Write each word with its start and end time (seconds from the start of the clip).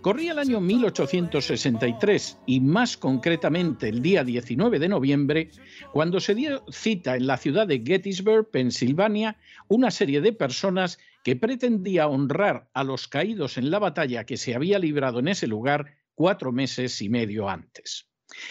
Corría 0.00 0.32
el 0.32 0.38
año 0.38 0.62
1863 0.62 2.38
y 2.46 2.60
más 2.60 2.96
concretamente 2.96 3.90
el 3.90 4.00
día 4.00 4.24
19 4.24 4.78
de 4.78 4.88
noviembre, 4.88 5.50
cuando 5.92 6.20
se 6.20 6.34
dio 6.34 6.64
cita 6.70 7.16
en 7.16 7.26
la 7.26 7.36
ciudad 7.36 7.66
de 7.66 7.82
Gettysburg, 7.84 8.50
Pensilvania, 8.50 9.36
una 9.68 9.90
serie 9.90 10.22
de 10.22 10.32
personas 10.32 10.98
que 11.22 11.36
pretendía 11.36 12.08
honrar 12.08 12.70
a 12.72 12.82
los 12.82 13.08
caídos 13.08 13.58
en 13.58 13.70
la 13.70 13.78
batalla 13.78 14.24
que 14.24 14.38
se 14.38 14.54
había 14.54 14.78
librado 14.78 15.18
en 15.18 15.28
ese 15.28 15.46
lugar 15.46 15.98
cuatro 16.14 16.50
meses 16.50 17.02
y 17.02 17.10
medio 17.10 17.50
antes. 17.50 18.08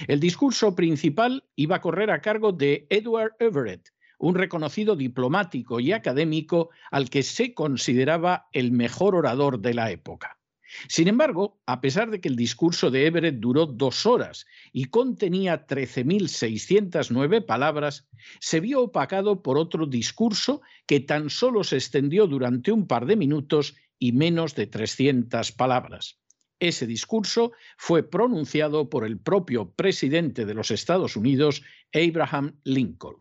El 0.07 0.19
discurso 0.19 0.75
principal 0.75 1.45
iba 1.55 1.77
a 1.77 1.81
correr 1.81 2.11
a 2.11 2.21
cargo 2.21 2.51
de 2.51 2.85
Edward 2.91 3.31
Everett, 3.39 3.89
un 4.19 4.35
reconocido 4.35 4.95
diplomático 4.95 5.79
y 5.79 5.93
académico 5.93 6.69
al 6.91 7.09
que 7.09 7.23
se 7.23 7.55
consideraba 7.55 8.49
el 8.51 8.71
mejor 8.71 9.15
orador 9.15 9.61
de 9.61 9.73
la 9.73 9.89
época. 9.89 10.38
Sin 10.87 11.07
embargo, 11.07 11.59
a 11.65 11.81
pesar 11.81 12.09
de 12.09 12.21
que 12.21 12.29
el 12.29 12.35
discurso 12.35 12.91
de 12.91 13.07
Everett 13.07 13.39
duró 13.39 13.65
dos 13.65 14.05
horas 14.05 14.45
y 14.71 14.85
contenía 14.85 15.65
13.609 15.65 17.45
palabras, 17.45 18.07
se 18.39 18.59
vio 18.59 18.81
opacado 18.81 19.41
por 19.41 19.57
otro 19.57 19.85
discurso 19.85 20.61
que 20.85 20.99
tan 20.99 21.29
solo 21.29 21.63
se 21.63 21.77
extendió 21.77 22.27
durante 22.27 22.71
un 22.71 22.87
par 22.87 23.05
de 23.05 23.15
minutos 23.15 23.75
y 23.97 24.11
menos 24.11 24.55
de 24.55 24.67
300 24.67 25.51
palabras. 25.51 26.19
Ese 26.59 26.85
discurso 26.85 27.53
fue 27.77 28.03
pronunciado 28.03 28.89
por 28.89 29.05
el 29.05 29.17
propio 29.17 29.71
presidente 29.71 30.45
de 30.45 30.53
los 30.53 30.71
Estados 30.71 31.15
Unidos, 31.15 31.63
Abraham 31.93 32.59
Lincoln. 32.63 33.15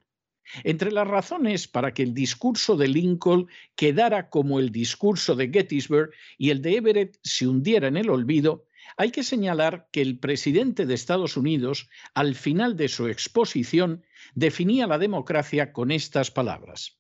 Entre 0.65 0.91
las 0.91 1.07
razones 1.07 1.69
para 1.69 1.93
que 1.93 2.03
el 2.03 2.15
discurso 2.15 2.77
de 2.77 2.89
Lincoln 2.89 3.49
quedara 3.77 4.31
como 4.31 4.59
el 4.59 4.71
discurso 4.71 5.35
de 5.35 5.49
Gettysburg 5.49 6.11
y 6.37 6.51
el 6.51 6.63
de 6.63 6.77
Everett 6.77 7.19
se 7.23 7.47
hundiera 7.47 7.89
en 7.89 7.97
el 7.97 8.11
olvido, 8.11 8.67
hay 8.97 9.11
que 9.11 9.23
señalar 9.23 9.89
que 9.93 10.01
el 10.01 10.19
presidente 10.19 10.87
de 10.87 10.95
Estados 10.95 11.37
Unidos, 11.37 11.89
al 12.15 12.35
final 12.35 12.77
de 12.77 12.89
su 12.89 13.09
exposición, 13.09 14.03
definía 14.35 14.87
la 14.87 14.99
democracia 14.99 15.73
con 15.73 15.91
estas 15.91 16.31
palabras. 16.31 16.99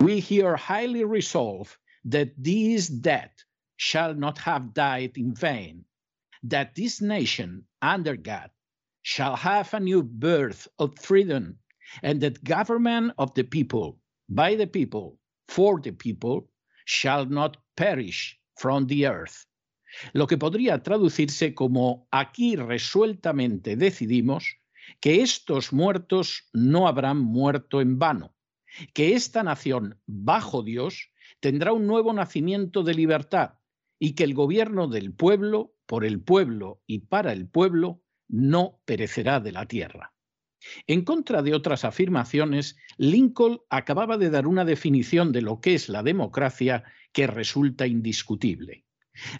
We 0.00 0.20
here 0.20 0.56
highly 0.56 1.04
resolve 1.04 1.70
that 2.08 2.28
this 2.40 2.88
death 2.88 3.32
shall 3.76 4.14
not 4.14 4.38
have 4.38 4.72
died 4.72 5.16
in 5.16 5.34
vain, 5.34 5.84
that 6.48 6.74
this 6.74 7.02
nation, 7.02 7.66
under 7.80 8.16
God, 8.16 8.50
shall 9.02 9.36
have 9.36 9.74
a 9.74 9.80
new 9.80 10.02
birth 10.02 10.68
of 10.78 10.96
freedom 10.98 11.58
and 12.02 12.20
that 12.20 12.42
government 12.42 13.12
of 13.16 13.32
the 13.34 13.44
people, 13.44 13.98
by 14.28 14.56
the 14.56 14.66
people, 14.66 15.18
for 15.48 15.80
the 15.80 15.92
people, 15.92 16.48
shall 16.84 17.26
not 17.26 17.56
perish 17.76 18.38
from 18.56 18.86
the 18.86 19.06
earth. 19.06 19.46
Lo 20.12 20.26
que 20.26 20.36
podría 20.36 20.82
traducirse 20.82 21.54
como 21.54 22.06
aquí 22.10 22.56
resueltamente 22.56 23.76
decidimos 23.76 24.56
que 25.00 25.22
estos 25.22 25.72
muertos 25.72 26.48
no 26.52 26.88
habrán 26.88 27.18
muerto 27.18 27.80
en 27.80 27.98
vano, 27.98 28.34
que 28.94 29.14
esta 29.14 29.42
nación 29.42 30.00
bajo 30.06 30.62
Dios 30.62 31.10
tendrá 31.40 31.72
un 31.72 31.86
nuevo 31.86 32.12
nacimiento 32.12 32.82
de 32.82 32.94
libertad 32.94 33.54
y 33.98 34.14
que 34.14 34.24
el 34.24 34.34
gobierno 34.34 34.88
del 34.88 35.12
pueblo, 35.12 35.74
por 35.86 36.04
el 36.04 36.20
pueblo 36.20 36.82
y 36.86 37.00
para 37.00 37.32
el 37.32 37.48
pueblo, 37.48 38.02
no 38.28 38.80
perecerá 38.84 39.40
de 39.40 39.52
la 39.52 39.66
tierra. 39.66 40.14
En 40.86 41.04
contra 41.04 41.42
de 41.42 41.54
otras 41.54 41.84
afirmaciones, 41.84 42.76
Lincoln 42.96 43.60
acababa 43.70 44.18
de 44.18 44.30
dar 44.30 44.46
una 44.46 44.64
definición 44.64 45.32
de 45.32 45.42
lo 45.42 45.60
que 45.60 45.74
es 45.74 45.88
la 45.88 46.02
democracia 46.02 46.84
que 47.12 47.26
resulta 47.26 47.86
indiscutible. 47.86 48.84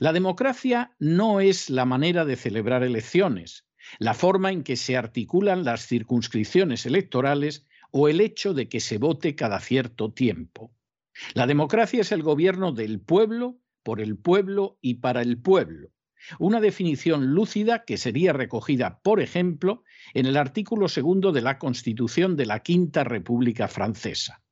La 0.00 0.12
democracia 0.12 0.94
no 0.98 1.40
es 1.40 1.70
la 1.70 1.84
manera 1.84 2.24
de 2.24 2.36
celebrar 2.36 2.82
elecciones, 2.82 3.66
la 3.98 4.14
forma 4.14 4.52
en 4.52 4.64
que 4.64 4.76
se 4.76 4.96
articulan 4.96 5.64
las 5.64 5.86
circunscripciones 5.86 6.86
electorales 6.86 7.66
o 7.90 8.08
el 8.08 8.20
hecho 8.20 8.54
de 8.54 8.68
que 8.68 8.80
se 8.80 8.98
vote 8.98 9.34
cada 9.34 9.60
cierto 9.60 10.12
tiempo. 10.12 10.72
La 11.34 11.46
democracia 11.46 12.00
es 12.00 12.12
el 12.12 12.22
gobierno 12.22 12.72
del 12.72 13.00
pueblo, 13.00 13.58
por 13.82 14.00
el 14.00 14.16
pueblo 14.16 14.78
y 14.80 14.94
para 14.94 15.22
el 15.22 15.40
pueblo, 15.40 15.90
una 16.38 16.60
definición 16.60 17.34
lúcida 17.34 17.84
que 17.84 17.96
sería 17.96 18.32
recogida, 18.32 19.00
por 19.02 19.20
ejemplo, 19.20 19.84
en 20.14 20.26
el 20.26 20.36
artículo 20.36 20.88
segundo 20.88 21.32
de 21.32 21.42
la 21.42 21.58
Constitución 21.58 22.36
de 22.36 22.46
la 22.46 22.60
Quinta 22.60 23.04
República 23.04 23.68
Francesa. 23.68 24.42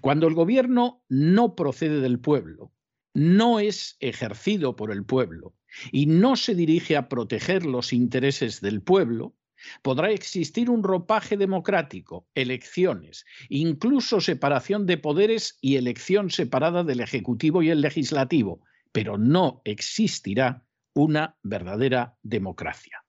Cuando 0.00 0.26
el 0.28 0.34
gobierno 0.34 1.02
no 1.08 1.54
procede 1.54 2.00
del 2.00 2.20
pueblo, 2.20 2.72
no 3.14 3.60
es 3.60 3.96
ejercido 4.00 4.76
por 4.76 4.90
el 4.90 5.04
pueblo 5.04 5.54
y 5.92 6.06
no 6.06 6.36
se 6.36 6.54
dirige 6.54 6.96
a 6.96 7.08
proteger 7.08 7.64
los 7.64 7.92
intereses 7.92 8.60
del 8.60 8.82
pueblo, 8.82 9.34
podrá 9.82 10.10
existir 10.10 10.68
un 10.68 10.82
ropaje 10.82 11.36
democrático, 11.36 12.28
elecciones, 12.34 13.24
incluso 13.48 14.20
separación 14.20 14.86
de 14.86 14.98
poderes 14.98 15.58
y 15.60 15.76
elección 15.76 16.30
separada 16.30 16.84
del 16.84 17.00
Ejecutivo 17.00 17.62
y 17.62 17.70
el 17.70 17.80
Legislativo, 17.80 18.60
pero 18.92 19.18
no 19.18 19.62
existirá 19.64 20.63
una 20.94 21.36
verdadera 21.42 22.16
democracia. 22.22 23.04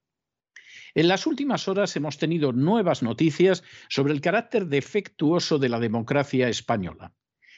En 0.94 1.08
las 1.08 1.28
últimas 1.28 1.68
horas 1.68 1.96
hemos 1.96 2.18
tenido 2.18 2.54
nuevas 2.54 3.04
noticias 3.04 3.64
sobre 3.90 4.14
el 4.14 4.22
carácter 4.22 4.68
defectuoso 4.68 5.60
de 5.60 5.70
la 5.70 5.80
democracia 5.80 6.48
española. 6.48 7.14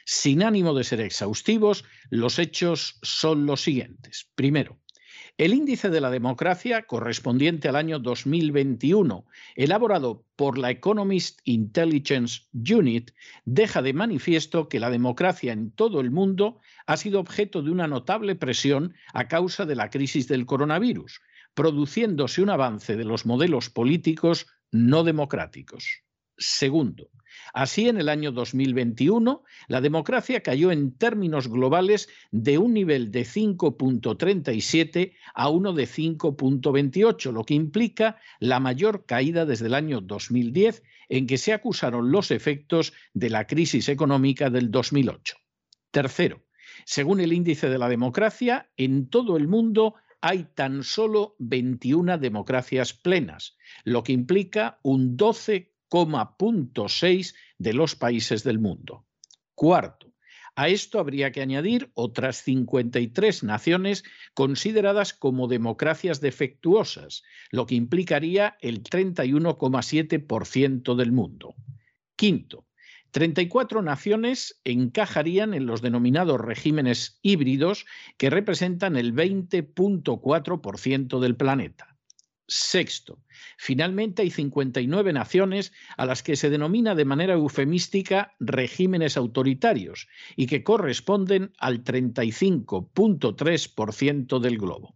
Sin 0.05 0.41
ánimo 0.41 0.73
de 0.73 0.83
ser 0.83 1.01
exhaustivos, 1.01 1.83
los 2.09 2.39
hechos 2.39 2.97
son 3.01 3.45
los 3.45 3.61
siguientes. 3.61 4.31
Primero, 4.35 4.79
el 5.37 5.53
índice 5.53 5.89
de 5.89 6.01
la 6.01 6.09
democracia 6.09 6.87
correspondiente 6.87 7.69
al 7.69 7.75
año 7.75 7.99
2021, 7.99 9.25
elaborado 9.55 10.25
por 10.35 10.57
la 10.57 10.71
Economist 10.71 11.41
Intelligence 11.43 12.41
Unit, 12.53 13.11
deja 13.45 13.83
de 13.83 13.93
manifiesto 13.93 14.67
que 14.67 14.79
la 14.79 14.89
democracia 14.89 15.53
en 15.53 15.69
todo 15.69 16.01
el 16.01 16.09
mundo 16.09 16.59
ha 16.87 16.97
sido 16.97 17.19
objeto 17.19 17.61
de 17.61 17.69
una 17.69 17.87
notable 17.87 18.35
presión 18.35 18.95
a 19.13 19.27
causa 19.27 19.65
de 19.65 19.75
la 19.75 19.91
crisis 19.91 20.27
del 20.27 20.47
coronavirus, 20.47 21.21
produciéndose 21.53 22.41
un 22.41 22.49
avance 22.49 22.95
de 22.95 23.05
los 23.05 23.27
modelos 23.27 23.69
políticos 23.69 24.47
no 24.71 25.03
democráticos. 25.03 26.01
Segundo, 26.39 27.11
Así, 27.53 27.89
en 27.89 27.97
el 27.97 28.09
año 28.09 28.31
2021, 28.31 29.43
la 29.67 29.81
democracia 29.81 30.41
cayó 30.41 30.71
en 30.71 30.97
términos 30.97 31.47
globales 31.47 32.09
de 32.31 32.57
un 32.57 32.73
nivel 32.73 33.11
de 33.11 33.21
5.37 33.21 35.13
a 35.33 35.49
uno 35.49 35.73
de 35.73 35.83
5.28, 35.83 37.31
lo 37.31 37.43
que 37.43 37.53
implica 37.53 38.17
la 38.39 38.59
mayor 38.59 39.05
caída 39.05 39.45
desde 39.45 39.67
el 39.67 39.73
año 39.73 40.01
2010, 40.01 40.83
en 41.09 41.27
que 41.27 41.37
se 41.37 41.53
acusaron 41.53 42.11
los 42.11 42.31
efectos 42.31 42.93
de 43.13 43.29
la 43.29 43.47
crisis 43.47 43.89
económica 43.89 44.49
del 44.49 44.71
2008. 44.71 45.37
Tercero, 45.91 46.43
Según 46.85 47.21
el 47.21 47.33
índice 47.33 47.69
de 47.69 47.77
la 47.77 47.89
democracia, 47.89 48.69
en 48.77 49.09
todo 49.09 49.37
el 49.37 49.47
mundo 49.47 49.95
hay 50.21 50.45
tan 50.55 50.83
solo 50.83 51.35
21 51.39 52.17
democracias 52.17 52.93
plenas, 52.93 53.57
lo 53.83 54.03
que 54.03 54.13
implica 54.13 54.79
un 54.83 55.15
12,6 55.89 57.33
de 57.57 57.73
los 57.73 57.95
países 57.95 58.43
del 58.43 58.59
mundo. 58.59 59.05
Cuarto, 59.55 60.13
a 60.55 60.67
esto 60.69 60.99
habría 60.99 61.31
que 61.31 61.41
añadir 61.41 61.91
otras 61.93 62.37
53 62.37 63.43
naciones 63.43 64.03
consideradas 64.33 65.13
como 65.13 65.47
democracias 65.47 66.19
defectuosas, 66.19 67.21
lo 67.51 67.67
que 67.67 67.75
implicaría 67.75 68.57
el 68.61 68.81
31,7% 68.81 70.95
del 70.95 71.11
mundo. 71.11 71.53
Quinto, 72.15 72.65
34 73.11 73.83
naciones 73.83 74.59
encajarían 74.63 75.53
en 75.53 75.67
los 75.67 75.83
denominados 75.83 76.41
regímenes 76.41 77.19
híbridos 77.21 77.85
que 78.17 78.31
representan 78.31 78.95
el 78.95 79.13
20.4% 79.13 81.19
del 81.19 81.35
planeta. 81.35 81.96
Sexto, 82.47 83.21
finalmente 83.57 84.21
hay 84.21 84.31
59 84.31 85.11
naciones 85.11 85.73
a 85.97 86.05
las 86.05 86.23
que 86.23 86.37
se 86.37 86.49
denomina 86.49 86.95
de 86.95 87.03
manera 87.03 87.33
eufemística 87.33 88.33
regímenes 88.39 89.17
autoritarios 89.17 90.07
y 90.37 90.47
que 90.47 90.63
corresponden 90.63 91.51
al 91.57 91.83
35.3% 91.83 94.39
del 94.39 94.57
globo. 94.57 94.95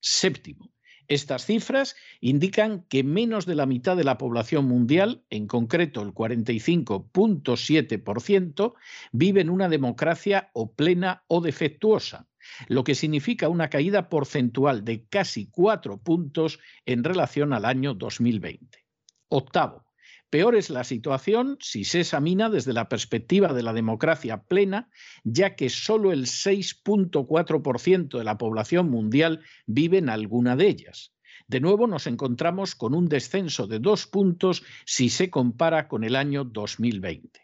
Séptimo, 0.00 0.72
estas 1.08 1.44
cifras 1.46 1.96
indican 2.20 2.84
que 2.88 3.04
menos 3.04 3.46
de 3.46 3.54
la 3.54 3.64
mitad 3.64 3.96
de 3.96 4.04
la 4.04 4.18
población 4.18 4.66
mundial, 4.66 5.24
en 5.30 5.46
concreto 5.46 6.02
el 6.02 6.12
45.7%, 6.12 8.74
vive 9.12 9.40
en 9.40 9.48
una 9.50 9.70
democracia 9.70 10.50
o 10.52 10.74
plena 10.74 11.24
o 11.28 11.40
defectuosa, 11.40 12.28
lo 12.68 12.84
que 12.84 12.94
significa 12.94 13.48
una 13.48 13.70
caída 13.70 14.08
porcentual 14.08 14.84
de 14.84 15.06
casi 15.06 15.50
cuatro 15.50 15.98
puntos 15.98 16.58
en 16.86 17.04
relación 17.04 17.52
al 17.52 17.64
año 17.64 17.94
2020. 17.94 18.84
Octavo, 19.28 19.88
Peor 20.30 20.56
es 20.56 20.68
la 20.68 20.84
situación 20.84 21.56
si 21.60 21.84
se 21.84 22.00
examina 22.00 22.50
desde 22.50 22.74
la 22.74 22.90
perspectiva 22.90 23.54
de 23.54 23.62
la 23.62 23.72
democracia 23.72 24.42
plena, 24.42 24.90
ya 25.24 25.56
que 25.56 25.70
solo 25.70 26.12
el 26.12 26.26
6.4% 26.26 28.18
de 28.18 28.24
la 28.24 28.36
población 28.36 28.90
mundial 28.90 29.40
vive 29.66 29.98
en 29.98 30.10
alguna 30.10 30.54
de 30.54 30.68
ellas. 30.68 31.14
De 31.46 31.60
nuevo 31.60 31.86
nos 31.86 32.06
encontramos 32.06 32.74
con 32.74 32.94
un 32.94 33.08
descenso 33.08 33.66
de 33.66 33.78
dos 33.78 34.06
puntos 34.06 34.64
si 34.84 35.08
se 35.08 35.30
compara 35.30 35.88
con 35.88 36.04
el 36.04 36.14
año 36.14 36.44
2020. 36.44 37.40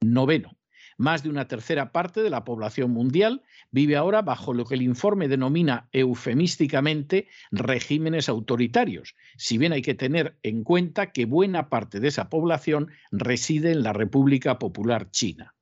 Noveno. 0.00 0.56
Más 1.02 1.24
de 1.24 1.30
una 1.30 1.48
tercera 1.48 1.90
parte 1.90 2.22
de 2.22 2.30
la 2.30 2.44
población 2.44 2.92
mundial 2.92 3.42
vive 3.72 3.96
ahora 3.96 4.22
bajo 4.22 4.54
lo 4.54 4.64
que 4.64 4.76
el 4.76 4.82
informe 4.82 5.26
denomina 5.26 5.88
eufemísticamente 5.90 7.26
regímenes 7.50 8.28
autoritarios, 8.28 9.16
si 9.36 9.58
bien 9.58 9.72
hay 9.72 9.82
que 9.82 9.94
tener 9.94 10.38
en 10.44 10.62
cuenta 10.62 11.10
que 11.10 11.24
buena 11.24 11.68
parte 11.68 11.98
de 11.98 12.06
esa 12.06 12.28
población 12.28 12.92
reside 13.10 13.72
en 13.72 13.82
la 13.82 13.92
República 13.92 14.60
Popular 14.60 15.10
China. 15.10 15.56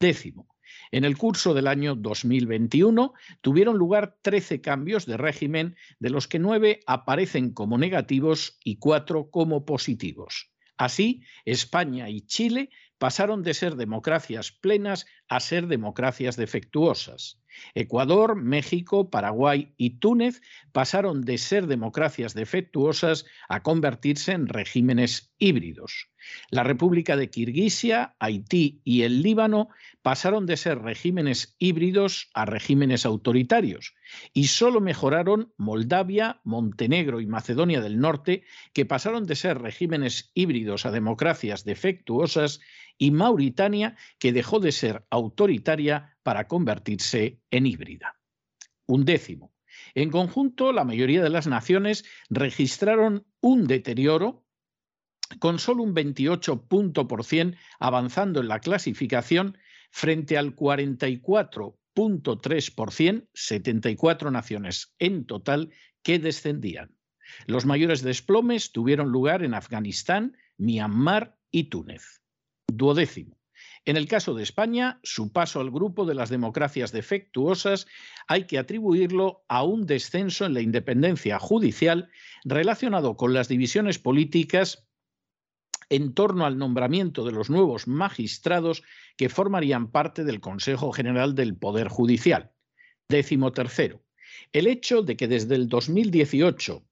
Décimo. 0.00 0.48
En 0.92 1.04
el 1.04 1.18
curso 1.18 1.52
del 1.52 1.66
año 1.66 1.94
2021 1.94 3.12
tuvieron 3.42 3.76
lugar 3.76 4.16
13 4.22 4.62
cambios 4.62 5.04
de 5.04 5.18
régimen, 5.18 5.76
de 5.98 6.08
los 6.08 6.26
que 6.26 6.38
nueve 6.38 6.80
aparecen 6.86 7.52
como 7.52 7.76
negativos 7.76 8.58
y 8.64 8.76
cuatro 8.76 9.28
como 9.30 9.66
positivos. 9.66 10.50
Así, 10.78 11.22
España 11.44 12.08
y 12.08 12.22
Chile 12.22 12.70
pasaron 13.00 13.42
de 13.42 13.54
ser 13.54 13.76
democracias 13.76 14.52
plenas 14.52 15.06
a 15.26 15.40
ser 15.40 15.68
democracias 15.68 16.36
defectuosas. 16.36 17.40
Ecuador, 17.74 18.36
México, 18.36 19.08
Paraguay 19.08 19.72
y 19.78 19.98
Túnez 19.98 20.42
pasaron 20.70 21.22
de 21.22 21.38
ser 21.38 21.66
democracias 21.66 22.34
defectuosas 22.34 23.24
a 23.48 23.62
convertirse 23.62 24.32
en 24.32 24.48
regímenes 24.48 25.32
híbridos. 25.38 26.10
La 26.50 26.62
República 26.62 27.16
de 27.16 27.30
Kirguisia, 27.30 28.16
Haití 28.18 28.82
y 28.84 29.02
el 29.02 29.22
Líbano 29.22 29.70
pasaron 30.02 30.44
de 30.44 30.58
ser 30.58 30.80
regímenes 30.82 31.56
híbridos 31.58 32.28
a 32.34 32.44
regímenes 32.44 33.06
autoritarios 33.06 33.94
y 34.32 34.46
solo 34.48 34.80
mejoraron 34.80 35.52
Moldavia, 35.56 36.40
Montenegro 36.44 37.20
y 37.20 37.26
Macedonia 37.26 37.80
del 37.80 37.98
Norte, 37.98 38.44
que 38.72 38.86
pasaron 38.86 39.26
de 39.26 39.36
ser 39.36 39.58
regímenes 39.60 40.30
híbridos 40.34 40.86
a 40.86 40.90
democracias 40.90 41.64
defectuosas 41.64 42.60
y 42.98 43.10
Mauritania, 43.10 43.96
que 44.18 44.32
dejó 44.32 44.60
de 44.60 44.72
ser 44.72 45.06
autoritaria 45.10 46.16
para 46.22 46.48
convertirse 46.48 47.40
en 47.50 47.66
híbrida. 47.66 48.20
Un 48.86 49.04
décimo. 49.04 49.52
En 49.94 50.10
conjunto, 50.10 50.72
la 50.72 50.84
mayoría 50.84 51.22
de 51.22 51.30
las 51.30 51.46
naciones 51.46 52.04
registraron 52.28 53.26
un 53.40 53.66
deterioro 53.66 54.44
con 55.38 55.58
solo 55.58 55.82
un 55.82 55.94
28% 55.94 57.56
avanzando 57.78 58.40
en 58.40 58.48
la 58.48 58.60
clasificación 58.60 59.56
frente 59.90 60.36
al 60.36 60.54
44.3%, 61.94 63.28
74 63.32 64.30
naciones 64.30 64.94
en 64.98 65.26
total, 65.26 65.70
que 66.02 66.18
descendían. 66.18 66.96
Los 67.46 67.66
mayores 67.66 68.02
desplomes 68.02 68.72
tuvieron 68.72 69.10
lugar 69.10 69.42
en 69.42 69.54
Afganistán, 69.54 70.36
Myanmar 70.56 71.36
y 71.50 71.64
Túnez. 71.64 72.22
Duodécimo. 72.66 73.40
En 73.84 73.96
el 73.96 74.06
caso 74.06 74.34
de 74.34 74.42
España, 74.42 75.00
su 75.02 75.32
paso 75.32 75.60
al 75.60 75.70
grupo 75.70 76.04
de 76.04 76.14
las 76.14 76.28
democracias 76.28 76.92
defectuosas 76.92 77.86
hay 78.26 78.44
que 78.44 78.58
atribuirlo 78.58 79.44
a 79.48 79.62
un 79.64 79.86
descenso 79.86 80.44
en 80.44 80.54
la 80.54 80.60
independencia 80.60 81.38
judicial 81.38 82.10
relacionado 82.44 83.16
con 83.16 83.32
las 83.32 83.48
divisiones 83.48 83.98
políticas 83.98 84.86
en 85.88 86.14
torno 86.14 86.46
al 86.46 86.56
nombramiento 86.56 87.24
de 87.24 87.32
los 87.32 87.50
nuevos 87.50 87.88
magistrados 87.88 88.82
que 89.16 89.28
formarían 89.28 89.90
parte 89.90 90.24
del 90.24 90.40
Consejo 90.40 90.92
General 90.92 91.34
del 91.34 91.56
Poder 91.56 91.88
Judicial. 91.88 92.52
Décimo 93.08 93.52
tercero. 93.52 94.02
El 94.52 94.66
hecho 94.68 95.02
de 95.02 95.16
que 95.16 95.28
desde 95.28 95.56
el 95.56 95.68
2018 95.68 96.84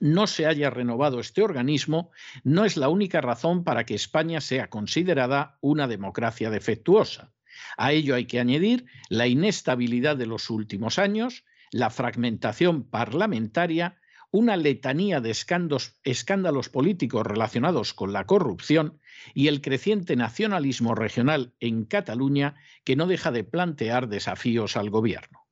no 0.00 0.26
se 0.26 0.46
haya 0.46 0.70
renovado 0.70 1.20
este 1.20 1.42
organismo 1.42 2.10
no 2.42 2.64
es 2.64 2.76
la 2.76 2.88
única 2.88 3.20
razón 3.20 3.62
para 3.62 3.84
que 3.86 3.94
España 3.94 4.40
sea 4.40 4.68
considerada 4.68 5.58
una 5.60 5.86
democracia 5.86 6.50
defectuosa. 6.50 7.32
A 7.76 7.92
ello 7.92 8.16
hay 8.16 8.26
que 8.26 8.40
añadir 8.40 8.86
la 9.08 9.28
inestabilidad 9.28 10.16
de 10.16 10.26
los 10.26 10.50
últimos 10.50 10.98
años, 10.98 11.44
la 11.70 11.90
fragmentación 11.90 12.82
parlamentaria, 12.84 14.00
una 14.34 14.56
letanía 14.56 15.20
de 15.20 15.30
escándalos, 15.30 16.68
políticos 16.68 17.24
relacionados 17.24 17.94
con 17.94 18.12
la 18.12 18.26
corrupción 18.26 18.98
y 19.32 19.46
el 19.46 19.60
creciente 19.60 20.16
nacionalismo 20.16 20.96
regional 20.96 21.54
en 21.60 21.84
Cataluña 21.84 22.56
que 22.82 22.96
no 22.96 23.06
deja 23.06 23.30
de 23.30 23.44
plantear 23.44 24.08
desafíos 24.08 24.76
al 24.76 24.90
gobierno. 24.90 25.46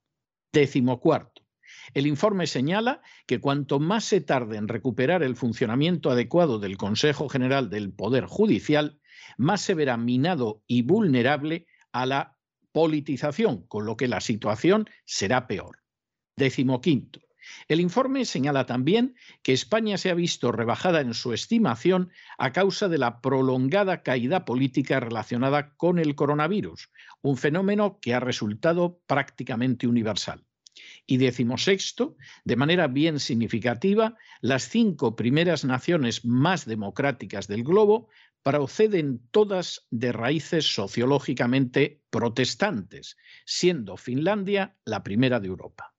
Décimo 0.52 0.98
cuarto. 0.98 1.42
El 1.94 2.08
informe 2.08 2.48
señala 2.48 3.02
que 3.26 3.38
cuanto 3.38 3.78
más 3.78 4.04
se 4.04 4.20
tarde 4.20 4.56
en 4.56 4.66
recuperar 4.66 5.22
el 5.22 5.36
funcionamiento 5.36 6.10
adecuado 6.10 6.58
del 6.58 6.76
Consejo 6.76 7.28
General 7.28 7.70
del 7.70 7.92
Poder 7.92 8.26
Judicial, 8.26 8.98
más 9.36 9.60
se 9.60 9.74
verá 9.74 9.96
minado 9.96 10.64
y 10.66 10.82
vulnerable 10.82 11.68
a 11.92 12.04
la 12.04 12.36
politización, 12.72 13.64
con 13.68 13.86
lo 13.86 13.96
que 13.96 14.08
la 14.08 14.20
situación 14.20 14.90
será 15.04 15.46
peor. 15.46 15.78
Décimo 16.36 16.80
quinto. 16.80 17.21
El 17.68 17.80
informe 17.80 18.24
señala 18.24 18.66
también 18.66 19.14
que 19.42 19.52
España 19.52 19.98
se 19.98 20.10
ha 20.10 20.14
visto 20.14 20.52
rebajada 20.52 21.00
en 21.00 21.14
su 21.14 21.32
estimación 21.32 22.10
a 22.38 22.52
causa 22.52 22.88
de 22.88 22.98
la 22.98 23.20
prolongada 23.20 24.02
caída 24.02 24.44
política 24.44 25.00
relacionada 25.00 25.74
con 25.76 25.98
el 25.98 26.14
coronavirus, 26.14 26.90
un 27.20 27.36
fenómeno 27.36 27.98
que 28.00 28.14
ha 28.14 28.20
resultado 28.20 29.00
prácticamente 29.06 29.86
universal. 29.86 30.44
Y 31.06 31.18
decimosexto, 31.18 32.16
de 32.44 32.56
manera 32.56 32.86
bien 32.86 33.20
significativa, 33.20 34.16
las 34.40 34.68
cinco 34.68 35.16
primeras 35.16 35.64
naciones 35.64 36.24
más 36.24 36.64
democráticas 36.64 37.46
del 37.48 37.64
globo 37.64 38.08
proceden 38.42 39.20
todas 39.30 39.86
de 39.90 40.12
raíces 40.12 40.74
sociológicamente 40.74 42.02
protestantes, 42.10 43.16
siendo 43.44 43.96
Finlandia 43.96 44.76
la 44.84 45.02
primera 45.02 45.40
de 45.40 45.48
Europa. 45.48 45.91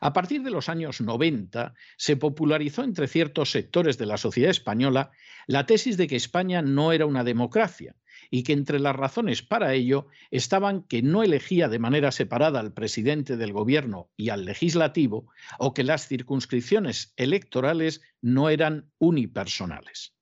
A 0.00 0.12
partir 0.12 0.42
de 0.42 0.50
los 0.50 0.68
años 0.68 1.00
90 1.00 1.74
se 1.96 2.16
popularizó 2.16 2.84
entre 2.84 3.08
ciertos 3.08 3.50
sectores 3.50 3.98
de 3.98 4.06
la 4.06 4.16
sociedad 4.16 4.50
española 4.50 5.10
la 5.46 5.66
tesis 5.66 5.96
de 5.96 6.06
que 6.06 6.16
España 6.16 6.62
no 6.62 6.92
era 6.92 7.06
una 7.06 7.24
democracia 7.24 7.96
y 8.30 8.44
que 8.44 8.52
entre 8.52 8.80
las 8.80 8.96
razones 8.96 9.42
para 9.42 9.74
ello 9.74 10.06
estaban 10.30 10.82
que 10.84 11.02
no 11.02 11.22
elegía 11.22 11.68
de 11.68 11.78
manera 11.78 12.12
separada 12.12 12.60
al 12.60 12.72
presidente 12.72 13.36
del 13.36 13.52
gobierno 13.52 14.10
y 14.16 14.30
al 14.30 14.44
legislativo 14.44 15.30
o 15.58 15.74
que 15.74 15.84
las 15.84 16.08
circunscripciones 16.08 17.12
electorales 17.16 18.00
no 18.20 18.48
eran 18.48 18.90
unipersonales. 18.98 20.14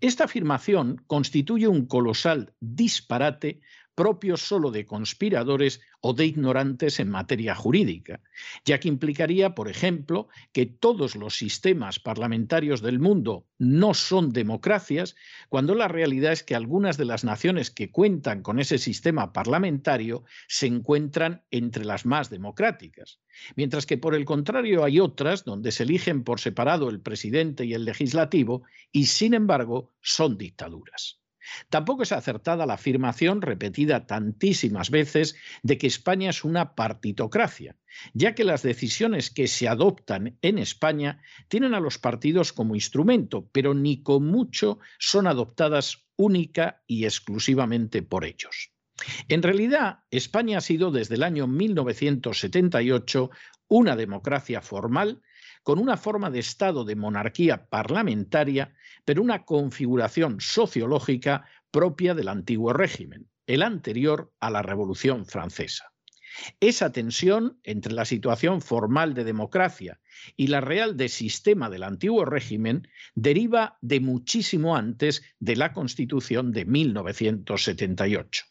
Esta 0.00 0.24
afirmación 0.24 1.02
constituye 1.06 1.68
un 1.68 1.86
colosal 1.86 2.54
disparate 2.60 3.60
propios 3.96 4.42
solo 4.42 4.70
de 4.70 4.86
conspiradores 4.86 5.80
o 6.00 6.12
de 6.12 6.26
ignorantes 6.26 7.00
en 7.00 7.10
materia 7.10 7.56
jurídica, 7.56 8.20
ya 8.64 8.78
que 8.78 8.88
implicaría, 8.88 9.56
por 9.56 9.68
ejemplo, 9.68 10.28
que 10.52 10.66
todos 10.66 11.16
los 11.16 11.34
sistemas 11.34 11.98
parlamentarios 11.98 12.82
del 12.82 13.00
mundo 13.00 13.46
no 13.58 13.94
son 13.94 14.32
democracias, 14.32 15.16
cuando 15.48 15.74
la 15.74 15.88
realidad 15.88 16.32
es 16.32 16.44
que 16.44 16.54
algunas 16.54 16.98
de 16.98 17.06
las 17.06 17.24
naciones 17.24 17.70
que 17.70 17.90
cuentan 17.90 18.42
con 18.42 18.60
ese 18.60 18.78
sistema 18.78 19.32
parlamentario 19.32 20.24
se 20.46 20.66
encuentran 20.66 21.42
entre 21.50 21.84
las 21.84 22.04
más 22.04 22.28
democráticas, 22.28 23.18
mientras 23.56 23.86
que 23.86 23.96
por 23.96 24.14
el 24.14 24.26
contrario 24.26 24.84
hay 24.84 25.00
otras 25.00 25.44
donde 25.44 25.72
se 25.72 25.84
eligen 25.84 26.22
por 26.22 26.38
separado 26.38 26.90
el 26.90 27.00
presidente 27.00 27.64
y 27.64 27.72
el 27.72 27.86
legislativo 27.86 28.62
y 28.92 29.06
sin 29.06 29.32
embargo 29.32 29.94
son 30.02 30.36
dictaduras. 30.36 31.25
Tampoco 31.70 32.02
es 32.02 32.12
acertada 32.12 32.66
la 32.66 32.74
afirmación 32.74 33.42
repetida 33.42 34.06
tantísimas 34.06 34.90
veces 34.90 35.36
de 35.62 35.78
que 35.78 35.86
España 35.86 36.30
es 36.30 36.44
una 36.44 36.74
partitocracia, 36.74 37.76
ya 38.14 38.34
que 38.34 38.44
las 38.44 38.62
decisiones 38.62 39.30
que 39.30 39.48
se 39.48 39.68
adoptan 39.68 40.38
en 40.42 40.58
España 40.58 41.22
tienen 41.48 41.74
a 41.74 41.80
los 41.80 41.98
partidos 41.98 42.52
como 42.52 42.74
instrumento, 42.74 43.48
pero 43.52 43.74
ni 43.74 44.02
con 44.02 44.26
mucho 44.26 44.78
son 44.98 45.26
adoptadas 45.26 46.06
única 46.16 46.82
y 46.86 47.04
exclusivamente 47.04 48.02
por 48.02 48.24
ellos. 48.24 48.72
En 49.28 49.42
realidad, 49.42 50.00
España 50.10 50.58
ha 50.58 50.62
sido 50.62 50.90
desde 50.90 51.16
el 51.16 51.22
año 51.22 51.46
1978 51.46 53.30
una 53.68 53.96
democracia 53.96 54.62
formal 54.62 55.22
con 55.66 55.80
una 55.80 55.96
forma 55.96 56.30
de 56.30 56.38
Estado 56.38 56.84
de 56.84 56.94
monarquía 56.94 57.68
parlamentaria, 57.68 58.72
pero 59.04 59.20
una 59.20 59.44
configuración 59.44 60.40
sociológica 60.40 61.44
propia 61.72 62.14
del 62.14 62.28
antiguo 62.28 62.72
régimen, 62.72 63.28
el 63.48 63.62
anterior 63.62 64.32
a 64.38 64.50
la 64.50 64.62
Revolución 64.62 65.26
Francesa. 65.26 65.92
Esa 66.60 66.92
tensión 66.92 67.58
entre 67.64 67.94
la 67.94 68.04
situación 68.04 68.62
formal 68.62 69.14
de 69.14 69.24
democracia 69.24 69.98
y 70.36 70.46
la 70.46 70.60
real 70.60 70.96
de 70.96 71.08
sistema 71.08 71.68
del 71.68 71.82
antiguo 71.82 72.24
régimen 72.24 72.86
deriva 73.16 73.76
de 73.80 73.98
muchísimo 73.98 74.76
antes 74.76 75.24
de 75.40 75.56
la 75.56 75.72
Constitución 75.72 76.52
de 76.52 76.64
1978. 76.64 78.44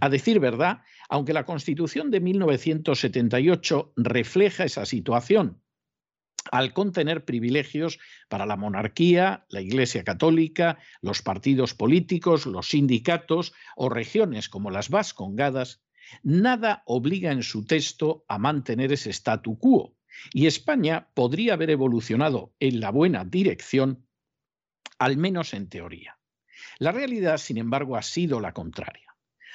A 0.00 0.08
decir 0.08 0.40
verdad, 0.40 0.80
aunque 1.10 1.34
la 1.34 1.44
Constitución 1.44 2.10
de 2.10 2.20
1978 2.20 3.92
refleja 3.96 4.64
esa 4.64 4.86
situación 4.86 5.60
al 6.52 6.72
contener 6.72 7.24
privilegios 7.24 7.98
para 8.28 8.46
la 8.46 8.56
monarquía, 8.56 9.46
la 9.48 9.60
Iglesia 9.60 10.04
Católica, 10.04 10.78
los 11.02 11.22
partidos 11.22 11.74
políticos, 11.74 12.46
los 12.46 12.68
sindicatos 12.68 13.52
o 13.76 13.88
regiones 13.88 14.48
como 14.48 14.70
las 14.70 14.88
Vascongadas, 14.88 15.82
nada 16.22 16.82
obliga 16.86 17.32
en 17.32 17.42
su 17.42 17.64
texto 17.64 18.24
a 18.28 18.38
mantener 18.38 18.92
ese 18.92 19.10
statu 19.10 19.58
quo, 19.58 19.96
y 20.32 20.46
España 20.46 21.08
podría 21.14 21.54
haber 21.54 21.70
evolucionado 21.70 22.54
en 22.60 22.80
la 22.80 22.90
buena 22.90 23.24
dirección, 23.24 24.06
al 24.98 25.16
menos 25.16 25.52
en 25.52 25.68
teoría. 25.68 26.18
La 26.78 26.92
realidad, 26.92 27.38
sin 27.38 27.58
embargo, 27.58 27.96
ha 27.96 28.02
sido 28.02 28.40
la 28.40 28.52
contraria. 28.52 29.05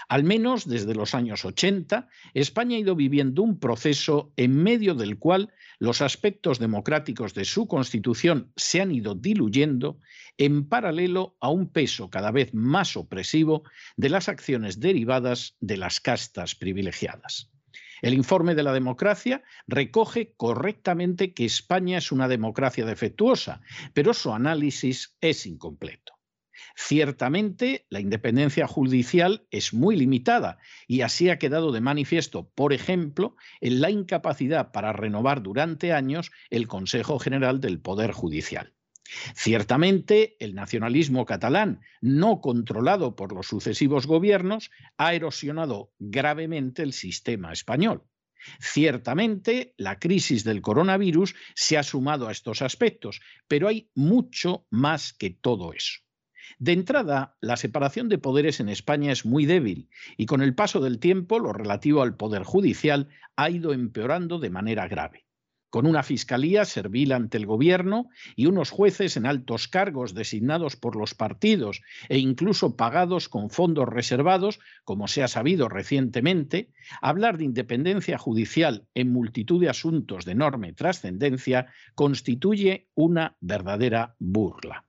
Al 0.07 0.23
menos 0.23 0.67
desde 0.67 0.95
los 0.95 1.13
años 1.15 1.45
80, 1.45 2.07
España 2.33 2.75
ha 2.75 2.79
ido 2.79 2.95
viviendo 2.95 3.43
un 3.43 3.59
proceso 3.59 4.33
en 4.37 4.55
medio 4.55 4.95
del 4.95 5.17
cual 5.17 5.53
los 5.79 6.01
aspectos 6.01 6.59
democráticos 6.59 7.33
de 7.33 7.45
su 7.45 7.67
constitución 7.67 8.51
se 8.55 8.81
han 8.81 8.91
ido 8.91 9.15
diluyendo 9.15 9.99
en 10.37 10.67
paralelo 10.67 11.35
a 11.39 11.49
un 11.49 11.69
peso 11.69 12.09
cada 12.09 12.31
vez 12.31 12.53
más 12.53 12.95
opresivo 12.95 13.63
de 13.97 14.09
las 14.09 14.29
acciones 14.29 14.79
derivadas 14.79 15.55
de 15.59 15.77
las 15.77 15.99
castas 15.99 16.55
privilegiadas. 16.55 17.51
El 18.01 18.15
informe 18.15 18.55
de 18.55 18.63
la 18.63 18.73
democracia 18.73 19.43
recoge 19.67 20.33
correctamente 20.35 21.33
que 21.33 21.45
España 21.45 21.99
es 21.99 22.11
una 22.11 22.27
democracia 22.27 22.85
defectuosa, 22.85 23.61
pero 23.93 24.13
su 24.13 24.33
análisis 24.33 25.15
es 25.21 25.45
incompleto. 25.45 26.10
Ciertamente, 26.75 27.85
la 27.89 27.99
independencia 27.99 28.67
judicial 28.67 29.45
es 29.51 29.73
muy 29.73 29.95
limitada 29.95 30.57
y 30.87 31.01
así 31.01 31.29
ha 31.29 31.39
quedado 31.39 31.71
de 31.71 31.81
manifiesto, 31.81 32.49
por 32.55 32.73
ejemplo, 32.73 33.35
en 33.59 33.81
la 33.81 33.89
incapacidad 33.89 34.71
para 34.71 34.93
renovar 34.93 35.41
durante 35.41 35.93
años 35.93 36.31
el 36.49 36.67
Consejo 36.67 37.19
General 37.19 37.59
del 37.61 37.79
Poder 37.79 38.11
Judicial. 38.11 38.73
Ciertamente, 39.35 40.37
el 40.39 40.55
nacionalismo 40.55 41.25
catalán, 41.25 41.81
no 41.99 42.39
controlado 42.39 43.15
por 43.15 43.33
los 43.33 43.47
sucesivos 43.47 44.07
gobiernos, 44.07 44.71
ha 44.97 45.13
erosionado 45.13 45.91
gravemente 45.99 46.83
el 46.83 46.93
sistema 46.93 47.51
español. 47.51 48.03
Ciertamente, 48.59 49.73
la 49.77 49.99
crisis 49.99 50.43
del 50.43 50.61
coronavirus 50.61 51.35
se 51.55 51.77
ha 51.77 51.83
sumado 51.83 52.27
a 52.27 52.31
estos 52.31 52.61
aspectos, 52.61 53.21
pero 53.47 53.67
hay 53.67 53.89
mucho 53.93 54.65
más 54.69 55.13
que 55.13 55.29
todo 55.29 55.73
eso. 55.73 55.99
De 56.59 56.73
entrada, 56.73 57.35
la 57.41 57.57
separación 57.57 58.09
de 58.09 58.17
poderes 58.17 58.59
en 58.59 58.69
España 58.69 59.11
es 59.11 59.25
muy 59.25 59.45
débil 59.45 59.89
y 60.17 60.25
con 60.25 60.41
el 60.41 60.55
paso 60.55 60.79
del 60.79 60.99
tiempo 60.99 61.39
lo 61.39 61.53
relativo 61.53 62.01
al 62.01 62.15
Poder 62.15 62.43
Judicial 62.43 63.09
ha 63.35 63.49
ido 63.49 63.73
empeorando 63.73 64.39
de 64.39 64.49
manera 64.49 64.87
grave 64.87 65.25
con 65.71 65.87
una 65.87 66.03
fiscalía 66.03 66.65
servil 66.65 67.13
ante 67.13 67.37
el 67.37 67.47
gobierno 67.47 68.09
y 68.35 68.45
unos 68.45 68.69
jueces 68.69 69.17
en 69.17 69.25
altos 69.25 69.67
cargos 69.69 70.13
designados 70.13 70.75
por 70.75 70.95
los 70.95 71.15
partidos 71.15 71.81
e 72.09 72.19
incluso 72.19 72.75
pagados 72.75 73.29
con 73.29 73.49
fondos 73.49 73.87
reservados, 73.87 74.59
como 74.83 75.07
se 75.07 75.23
ha 75.23 75.29
sabido 75.29 75.69
recientemente, 75.69 76.71
hablar 77.01 77.37
de 77.37 77.45
independencia 77.45 78.17
judicial 78.17 78.85
en 78.93 79.11
multitud 79.11 79.61
de 79.61 79.69
asuntos 79.69 80.25
de 80.25 80.33
enorme 80.33 80.73
trascendencia 80.73 81.67
constituye 81.95 82.89
una 82.93 83.37
verdadera 83.39 84.15
burla. 84.19 84.85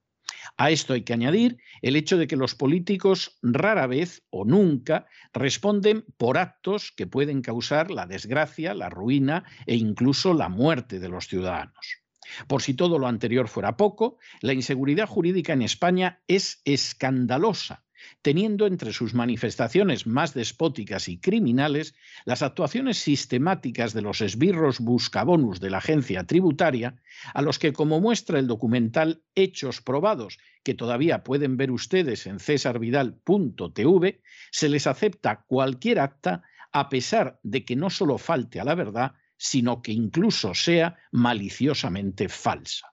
A 0.56 0.70
esto 0.70 0.92
hay 0.92 1.02
que 1.02 1.12
añadir 1.12 1.58
el 1.82 1.96
hecho 1.96 2.18
de 2.18 2.26
que 2.26 2.36
los 2.36 2.54
políticos 2.54 3.38
rara 3.42 3.86
vez 3.86 4.22
o 4.30 4.44
nunca 4.44 5.06
responden 5.32 6.04
por 6.16 6.38
actos 6.38 6.92
que 6.96 7.06
pueden 7.06 7.42
causar 7.42 7.90
la 7.90 8.06
desgracia, 8.06 8.74
la 8.74 8.88
ruina 8.88 9.44
e 9.66 9.76
incluso 9.76 10.34
la 10.34 10.48
muerte 10.48 10.98
de 10.98 11.08
los 11.08 11.28
ciudadanos. 11.28 12.02
Por 12.46 12.62
si 12.62 12.74
todo 12.74 12.98
lo 12.98 13.08
anterior 13.08 13.48
fuera 13.48 13.76
poco, 13.76 14.18
la 14.40 14.52
inseguridad 14.52 15.06
jurídica 15.06 15.52
en 15.52 15.62
España 15.62 16.22
es 16.26 16.62
escandalosa 16.64 17.84
teniendo 18.22 18.66
entre 18.66 18.92
sus 18.92 19.14
manifestaciones 19.14 20.06
más 20.06 20.34
despóticas 20.34 21.08
y 21.08 21.18
criminales 21.18 21.94
las 22.24 22.42
actuaciones 22.42 22.98
sistemáticas 22.98 23.92
de 23.92 24.02
los 24.02 24.20
esbirros 24.20 24.80
buscabonus 24.80 25.60
de 25.60 25.70
la 25.70 25.78
agencia 25.78 26.24
tributaria, 26.24 26.96
a 27.34 27.42
los 27.42 27.58
que, 27.58 27.72
como 27.72 28.00
muestra 28.00 28.38
el 28.38 28.46
documental 28.46 29.22
Hechos 29.34 29.80
Probados, 29.80 30.38
que 30.62 30.74
todavía 30.74 31.24
pueden 31.24 31.56
ver 31.56 31.70
ustedes 31.70 32.26
en 32.26 32.38
cesarvidal.tv, 32.38 34.22
se 34.50 34.68
les 34.68 34.86
acepta 34.86 35.44
cualquier 35.46 36.00
acta 36.00 36.42
a 36.72 36.88
pesar 36.88 37.38
de 37.42 37.64
que 37.64 37.76
no 37.76 37.90
solo 37.90 38.18
falte 38.18 38.60
a 38.60 38.64
la 38.64 38.74
verdad, 38.74 39.12
sino 39.36 39.82
que 39.82 39.92
incluso 39.92 40.54
sea 40.54 40.96
maliciosamente 41.10 42.28
falsa. 42.28 42.91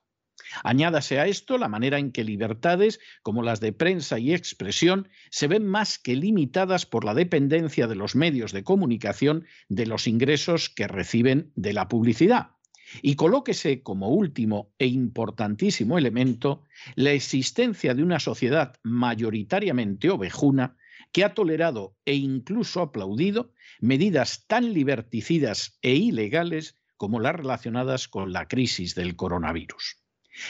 Añádase 0.64 1.18
a 1.18 1.26
esto 1.26 1.58
la 1.58 1.68
manera 1.68 1.98
en 1.98 2.12
que 2.12 2.24
libertades 2.24 3.00
como 3.22 3.42
las 3.42 3.60
de 3.60 3.72
prensa 3.72 4.18
y 4.18 4.34
expresión 4.34 5.08
se 5.30 5.46
ven 5.46 5.66
más 5.66 5.98
que 5.98 6.16
limitadas 6.16 6.86
por 6.86 7.04
la 7.04 7.14
dependencia 7.14 7.86
de 7.86 7.94
los 7.94 8.14
medios 8.14 8.52
de 8.52 8.64
comunicación 8.64 9.46
de 9.68 9.86
los 9.86 10.06
ingresos 10.06 10.70
que 10.70 10.88
reciben 10.88 11.52
de 11.54 11.72
la 11.72 11.88
publicidad. 11.88 12.52
Y 13.02 13.14
colóquese 13.14 13.82
como 13.82 14.08
último 14.08 14.72
e 14.78 14.86
importantísimo 14.86 15.96
elemento 15.96 16.64
la 16.96 17.12
existencia 17.12 17.94
de 17.94 18.02
una 18.02 18.18
sociedad 18.18 18.74
mayoritariamente 18.82 20.10
ovejuna 20.10 20.76
que 21.12 21.24
ha 21.24 21.34
tolerado 21.34 21.96
e 22.04 22.14
incluso 22.14 22.80
aplaudido 22.80 23.52
medidas 23.80 24.46
tan 24.46 24.72
liberticidas 24.74 25.78
e 25.82 25.94
ilegales 25.94 26.76
como 26.96 27.20
las 27.20 27.34
relacionadas 27.34 28.08
con 28.08 28.32
la 28.32 28.46
crisis 28.46 28.94
del 28.94 29.16
coronavirus. 29.16 30.00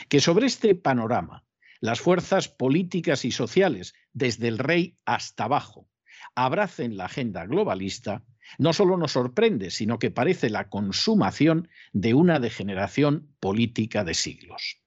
Que 0.09 0.21
sobre 0.21 0.47
este 0.47 0.75
panorama, 0.75 1.45
las 1.81 2.01
fuerzas 2.01 2.49
políticas 2.49 3.25
y 3.25 3.31
sociales, 3.31 3.95
desde 4.13 4.49
el 4.49 4.59
rey 4.59 4.99
hasta 5.05 5.45
abajo, 5.45 5.89
abracen 6.35 6.97
la 6.97 7.07
agenda 7.07 7.47
globalista, 7.47 8.25
no 8.59 8.73
solo 8.73 8.97
nos 8.97 9.13
sorprende, 9.13 9.71
sino 9.71 9.99
que 9.99 10.11
parece 10.11 10.51
la 10.51 10.69
consumación 10.69 11.69
de 11.93 12.15
una 12.15 12.41
degeneración 12.41 13.35
política 13.41 14.05
de 14.05 14.15
siglos. 14.15 14.81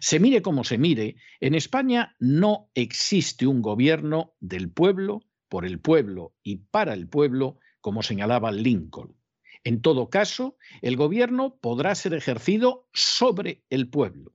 Se 0.00 0.20
mire 0.20 0.42
como 0.42 0.64
se 0.64 0.78
mire, 0.78 1.16
en 1.40 1.54
España 1.54 2.14
no 2.18 2.70
existe 2.74 3.46
un 3.46 3.62
gobierno 3.62 4.34
del 4.40 4.70
pueblo, 4.70 5.22
por 5.48 5.64
el 5.64 5.78
pueblo 5.80 6.34
y 6.42 6.56
para 6.56 6.94
el 6.94 7.08
pueblo, 7.08 7.58
como 7.80 8.02
señalaba 8.02 8.50
Lincoln. 8.50 9.16
En 9.64 9.80
todo 9.80 10.10
caso, 10.10 10.56
el 10.82 10.96
gobierno 10.96 11.56
podrá 11.60 11.94
ser 11.94 12.14
ejercido 12.14 12.88
sobre 12.92 13.64
el 13.70 13.88
pueblo, 13.88 14.34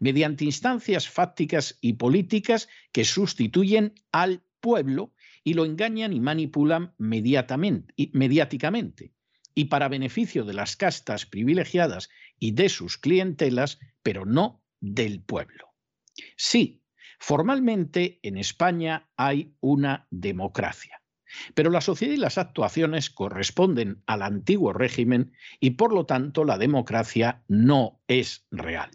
mediante 0.00 0.44
instancias 0.44 1.08
fácticas 1.08 1.78
y 1.80 1.94
políticas 1.94 2.68
que 2.92 3.04
sustituyen 3.04 3.94
al 4.12 4.42
pueblo 4.60 5.14
y 5.44 5.54
lo 5.54 5.64
engañan 5.64 6.12
y 6.12 6.20
manipulan 6.20 6.94
mediáticamente 6.98 7.94
y 9.54 9.66
para 9.66 9.88
beneficio 9.88 10.44
de 10.44 10.54
las 10.54 10.76
castas 10.76 11.26
privilegiadas 11.26 12.10
y 12.38 12.52
de 12.52 12.68
sus 12.68 12.98
clientelas, 12.98 13.78
pero 14.02 14.26
no 14.26 14.64
del 14.80 15.22
pueblo. 15.22 15.74
Sí, 16.36 16.82
formalmente 17.18 18.18
en 18.22 18.36
España 18.36 19.08
hay 19.16 19.54
una 19.60 20.08
democracia, 20.10 21.00
pero 21.54 21.70
la 21.70 21.80
sociedad 21.80 22.14
y 22.14 22.18
las 22.18 22.38
actuaciones 22.38 23.10
corresponden 23.10 24.02
al 24.06 24.22
antiguo 24.22 24.72
régimen 24.72 25.32
y 25.60 25.70
por 25.70 25.92
lo 25.92 26.06
tanto 26.06 26.44
la 26.44 26.58
democracia 26.58 27.42
no 27.48 28.00
es 28.08 28.46
real. 28.50 28.90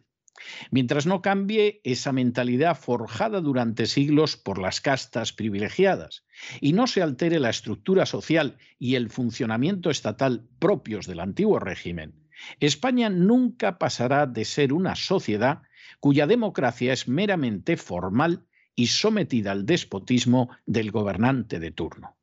Mientras 0.72 1.05
no 1.05 1.22
cambie 1.22 1.81
esa 1.84 2.12
mentalidad 2.12 2.77
forjada 2.77 3.41
durante 3.41 3.86
siglos 3.86 4.38
por 4.38 4.58
las 4.58 4.81
castas 4.81 5.34
privilegiadas 5.34 6.25
y 6.62 6.74
no 6.74 6.88
se 6.88 7.01
altere 7.01 7.39
la 7.39 7.50
estructura 7.50 8.05
social 8.05 8.58
y 8.77 8.96
el 8.96 9.10
funcionamiento 9.10 9.89
estatal 9.89 10.48
propios 10.60 11.08
del 11.08 11.19
antiguo 11.19 11.60
régimen, 11.60 12.29
España 12.60 13.10
nunca 13.10 13.77
pasará 13.77 14.25
de 14.25 14.46
ser 14.46 14.72
una 14.72 14.96
sociedad 14.96 15.62
cuya 16.00 16.27
democracia 16.27 16.93
es 16.93 17.08
meramente 17.08 17.75
formal 17.75 18.46
y 18.75 18.88
sometida 18.88 19.51
al 19.51 19.65
despotismo 19.65 20.50
del 20.65 20.91
gobernante 20.91 21.60
de 21.60 21.72
turno. 21.72 22.19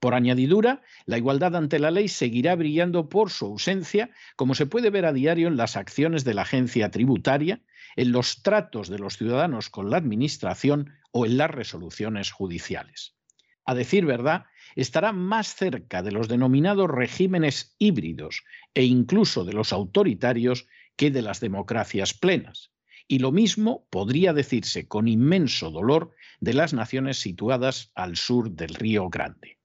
Por 0.00 0.14
añadidura, 0.14 0.82
la 1.06 1.18
igualdad 1.18 1.56
ante 1.56 1.80
la 1.80 1.90
ley 1.90 2.06
seguirá 2.06 2.54
brillando 2.54 3.08
por 3.08 3.30
su 3.30 3.46
ausencia, 3.46 4.10
como 4.36 4.54
se 4.54 4.66
puede 4.66 4.90
ver 4.90 5.04
a 5.04 5.12
diario 5.12 5.48
en 5.48 5.56
las 5.56 5.76
acciones 5.76 6.24
de 6.24 6.34
la 6.34 6.42
agencia 6.42 6.90
tributaria, 6.90 7.62
en 7.96 8.12
los 8.12 8.42
tratos 8.42 8.88
de 8.88 9.00
los 9.00 9.16
ciudadanos 9.16 9.70
con 9.70 9.90
la 9.90 9.96
Administración 9.96 10.92
o 11.10 11.26
en 11.26 11.36
las 11.36 11.50
resoluciones 11.50 12.30
judiciales. 12.30 13.16
A 13.64 13.74
decir 13.74 14.06
verdad, 14.06 14.44
estará 14.76 15.12
más 15.12 15.54
cerca 15.54 16.02
de 16.02 16.12
los 16.12 16.28
denominados 16.28 16.88
regímenes 16.88 17.74
híbridos 17.78 18.44
e 18.74 18.84
incluso 18.84 19.44
de 19.44 19.52
los 19.52 19.72
autoritarios 19.72 20.68
que 20.96 21.10
de 21.10 21.22
las 21.22 21.40
democracias 21.40 22.14
plenas. 22.14 22.70
Y 23.08 23.18
lo 23.18 23.32
mismo 23.32 23.86
podría 23.90 24.32
decirse 24.32 24.86
con 24.86 25.08
inmenso 25.08 25.70
dolor 25.70 26.12
de 26.40 26.54
las 26.54 26.72
naciones 26.72 27.18
situadas 27.18 27.90
al 27.94 28.16
sur 28.16 28.52
del 28.52 28.74
Río 28.74 29.08
Grande. 29.08 29.57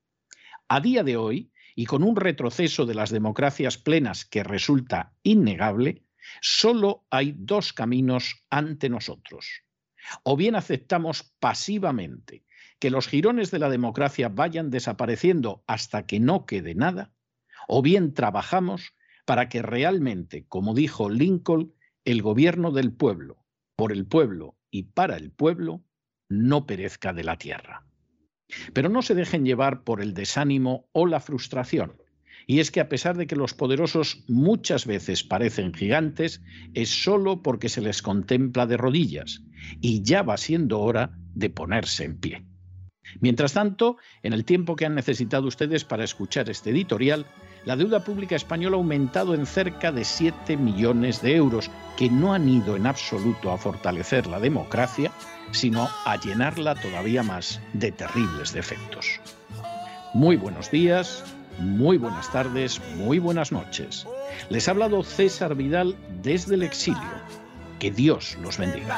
A 0.75 0.79
día 0.81 1.03
de 1.03 1.17
hoy, 1.17 1.51
y 1.75 1.85
con 1.85 2.01
un 2.01 2.15
retroceso 2.15 2.87
de 2.87 2.95
las 2.95 3.11
democracias 3.11 3.77
plenas 3.77 4.25
que 4.25 4.41
resulta 4.41 5.13
innegable, 5.21 6.01
solo 6.41 7.05
hay 7.11 7.35
dos 7.37 7.73
caminos 7.73 8.43
ante 8.49 8.89
nosotros. 8.89 9.61
O 10.23 10.35
bien 10.35 10.55
aceptamos 10.55 11.31
pasivamente 11.39 12.43
que 12.79 12.89
los 12.89 13.07
jirones 13.07 13.51
de 13.51 13.59
la 13.59 13.69
democracia 13.69 14.29
vayan 14.29 14.71
desapareciendo 14.71 15.63
hasta 15.67 16.07
que 16.07 16.19
no 16.19 16.47
quede 16.47 16.73
nada, 16.73 17.13
o 17.67 17.83
bien 17.83 18.15
trabajamos 18.15 18.95
para 19.25 19.49
que 19.49 19.61
realmente, 19.61 20.47
como 20.47 20.73
dijo 20.73 21.07
Lincoln, 21.07 21.75
el 22.03 22.23
gobierno 22.23 22.71
del 22.71 22.91
pueblo, 22.91 23.45
por 23.75 23.91
el 23.91 24.07
pueblo 24.07 24.57
y 24.71 24.81
para 24.81 25.17
el 25.17 25.29
pueblo, 25.29 25.83
no 26.29 26.65
perezca 26.65 27.13
de 27.13 27.23
la 27.25 27.37
tierra. 27.37 27.85
Pero 28.73 28.89
no 28.89 29.01
se 29.01 29.15
dejen 29.15 29.45
llevar 29.45 29.83
por 29.83 30.01
el 30.01 30.13
desánimo 30.13 30.87
o 30.91 31.05
la 31.05 31.19
frustración. 31.19 31.93
Y 32.45 32.59
es 32.59 32.71
que 32.71 32.81
a 32.81 32.89
pesar 32.89 33.15
de 33.15 33.27
que 33.27 33.35
los 33.35 33.53
poderosos 33.53 34.23
muchas 34.27 34.85
veces 34.85 35.23
parecen 35.23 35.73
gigantes, 35.73 36.41
es 36.73 36.89
solo 36.89 37.41
porque 37.41 37.69
se 37.69 37.81
les 37.81 38.01
contempla 38.01 38.65
de 38.65 38.77
rodillas, 38.77 39.43
y 39.79 40.03
ya 40.03 40.23
va 40.23 40.37
siendo 40.37 40.79
hora 40.79 41.17
de 41.33 41.49
ponerse 41.49 42.03
en 42.03 42.17
pie. 42.17 42.43
Mientras 43.19 43.53
tanto, 43.53 43.97
en 44.23 44.33
el 44.33 44.45
tiempo 44.45 44.75
que 44.75 44.85
han 44.85 44.95
necesitado 44.95 45.47
ustedes 45.47 45.83
para 45.83 46.03
escuchar 46.03 46.49
este 46.49 46.71
editorial, 46.71 47.25
la 47.65 47.75
deuda 47.75 48.03
pública 48.03 48.35
española 48.35 48.75
ha 48.75 48.79
aumentado 48.79 49.33
en 49.33 49.45
cerca 49.45 49.91
de 49.91 50.03
7 50.03 50.57
millones 50.57 51.21
de 51.21 51.35
euros, 51.35 51.69
que 51.97 52.09
no 52.09 52.33
han 52.33 52.49
ido 52.49 52.75
en 52.75 52.87
absoluto 52.87 53.51
a 53.51 53.57
fortalecer 53.57 54.27
la 54.27 54.39
democracia, 54.39 55.11
sino 55.51 55.89
a 56.05 56.17
llenarla 56.17 56.75
todavía 56.75 57.23
más 57.23 57.61
de 57.73 57.91
terribles 57.91 58.53
defectos. 58.53 59.19
Muy 60.13 60.35
buenos 60.35 60.69
días, 60.71 61.23
muy 61.59 61.97
buenas 61.97 62.31
tardes, 62.31 62.81
muy 62.95 63.19
buenas 63.19 63.51
noches. 63.51 64.05
Les 64.49 64.67
ha 64.67 64.71
hablado 64.71 65.03
César 65.03 65.55
Vidal 65.55 65.95
desde 66.21 66.55
el 66.55 66.63
exilio. 66.63 67.01
Que 67.79 67.91
Dios 67.91 68.37
los 68.41 68.57
bendiga. 68.57 68.97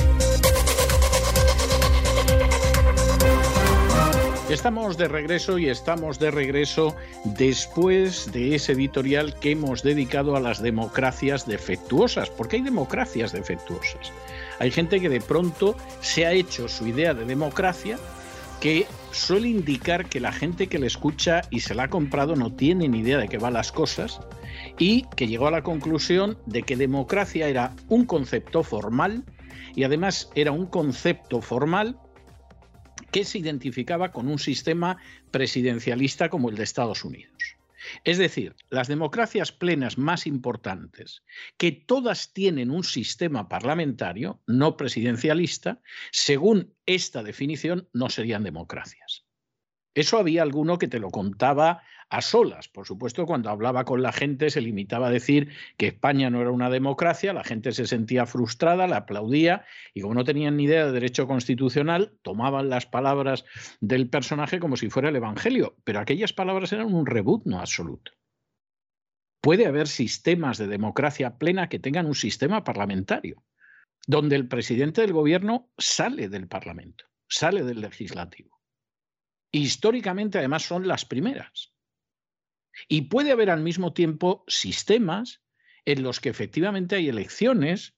Estamos 4.51 4.97
de 4.97 5.07
regreso 5.07 5.57
y 5.57 5.69
estamos 5.69 6.19
de 6.19 6.29
regreso 6.29 6.93
después 7.23 8.33
de 8.33 8.53
ese 8.53 8.73
editorial 8.73 9.33
que 9.39 9.51
hemos 9.51 9.81
dedicado 9.81 10.35
a 10.35 10.41
las 10.41 10.61
democracias 10.61 11.47
defectuosas, 11.47 12.29
porque 12.29 12.57
hay 12.57 12.61
democracias 12.61 13.31
defectuosas. 13.31 14.11
Hay 14.59 14.69
gente 14.69 14.99
que 14.99 15.07
de 15.07 15.21
pronto 15.21 15.77
se 16.01 16.25
ha 16.25 16.33
hecho 16.33 16.67
su 16.67 16.85
idea 16.85 17.13
de 17.13 17.23
democracia 17.23 17.97
que 18.59 18.87
suele 19.11 19.47
indicar 19.47 20.07
que 20.07 20.19
la 20.19 20.33
gente 20.33 20.67
que 20.67 20.79
le 20.79 20.87
escucha 20.87 21.43
y 21.49 21.61
se 21.61 21.73
la 21.73 21.83
ha 21.83 21.89
comprado 21.89 22.35
no 22.35 22.51
tiene 22.51 22.89
ni 22.89 22.99
idea 22.99 23.19
de 23.19 23.29
qué 23.29 23.37
van 23.37 23.53
las 23.53 23.71
cosas 23.71 24.19
y 24.77 25.03
que 25.15 25.27
llegó 25.27 25.47
a 25.47 25.51
la 25.51 25.63
conclusión 25.63 26.37
de 26.45 26.63
que 26.63 26.75
democracia 26.75 27.47
era 27.47 27.73
un 27.87 28.05
concepto 28.05 28.63
formal 28.63 29.23
y 29.75 29.85
además 29.85 30.29
era 30.35 30.51
un 30.51 30.65
concepto 30.65 31.39
formal 31.39 31.97
que 33.11 33.25
se 33.25 33.37
identificaba 33.37 34.11
con 34.11 34.27
un 34.27 34.39
sistema 34.39 34.97
presidencialista 35.31 36.29
como 36.29 36.49
el 36.49 36.55
de 36.55 36.63
Estados 36.63 37.03
Unidos. 37.03 37.57
Es 38.03 38.17
decir, 38.17 38.55
las 38.69 38.87
democracias 38.87 39.51
plenas 39.51 39.97
más 39.97 40.27
importantes, 40.27 41.23
que 41.57 41.71
todas 41.71 42.31
tienen 42.33 42.71
un 42.71 42.83
sistema 42.83 43.49
parlamentario, 43.49 44.39
no 44.47 44.77
presidencialista, 44.77 45.81
según 46.11 46.73
esta 46.85 47.23
definición, 47.23 47.89
no 47.93 48.09
serían 48.09 48.43
democracias. 48.43 49.25
Eso 49.93 50.17
había 50.17 50.41
alguno 50.41 50.77
que 50.77 50.87
te 50.87 50.99
lo 50.99 51.09
contaba 51.09 51.83
a 52.11 52.21
solas. 52.21 52.67
Por 52.67 52.85
supuesto, 52.85 53.25
cuando 53.25 53.49
hablaba 53.49 53.85
con 53.85 54.01
la 54.01 54.11
gente 54.11 54.49
se 54.49 54.59
limitaba 54.59 55.07
a 55.07 55.11
decir 55.11 55.49
que 55.77 55.87
España 55.87 56.29
no 56.29 56.41
era 56.41 56.51
una 56.51 56.69
democracia, 56.69 57.31
la 57.31 57.45
gente 57.45 57.71
se 57.71 57.87
sentía 57.87 58.25
frustrada, 58.25 58.85
la 58.85 58.97
aplaudía 58.97 59.65
y 59.93 60.01
como 60.01 60.13
no 60.13 60.25
tenían 60.25 60.57
ni 60.57 60.65
idea 60.65 60.85
de 60.85 60.91
derecho 60.91 61.25
constitucional, 61.25 62.17
tomaban 62.21 62.69
las 62.69 62.85
palabras 62.85 63.45
del 63.79 64.09
personaje 64.09 64.59
como 64.59 64.75
si 64.75 64.89
fuera 64.89 65.07
el 65.07 65.15
Evangelio, 65.15 65.77
pero 65.85 66.01
aquellas 66.01 66.33
palabras 66.33 66.73
eran 66.73 66.93
un 66.93 67.05
reboot 67.05 67.45
no 67.45 67.59
absoluto. 67.59 68.11
Puede 69.39 69.65
haber 69.65 69.87
sistemas 69.87 70.57
de 70.57 70.67
democracia 70.67 71.37
plena 71.37 71.69
que 71.69 71.79
tengan 71.79 72.07
un 72.07 72.15
sistema 72.15 72.65
parlamentario, 72.65 73.41
donde 74.05 74.35
el 74.35 74.49
presidente 74.49 74.99
del 74.99 75.13
gobierno 75.13 75.71
sale 75.77 76.27
del 76.27 76.49
Parlamento, 76.49 77.05
sale 77.29 77.63
del 77.63 77.79
legislativo. 77.79 78.59
Históricamente, 79.53 80.39
además, 80.39 80.63
son 80.63 80.87
las 80.87 81.05
primeras. 81.05 81.70
Y 82.87 83.03
puede 83.03 83.31
haber 83.31 83.49
al 83.49 83.61
mismo 83.61 83.93
tiempo 83.93 84.43
sistemas 84.47 85.41
en 85.85 86.03
los 86.03 86.19
que 86.19 86.29
efectivamente 86.29 86.95
hay 86.95 87.09
elecciones 87.09 87.95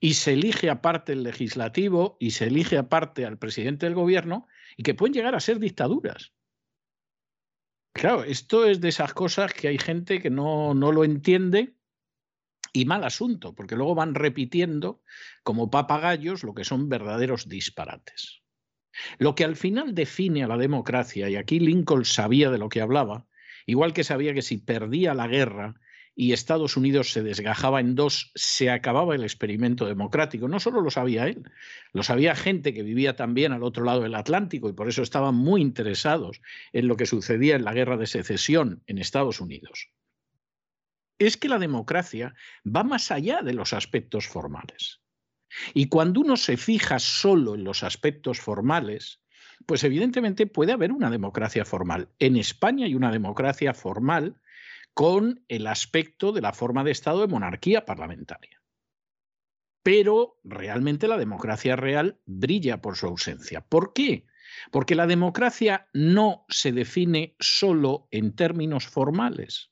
y 0.00 0.14
se 0.14 0.34
elige 0.34 0.70
aparte 0.70 1.12
el 1.12 1.22
legislativo 1.22 2.16
y 2.20 2.30
se 2.32 2.46
elige 2.46 2.78
aparte 2.78 3.24
al 3.24 3.38
presidente 3.38 3.86
del 3.86 3.94
gobierno 3.94 4.46
y 4.76 4.82
que 4.82 4.94
pueden 4.94 5.14
llegar 5.14 5.34
a 5.34 5.40
ser 5.40 5.58
dictaduras. 5.58 6.32
Claro, 7.92 8.22
esto 8.22 8.64
es 8.64 8.80
de 8.80 8.88
esas 8.88 9.12
cosas 9.12 9.52
que 9.52 9.68
hay 9.68 9.78
gente 9.78 10.20
que 10.20 10.30
no, 10.30 10.72
no 10.74 10.92
lo 10.92 11.04
entiende 11.04 11.74
y 12.72 12.84
mal 12.84 13.02
asunto, 13.02 13.54
porque 13.54 13.74
luego 13.74 13.94
van 13.94 14.14
repitiendo 14.14 15.02
como 15.42 15.70
papagayos 15.70 16.44
lo 16.44 16.54
que 16.54 16.64
son 16.64 16.88
verdaderos 16.88 17.48
disparates. 17.48 18.42
Lo 19.18 19.34
que 19.34 19.44
al 19.44 19.56
final 19.56 19.94
define 19.94 20.44
a 20.44 20.48
la 20.48 20.56
democracia, 20.56 21.28
y 21.28 21.36
aquí 21.36 21.60
Lincoln 21.60 22.04
sabía 22.04 22.50
de 22.50 22.58
lo 22.58 22.68
que 22.68 22.80
hablaba, 22.80 23.26
igual 23.68 23.92
que 23.92 24.02
sabía 24.02 24.32
que 24.32 24.40
si 24.40 24.56
perdía 24.56 25.12
la 25.12 25.28
guerra 25.28 25.74
y 26.14 26.32
Estados 26.32 26.78
Unidos 26.78 27.12
se 27.12 27.22
desgajaba 27.22 27.80
en 27.80 27.94
dos, 27.94 28.32
se 28.34 28.70
acababa 28.70 29.14
el 29.14 29.22
experimento 29.22 29.84
democrático. 29.84 30.48
No 30.48 30.58
solo 30.58 30.80
lo 30.80 30.90
sabía 30.90 31.28
él, 31.28 31.52
lo 31.92 32.02
sabía 32.02 32.34
gente 32.34 32.72
que 32.72 32.82
vivía 32.82 33.14
también 33.14 33.52
al 33.52 33.62
otro 33.62 33.84
lado 33.84 34.00
del 34.00 34.14
Atlántico 34.14 34.70
y 34.70 34.72
por 34.72 34.88
eso 34.88 35.02
estaban 35.02 35.34
muy 35.34 35.60
interesados 35.60 36.40
en 36.72 36.88
lo 36.88 36.96
que 36.96 37.04
sucedía 37.04 37.56
en 37.56 37.64
la 37.64 37.74
guerra 37.74 37.98
de 37.98 38.06
secesión 38.06 38.82
en 38.86 38.96
Estados 38.96 39.38
Unidos. 39.38 39.90
Es 41.18 41.36
que 41.36 41.50
la 41.50 41.58
democracia 41.58 42.34
va 42.64 42.84
más 42.84 43.10
allá 43.10 43.42
de 43.42 43.52
los 43.52 43.74
aspectos 43.74 44.26
formales. 44.26 45.02
Y 45.74 45.88
cuando 45.88 46.22
uno 46.22 46.38
se 46.38 46.56
fija 46.56 46.98
solo 46.98 47.54
en 47.54 47.64
los 47.64 47.82
aspectos 47.82 48.40
formales, 48.40 49.20
pues 49.66 49.84
evidentemente 49.84 50.46
puede 50.46 50.72
haber 50.72 50.92
una 50.92 51.10
democracia 51.10 51.64
formal. 51.64 52.08
En 52.18 52.36
España 52.36 52.86
hay 52.86 52.94
una 52.94 53.12
democracia 53.12 53.74
formal 53.74 54.40
con 54.94 55.44
el 55.48 55.66
aspecto 55.66 56.32
de 56.32 56.40
la 56.40 56.52
forma 56.52 56.84
de 56.84 56.90
Estado 56.90 57.20
de 57.20 57.28
monarquía 57.28 57.84
parlamentaria. 57.84 58.60
Pero 59.82 60.38
realmente 60.44 61.08
la 61.08 61.16
democracia 61.16 61.76
real 61.76 62.20
brilla 62.26 62.80
por 62.80 62.96
su 62.96 63.06
ausencia. 63.06 63.60
¿Por 63.60 63.92
qué? 63.92 64.26
Porque 64.70 64.94
la 64.94 65.06
democracia 65.06 65.88
no 65.92 66.44
se 66.48 66.72
define 66.72 67.36
solo 67.38 68.08
en 68.10 68.34
términos 68.34 68.86
formales. 68.86 69.70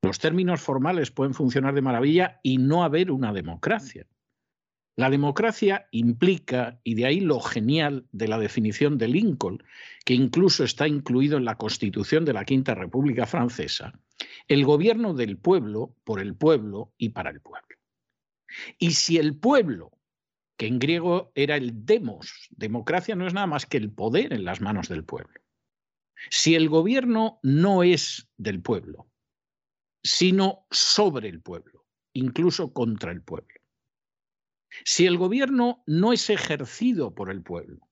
Los 0.00 0.18
términos 0.18 0.60
formales 0.60 1.10
pueden 1.10 1.34
funcionar 1.34 1.74
de 1.74 1.82
maravilla 1.82 2.40
y 2.42 2.58
no 2.58 2.82
haber 2.82 3.10
una 3.10 3.32
democracia. 3.32 4.06
La 4.94 5.08
democracia 5.08 5.88
implica, 5.90 6.78
y 6.84 6.94
de 6.94 7.06
ahí 7.06 7.20
lo 7.20 7.40
genial 7.40 8.06
de 8.12 8.28
la 8.28 8.38
definición 8.38 8.98
de 8.98 9.08
Lincoln, 9.08 9.62
que 10.04 10.12
incluso 10.12 10.64
está 10.64 10.86
incluido 10.86 11.38
en 11.38 11.46
la 11.46 11.56
Constitución 11.56 12.26
de 12.26 12.34
la 12.34 12.44
Quinta 12.44 12.74
República 12.74 13.26
Francesa, 13.26 13.98
el 14.48 14.64
gobierno 14.66 15.14
del 15.14 15.38
pueblo, 15.38 15.96
por 16.04 16.20
el 16.20 16.34
pueblo 16.36 16.92
y 16.98 17.10
para 17.10 17.30
el 17.30 17.40
pueblo. 17.40 17.76
Y 18.78 18.90
si 18.90 19.16
el 19.16 19.38
pueblo, 19.38 19.92
que 20.58 20.66
en 20.66 20.78
griego 20.78 21.32
era 21.34 21.56
el 21.56 21.86
demos, 21.86 22.48
democracia 22.50 23.14
no 23.14 23.26
es 23.26 23.32
nada 23.32 23.46
más 23.46 23.64
que 23.64 23.78
el 23.78 23.90
poder 23.90 24.34
en 24.34 24.44
las 24.44 24.60
manos 24.60 24.88
del 24.88 25.04
pueblo. 25.04 25.40
Si 26.28 26.54
el 26.54 26.68
gobierno 26.68 27.40
no 27.42 27.82
es 27.82 28.28
del 28.36 28.60
pueblo, 28.60 29.08
sino 30.02 30.66
sobre 30.70 31.30
el 31.30 31.40
pueblo, 31.40 31.86
incluso 32.12 32.74
contra 32.74 33.10
el 33.10 33.22
pueblo 33.22 33.61
si 34.84 35.06
el 35.06 35.18
gobierno 35.18 35.82
no 35.86 36.12
es 36.12 36.30
ejercido 36.30 37.14
por 37.14 37.30
el 37.30 37.42
pueblo, 37.42 37.88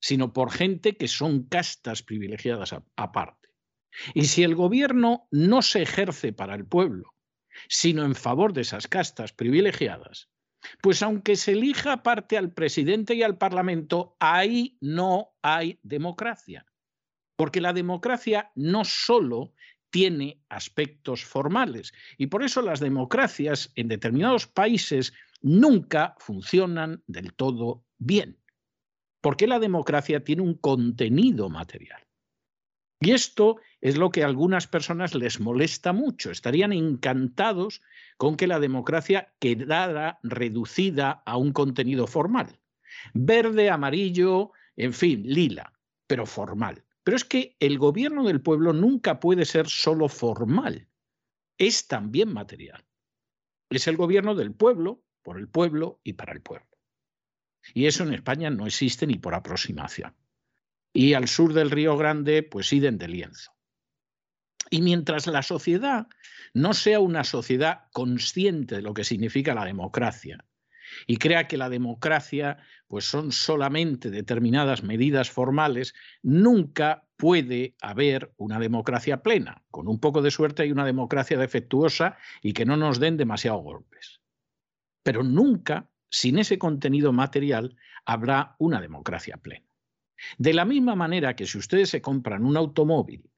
sino 0.00 0.32
por 0.32 0.50
gente 0.50 0.96
que 0.96 1.08
son 1.08 1.44
castas 1.44 2.02
privilegiadas 2.02 2.74
aparte, 2.96 3.48
y 4.12 4.24
si 4.24 4.42
el 4.42 4.54
gobierno 4.54 5.28
no 5.30 5.62
se 5.62 5.82
ejerce 5.82 6.32
para 6.32 6.54
el 6.54 6.66
pueblo, 6.66 7.14
sino 7.68 8.04
en 8.04 8.14
favor 8.14 8.52
de 8.52 8.62
esas 8.62 8.88
castas 8.88 9.32
privilegiadas, 9.32 10.30
pues 10.82 11.02
aunque 11.02 11.36
se 11.36 11.52
elija 11.52 12.02
parte 12.02 12.36
al 12.36 12.52
presidente 12.52 13.14
y 13.14 13.22
al 13.22 13.38
parlamento, 13.38 14.16
ahí 14.18 14.78
no 14.80 15.34
hay 15.42 15.78
democracia. 15.82 16.66
Porque 17.36 17.60
la 17.60 17.72
democracia 17.72 18.50
no 18.54 18.84
solo 18.84 19.52
tiene 19.90 20.42
aspectos 20.48 21.24
formales, 21.24 21.92
y 22.18 22.26
por 22.26 22.42
eso 22.42 22.62
las 22.62 22.80
democracias 22.80 23.70
en 23.76 23.88
determinados 23.88 24.46
países 24.46 25.12
nunca 25.44 26.16
funcionan 26.18 27.04
del 27.06 27.34
todo 27.34 27.84
bien, 27.98 28.40
porque 29.20 29.46
la 29.46 29.58
democracia 29.58 30.24
tiene 30.24 30.42
un 30.42 30.54
contenido 30.54 31.50
material. 31.50 32.02
Y 32.98 33.10
esto 33.10 33.58
es 33.82 33.98
lo 33.98 34.10
que 34.10 34.22
a 34.22 34.26
algunas 34.26 34.66
personas 34.66 35.14
les 35.14 35.40
molesta 35.40 35.92
mucho. 35.92 36.30
Estarían 36.30 36.72
encantados 36.72 37.82
con 38.16 38.36
que 38.36 38.46
la 38.46 38.58
democracia 38.58 39.34
quedara 39.38 40.18
reducida 40.22 41.22
a 41.26 41.36
un 41.36 41.52
contenido 41.52 42.06
formal. 42.06 42.58
Verde, 43.12 43.68
amarillo, 43.68 44.52
en 44.76 44.94
fin, 44.94 45.24
lila, 45.26 45.74
pero 46.06 46.24
formal. 46.24 46.84
Pero 47.02 47.18
es 47.18 47.24
que 47.26 47.54
el 47.60 47.76
gobierno 47.76 48.24
del 48.24 48.40
pueblo 48.40 48.72
nunca 48.72 49.20
puede 49.20 49.44
ser 49.44 49.68
solo 49.68 50.08
formal, 50.08 50.88
es 51.58 51.86
también 51.86 52.32
material. 52.32 52.86
Es 53.68 53.86
el 53.88 53.98
gobierno 53.98 54.34
del 54.34 54.54
pueblo 54.54 55.04
por 55.24 55.38
el 55.38 55.48
pueblo 55.48 55.98
y 56.04 56.12
para 56.12 56.32
el 56.32 56.42
pueblo. 56.42 56.68
Y 57.72 57.86
eso 57.86 58.04
en 58.04 58.12
España 58.14 58.50
no 58.50 58.66
existe 58.66 59.06
ni 59.06 59.16
por 59.16 59.34
aproximación. 59.34 60.14
Y 60.92 61.14
al 61.14 61.26
sur 61.26 61.54
del 61.54 61.72
Río 61.72 61.96
Grande, 61.96 62.44
pues 62.44 62.72
iden 62.72 62.98
de 62.98 63.08
lienzo. 63.08 63.52
Y 64.70 64.82
mientras 64.82 65.26
la 65.26 65.42
sociedad 65.42 66.06
no 66.52 66.74
sea 66.74 67.00
una 67.00 67.24
sociedad 67.24 67.86
consciente 67.92 68.76
de 68.76 68.82
lo 68.82 68.94
que 68.94 69.04
significa 69.04 69.54
la 69.54 69.64
democracia 69.64 70.44
y 71.06 71.16
crea 71.16 71.48
que 71.48 71.56
la 71.56 71.68
democracia 71.68 72.58
pues 72.86 73.06
son 73.06 73.32
solamente 73.32 74.10
determinadas 74.10 74.82
medidas 74.82 75.30
formales, 75.30 75.94
nunca 76.22 77.08
puede 77.16 77.74
haber 77.80 78.32
una 78.36 78.58
democracia 78.58 79.22
plena. 79.22 79.64
Con 79.70 79.88
un 79.88 79.98
poco 79.98 80.22
de 80.22 80.30
suerte 80.30 80.62
hay 80.62 80.70
una 80.70 80.84
democracia 80.84 81.38
defectuosa 81.38 82.16
y 82.42 82.52
que 82.52 82.66
no 82.66 82.76
nos 82.76 83.00
den 83.00 83.16
demasiados 83.16 83.62
golpes 83.62 84.20
pero 85.04 85.22
nunca, 85.22 85.88
sin 86.10 86.38
ese 86.38 86.58
contenido 86.58 87.12
material, 87.12 87.76
habrá 88.04 88.56
una 88.58 88.80
democracia 88.80 89.36
plena. 89.36 89.66
De 90.38 90.54
la 90.54 90.64
misma 90.64 90.96
manera 90.96 91.36
que 91.36 91.46
si 91.46 91.58
ustedes 91.58 91.90
se 91.90 92.02
compran 92.02 92.44
un 92.44 92.56
automóvil, 92.56 93.30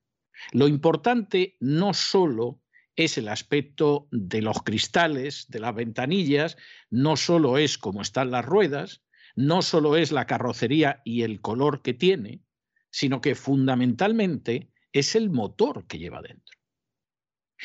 lo 0.53 0.69
importante 0.69 1.57
no 1.61 1.93
solo 1.93 2.63
es 2.95 3.19
el 3.19 3.29
aspecto 3.29 4.09
de 4.11 4.41
los 4.41 4.63
cristales, 4.63 5.47
de 5.49 5.61
las 5.61 5.75
ventanillas, 5.75 6.57
no 6.89 7.17
solo 7.17 7.59
es 7.59 7.77
cómo 7.79 8.01
están 8.01 8.31
las 8.31 8.45
ruedas, 8.45 9.03
no 9.35 9.61
solo 9.61 9.97
es 9.97 10.13
la 10.13 10.27
carrocería 10.27 11.03
y 11.05 11.23
el 11.23 11.41
color 11.41 11.83
que 11.83 11.95
tiene, 11.95 12.43
sino 12.91 13.21
que 13.21 13.35
fundamentalmente 13.35 14.71
es 14.93 15.15
el 15.15 15.31
motor 15.31 15.87
que 15.87 15.99
lleva 15.99 16.23
dentro. 16.23 16.57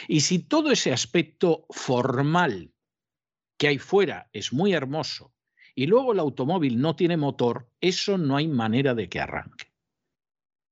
Y 0.08 0.22
si 0.22 0.40
todo 0.40 0.72
ese 0.72 0.92
aspecto 0.92 1.66
formal 1.70 2.71
que 3.62 3.68
hay 3.68 3.78
fuera 3.78 4.28
es 4.34 4.54
muy 4.54 4.74
hermoso 4.74 5.36
y 5.76 5.86
luego 5.86 6.14
el 6.14 6.20
automóvil 6.20 6.82
no 6.82 6.96
tiene 6.96 7.16
motor, 7.16 7.70
eso 7.80 8.18
no 8.18 8.36
hay 8.38 8.48
manera 8.48 8.96
de 8.96 9.08
que 9.08 9.20
arranque. 9.20 9.68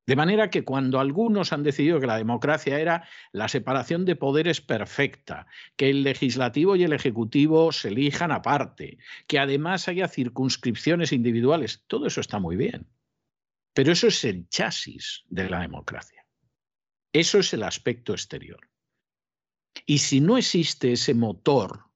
De 0.07 0.15
manera 0.15 0.49
que 0.49 0.63
cuando 0.63 0.99
algunos 0.99 1.53
han 1.53 1.61
decidido 1.61 1.99
que 1.99 2.07
la 2.07 2.17
democracia 2.17 2.79
era 2.79 3.07
la 3.31 3.47
separación 3.47 4.05
de 4.05 4.15
poderes 4.15 4.59
perfecta, 4.59 5.45
que 5.75 5.91
el 5.91 6.01
legislativo 6.01 6.75
y 6.75 6.83
el 6.83 6.93
ejecutivo 6.93 7.71
se 7.71 7.89
elijan 7.89 8.31
aparte, 8.31 8.97
que 9.27 9.37
además 9.37 9.87
haya 9.87 10.07
circunscripciones 10.07 11.13
individuales, 11.13 11.83
todo 11.85 12.07
eso 12.07 12.21
está 12.21 12.39
muy 12.39 12.55
bien. 12.55 12.87
Pero 13.75 13.91
eso 13.91 14.07
es 14.07 14.25
el 14.25 14.49
chasis 14.49 15.25
de 15.29 15.47
la 15.47 15.59
democracia. 15.59 16.25
Eso 17.13 17.37
es 17.37 17.53
el 17.53 17.61
aspecto 17.61 18.13
exterior. 18.13 18.67
Y 19.85 19.99
si 19.99 20.21
no 20.21 20.39
existe 20.39 20.93
ese 20.93 21.13
motor 21.13 21.88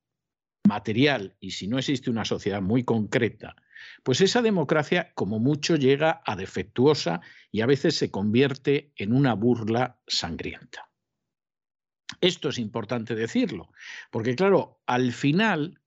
material 0.67 1.35
y 1.39 1.51
si 1.51 1.67
no 1.67 1.77
existe 1.77 2.09
una 2.09 2.25
sociedad 2.25 2.61
muy 2.61 2.83
concreta, 2.83 3.55
pues 4.03 4.21
esa 4.21 4.41
democracia 4.41 5.11
como 5.15 5.39
mucho 5.39 5.75
llega 5.75 6.21
a 6.25 6.35
defectuosa 6.35 7.21
y 7.51 7.61
a 7.61 7.65
veces 7.65 7.95
se 7.95 8.11
convierte 8.11 8.91
en 8.95 9.13
una 9.13 9.33
burla 9.33 9.99
sangrienta. 10.07 10.89
Esto 12.21 12.49
es 12.49 12.57
importante 12.57 13.15
decirlo, 13.15 13.71
porque 14.11 14.35
claro, 14.35 14.81
al 14.85 15.11
final 15.11 15.81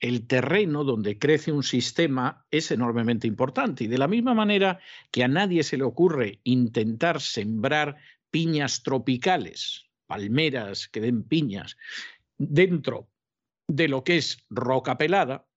el 0.00 0.26
terreno 0.26 0.82
donde 0.82 1.18
crece 1.18 1.52
un 1.52 1.62
sistema 1.62 2.46
es 2.50 2.70
enormemente 2.70 3.26
importante 3.26 3.84
y 3.84 3.86
de 3.86 3.98
la 3.98 4.08
misma 4.08 4.34
manera 4.34 4.80
que 5.10 5.22
a 5.22 5.28
nadie 5.28 5.62
se 5.62 5.76
le 5.76 5.84
ocurre 5.84 6.40
intentar 6.42 7.20
sembrar 7.20 7.96
piñas 8.30 8.82
tropicales, 8.82 9.90
palmeras 10.06 10.88
que 10.88 11.00
den 11.00 11.22
piñas, 11.22 11.76
dentro 12.36 13.11
de 13.72 13.88
lo 13.88 14.04
que 14.04 14.18
es 14.18 14.44
roca 14.50 14.98
pelada, 14.98 15.48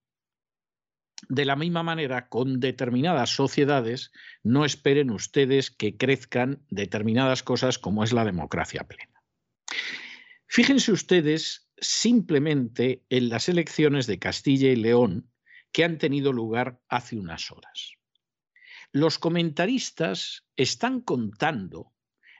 de 1.27 1.43
la 1.43 1.57
misma 1.57 1.83
manera, 1.83 2.29
con 2.29 2.61
determinadas 2.61 3.29
sociedades, 3.35 4.11
no 4.41 4.63
esperen 4.63 5.11
ustedes 5.11 5.69
que 5.69 5.97
crezcan 5.97 6.65
determinadas 6.69 7.43
cosas 7.43 7.77
como 7.77 8.03
es 8.05 8.13
la 8.13 8.23
democracia 8.23 8.85
plena. 8.85 9.21
Fíjense 10.47 10.93
ustedes 10.93 11.69
simplemente 11.77 13.03
en 13.09 13.27
las 13.27 13.49
elecciones 13.49 14.07
de 14.07 14.19
Castilla 14.19 14.69
y 14.69 14.77
León 14.77 15.29
que 15.73 15.83
han 15.83 15.97
tenido 15.97 16.31
lugar 16.31 16.79
hace 16.87 17.17
unas 17.17 17.51
horas. 17.51 17.95
Los 18.93 19.19
comentaristas 19.19 20.45
están 20.55 21.01
contando 21.01 21.93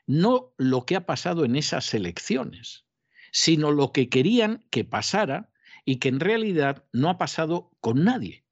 no 0.08 0.54
lo 0.58 0.86
que 0.86 0.96
ha 0.96 1.06
pasado 1.06 1.44
en 1.44 1.58
esas 1.58 1.94
elecciones, 1.94 2.86
sino 3.34 3.72
lo 3.72 3.92
que 3.92 4.08
querían 4.08 4.66
que 4.70 4.86
pasara 4.86 5.52
y 5.86 5.98
que 5.98 6.10
en 6.10 6.20
realidad 6.20 6.86
no 6.92 7.10
ha 7.10 7.18
pasado 7.18 7.72
con 7.80 8.04
nadie, 8.04 8.46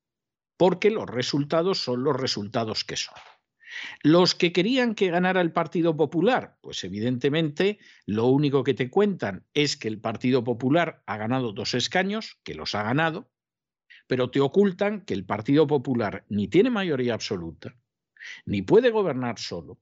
porque 0.56 0.91
los 0.91 1.10
resultados 1.10 1.84
son 1.84 2.04
los 2.04 2.15
resultados 2.15 2.84
que 2.86 2.96
son. 2.96 3.15
Los 4.04 4.36
que 4.36 4.54
querían 4.54 4.93
que 4.93 5.10
ganara 5.10 5.41
el 5.41 5.52
Partido 5.52 5.98
Popular, 5.98 6.60
pues 6.62 6.84
evidentemente 6.84 7.80
lo 8.06 8.28
único 8.28 8.63
que 8.63 8.76
te 8.76 8.91
cuentan 8.91 9.48
es 9.56 9.76
que 9.78 9.88
el 9.88 10.00
Partido 10.00 10.43
Popular 10.43 11.02
ha 11.08 11.17
ganado 11.17 11.54
dos 11.54 11.74
escaños, 11.74 12.39
que 12.43 12.54
los 12.54 12.76
ha 12.76 12.84
ganado, 12.84 13.32
pero 14.06 14.30
te 14.30 14.41
ocultan 14.41 15.02
que 15.02 15.15
el 15.15 15.26
Partido 15.26 15.65
Popular 15.65 16.24
ni 16.30 16.48
tiene 16.48 16.69
mayoría 16.69 17.15
absoluta, 17.15 17.76
ni 18.46 18.62
puede 18.62 18.91
gobernar 18.91 19.39
solo, 19.39 19.80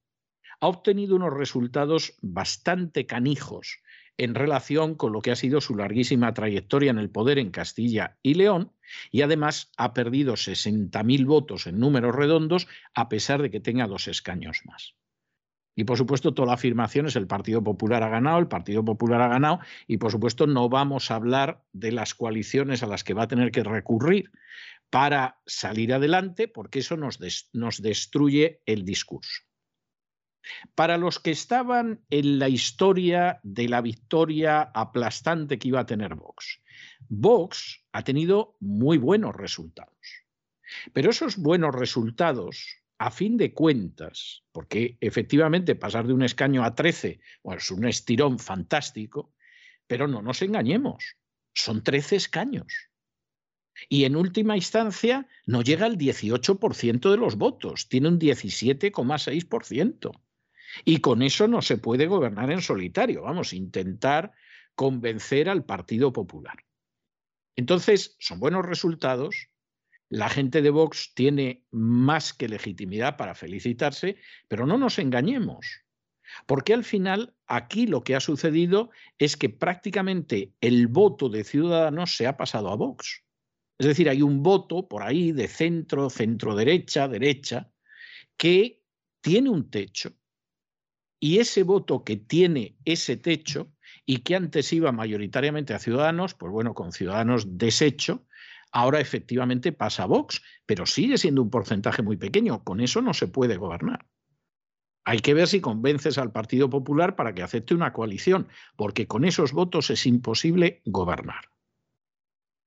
ha 0.62 0.68
obtenido 0.68 1.16
unos 1.16 1.34
resultados 1.34 2.16
bastante 2.22 3.06
canijos 3.06 3.80
en 4.22 4.36
relación 4.36 4.94
con 4.94 5.14
lo 5.14 5.22
que 5.22 5.32
ha 5.32 5.36
sido 5.36 5.62
su 5.62 5.76
larguísima 5.76 6.32
trayectoria 6.36 6.92
en 6.92 7.00
el 7.00 7.10
poder 7.10 7.40
en 7.40 7.50
Castilla 7.50 8.20
y 8.22 8.36
León, 8.36 8.72
y 9.10 9.24
además 9.24 9.72
ha 9.78 9.96
perdido 9.96 10.34
60.000 10.34 11.26
votos 11.26 11.66
en 11.66 11.80
números 11.80 12.16
redondos 12.16 12.68
a 12.94 13.10
pesar 13.10 13.42
de 13.42 13.50
que 13.50 13.60
tenga 13.60 13.88
dos 13.88 14.08
escaños 14.08 14.62
más. 14.66 14.94
Y 15.76 15.86
por 15.86 15.98
supuesto, 15.98 16.36
toda 16.36 16.50
la 16.50 16.54
afirmación 16.54 17.08
es 17.08 17.16
el 17.16 17.26
Partido 17.26 17.64
Popular 17.64 18.04
ha 18.04 18.10
ganado, 18.10 18.38
el 18.38 18.48
Partido 18.48 18.86
Popular 18.86 19.24
ha 19.24 19.28
ganado, 19.28 19.60
y 19.88 19.98
por 19.98 20.12
supuesto 20.12 20.46
no 20.46 20.70
vamos 20.70 21.10
a 21.10 21.16
hablar 21.16 21.64
de 21.74 21.92
las 21.92 22.14
coaliciones 22.14 22.84
a 22.84 22.88
las 22.88 23.04
que 23.04 23.16
va 23.16 23.24
a 23.24 23.28
tener 23.28 23.52
que 23.52 23.64
recurrir 23.64 24.30
para 24.92 25.42
salir 25.48 25.96
adelante, 25.96 26.48
porque 26.48 26.80
eso 26.80 26.96
nos, 26.96 27.20
nos 27.54 27.82
destruye 27.82 28.62
el 28.68 28.86
discurso. 28.86 29.42
Para 30.76 30.98
los 30.98 31.20
que 31.20 31.32
estaban 31.32 32.02
en 32.10 32.40
la 32.40 32.50
historia 32.50 33.40
de 33.44 33.70
la 33.70 33.82
victoria 33.82 34.62
aplastante 34.74 35.60
que 35.60 35.68
iba 35.68 35.82
a 35.82 35.86
tener 35.86 36.16
Vox, 36.16 36.62
Vox 37.10 37.84
ha 37.92 38.04
tenido 38.04 38.56
muy 38.60 38.98
buenos 38.98 39.36
resultados. 39.36 40.26
Pero 40.94 41.10
esos 41.10 41.38
buenos 41.38 41.76
resultados, 41.76 42.78
a 42.98 43.12
fin 43.12 43.38
de 43.38 43.54
cuentas, 43.54 44.44
porque 44.52 44.98
efectivamente 45.02 45.76
pasar 45.76 46.08
de 46.08 46.14
un 46.14 46.24
escaño 46.24 46.64
a 46.64 46.76
13 46.76 47.20
bueno, 47.44 47.60
es 47.60 47.72
un 47.72 47.86
estirón 47.86 48.40
fantástico, 48.40 49.34
pero 49.88 50.08
no 50.08 50.22
nos 50.22 50.42
engañemos, 50.42 51.18
son 51.54 51.84
13 51.84 52.16
escaños. 52.16 52.92
Y 53.90 54.06
en 54.06 54.16
última 54.16 54.56
instancia 54.56 55.28
no 55.46 55.62
llega 55.62 55.86
al 55.86 55.98
18% 55.98 57.10
de 57.10 57.18
los 57.18 57.36
votos, 57.36 57.90
tiene 57.90 58.10
un 58.10 58.20
17,6%. 58.20 60.12
Y 60.86 61.00
con 61.00 61.22
eso 61.22 61.48
no 61.48 61.62
se 61.62 61.78
puede 61.78 62.08
gobernar 62.08 62.52
en 62.52 62.62
solitario. 62.62 63.24
Vamos, 63.24 63.54
intentar 63.54 64.32
convencer 64.76 65.50
al 65.50 65.66
Partido 65.66 66.14
Popular. 66.14 66.66
Entonces, 67.56 68.16
son 68.20 68.40
buenos 68.40 68.66
resultados. 68.66 69.50
La 70.10 70.30
gente 70.30 70.62
de 70.62 70.70
Vox 70.70 71.14
tiene 71.14 71.66
más 71.72 72.34
que 72.34 72.50
legitimidad 72.50 73.18
para 73.18 73.36
felicitarse, 73.36 74.18
pero 74.48 74.66
no 74.66 74.78
nos 74.78 75.00
engañemos. 75.00 75.84
Porque 76.46 76.74
al 76.74 76.84
final 76.84 77.36
aquí 77.46 77.88
lo 77.88 78.04
que 78.04 78.16
ha 78.16 78.20
sucedido 78.20 78.90
es 79.18 79.36
que 79.36 79.50
prácticamente 79.50 80.54
el 80.62 80.88
voto 80.88 81.30
de 81.30 81.44
Ciudadanos 81.44 82.16
se 82.16 82.28
ha 82.28 82.38
pasado 82.38 82.70
a 82.70 82.76
Vox. 82.76 83.24
Es 83.78 83.88
decir, 83.88 84.10
hay 84.10 84.22
un 84.22 84.44
voto 84.44 84.88
por 84.88 85.04
ahí 85.04 85.32
de 85.32 85.48
centro, 85.48 86.10
centro 86.10 86.56
derecha, 86.56 87.08
derecha, 87.08 87.72
que 88.38 88.82
tiene 89.22 89.50
un 89.50 89.70
techo 89.70 90.14
y 91.24 91.38
ese 91.38 91.62
voto 91.62 92.04
que 92.04 92.18
tiene 92.18 92.76
ese 92.84 93.16
techo 93.16 93.72
y 94.08 94.18
que 94.18 94.36
antes 94.36 94.74
iba 94.74 94.92
mayoritariamente 94.92 95.76
a 95.76 95.80
Ciudadanos, 95.80 96.34
pues 96.34 96.52
bueno, 96.52 96.74
con 96.74 96.92
Ciudadanos 96.92 97.60
deshecho, 97.60 98.26
ahora 98.72 99.00
efectivamente 99.00 99.72
pasa 99.72 100.04
a 100.04 100.08
Vox, 100.08 100.42
pero 100.66 100.88
sigue 100.88 101.20
siendo 101.20 101.44
un 101.44 101.52
porcentaje 101.52 102.02
muy 102.02 102.18
pequeño. 102.18 102.64
Con 102.64 102.82
eso 102.82 103.04
no 103.04 103.14
se 103.14 103.28
puede 103.28 103.58
gobernar. 103.58 104.08
Hay 105.06 105.20
que 105.20 105.36
ver 105.36 105.48
si 105.48 105.62
convences 105.62 106.18
al 106.18 106.32
Partido 106.32 106.72
Popular 106.72 107.16
para 107.16 107.36
que 107.36 107.44
acepte 107.44 107.76
una 107.76 107.94
coalición, 107.94 108.48
porque 108.76 109.06
con 109.06 109.24
esos 109.24 109.52
votos 109.52 109.92
es 109.92 110.08
imposible 110.08 110.82
gobernar. 110.86 111.52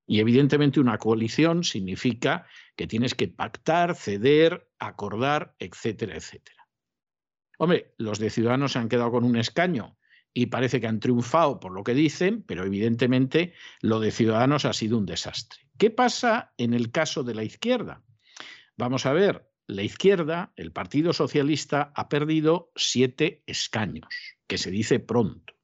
Y 0.06 0.20
evidentemente 0.20 0.78
una 0.78 0.98
coalición 0.98 1.64
significa 1.64 2.46
que 2.76 2.86
tienes 2.86 3.16
que 3.16 3.26
pactar, 3.26 3.96
ceder, 3.96 4.70
acordar, 4.78 5.56
etcétera, 5.58 6.14
etcétera. 6.14 6.63
Hombre, 7.58 7.94
los 7.98 8.18
de 8.18 8.30
Ciudadanos 8.30 8.72
se 8.72 8.78
han 8.78 8.88
quedado 8.88 9.10
con 9.10 9.24
un 9.24 9.36
escaño 9.36 9.96
y 10.32 10.46
parece 10.46 10.80
que 10.80 10.88
han 10.88 11.00
triunfado 11.00 11.60
por 11.60 11.72
lo 11.72 11.84
que 11.84 11.94
dicen, 11.94 12.42
pero 12.42 12.64
evidentemente 12.64 13.54
lo 13.80 14.00
de 14.00 14.10
Ciudadanos 14.10 14.64
ha 14.64 14.72
sido 14.72 14.98
un 14.98 15.06
desastre. 15.06 15.60
¿Qué 15.78 15.90
pasa 15.90 16.52
en 16.58 16.74
el 16.74 16.90
caso 16.90 17.22
de 17.22 17.34
la 17.34 17.44
izquierda? 17.44 18.02
Vamos 18.76 19.06
a 19.06 19.12
ver, 19.12 19.48
la 19.66 19.82
izquierda, 19.82 20.52
el 20.56 20.72
Partido 20.72 21.12
Socialista, 21.12 21.92
ha 21.94 22.08
perdido 22.08 22.72
siete 22.74 23.44
escaños, 23.46 24.08
que 24.48 24.58
se 24.58 24.72
dice 24.72 24.98
pronto, 24.98 25.54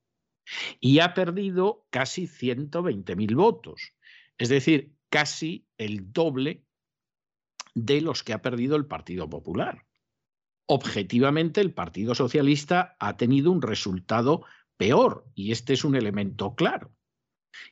y 0.79 1.01
ha 1.01 1.15
perdido 1.15 1.87
casi 1.91 2.29
120.000 2.29 3.35
votos, 3.35 3.93
es 4.39 4.49
decir, 4.49 4.95
casi 5.09 5.67
el 5.77 6.13
doble 6.13 6.65
de 7.75 8.01
los 8.01 8.23
que 8.23 8.33
ha 8.33 8.43
perdido 8.43 8.77
el 8.77 8.87
Partido 8.87 9.29
Popular 9.29 9.85
objetivamente 10.73 11.61
el 11.61 11.73
Partido 11.73 12.15
Socialista 12.15 12.95
ha 13.01 13.17
tenido 13.17 13.51
un 13.51 13.61
resultado 13.61 14.45
peor 14.77 15.27
y 15.35 15.51
este 15.51 15.73
es 15.73 15.85
un 15.85 15.97
elemento 15.97 16.55
claro. 16.55 16.93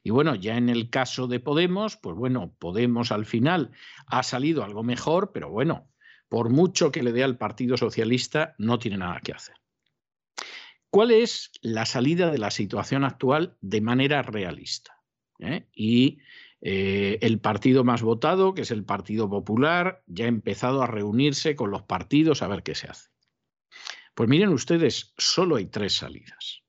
Y 0.03 0.11
bueno, 0.11 0.35
ya 0.35 0.57
en 0.57 0.69
el 0.69 0.91
caso 0.91 1.29
de 1.29 1.39
Podemos, 1.39 1.97
pues 1.97 2.17
bueno, 2.17 2.53
Podemos 2.59 3.13
al 3.13 3.25
final 3.25 3.71
ha 4.09 4.25
salido 4.25 4.65
algo 4.65 4.83
mejor, 4.83 5.31
pero 5.33 5.49
bueno, 5.49 5.89
por 6.29 6.51
mucho 6.51 6.91
que 6.91 7.05
le 7.05 7.13
dé 7.13 7.23
al 7.23 7.39
Partido 7.39 7.77
Socialista, 7.77 8.57
no 8.59 8.81
tiene 8.81 8.99
nada 8.99 9.21
que 9.21 9.33
hacer. 9.33 9.55
¿Cuál 10.91 11.13
es 11.13 11.53
la 11.63 11.87
salida 11.87 12.33
de 12.33 12.39
la 12.39 12.51
situación 12.51 13.05
actual 13.05 13.57
de 13.61 13.81
manera 13.81 14.23
realista? 14.23 15.01
¿Eh? 15.39 15.69
Y 15.73 16.19
eh, 16.61 17.19
el 17.21 17.41
partido 17.41 17.85
más 17.85 18.03
votado, 18.03 18.55
que 18.55 18.63
es 18.63 18.71
el 18.71 18.85
Partido 18.85 19.29
Popular, 19.31 20.03
ya 20.07 20.25
ha 20.25 20.29
empezado 20.29 20.83
a 20.83 20.87
reunirse 20.87 21.55
con 21.55 21.71
los 21.71 21.83
partidos 21.83 22.43
a 22.43 22.49
ver 22.49 22.63
qué 22.63 22.75
se 22.75 22.89
hace. 22.89 23.11
Pues 24.15 24.29
miren 24.29 24.49
ustedes, 24.49 25.15
solo 25.17 25.57
hay 25.57 25.67
tres 25.67 25.95
salidas. 25.95 26.65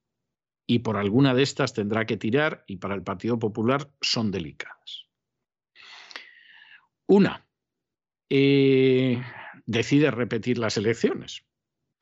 Y 0.67 0.79
por 0.79 0.97
alguna 0.97 1.33
de 1.33 1.41
estas 1.41 1.73
tendrá 1.73 2.05
que 2.05 2.17
tirar 2.17 2.63
y 2.67 2.77
para 2.77 2.93
el 2.93 3.01
Partido 3.01 3.39
Popular 3.39 3.91
son 4.01 4.29
delicadas. 4.29 5.07
Una, 7.07 7.47
eh, 8.29 9.19
decide 9.65 10.11
repetir 10.11 10.59
las 10.59 10.77
elecciones, 10.77 11.43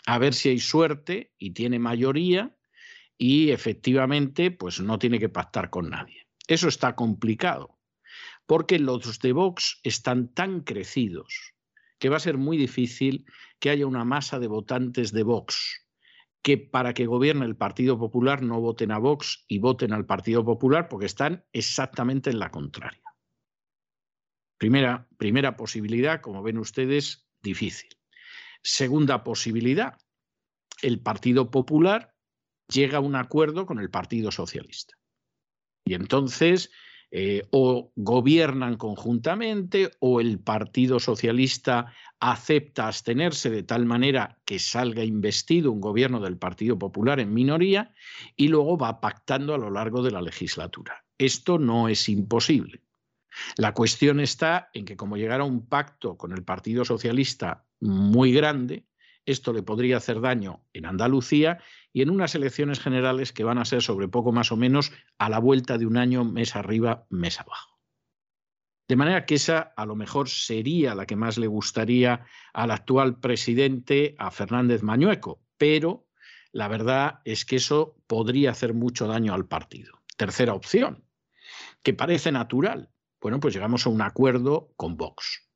a 0.06 0.18
ver 0.20 0.34
si 0.34 0.50
hay 0.50 0.60
suerte 0.60 1.34
y 1.38 1.52
tiene 1.52 1.80
mayoría 1.80 2.58
y 3.18 3.52
efectivamente 3.52 4.52
pues 4.52 4.82
no 4.82 5.00
tiene 5.00 5.18
que 5.20 5.30
pactar 5.30 5.70
con 5.70 5.90
nadie. 5.90 6.28
Eso 6.48 6.68
está 6.68 6.96
complicado, 6.96 7.77
porque 8.48 8.80
los 8.80 9.20
de 9.20 9.34
Vox 9.34 9.80
están 9.84 10.34
tan 10.34 10.62
crecidos 10.62 11.54
que 12.00 12.10
va 12.10 12.18
a 12.18 12.22
ser 12.22 12.38
muy 12.38 12.58
difícil 12.58 13.26
que 13.60 13.70
haya 13.70 13.86
una 13.86 14.06
masa 14.06 14.40
de 14.40 14.48
votantes 14.48 15.12
de 15.12 15.24
Vox 15.24 15.86
que 16.42 16.58
para 16.58 16.94
que 16.94 17.06
gobierne 17.08 17.46
el 17.46 17.58
Partido 17.58 18.00
Popular 18.00 18.42
no 18.42 18.62
voten 18.62 18.92
a 18.92 19.00
Vox 19.00 19.44
y 19.48 19.60
voten 19.60 19.92
al 19.92 20.06
Partido 20.06 20.46
Popular 20.46 20.88
porque 20.88 21.06
están 21.06 21.46
exactamente 21.52 22.30
en 22.30 22.40
la 22.40 22.52
contraria. 22.52 23.04
Primera, 24.58 25.08
primera 25.18 25.58
posibilidad, 25.58 26.22
como 26.22 26.42
ven 26.42 26.58
ustedes, 26.58 27.28
difícil. 27.42 27.90
Segunda 28.64 29.24
posibilidad, 29.24 29.98
el 30.82 31.02
Partido 31.02 31.52
Popular 31.52 32.16
llega 32.70 33.00
a 33.00 33.02
un 33.02 33.16
acuerdo 33.16 33.66
con 33.66 33.80
el 33.80 33.90
Partido 33.90 34.32
Socialista. 34.32 34.96
Y 35.86 35.96
entonces 35.96 36.72
eh, 37.10 37.48
o 37.52 37.92
gobiernan 37.96 38.76
conjuntamente 38.76 39.92
o 40.00 40.20
el 40.20 40.40
Partido 40.40 41.00
Socialista 41.00 41.94
acepta 42.20 42.88
abstenerse 42.88 43.50
de 43.50 43.64
tal 43.64 43.86
manera 43.86 44.40
que 44.44 44.60
salga 44.60 45.06
investido 45.06 45.72
un 45.72 45.80
gobierno 45.80 46.20
del 46.20 46.38
Partido 46.38 46.78
Popular 46.78 47.22
en 47.22 47.34
minoría 47.34 47.94
y 48.36 48.50
luego 48.50 48.78
va 48.78 49.00
pactando 49.00 49.54
a 49.54 49.58
lo 49.58 49.70
largo 49.70 50.04
de 50.04 50.12
la 50.12 50.22
legislatura. 50.22 51.06
Esto 51.18 51.58
no 51.58 51.88
es 51.88 52.10
imposible. 52.10 52.82
La 53.56 53.74
cuestión 53.74 54.20
está 54.20 54.70
en 54.74 54.84
que 54.84 54.98
como 54.98 55.16
llegara 55.16 55.44
un 55.46 55.66
pacto 55.66 56.18
con 56.18 56.34
el 56.34 56.44
Partido 56.44 56.84
Socialista 56.84 57.66
muy 57.80 58.34
grande, 58.34 58.86
esto 59.26 59.54
le 59.54 59.64
podría 59.64 59.98
hacer 59.98 60.22
daño 60.22 60.64
en 60.74 60.86
Andalucía 60.86 61.60
y 61.98 62.04
en 62.04 62.12
unas 62.12 62.36
elecciones 62.36 62.80
generales 62.80 63.34
que 63.34 63.44
van 63.44 63.58
a 63.58 63.66
ser 63.66 63.82
sobre 63.82 64.08
poco 64.08 64.32
más 64.32 64.52
o 64.52 64.56
menos 64.56 64.92
a 65.18 65.30
la 65.30 65.40
vuelta 65.40 65.80
de 65.80 65.88
un 65.88 65.98
año, 65.98 66.24
mes 66.24 66.56
arriba, 66.56 67.08
mes 67.10 67.40
abajo. 67.40 67.80
De 68.88 68.96
manera 68.96 69.26
que 69.26 69.34
esa 69.34 69.74
a 69.76 69.84
lo 69.88 69.96
mejor 69.96 70.30
sería 70.30 70.94
la 70.94 71.08
que 71.08 71.16
más 71.16 71.40
le 71.40 71.48
gustaría 71.48 72.28
al 72.54 72.70
actual 72.70 73.20
presidente, 73.20 74.14
a 74.20 74.30
Fernández 74.30 74.84
Mañueco, 74.84 75.42
pero 75.58 76.08
la 76.52 76.68
verdad 76.68 77.22
es 77.26 77.46
que 77.46 77.56
eso 77.56 77.96
podría 78.06 78.52
hacer 78.52 78.76
mucho 78.76 79.08
daño 79.08 79.34
al 79.34 79.48
partido. 79.48 80.00
Tercera 80.18 80.54
opción, 80.54 81.04
que 81.82 81.96
parece 81.96 82.32
natural. 82.32 82.92
Bueno, 83.20 83.40
pues 83.40 83.56
llegamos 83.56 83.88
a 83.88 83.90
un 83.90 84.04
acuerdo 84.04 84.72
con 84.78 84.98
Vox. 84.98 85.50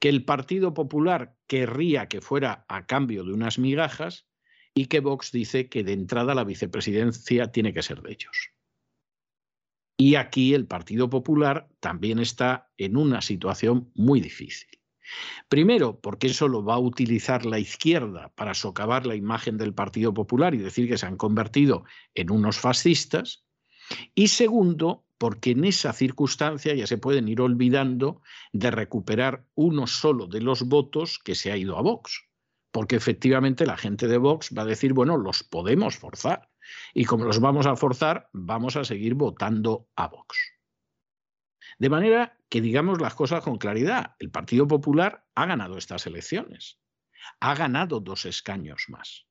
que 0.00 0.08
el 0.08 0.24
Partido 0.24 0.74
Popular 0.74 1.36
querría 1.46 2.08
que 2.08 2.20
fuera 2.20 2.64
a 2.68 2.84
cambio 2.86 3.22
de 3.22 3.32
unas 3.32 3.60
migajas 3.60 4.26
y 4.74 4.86
que 4.86 5.00
Vox 5.00 5.30
dice 5.30 5.68
que 5.68 5.84
de 5.84 5.92
entrada 5.92 6.34
la 6.34 6.44
vicepresidencia 6.44 7.52
tiene 7.52 7.72
que 7.72 7.82
ser 7.82 8.02
de 8.02 8.12
ellos. 8.12 8.50
Y 9.96 10.16
aquí 10.16 10.54
el 10.54 10.66
Partido 10.66 11.08
Popular 11.08 11.68
también 11.78 12.18
está 12.18 12.72
en 12.76 12.96
una 12.96 13.20
situación 13.20 13.92
muy 13.94 14.20
difícil. 14.20 14.68
Primero, 15.48 16.00
porque 16.00 16.28
eso 16.28 16.48
lo 16.48 16.64
va 16.64 16.74
a 16.74 16.80
utilizar 16.80 17.46
la 17.46 17.58
izquierda 17.58 18.32
para 18.34 18.54
socavar 18.54 19.06
la 19.06 19.14
imagen 19.14 19.56
del 19.56 19.74
Partido 19.74 20.12
Popular 20.12 20.54
y 20.54 20.58
decir 20.58 20.88
que 20.88 20.98
se 20.98 21.06
han 21.06 21.16
convertido 21.16 21.84
en 22.14 22.32
unos 22.32 22.58
fascistas. 22.58 23.44
Y 24.14 24.28
segundo, 24.28 25.04
porque 25.18 25.50
en 25.50 25.64
esa 25.64 25.92
circunstancia 25.92 26.74
ya 26.74 26.86
se 26.86 26.98
pueden 26.98 27.28
ir 27.28 27.40
olvidando 27.40 28.22
de 28.52 28.70
recuperar 28.70 29.46
uno 29.54 29.86
solo 29.86 30.26
de 30.26 30.40
los 30.40 30.64
votos 30.64 31.20
que 31.22 31.34
se 31.34 31.52
ha 31.52 31.56
ido 31.56 31.78
a 31.78 31.82
Vox. 31.82 32.24
Porque 32.74 32.96
efectivamente 32.96 33.66
la 33.66 33.76
gente 33.76 34.08
de 34.08 34.18
Vox 34.18 34.50
va 34.50 34.62
a 34.62 34.66
decir, 34.66 34.94
bueno, 34.94 35.16
los 35.16 35.44
podemos 35.44 35.96
forzar. 35.96 36.50
Y 36.92 37.04
como 37.04 37.24
los 37.24 37.38
vamos 37.38 37.66
a 37.66 37.76
forzar, 37.76 38.28
vamos 38.32 38.74
a 38.74 38.82
seguir 38.82 39.14
votando 39.14 39.88
a 39.94 40.08
Vox. 40.08 40.36
De 41.78 41.88
manera 41.88 42.36
que 42.48 42.60
digamos 42.60 43.00
las 43.00 43.14
cosas 43.14 43.44
con 43.44 43.58
claridad, 43.58 44.16
el 44.18 44.32
Partido 44.32 44.66
Popular 44.66 45.24
ha 45.36 45.46
ganado 45.46 45.78
estas 45.78 46.08
elecciones, 46.08 46.80
ha 47.38 47.54
ganado 47.54 48.00
dos 48.00 48.24
escaños 48.24 48.86
más, 48.88 49.28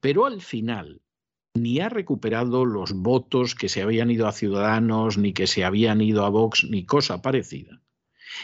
pero 0.00 0.26
al 0.26 0.42
final 0.42 1.00
ni 1.54 1.80
ha 1.80 1.88
recuperado 1.88 2.66
los 2.66 2.92
votos 2.92 3.54
que 3.54 3.70
se 3.70 3.80
habían 3.80 4.10
ido 4.10 4.28
a 4.28 4.32
Ciudadanos, 4.32 5.16
ni 5.16 5.32
que 5.32 5.46
se 5.46 5.64
habían 5.64 6.02
ido 6.02 6.26
a 6.26 6.28
Vox, 6.28 6.64
ni 6.68 6.84
cosa 6.84 7.22
parecida. 7.22 7.80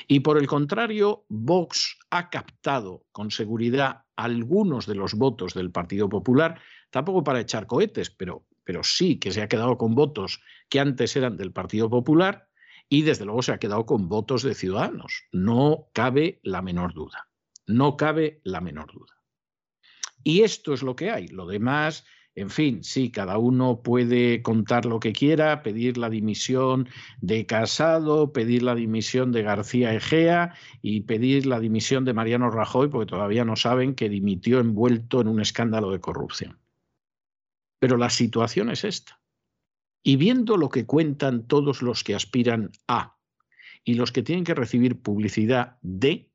Y 0.08 0.20
por 0.20 0.38
el 0.38 0.46
contrario, 0.46 1.26
Vox 1.28 1.98
ha 2.08 2.30
captado 2.30 3.04
con 3.12 3.30
seguridad 3.30 4.04
algunos 4.24 4.86
de 4.86 4.94
los 4.94 5.14
votos 5.14 5.54
del 5.54 5.70
Partido 5.70 6.08
Popular, 6.08 6.60
tampoco 6.90 7.24
para 7.24 7.40
echar 7.40 7.66
cohetes, 7.66 8.10
pero, 8.10 8.46
pero 8.64 8.82
sí 8.82 9.18
que 9.18 9.32
se 9.32 9.42
ha 9.42 9.48
quedado 9.48 9.78
con 9.78 9.94
votos 9.94 10.40
que 10.68 10.80
antes 10.80 11.16
eran 11.16 11.36
del 11.36 11.52
Partido 11.52 11.88
Popular 11.90 12.48
y 12.88 13.02
desde 13.02 13.24
luego 13.24 13.42
se 13.42 13.52
ha 13.52 13.58
quedado 13.58 13.86
con 13.86 14.08
votos 14.08 14.42
de 14.42 14.54
ciudadanos. 14.54 15.24
No 15.32 15.88
cabe 15.94 16.40
la 16.42 16.62
menor 16.62 16.92
duda. 16.92 17.28
No 17.66 17.96
cabe 17.96 18.40
la 18.44 18.60
menor 18.60 18.92
duda. 18.92 19.14
Y 20.24 20.42
esto 20.42 20.74
es 20.74 20.82
lo 20.82 20.94
que 20.94 21.10
hay. 21.10 21.28
Lo 21.28 21.46
demás, 21.46 22.04
en 22.34 22.48
fin, 22.48 22.82
sí, 22.82 23.10
cada 23.10 23.36
uno 23.36 23.82
puede 23.82 24.40
contar 24.40 24.86
lo 24.86 25.00
que 25.00 25.12
quiera, 25.12 25.62
pedir 25.62 25.98
la 25.98 26.08
dimisión 26.08 26.88
de 27.20 27.44
Casado, 27.44 28.32
pedir 28.32 28.62
la 28.62 28.74
dimisión 28.74 29.32
de 29.32 29.42
García 29.42 29.92
Egea 29.92 30.54
y 30.80 31.02
pedir 31.02 31.44
la 31.44 31.60
dimisión 31.60 32.06
de 32.06 32.14
Mariano 32.14 32.50
Rajoy, 32.50 32.88
porque 32.88 33.10
todavía 33.10 33.44
no 33.44 33.54
saben 33.56 33.94
que 33.94 34.08
dimitió 34.08 34.60
envuelto 34.60 35.20
en 35.20 35.28
un 35.28 35.40
escándalo 35.40 35.90
de 35.90 36.00
corrupción. 36.00 36.58
Pero 37.78 37.98
la 37.98 38.08
situación 38.08 38.70
es 38.70 38.84
esta. 38.84 39.20
Y 40.02 40.16
viendo 40.16 40.56
lo 40.56 40.70
que 40.70 40.86
cuentan 40.86 41.46
todos 41.46 41.82
los 41.82 42.02
que 42.02 42.14
aspiran 42.14 42.70
a 42.88 43.18
y 43.84 43.94
los 43.94 44.10
que 44.10 44.22
tienen 44.22 44.44
que 44.44 44.54
recibir 44.54 45.02
publicidad 45.02 45.76
de, 45.82 46.30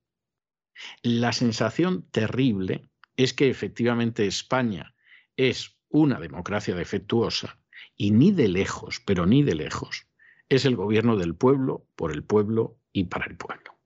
la 1.02 1.34
sensación 1.34 2.08
terrible 2.12 2.88
es 3.16 3.34
que 3.34 3.50
efectivamente 3.50 4.28
España 4.28 4.94
es 5.36 5.77
una 5.98 6.20
democracia 6.20 6.76
defectuosa 6.76 7.60
y 7.96 8.12
ni 8.12 8.32
de 8.32 8.48
lejos, 8.48 9.02
pero 9.06 9.26
ni 9.26 9.44
de 9.44 9.56
lejos, 9.56 10.08
es 10.50 10.66
el 10.66 10.76
gobierno 10.76 11.18
del 11.18 11.36
pueblo, 11.36 11.86
por 11.96 12.12
el 12.12 12.24
pueblo 12.24 12.78
y 12.94 13.06
para 13.06 13.26
el 13.26 13.36
pueblo. 13.36 13.78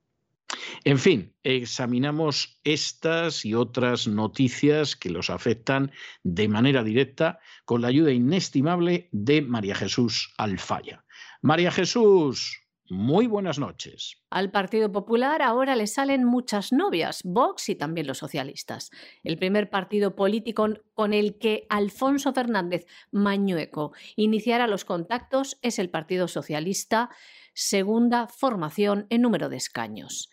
En 0.84 0.98
fin, 0.98 1.32
examinamos 1.42 2.60
estas 2.64 3.44
y 3.44 3.54
otras 3.54 4.08
noticias 4.08 4.96
que 4.96 5.10
los 5.10 5.30
afectan 5.30 5.92
de 6.22 6.48
manera 6.48 6.82
directa 6.82 7.40
con 7.64 7.82
la 7.82 7.88
ayuda 7.88 8.12
inestimable 8.12 9.08
de 9.12 9.42
María 9.42 9.74
Jesús 9.74 10.34
Alfaya. 10.38 11.04
María 11.40 11.70
Jesús, 11.70 12.61
muy 12.88 13.26
buenas 13.26 13.58
noches. 13.58 14.16
Al 14.30 14.50
Partido 14.50 14.90
Popular 14.90 15.42
ahora 15.42 15.76
le 15.76 15.86
salen 15.86 16.24
muchas 16.24 16.72
novias, 16.72 17.22
Vox 17.24 17.68
y 17.68 17.74
también 17.74 18.06
los 18.06 18.18
socialistas. 18.18 18.90
El 19.22 19.38
primer 19.38 19.70
partido 19.70 20.14
político 20.14 20.66
con 20.94 21.14
el 21.14 21.38
que 21.38 21.66
Alfonso 21.68 22.32
Fernández 22.32 22.86
Mañueco 23.10 23.92
iniciará 24.16 24.66
los 24.66 24.84
contactos 24.84 25.58
es 25.62 25.78
el 25.78 25.90
Partido 25.90 26.28
Socialista, 26.28 27.10
segunda 27.54 28.26
formación 28.26 29.06
en 29.10 29.22
número 29.22 29.48
de 29.48 29.56
escaños. 29.56 30.30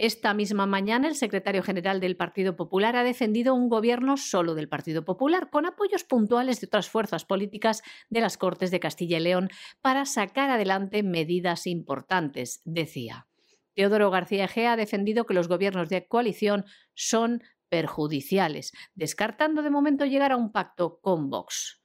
Esta 0.00 0.32
misma 0.32 0.64
mañana 0.64 1.08
el 1.08 1.16
secretario 1.16 1.60
general 1.64 1.98
del 1.98 2.16
Partido 2.16 2.54
Popular 2.54 2.94
ha 2.94 3.02
defendido 3.02 3.52
un 3.52 3.68
gobierno 3.68 4.16
solo 4.16 4.54
del 4.54 4.68
Partido 4.68 5.04
Popular, 5.04 5.50
con 5.50 5.66
apoyos 5.66 6.04
puntuales 6.04 6.60
de 6.60 6.68
otras 6.68 6.88
fuerzas 6.88 7.24
políticas 7.24 7.82
de 8.08 8.20
las 8.20 8.38
Cortes 8.38 8.70
de 8.70 8.78
Castilla 8.78 9.16
y 9.16 9.22
León 9.22 9.50
para 9.82 10.04
sacar 10.04 10.50
adelante 10.50 11.02
medidas 11.02 11.66
importantes, 11.66 12.62
decía. 12.64 13.26
Teodoro 13.74 14.12
García 14.12 14.44
Egea 14.44 14.74
ha 14.74 14.76
defendido 14.76 15.26
que 15.26 15.34
los 15.34 15.48
gobiernos 15.48 15.88
de 15.88 16.06
coalición 16.06 16.64
son 16.94 17.42
perjudiciales, 17.68 18.70
descartando 18.94 19.62
de 19.62 19.70
momento 19.70 20.04
llegar 20.04 20.30
a 20.30 20.36
un 20.36 20.52
pacto 20.52 21.00
con 21.00 21.28
Vox. 21.28 21.82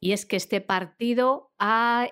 Y 0.00 0.12
es 0.12 0.24
que 0.24 0.36
este 0.36 0.62
partido 0.62 1.52
ha, 1.58 2.08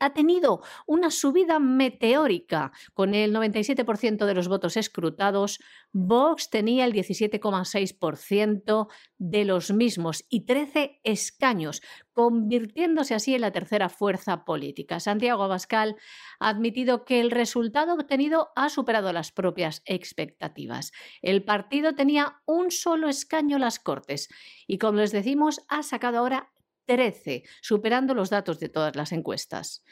ha, 0.00 0.12
tenido 0.12 0.60
una 0.86 1.12
subida 1.12 1.60
meteórica. 1.60 2.72
Con 2.94 3.14
el 3.14 3.32
97% 3.32 4.26
de 4.26 4.34
los 4.34 4.48
votos 4.48 4.76
escrutados, 4.76 5.60
Vox 5.92 6.50
tenía 6.50 6.84
el 6.84 6.92
17,6% 6.92 8.88
de 9.18 9.44
los 9.44 9.70
mismos 9.70 10.24
y 10.28 10.46
13 10.46 11.00
escaños, 11.04 11.80
convirtiéndose 12.12 13.14
así 13.14 13.36
en 13.36 13.42
la 13.42 13.52
tercera 13.52 13.88
fuerza 13.88 14.44
política. 14.44 14.98
Santiago 14.98 15.44
Abascal 15.44 15.94
ha 16.40 16.48
admitido 16.48 17.04
que 17.04 17.20
el 17.20 17.30
resultado 17.30 17.94
obtenido 17.94 18.48
ha 18.56 18.68
superado 18.68 19.12
las 19.12 19.30
propias 19.30 19.82
expectativas. 19.84 20.90
El 21.22 21.44
partido 21.44 21.94
tenía 21.94 22.40
un 22.46 22.72
solo 22.72 23.08
escaño 23.08 23.56
en 23.56 23.62
las 23.62 23.78
Cortes 23.78 24.28
y, 24.66 24.78
como 24.78 24.98
les 24.98 25.12
decimos, 25.12 25.64
ha 25.68 25.84
sacado 25.84 26.18
ahora 26.18 26.50
13, 26.88 27.44
superando 27.60 28.14
los 28.14 28.30
datos 28.30 28.58
de 28.58 28.70
todas 28.70 28.96
las 28.96 29.12
encuestas. 29.12 29.84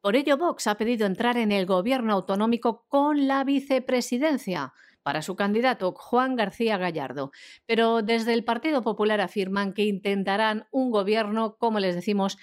Por 0.00 0.16
ello, 0.16 0.38
Vox 0.38 0.66
ha 0.66 0.78
pedido 0.78 1.06
entrar 1.06 1.36
en 1.36 1.52
el 1.52 1.66
gobierno 1.66 2.14
autonómico 2.14 2.86
con 2.88 3.28
la 3.28 3.44
vicepresidencia 3.44 4.72
para 5.02 5.20
su 5.20 5.36
candidato 5.36 5.92
Juan 5.92 6.36
García 6.36 6.78
Gallardo. 6.78 7.30
Pero 7.66 8.00
desde 8.02 8.32
el 8.32 8.44
Partido 8.44 8.82
Popular 8.82 9.20
afirman 9.20 9.74
que 9.74 9.84
intentarán 9.84 10.66
un 10.70 10.90
gobierno, 10.90 11.56
como 11.58 11.78
les 11.78 11.94
decimos, 11.94 12.38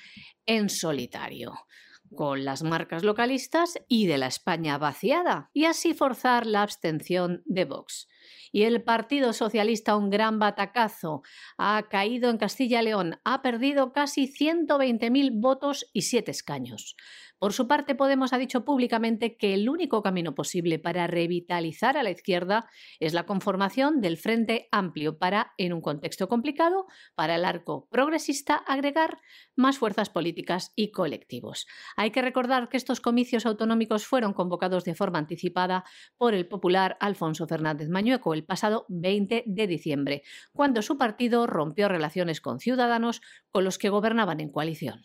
en 0.46 0.70
solitario 0.70 1.54
con 2.16 2.46
las 2.46 2.64
marcas 2.64 3.04
localistas 3.04 3.80
y 3.88 4.08
de 4.08 4.18
la 4.18 4.28
España 4.28 4.78
vaciada, 4.78 5.50
y 5.54 5.66
así 5.66 5.94
forzar 5.94 6.46
la 6.46 6.62
abstención 6.62 7.42
de 7.46 7.66
Vox. 7.66 8.08
Y 8.52 8.64
el 8.64 8.84
Partido 8.84 9.34
Socialista, 9.34 9.96
un 9.96 10.10
gran 10.10 10.40
batacazo, 10.40 11.22
ha 11.58 11.88
caído 11.90 12.30
en 12.30 12.38
Castilla 12.38 12.82
y 12.82 12.86
León, 12.86 13.20
ha 13.24 13.42
perdido 13.42 13.94
casi 13.94 14.28
120.000 14.28 15.32
votos 15.34 15.90
y 15.94 16.04
siete 16.04 16.32
escaños. 16.32 16.96
Por 17.40 17.54
su 17.54 17.68
parte, 17.68 17.94
Podemos 17.94 18.34
ha 18.34 18.38
dicho 18.38 18.66
públicamente 18.66 19.38
que 19.38 19.54
el 19.54 19.70
único 19.70 20.02
camino 20.02 20.34
posible 20.34 20.80
para 20.80 21.06
revitalizar 21.06 21.98
a 21.98 22.04
la 22.04 22.10
izquierda 22.10 22.70
es 23.00 23.14
la 23.14 23.26
conformación 23.26 24.02
del 24.02 24.18
Frente 24.18 24.68
Amplio 24.72 25.18
para, 25.20 25.54
en 25.58 25.74
un 25.74 25.82
contexto 25.82 26.28
complicado, 26.28 26.88
para 27.16 27.36
el 27.36 27.46
arco 27.46 27.88
progresista 27.92 28.56
agregar 28.56 29.20
más 29.56 29.78
fuerzas 29.78 30.10
políticas 30.10 30.72
y 30.76 30.92
colectivos. 30.92 31.68
Hay 31.96 32.12
que 32.12 32.22
recordar 32.22 32.70
que 32.70 32.78
estos 32.78 33.02
comicios 33.02 33.46
autonómicos 33.46 34.06
fueron 34.06 34.34
convocados 34.34 34.84
de 34.84 34.96
forma 34.96 35.20
anticipada 35.20 35.84
por 36.18 36.34
el 36.34 36.48
popular 36.48 36.98
Alfonso 37.00 37.48
Fernández 37.48 37.90
Mañueco 37.90 38.34
el 38.34 38.46
pasado 38.46 38.86
20 38.90 39.44
de 39.46 39.68
diciembre, 39.68 40.24
cuando 40.54 40.82
su 40.82 40.98
partido 40.98 41.46
rompió 41.46 41.88
relaciones 41.88 42.42
con 42.42 42.60
ciudadanos 42.60 43.22
con 43.52 43.64
los 43.64 43.78
que 43.78 43.90
gobernaban 43.90 44.40
en 44.40 44.50
coalición. 44.50 45.02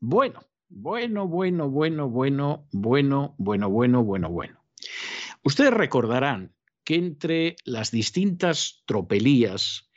Bueno, 0.00 0.40
bueno, 0.68 1.28
bueno, 1.28 1.68
bueno, 1.68 2.08
bueno, 2.08 2.66
bueno, 2.72 3.34
bueno, 3.38 3.68
bueno, 3.70 4.02
bueno, 4.02 4.30
bueno. 4.30 4.64
Ustedes 5.42 5.72
recordarán 5.72 6.54
que 6.84 6.96
entre 6.96 7.56
las 7.64 7.90
distintas 7.90 8.82
tropelías 8.86 9.90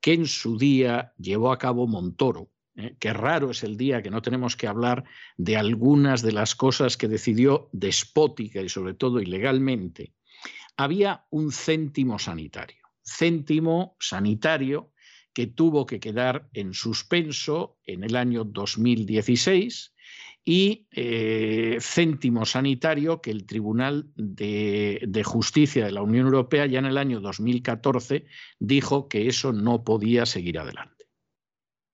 que 0.00 0.14
en 0.14 0.26
su 0.26 0.58
día 0.58 1.12
llevó 1.18 1.52
a 1.52 1.58
cabo 1.58 1.86
Montoro, 1.86 2.50
¿eh? 2.76 2.96
que 2.98 3.12
raro 3.12 3.50
es 3.50 3.62
el 3.62 3.76
día 3.76 4.02
que 4.02 4.10
no 4.10 4.22
tenemos 4.22 4.56
que 4.56 4.66
hablar 4.66 5.04
de 5.36 5.56
algunas 5.56 6.22
de 6.22 6.32
las 6.32 6.54
cosas 6.54 6.96
que 6.96 7.08
decidió 7.08 7.68
despótica 7.72 8.60
y 8.60 8.68
sobre 8.68 8.94
todo 8.94 9.20
ilegalmente, 9.20 10.12
había 10.76 11.26
un 11.30 11.52
céntimo 11.52 12.18
sanitario. 12.18 12.82
Céntimo 13.04 13.96
sanitario 14.00 14.92
que 15.32 15.46
tuvo 15.46 15.86
que 15.86 16.00
quedar 16.00 16.48
en 16.52 16.74
suspenso 16.74 17.78
en 17.84 18.04
el 18.04 18.16
año 18.16 18.44
2016 18.44 19.94
y 20.44 20.88
eh, 20.90 21.78
céntimo 21.80 22.44
sanitario 22.44 23.20
que 23.20 23.30
el 23.30 23.46
Tribunal 23.46 24.10
de, 24.16 25.22
Justicia 25.24 25.84
de 25.84 25.92
la 25.92 26.02
Unión 26.02 26.26
Europea 26.26 26.66
ya 26.66 26.80
en 26.80 26.86
el 26.86 26.98
año 26.98 27.20
2014 27.20 28.26
dijo 28.58 29.08
que 29.08 29.28
eso 29.28 29.52
no 29.52 29.84
podía 29.84 30.26
seguir 30.26 30.58
adelante. 30.58 31.06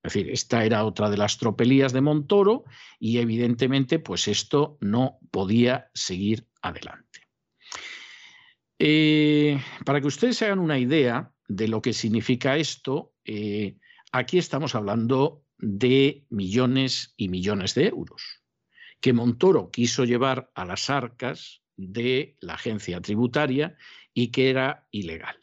Es 0.03 0.14
decir, 0.14 0.30
esta 0.30 0.64
era 0.64 0.84
otra 0.84 1.11
de 1.11 1.18
las 1.18 1.36
tropelías 1.36 1.92
de 1.92 2.01
Montoro 2.01 2.64
y 2.99 3.18
evidentemente 3.18 3.99
pues 3.99 4.28
esto 4.28 4.78
no 4.80 5.18
podía 5.30 5.90
seguir 5.92 6.46
adelante. 6.62 7.28
Eh, 8.78 9.61
para 9.84 10.01
que 10.01 10.07
ustedes 10.07 10.36
se 10.36 10.46
hagan 10.46 10.61
una 10.61 10.78
idea 10.78 11.32
de 11.49 11.68
lo 11.68 11.82
que 11.82 11.92
significa 11.92 12.57
esto, 12.57 13.12
eh, 13.24 13.76
aquí 14.12 14.38
estamos 14.38 14.74
hablando 14.74 15.44
de 15.59 16.25
millones 16.31 17.15
y 17.17 17.29
millones 17.29 17.75
de 17.75 17.89
euros 17.89 18.43
que 19.01 19.13
Montoro 19.13 19.71
quiso 19.71 20.05
llevar 20.05 20.51
a 20.55 20.65
las 20.65 20.91
arcas 20.91 21.63
de 21.77 22.37
la 22.41 22.55
agencia 22.55 23.01
tributaria 23.01 23.77
y 24.13 24.29
que 24.29 24.51
era 24.51 24.89
ilegal. 24.91 25.37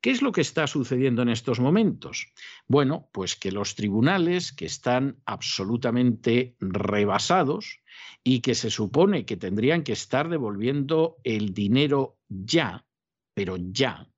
¿Qué 0.00 0.10
es 0.10 0.20
lo 0.20 0.32
que 0.32 0.40
está 0.40 0.66
sucediendo 0.66 1.22
en 1.22 1.28
estos 1.28 1.60
momentos? 1.60 2.32
Bueno, 2.66 3.08
pues 3.12 3.36
que 3.36 3.52
los 3.52 3.76
tribunales 3.76 4.52
que 4.52 4.66
están 4.66 5.22
absolutamente 5.26 6.56
rebasados 6.58 7.78
y 8.24 8.40
que 8.40 8.56
se 8.56 8.70
supone 8.70 9.24
que 9.24 9.36
tendrían 9.36 9.84
que 9.84 9.92
estar 9.92 10.28
devolviendo 10.28 11.18
el 11.22 11.54
dinero 11.54 12.18
ya, 12.28 12.84
pero 13.32 13.56
ya, 13.56 14.10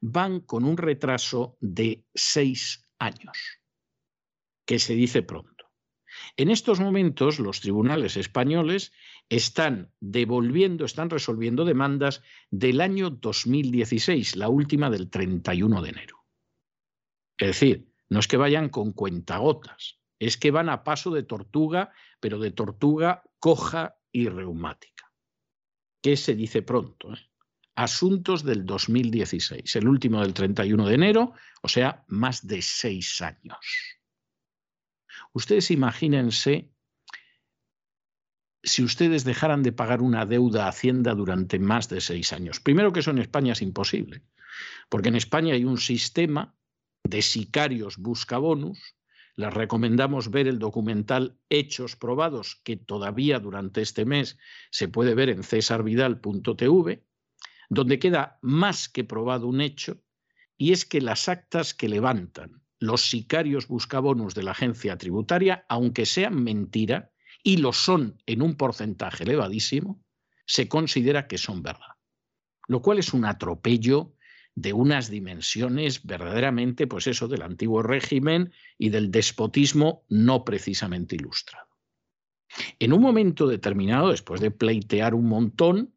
van 0.00 0.40
con 0.40 0.64
un 0.64 0.78
retraso 0.78 1.58
de 1.60 2.06
seis 2.14 2.88
años, 2.98 3.60
que 4.64 4.78
se 4.78 4.94
dice 4.94 5.22
pronto. 5.22 5.54
En 6.36 6.50
estos 6.50 6.80
momentos 6.80 7.38
los 7.38 7.60
tribunales 7.60 8.16
españoles 8.16 8.92
están 9.28 9.92
devolviendo, 10.00 10.84
están 10.84 11.10
resolviendo 11.10 11.64
demandas 11.64 12.22
del 12.50 12.80
año 12.80 13.10
2016, 13.10 14.36
la 14.36 14.48
última 14.48 14.90
del 14.90 15.10
31 15.10 15.82
de 15.82 15.88
enero. 15.88 16.24
Es 17.38 17.48
decir, 17.48 17.88
no 18.08 18.20
es 18.20 18.28
que 18.28 18.36
vayan 18.36 18.68
con 18.68 18.92
cuentagotas, 18.92 19.98
es 20.18 20.36
que 20.36 20.50
van 20.50 20.68
a 20.68 20.84
paso 20.84 21.10
de 21.10 21.22
tortuga, 21.22 21.92
pero 22.20 22.38
de 22.38 22.50
tortuga 22.50 23.24
coja 23.38 23.96
y 24.12 24.28
reumática. 24.28 25.12
¿Qué 26.00 26.16
se 26.16 26.34
dice 26.34 26.62
pronto? 26.62 27.12
Eh? 27.12 27.18
Asuntos 27.76 28.44
del 28.44 28.64
2016, 28.64 29.76
el 29.76 29.88
último 29.88 30.20
del 30.20 30.32
31 30.32 30.86
de 30.86 30.94
enero, 30.94 31.32
o 31.62 31.68
sea, 31.68 32.04
más 32.06 32.46
de 32.46 32.62
seis 32.62 33.20
años. 33.20 33.58
Ustedes 35.34 35.72
imagínense 35.72 36.70
si 38.62 38.82
ustedes 38.84 39.24
dejaran 39.24 39.62
de 39.64 39.72
pagar 39.72 40.00
una 40.00 40.24
deuda 40.24 40.64
a 40.64 40.68
Hacienda 40.68 41.12
durante 41.14 41.58
más 41.58 41.88
de 41.88 42.00
seis 42.00 42.32
años. 42.32 42.60
Primero 42.60 42.92
que 42.92 43.00
eso 43.00 43.10
en 43.10 43.18
España 43.18 43.52
es 43.52 43.60
imposible, 43.60 44.22
porque 44.88 45.08
en 45.08 45.16
España 45.16 45.54
hay 45.54 45.64
un 45.64 45.78
sistema 45.78 46.56
de 47.02 47.20
sicarios 47.20 47.98
buscabonus. 47.98 48.78
Les 49.34 49.52
recomendamos 49.52 50.30
ver 50.30 50.46
el 50.46 50.60
documental 50.60 51.36
Hechos 51.50 51.96
Probados, 51.96 52.60
que 52.62 52.76
todavía 52.76 53.40
durante 53.40 53.82
este 53.82 54.04
mes 54.04 54.38
se 54.70 54.86
puede 54.86 55.16
ver 55.16 55.28
en 55.30 55.42
cesarvidal.tv, 55.42 57.04
donde 57.68 57.98
queda 57.98 58.38
más 58.40 58.88
que 58.88 59.02
probado 59.02 59.48
un 59.48 59.60
hecho, 59.60 60.00
y 60.56 60.70
es 60.70 60.84
que 60.84 61.00
las 61.00 61.28
actas 61.28 61.74
que 61.74 61.88
levantan 61.88 62.63
los 62.86 63.08
sicarios 63.08 63.68
buscabonus 63.68 64.34
de 64.34 64.42
la 64.42 64.52
agencia 64.52 64.96
tributaria, 64.96 65.64
aunque 65.68 66.06
sean 66.06 66.42
mentira, 66.42 67.10
y 67.42 67.58
lo 67.58 67.72
son 67.72 68.22
en 68.26 68.42
un 68.42 68.56
porcentaje 68.56 69.24
elevadísimo, 69.24 70.02
se 70.46 70.68
considera 70.68 71.26
que 71.26 71.38
son 71.38 71.62
verdad. 71.62 71.94
Lo 72.66 72.80
cual 72.80 72.98
es 72.98 73.12
un 73.12 73.24
atropello 73.24 74.14
de 74.54 74.72
unas 74.72 75.10
dimensiones 75.10 76.04
verdaderamente, 76.04 76.86
pues 76.86 77.06
eso, 77.06 77.28
del 77.28 77.42
antiguo 77.42 77.82
régimen 77.82 78.52
y 78.78 78.90
del 78.90 79.10
despotismo 79.10 80.04
no 80.08 80.44
precisamente 80.44 81.16
ilustrado. 81.16 81.68
En 82.78 82.92
un 82.92 83.02
momento 83.02 83.48
determinado, 83.48 84.10
después 84.10 84.40
de 84.40 84.50
pleitear 84.50 85.14
un 85.14 85.26
montón, 85.26 85.94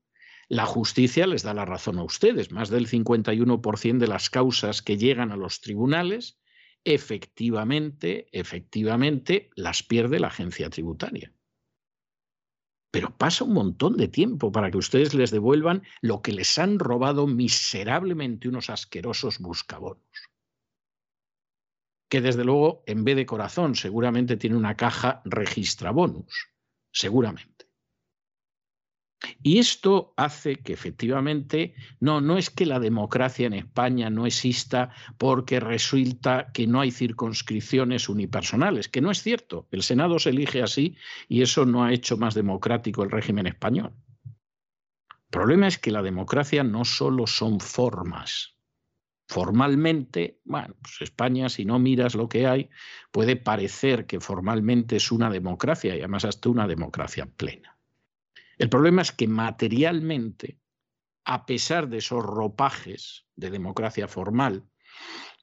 la 0.50 0.66
justicia 0.66 1.28
les 1.28 1.44
da 1.44 1.54
la 1.54 1.66
razón 1.66 2.00
a 2.00 2.04
ustedes. 2.04 2.52
Más 2.52 2.70
del 2.70 2.88
51% 2.88 3.98
de 3.98 4.08
las 4.08 4.30
causas 4.30 4.82
que 4.82 4.98
llegan 4.98 5.32
a 5.32 5.38
los 5.38 5.62
tribunales, 5.62 6.40
efectivamente, 6.88 8.30
efectivamente, 8.32 9.50
las 9.56 9.84
pierde 9.84 10.22
la 10.22 10.28
agencia 10.28 10.70
tributaria. 10.70 11.34
Pero 12.92 13.16
pasa 13.18 13.44
un 13.44 13.54
montón 13.54 13.98
de 13.98 14.08
tiempo 14.08 14.54
para 14.54 14.72
que 14.72 14.78
ustedes 14.78 15.14
les 15.14 15.30
devuelvan 15.30 15.84
lo 16.02 16.22
que 16.22 16.32
les 16.32 16.58
han 16.58 16.80
robado 16.80 17.28
miserablemente 17.28 18.48
unos 18.48 18.70
asquerosos 18.70 19.40
buscabonos. 19.40 20.02
Que 22.10 22.22
desde 22.22 22.46
luego, 22.46 22.84
en 22.88 23.04
vez 23.04 23.18
de 23.18 23.26
corazón, 23.26 23.76
seguramente 23.76 24.38
tiene 24.38 24.56
una 24.56 24.78
caja 24.78 25.22
registrabonus. 25.26 26.54
Seguramente. 26.94 27.57
Y 29.42 29.58
esto 29.58 30.14
hace 30.16 30.58
que 30.58 30.74
efectivamente, 30.74 31.74
no, 32.00 32.22
no 32.22 32.38
es 32.38 32.50
que 32.50 32.66
la 32.66 32.80
democracia 32.80 33.48
en 33.48 33.54
España 33.54 34.10
no 34.10 34.26
exista 34.26 34.92
porque 35.18 35.60
resulta 35.60 36.52
que 36.54 36.68
no 36.68 36.82
hay 36.82 36.92
circunscripciones 36.92 38.10
unipersonales, 38.10 38.88
que 38.88 39.02
no 39.02 39.10
es 39.10 39.22
cierto. 39.22 39.68
El 39.72 39.84
Senado 39.84 40.20
se 40.20 40.30
elige 40.30 40.62
así 40.62 40.96
y 41.28 41.42
eso 41.42 41.66
no 41.66 41.84
ha 41.84 41.94
hecho 41.94 42.18
más 42.18 42.36
democrático 42.36 43.04
el 43.04 43.12
régimen 43.12 43.48
español. 43.48 43.94
El 45.10 45.32
problema 45.32 45.68
es 45.68 45.78
que 45.78 45.92
la 45.92 46.04
democracia 46.04 46.64
no 46.64 46.86
solo 46.86 47.28
son 47.28 47.60
formas. 47.60 48.56
Formalmente, 49.30 50.40
bueno, 50.46 50.76
pues 50.82 51.02
España, 51.02 51.50
si 51.50 51.66
no 51.66 51.80
miras 51.80 52.16
lo 52.16 52.30
que 52.30 52.48
hay, 52.48 52.70
puede 53.12 53.36
parecer 53.36 54.06
que 54.06 54.22
formalmente 54.22 54.96
es 54.96 55.12
una 55.12 55.30
democracia 55.30 55.96
y 55.96 56.00
además 56.00 56.24
hasta 56.24 56.50
una 56.50 56.66
democracia 56.66 57.26
plena. 57.26 57.77
El 58.58 58.70
problema 58.70 59.02
es 59.02 59.12
que 59.12 59.28
materialmente, 59.28 60.60
a 61.26 61.46
pesar 61.46 61.90
de 61.90 61.98
esos 61.98 62.24
ropajes 62.24 63.26
de 63.36 63.52
democracia 63.52 64.08
formal, 64.08 64.68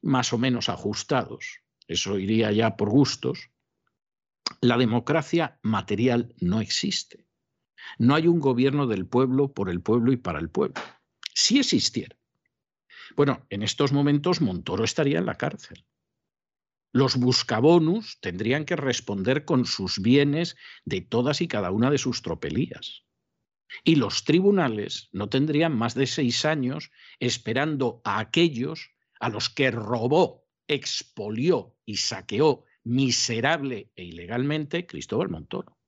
más 0.03 0.33
o 0.33 0.39
menos 0.39 0.69
ajustados, 0.69 1.61
eso 1.87 2.19
iría 2.19 2.51
ya 2.53 2.77
por 2.77 2.91
gustos, 2.91 3.51
la 4.61 4.77
democracia 4.77 5.59
material 5.63 6.35
no 6.41 6.61
existe. 6.61 7.27
No 7.99 8.15
hay 8.15 8.27
un 8.27 8.41
gobierno 8.41 8.87
del 8.87 9.07
pueblo, 9.07 9.53
por 9.53 9.71
el 9.71 9.81
pueblo 9.81 10.13
y 10.13 10.17
para 10.17 10.39
el 10.39 10.51
pueblo. 10.51 10.81
Si 11.35 11.59
existiera. 11.59 12.17
Bueno, 13.17 13.47
en 13.51 13.63
estos 13.63 13.93
momentos 13.93 14.41
Montoro 14.41 14.85
estaría 14.85 15.19
en 15.19 15.27
la 15.27 15.37
cárcel. 15.37 15.85
Los 16.93 17.17
buscabonus 17.17 18.21
tendrían 18.21 18.65
que 18.65 18.77
responder 18.77 19.45
con 19.45 19.67
sus 19.67 20.01
bienes 20.01 20.57
de 20.85 21.01
todas 21.01 21.41
y 21.41 21.49
cada 21.49 21.71
una 21.71 21.91
de 21.91 21.99
sus 21.99 22.23
tropelías. 22.23 23.04
Y 23.83 23.97
los 23.97 24.25
tribunales 24.25 25.09
no 25.13 25.29
tendrían 25.29 25.77
más 25.77 25.95
de 25.95 26.07
seis 26.07 26.45
años 26.45 26.91
esperando 27.19 28.01
a 28.05 28.19
aquellos 28.19 28.91
a 29.21 29.29
los 29.29 29.51
que 29.51 29.71
robó, 29.71 30.45
expolió 30.69 31.77
y 31.85 31.97
saqueó 31.97 32.65
miserable 32.85 33.91
e 33.97 34.05
ilegalmente 34.05 34.87
Cristóbal 34.87 35.31
Montoro. 35.31 35.79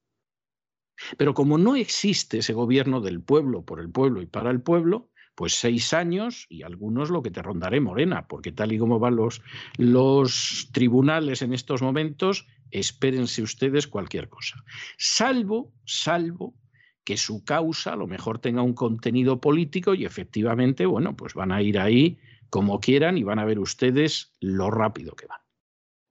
Pero 1.19 1.35
como 1.35 1.59
no 1.59 1.77
existe 1.77 2.39
ese 2.39 2.55
gobierno 2.55 3.01
del 3.01 3.21
pueblo, 3.21 3.65
por 3.65 3.81
el 3.81 3.91
pueblo 3.91 4.23
y 4.23 4.27
para 4.27 4.51
el 4.51 4.63
pueblo, 4.63 5.11
pues 5.35 5.55
seis 5.55 5.93
años 5.93 6.47
y 6.49 6.63
algunos 6.63 7.11
lo 7.11 7.23
que 7.23 7.31
te 7.31 7.43
rondaré 7.43 7.81
morena, 7.81 8.27
porque 8.27 8.53
tal 8.53 8.73
y 8.73 8.79
como 8.79 8.99
van 8.99 9.17
los, 9.17 9.43
los 9.77 10.71
tribunales 10.73 11.43
en 11.43 11.53
estos 11.53 11.83
momentos, 11.83 12.47
espérense 12.71 13.43
ustedes 13.43 13.87
cualquier 13.87 14.31
cosa. 14.31 14.65
Salvo, 14.97 15.75
salvo 15.85 16.55
que 17.07 17.17
su 17.17 17.45
causa 17.45 17.93
a 17.93 17.97
lo 17.97 18.09
mejor 18.09 18.41
tenga 18.41 18.63
un 18.63 18.75
contenido 18.75 19.41
político 19.41 19.95
y 19.95 20.05
efectivamente, 20.05 20.87
bueno, 20.87 21.17
pues 21.17 21.35
van 21.35 21.53
a 21.53 21.63
ir 21.63 21.79
ahí 21.79 22.19
como 22.51 22.81
quieran 22.81 23.17
y 23.17 23.23
van 23.23 23.39
a 23.39 23.45
ver 23.45 23.61
ustedes 23.61 24.33
lo 24.41 24.73
rápido 24.73 25.15
que 25.15 25.27
van. 25.27 25.39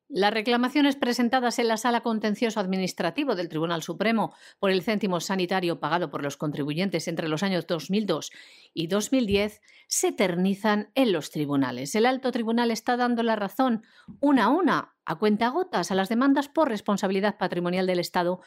Las 0.07 0.33
reclamaciones 0.33 0.95
presentadas 0.95 1.59
en 1.59 1.67
la 1.67 1.75
Sala 1.75 2.01
Contencioso 2.01 2.61
Administrativo 2.61 3.35
del 3.35 3.49
Tribunal 3.49 3.83
Supremo 3.83 4.33
por 4.59 4.71
el 4.71 4.83
céntimo 4.83 5.19
sanitario 5.19 5.81
pagado 5.81 6.09
por 6.09 6.23
los 6.23 6.37
contribuyentes 6.37 7.09
entre 7.09 7.27
los 7.27 7.43
años 7.43 7.67
2002 7.67 8.31
y 8.73 8.87
2010 8.87 9.61
se 9.87 10.07
eternizan 10.07 10.91
en 10.95 11.11
los 11.11 11.29
tribunales. 11.31 11.93
El 11.95 12.05
alto 12.05 12.31
tribunal 12.31 12.71
está 12.71 12.95
dando 12.95 13.21
la 13.21 13.35
razón 13.35 13.83
una 14.21 14.45
a 14.45 14.49
una, 14.49 14.95
a 15.03 15.15
cuentagotas, 15.15 15.91
a 15.91 15.95
las 15.95 16.07
demandas 16.07 16.47
por 16.47 16.69
responsabilidad 16.69 17.37
patrimonial 17.37 17.85
del 17.85 17.99
Estado 17.99 18.39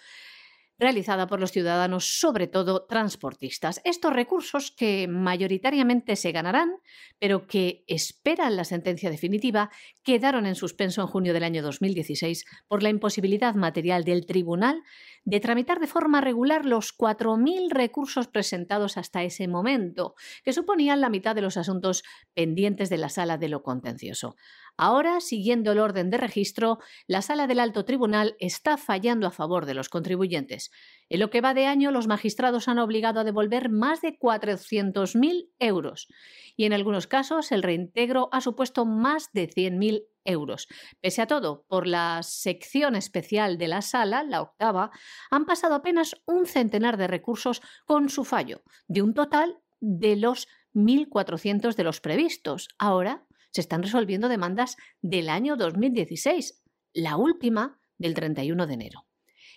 realizada 0.79 1.27
por 1.27 1.41
los 1.41 1.53
ciudadanos, 1.53 2.19
sobre 2.21 2.47
todo 2.47 2.87
transportistas. 2.87 3.81
Estos 3.85 4.13
recursos 4.13 4.71
que 4.71 5.09
mayoritariamente 5.09 6.17
se 6.17 6.33
ganarán, 6.33 6.71
pero 7.19 7.47
que 7.47 7.85
esperan 7.87 8.57
la 8.57 8.65
sentencia 8.65 9.11
definitiva, 9.11 9.71
quedaron 10.03 10.47
en 10.47 10.55
suspenso 10.55 11.01
en 11.01 11.09
junio 11.09 11.35
del 11.35 11.45
año 11.45 11.63
2016 11.63 12.45
por 12.69 12.83
la 12.83 12.91
imposibilidad 12.91 13.55
material 13.55 14.05
del 14.05 14.27
tribunal 14.27 14.83
de 15.25 15.41
tramitar 15.41 15.81
de 15.81 15.87
forma 15.87 16.21
regular 16.21 16.65
los 16.65 16.97
4.000 16.97 17.71
recursos 17.71 18.29
presentados 18.29 18.97
hasta 18.97 19.23
ese 19.23 19.49
momento, 19.49 20.15
que 20.43 20.53
suponían 20.53 21.01
la 21.01 21.11
mitad 21.11 21.35
de 21.35 21.43
los 21.43 21.57
asuntos 21.57 22.03
pendientes 22.35 22.89
de 22.89 22.99
la 22.99 23.09
sala 23.09 23.37
de 23.37 23.49
lo 23.49 23.63
contencioso. 23.63 24.37
Ahora, 24.81 25.21
siguiendo 25.21 25.73
el 25.73 25.81
orden 25.81 26.09
de 26.09 26.19
registro, 26.19 26.79
la 27.09 27.21
Sala 27.21 27.49
del 27.49 27.59
Alto 27.59 27.85
Tribunal 27.85 28.37
está 28.39 28.77
fallando 28.77 29.27
a 29.27 29.33
favor 29.33 29.67
de 29.67 29.75
los 29.75 29.89
contribuyentes. 29.89 30.71
En 31.09 31.19
lo 31.19 31.31
que 31.31 31.41
va 31.41 31.53
de 31.53 31.67
año, 31.67 31.91
los 31.91 32.07
magistrados 32.07 32.69
han 32.69 32.79
obligado 32.79 33.19
a 33.19 33.25
devolver 33.25 33.71
más 33.71 34.03
de 34.03 34.17
400.000 34.17 35.51
euros 35.59 36.07
y 36.57 36.65
en 36.65 36.73
algunos 36.73 37.09
casos 37.09 37.51
el 37.51 37.65
reintegro 37.65 38.29
ha 38.31 38.41
supuesto 38.41 38.87
más 38.87 39.33
de 39.33 39.51
100.000 39.51 40.05
euros. 40.25 40.69
Pese 41.01 41.23
a 41.23 41.27
todo, 41.27 41.65
por 41.67 41.89
la 41.89 42.21
sección 42.23 42.95
especial 42.95 43.59
de 43.59 43.67
la 43.67 43.83
sala, 43.83 44.23
la 44.23 44.43
octava, 44.43 44.93
han 45.33 45.45
pasado 45.45 45.75
apenas 45.75 46.15
un 46.25 46.47
centenar 46.47 46.99
de 46.99 47.09
recursos 47.09 47.63
con 47.85 48.11
su 48.11 48.25
fallo, 48.25 48.63
de 48.87 49.03
un 49.03 49.13
total 49.13 49.59
de 49.81 50.15
los 50.15 50.47
1.400 50.75 51.75
de 51.75 51.85
los 51.85 52.01
previstos. 52.01 52.69
Ahora 52.79 53.27
se 53.51 53.61
están 53.61 53.83
resolviendo 53.83 54.29
demandas 54.29 54.77
del 55.01 55.29
año 55.29 55.57
2016, 55.57 56.63
la 56.93 57.17
última 57.17 57.81
del 57.99 58.15
31 58.15 58.67
de 58.67 58.75
enero. 58.75 59.09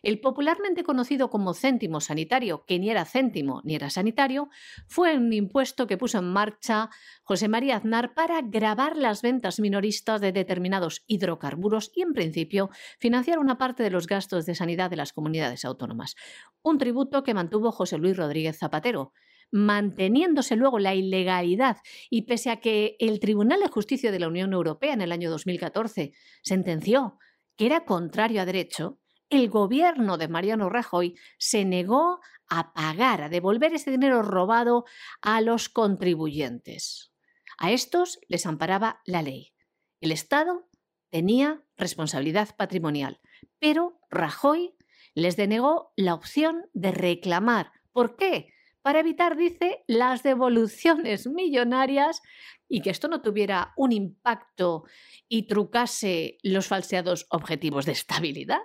El 0.01 0.19
popularmente 0.19 0.83
conocido 0.83 1.29
como 1.29 1.53
céntimo 1.53 2.01
sanitario, 2.01 2.65
que 2.65 2.79
ni 2.79 2.89
era 2.89 3.05
céntimo 3.05 3.61
ni 3.63 3.75
era 3.75 3.91
sanitario, 3.91 4.49
fue 4.87 5.15
un 5.15 5.31
impuesto 5.31 5.85
que 5.85 5.97
puso 5.97 6.17
en 6.17 6.33
marcha 6.33 6.89
José 7.23 7.47
María 7.47 7.77
Aznar 7.77 8.15
para 8.15 8.41
grabar 8.41 8.97
las 8.97 9.21
ventas 9.21 9.59
minoristas 9.59 10.19
de 10.19 10.31
determinados 10.31 11.03
hidrocarburos 11.05 11.91
y, 11.95 12.01
en 12.01 12.13
principio, 12.13 12.71
financiar 12.99 13.37
una 13.37 13.59
parte 13.59 13.83
de 13.83 13.91
los 13.91 14.07
gastos 14.07 14.47
de 14.47 14.55
sanidad 14.55 14.89
de 14.89 14.95
las 14.95 15.13
comunidades 15.13 15.65
autónomas. 15.65 16.15
Un 16.63 16.79
tributo 16.79 17.21
que 17.23 17.35
mantuvo 17.35 17.71
José 17.71 17.99
Luis 17.99 18.17
Rodríguez 18.17 18.57
Zapatero, 18.57 19.13
manteniéndose 19.51 20.55
luego 20.55 20.79
la 20.79 20.95
ilegalidad 20.95 21.77
y 22.09 22.23
pese 22.23 22.49
a 22.49 22.59
que 22.59 22.95
el 22.99 23.19
Tribunal 23.19 23.59
de 23.59 23.67
Justicia 23.67 24.11
de 24.11 24.19
la 24.19 24.27
Unión 24.27 24.53
Europea 24.53 24.93
en 24.93 25.01
el 25.01 25.11
año 25.11 25.29
2014 25.29 26.13
sentenció 26.41 27.19
que 27.57 27.65
era 27.65 27.85
contrario 27.85 28.41
a 28.41 28.45
derecho, 28.45 28.99
el 29.29 29.49
gobierno 29.49 30.17
de 30.17 30.27
Mariano 30.27 30.69
Rajoy 30.69 31.15
se 31.37 31.63
negó 31.63 32.19
a 32.49 32.73
pagar, 32.73 33.21
a 33.21 33.29
devolver 33.29 33.73
ese 33.73 33.91
dinero 33.91 34.21
robado 34.23 34.85
a 35.21 35.39
los 35.41 35.69
contribuyentes. 35.69 37.13
A 37.57 37.71
estos 37.71 38.19
les 38.27 38.45
amparaba 38.45 39.01
la 39.05 39.21
ley. 39.21 39.53
El 40.01 40.11
Estado 40.11 40.67
tenía 41.09 41.63
responsabilidad 41.77 42.55
patrimonial, 42.57 43.21
pero 43.59 43.99
Rajoy 44.09 44.75
les 45.13 45.37
denegó 45.37 45.93
la 45.95 46.13
opción 46.13 46.69
de 46.73 46.91
reclamar. 46.91 47.71
¿Por 47.91 48.17
qué? 48.17 48.50
Para 48.81 48.99
evitar, 48.99 49.37
dice, 49.37 49.83
las 49.87 50.23
devoluciones 50.23 51.27
millonarias 51.27 52.21
y 52.67 52.81
que 52.81 52.89
esto 52.89 53.07
no 53.07 53.21
tuviera 53.21 53.73
un 53.75 53.91
impacto 53.91 54.83
y 55.27 55.47
trucase 55.47 56.37
los 56.41 56.67
falseados 56.67 57.27
objetivos 57.29 57.85
de 57.85 57.91
estabilidad. 57.91 58.61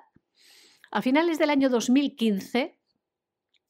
A 0.90 1.02
finales 1.02 1.38
del 1.38 1.50
año 1.50 1.68
2015, 1.68 2.78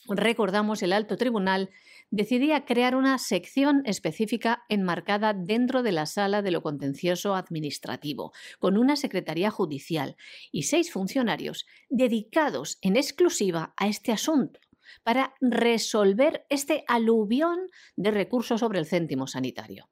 recordamos, 0.08 0.82
el 0.82 0.92
alto 0.92 1.16
tribunal 1.16 1.70
decidía 2.10 2.64
crear 2.64 2.94
una 2.94 3.18
sección 3.18 3.82
específica 3.86 4.62
enmarcada 4.68 5.32
dentro 5.34 5.82
de 5.82 5.92
la 5.92 6.06
sala 6.06 6.42
de 6.42 6.50
lo 6.50 6.62
contencioso 6.62 7.34
administrativo, 7.34 8.32
con 8.58 8.76
una 8.76 8.96
secretaría 8.96 9.50
judicial 9.50 10.16
y 10.52 10.64
seis 10.64 10.92
funcionarios 10.92 11.66
dedicados 11.88 12.78
en 12.82 12.96
exclusiva 12.96 13.74
a 13.76 13.88
este 13.88 14.12
asunto 14.12 14.60
para 15.02 15.34
resolver 15.40 16.46
este 16.48 16.84
aluvión 16.88 17.68
de 17.96 18.10
recursos 18.10 18.60
sobre 18.60 18.78
el 18.78 18.86
céntimo 18.86 19.26
sanitario. 19.26 19.88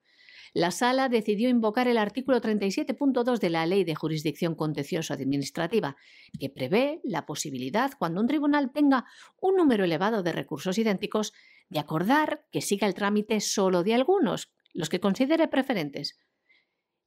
La 0.54 0.70
sala 0.70 1.08
decidió 1.08 1.48
invocar 1.48 1.88
el 1.88 1.98
artículo 1.98 2.40
37.2 2.40 3.40
de 3.40 3.50
la 3.50 3.66
Ley 3.66 3.82
de 3.82 3.96
Jurisdicción 3.96 4.54
Contencioso 4.54 5.12
Administrativa, 5.12 5.96
que 6.38 6.48
prevé 6.48 7.00
la 7.02 7.26
posibilidad, 7.26 7.90
cuando 7.98 8.20
un 8.20 8.28
tribunal 8.28 8.70
tenga 8.72 9.04
un 9.40 9.56
número 9.56 9.82
elevado 9.82 10.22
de 10.22 10.30
recursos 10.30 10.78
idénticos, 10.78 11.32
de 11.70 11.80
acordar 11.80 12.46
que 12.52 12.60
siga 12.60 12.86
el 12.86 12.94
trámite 12.94 13.40
solo 13.40 13.82
de 13.82 13.94
algunos, 13.94 14.52
los 14.72 14.88
que 14.88 15.00
considere 15.00 15.48
preferentes, 15.48 16.20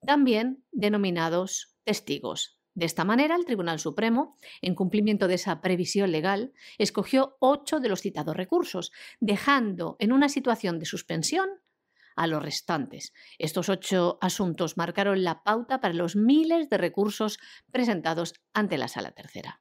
también 0.06 0.66
denominados 0.72 1.78
testigos 1.86 2.57
de 2.78 2.86
esta 2.86 3.04
manera, 3.04 3.36
el 3.36 3.46
Tribunal 3.46 3.80
Supremo, 3.80 4.38
en 4.62 4.76
cumplimiento 4.76 5.28
de 5.28 5.34
esa 5.34 5.62
previsión 5.62 6.12
legal, 6.12 6.54
escogió 6.78 7.36
ocho 7.40 7.80
de 7.80 7.90
los 7.90 8.02
citados 8.02 8.38
recursos, 8.38 8.92
dejando 9.20 9.96
en 9.98 10.12
una 10.12 10.30
situación 10.30 10.78
de 10.78 10.86
suspensión 10.86 11.50
a 12.16 12.28
los 12.28 12.44
restantes. 12.44 13.14
Estos 13.40 13.70
ocho 13.70 14.20
asuntos 14.22 14.78
marcaron 14.78 15.24
la 15.24 15.42
pauta 15.42 15.82
para 15.82 15.96
los 15.96 16.16
miles 16.16 16.70
de 16.70 16.78
recursos 16.78 17.40
presentados 17.72 18.36
ante 18.54 18.78
la 18.78 18.88
Sala 18.88 19.10
Tercera. 19.10 19.60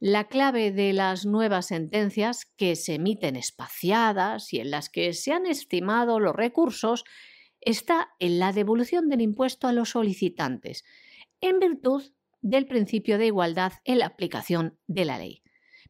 La 0.00 0.28
clave 0.28 0.72
de 0.72 0.94
las 0.94 1.26
nuevas 1.26 1.66
sentencias 1.66 2.46
que 2.56 2.76
se 2.76 2.94
emiten 2.94 3.36
espaciadas 3.36 4.54
y 4.54 4.60
en 4.60 4.70
las 4.70 4.88
que 4.88 5.12
se 5.12 5.32
han 5.32 5.44
estimado 5.44 6.18
los 6.18 6.34
recursos 6.34 7.04
está 7.60 8.08
en 8.20 8.38
la 8.38 8.54
devolución 8.54 9.10
del 9.10 9.20
impuesto 9.20 9.68
a 9.68 9.72
los 9.72 9.90
solicitantes, 9.90 10.82
en 11.42 11.58
virtud 11.58 12.04
del 12.42 12.66
principio 12.66 13.16
de 13.16 13.26
igualdad 13.26 13.72
en 13.84 14.00
la 14.00 14.06
aplicación 14.06 14.78
de 14.86 15.04
la 15.04 15.18
ley. 15.18 15.42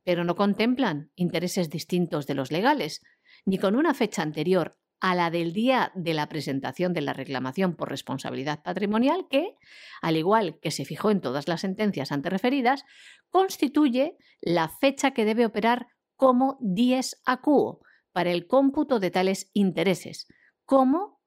Pero 0.05 0.24
no 0.24 0.36
contemplan 0.36 1.11
intereses 1.14 1.70
distintos 1.70 2.26
de 2.26 2.34
los 2.34 2.53
legales, 2.53 3.00
ni 3.44 3.59
con 3.59 3.74
una 3.74 3.94
fecha 3.94 4.22
anterior 4.22 4.78
a 5.00 5.16
la 5.16 5.30
del 5.30 5.53
día 5.53 5.90
de 5.96 6.14
la 6.14 6.28
presentación 6.28 6.92
de 6.92 7.00
la 7.00 7.12
reclamación 7.12 7.74
por 7.74 7.90
responsabilidad 7.90 8.62
patrimonial 8.62 9.26
que, 9.28 9.57
al 10.00 10.16
igual 10.16 10.61
que 10.61 10.70
se 10.70 10.84
fijó 10.84 11.11
en 11.11 11.20
todas 11.20 11.48
las 11.48 11.62
sentencias 11.62 12.12
antes 12.12 12.30
referidas, 12.32 12.84
constituye 13.28 14.16
la 14.40 14.68
fecha 14.68 15.11
que 15.11 15.24
debe 15.24 15.44
operar 15.44 15.88
como 16.14 16.57
dies 16.61 17.20
quo 17.42 17.80
para 18.12 18.30
el 18.30 18.46
cómputo 18.46 19.00
de 19.00 19.11
tales 19.11 19.50
intereses, 19.55 20.28
como 20.64 21.20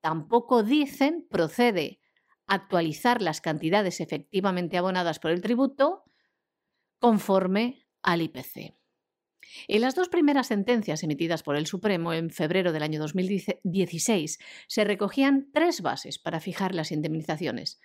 tampoco 0.00 0.62
dicen 0.62 1.26
procede 1.28 2.00
actualizar 2.48 3.22
las 3.22 3.40
cantidades 3.40 4.00
efectivamente 4.00 4.76
abonadas 4.76 5.18
por 5.18 5.30
el 5.30 5.40
tributo 5.40 6.04
conforme 6.98 7.86
al 8.02 8.22
IPC. 8.22 8.74
En 9.66 9.80
las 9.80 9.94
dos 9.94 10.08
primeras 10.08 10.48
sentencias 10.48 11.02
emitidas 11.02 11.42
por 11.42 11.56
el 11.56 11.66
Supremo 11.66 12.12
en 12.12 12.30
febrero 12.30 12.72
del 12.72 12.82
año 12.82 13.00
2016 13.00 14.38
se 14.66 14.84
recogían 14.84 15.48
tres 15.52 15.80
bases 15.80 16.18
para 16.18 16.40
fijar 16.40 16.74
las 16.74 16.92
indemnizaciones. 16.92 17.80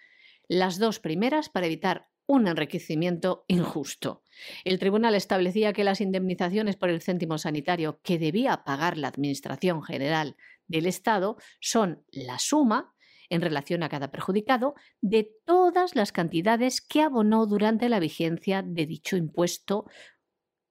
Las 0.47 0.77
dos 0.77 0.99
primeras 0.99 1.49
para 1.49 1.67
evitar 1.67 2.09
un 2.25 2.47
enriquecimiento 2.47 3.45
injusto. 3.47 4.23
El 4.63 4.79
tribunal 4.79 5.15
establecía 5.15 5.73
que 5.73 5.83
las 5.83 6.01
indemnizaciones 6.01 6.75
por 6.75 6.89
el 6.89 7.01
céntimo 7.01 7.37
sanitario 7.37 7.99
que 8.01 8.17
debía 8.17 8.63
pagar 8.63 8.97
la 8.97 9.09
Administración 9.09 9.83
General 9.83 10.35
del 10.67 10.85
Estado 10.85 11.37
son 11.59 12.05
la 12.11 12.39
suma 12.39 12.93
en 13.33 13.41
relación 13.41 13.81
a 13.81 13.89
cada 13.89 14.11
perjudicado 14.11 14.75
de 15.01 15.27
todas 15.43 15.95
las 15.95 16.11
cantidades 16.11 16.81
que 16.81 17.01
abonó 17.01 17.47
durante 17.47 17.89
la 17.89 17.99
vigencia 17.99 18.61
de 18.61 18.85
dicho 18.85 19.17
impuesto, 19.17 19.85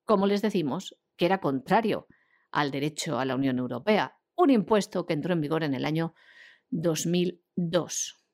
como 0.04 0.28
les 0.28 0.42
decimos, 0.42 0.96
que 1.16 1.26
era 1.26 1.40
contrario 1.40 2.06
al 2.52 2.70
derecho 2.70 3.18
a 3.18 3.24
la 3.24 3.34
Unión 3.34 3.58
Europea, 3.58 4.16
un 4.36 4.50
impuesto 4.50 5.06
que 5.06 5.14
entró 5.14 5.32
en 5.32 5.40
vigor 5.40 5.64
en 5.64 5.74
el 5.74 5.84
año 5.84 6.14
2002. 6.70 8.24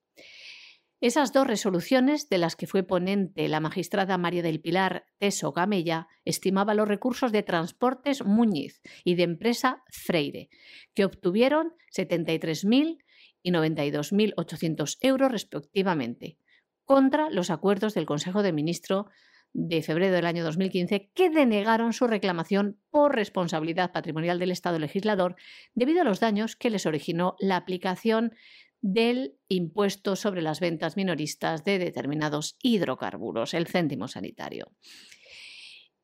Esas 1.00 1.32
dos 1.32 1.46
resoluciones, 1.46 2.28
de 2.28 2.36
las 2.36 2.54
que 2.54 2.66
fue 2.66 2.82
ponente 2.82 3.48
la 3.48 3.60
magistrada 3.60 4.18
María 4.18 4.42
del 4.42 4.60
Pilar 4.60 5.06
Teso 5.18 5.52
Gamella, 5.52 6.06
estimaba 6.26 6.74
los 6.74 6.88
recursos 6.88 7.32
de 7.32 7.42
Transportes 7.42 8.22
Muñiz 8.26 8.82
y 9.04 9.14
de 9.14 9.22
empresa 9.22 9.84
Freire, 9.88 10.50
que 10.94 11.06
obtuvieron 11.06 11.72
73.000 11.96 12.98
y 13.42 13.52
92.800 13.52 14.98
euros 15.00 15.32
respectivamente, 15.32 16.38
contra 16.84 17.30
los 17.30 17.50
acuerdos 17.50 17.94
del 17.94 18.06
Consejo 18.06 18.42
de 18.42 18.52
Ministros 18.52 19.06
de 19.52 19.82
febrero 19.82 20.14
del 20.14 20.26
año 20.26 20.44
2015 20.44 21.10
que 21.14 21.30
denegaron 21.30 21.92
su 21.92 22.06
reclamación 22.06 22.78
por 22.90 23.14
responsabilidad 23.14 23.92
patrimonial 23.92 24.38
del 24.38 24.50
Estado 24.50 24.78
legislador 24.78 25.36
debido 25.74 26.02
a 26.02 26.04
los 26.04 26.20
daños 26.20 26.54
que 26.54 26.70
les 26.70 26.86
originó 26.86 27.34
la 27.38 27.56
aplicación 27.56 28.34
del 28.80 29.34
impuesto 29.48 30.16
sobre 30.16 30.42
las 30.42 30.60
ventas 30.60 30.96
minoristas 30.96 31.64
de 31.64 31.78
determinados 31.78 32.56
hidrocarburos, 32.62 33.54
el 33.54 33.66
céntimo 33.66 34.06
sanitario. 34.06 34.70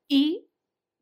Y 0.08 0.46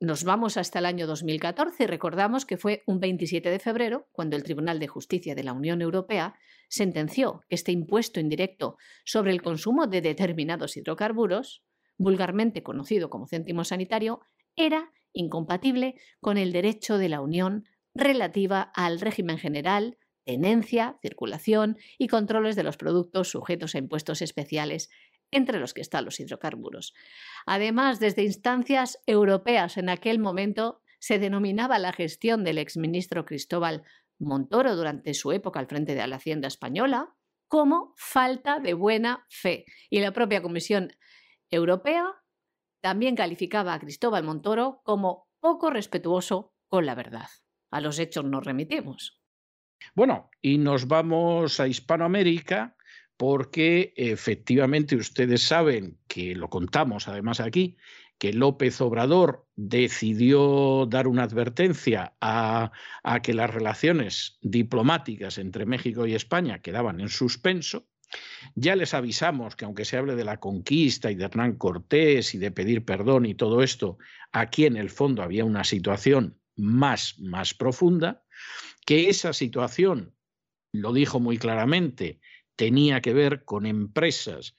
nos 0.03 0.24
vamos 0.24 0.57
hasta 0.57 0.80
el 0.80 0.86
año 0.86 1.07
2014 1.07 1.84
y 1.84 1.86
recordamos 1.86 2.44
que 2.44 2.57
fue 2.57 2.82
un 2.86 2.98
27 2.98 3.48
de 3.48 3.59
febrero 3.61 4.09
cuando 4.11 4.34
el 4.34 4.42
Tribunal 4.42 4.80
de 4.80 4.88
Justicia 4.88 5.36
de 5.36 5.44
la 5.44 5.53
Unión 5.53 5.80
Europea 5.80 6.34
sentenció 6.68 7.44
que 7.48 7.55
este 7.55 7.70
impuesto 7.70 8.18
indirecto 8.18 8.76
sobre 9.05 9.30
el 9.30 9.42
consumo 9.42 9.86
de 9.86 10.00
determinados 10.00 10.76
hidrocarburos, 10.76 11.62
vulgarmente 11.98 12.64
conocido 12.64 13.11
como 13.11 13.28
céntimo 13.28 13.62
sanitario, 13.62 14.22
era 14.57 14.90
incompatible 15.12 15.94
con 16.20 16.36
el 16.36 16.50
derecho 16.50 16.98
de 16.98 17.09
la 17.09 17.20
Unión 17.20 17.64
relativa 17.94 18.72
al 18.74 19.00
régimen 19.00 19.38
general, 19.38 19.98
tenencia, 20.24 20.98
circulación 21.00 21.76
y 21.96 22.09
controles 22.09 22.57
de 22.57 22.64
los 22.64 22.76
productos 22.76 23.28
sujetos 23.28 23.76
a 23.76 23.78
impuestos 23.78 24.20
especiales 24.20 24.90
entre 25.33 25.59
los 25.59 25.74
que 25.74 25.80
están 25.80 26.05
los 26.05 26.20
hidrocarburos. 26.20 26.95
Además, 27.47 27.99
desde 27.99 28.22
instancias 28.22 29.03
europeas 29.07 29.76
en 29.76 29.89
aquel 29.89 30.20
momento 30.20 30.83
se 31.01 31.18
denominaba 31.18 31.80
la 31.80 31.93
gestión 31.93 32.45
del 32.45 32.59
exministro 32.59 33.24
Cristóbal 33.24 33.83
Montoro 34.20 34.76
durante 34.76 35.14
su 35.14 35.33
época 35.33 35.59
al 35.59 35.66
frente 35.66 35.97
de 35.97 36.07
la 36.07 36.16
Hacienda 36.16 36.47
Española 36.47 37.16
como 37.49 37.93
falta 37.97 38.61
de 38.61 38.74
buena 38.74 39.26
fe. 39.28 39.64
Y 39.91 40.01
la 40.01 40.12
propia 40.12 40.41
Comisión 40.41 40.93
Europea 41.51 42.07
también 42.80 43.16
calificaba 43.16 43.74
a 43.74 43.80
Cristóbal 43.80 44.24
Montoro 44.24 44.80
como 44.85 45.28
poco 45.41 45.70
respetuoso 45.70 46.55
con 46.68 46.87
la 46.87 46.95
verdad. 46.95 47.28
A 47.70 47.80
los 47.80 47.99
hechos 47.99 48.24
nos 48.24 48.45
remitimos. 48.45 49.20
Bueno, 49.95 50.30
y 50.41 50.59
nos 50.59 50.87
vamos 50.87 51.59
a 51.61 51.66
Hispanoamérica 51.66 52.76
porque 53.23 53.95
efectivamente 53.97 54.97
ustedes 54.97 55.43
saben 55.43 55.97
que 56.09 56.35
lo 56.35 56.51
contamos 56.51 57.07
además 57.07 57.39
aquí, 57.39 57.77
que 58.18 58.33
López 58.33 58.81
Obrador 58.81 59.47
decidió 59.55 60.87
dar 60.91 61.07
una 61.07 61.23
advertencia 61.23 62.16
a, 62.20 62.73
que 63.23 63.33
las 63.33 63.49
relaciones 63.49 64.39
diplomáticas 64.43 65.39
entre 65.39 65.66
México 65.66 66.05
y 66.05 66.16
España 66.16 66.62
quedaban 66.62 66.99
en 66.99 67.11
suspenso. 67.11 67.87
Ya 68.57 68.75
les 68.75 68.93
avisamos 68.93 69.55
que 69.55 69.66
aunque 69.66 69.85
se 69.85 69.99
hable 69.99 70.16
de 70.16 70.25
la 70.25 70.41
conquista 70.41 71.12
y 71.12 71.14
de 71.14 71.27
Hernán 71.27 71.59
Cortés 71.59 72.35
y 72.35 72.39
de 72.39 72.51
pedir 72.51 72.85
perdón 72.85 73.25
y 73.27 73.37
todo 73.37 73.62
esto, 73.62 73.99
aquí 74.33 74.66
en 74.66 74.77
el 74.77 74.91
fondo 74.91 75.23
había 75.23 75.45
una 75.45 75.62
situación 75.62 76.41
más, 76.57 77.20
más 77.20 77.55
profunda, 77.55 78.25
que 78.85 79.11
esa 79.11 79.33
situación, 79.33 80.12
lo 80.73 80.93
dijo 80.93 81.20
muy 81.20 81.39
claramente, 81.39 82.18
tenía 82.57 83.00
que 83.00 83.14
ver 83.14 83.44
con 83.44 83.66
empresas 83.66 84.55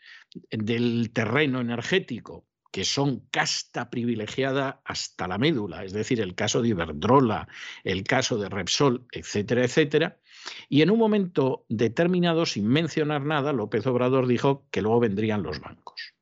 del 0.50 1.12
terreno 1.12 1.62
energético 1.62 2.46
que 2.74 2.86
son 2.86 3.28
casta 3.30 3.92
privilegiada 3.92 4.82
hasta 4.84 5.28
la 5.28 5.38
médula, 5.38 5.84
es 5.84 5.94
decir, 5.94 6.20
el 6.20 6.34
caso 6.34 6.60
de 6.64 6.70
Iberdrola, 6.70 7.48
el 7.84 8.04
caso 8.04 8.40
de 8.40 8.50
Repsol, 8.50 9.06
etcétera, 9.12 9.64
etcétera. 9.64 10.20
Y 10.70 10.82
en 10.82 10.90
un 10.90 10.98
momento 10.98 11.68
determinado, 11.70 12.48
sin 12.48 12.68
mencionar 12.68 13.26
nada, 13.26 13.54
López 13.54 13.86
Obrador 13.86 14.26
dijo 14.26 14.66
que 14.72 14.82
luego 14.82 15.00
vendrían 15.02 15.44
los 15.44 15.60
bancos. 15.60 16.16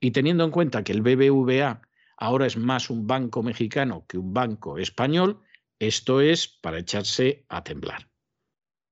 Y 0.00 0.10
teniendo 0.10 0.42
en 0.42 0.50
cuenta 0.50 0.82
que 0.82 0.90
el 0.90 1.02
BBVA 1.02 1.82
ahora 2.16 2.46
es 2.46 2.56
más 2.56 2.90
un 2.90 3.06
banco 3.06 3.44
mexicano 3.44 4.06
que 4.08 4.18
un 4.18 4.34
banco 4.34 4.78
español, 4.78 5.40
esto 5.78 6.20
es 6.20 6.48
para 6.48 6.80
echarse 6.80 7.44
a 7.48 7.62
temblar. 7.62 8.08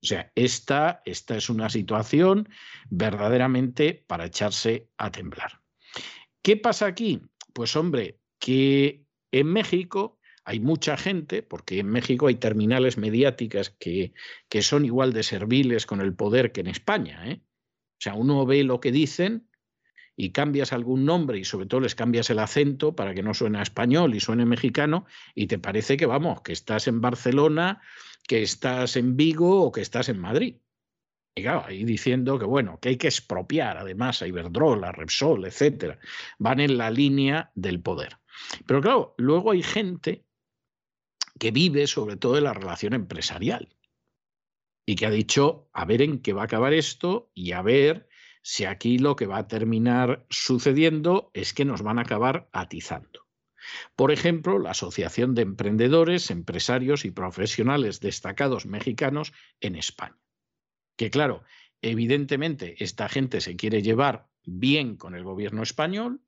O 0.05 0.07
sea, 0.07 0.31
esta, 0.35 1.01
esta 1.07 1.35
es 1.35 1.49
una 1.49 1.71
situación 1.71 2.51
verdaderamente 2.91 4.05
para 4.07 4.27
echarse 4.27 4.91
a 4.99 5.11
temblar. 5.11 5.63
¿Qué 6.43 6.59
pasa 6.59 6.85
aquí? 6.85 7.23
Pues 7.55 7.75
hombre, 7.75 8.21
que 8.39 9.07
en 9.33 9.47
México 9.47 10.21
hay 10.45 10.61
mucha 10.61 10.99
gente, 10.99 11.43
porque 11.43 11.79
en 11.79 11.89
México 11.89 12.27
hay 12.27 12.35
terminales 12.35 12.99
mediáticas 12.99 13.71
que, 13.71 14.13
que 14.51 14.61
son 14.61 14.85
igual 14.85 15.15
de 15.15 15.23
serviles 15.23 15.87
con 15.87 16.03
el 16.03 16.15
poder 16.15 16.53
que 16.53 16.61
en 16.61 16.67
España. 16.67 17.27
¿eh? 17.27 17.41
O 17.43 18.01
sea, 18.01 18.13
uno 18.13 18.45
ve 18.45 18.63
lo 18.63 18.81
que 18.81 18.93
dicen 18.93 19.49
y 20.17 20.33
cambias 20.33 20.75
algún 20.75 21.07
nombre 21.07 21.39
y 21.39 21.45
sobre 21.45 21.65
todo 21.65 21.81
les 21.81 21.95
cambias 21.95 22.29
el 22.29 22.41
acento 22.41 22.95
para 22.95 23.15
que 23.15 23.23
no 23.23 23.33
suene 23.33 23.63
español 23.63 24.15
y 24.15 24.21
suene 24.21 24.45
mexicano 24.45 25.07
y 25.35 25.47
te 25.47 25.59
parece 25.59 25.97
que 25.97 26.05
vamos, 26.05 26.43
que 26.43 26.53
estás 26.53 26.89
en 26.89 27.01
Barcelona 27.01 27.81
que 28.27 28.43
estás 28.43 28.97
en 28.97 29.17
Vigo 29.17 29.63
o 29.63 29.73
que 29.73 29.81
estás 29.81 30.09
en 30.09 30.19
Madrid. 30.19 30.57
Y 31.37 31.43
claro, 31.43 31.65
ahí 31.67 31.85
diciendo 31.85 32.39
que 32.39 32.45
bueno, 32.45 32.79
que 32.81 32.91
hay 32.91 32.97
que 32.97 33.09
expropiar 33.09 33.77
además 33.77 34.23
a 34.23 34.27
Iberdrola, 34.27 34.93
Repsol, 34.93 35.45
etcétera. 35.47 35.99
Van 36.39 36.61
en 36.61 36.79
la 36.79 36.91
línea 36.91 37.51
del 37.55 37.81
poder. 37.81 38.19
Pero 38.67 38.81
claro, 38.81 39.15
luego 39.19 39.51
hay 39.51 39.63
gente 39.63 40.25
que 41.39 41.51
vive 41.51 41.87
sobre 41.87 42.17
todo 42.17 42.35
de 42.35 42.41
la 42.41 42.55
relación 42.55 42.95
empresarial 42.95 43.75
y 44.87 44.97
que 44.97 45.07
ha 45.07 45.11
dicho 45.11 45.69
a 45.73 45.85
ver 45.85 46.03
en 46.03 46.21
qué 46.21 46.33
va 46.33 46.43
a 46.43 46.45
acabar 46.45 46.73
esto 46.73 47.31
y 47.35 47.53
a 47.53 47.63
ver 47.63 48.09
si 48.43 48.67
aquí 48.67 48.99
lo 48.99 49.17
que 49.17 49.27
va 49.27 49.39
a 49.39 49.49
terminar 49.49 50.27
sucediendo 50.29 51.31
es 51.33 51.55
que 51.55 51.65
nos 51.65 51.83
van 51.83 51.99
a 51.99 52.03
acabar 52.03 52.49
atizando. 52.53 53.24
Por 53.97 54.13
ejemplo, 54.13 54.59
la 54.59 54.71
Asociación 54.71 55.35
de 55.35 55.43
Emprendedores, 55.43 56.31
Empresarios 56.31 57.05
y 57.05 57.11
Profesionales 57.11 58.01
Destacados 58.01 58.67
Mexicanos 58.67 59.33
en 59.61 59.77
España. 59.77 60.19
Que 60.97 61.11
claro, 61.11 61.43
evidentemente 61.83 62.83
esta 62.83 63.09
gente 63.09 63.41
se 63.41 63.57
quiere 63.57 63.83
llevar 63.83 64.29
bien 64.45 64.97
con 64.97 65.15
el 65.15 65.25
gobierno 65.25 65.63
español, 65.63 66.21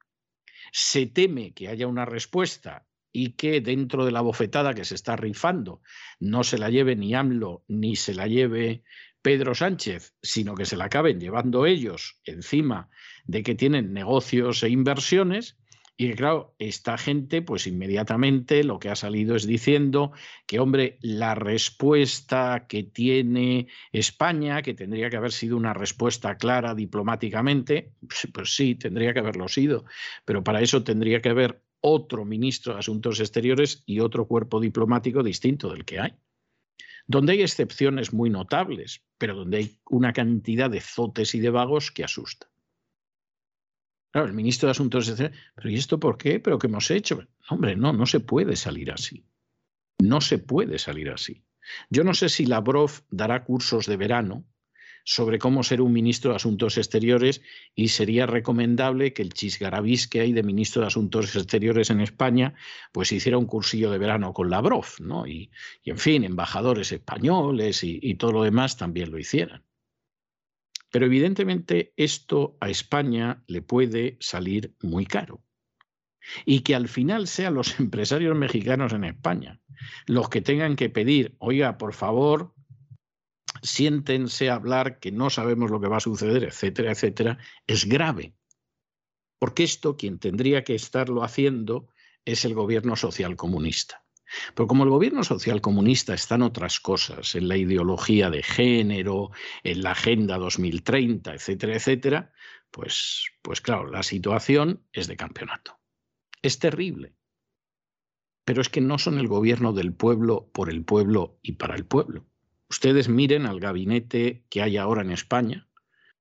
se 0.73 1.07
teme 1.07 1.53
que 1.53 1.69
haya 1.69 1.87
una 1.87 2.05
respuesta 2.05 2.87
y 3.13 3.33
que 3.33 3.61
dentro 3.61 4.05
de 4.05 4.13
la 4.13 4.21
bofetada 4.21 4.75
que 4.75 4.85
se 4.85 4.95
está 4.95 5.17
rifando 5.17 5.81
no 6.21 6.45
se 6.45 6.59
la 6.59 6.69
lleve 6.69 6.97
ni 6.97 7.15
AMLO 7.15 7.65
ni 7.69 7.97
se 7.97 8.15
la 8.15 8.27
lleve 8.27 8.83
Pedro 9.23 9.55
Sánchez, 9.55 10.15
sino 10.23 10.55
que 10.55 10.67
se 10.67 10.77
la 10.77 10.85
acaben 10.85 11.19
llevando 11.19 11.67
ellos 11.67 12.21
encima 12.25 12.91
de 13.25 13.43
que 13.43 13.55
tienen 13.55 13.93
negocios 13.93 14.63
e 14.63 14.69
inversiones, 14.69 15.57
y 15.99 16.13
claro, 16.13 16.55
esta 16.59 16.99
gente, 16.99 17.41
pues 17.41 17.67
inmediatamente 17.67 18.63
lo 18.65 18.79
que 18.79 18.91
ha 18.91 18.97
salido 18.97 19.35
es 19.35 19.47
diciendo 19.47 20.13
que, 20.47 20.61
hombre, 20.61 20.99
la 21.01 21.35
respuesta 21.35 22.67
que 22.69 22.83
tiene 22.83 23.69
España, 23.93 24.61
que 24.61 24.75
tendría 24.75 25.09
que 25.09 25.17
haber 25.17 25.33
sido 25.33 25.57
una 25.57 25.73
respuesta 25.73 26.37
clara 26.37 26.75
diplomáticamente, 26.75 27.93
pues, 28.07 28.29
pues 28.33 28.55
sí, 28.55 28.75
tendría 28.75 29.15
que 29.15 29.21
haberlo 29.21 29.49
sido, 29.49 29.87
pero 30.27 30.45
para 30.45 30.61
eso 30.61 30.85
tendría 30.85 31.23
que 31.23 31.31
haber 31.31 31.63
otro 31.81 32.27
ministro 32.27 32.75
de 32.75 32.81
Asuntos 32.81 33.21
Exteriores 33.21 33.83
y 33.87 34.01
otro 34.01 34.27
cuerpo 34.27 34.61
diplomático 34.61 35.23
distinto 35.23 35.71
del 35.71 35.87
que 35.87 36.01
hay. 36.01 36.15
Donde 37.07 37.33
hay 37.33 37.43
excepciones 37.43 38.13
muy 38.13 38.29
notables, 38.29 39.03
pero 39.17 39.35
donde 39.35 39.59
hay 39.59 39.79
una 39.89 40.13
cantidad 40.13 40.69
de 40.69 40.81
zotes 40.81 41.35
y 41.35 41.41
de 41.41 41.51
vagos 41.51 41.91
que 41.91 42.05
asusta. 42.05 42.49
Claro, 44.17 44.31
el 44.31 44.35
ministro 44.35 44.69
de 44.69 44.71
Asuntos 44.71 45.09
Exteriores, 45.09 45.39
pero 45.55 45.69
¿y 45.69 45.75
esto 45.75 46.01
por 46.01 46.17
qué? 46.17 46.41
¿Pero 46.41 46.59
qué 46.59 46.69
hemos 46.69 46.91
hecho? 46.91 47.23
hombre, 47.51 47.77
no, 47.77 47.93
no 47.93 48.07
se 48.07 48.19
puede 48.19 48.57
salir 48.57 48.91
así. 48.91 49.27
No 49.99 50.23
se 50.23 50.39
puede 50.39 50.79
salir 50.79 51.11
así. 51.11 51.45
Yo 51.91 52.03
no 52.03 52.15
sé 52.15 52.31
si 52.31 52.47
Lavrov 52.47 52.91
dará 53.11 53.45
cursos 53.45 53.85
de 53.85 53.99
verano 53.99 54.47
sobre 55.05 55.39
cómo 55.39 55.63
ser 55.63 55.83
un 55.83 55.93
ministro 55.93 56.31
de 56.31 56.37
Asuntos 56.37 56.79
Exteriores 56.79 57.43
y 57.75 57.89
sería 57.89 58.25
recomendable 58.25 59.13
que 59.13 59.21
el 59.21 59.35
chisgarabís 59.35 60.09
que 60.09 60.21
hay 60.21 60.33
de 60.33 60.43
ministro 60.43 60.81
de 60.81 60.89
Asuntos 60.89 61.37
Exteriores 61.37 61.91
en 61.91 62.01
España 62.01 62.55
pues 62.93 63.13
hiciera 63.13 63.37
un 63.37 63.45
cursillo 63.45 63.91
de 63.91 63.99
verano 63.99 64.33
con 64.33 64.49
Lavrov, 64.49 64.87
¿no? 64.99 65.27
Y, 65.27 65.51
en 65.85 65.99
fin, 65.99 66.25
embajadores 66.25 66.91
españoles 66.91 67.85
y 67.85 68.15
todo 68.15 68.33
lo 68.33 68.45
demás 68.45 68.79
también 68.79 69.11
lo 69.11 69.19
hicieran. 69.19 69.63
Pero 70.91 71.07
evidentemente 71.07 71.93
esto 71.97 72.57
a 72.61 72.71
España 72.71 73.43
le 73.47 73.63
puede 73.63 74.17
salir 74.21 74.75
muy 74.83 75.07
caro. 75.07 75.43
Y 76.45 76.61
que 76.61 76.75
al 76.75 76.89
final 76.89 77.29
sean 77.29 77.55
los 77.55 77.79
empresarios 77.81 78.37
mexicanos 78.37 78.93
en 78.93 79.05
España 79.05 79.61
los 80.07 80.29
que 80.29 80.41
tengan 80.41 80.77
que 80.77 80.91
pedir, 80.91 81.37
oiga, 81.39 81.79
por 81.79 81.95
favor, 81.95 82.55
siéntense 83.63 84.51
a 84.51 84.55
hablar 84.55 84.99
que 84.99 85.13
no 85.13 85.31
sabemos 85.31 85.71
lo 85.71 85.81
que 85.81 85.89
va 85.89 85.99
a 85.99 86.01
suceder, 86.01 86.45
etcétera, 86.45 86.93
etcétera, 86.93 87.39
es 87.67 87.87
grave. 87.87 88.35
Porque 89.39 89.65
esto 89.65 89.97
quien 89.97 90.19
tendría 90.19 90.65
que 90.65 90.75
estarlo 90.75 91.23
haciendo 91.23 91.89
es 92.25 92.45
el 92.45 92.55
gobierno 92.55 92.97
social 92.97 93.37
comunista. 93.37 94.06
Pero 94.55 94.67
como 94.67 94.85
el 94.85 94.91
gobierno 94.91 95.25
social 95.25 95.61
comunista 95.61 96.15
está 96.15 96.35
en 96.35 96.43
otras 96.43 96.81
cosas, 96.81 97.35
en 97.35 97.49
la 97.49 97.57
ideología 97.57 98.31
de 98.31 98.43
género, 98.43 99.31
en 99.63 99.83
la 99.83 99.93
Agenda 99.93 100.39
2030, 100.39 101.35
etcétera, 101.35 101.77
etcétera, 101.77 102.33
pues, 102.71 103.31
pues 103.43 103.61
claro, 103.61 103.91
la 103.91 104.03
situación 104.03 104.85
es 104.93 105.07
de 105.07 105.17
campeonato. 105.17 105.79
Es 106.43 106.59
terrible. 106.59 107.15
Pero 108.45 108.61
es 108.61 108.69
que 108.69 108.81
no 108.81 108.99
son 108.99 109.19
el 109.19 109.29
gobierno 109.29 109.73
del 109.73 109.93
pueblo 109.93 110.51
por 110.53 110.71
el 110.71 110.85
pueblo 110.85 111.39
y 111.43 111.53
para 111.53 111.75
el 111.75 111.85
pueblo. 111.85 112.27
Ustedes 112.69 113.09
miren 113.09 113.47
al 113.47 113.61
gabinete 113.61 114.45
que 114.51 114.63
hay 114.63 114.77
ahora 114.77 115.03
en 115.03 115.11
España. 115.13 115.69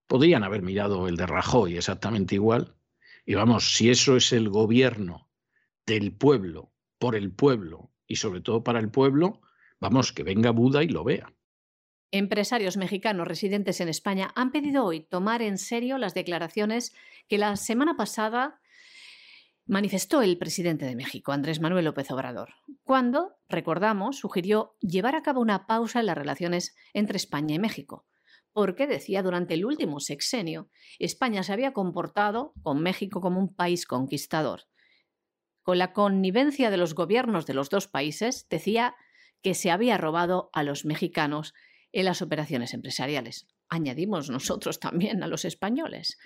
Podrían 0.08 0.44
haber 0.44 0.62
mirado 0.62 1.08
el 1.08 1.18
de 1.18 1.26
Rajoy 1.26 1.78
exactamente 1.78 2.36
igual. 2.36 2.76
Y 3.26 3.34
vamos, 3.34 3.76
si 3.76 3.90
eso 3.90 4.16
es 4.16 4.32
el 4.32 4.50
gobierno 4.50 5.30
del 5.86 6.12
pueblo 6.14 6.72
por 7.00 7.16
el 7.16 7.32
pueblo 7.32 7.92
y 8.08 8.18
sobre 8.18 8.42
todo 8.42 8.64
para 8.64 8.80
el 8.80 8.90
pueblo, 8.90 9.42
vamos, 9.80 10.12
que 10.12 10.24
venga 10.24 10.52
Buda 10.52 10.84
y 10.84 10.88
lo 10.88 11.04
vea. 11.04 11.34
Empresarios 12.12 12.78
mexicanos 12.78 13.28
residentes 13.28 13.82
en 13.82 13.90
España 13.90 14.32
han 14.36 14.52
pedido 14.52 14.86
hoy 14.86 15.02
tomar 15.02 15.42
en 15.42 15.58
serio 15.58 15.98
las 15.98 16.14
declaraciones 16.14 16.96
que 17.28 17.38
la 17.38 17.56
semana 17.56 17.98
pasada 17.98 18.62
manifestó 19.66 20.22
el 20.22 20.38
presidente 20.38 20.86
de 20.86 20.96
México, 20.96 21.32
Andrés 21.32 21.60
Manuel 21.60 21.86
López 21.86 22.10
Obrador, 22.12 22.54
cuando, 22.84 23.36
recordamos, 23.50 24.18
sugirió 24.18 24.76
llevar 24.80 25.16
a 25.16 25.24
cabo 25.24 25.42
una 25.42 25.66
pausa 25.66 26.00
en 26.00 26.06
las 26.06 26.18
relaciones 26.18 26.76
entre 26.94 27.18
España 27.18 27.56
y 27.56 27.60
México, 27.60 28.06
porque 28.54 28.88
decía 28.88 29.24
durante 29.24 29.56
el 29.56 29.66
último 29.66 30.00
sexenio 30.00 30.70
España 31.00 31.44
se 31.44 31.52
había 31.52 31.74
comportado 31.74 32.54
con 32.62 32.82
México 32.82 33.22
como 33.22 33.40
un 33.40 33.54
país 33.54 33.86
conquistador. 33.88 34.62
Con 35.66 35.80
la 35.80 35.94
connivencia 35.94 36.70
de 36.70 36.78
los 36.78 36.94
gobiernos 36.94 37.48
de 37.48 37.56
los 37.56 37.72
dos 37.72 37.88
países, 37.88 38.48
decía 38.50 38.96
que 39.42 39.56
se 39.56 39.72
había 39.72 39.98
robado 39.98 40.52
a 40.54 40.62
los 40.62 40.86
mexicanos 40.86 41.56
en 41.92 42.06
las 42.06 42.22
operaciones 42.22 42.76
empresariales. 42.76 43.48
Añadimos 43.68 44.30
nosotros 44.30 44.80
también 44.80 45.24
a 45.24 45.28
los 45.28 45.44
españoles. 45.44 46.20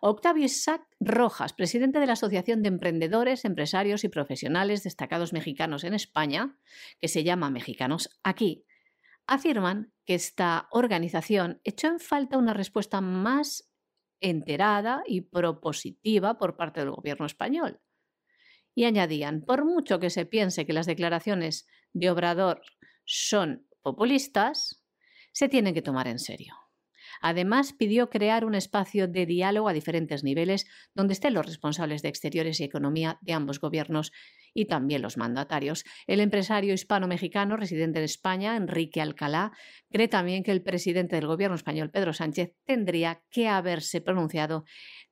Octavio 0.00 0.44
Isaac 0.44 0.82
Rojas, 1.00 1.52
presidente 1.52 1.98
de 1.98 2.06
la 2.06 2.12
Asociación 2.12 2.62
de 2.62 2.68
Emprendedores, 2.68 3.44
Empresarios 3.44 4.04
y 4.04 4.08
Profesionales 4.08 4.84
Destacados 4.84 5.32
Mexicanos 5.32 5.82
en 5.82 5.92
España, 5.92 6.56
que 7.00 7.08
se 7.08 7.24
llama 7.24 7.50
Mexicanos 7.50 8.16
Aquí, 8.22 8.66
afirman 9.26 9.92
que 10.04 10.14
esta 10.14 10.68
organización 10.70 11.60
echó 11.64 11.88
en 11.88 11.98
falta 11.98 12.38
una 12.38 12.54
respuesta 12.54 13.00
más 13.00 13.68
enterada 14.20 15.02
y 15.08 15.22
propositiva 15.22 16.38
por 16.38 16.56
parte 16.56 16.78
del 16.78 16.92
gobierno 16.92 17.26
español. 17.26 17.80
Y 18.76 18.84
añadían, 18.84 19.40
por 19.40 19.64
mucho 19.64 19.98
que 19.98 20.10
se 20.10 20.26
piense 20.26 20.66
que 20.66 20.74
las 20.74 20.84
declaraciones 20.84 21.66
de 21.94 22.10
Obrador 22.10 22.60
son 23.06 23.66
populistas, 23.80 24.84
se 25.32 25.48
tienen 25.48 25.72
que 25.72 25.80
tomar 25.80 26.06
en 26.08 26.18
serio. 26.18 26.54
Además, 27.22 27.72
pidió 27.72 28.10
crear 28.10 28.44
un 28.44 28.54
espacio 28.54 29.08
de 29.08 29.24
diálogo 29.24 29.70
a 29.70 29.72
diferentes 29.72 30.24
niveles 30.24 30.66
donde 30.94 31.14
estén 31.14 31.32
los 31.32 31.46
responsables 31.46 32.02
de 32.02 32.10
Exteriores 32.10 32.60
y 32.60 32.64
Economía 32.64 33.18
de 33.22 33.32
ambos 33.32 33.60
gobiernos 33.60 34.12
y 34.52 34.66
también 34.66 35.00
los 35.00 35.16
mandatarios. 35.16 35.84
El 36.06 36.20
empresario 36.20 36.74
hispano-mexicano 36.74 37.56
residente 37.56 38.00
en 38.00 38.04
España, 38.04 38.56
Enrique 38.56 39.00
Alcalá, 39.00 39.52
cree 39.90 40.08
también 40.08 40.42
que 40.42 40.52
el 40.52 40.62
presidente 40.62 41.16
del 41.16 41.26
gobierno 41.26 41.56
español, 41.56 41.90
Pedro 41.90 42.12
Sánchez, 42.12 42.52
tendría 42.66 43.22
que 43.30 43.48
haberse 43.48 44.02
pronunciado 44.02 44.64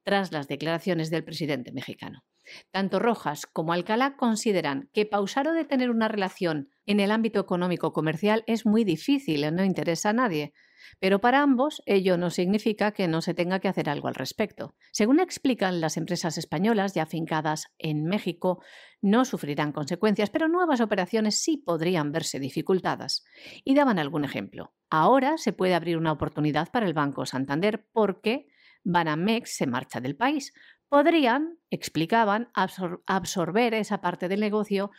tras 0.02 0.32
las 0.32 0.48
declaraciones 0.48 1.08
del 1.08 1.24
presidente 1.24 1.72
mexicano. 1.72 2.24
Tanto 2.70 2.98
Rojas 2.98 3.46
como 3.46 3.72
Alcalá 3.72 4.16
consideran 4.16 4.90
que 4.92 5.06
pausar 5.06 5.48
o 5.48 5.52
detener 5.52 5.90
una 5.90 6.08
relación 6.08 6.70
en 6.86 7.00
el 7.00 7.10
ámbito 7.10 7.40
económico 7.40 7.92
comercial 7.92 8.44
es 8.46 8.66
muy 8.66 8.84
difícil, 8.84 9.54
no 9.54 9.64
interesa 9.64 10.10
a 10.10 10.14
nadie. 10.14 10.52
Pero 11.00 11.20
para 11.20 11.42
ambos 11.42 11.82
ello 11.86 12.16
no 12.16 12.30
significa 12.30 12.92
que 12.92 13.08
no 13.08 13.22
se 13.22 13.34
tenga 13.34 13.58
que 13.58 13.68
hacer 13.68 13.88
algo 13.88 14.08
al 14.08 14.14
respecto. 14.14 14.74
Según 14.92 15.20
explican 15.20 15.80
las 15.80 15.96
empresas 15.96 16.38
españolas 16.38 16.94
ya 16.94 17.04
afincadas 17.04 17.72
en 17.78 18.04
México, 18.04 18.62
no 19.00 19.24
sufrirán 19.24 19.72
consecuencias, 19.72 20.30
pero 20.30 20.48
nuevas 20.48 20.80
operaciones 20.80 21.38
sí 21.40 21.56
podrían 21.56 22.12
verse 22.12 22.38
dificultadas. 22.38 23.24
Y 23.64 23.74
daban 23.74 23.98
algún 23.98 24.24
ejemplo. 24.24 24.74
Ahora 24.90 25.38
se 25.38 25.52
puede 25.52 25.74
abrir 25.74 25.96
una 25.96 26.12
oportunidad 26.12 26.70
para 26.70 26.86
el 26.86 26.94
Banco 26.94 27.26
Santander 27.26 27.86
porque 27.92 28.46
Banamex 28.84 29.56
se 29.56 29.66
marcha 29.66 30.00
del 30.00 30.16
país. 30.16 30.52
Podrían, 30.94 31.58
explicaban, 31.70 32.50
absorber 32.54 33.74
esa 33.74 34.00
parte 34.00 34.28
del 34.28 34.38
negocio 34.38 34.92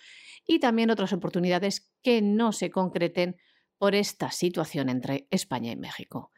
y 0.45 0.59
también 0.59 0.89
otras 0.91 1.13
oportunidades 1.13 1.89
que 2.03 2.21
no 2.21 2.51
se 2.51 2.69
concreten 2.69 3.37
por 3.77 3.95
esta 3.95 4.29
situación 4.31 4.89
entre 4.89 5.25
España 5.31 5.71
y 5.71 5.77
México. 5.77 6.33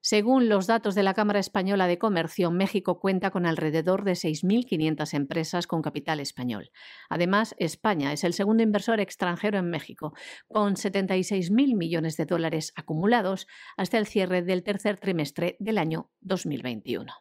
Según 0.00 0.48
los 0.48 0.68
datos 0.68 0.94
de 0.94 1.02
la 1.02 1.14
Cámara 1.14 1.40
Española 1.40 1.88
de 1.88 1.98
Comercio, 1.98 2.52
México 2.52 3.00
cuenta 3.00 3.32
con 3.32 3.46
alrededor 3.46 4.04
de 4.04 4.12
6.500 4.12 5.12
empresas 5.14 5.66
con 5.66 5.82
capital 5.82 6.20
español. 6.20 6.70
Además, 7.08 7.56
España 7.58 8.12
es 8.12 8.22
el 8.22 8.32
segundo 8.32 8.62
inversor 8.62 9.00
extranjero 9.00 9.58
en 9.58 9.70
México, 9.70 10.14
con 10.46 10.76
76.000 10.76 11.76
millones 11.76 12.16
de 12.16 12.26
dólares 12.26 12.72
acumulados 12.76 13.48
hasta 13.76 13.98
el 13.98 14.06
cierre 14.06 14.42
del 14.42 14.62
tercer 14.62 15.00
trimestre 15.00 15.56
del 15.58 15.78
año 15.78 16.12
2021. 16.20 17.12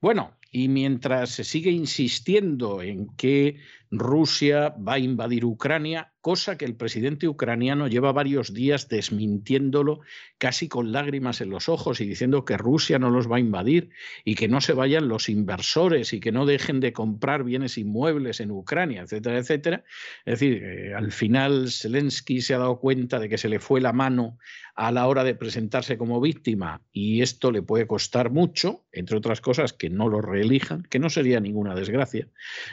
Bueno, 0.00 0.36
y 0.56 0.68
mientras 0.68 1.32
se 1.32 1.44
sigue 1.44 1.70
insistiendo 1.70 2.80
en 2.80 3.14
que 3.14 3.56
Rusia 3.90 4.70
va 4.70 4.94
a 4.94 4.98
invadir 4.98 5.44
Ucrania, 5.44 6.14
cosa 6.22 6.56
que 6.56 6.64
el 6.64 6.74
presidente 6.74 7.28
ucraniano 7.28 7.88
lleva 7.88 8.10
varios 8.10 8.54
días 8.54 8.88
desmintiéndolo 8.88 10.00
casi 10.38 10.66
con 10.66 10.92
lágrimas 10.92 11.42
en 11.42 11.50
los 11.50 11.68
ojos 11.68 12.00
y 12.00 12.06
diciendo 12.06 12.46
que 12.46 12.56
Rusia 12.56 12.98
no 12.98 13.10
los 13.10 13.30
va 13.30 13.36
a 13.36 13.40
invadir 13.40 13.90
y 14.24 14.34
que 14.34 14.48
no 14.48 14.62
se 14.62 14.72
vayan 14.72 15.08
los 15.08 15.28
inversores 15.28 16.14
y 16.14 16.20
que 16.20 16.32
no 16.32 16.46
dejen 16.46 16.80
de 16.80 16.94
comprar 16.94 17.44
bienes 17.44 17.76
inmuebles 17.76 18.40
en 18.40 18.50
Ucrania, 18.50 19.02
etcétera, 19.02 19.38
etcétera. 19.38 19.84
Es 20.24 20.40
decir, 20.40 20.64
eh, 20.64 20.94
al 20.94 21.12
final 21.12 21.70
Zelensky 21.70 22.40
se 22.40 22.54
ha 22.54 22.58
dado 22.58 22.80
cuenta 22.80 23.20
de 23.20 23.28
que 23.28 23.38
se 23.38 23.50
le 23.50 23.60
fue 23.60 23.80
la 23.82 23.92
mano 23.92 24.38
a 24.74 24.92
la 24.92 25.06
hora 25.06 25.24
de 25.24 25.34
presentarse 25.34 25.96
como 25.96 26.20
víctima 26.20 26.82
y 26.92 27.22
esto 27.22 27.50
le 27.50 27.62
puede 27.62 27.86
costar 27.86 28.30
mucho, 28.30 28.84
entre 28.92 29.16
otras 29.16 29.40
cosas, 29.40 29.72
que 29.72 29.88
no 29.88 30.08
lo 30.08 30.20
reelijan, 30.46 30.82
que 30.82 30.98
no 30.98 31.10
sería 31.10 31.40
ninguna 31.40 31.74
desgracia, 31.74 32.28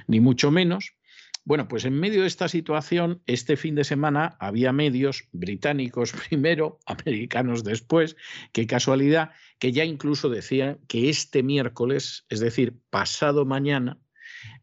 ni 0.07 0.19
mucho 0.19 0.51
menos. 0.51 0.95
Bueno, 1.45 1.67
pues 1.67 1.83
en 1.83 1.99
medio 1.99 2.21
de 2.21 2.27
esta 2.27 2.47
situación, 2.47 3.21
este 3.25 3.57
fin 3.57 3.75
de 3.75 3.83
semana 3.83 4.37
había 4.39 4.71
medios 4.71 5.27
británicos 5.33 6.13
primero, 6.29 6.79
americanos 6.85 7.63
después, 7.63 8.15
qué 8.53 8.65
casualidad, 8.65 9.31
que 9.59 9.71
ya 9.71 9.83
incluso 9.83 10.29
decían 10.29 10.79
que 10.87 11.09
este 11.09 11.43
miércoles, 11.43 12.25
es 12.29 12.39
decir, 12.39 12.79
pasado 12.89 13.45
mañana, 13.45 13.99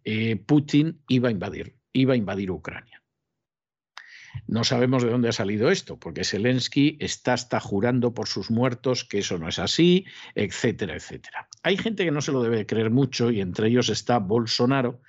eh, 0.05 0.37
Putin 0.37 1.03
iba 1.09 1.29
a 1.29 1.33
invadir, 1.33 1.77
iba 1.93 2.15
a 2.15 2.17
invadir 2.17 2.51
Ucrania. 2.51 3.00
No 4.47 4.64
sabemos 4.64 5.03
de 5.03 5.11
dónde 5.11 5.28
ha 5.28 5.33
salido 5.33 5.70
esto, 5.70 5.99
porque 5.99 6.24
Zelensky 6.24 6.97
está 7.01 7.33
hasta 7.33 7.61
jurando 7.61 8.14
por 8.14 8.28
sus 8.28 8.51
muertos 8.51 9.05
que 9.05 9.18
eso 9.18 9.39
no 9.39 9.49
es 9.49 9.59
así, 9.59 10.07
etcétera, 10.35 10.95
etcétera. 10.95 11.49
Hay 11.62 11.76
gente 11.76 12.05
que 12.05 12.11
no 12.11 12.20
se 12.20 12.33
lo 12.33 12.43
debe 12.43 12.66
creer 12.66 12.91
mucho 12.91 13.31
y 13.31 13.41
entre 13.41 13.68
ellos 13.68 13.89
está 13.89 14.18
Bolsonaro, 14.18 15.01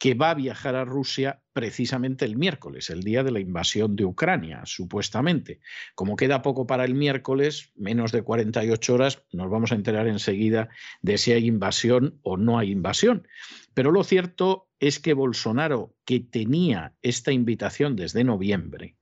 que 0.00 0.14
va 0.14 0.30
a 0.30 0.34
viajar 0.34 0.76
a 0.76 0.86
Rusia 0.86 1.42
precisamente 1.52 2.24
el 2.24 2.36
miércoles, 2.36 2.88
el 2.88 3.02
día 3.02 3.22
de 3.22 3.32
la 3.32 3.38
invasión 3.38 3.96
de 3.96 4.06
Ucrania, 4.06 4.62
supuestamente. 4.64 5.60
Como 5.94 6.16
queda 6.16 6.40
poco 6.40 6.66
para 6.66 6.86
el 6.86 6.94
miércoles, 6.94 7.70
menos 7.76 8.10
de 8.10 8.22
48 8.22 8.94
horas, 8.94 9.22
nos 9.30 9.50
vamos 9.50 9.72
a 9.72 9.74
enterar 9.74 10.08
enseguida 10.08 10.70
de 11.02 11.18
si 11.18 11.32
hay 11.32 11.46
invasión 11.46 12.18
o 12.22 12.38
no 12.38 12.58
hay 12.58 12.70
invasión. 12.70 13.28
Pero 13.74 13.92
lo 13.92 14.02
cierto 14.02 14.70
es 14.80 15.00
que 15.00 15.12
Bolsonaro, 15.12 15.94
que 16.06 16.20
tenía 16.20 16.94
esta 17.02 17.30
invitación 17.30 17.94
desde 17.94 18.24
noviembre, 18.24 18.96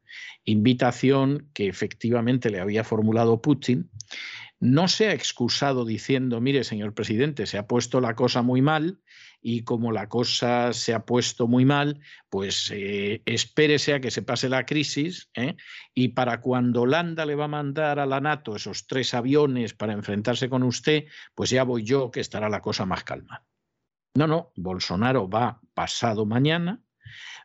invitación 0.44 1.48
que 1.54 1.68
efectivamente 1.68 2.50
le 2.50 2.58
había 2.58 2.82
formulado 2.82 3.40
Putin, 3.40 3.88
no 4.60 4.88
se 4.88 5.08
ha 5.08 5.12
excusado 5.12 5.84
diciendo, 5.84 6.40
mire, 6.40 6.64
señor 6.64 6.94
presidente, 6.94 7.46
se 7.46 7.58
ha 7.58 7.66
puesto 7.66 8.00
la 8.00 8.14
cosa 8.14 8.42
muy 8.42 8.60
mal 8.60 9.00
y 9.40 9.62
como 9.62 9.92
la 9.92 10.08
cosa 10.08 10.72
se 10.72 10.94
ha 10.94 11.04
puesto 11.06 11.46
muy 11.46 11.64
mal, 11.64 12.00
pues 12.28 12.72
eh, 12.74 13.22
espérese 13.24 13.94
a 13.94 14.00
que 14.00 14.10
se 14.10 14.22
pase 14.22 14.48
la 14.48 14.66
crisis 14.66 15.30
¿eh? 15.34 15.56
y 15.94 16.08
para 16.08 16.40
cuando 16.40 16.82
Holanda 16.82 17.24
le 17.24 17.36
va 17.36 17.44
a 17.44 17.48
mandar 17.48 18.00
a 18.00 18.06
la 18.06 18.20
NATO 18.20 18.56
esos 18.56 18.86
tres 18.86 19.14
aviones 19.14 19.74
para 19.74 19.92
enfrentarse 19.92 20.48
con 20.48 20.64
usted, 20.64 21.04
pues 21.34 21.50
ya 21.50 21.62
voy 21.62 21.84
yo 21.84 22.10
que 22.10 22.20
estará 22.20 22.48
la 22.48 22.60
cosa 22.60 22.84
más 22.84 23.04
calma. 23.04 23.44
No, 24.14 24.26
no, 24.26 24.52
Bolsonaro 24.56 25.28
va 25.28 25.60
pasado 25.74 26.26
mañana. 26.26 26.82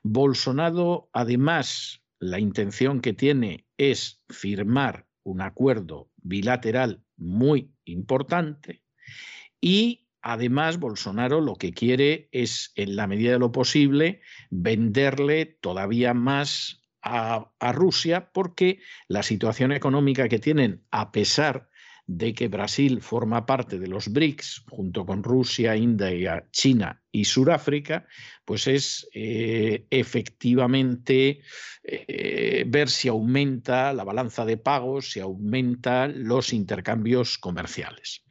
Bolsonaro, 0.01 1.09
además, 1.13 2.01
la 2.19 2.39
intención 2.39 3.01
que 3.01 3.13
tiene 3.13 3.67
es 3.77 4.23
firmar 4.29 5.05
un 5.23 5.41
acuerdo 5.41 6.09
bilateral 6.23 7.03
muy 7.17 7.71
importante 7.85 8.83
y 9.61 10.03
Además, 10.25 10.79
Bolsonaro 10.79 11.41
lo 11.41 11.57
que 11.57 11.73
quiere 11.73 12.29
es, 12.31 12.71
en 12.75 12.95
la 12.95 13.07
medida 13.07 13.33
de 13.33 13.39
lo 13.39 13.51
posible, 13.51 14.21
venderle 14.49 15.45
todavía 15.45 16.13
más 16.13 16.81
a, 17.01 17.51
Rusia 17.73 18.31
porque 18.31 18.79
la 19.09 19.21
situación 19.21 19.73
económica 19.73 20.29
que 20.29 20.39
tienen, 20.39 20.85
a 20.91 21.11
pesar 21.11 21.69
de 22.05 22.33
que 22.33 22.49
Brasil 22.49 23.01
forma 23.01 23.45
parte 23.45 23.79
de 23.79 23.87
los 23.87 24.11
BRICS, 24.11 24.65
junto 24.69 25.05
con 25.05 25.23
Rusia, 25.23 25.75
India, 25.75 26.47
China 26.51 27.01
y 27.11 27.25
Sudáfrica, 27.25 28.07
pues 28.45 28.67
es 28.67 29.07
eh, 29.13 29.85
efectivamente 29.89 31.41
eh, 31.83 32.65
ver 32.67 32.89
si 32.89 33.07
aumenta 33.07 33.93
la 33.93 34.03
balanza 34.03 34.43
de 34.43 34.57
pagos, 34.57 35.11
si 35.11 35.21
aumenta 35.21 36.07
los 36.07 36.51
intercambios 36.51 37.37
comerciales. 37.37 38.25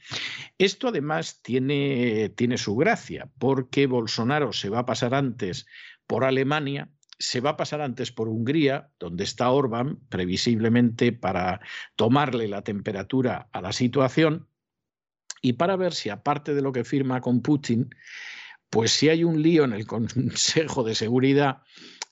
Esto 0.59 0.89
además 0.89 1.41
tiene, 1.43 2.29
tiene 2.31 2.59
su 2.59 2.77
gracia, 2.77 3.31
porque 3.39 3.87
Bolsonaro 3.87 4.53
se 4.53 4.69
va 4.69 4.81
a 4.81 4.87
pasar 4.87 5.15
antes 5.15 5.67
por 6.07 6.25
Alemania, 6.25 6.91
se 7.23 7.41
va 7.41 7.51
a 7.51 7.57
pasar 7.57 7.81
antes 7.81 8.11
por 8.11 8.29
Hungría, 8.29 8.91
donde 8.99 9.25
está 9.25 9.51
Orbán, 9.51 10.01
previsiblemente 10.09 11.13
para 11.13 11.61
tomarle 11.97 12.49
la 12.49 12.63
temperatura 12.63 13.49
a 13.53 13.61
la 13.61 13.73
situación, 13.73 14.49
y 15.41 15.55
para 15.55 15.77
ver 15.77 15.93
si 15.93 16.09
aparte 16.09 16.55
de 16.55 16.63
lo 16.63 16.73
que 16.73 16.85
firma 16.85 17.21
con 17.21 17.43
Putin, 17.43 17.95
pues 18.71 18.93
si 18.93 19.09
hay 19.09 19.25
un 19.25 19.41
lío 19.43 19.65
en 19.65 19.73
el 19.73 19.87
Consejo 19.87 20.83
de 20.83 20.95
Seguridad, 20.95 21.63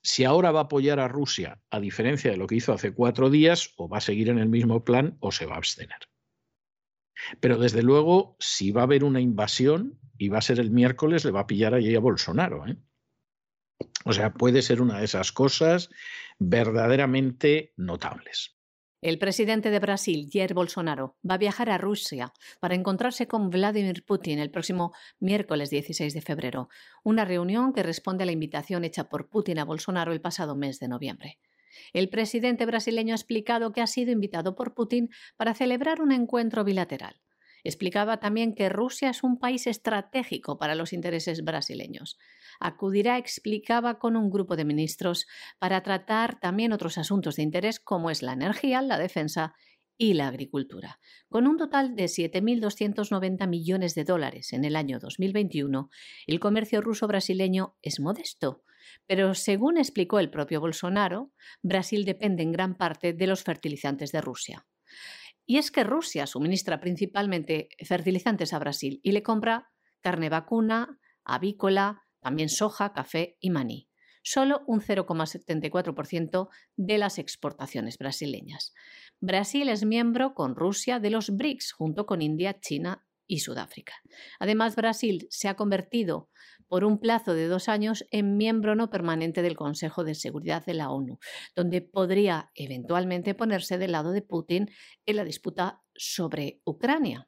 si 0.02 0.24
ahora 0.24 0.52
va 0.52 0.60
a 0.60 0.64
apoyar 0.64 1.00
a 1.00 1.08
Rusia, 1.08 1.60
a 1.70 1.80
diferencia 1.80 2.30
de 2.30 2.36
lo 2.36 2.46
que 2.46 2.56
hizo 2.56 2.72
hace 2.72 2.92
cuatro 2.92 3.30
días, 3.30 3.72
o 3.76 3.88
va 3.88 3.98
a 3.98 4.02
seguir 4.02 4.28
en 4.28 4.38
el 4.38 4.48
mismo 4.48 4.84
plan 4.84 5.16
o 5.20 5.32
se 5.32 5.46
va 5.46 5.54
a 5.54 5.58
abstener. 5.58 5.98
Pero 7.40 7.58
desde 7.58 7.82
luego, 7.82 8.36
si 8.38 8.70
va 8.70 8.82
a 8.82 8.84
haber 8.84 9.04
una 9.04 9.20
invasión 9.20 9.98
y 10.16 10.28
va 10.28 10.38
a 10.38 10.42
ser 10.42 10.58
el 10.58 10.70
miércoles, 10.70 11.24
le 11.24 11.32
va 11.32 11.40
a 11.40 11.46
pillar 11.46 11.74
allí 11.74 11.94
a 11.94 12.00
Bolsonaro. 12.00 12.66
¿eh? 12.66 12.76
O 14.04 14.12
sea, 14.12 14.32
puede 14.32 14.62
ser 14.62 14.80
una 14.80 14.98
de 14.98 15.04
esas 15.04 15.32
cosas 15.32 15.90
verdaderamente 16.38 17.72
notables. 17.76 18.56
El 19.02 19.18
presidente 19.18 19.70
de 19.70 19.78
Brasil, 19.78 20.28
Jair 20.30 20.52
Bolsonaro, 20.52 21.16
va 21.28 21.36
a 21.36 21.38
viajar 21.38 21.70
a 21.70 21.78
Rusia 21.78 22.34
para 22.60 22.74
encontrarse 22.74 23.26
con 23.26 23.48
Vladimir 23.48 24.04
Putin 24.04 24.38
el 24.38 24.50
próximo 24.50 24.92
miércoles 25.18 25.70
16 25.70 26.12
de 26.12 26.20
febrero, 26.20 26.68
una 27.02 27.24
reunión 27.24 27.72
que 27.72 27.82
responde 27.82 28.24
a 28.24 28.26
la 28.26 28.32
invitación 28.32 28.84
hecha 28.84 29.08
por 29.08 29.30
Putin 29.30 29.58
a 29.58 29.64
Bolsonaro 29.64 30.12
el 30.12 30.20
pasado 30.20 30.54
mes 30.54 30.80
de 30.80 30.88
noviembre. 30.88 31.38
El 31.94 32.10
presidente 32.10 32.66
brasileño 32.66 33.14
ha 33.14 33.16
explicado 33.16 33.72
que 33.72 33.80
ha 33.80 33.86
sido 33.86 34.12
invitado 34.12 34.54
por 34.54 34.74
Putin 34.74 35.08
para 35.38 35.54
celebrar 35.54 36.02
un 36.02 36.12
encuentro 36.12 36.62
bilateral. 36.62 37.20
Explicaba 37.64 38.18
también 38.18 38.54
que 38.54 38.68
Rusia 38.68 39.10
es 39.10 39.22
un 39.22 39.38
país 39.38 39.66
estratégico 39.66 40.58
para 40.58 40.74
los 40.74 40.92
intereses 40.92 41.44
brasileños. 41.44 42.18
Acudirá, 42.58 43.18
explicaba, 43.18 43.98
con 43.98 44.16
un 44.16 44.30
grupo 44.30 44.56
de 44.56 44.64
ministros 44.64 45.26
para 45.58 45.82
tratar 45.82 46.40
también 46.40 46.72
otros 46.72 46.98
asuntos 46.98 47.36
de 47.36 47.42
interés 47.42 47.80
como 47.80 48.10
es 48.10 48.22
la 48.22 48.32
energía, 48.32 48.82
la 48.82 48.98
defensa 48.98 49.54
y 50.00 50.14
la 50.14 50.28
agricultura. 50.28 50.98
Con 51.28 51.46
un 51.46 51.58
total 51.58 51.94
de 51.94 52.04
7.290 52.04 53.46
millones 53.46 53.94
de 53.94 54.04
dólares 54.04 54.54
en 54.54 54.64
el 54.64 54.74
año 54.74 54.98
2021, 54.98 55.90
el 56.26 56.40
comercio 56.40 56.80
ruso-brasileño 56.80 57.76
es 57.82 58.00
modesto. 58.00 58.64
Pero 59.06 59.34
según 59.34 59.76
explicó 59.76 60.18
el 60.18 60.30
propio 60.30 60.58
Bolsonaro, 60.60 61.32
Brasil 61.62 62.06
depende 62.06 62.42
en 62.42 62.52
gran 62.52 62.76
parte 62.76 63.12
de 63.12 63.26
los 63.26 63.42
fertilizantes 63.42 64.10
de 64.10 64.22
Rusia. 64.22 64.66
Y 65.46 65.58
es 65.58 65.70
que 65.70 65.84
Rusia 65.84 66.26
suministra 66.26 66.80
principalmente 66.80 67.68
fertilizantes 67.84 68.52
a 68.52 68.58
Brasil 68.58 69.00
y 69.02 69.12
le 69.12 69.22
compra 69.22 69.70
carne 70.00 70.28
vacuna, 70.28 70.98
avícola, 71.24 72.02
también 72.20 72.48
soja, 72.48 72.92
café 72.92 73.36
y 73.40 73.50
maní. 73.50 73.88
Solo 74.22 74.62
un 74.66 74.80
0,74% 74.80 76.48
de 76.76 76.98
las 76.98 77.18
exportaciones 77.18 77.96
brasileñas. 77.96 78.74
Brasil 79.20 79.68
es 79.70 79.84
miembro 79.84 80.34
con 80.34 80.56
Rusia 80.56 81.00
de 81.00 81.10
los 81.10 81.30
BRICS 81.30 81.72
junto 81.72 82.04
con 82.04 82.20
India, 82.20 82.60
China 82.60 83.06
y 83.26 83.40
Sudáfrica. 83.40 83.94
Además, 84.38 84.76
Brasil 84.76 85.26
se 85.30 85.48
ha 85.48 85.54
convertido 85.54 86.28
por 86.70 86.84
un 86.84 87.00
plazo 87.00 87.34
de 87.34 87.48
dos 87.48 87.68
años 87.68 88.06
en 88.12 88.36
miembro 88.36 88.76
no 88.76 88.90
permanente 88.90 89.42
del 89.42 89.56
Consejo 89.56 90.04
de 90.04 90.14
Seguridad 90.14 90.64
de 90.64 90.74
la 90.74 90.90
ONU, 90.90 91.18
donde 91.56 91.82
podría 91.82 92.52
eventualmente 92.54 93.34
ponerse 93.34 93.76
del 93.76 93.90
lado 93.90 94.12
de 94.12 94.22
Putin 94.22 94.70
en 95.04 95.16
la 95.16 95.24
disputa 95.24 95.82
sobre 95.96 96.60
Ucrania. 96.64 97.26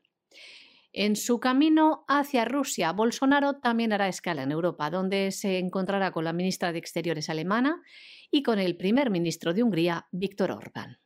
En 0.93 1.17
su 1.17 1.41
camino 1.41 2.05
hacia 2.07 2.45
Rusia, 2.45 2.93
Bolsonaro 2.93 3.55
también 3.55 3.93
hará 3.93 4.07
escala 4.07 4.45
en 4.45 4.53
Europa, 4.53 4.91
donde 4.91 5.33
se 5.33 5.59
encontrará 5.59 6.13
con 6.13 6.23
la 6.23 6.33
ministra 6.33 6.71
de 6.71 6.79
Exteriores 6.79 7.29
alemana 7.29 7.83
y 8.31 8.45
con 8.45 8.61
el 8.61 8.77
primer 8.77 9.11
ministro 9.11 9.55
de 9.55 9.65
Hungría, 9.65 10.07
Víctor 10.13 10.53
Orbán. 10.53 10.99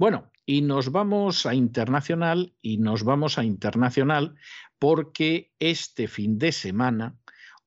Bueno, 0.00 0.30
y 0.46 0.62
nos 0.62 0.92
vamos 0.92 1.44
a 1.44 1.54
internacional 1.54 2.54
y 2.62 2.78
nos 2.78 3.04
vamos 3.04 3.36
a 3.36 3.44
internacional 3.44 4.34
porque 4.78 5.52
este 5.58 6.08
fin 6.08 6.38
de 6.38 6.52
semana 6.52 7.19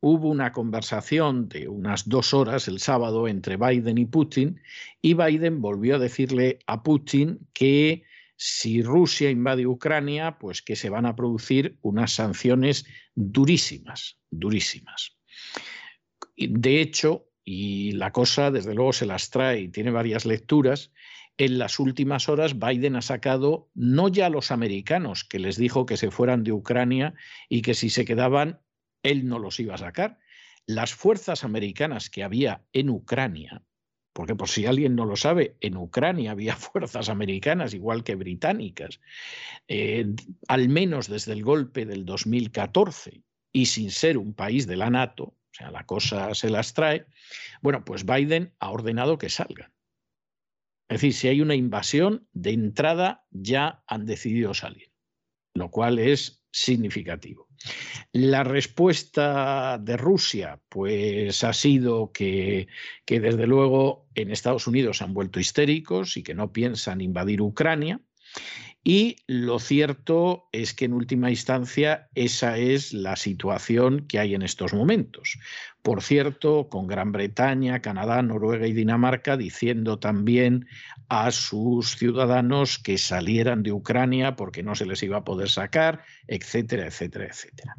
hubo 0.05 0.27
una 0.27 0.51
conversación 0.51 1.47
de 1.47 1.69
unas 1.69 2.09
dos 2.09 2.33
horas 2.33 2.67
el 2.67 2.79
sábado 2.79 3.25
entre 3.29 3.55
Biden 3.55 3.97
y 3.97 4.05
Putin 4.05 4.59
y 5.01 5.13
Biden 5.13 5.61
volvió 5.61 5.95
a 5.95 5.99
decirle 5.99 6.59
a 6.67 6.83
Putin 6.83 7.47
que 7.53 8.03
si 8.35 8.81
Rusia 8.81 9.29
invade 9.29 9.65
Ucrania, 9.65 10.37
pues 10.39 10.61
que 10.61 10.75
se 10.75 10.89
van 10.89 11.05
a 11.05 11.15
producir 11.15 11.77
unas 11.81 12.11
sanciones 12.11 12.85
durísimas, 13.15 14.19
durísimas. 14.29 15.15
De 16.35 16.81
hecho, 16.81 17.29
y 17.45 17.93
la 17.93 18.11
cosa 18.11 18.51
desde 18.51 18.75
luego 18.75 18.91
se 18.91 19.05
las 19.05 19.29
trae 19.29 19.61
y 19.61 19.69
tiene 19.69 19.91
varias 19.91 20.25
lecturas, 20.25 20.91
en 21.37 21.57
las 21.57 21.79
últimas 21.79 22.27
horas 22.27 22.59
Biden 22.59 22.97
ha 22.97 23.01
sacado 23.01 23.69
no 23.73 24.09
ya 24.09 24.25
a 24.25 24.29
los 24.29 24.51
americanos, 24.51 25.23
que 25.23 25.39
les 25.39 25.55
dijo 25.55 25.85
que 25.85 25.95
se 25.95 26.11
fueran 26.11 26.43
de 26.43 26.51
Ucrania 26.51 27.13
y 27.47 27.61
que 27.61 27.73
si 27.73 27.89
se 27.89 28.03
quedaban 28.03 28.59
él 29.03 29.27
no 29.27 29.39
los 29.39 29.59
iba 29.59 29.75
a 29.75 29.79
sacar. 29.79 30.17
Las 30.65 30.93
fuerzas 30.93 31.43
americanas 31.43 32.09
que 32.09 32.23
había 32.23 32.63
en 32.71 32.89
Ucrania, 32.89 33.61
porque 34.13 34.35
por 34.35 34.47
si 34.49 34.65
alguien 34.65 34.95
no 34.95 35.05
lo 35.05 35.15
sabe, 35.15 35.57
en 35.59 35.77
Ucrania 35.77 36.31
había 36.31 36.55
fuerzas 36.55 37.09
americanas 37.09 37.73
igual 37.73 38.03
que 38.03 38.15
británicas, 38.15 38.99
eh, 39.67 40.05
al 40.47 40.69
menos 40.69 41.07
desde 41.07 41.33
el 41.33 41.43
golpe 41.43 41.85
del 41.85 42.05
2014 42.05 43.21
y 43.51 43.65
sin 43.67 43.91
ser 43.91 44.17
un 44.17 44.33
país 44.33 44.65
de 44.65 44.77
la 44.77 44.89
NATO, 44.89 45.23
o 45.25 45.55
sea, 45.55 45.69
la 45.69 45.85
cosa 45.85 46.33
se 46.33 46.49
las 46.49 46.73
trae, 46.73 47.05
bueno, 47.61 47.85
pues 47.85 48.05
Biden 48.05 48.53
ha 48.59 48.71
ordenado 48.71 49.19
que 49.19 49.29
salgan. 49.29 49.71
Es 50.89 51.01
decir, 51.01 51.13
si 51.13 51.27
hay 51.27 51.41
una 51.41 51.55
invasión, 51.55 52.27
de 52.33 52.51
entrada 52.51 53.25
ya 53.31 53.83
han 53.87 54.05
decidido 54.05 54.53
salir, 54.53 54.91
lo 55.53 55.69
cual 55.69 55.99
es 55.99 56.42
significativo. 56.53 57.49
La 58.11 58.43
respuesta 58.43 59.79
de 59.81 59.97
Rusia, 59.97 60.59
pues 60.69 61.43
ha 61.43 61.51
sido 61.51 62.11
que, 62.11 62.67
que, 63.05 63.19
desde 63.19 63.47
luego 63.47 64.05
en 64.13 64.31
Estados 64.31 64.67
Unidos 64.67 65.01
han 65.01 65.13
vuelto 65.13 65.39
histéricos 65.39 66.15
y 66.15 66.23
que 66.23 66.35
no 66.35 66.53
piensan 66.53 67.01
invadir 67.01 67.41
Ucrania 67.41 67.99
y 68.83 69.17
lo 69.27 69.59
cierto 69.59 70.49
es 70.51 70.73
que 70.73 70.85
en 70.85 70.93
última 70.93 71.29
instancia 71.29 72.09
esa 72.15 72.57
es 72.57 72.91
la 72.91 73.15
situación 73.15 74.07
que 74.07 74.19
hay 74.19 74.35
en 74.35 74.41
estos 74.41 74.73
momentos. 74.73 75.39
Por 75.81 76.01
cierto, 76.01 76.67
con 76.67 76.87
Gran 76.87 77.13
Bretaña, 77.13 77.81
Canadá, 77.81 78.21
Noruega 78.21 78.67
y 78.67 78.73
Dinamarca 78.73 79.37
diciendo 79.37 79.99
también 79.99 80.67
a 81.07 81.31
sus 81.31 81.95
ciudadanos 81.97 82.77
que 82.77 82.97
salieran 82.97 83.63
de 83.63 83.71
Ucrania 83.71 84.35
porque 84.35 84.63
no 84.63 84.75
se 84.75 84.85
les 84.85 85.01
iba 85.01 85.17
a 85.17 85.23
poder 85.23 85.49
sacar, 85.49 86.03
etcétera, 86.27 86.85
etcétera, 86.87 87.27
etcétera. 87.27 87.77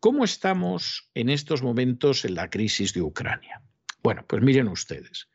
¿Cómo 0.00 0.24
estamos 0.24 1.10
en 1.14 1.30
estos 1.30 1.62
momentos 1.62 2.26
en 2.26 2.34
la 2.34 2.50
crisis 2.50 2.92
de 2.92 3.00
Ucrania? 3.00 3.62
Bueno, 4.02 4.24
pues 4.28 4.42
miren 4.42 4.68
ustedes. 4.68 5.28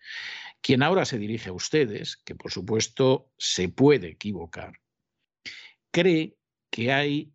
Quien 0.61 0.83
ahora 0.83 1.05
se 1.05 1.17
dirige 1.17 1.49
a 1.49 1.53
ustedes, 1.53 2.17
que 2.17 2.35
por 2.35 2.51
supuesto 2.51 3.31
se 3.37 3.67
puede 3.67 4.09
equivocar, 4.09 4.80
cree 5.91 6.37
que 6.69 6.91
hay 6.91 7.33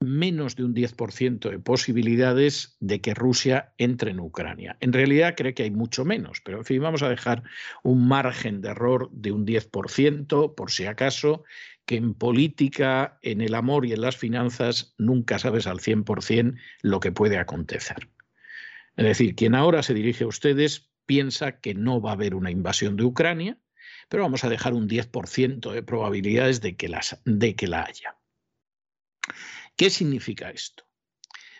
menos 0.00 0.56
de 0.56 0.64
un 0.64 0.74
10% 0.74 1.50
de 1.50 1.58
posibilidades 1.58 2.76
de 2.80 3.02
que 3.02 3.12
Rusia 3.12 3.74
entre 3.76 4.12
en 4.12 4.20
Ucrania. 4.20 4.78
En 4.80 4.94
realidad 4.94 5.34
cree 5.36 5.52
que 5.52 5.64
hay 5.64 5.70
mucho 5.70 6.06
menos, 6.06 6.40
pero 6.42 6.58
en 6.58 6.64
fin, 6.64 6.80
vamos 6.80 7.02
a 7.02 7.10
dejar 7.10 7.42
un 7.82 8.08
margen 8.08 8.62
de 8.62 8.70
error 8.70 9.10
de 9.12 9.30
un 9.30 9.46
10%, 9.46 10.54
por 10.54 10.70
si 10.70 10.86
acaso, 10.86 11.44
que 11.84 11.96
en 11.96 12.14
política, 12.14 13.18
en 13.20 13.42
el 13.42 13.54
amor 13.54 13.84
y 13.84 13.92
en 13.92 14.00
las 14.00 14.16
finanzas 14.16 14.94
nunca 14.96 15.38
sabes 15.38 15.66
al 15.66 15.80
100% 15.80 16.56
lo 16.80 17.00
que 17.00 17.12
puede 17.12 17.36
acontecer. 17.36 18.08
Es 18.96 19.04
decir, 19.04 19.34
quien 19.34 19.54
ahora 19.54 19.82
se 19.82 19.94
dirige 19.94 20.24
a 20.24 20.28
ustedes 20.28 20.90
piensa 21.04 21.60
que 21.60 21.74
no 21.74 22.00
va 22.00 22.10
a 22.10 22.14
haber 22.14 22.34
una 22.34 22.50
invasión 22.50 22.96
de 22.96 23.04
Ucrania, 23.04 23.58
pero 24.10 24.24
vamos 24.24 24.42
a 24.42 24.48
dejar 24.48 24.74
un 24.74 24.88
10% 24.88 25.70
de 25.70 25.84
probabilidades 25.84 26.60
de 26.60 26.76
que, 26.76 26.92
de 27.24 27.54
que 27.54 27.68
la 27.68 27.84
haya. 27.84 28.18
¿Qué 29.76 29.88
significa 29.88 30.50
esto? 30.50 30.84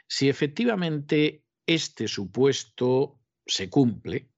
Si 0.09 0.29
efectivamente 0.29 1.45
este 1.65 2.09
supuesto 2.09 3.21
se 3.47 3.71
cumple, 3.71 4.31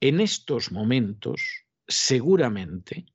en 0.00 0.20
estos 0.20 0.70
momentos 0.70 1.66
seguramente 1.88 3.06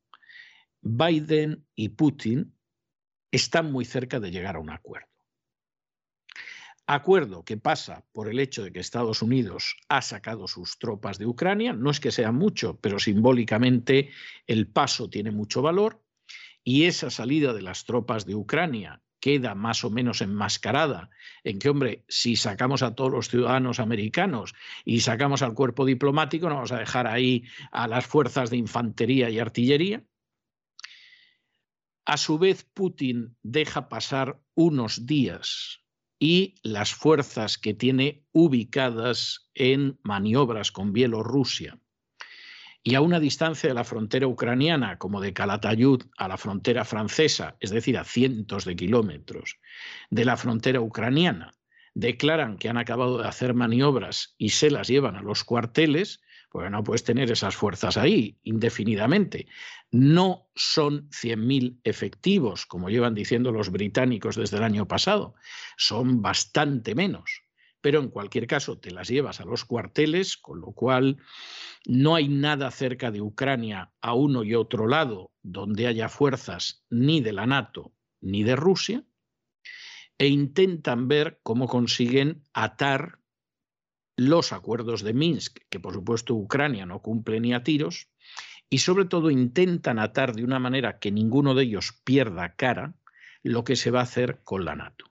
Biden 0.81 1.65
y 1.73 1.89
Putin 1.89 2.53
están 3.31 3.71
muy 3.71 3.85
cerca 3.85 4.19
de 4.19 4.31
llegar 4.31 4.57
a 4.57 4.59
un 4.59 4.69
acuerdo. 4.69 5.14
Acuerdo 6.87 7.43
que 7.43 7.57
pasa 7.57 8.05
por 8.11 8.29
el 8.29 8.39
hecho 8.39 8.63
de 8.63 8.71
que 8.71 8.79
Estados 8.79 9.23
Unidos 9.23 9.75
ha 9.89 10.03
sacado 10.03 10.47
sus 10.47 10.77
tropas 10.77 11.17
de 11.17 11.25
Ucrania, 11.25 11.73
no 11.73 11.89
es 11.89 11.99
que 11.99 12.11
sea 12.11 12.31
mucho, 12.31 12.79
pero 12.79 12.99
simbólicamente 12.99 14.11
el 14.45 14.67
paso 14.67 15.09
tiene 15.09 15.31
mucho 15.31 15.63
valor, 15.63 16.03
y 16.63 16.85
esa 16.85 17.09
salida 17.09 17.53
de 17.53 17.63
las 17.63 17.85
tropas 17.85 18.27
de 18.27 18.35
Ucrania, 18.35 19.01
queda 19.19 19.55
más 19.55 19.83
o 19.83 19.89
menos 19.89 20.21
enmascarada 20.21 21.09
en 21.43 21.57
que, 21.57 21.69
hombre, 21.69 22.05
si 22.07 22.35
sacamos 22.35 22.83
a 22.83 22.93
todos 22.93 23.11
los 23.11 23.29
ciudadanos 23.29 23.79
americanos 23.79 24.53
y 24.83 24.99
sacamos 24.99 25.41
al 25.41 25.55
cuerpo 25.55 25.85
diplomático, 25.85 26.47
no 26.47 26.55
vamos 26.55 26.71
a 26.71 26.77
dejar 26.77 27.07
ahí 27.07 27.43
a 27.71 27.87
las 27.87 28.05
fuerzas 28.05 28.51
de 28.51 28.57
infantería 28.57 29.31
y 29.31 29.39
artillería. 29.39 30.03
A 32.05 32.17
su 32.17 32.37
vez, 32.37 32.63
Putin 32.65 33.35
deja 33.41 33.89
pasar 33.89 34.39
unos 34.53 35.07
días 35.07 35.84
y 36.19 36.55
las 36.63 36.93
fuerzas 36.93 37.57
que 37.57 37.73
tiene 37.73 38.23
ubicadas 38.31 39.49
en 39.53 39.99
maniobras 40.03 40.71
con 40.71 40.93
Bielorrusia. 40.93 41.79
Y 42.83 42.95
a 42.95 43.01
una 43.01 43.19
distancia 43.19 43.67
de 43.67 43.73
la 43.73 43.83
frontera 43.83 44.27
ucraniana, 44.27 44.99
como 44.99 45.19
de 45.19 45.33
Calatayud 45.33 46.03
a 46.17 46.27
la 46.27 46.37
frontera 46.37 46.85
francesa, 46.85 47.57
es 47.59 47.71
decir, 47.71 47.97
a 47.97 48.03
cientos 48.03 48.63
de 48.63 48.75
kilómetros 48.75 49.57
de 50.11 50.23
la 50.23 50.37
frontera 50.37 50.81
ucraniana, 50.81 51.51
declaran 51.95 52.57
que 52.57 52.69
han 52.69 52.77
acabado 52.77 53.17
de 53.17 53.27
hacer 53.27 53.55
maniobras 53.55 54.35
y 54.37 54.49
se 54.49 54.69
las 54.69 54.87
llevan 54.87 55.15
a 55.15 55.23
los 55.23 55.43
cuarteles, 55.43 56.21
pues 56.55 56.71
no 56.71 56.85
puedes 56.85 57.03
tener 57.03 57.29
esas 57.29 57.53
fuerzas 57.53 57.97
ahí 57.97 58.37
indefinidamente. 58.43 59.45
No 59.91 60.47
son 60.55 61.09
100.000 61.09 61.81
efectivos, 61.83 62.65
como 62.65 62.89
llevan 62.89 63.13
diciendo 63.13 63.51
los 63.51 63.71
británicos 63.71 64.37
desde 64.37 64.55
el 64.55 64.63
año 64.63 64.87
pasado, 64.87 65.35
son 65.75 66.21
bastante 66.21 66.95
menos 66.95 67.41
pero 67.81 67.99
en 67.99 68.09
cualquier 68.09 68.47
caso 68.47 68.79
te 68.79 68.89
las 68.89 69.09
llevas 69.09 69.41
a 69.41 69.45
los 69.45 69.63
cuarteles, 69.63 70.37
con 70.37 70.59
lo 70.59 70.71
cual 70.71 71.17
no 71.85 72.15
hay 72.15 72.29
nada 72.29 72.71
cerca 72.71 73.11
de 73.11 73.21
Ucrania 73.21 73.93
a 74.01 74.15
uno 74.15 74.43
y 74.43 74.55
otro 74.55 74.87
lado 74.87 75.33
donde 75.43 75.85
haya 75.85 76.09
fuerzas 76.09 76.83
ni 76.89 77.21
de 77.21 77.31
la 77.31 77.45
NATO 77.45 77.93
ni 78.21 78.41
de 78.41 78.55
Rusia, 78.55 79.03
e 80.17 80.25
intentan 80.25 81.07
ver 81.07 81.39
cómo 81.43 81.67
consiguen 81.67 82.41
atar 82.53 83.19
los 84.17 84.53
acuerdos 84.53 85.03
de 85.03 85.13
Minsk, 85.13 85.59
que 85.69 85.79
por 85.79 85.93
supuesto 85.93 86.35
Ucrania 86.35 86.85
no 86.85 87.01
cumple 87.01 87.39
ni 87.39 87.53
a 87.53 87.63
tiros, 87.63 88.09
y 88.69 88.79
sobre 88.79 89.05
todo 89.05 89.29
intentan 89.29 89.99
atar 89.99 90.33
de 90.33 90.43
una 90.43 90.59
manera 90.59 90.99
que 90.99 91.11
ninguno 91.11 91.53
de 91.53 91.63
ellos 91.63 92.01
pierda 92.03 92.55
cara 92.55 92.95
lo 93.43 93.63
que 93.63 93.75
se 93.75 93.91
va 93.91 93.99
a 93.99 94.03
hacer 94.03 94.41
con 94.43 94.65
la 94.65 94.75
NATO. 94.75 95.05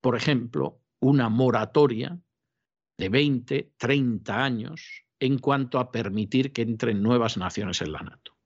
Por 0.00 0.16
ejemplo, 0.16 0.80
una 1.00 1.28
moratoria 1.28 2.18
de 2.98 3.08
20, 3.08 3.74
30 3.76 4.44
años 4.44 5.04
en 5.20 5.38
cuanto 5.38 5.78
a 5.78 5.92
permitir 5.92 6.52
que 6.52 6.62
entren 6.62 7.02
nuevas 7.02 7.36
naciones 7.36 7.80
en 7.80 7.92
la 7.92 8.00
NATO. 8.00 8.37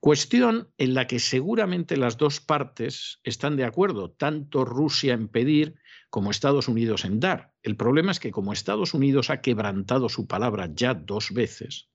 Cuestión 0.00 0.68
en 0.78 0.94
la 0.94 1.06
que 1.06 1.18
seguramente 1.18 1.96
las 1.96 2.16
dos 2.16 2.40
partes 2.40 3.20
están 3.24 3.56
de 3.56 3.64
acuerdo, 3.64 4.10
tanto 4.10 4.64
Rusia 4.64 5.14
en 5.14 5.28
pedir 5.28 5.76
como 6.10 6.30
Estados 6.30 6.68
Unidos 6.68 7.04
en 7.04 7.18
dar. 7.18 7.52
El 7.62 7.76
problema 7.76 8.12
es 8.12 8.20
que 8.20 8.30
como 8.30 8.52
Estados 8.52 8.94
Unidos 8.94 9.30
ha 9.30 9.40
quebrantado 9.40 10.08
su 10.08 10.26
palabra 10.26 10.70
ya 10.72 10.94
dos 10.94 11.32
veces, 11.32 11.88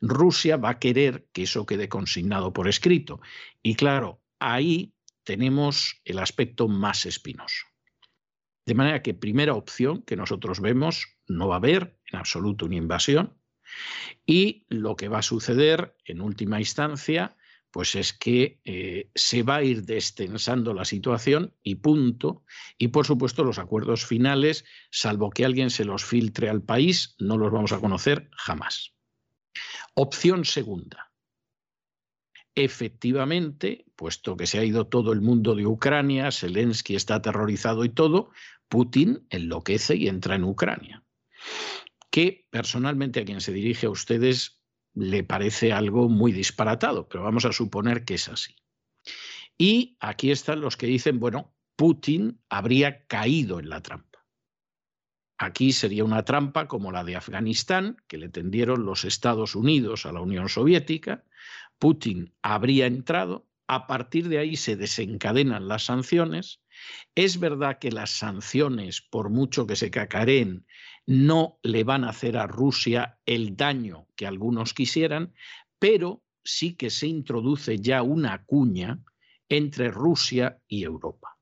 Rusia 0.00 0.56
va 0.56 0.70
a 0.70 0.78
querer 0.78 1.26
que 1.32 1.42
eso 1.42 1.66
quede 1.66 1.88
consignado 1.88 2.52
por 2.52 2.68
escrito. 2.68 3.20
Y 3.62 3.74
claro, 3.74 4.22
ahí 4.38 4.94
tenemos 5.24 6.00
el 6.04 6.18
aspecto 6.18 6.68
más 6.68 7.06
espinoso. 7.06 7.66
De 8.64 8.74
manera 8.74 9.02
que 9.02 9.14
primera 9.14 9.54
opción 9.54 10.02
que 10.02 10.16
nosotros 10.16 10.60
vemos, 10.60 11.16
no 11.28 11.48
va 11.48 11.54
a 11.54 11.58
haber 11.58 11.98
en 12.12 12.18
absoluto 12.18 12.66
una 12.66 12.76
invasión. 12.76 13.36
Y 14.26 14.64
lo 14.68 14.96
que 14.96 15.08
va 15.08 15.18
a 15.18 15.22
suceder 15.22 15.96
en 16.04 16.20
última 16.20 16.60
instancia, 16.60 17.36
pues 17.70 17.94
es 17.94 18.12
que 18.12 18.60
eh, 18.64 19.10
se 19.14 19.42
va 19.42 19.56
a 19.56 19.62
ir 19.62 19.82
destensando 19.82 20.72
la 20.72 20.84
situación 20.84 21.54
y 21.62 21.76
punto. 21.76 22.44
Y 22.78 22.88
por 22.88 23.06
supuesto 23.06 23.44
los 23.44 23.58
acuerdos 23.58 24.06
finales, 24.06 24.64
salvo 24.90 25.30
que 25.30 25.44
alguien 25.44 25.70
se 25.70 25.84
los 25.84 26.04
filtre 26.04 26.48
al 26.48 26.62
país, 26.62 27.14
no 27.18 27.36
los 27.36 27.52
vamos 27.52 27.72
a 27.72 27.80
conocer 27.80 28.30
jamás. 28.32 28.94
Opción 29.94 30.44
segunda. 30.44 31.12
Efectivamente, 32.54 33.84
puesto 33.96 34.36
que 34.36 34.46
se 34.46 34.58
ha 34.58 34.64
ido 34.64 34.86
todo 34.86 35.12
el 35.12 35.20
mundo 35.20 35.54
de 35.54 35.66
Ucrania, 35.66 36.32
Zelensky 36.32 36.96
está 36.96 37.16
aterrorizado 37.16 37.84
y 37.84 37.90
todo, 37.90 38.30
Putin 38.68 39.26
enloquece 39.28 39.96
y 39.96 40.08
entra 40.08 40.36
en 40.36 40.44
Ucrania. 40.44 41.04
Que 42.10 42.46
personalmente 42.50 43.20
a 43.20 43.24
quien 43.26 43.42
se 43.42 43.52
dirige 43.52 43.86
a 43.86 43.90
ustedes 43.90 44.62
le 44.96 45.22
parece 45.22 45.72
algo 45.72 46.08
muy 46.08 46.32
disparatado, 46.32 47.08
pero 47.08 47.22
vamos 47.22 47.44
a 47.44 47.52
suponer 47.52 48.04
que 48.04 48.14
es 48.14 48.28
así. 48.28 48.56
Y 49.56 49.96
aquí 50.00 50.30
están 50.30 50.60
los 50.60 50.76
que 50.76 50.86
dicen, 50.86 51.20
bueno, 51.20 51.54
Putin 51.76 52.40
habría 52.48 53.06
caído 53.06 53.60
en 53.60 53.68
la 53.68 53.82
trampa. 53.82 54.26
Aquí 55.38 55.72
sería 55.72 56.02
una 56.02 56.24
trampa 56.24 56.66
como 56.66 56.90
la 56.90 57.04
de 57.04 57.14
Afganistán, 57.14 57.98
que 58.08 58.16
le 58.16 58.30
tendieron 58.30 58.86
los 58.86 59.04
Estados 59.04 59.54
Unidos 59.54 60.06
a 60.06 60.12
la 60.12 60.22
Unión 60.22 60.48
Soviética. 60.48 61.24
Putin 61.78 62.34
habría 62.40 62.86
entrado, 62.86 63.46
a 63.66 63.86
partir 63.86 64.28
de 64.28 64.38
ahí 64.38 64.56
se 64.56 64.76
desencadenan 64.76 65.68
las 65.68 65.84
sanciones 65.84 66.62
es 67.14 67.40
verdad 67.40 67.78
que 67.78 67.90
las 67.90 68.10
sanciones, 68.10 69.00
por 69.00 69.30
mucho 69.30 69.66
que 69.66 69.76
se 69.76 69.90
cacareen, 69.90 70.66
no 71.06 71.58
le 71.62 71.84
van 71.84 72.04
a 72.04 72.10
hacer 72.10 72.36
a 72.36 72.46
Rusia 72.46 73.18
el 73.26 73.56
daño 73.56 74.06
que 74.16 74.26
algunos 74.26 74.74
quisieran, 74.74 75.32
pero 75.78 76.22
sí 76.44 76.74
que 76.74 76.90
se 76.90 77.06
introduce 77.06 77.78
ya 77.78 78.02
una 78.02 78.44
cuña 78.44 79.02
entre 79.48 79.90
Rusia 79.90 80.58
y 80.66 80.82
Europa. 80.82 81.38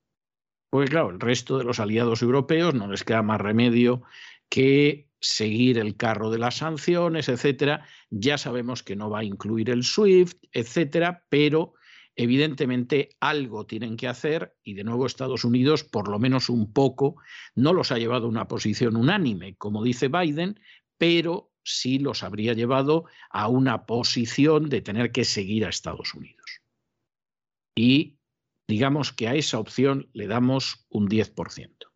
Porque 0.70 0.90
claro, 0.90 1.10
el 1.10 1.20
resto 1.20 1.56
de 1.56 1.64
los 1.64 1.80
aliados 1.80 2.22
europeos 2.22 2.74
no 2.74 2.88
les 2.88 3.04
queda 3.04 3.22
más 3.22 3.40
remedio 3.40 4.02
que 4.48 5.08
seguir 5.20 5.78
el 5.78 5.96
carro 5.96 6.30
de 6.30 6.38
las 6.38 6.56
sanciones, 6.56 7.28
etcétera. 7.28 7.86
Ya 8.10 8.36
sabemos 8.36 8.82
que 8.82 8.96
no 8.96 9.08
va 9.08 9.20
a 9.20 9.24
incluir 9.24 9.70
el 9.70 9.84
SWIFT, 9.84 10.44
etcétera, 10.52 11.24
pero 11.28 11.74
Evidentemente 12.16 13.10
algo 13.20 13.66
tienen 13.66 13.96
que 13.96 14.06
hacer 14.06 14.56
y 14.62 14.74
de 14.74 14.84
nuevo 14.84 15.06
Estados 15.06 15.44
Unidos, 15.44 15.82
por 15.82 16.08
lo 16.08 16.18
menos 16.18 16.48
un 16.48 16.72
poco, 16.72 17.16
no 17.54 17.72
los 17.72 17.90
ha 17.90 17.98
llevado 17.98 18.26
a 18.26 18.30
una 18.30 18.46
posición 18.46 18.96
unánime, 18.96 19.56
como 19.56 19.82
dice 19.82 20.08
Biden, 20.08 20.60
pero 20.96 21.50
sí 21.64 21.98
los 21.98 22.22
habría 22.22 22.52
llevado 22.52 23.04
a 23.30 23.48
una 23.48 23.86
posición 23.86 24.68
de 24.68 24.80
tener 24.80 25.10
que 25.10 25.24
seguir 25.24 25.64
a 25.64 25.70
Estados 25.70 26.14
Unidos. 26.14 26.60
Y 27.74 28.18
digamos 28.68 29.12
que 29.12 29.26
a 29.26 29.34
esa 29.34 29.58
opción 29.58 30.08
le 30.12 30.28
damos 30.28 30.86
un 30.90 31.08
10%. 31.08 31.93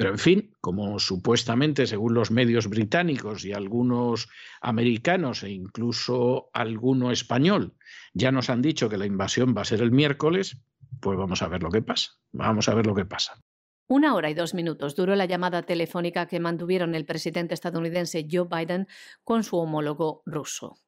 Pero 0.00 0.12
en 0.12 0.18
fin, 0.18 0.56
como 0.62 0.98
supuestamente, 0.98 1.86
según 1.86 2.14
los 2.14 2.30
medios 2.30 2.70
británicos 2.70 3.44
y 3.44 3.52
algunos 3.52 4.30
americanos 4.62 5.42
e 5.42 5.50
incluso 5.50 6.48
alguno 6.54 7.10
español, 7.10 7.74
ya 8.14 8.32
nos 8.32 8.48
han 8.48 8.62
dicho 8.62 8.88
que 8.88 8.96
la 8.96 9.04
invasión 9.04 9.54
va 9.54 9.60
a 9.60 9.66
ser 9.66 9.82
el 9.82 9.90
miércoles, 9.90 10.56
pues 11.02 11.18
vamos 11.18 11.42
a 11.42 11.48
ver 11.48 11.62
lo 11.62 11.70
que 11.70 11.82
pasa. 11.82 12.12
Vamos 12.32 12.70
a 12.70 12.74
ver 12.74 12.86
lo 12.86 12.94
que 12.94 13.04
pasa. 13.04 13.42
Una 13.88 14.14
hora 14.14 14.30
y 14.30 14.34
dos 14.34 14.54
minutos 14.54 14.96
duró 14.96 15.14
la 15.16 15.26
llamada 15.26 15.64
telefónica 15.64 16.24
que 16.24 16.40
mantuvieron 16.40 16.94
el 16.94 17.04
presidente 17.04 17.52
estadounidense 17.52 18.26
Joe 18.26 18.48
Biden 18.50 18.88
con 19.22 19.44
su 19.44 19.58
homólogo 19.58 20.22
ruso. 20.24 20.78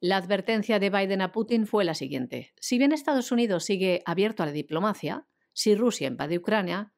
La 0.00 0.16
advertencia 0.16 0.78
de 0.78 0.88
Biden 0.88 1.20
a 1.20 1.32
Putin 1.32 1.66
fue 1.66 1.84
la 1.84 1.92
siguiente. 1.92 2.54
Si 2.58 2.78
bien 2.78 2.92
Estados 2.92 3.30
Unidos 3.30 3.64
sigue 3.64 4.00
abierto 4.06 4.42
a 4.42 4.46
la 4.46 4.52
diplomacia, 4.52 5.26
si 5.52 5.74
Rusia 5.74 6.08
invade 6.08 6.38
Ucrania, 6.38 6.94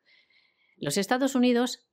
los 0.79 0.99
Estados 0.99 1.35
Unidos 1.35 1.87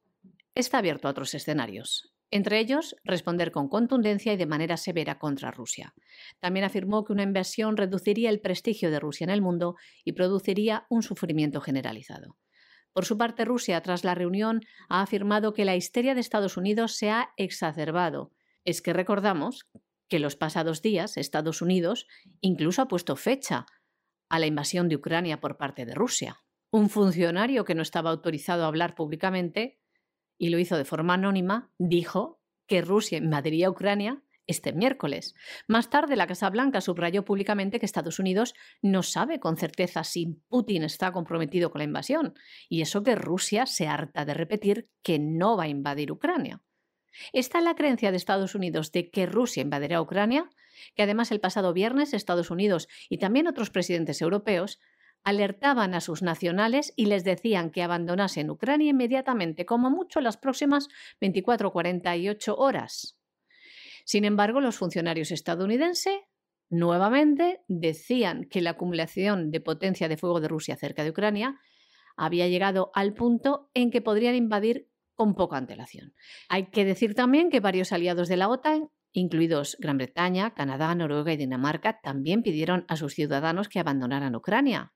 está 0.55 0.79
abierto 0.79 1.07
a 1.07 1.11
otros 1.11 1.33
escenarios, 1.33 2.13
entre 2.31 2.59
ellos 2.59 2.95
responder 3.03 3.51
con 3.51 3.69
contundencia 3.69 4.33
y 4.33 4.37
de 4.37 4.45
manera 4.45 4.75
severa 4.75 5.19
contra 5.19 5.51
Rusia. 5.51 5.93
También 6.39 6.65
afirmó 6.65 7.05
que 7.05 7.13
una 7.13 7.23
invasión 7.23 7.77
reduciría 7.77 8.29
el 8.29 8.41
prestigio 8.41 8.91
de 8.91 8.99
Rusia 8.99 9.23
en 9.23 9.29
el 9.29 9.41
mundo 9.41 9.75
y 10.03 10.11
produciría 10.13 10.85
un 10.89 11.01
sufrimiento 11.01 11.61
generalizado. 11.61 12.37
Por 12.91 13.05
su 13.05 13.17
parte, 13.17 13.45
Rusia, 13.45 13.81
tras 13.81 14.03
la 14.03 14.15
reunión, 14.15 14.61
ha 14.89 15.01
afirmado 15.01 15.53
que 15.53 15.65
la 15.65 15.75
histeria 15.75 16.13
de 16.13 16.21
Estados 16.21 16.57
Unidos 16.57 16.95
se 16.97 17.09
ha 17.09 17.29
exacerbado. 17.37 18.31
Es 18.65 18.81
que 18.81 18.93
recordamos 18.93 19.69
que 20.09 20.19
los 20.19 20.35
pasados 20.35 20.81
días 20.81 21.17
Estados 21.17 21.61
Unidos 21.61 22.05
incluso 22.41 22.81
ha 22.81 22.87
puesto 22.87 23.15
fecha 23.15 23.65
a 24.29 24.39
la 24.39 24.45
invasión 24.45 24.89
de 24.89 24.97
Ucrania 24.97 25.39
por 25.39 25.57
parte 25.57 25.85
de 25.85 25.95
Rusia 25.95 26.42
un 26.73 26.89
funcionario 26.89 27.65
que 27.65 27.75
no 27.75 27.83
estaba 27.83 28.09
autorizado 28.09 28.63
a 28.63 28.67
hablar 28.67 28.95
públicamente 28.95 29.79
y 30.39 30.49
lo 30.49 30.57
hizo 30.57 30.75
de 30.75 30.85
forma 30.85 31.13
anónima, 31.13 31.71
dijo 31.77 32.41
que 32.65 32.81
Rusia 32.81 33.19
invadiría 33.19 33.69
Ucrania 33.69 34.23
este 34.47 34.73
miércoles. 34.73 35.35
Más 35.67 35.91
tarde, 35.91 36.15
la 36.15 36.25
Casa 36.25 36.49
Blanca 36.49 36.81
subrayó 36.81 37.23
públicamente 37.25 37.79
que 37.79 37.85
Estados 37.85 38.17
Unidos 38.17 38.55
no 38.81 39.03
sabe 39.03 39.39
con 39.39 39.55
certeza 39.55 40.03
si 40.03 40.41
Putin 40.49 40.83
está 40.83 41.11
comprometido 41.11 41.69
con 41.69 41.77
la 41.77 41.85
invasión, 41.85 42.33
y 42.67 42.81
eso 42.81 43.03
que 43.03 43.13
Rusia 43.13 43.67
se 43.67 43.85
harta 43.85 44.25
de 44.25 44.33
repetir 44.33 44.89
que 45.03 45.19
no 45.19 45.55
va 45.55 45.65
a 45.65 45.69
invadir 45.69 46.11
Ucrania. 46.11 46.63
Está 47.33 47.61
la 47.61 47.75
creencia 47.75 48.09
de 48.09 48.17
Estados 48.17 48.55
Unidos 48.55 48.91
de 48.91 49.11
que 49.11 49.27
Rusia 49.27 49.61
invadirá 49.61 50.01
Ucrania, 50.01 50.49
que 50.95 51.03
además 51.03 51.31
el 51.31 51.39
pasado 51.39 51.71
viernes 51.71 52.15
Estados 52.15 52.49
Unidos 52.49 52.87
y 53.09 53.19
también 53.19 53.47
otros 53.47 53.69
presidentes 53.69 54.23
europeos 54.23 54.79
alertaban 55.23 55.93
a 55.93 56.01
sus 56.01 56.21
nacionales 56.21 56.93
y 56.95 57.05
les 57.05 57.23
decían 57.23 57.71
que 57.71 57.83
abandonasen 57.83 58.49
Ucrania 58.49 58.89
inmediatamente, 58.89 59.65
como 59.65 59.89
mucho 59.89 60.21
las 60.21 60.37
próximas 60.37 60.89
24 61.21 61.69
o 61.69 61.71
48 61.71 62.55
horas. 62.55 63.19
Sin 64.05 64.25
embargo, 64.25 64.59
los 64.59 64.75
funcionarios 64.75 65.31
estadounidenses 65.31 66.15
nuevamente 66.69 67.61
decían 67.67 68.45
que 68.49 68.61
la 68.61 68.71
acumulación 68.71 69.51
de 69.51 69.61
potencia 69.61 70.07
de 70.07 70.17
fuego 70.17 70.41
de 70.41 70.47
Rusia 70.47 70.75
cerca 70.75 71.03
de 71.03 71.11
Ucrania 71.11 71.59
había 72.17 72.47
llegado 72.47 72.91
al 72.93 73.13
punto 73.13 73.69
en 73.73 73.91
que 73.91 74.01
podrían 74.01 74.35
invadir 74.35 74.89
con 75.15 75.35
poca 75.35 75.57
antelación. 75.57 76.13
Hay 76.49 76.67
que 76.67 76.85
decir 76.85 77.15
también 77.15 77.49
que 77.49 77.59
varios 77.59 77.91
aliados 77.91 78.27
de 78.27 78.37
la 78.37 78.49
OTAN, 78.49 78.89
incluidos 79.11 79.77
Gran 79.79 79.97
Bretaña, 79.97 80.53
Canadá, 80.53 80.93
Noruega 80.95 81.31
y 81.31 81.37
Dinamarca, 81.37 82.01
también 82.01 82.41
pidieron 82.41 82.85
a 82.87 82.97
sus 82.97 83.13
ciudadanos 83.13 83.69
que 83.69 83.79
abandonaran 83.79 84.35
Ucrania. 84.35 84.93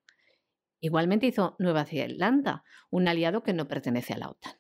Igualmente 0.80 1.28
hizo 1.28 1.56
Nueva 1.60 1.86
Zelanda, 1.86 2.64
un 2.90 3.08
aliado 3.08 3.44
que 3.44 3.54
no 3.54 3.68
pertenece 3.68 4.14
a 4.14 4.18
la 4.18 4.30
OTAN. 4.30 4.54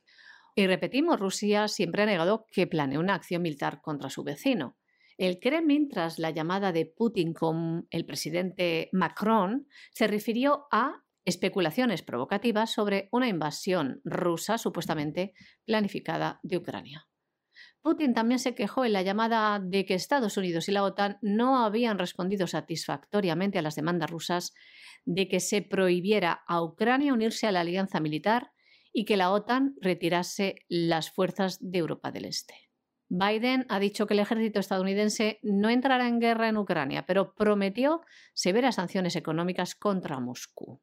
Y 0.55 0.65
repetimos, 0.65 1.19
Rusia 1.19 1.67
siempre 1.67 2.01
ha 2.01 2.05
negado 2.07 2.45
que 2.51 2.65
planee 2.65 2.97
una 2.97 3.13
acción 3.13 3.43
militar 3.43 3.79
contra 3.81 4.09
su 4.09 4.23
vecino. 4.23 4.77
El 5.17 5.39
Kremlin, 5.39 5.87
tras 5.89 6.19
la 6.19 6.31
llamada 6.31 6.71
de 6.71 6.85
Putin 6.85 7.33
con 7.33 7.87
el 7.91 8.05
presidente 8.05 8.89
Macron, 8.91 9.67
se 9.91 10.07
refirió 10.07 10.67
a 10.71 11.03
especulaciones 11.25 12.01
provocativas 12.01 12.71
sobre 12.71 13.09
una 13.11 13.27
invasión 13.27 14.01
rusa 14.03 14.57
supuestamente 14.57 15.33
planificada 15.65 16.39
de 16.41 16.57
Ucrania. 16.57 17.07
Putin 17.81 18.13
también 18.13 18.39
se 18.39 18.55
quejó 18.55 18.85
en 18.85 18.93
la 18.93 19.01
llamada 19.01 19.59
de 19.59 19.85
que 19.85 19.93
Estados 19.93 20.37
Unidos 20.37 20.67
y 20.67 20.71
la 20.71 20.83
OTAN 20.83 21.17
no 21.21 21.63
habían 21.63 21.97
respondido 21.97 22.47
satisfactoriamente 22.47 23.59
a 23.59 23.61
las 23.61 23.75
demandas 23.75 24.09
rusas 24.09 24.53
de 25.05 25.27
que 25.27 25.39
se 25.39 25.61
prohibiera 25.61 26.43
a 26.47 26.61
Ucrania 26.61 27.13
unirse 27.13 27.47
a 27.47 27.51
la 27.51 27.61
alianza 27.61 27.99
militar 27.99 28.51
y 28.91 29.05
que 29.05 29.17
la 29.17 29.31
OTAN 29.31 29.75
retirase 29.79 30.55
las 30.67 31.11
fuerzas 31.11 31.59
de 31.61 31.77
Europa 31.77 32.11
del 32.11 32.25
Este. 32.25 32.55
Biden 33.09 33.65
ha 33.69 33.79
dicho 33.79 34.05
que 34.05 34.15
el 34.15 34.19
ejército 34.19 34.59
estadounidense 34.59 35.39
no 35.41 35.69
entrará 35.69 36.07
en 36.07 36.19
guerra 36.19 36.49
en 36.49 36.57
Ucrania, 36.57 37.05
pero 37.05 37.33
prometió 37.35 38.01
severas 38.33 38.75
sanciones 38.75 39.15
económicas 39.15 39.75
contra 39.75 40.19
Moscú. 40.19 40.81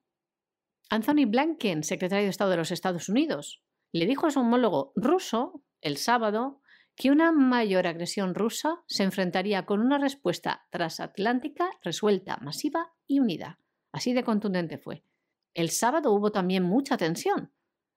Anthony 0.89 1.27
Blinken, 1.27 1.83
secretario 1.83 2.25
de 2.25 2.31
Estado 2.31 2.53
de 2.53 2.57
los 2.57 2.71
Estados 2.71 3.09
Unidos, 3.09 3.63
le 3.93 4.07
dijo 4.07 4.27
a 4.27 4.31
su 4.31 4.41
homólogo 4.41 4.93
ruso 4.97 5.63
el 5.81 5.97
sábado 5.99 6.63
que 6.97 7.11
una 7.11 7.33
mayor 7.33 7.87
agresión 7.87 8.35
rusa 8.35 8.83
se 8.87 9.03
enfrentaría 9.03 9.67
con 9.67 9.81
una 9.81 9.99
respuesta 9.99 10.67
transatlántica 10.71 11.71
resuelta, 11.83 12.39
masiva 12.41 12.93
y 13.07 13.21
unida. 13.21 13.59
Así 13.93 14.13
de 14.13 14.25
contundente 14.25 14.79
fue. 14.79 15.05
El 15.55 15.71
sábado 15.71 16.13
hubo 16.13 16.33
también 16.33 16.63
mucha 16.63 16.97
tensión 16.97 17.53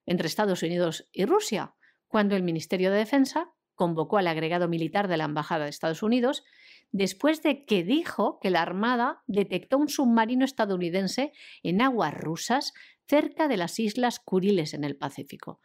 entre 0.06 0.26
Estados 0.26 0.62
Unidos 0.62 1.08
y 1.12 1.26
Rusia, 1.26 1.74
cuando 2.06 2.34
el 2.34 2.42
Ministerio 2.42 2.90
de 2.90 2.98
Defensa 2.98 3.52
convocó 3.74 4.18
al 4.18 4.26
agregado 4.26 4.68
militar 4.68 5.06
de 5.06 5.16
la 5.16 5.24
Embajada 5.24 5.64
de 5.64 5.70
Estados 5.70 6.02
Unidos 6.02 6.44
después 6.90 7.42
de 7.42 7.64
que 7.64 7.84
dijo 7.84 8.38
que 8.40 8.50
la 8.50 8.62
Armada 8.62 9.22
detectó 9.26 9.78
un 9.78 9.88
submarino 9.88 10.44
estadounidense 10.44 11.32
en 11.62 11.82
aguas 11.82 12.14
rusas 12.14 12.72
cerca 13.06 13.46
de 13.46 13.56
las 13.56 13.78
Islas 13.78 14.18
Kuriles 14.18 14.74
en 14.74 14.84
el 14.84 14.96
Pacífico. 14.96 15.60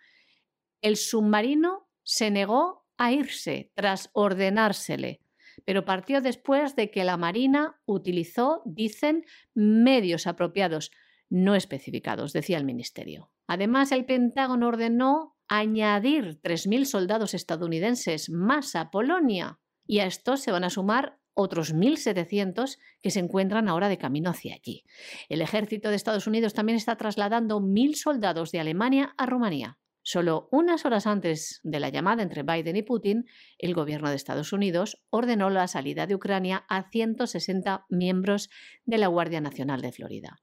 El 0.81 0.97
submarino 0.97 1.87
se 2.03 2.29
negó 2.29 2.82
a 3.03 3.11
irse 3.11 3.71
tras 3.75 4.09
ordenársele, 4.13 5.21
pero 5.65 5.85
partió 5.85 6.21
después 6.21 6.75
de 6.75 6.89
que 6.89 7.03
la 7.03 7.17
Marina 7.17 7.79
utilizó, 7.85 8.61
dicen, 8.65 9.25
medios 9.53 10.27
apropiados 10.27 10.91
no 11.29 11.55
especificados, 11.55 12.33
decía 12.33 12.57
el 12.57 12.65
Ministerio. 12.65 13.31
Además, 13.47 13.91
el 13.91 14.05
Pentágono 14.05 14.67
ordenó 14.67 15.35
añadir 15.47 16.39
3.000 16.41 16.85
soldados 16.85 17.33
estadounidenses 17.33 18.29
más 18.29 18.75
a 18.75 18.89
Polonia 18.89 19.59
y 19.85 19.99
a 19.99 20.05
estos 20.05 20.41
se 20.41 20.51
van 20.51 20.63
a 20.63 20.69
sumar 20.69 21.19
otros 21.33 21.73
1.700 21.73 22.77
que 23.01 23.11
se 23.11 23.19
encuentran 23.19 23.67
ahora 23.67 23.89
de 23.89 23.97
camino 23.97 24.29
hacia 24.29 24.53
allí. 24.53 24.85
El 25.29 25.41
ejército 25.41 25.89
de 25.89 25.95
Estados 25.95 26.27
Unidos 26.27 26.53
también 26.53 26.77
está 26.77 26.95
trasladando 26.95 27.59
1.000 27.59 27.95
soldados 27.95 28.51
de 28.51 28.59
Alemania 28.59 29.13
a 29.17 29.25
Rumanía. 29.25 29.77
Solo 30.05 30.49
unas 30.51 30.85
horas 30.85 31.07
antes 31.07 31.61
de 31.63 31.79
la 31.79 31.87
llamada 31.87 32.23
entre 32.23 32.43
Biden 32.43 32.75
y 32.75 32.83
Putin, 32.83 33.25
el 33.57 33.73
gobierno 33.73 34.09
de 34.09 34.17
Estados 34.17 34.51
Unidos 34.51 35.01
ordenó 35.09 35.49
la 35.49 35.67
salida 35.69 36.07
de 36.07 36.15
Ucrania 36.15 36.65
a 36.67 36.89
160 36.89 37.85
miembros 37.89 38.49
de 38.83 38.97
la 38.97 39.07
Guardia 39.07 39.39
Nacional 39.39 39.81
de 39.81 39.93
Florida. 39.93 40.41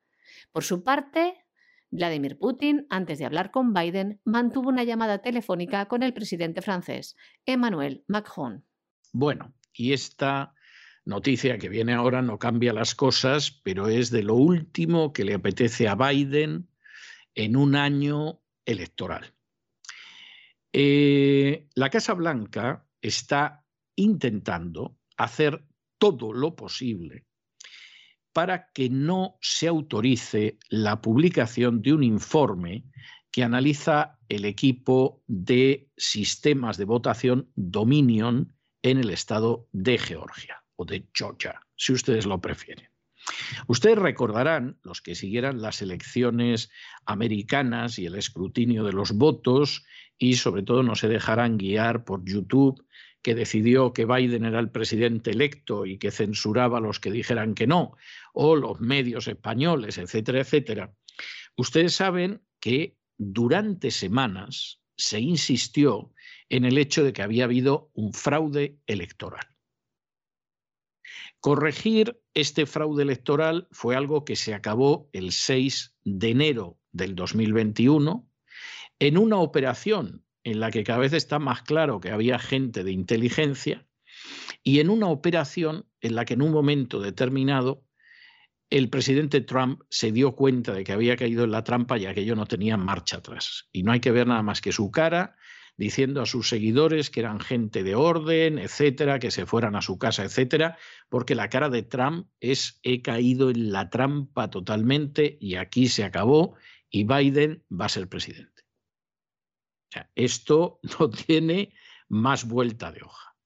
Por 0.51 0.65
su 0.65 0.83
parte, 0.83 1.45
Vladimir 1.91 2.39
Putin, 2.39 2.87
antes 2.89 3.19
de 3.19 3.27
hablar 3.27 3.51
con 3.51 3.75
Biden, 3.75 4.21
mantuvo 4.25 4.71
una 4.71 4.85
llamada 4.85 5.19
telefónica 5.19 5.87
con 5.89 6.03
el 6.03 6.15
presidente 6.15 6.63
francés, 6.63 7.15
Emmanuel 7.45 8.03
Macron. 8.09 8.65
Bueno, 9.13 9.53
y 9.75 9.93
esta 9.93 10.55
noticia 11.05 11.59
que 11.59 11.69
viene 11.69 11.93
ahora 11.93 12.23
no 12.23 12.39
cambia 12.39 12.73
las 12.73 12.95
cosas, 12.95 13.51
pero 13.51 13.89
es 13.89 14.11
de 14.11 14.23
lo 14.23 14.37
último 14.37 15.13
que 15.13 15.25
le 15.25 15.35
apetece 15.35 15.87
a 15.87 15.97
Biden 15.97 16.71
en 17.35 17.57
un 17.57 17.77
año 17.77 18.41
electoral. 18.65 19.35
Eh, 20.73 21.69
la 21.75 21.91
Casa 21.91 22.15
Blanca 22.15 22.87
está 23.03 23.65
intentando 23.97 24.99
hacer 25.17 25.65
todo 25.99 26.33
lo 26.33 26.55
posible 26.55 27.27
para 28.33 28.71
que 28.73 28.89
no 28.89 29.37
se 29.41 29.67
autorice 29.67 30.59
la 30.69 31.01
publicación 31.01 31.83
de 31.83 31.93
un 31.93 32.05
informe 32.05 32.85
que 33.31 33.43
analiza 33.43 34.19
el 34.29 34.45
equipo 34.45 35.23
de 35.27 35.91
sistemas 35.97 36.77
de 36.77 36.85
votación 36.85 37.51
Dominion 37.55 38.55
en 38.83 38.99
el 38.99 39.11
estado 39.11 39.69
de 39.73 39.99
Georgia 39.99 40.63
o 40.77 40.85
de 40.85 41.09
Georgia, 41.13 41.61
si 41.77 41.93
ustedes 41.93 42.27
lo 42.27 42.41
prefieren. 42.41 42.89
Ustedes 43.67 43.99
recordarán, 43.99 44.79
los 44.83 45.03
que 45.03 45.15
siguieran 45.15 45.61
las 45.61 45.83
elecciones 45.83 46.71
americanas 47.05 47.99
y 47.99 48.07
el 48.07 48.15
escrutinio 48.15 48.85
de 48.85 48.93
los 48.93 49.13
votos, 49.13 49.85
y 50.21 50.35
sobre 50.35 50.63
todo 50.63 50.83
no 50.83 50.95
se 50.95 51.09
dejarán 51.09 51.57
guiar 51.57 52.05
por 52.05 52.25
YouTube 52.25 52.85
que 53.23 53.35
decidió 53.35 53.93
que 53.93 54.05
Biden 54.05 54.45
era 54.45 54.61
el 54.61 54.71
presidente 54.71 55.31
electo 55.31 55.87
y 55.87 55.99
que 55.99 56.11
censuraba 56.11 56.79
a 56.79 56.81
los 56.81 57.01
que 57.01 57.11
dijeran 57.11 57.55
que 57.55 57.67
no, 57.67 57.97
o 58.35 58.55
los 58.55 58.81
medios 58.81 59.27
españoles, 59.29 59.99
etcétera, 59.99 60.41
etcétera. 60.41 60.95
Ustedes 61.57 61.95
saben 61.95 62.43
que 62.61 62.99
durante 63.17 63.91
semanas 63.91 64.81
se 64.97 65.21
insistió 65.21 66.13
en 66.51 66.67
el 66.67 66.77
hecho 66.77 67.03
de 67.03 67.15
que 67.15 67.23
había 67.23 67.45
habido 67.45 67.91
un 67.95 68.13
fraude 68.13 68.79
electoral. 68.87 69.47
Corregir 71.41 72.21
este 72.35 72.67
fraude 72.67 73.03
electoral 73.03 73.69
fue 73.71 73.97
algo 73.97 74.27
que 74.27 74.37
se 74.37 74.53
acabó 74.53 75.09
el 75.15 75.33
6 75.33 75.97
de 76.05 76.29
enero 76.29 76.79
del 76.93 77.15
2021 77.15 78.30
en 79.01 79.17
una 79.19 79.39
operación 79.39 80.25
en 80.45 80.61
la 80.61 80.71
que 80.71 80.85
cada 80.85 81.01
vez 81.01 81.13
está 81.13 81.39
más 81.39 81.63
claro 81.63 82.01
que 82.01 82.11
había 82.11 82.39
gente 82.39 82.85
de 82.85 82.93
inteligencia 82.93 83.87
y 84.63 84.81
en 84.81 84.91
una 84.91 85.09
operación 85.09 85.87
en 86.01 86.15
la 86.15 86.25
que 86.25 86.35
en 86.35 86.43
un 86.43 86.53
momento 86.53 87.01
determinado 87.01 87.85
el 88.69 88.89
presidente 88.89 89.41
Trump 89.41 89.81
se 89.89 90.13
dio 90.13 90.37
cuenta 90.37 90.73
de 90.73 90.85
que 90.85 90.93
había 90.93 91.17
caído 91.17 91.45
en 91.45 91.51
la 91.51 91.65
trampa 91.65 91.99
y 91.99 92.07
aquello 92.07 92.37
no 92.37 92.47
tenía 92.47 92.77
marcha 92.77 93.17
atrás. 93.17 93.69
Y 93.73 93.83
no 93.83 93.91
hay 93.91 93.99
que 93.99 94.13
ver 94.13 94.29
nada 94.29 94.43
más 94.43 94.61
que 94.61 94.71
su 94.71 94.93
cara 94.93 95.35
diciendo 95.77 96.21
a 96.21 96.27
sus 96.27 96.49
seguidores 96.49 97.11
que 97.11 97.21
eran 97.21 97.41
gente 97.41 97.83
de 97.83 97.95
orden, 97.95 98.59
etcétera, 98.59 99.19
que 99.19 99.31
se 99.31 99.47
fueran 99.47 99.75
a 99.77 99.83
su 99.83 99.99
casa, 99.99 100.25
etcétera, 100.25 100.77
porque 101.09 101.35
la 101.35 101.49
cara 101.49 101.71
de 101.71 101.83
Trump 101.83 102.29
es 102.39 102.79
he 102.83 103.01
caído 103.01 103.51
en 103.51 103.73
la 103.73 103.89
trampa 103.89 104.51
totalmente 104.51 105.39
y 105.41 105.55
aquí 105.55 105.89
se 105.89 106.05
acabó 106.05 106.55
y 106.91 107.05
Biden 107.05 107.65
va 107.73 107.87
a 107.87 107.89
ser 107.89 108.09
presidente 108.09 108.60
esto 110.15 110.81
no 110.99 111.11
tiene 111.11 111.73
más 112.09 112.47
vuelta 112.47 112.93
de 112.93 113.03
hoja. 113.03 113.37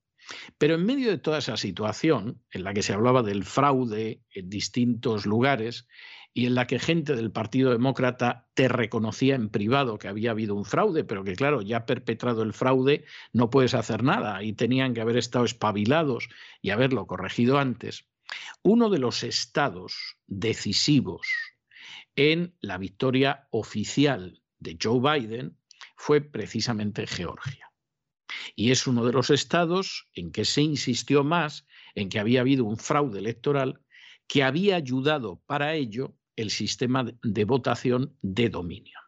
Pero 0.57 0.77
en 0.77 0.87
medio 0.87 1.11
de 1.11 1.19
toda 1.19 1.39
esa 1.39 1.57
situación, 1.57 2.43
en 2.51 2.65
la 2.65 2.73
que 2.73 2.83
se 2.83 2.95
hablaba 2.95 3.23
del 3.23 3.45
fraude 3.45 4.23
en 4.31 4.49
distintos 4.49 5.27
lugares 5.27 5.87
y 6.33 6.47
en 6.47 6.55
la 6.55 6.67
que 6.67 6.79
gente 6.79 7.15
del 7.15 7.31
Partido 7.31 7.71
Demócrata 7.71 8.49
te 8.55 8.69
reconocía 8.69 9.37
en 9.37 9.51
privado 9.51 9.99
que 9.99 10.09
había 10.09 10.33
habido 10.33 10.55
un 10.55 10.65
fraude, 10.65 11.05
pero 11.05 11.23
que 11.23 11.37
claro, 11.37 11.63
ya 11.63 11.87
perpetrado 11.87 12.43
el 12.43 12.53
fraude 12.53 13.05
no 13.33 13.51
puedes 13.51 13.75
hacer 13.75 14.03
nada 14.03 14.43
y 14.43 14.53
tenían 14.53 14.95
que 14.95 15.01
haber 15.01 15.17
estado 15.17 15.45
espabilados 15.45 16.29
y 16.61 16.71
haberlo 16.71 17.07
corregido 17.07 17.59
antes, 17.59 18.07
uno 18.63 18.91
de 18.91 18.99
los 18.99 19.23
estados 19.23 20.17
decisivos 20.27 21.29
en 22.17 22.55
la 22.61 22.79
victoria 22.79 23.47
oficial 23.51 24.43
de 24.59 24.77
Joe 24.81 25.01
Biden 25.01 25.57
fue 26.05 26.21
precisamente 26.21 27.07
Georgia. 27.07 27.73
Y 28.55 28.73
es 28.73 28.87
uno 28.87 29.07
de 29.07 29.13
los 29.15 29.31
estados 29.31 30.07
en 30.13 30.33
que 30.33 30.45
se 30.45 30.61
insistió 30.61 31.25
más 31.25 31.67
en 31.95 32.11
que 32.11 32.21
había 32.21 32.43
habido 32.43 32.67
un 32.67 32.77
fraude 32.77 33.21
electoral 33.21 33.81
que 34.27 34.43
había 34.43 34.77
ayudado 34.77 35.41
para 35.47 35.73
ello 35.73 36.15
el 36.37 36.51
sistema 36.51 37.07
de 37.23 37.45
votación 37.47 38.19
de 38.21 38.51
dominio. 38.51 38.99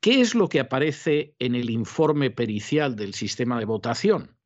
¿Qué 0.00 0.20
es 0.20 0.36
lo 0.36 0.48
que 0.48 0.60
aparece 0.60 1.34
en 1.40 1.56
el 1.56 1.70
informe 1.70 2.30
pericial 2.30 2.94
del 2.94 3.12
sistema 3.12 3.58
de 3.58 3.64
votación? 3.64 4.38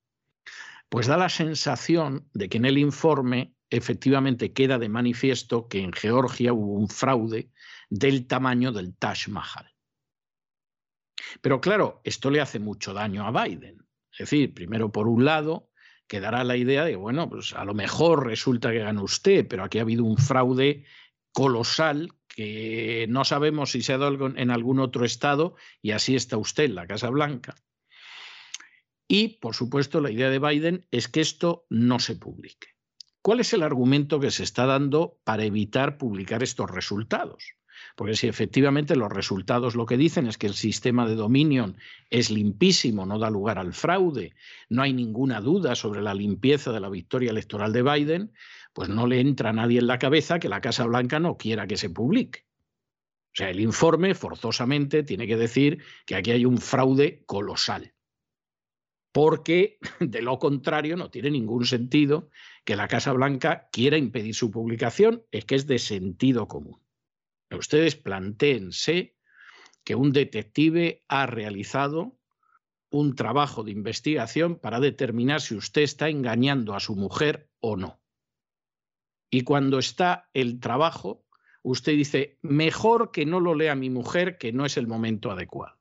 Pues 0.88 1.06
da 1.06 1.18
la 1.18 1.28
sensación 1.28 2.30
de 2.32 2.48
que 2.48 2.56
en 2.56 2.64
el 2.64 2.78
informe 2.78 3.54
efectivamente 3.68 4.54
queda 4.54 4.78
de 4.78 4.88
manifiesto 4.88 5.68
que 5.68 5.80
en 5.80 5.92
Georgia 5.92 6.54
hubo 6.54 6.72
un 6.72 6.88
fraude 6.88 7.50
del 7.90 8.26
tamaño 8.26 8.72
del 8.72 8.96
Taj 8.96 9.28
Mahal. 9.28 9.73
Pero 11.40 11.60
claro, 11.60 12.00
esto 12.04 12.30
le 12.30 12.40
hace 12.40 12.58
mucho 12.58 12.92
daño 12.92 13.26
a 13.26 13.44
Biden. 13.44 13.86
Es 14.12 14.18
decir, 14.18 14.54
primero 14.54 14.92
por 14.92 15.08
un 15.08 15.24
lado, 15.24 15.70
quedará 16.06 16.44
la 16.44 16.56
idea 16.56 16.84
de, 16.84 16.96
bueno, 16.96 17.28
pues 17.28 17.52
a 17.52 17.64
lo 17.64 17.74
mejor 17.74 18.26
resulta 18.26 18.70
que 18.70 18.78
gana 18.78 19.02
usted, 19.02 19.46
pero 19.48 19.64
aquí 19.64 19.78
ha 19.78 19.82
habido 19.82 20.04
un 20.04 20.18
fraude 20.18 20.84
colosal 21.32 22.12
que 22.28 23.06
no 23.08 23.24
sabemos 23.24 23.72
si 23.72 23.82
se 23.82 23.92
ha 23.92 23.98
dado 23.98 24.26
en 24.26 24.50
algún 24.50 24.80
otro 24.80 25.04
estado 25.04 25.56
y 25.82 25.92
así 25.92 26.16
está 26.16 26.36
usted 26.36 26.64
en 26.64 26.74
la 26.74 26.86
Casa 26.86 27.10
Blanca. 27.10 27.54
Y, 29.06 29.38
por 29.38 29.54
supuesto, 29.54 30.00
la 30.00 30.10
idea 30.10 30.30
de 30.30 30.38
Biden 30.38 30.86
es 30.90 31.08
que 31.08 31.20
esto 31.20 31.66
no 31.68 31.98
se 31.98 32.16
publique. 32.16 32.68
¿Cuál 33.22 33.40
es 33.40 33.52
el 33.52 33.62
argumento 33.62 34.20
que 34.20 34.30
se 34.30 34.42
está 34.42 34.66
dando 34.66 35.18
para 35.24 35.44
evitar 35.44 35.98
publicar 35.98 36.42
estos 36.42 36.70
resultados? 36.70 37.54
Porque 37.96 38.16
si 38.16 38.26
efectivamente 38.28 38.96
los 38.96 39.12
resultados 39.12 39.74
lo 39.74 39.86
que 39.86 39.96
dicen 39.96 40.26
es 40.26 40.38
que 40.38 40.46
el 40.46 40.54
sistema 40.54 41.06
de 41.06 41.14
Dominion 41.14 41.76
es 42.10 42.30
limpísimo, 42.30 43.06
no 43.06 43.18
da 43.18 43.30
lugar 43.30 43.58
al 43.58 43.72
fraude, 43.72 44.34
no 44.68 44.82
hay 44.82 44.92
ninguna 44.92 45.40
duda 45.40 45.74
sobre 45.74 46.02
la 46.02 46.14
limpieza 46.14 46.72
de 46.72 46.80
la 46.80 46.88
victoria 46.88 47.30
electoral 47.30 47.72
de 47.72 47.82
Biden, 47.82 48.32
pues 48.72 48.88
no 48.88 49.06
le 49.06 49.20
entra 49.20 49.50
a 49.50 49.52
nadie 49.52 49.78
en 49.78 49.86
la 49.86 49.98
cabeza 49.98 50.38
que 50.38 50.48
la 50.48 50.60
Casa 50.60 50.84
Blanca 50.84 51.20
no 51.20 51.36
quiera 51.36 51.66
que 51.66 51.76
se 51.76 51.90
publique. 51.90 52.44
O 53.34 53.36
sea, 53.36 53.50
el 53.50 53.58
informe 53.58 54.14
forzosamente 54.14 55.02
tiene 55.02 55.26
que 55.26 55.36
decir 55.36 55.82
que 56.06 56.14
aquí 56.14 56.30
hay 56.30 56.44
un 56.44 56.58
fraude 56.58 57.24
colosal. 57.26 57.92
Porque 59.12 59.78
de 60.00 60.22
lo 60.22 60.38
contrario 60.38 60.96
no 60.96 61.10
tiene 61.10 61.30
ningún 61.30 61.66
sentido 61.66 62.30
que 62.64 62.76
la 62.76 62.86
Casa 62.86 63.12
Blanca 63.12 63.68
quiera 63.72 63.96
impedir 63.96 64.34
su 64.34 64.50
publicación, 64.50 65.24
es 65.32 65.44
que 65.44 65.56
es 65.56 65.66
de 65.66 65.78
sentido 65.78 66.46
común. 66.46 66.83
Ustedes 67.56 67.96
plantéense 67.96 69.16
que 69.84 69.94
un 69.94 70.12
detective 70.12 71.04
ha 71.08 71.26
realizado 71.26 72.18
un 72.90 73.16
trabajo 73.16 73.64
de 73.64 73.72
investigación 73.72 74.56
para 74.56 74.80
determinar 74.80 75.40
si 75.40 75.56
usted 75.56 75.82
está 75.82 76.08
engañando 76.08 76.74
a 76.74 76.80
su 76.80 76.94
mujer 76.94 77.50
o 77.60 77.76
no. 77.76 78.00
Y 79.30 79.42
cuando 79.42 79.78
está 79.78 80.30
el 80.32 80.60
trabajo, 80.60 81.26
usted 81.62 81.92
dice, 81.92 82.38
mejor 82.42 83.10
que 83.10 83.26
no 83.26 83.40
lo 83.40 83.54
lea 83.54 83.74
mi 83.74 83.90
mujer, 83.90 84.38
que 84.38 84.52
no 84.52 84.64
es 84.64 84.76
el 84.76 84.86
momento 84.86 85.30
adecuado. 85.30 85.76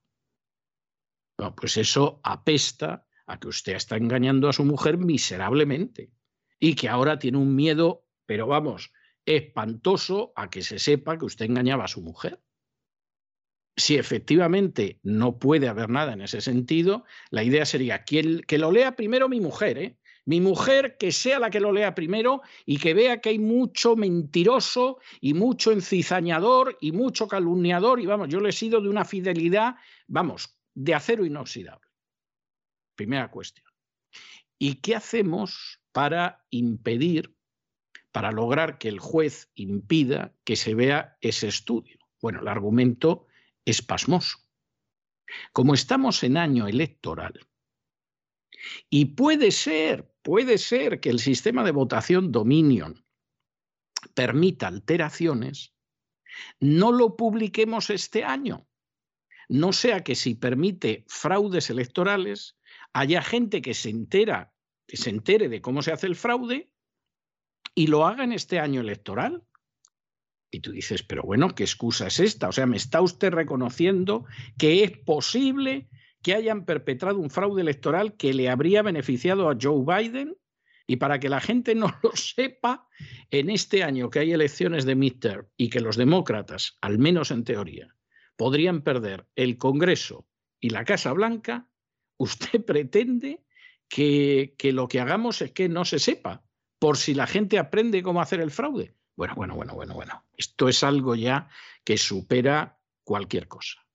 pues 1.56 1.78
eso 1.78 2.20
apesta 2.24 3.06
a 3.28 3.40
que 3.40 3.48
usted 3.48 3.74
está 3.76 3.98
engañando 3.98 4.50
a 4.50 4.54
su 4.54 4.66
mujer 4.66 4.98
miserablemente 4.98 6.12
y 6.60 6.76
que 6.76 6.90
ahora 6.90 7.20
tiene 7.20 7.38
un 7.38 7.56
miedo, 7.56 8.08
pero 8.26 8.48
vamos, 8.48 8.91
espantoso 9.26 10.34
a 10.36 10.50
que 10.50 10.62
se 10.62 10.80
sepa 10.80 11.18
que 11.18 11.26
usted 11.26 11.45
engañaba 11.45 11.86
a 11.86 11.90
su 11.90 12.02
mujer. 12.02 12.41
Si 13.76 13.95
efectivamente 13.95 15.00
no 15.02 15.40
puede 15.40 15.68
haber 15.68 15.90
nada 15.90 16.14
en 16.14 16.22
ese 16.22 16.41
sentido, 16.41 17.06
la 17.32 17.44
idea 17.44 17.66
sería 17.66 18.04
que, 18.04 18.41
que 18.48 18.58
lo 18.58 18.72
lea 18.72 18.95
primero 18.95 19.30
mi 19.30 19.40
mujer, 19.40 19.78
¿eh? 19.78 19.98
Mi 20.26 20.40
mujer 20.40 20.95
que 20.98 21.12
sea 21.12 21.40
la 21.40 21.50
que 21.50 21.60
lo 21.60 21.74
lea 21.74 21.95
primero 21.95 22.41
y 22.66 22.78
que 22.78 22.94
vea 22.94 23.20
que 23.20 23.30
hay 23.30 23.40
mucho 23.40 23.98
mentiroso 23.98 25.00
y 25.20 25.34
mucho 25.34 25.72
encizañador 25.72 26.78
y 26.80 26.94
mucho 26.94 27.28
calumniador 27.28 28.00
y 28.00 28.06
vamos, 28.06 28.30
yo 28.30 28.40
le 28.40 28.50
he 28.50 28.54
sido 28.54 28.80
de 28.80 28.88
una 28.88 29.04
fidelidad, 29.04 29.76
vamos, 30.08 30.58
de 30.74 30.94
acero 30.94 31.26
inoxidable. 31.26 31.90
Primera 32.95 33.30
cuestión. 33.30 33.68
¿Y 34.58 34.76
qué 34.76 34.95
hacemos 34.95 35.82
para 35.91 36.45
impedir 36.50 37.36
para 38.14 38.31
lograr 38.31 38.77
que 38.77 38.88
el 38.88 38.99
juez 38.99 39.49
impida 39.56 40.34
que 40.45 40.56
se 40.56 40.76
vea 40.76 41.18
ese 41.19 41.48
estudio. 41.48 41.98
Bueno, 42.22 42.41
el 42.41 42.48
argumento 42.48 43.26
es 43.65 43.81
pasmoso. 43.81 44.38
Como 45.52 45.73
estamos 45.73 46.23
en 46.23 46.38
año 46.38 46.68
electoral, 46.68 47.48
y 48.90 49.06
puede 49.06 49.52
ser, 49.52 50.14
puede 50.22 50.60
ser 50.60 50.99
que 50.99 51.10
el 51.10 51.19
sistema 51.19 51.64
de 51.64 51.72
votación 51.72 52.31
Dominion 52.31 53.03
permita 54.14 54.68
alteraciones, 54.68 55.73
no 56.60 56.91
lo 56.91 57.18
publiquemos 57.18 57.90
este 57.90 58.23
año. 58.23 58.68
No 59.49 59.73
sea 59.73 60.03
que 60.03 60.15
si 60.15 60.35
permite 60.35 61.03
fraudes 61.07 61.72
electorales, 61.72 62.57
haya 62.94 63.23
gente 63.23 63.61
que 63.61 63.73
se 63.73 63.90
entera, 63.90 64.53
que 64.88 64.98
se 64.98 65.10
entere 65.10 65.49
de 65.49 65.61
cómo 65.61 65.81
se 65.81 65.91
hace 65.91 66.06
el 66.06 66.15
fraude 66.15 66.73
y 67.76 67.88
lo 67.88 68.06
haga 68.06 68.23
en 68.23 68.34
este 68.34 68.60
año 68.60 68.81
electoral. 68.81 69.44
Y 70.52 70.60
tú 70.60 70.72
dices, 70.72 71.02
pero 71.03 71.23
bueno, 71.23 71.56
¿qué 71.56 71.64
excusa 71.64 72.07
es 72.07 72.19
esta? 72.19 72.49
O 72.49 72.52
sea, 72.52 72.68
¿me 72.68 72.77
está 72.77 73.02
usted 73.02 73.31
reconociendo 73.31 74.26
que 74.57 74.84
es 74.84 74.91
posible 74.99 75.90
que 76.22 76.35
hayan 76.35 76.65
perpetrado 76.65 77.19
un 77.19 77.31
fraude 77.31 77.61
electoral 77.61 78.15
que 78.15 78.34
le 78.34 78.49
habría 78.49 78.84
beneficiado 78.84 79.49
a 79.49 79.57
Joe 79.60 79.84
Biden? 79.84 80.38
Y 80.85 80.98
para 80.98 81.19
que 81.19 81.30
la 81.30 81.40
gente 81.40 81.73
no 81.73 81.88
lo 82.03 82.11
sepa, 82.15 82.88
en 83.31 83.49
este 83.49 83.84
año 83.84 84.10
que 84.10 84.19
hay 84.19 84.31
elecciones 84.31 84.85
de 84.85 84.95
midterm 84.95 85.48
y 85.57 85.69
que 85.69 85.80
los 85.80 85.98
demócratas, 85.98 86.77
al 86.81 86.99
menos 86.99 87.31
en 87.31 87.44
teoría, 87.44 87.95
podrían 88.35 88.81
perder 88.81 89.26
el 89.35 89.57
Congreso 89.57 90.27
y 90.60 90.69
la 90.69 90.85
Casa 90.85 91.14
Blanca, 91.14 91.68
usted 92.18 92.64
pretende 92.64 93.44
que, 93.90 94.53
que 94.57 94.72
lo 94.72 94.88
que 94.88 94.99
hagamos 94.99 95.41
es 95.41 95.52
que 95.52 95.68
no 95.68 95.84
se 95.84 95.98
sepa 95.98 96.44
por 96.84 96.97
si 96.97 97.14
la 97.14 97.27
gente 97.27 97.60
aprende 97.60 98.03
cómo 98.03 98.19
hacer 98.19 98.41
el 98.41 98.51
fraude. 98.51 98.93
Bueno, 99.15 99.35
bueno, 99.35 99.55
bueno, 99.55 99.73
bueno, 99.73 99.93
bueno. 99.93 100.26
Esto 100.35 100.68
es 100.68 100.84
algo 100.84 101.15
ya 101.15 101.47
que 101.85 101.97
supera 101.97 102.77
cualquier 103.05 103.47
cosa. 103.47 103.88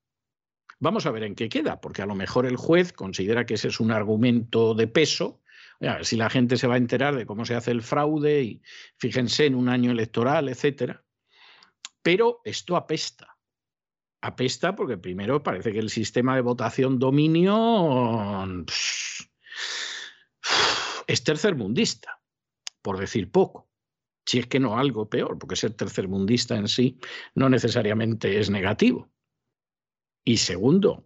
Vamos 0.80 1.04
a 1.04 1.10
ver 1.10 1.24
en 1.24 1.34
qué 1.34 1.50
queda, 1.50 1.82
porque 1.82 2.00
a 2.00 2.06
lo 2.06 2.14
mejor 2.14 2.46
el 2.46 2.56
juez 2.56 2.94
considera 2.94 3.44
que 3.44 3.52
ese 3.52 3.68
es 3.68 3.78
un 3.78 3.90
argumento 3.90 4.72
de 4.72 4.86
peso. 4.86 5.42
A 5.82 5.96
ver 5.96 6.06
si 6.06 6.16
la 6.16 6.30
gente 6.30 6.56
se 6.56 6.66
va 6.66 6.76
a 6.76 6.78
enterar 6.78 7.14
de 7.14 7.26
cómo 7.26 7.44
se 7.44 7.56
hace 7.56 7.72
el 7.72 7.82
fraude 7.82 8.42
y 8.42 8.62
fíjense 8.96 9.44
en 9.44 9.54
un 9.54 9.68
año 9.68 9.90
electoral, 9.90 10.48
etcétera. 10.48 11.04
Pero 12.00 12.40
esto 12.42 12.74
apesta. 12.74 13.36
Apesta 14.22 14.74
porque 14.74 14.96
primero 14.96 15.42
parece 15.42 15.74
que 15.74 15.78
el 15.78 15.90
sistema 15.90 16.36
de 16.36 16.40
votación 16.40 16.98
dominio 16.98 18.46
es 21.06 21.22
tercermundista 21.22 22.17
por 22.88 22.98
decir 22.98 23.30
poco. 23.30 23.68
Si 24.24 24.38
es 24.38 24.46
que 24.46 24.58
no 24.58 24.78
algo 24.78 25.10
peor, 25.10 25.38
porque 25.38 25.56
ser 25.56 25.74
tercermundista 25.74 26.56
en 26.56 26.68
sí 26.68 26.98
no 27.34 27.50
necesariamente 27.50 28.40
es 28.40 28.48
negativo. 28.48 29.10
Y 30.24 30.38
segundo, 30.38 31.04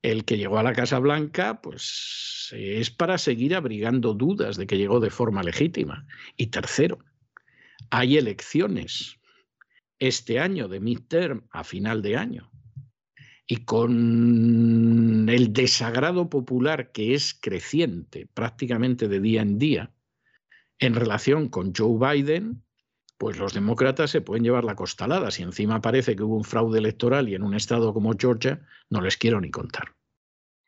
el 0.00 0.24
que 0.24 0.38
llegó 0.38 0.56
a 0.58 0.62
la 0.62 0.72
Casa 0.72 0.98
Blanca, 0.98 1.60
pues 1.60 2.48
es 2.56 2.90
para 2.90 3.18
seguir 3.18 3.54
abrigando 3.54 4.14
dudas 4.14 4.56
de 4.56 4.66
que 4.66 4.78
llegó 4.78 4.98
de 4.98 5.10
forma 5.10 5.42
legítima. 5.42 6.06
Y 6.38 6.46
tercero, 6.46 7.04
hay 7.90 8.16
elecciones 8.16 9.18
este 9.98 10.40
año 10.40 10.66
de 10.66 10.80
midterm 10.80 11.46
a 11.50 11.62
final 11.62 12.00
de 12.00 12.16
año. 12.16 12.50
Y 13.46 13.66
con 13.66 15.28
el 15.28 15.52
desagrado 15.52 16.30
popular 16.30 16.90
que 16.90 17.12
es 17.12 17.34
creciente 17.34 18.26
prácticamente 18.32 19.08
de 19.08 19.20
día 19.20 19.42
en 19.42 19.58
día, 19.58 19.92
en 20.78 20.94
relación 20.94 21.48
con 21.48 21.72
Joe 21.74 21.98
Biden, 21.98 22.62
pues 23.18 23.38
los 23.38 23.54
demócratas 23.54 24.10
se 24.10 24.20
pueden 24.20 24.44
llevar 24.44 24.64
la 24.64 24.76
costalada. 24.76 25.30
Si 25.30 25.42
encima 25.42 25.80
parece 25.80 26.16
que 26.16 26.22
hubo 26.22 26.36
un 26.36 26.44
fraude 26.44 26.78
electoral 26.78 27.28
y 27.28 27.34
en 27.34 27.42
un 27.42 27.54
estado 27.54 27.94
como 27.94 28.12
Georgia, 28.18 28.60
no 28.90 29.00
les 29.00 29.16
quiero 29.16 29.40
ni 29.40 29.50
contar. 29.50 29.94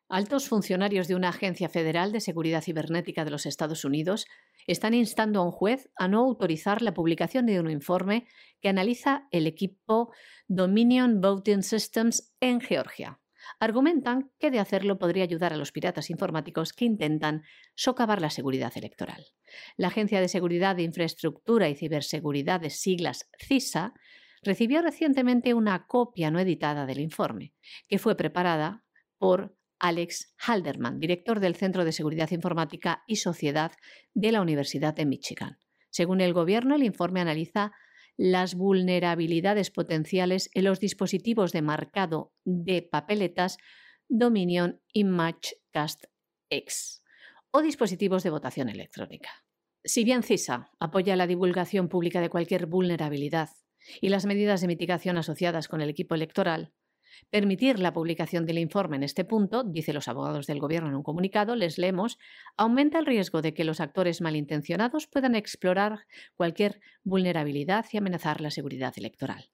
Altos 0.08 0.48
funcionarios 0.48 1.06
de 1.06 1.14
una 1.14 1.28
agencia 1.28 1.68
federal 1.68 2.12
de 2.12 2.20
seguridad 2.20 2.62
cibernética 2.62 3.26
de 3.26 3.30
los 3.30 3.44
Estados 3.44 3.84
Unidos 3.84 4.26
están 4.66 4.94
instando 4.94 5.40
a 5.40 5.44
un 5.44 5.50
juez 5.50 5.90
a 5.96 6.08
no 6.08 6.20
autorizar 6.20 6.80
la 6.80 6.94
publicación 6.94 7.44
de 7.44 7.60
un 7.60 7.70
informe 7.70 8.26
que 8.62 8.70
analiza 8.70 9.28
el 9.30 9.46
equipo 9.46 10.10
Dominion 10.46 11.20
Voting 11.20 11.62
Systems 11.62 12.34
en 12.40 12.62
Georgia 12.62 13.20
argumentan 13.60 14.30
que 14.38 14.50
de 14.50 14.58
hacerlo 14.58 14.98
podría 14.98 15.24
ayudar 15.24 15.52
a 15.52 15.56
los 15.56 15.72
piratas 15.72 16.10
informáticos 16.10 16.72
que 16.72 16.84
intentan 16.84 17.42
socavar 17.74 18.20
la 18.20 18.30
seguridad 18.30 18.72
electoral. 18.76 19.26
La 19.76 19.88
Agencia 19.88 20.20
de 20.20 20.28
Seguridad 20.28 20.76
de 20.76 20.82
Infraestructura 20.82 21.68
y 21.68 21.76
Ciberseguridad 21.76 22.60
de 22.60 22.70
siglas 22.70 23.28
CISA 23.38 23.94
recibió 24.42 24.82
recientemente 24.82 25.54
una 25.54 25.86
copia 25.86 26.30
no 26.30 26.38
editada 26.38 26.86
del 26.86 27.00
informe, 27.00 27.52
que 27.88 27.98
fue 27.98 28.16
preparada 28.16 28.84
por 29.18 29.56
Alex 29.80 30.34
Halderman, 30.38 30.98
director 30.98 31.40
del 31.40 31.54
Centro 31.54 31.84
de 31.84 31.92
Seguridad 31.92 32.30
Informática 32.30 33.04
y 33.06 33.16
Sociedad 33.16 33.72
de 34.14 34.32
la 34.32 34.40
Universidad 34.40 34.94
de 34.94 35.06
Michigan. 35.06 35.58
Según 35.90 36.20
el 36.20 36.32
gobierno, 36.32 36.74
el 36.74 36.82
informe 36.82 37.20
analiza 37.20 37.72
las 38.18 38.56
vulnerabilidades 38.56 39.70
potenciales 39.70 40.50
en 40.52 40.64
los 40.64 40.80
dispositivos 40.80 41.52
de 41.52 41.62
marcado 41.62 42.34
de 42.44 42.82
papeletas 42.82 43.56
Dominion 44.08 44.82
y 44.92 45.04
Matchcast 45.04 46.04
X 46.50 47.04
o 47.52 47.62
dispositivos 47.62 48.24
de 48.24 48.30
votación 48.30 48.68
electrónica. 48.68 49.30
Si 49.84 50.02
bien 50.04 50.22
CISA 50.22 50.70
apoya 50.80 51.14
la 51.14 51.28
divulgación 51.28 51.88
pública 51.88 52.20
de 52.20 52.28
cualquier 52.28 52.66
vulnerabilidad 52.66 53.50
y 54.00 54.08
las 54.08 54.26
medidas 54.26 54.60
de 54.60 54.66
mitigación 54.66 55.16
asociadas 55.16 55.68
con 55.68 55.80
el 55.80 55.88
equipo 55.88 56.16
electoral, 56.16 56.74
Permitir 57.30 57.78
la 57.78 57.92
publicación 57.92 58.46
del 58.46 58.58
informe 58.58 58.96
en 58.96 59.02
este 59.02 59.24
punto, 59.24 59.64
dice 59.64 59.92
los 59.92 60.08
abogados 60.08 60.46
del 60.46 60.60
Gobierno 60.60 60.88
en 60.88 60.96
un 60.96 61.02
comunicado, 61.02 61.56
les 61.56 61.78
leemos, 61.78 62.18
aumenta 62.56 62.98
el 62.98 63.06
riesgo 63.06 63.42
de 63.42 63.54
que 63.54 63.64
los 63.64 63.80
actores 63.80 64.20
malintencionados 64.20 65.06
puedan 65.06 65.34
explorar 65.34 66.06
cualquier 66.36 66.80
vulnerabilidad 67.04 67.86
y 67.92 67.98
amenazar 67.98 68.40
la 68.40 68.50
seguridad 68.50 68.94
electoral. 68.96 69.50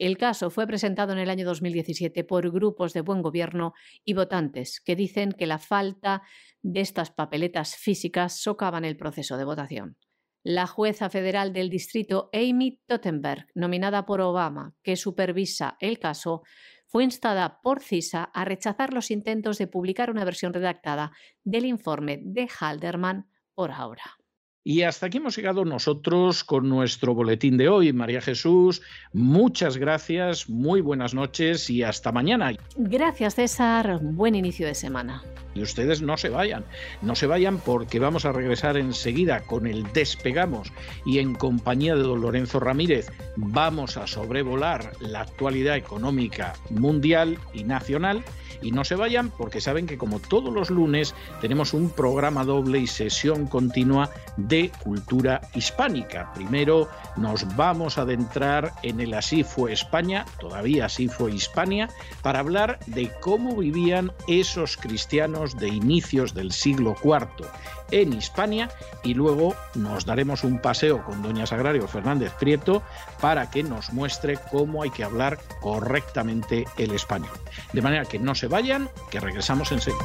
El 0.00 0.16
caso 0.16 0.48
fue 0.48 0.66
presentado 0.66 1.12
en 1.12 1.18
el 1.18 1.28
año 1.28 1.44
2017 1.44 2.24
por 2.24 2.50
grupos 2.50 2.94
de 2.94 3.02
buen 3.02 3.20
gobierno 3.20 3.74
y 4.02 4.14
votantes 4.14 4.80
que 4.80 4.96
dicen 4.96 5.32
que 5.32 5.46
la 5.46 5.58
falta 5.58 6.22
de 6.62 6.80
estas 6.80 7.10
papeletas 7.10 7.76
físicas 7.76 8.40
socavan 8.40 8.86
el 8.86 8.96
proceso 8.96 9.36
de 9.36 9.44
votación. 9.44 9.98
La 10.42 10.66
jueza 10.66 11.10
federal 11.10 11.52
del 11.52 11.68
distrito 11.68 12.30
Amy 12.32 12.80
Tottenberg, 12.86 13.48
nominada 13.54 14.06
por 14.06 14.22
Obama, 14.22 14.74
que 14.82 14.96
supervisa 14.96 15.76
el 15.80 15.98
caso, 15.98 16.44
fue 16.90 17.04
instada 17.04 17.60
por 17.62 17.80
CISA 17.80 18.24
a 18.24 18.44
rechazar 18.44 18.92
los 18.92 19.12
intentos 19.12 19.58
de 19.58 19.68
publicar 19.68 20.10
una 20.10 20.24
versión 20.24 20.52
redactada 20.52 21.12
del 21.44 21.64
informe 21.64 22.18
de 22.20 22.48
Halderman 22.48 23.28
por 23.54 23.70
ahora. 23.70 24.19
Y 24.62 24.82
hasta 24.82 25.06
aquí 25.06 25.16
hemos 25.16 25.36
llegado 25.36 25.64
nosotros 25.64 26.44
con 26.44 26.68
nuestro 26.68 27.14
boletín 27.14 27.56
de 27.56 27.70
hoy. 27.70 27.94
María 27.94 28.20
Jesús, 28.20 28.82
muchas 29.14 29.78
gracias, 29.78 30.50
muy 30.50 30.82
buenas 30.82 31.14
noches 31.14 31.70
y 31.70 31.82
hasta 31.82 32.12
mañana. 32.12 32.52
Gracias 32.76 33.36
César, 33.36 34.00
buen 34.02 34.34
inicio 34.34 34.66
de 34.66 34.74
semana. 34.74 35.22
Y 35.54 35.62
ustedes 35.62 36.00
no 36.02 36.16
se 36.16 36.28
vayan, 36.28 36.64
no 37.02 37.14
se 37.14 37.26
vayan 37.26 37.58
porque 37.58 37.98
vamos 37.98 38.24
a 38.24 38.32
regresar 38.32 38.76
enseguida 38.76 39.40
con 39.40 39.66
el 39.66 39.90
Despegamos 39.92 40.70
y 41.04 41.18
en 41.18 41.34
compañía 41.34 41.96
de 41.96 42.02
don 42.02 42.20
Lorenzo 42.20 42.60
Ramírez 42.60 43.10
vamos 43.36 43.96
a 43.96 44.06
sobrevolar 44.06 44.92
la 45.00 45.22
actualidad 45.22 45.76
económica 45.76 46.52
mundial 46.68 47.38
y 47.52 47.64
nacional. 47.64 48.22
Y 48.62 48.72
no 48.72 48.84
se 48.84 48.94
vayan 48.94 49.30
porque 49.30 49.62
saben 49.62 49.86
que 49.86 49.96
como 49.96 50.20
todos 50.20 50.52
los 50.52 50.68
lunes 50.68 51.14
tenemos 51.40 51.72
un 51.72 51.88
programa 51.88 52.44
doble 52.44 52.78
y 52.78 52.86
sesión 52.86 53.46
continua 53.46 54.10
de 54.50 54.70
cultura 54.82 55.40
hispánica. 55.54 56.30
Primero 56.34 56.88
nos 57.16 57.56
vamos 57.56 57.96
a 57.96 58.02
adentrar 58.02 58.74
en 58.82 59.00
el 59.00 59.14
Así 59.14 59.44
fue 59.44 59.72
España, 59.72 60.26
todavía 60.38 60.86
así 60.86 61.08
fue 61.08 61.32
Hispania, 61.32 61.88
para 62.20 62.40
hablar 62.40 62.78
de 62.86 63.10
cómo 63.20 63.56
vivían 63.56 64.12
esos 64.26 64.76
cristianos 64.76 65.56
de 65.56 65.68
inicios 65.68 66.34
del 66.34 66.52
siglo 66.52 66.96
IV 67.02 67.46
en 67.92 68.12
Hispania 68.12 68.70
y 69.02 69.14
luego 69.14 69.54
nos 69.74 70.04
daremos 70.04 70.44
un 70.44 70.58
paseo 70.58 71.04
con 71.04 71.22
doña 71.22 71.46
Sagrario 71.46 71.86
Fernández 71.88 72.32
Prieto 72.38 72.82
para 73.20 73.50
que 73.50 73.62
nos 73.62 73.92
muestre 73.92 74.38
cómo 74.50 74.82
hay 74.82 74.90
que 74.90 75.04
hablar 75.04 75.38
correctamente 75.60 76.66
el 76.76 76.92
español. 76.92 77.30
De 77.72 77.82
manera 77.82 78.04
que 78.04 78.18
no 78.18 78.34
se 78.34 78.48
vayan, 78.48 78.88
que 79.10 79.20
regresamos 79.20 79.72
enseguida. 79.72 80.04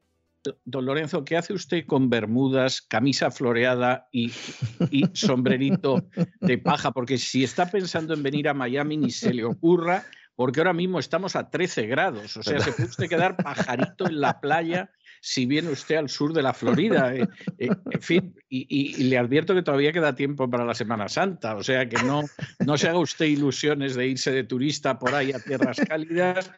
Don 0.65 0.85
Lorenzo, 0.85 1.23
¿qué 1.23 1.37
hace 1.37 1.53
usted 1.53 1.85
con 1.85 2.09
bermudas, 2.09 2.81
camisa 2.81 3.29
floreada 3.31 4.07
y, 4.11 4.31
sombrerito 5.13 6.03
de 6.39 6.57
paja? 6.57 6.91
Porque 6.91 7.17
si 7.17 7.43
está 7.43 7.67
pensando 7.67 8.13
en 8.13 8.23
venir 8.23 8.49
a 8.49 8.53
Miami, 8.53 8.97
ni 8.97 9.11
se 9.11 9.33
le 9.33 9.43
ocurra, 9.43 10.05
porque 10.35 10.59
ahora 10.59 10.73
mismo 10.73 10.99
estamos 10.99 11.35
a 11.35 11.49
13 11.49 11.85
grados. 11.87 12.37
O 12.37 12.43
sea, 12.43 12.59
se 12.59 12.71
puede 12.71 12.89
usted 12.89 13.09
quedar 13.09 13.37
pajarito 13.37 14.07
en 14.07 14.19
la 14.19 14.39
playa 14.39 14.91
si 15.21 15.45
viene 15.45 15.69
usted 15.69 15.97
al 15.97 16.09
sur 16.09 16.33
de 16.33 16.41
la 16.41 16.53
Florida. 16.53 17.13
Eh, 17.13 17.27
eh, 17.59 17.69
en 17.91 18.01
fin, 18.01 18.35
y, 18.49 19.03
le 19.03 19.17
advierto 19.19 19.53
que 19.53 19.61
todavía 19.61 19.93
queda 19.93 20.15
tiempo 20.15 20.49
para 20.49 20.65
la 20.65 20.73
Semana 20.73 21.07
Santa. 21.07 21.55
O 21.55 21.63
sea, 21.63 21.87
que 21.87 22.01
no, 22.03 22.23
no 22.65 22.77
se 22.77 22.89
haga 22.89 22.97
usted 22.97 23.25
ilusiones 23.25 23.93
de 23.93 24.07
irse 24.07 24.31
de 24.31 24.43
turista 24.43 24.97
por 24.97 25.13
ahí 25.13 25.31
a 25.31 25.39
tierras 25.39 25.77
cálidas 25.87 26.51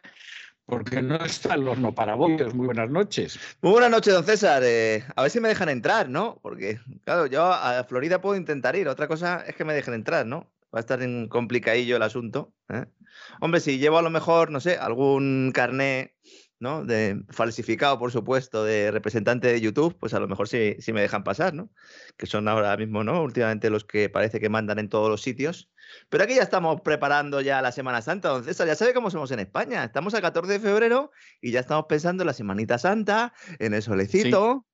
porque 0.66 1.02
no 1.02 1.16
está 1.16 1.54
el 1.54 1.68
horno 1.68 1.94
para 1.94 2.14
bollos. 2.14 2.54
Muy 2.54 2.66
buenas 2.66 2.90
noches. 2.90 3.38
Muy 3.60 3.72
buenas 3.72 3.90
noches, 3.90 4.14
don 4.14 4.24
César. 4.24 4.62
Eh, 4.64 5.04
a 5.14 5.22
ver 5.22 5.30
si 5.30 5.40
me 5.40 5.48
dejan 5.48 5.68
entrar, 5.68 6.08
¿no? 6.08 6.38
Porque, 6.42 6.80
claro, 7.04 7.26
yo 7.26 7.44
a 7.44 7.84
Florida 7.84 8.20
puedo 8.20 8.36
intentar 8.36 8.76
ir. 8.76 8.88
Otra 8.88 9.08
cosa 9.08 9.44
es 9.46 9.54
que 9.56 9.64
me 9.64 9.74
dejen 9.74 9.94
entrar, 9.94 10.26
¿no? 10.26 10.50
Va 10.74 10.78
a 10.78 10.80
estar 10.80 10.98
complicadillo 11.28 11.96
el 11.96 12.02
asunto. 12.02 12.52
¿eh? 12.68 12.86
Hombre, 13.40 13.60
si 13.60 13.78
llevo 13.78 13.98
a 13.98 14.02
lo 14.02 14.10
mejor, 14.10 14.50
no 14.50 14.60
sé, 14.60 14.76
algún 14.76 15.52
carné 15.54 16.16
¿no? 16.64 16.84
De, 16.84 17.22
falsificado, 17.28 17.98
por 17.98 18.10
supuesto, 18.10 18.64
de 18.64 18.90
representante 18.90 19.48
de 19.48 19.60
YouTube, 19.60 19.96
pues 20.00 20.14
a 20.14 20.18
lo 20.18 20.26
mejor 20.26 20.48
sí, 20.48 20.76
sí 20.80 20.92
me 20.92 21.02
dejan 21.02 21.22
pasar, 21.22 21.52
¿no? 21.52 21.70
Que 22.16 22.26
son 22.26 22.48
ahora 22.48 22.74
mismo, 22.76 23.04
¿no? 23.04 23.22
Últimamente 23.22 23.68
los 23.70 23.84
que 23.84 24.08
parece 24.08 24.40
que 24.40 24.48
mandan 24.48 24.78
en 24.78 24.88
todos 24.88 25.10
los 25.10 25.22
sitios. 25.22 25.70
Pero 26.08 26.24
aquí 26.24 26.34
ya 26.34 26.42
estamos 26.42 26.80
preparando 26.80 27.42
ya 27.42 27.60
la 27.62 27.70
Semana 27.70 28.00
Santa, 28.00 28.30
don 28.30 28.42
César. 28.42 28.66
Ya 28.66 28.74
sabe 28.74 28.94
cómo 28.94 29.10
somos 29.10 29.30
en 29.30 29.40
España. 29.40 29.84
Estamos 29.84 30.14
a 30.14 30.22
14 30.22 30.54
de 30.54 30.58
febrero 30.58 31.12
y 31.40 31.52
ya 31.52 31.60
estamos 31.60 31.84
pensando 31.86 32.22
en 32.22 32.28
la 32.28 32.32
Semanita 32.32 32.78
Santa, 32.78 33.34
en 33.58 33.74
el 33.74 33.82
solecito, 33.82 34.66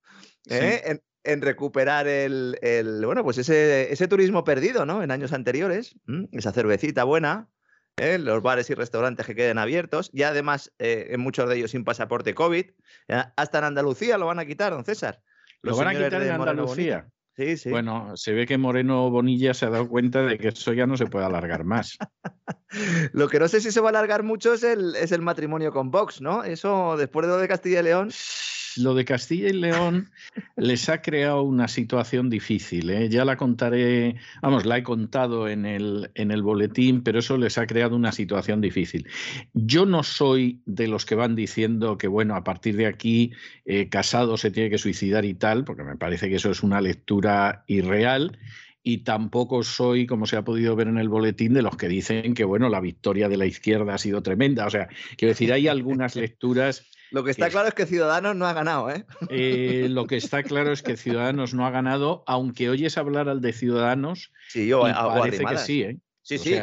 ¿eh? 0.49 1.01
En, 1.23 1.43
recuperar 1.43 2.07
el, 2.07 2.57
bueno, 3.05 3.23
pues 3.25 3.37
ese, 3.37 3.93
ese 3.93 4.09
turismo 4.09 4.45
perdido, 4.45 4.87
¿no? 4.87 5.03
En 5.03 5.11
años 5.11 5.33
anteriores, 5.35 5.97
esa 6.33 6.53
cervecita 6.53 7.05
buena, 7.05 7.51
¿eh? 7.97 8.19
los 8.19 8.43
bares 8.43 8.71
y 8.71 8.75
restaurantes 8.75 9.27
que 9.27 9.35
queden 9.35 9.59
abiertos, 9.59 10.11
y 10.13 10.23
además 10.23 10.73
eh, 10.79 11.09
en 11.11 11.21
muchos 11.21 11.49
de 11.49 11.57
ellos 11.57 11.71
sin 11.71 11.85
pasaporte 11.85 12.35
COVID. 12.35 12.67
Hasta 13.37 13.59
en 13.59 13.65
Andalucía 13.65 14.19
lo 14.19 14.27
van 14.27 14.39
a 14.39 14.47
quitar, 14.47 14.73
don 14.73 14.85
César. 14.85 15.21
¿Lo 15.63 15.77
van 15.77 15.89
a 15.89 15.95
quitar 15.95 16.23
en 16.23 16.31
Andalucía? 16.31 17.09
Sí, 17.37 17.57
sí. 17.57 17.71
Bueno, 17.71 18.17
se 18.17 18.33
ve 18.33 18.47
que 18.47 18.59
Moreno 18.59 19.09
Bonilla 19.09 19.55
se 19.55 19.65
ha 19.65 19.71
dado 19.71 19.89
cuenta 19.89 20.23
de 20.23 20.37
que 20.37 20.49
eso 20.49 20.73
ya 20.73 20.87
no 20.87 20.97
se 20.97 21.07
puede 21.07 21.25
alargar 21.25 21.65
más. 21.65 21.97
lo 23.13 23.29
que 23.29 23.39
no 23.39 23.49
sé 23.49 23.61
si 23.61 23.71
se 23.71 23.81
va 23.81 23.89
a 23.89 23.91
alargar 23.91 24.23
mucho 24.23 24.53
es 24.53 24.63
el, 24.63 24.95
es 24.97 25.13
el 25.13 25.23
matrimonio 25.23 25.73
con 25.73 25.91
Vox, 25.91 26.21
¿no? 26.21 26.45
Eso, 26.45 26.97
después 26.97 27.27
de 27.27 27.33
lo 27.33 27.39
de 27.39 27.49
Castilla 27.49 27.81
y 27.81 27.85
León 27.85 28.11
lo 28.77 28.95
de 28.95 29.05
Castilla 29.05 29.49
y 29.49 29.53
León 29.53 30.11
les 30.57 30.89
ha 30.89 31.03
creado 31.03 31.43
una 31.43 31.69
situación 31.69 32.31
difícil. 32.31 32.91
¿eh? 32.91 33.09
Ya 33.09 33.25
la 33.25 33.37
contaré, 33.37 34.17
vamos, 34.43 34.67
la 34.67 34.79
he 34.79 34.83
contado 34.83 35.49
en 35.49 35.67
el, 35.67 36.11
en 36.15 36.31
el 36.31 36.43
boletín, 36.43 37.03
pero 37.03 37.19
eso 37.19 37.37
les 37.37 37.59
ha 37.59 37.67
creado 37.67 37.97
una 37.97 38.13
situación 38.13 38.61
difícil. 38.61 39.09
Yo 39.53 39.87
no 39.87 40.03
soy 40.03 40.63
de 40.67 40.89
los 40.89 41.07
que 41.07 41.15
van 41.15 41.35
diciendo 41.35 41.99
que, 41.99 42.09
bueno, 42.09 42.35
a 42.35 42.45
partir 42.45 42.77
de 42.77 42.87
aquí 42.87 43.33
eh, 43.65 43.89
Casado 43.89 44.37
se 44.37 44.51
tiene 44.51 44.71
que 44.71 44.79
suicidar 44.79 45.25
y 45.25 45.35
tal, 45.35 45.65
porque 45.65 45.83
me 45.83 45.97
parece 45.97 46.29
que 46.29 46.37
eso 46.37 46.51
es 46.51 46.63
una 46.63 46.81
lectura 46.81 47.65
irreal 47.67 48.39
y 48.83 48.99
tampoco 48.99 49.63
soy, 49.63 50.07
como 50.07 50.27
se 50.27 50.37
ha 50.37 50.45
podido 50.45 50.75
ver 50.75 50.89
en 50.89 50.99
el 50.99 51.09
boletín, 51.09 51.53
de 51.53 51.63
los 51.63 51.77
que 51.77 51.89
dicen 51.89 52.35
que, 52.35 52.45
bueno, 52.45 52.69
la 52.69 52.81
victoria 52.81 53.29
de 53.29 53.37
la 53.37 53.47
izquierda 53.47 53.95
ha 53.95 53.99
sido 53.99 54.23
tremenda. 54.23 54.67
O 54.67 54.71
sea, 54.71 54.89
quiero 55.17 55.33
decir, 55.33 55.53
hay 55.53 55.69
algunas 55.69 56.17
lecturas 56.17 56.87
Lo 57.11 57.25
que 57.25 57.31
está 57.31 57.51
claro 57.51 57.69
es 57.69 57.75
que 57.75 57.87
Ciudadanos 57.87 58.37
no 58.37 58.47
ha 58.47 58.53
ganado, 58.53 58.91
¿eh? 58.91 59.05
¿eh? 59.29 59.89
Lo 59.91 60.07
que 60.07 60.17
está 60.17 60.43
claro 60.43 60.73
es 60.73 60.83
que 60.83 60.97
Ciudadanos 60.97 61.55
no 61.55 61.67
ha 61.67 61.71
ganado, 61.71 62.23
aunque 62.27 62.71
oyes 62.71 62.97
hablar 62.99 63.29
al 63.29 63.41
de 63.41 63.53
Ciudadanos. 63.53 64.33
Sí, 64.49 64.67
yo 64.67 64.83
parece 64.83 65.45
que 65.45 65.59
sí, 65.59 65.83
¿eh? 65.83 65.99
Sí, 66.23 66.39
sí. 66.39 66.55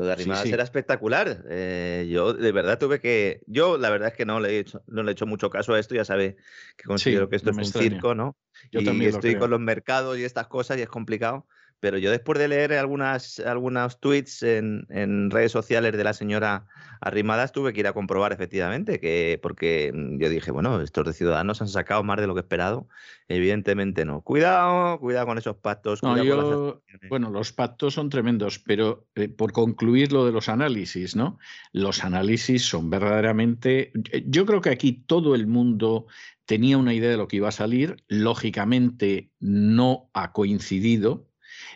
Lo 0.00 0.06
de 0.06 0.12
Arrimadas 0.12 0.46
era 0.46 0.62
espectacular. 0.62 1.44
Eh, 1.50 2.08
yo 2.10 2.32
de 2.32 2.52
verdad 2.52 2.78
tuve 2.78 3.00
que. 3.00 3.42
Yo 3.46 3.76
la 3.76 3.90
verdad 3.90 4.08
es 4.08 4.14
que 4.14 4.24
no 4.24 4.40
le 4.40 4.50
he 4.50 4.58
hecho, 4.58 4.82
no 4.86 5.02
le 5.02 5.10
he 5.10 5.12
hecho 5.12 5.26
mucho 5.26 5.50
caso 5.50 5.74
a 5.74 5.78
esto, 5.78 5.94
ya 5.94 6.06
sabe 6.06 6.36
que 6.78 6.84
considero 6.84 7.28
que 7.28 7.36
esto 7.36 7.50
es 7.50 7.58
un 7.58 7.66
circo, 7.66 8.14
¿no? 8.14 8.38
Yo 8.72 8.80
y 8.80 8.84
también 8.84 9.10
estoy 9.10 9.36
con 9.36 9.50
los 9.50 9.60
mercados 9.60 10.16
y 10.16 10.24
estas 10.24 10.46
cosas 10.46 10.78
y 10.78 10.82
es 10.82 10.88
complicado. 10.88 11.46
Pero 11.80 11.98
yo 11.98 12.10
después 12.10 12.38
de 12.38 12.48
leer 12.48 12.74
algunas, 12.74 13.40
algunos 13.40 13.98
tweets 14.00 14.42
en, 14.42 14.86
en, 14.90 15.30
redes 15.30 15.52
sociales 15.52 15.96
de 15.96 16.04
la 16.04 16.12
señora 16.12 16.66
Arrimadas, 17.00 17.52
tuve 17.52 17.72
que 17.72 17.80
ir 17.80 17.86
a 17.86 17.94
comprobar 17.94 18.32
efectivamente, 18.32 19.00
que 19.00 19.38
porque 19.42 19.90
yo 20.18 20.28
dije, 20.28 20.50
bueno, 20.50 20.80
estos 20.82 21.06
de 21.06 21.14
Ciudadanos 21.14 21.62
han 21.62 21.68
sacado 21.68 22.02
más 22.02 22.20
de 22.20 22.26
lo 22.26 22.34
que 22.34 22.40
esperado. 22.40 22.86
Evidentemente 23.28 24.04
no. 24.04 24.20
Cuidado, 24.22 24.98
cuidado 24.98 25.26
con 25.26 25.38
esos 25.38 25.56
pactos. 25.56 26.00
bueno, 27.08 27.30
los 27.30 27.52
pactos 27.52 27.94
son 27.94 28.10
tremendos, 28.10 28.58
pero 28.58 29.06
eh, 29.14 29.28
por 29.28 29.52
concluir 29.52 30.12
lo 30.12 30.26
de 30.26 30.32
los 30.32 30.48
análisis, 30.48 31.16
¿no? 31.16 31.38
Los 31.72 32.04
análisis 32.04 32.64
son 32.64 32.90
verdaderamente... 32.90 33.92
Eh, 34.12 34.24
yo 34.26 34.44
creo 34.44 34.60
que 34.60 34.70
aquí 34.70 34.92
todo 34.92 35.34
el 35.34 35.46
mundo 35.46 36.06
tenía 36.44 36.76
una 36.76 36.92
idea 36.92 37.10
de 37.10 37.16
lo 37.16 37.28
que 37.28 37.36
iba 37.36 37.48
a 37.48 37.52
salir, 37.52 38.02
lógicamente 38.08 39.30
no 39.38 40.10
ha 40.12 40.32
coincidido, 40.32 41.29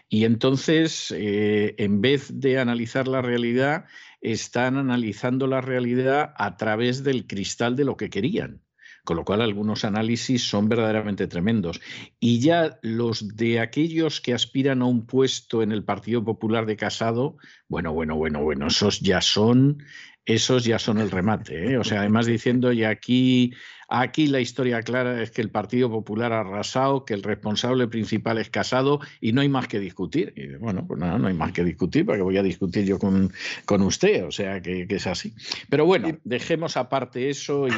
y 0.08 0.24
entonces, 0.24 1.12
eh, 1.16 1.74
en 1.78 2.00
vez 2.00 2.28
de 2.40 2.58
analizar 2.58 3.08
la 3.08 3.22
realidad, 3.22 3.86
están 4.20 4.76
analizando 4.76 5.46
la 5.46 5.60
realidad 5.60 6.32
a 6.36 6.56
través 6.56 7.04
del 7.04 7.26
cristal 7.26 7.76
de 7.76 7.84
lo 7.84 7.96
que 7.96 8.10
querían. 8.10 8.62
Con 9.04 9.18
lo 9.18 9.24
cual, 9.24 9.42
algunos 9.42 9.84
análisis 9.84 10.48
son 10.48 10.70
verdaderamente 10.70 11.26
tremendos. 11.26 11.80
Y 12.18 12.40
ya 12.40 12.78
los 12.80 13.36
de 13.36 13.60
aquellos 13.60 14.22
que 14.22 14.32
aspiran 14.32 14.80
a 14.80 14.86
un 14.86 15.06
puesto 15.06 15.62
en 15.62 15.72
el 15.72 15.84
Partido 15.84 16.24
Popular 16.24 16.64
de 16.64 16.76
Casado, 16.76 17.36
bueno, 17.68 17.92
bueno, 17.92 18.16
bueno, 18.16 18.42
bueno, 18.42 18.68
esos 18.68 19.00
ya 19.00 19.20
son, 19.20 19.84
esos 20.24 20.64
ya 20.64 20.78
son 20.78 20.98
el 20.98 21.10
remate. 21.10 21.72
¿eh? 21.72 21.78
O 21.78 21.84
sea, 21.84 22.00
además 22.00 22.24
diciendo, 22.24 22.72
y 22.72 22.84
aquí 22.84 23.52
Aquí 23.96 24.26
la 24.26 24.40
historia 24.40 24.82
clara 24.82 25.22
es 25.22 25.30
que 25.30 25.40
el 25.40 25.50
Partido 25.50 25.88
Popular 25.88 26.32
ha 26.32 26.40
arrasado, 26.40 27.04
que 27.04 27.14
el 27.14 27.22
responsable 27.22 27.86
principal 27.86 28.38
es 28.38 28.50
Casado 28.50 28.98
y 29.20 29.30
no 29.30 29.40
hay 29.40 29.48
más 29.48 29.68
que 29.68 29.78
discutir. 29.78 30.32
Y 30.34 30.56
bueno, 30.56 30.84
pues 30.84 30.98
nada, 30.98 31.16
no 31.16 31.28
hay 31.28 31.34
más 31.34 31.52
que 31.52 31.62
discutir, 31.62 32.04
porque 32.04 32.20
voy 32.20 32.36
a 32.36 32.42
discutir 32.42 32.84
yo 32.84 32.98
con, 32.98 33.32
con 33.66 33.82
usted, 33.82 34.24
o 34.26 34.32
sea 34.32 34.60
que, 34.60 34.84
es 34.88 35.06
así. 35.06 35.32
Pero 35.70 35.86
bueno, 35.86 36.08
dejemos 36.24 36.76
aparte 36.76 37.30
eso 37.30 37.68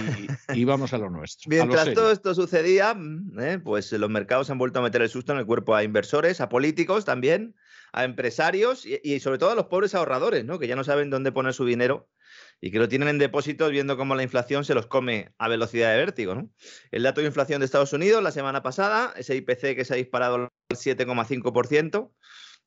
y, 0.55 0.65
vamos 0.65 0.95
a 0.95 0.99
lo 0.99 1.11
nuestro. 1.11 1.51
Mientras 1.51 1.93
todo 1.93 2.11
esto 2.11 2.35
sucedía, 2.35 2.95
mm, 2.95 3.39
¿eh? 3.39 3.59
pues 3.59 3.93
los 3.93 4.09
mercados 4.09 4.49
han 4.49 4.57
vuelto 4.57 4.79
a 4.79 4.83
meter 4.83 5.03
el 5.03 5.11
susto 5.11 5.33
en 5.33 5.39
el 5.39 5.45
cuerpo 5.45 5.75
a 5.75 5.85
inversores, 5.85 6.41
a 6.41 6.49
políticos 6.49 7.05
también, 7.05 7.55
a 7.93 8.05
empresarios 8.05 8.87
y, 8.87 9.01
y 9.05 9.21
sobre 9.21 9.37
todo 9.37 9.51
a 9.51 9.55
los 9.55 9.67
pobres 9.67 9.95
ahorradores, 9.95 10.47
¿no? 10.47 10.59
que 10.59 10.67
ya 10.67 10.77
no 10.77 10.85
saben 10.85 11.11
dónde 11.11 11.31
poner 11.31 11.53
su 11.53 11.67
dinero 11.67 12.09
y 12.61 12.71
que 12.71 12.79
lo 12.79 12.89
tienen 12.89 13.09
en 13.09 13.19
depósitos 13.19 13.71
viendo 13.71 13.97
cómo 13.97 14.15
la 14.15 14.23
inflación 14.23 14.65
se 14.65 14.75
los 14.75 14.87
come 14.87 15.33
a 15.39 15.49
velocidad 15.49 15.93
de 15.93 15.99
vértigo. 15.99 16.35
¿no? 16.35 16.51
El 16.91 17.03
dato 17.03 17.21
de 17.21 17.27
inflación 17.27 17.61
de 17.61 17.67
Estados 17.67 17.93
Unidos 17.93 18.23
la 18.23 18.33
semana 18.33 18.63
pasada, 18.63 19.13
ese 19.17 19.37
IPC 19.37 19.77
que 19.77 19.85
se 19.85 19.95
ha 19.95 19.97
disparado 19.97 20.35
al 20.37 20.49
7,5%, 20.71 22.13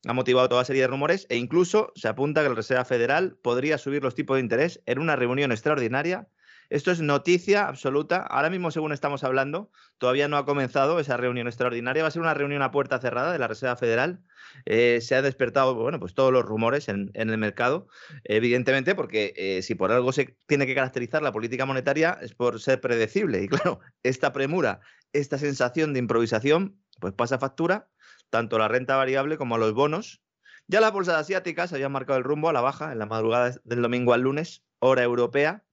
ha 0.07 0.13
motivado 0.13 0.47
toda 0.47 0.63
serie 0.63 0.83
de 0.83 0.87
rumores 0.87 1.25
e 1.29 1.37
incluso 1.37 1.91
se 1.95 2.07
apunta 2.07 2.41
que 2.41 2.49
la 2.49 2.55
Reserva 2.55 2.85
Federal 2.85 3.37
podría 3.41 3.77
subir 3.77 4.01
los 4.01 4.15
tipos 4.15 4.37
de 4.37 4.41
interés 4.41 4.81
en 4.85 4.99
una 4.99 5.15
reunión 5.15 5.51
extraordinaria 5.51 6.27
esto 6.69 6.91
es 6.91 7.01
noticia 7.01 7.67
absoluta. 7.67 8.17
Ahora 8.17 8.49
mismo, 8.49 8.69
según 8.69 8.91
estamos 8.91 9.23
hablando, 9.23 9.71
todavía 9.97 10.27
no 10.27 10.37
ha 10.37 10.45
comenzado 10.45 10.99
esa 10.99 11.17
reunión 11.17 11.47
extraordinaria. 11.47 12.03
Va 12.03 12.09
a 12.09 12.11
ser 12.11 12.21
una 12.21 12.35
reunión 12.35 12.61
a 12.61 12.69
puerta 12.69 12.99
cerrada 12.99 13.31
de 13.31 13.39
la 13.39 13.47
Reserva 13.47 13.75
Federal. 13.75 14.21
Eh, 14.65 14.99
se 15.01 15.15
han 15.15 15.23
despertado, 15.23 15.73
bueno, 15.73 15.99
pues 15.99 16.13
todos 16.13 16.31
los 16.31 16.43
rumores 16.43 16.87
en, 16.87 17.11
el 17.13 17.37
mercado, 17.37 17.87
evidentemente, 18.23 18.93
porque 18.93 19.33
eh, 19.35 19.61
si 19.63 19.73
por 19.73 19.91
algo 19.91 20.11
se 20.11 20.37
tiene 20.47 20.67
que 20.67 20.75
caracterizar 20.75 21.23
la 21.23 21.31
política 21.31 21.65
monetaria 21.65 22.17
es 22.21 22.35
por 22.35 22.61
ser 22.61 22.79
predecible. 22.81 23.41
Y 23.43 23.47
claro, 23.47 23.79
esta 24.03 24.31
premura, 24.31 24.81
esta 25.11 25.39
sensación 25.39 25.93
de 25.93 25.99
improvisación, 25.99 26.79
pues 26.99 27.13
pasa 27.13 27.39
factura 27.39 27.89
tanto 28.29 28.57
a 28.57 28.59
la 28.59 28.67
renta 28.67 28.95
variable 28.95 29.37
como 29.37 29.55
a 29.55 29.57
los 29.57 29.73
bonos. 29.73 30.21
Ya 30.67 30.81
las 30.81 30.91
bolsas 30.91 31.15
asiáticas 31.15 31.73
habían 31.73 31.91
marcado 31.91 32.19
el 32.19 32.23
rumbo 32.23 32.49
a 32.49 32.53
la 32.53 32.61
baja 32.61 32.91
en 32.91 32.99
la 32.99 33.07
madrugada 33.07 33.55
del 33.63 33.81
domingo 33.81 34.13
al 34.13 34.21
lunes, 34.21 34.63
hora 34.77 35.01
europea, 35.01 35.63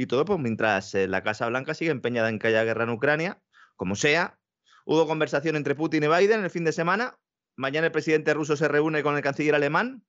y 0.00 0.06
todo 0.06 0.24
pues 0.24 0.38
mientras 0.38 0.94
eh, 0.94 1.06
la 1.08 1.22
Casa 1.22 1.46
Blanca 1.46 1.74
sigue 1.74 1.90
empeñada 1.90 2.30
en 2.30 2.38
que 2.38 2.46
haya 2.48 2.64
guerra 2.64 2.84
en 2.84 2.90
Ucrania, 2.90 3.42
como 3.76 3.96
sea. 3.96 4.38
Hubo 4.86 5.06
conversación 5.06 5.56
entre 5.56 5.74
Putin 5.74 6.04
y 6.04 6.08
Biden 6.08 6.42
el 6.42 6.48
fin 6.48 6.64
de 6.64 6.72
semana. 6.72 7.18
Mañana 7.54 7.88
el 7.88 7.92
presidente 7.92 8.32
ruso 8.32 8.56
se 8.56 8.66
reúne 8.66 9.02
con 9.02 9.14
el 9.14 9.22
canciller 9.22 9.54
alemán. 9.54 10.02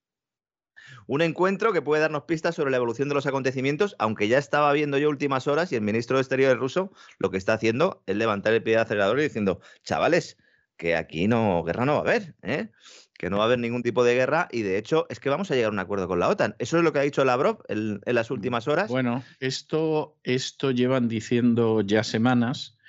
Un 1.08 1.22
encuentro 1.22 1.74
que 1.74 1.82
puede 1.82 2.02
darnos 2.02 2.24
pistas 2.24 2.56
sobre 2.56 2.72
la 2.72 2.78
evolución 2.78 3.10
de 3.10 3.16
los 3.16 3.26
acontecimientos, 3.26 3.98
aunque 4.00 4.30
ya 4.30 4.38
estaba 4.38 4.72
viendo 4.72 4.98
yo 4.98 5.10
últimas 5.10 5.46
horas 5.48 5.74
y 5.74 5.76
el 5.76 5.82
ministro 5.82 6.16
de 6.16 6.22
Exteriores 6.22 6.58
ruso 6.58 6.94
lo 7.20 7.30
que 7.30 7.38
está 7.38 7.52
haciendo 7.52 8.02
es 8.06 8.16
levantar 8.16 8.54
el 8.54 8.64
pie 8.64 8.76
de 8.76 8.84
acelerador 8.84 9.20
y 9.20 9.24
diciendo, 9.24 9.60
chavales, 9.84 10.38
que 10.78 10.96
aquí 10.96 11.28
no, 11.28 11.64
guerra 11.66 11.86
no 11.86 11.96
va 11.96 11.98
a 11.98 12.02
haber, 12.04 12.36
¿eh? 12.44 12.70
Que 13.22 13.30
no 13.30 13.38
va 13.38 13.44
a 13.44 13.46
haber 13.46 13.60
ningún 13.60 13.84
tipo 13.84 14.04
de 14.04 14.16
guerra 14.16 14.48
y 14.52 14.64
de 14.64 14.80
hecho 14.80 15.06
es 15.08 15.20
que 15.20 15.30
vamos 15.30 15.52
a 15.52 15.54
llegar 15.54 15.70
a 15.70 15.74
un 15.74 15.78
acuerdo 15.78 16.08
con 16.08 16.20
la 16.20 16.28
OTAN. 16.28 16.56
Eso 16.58 16.80
es 16.80 16.84
lo 16.84 16.92
que 16.92 16.98
ha 16.98 17.04
dicho 17.04 17.24
Lavrov 17.24 17.60
en, 17.68 18.02
en 18.04 18.16
las 18.16 18.32
últimas 18.32 18.68
horas. 18.68 18.90
Bueno, 18.90 19.24
esto, 19.40 20.18
esto 20.24 20.72
llevan 20.72 21.08
diciendo 21.08 21.82
ya 21.82 22.04
semanas, 22.04 22.80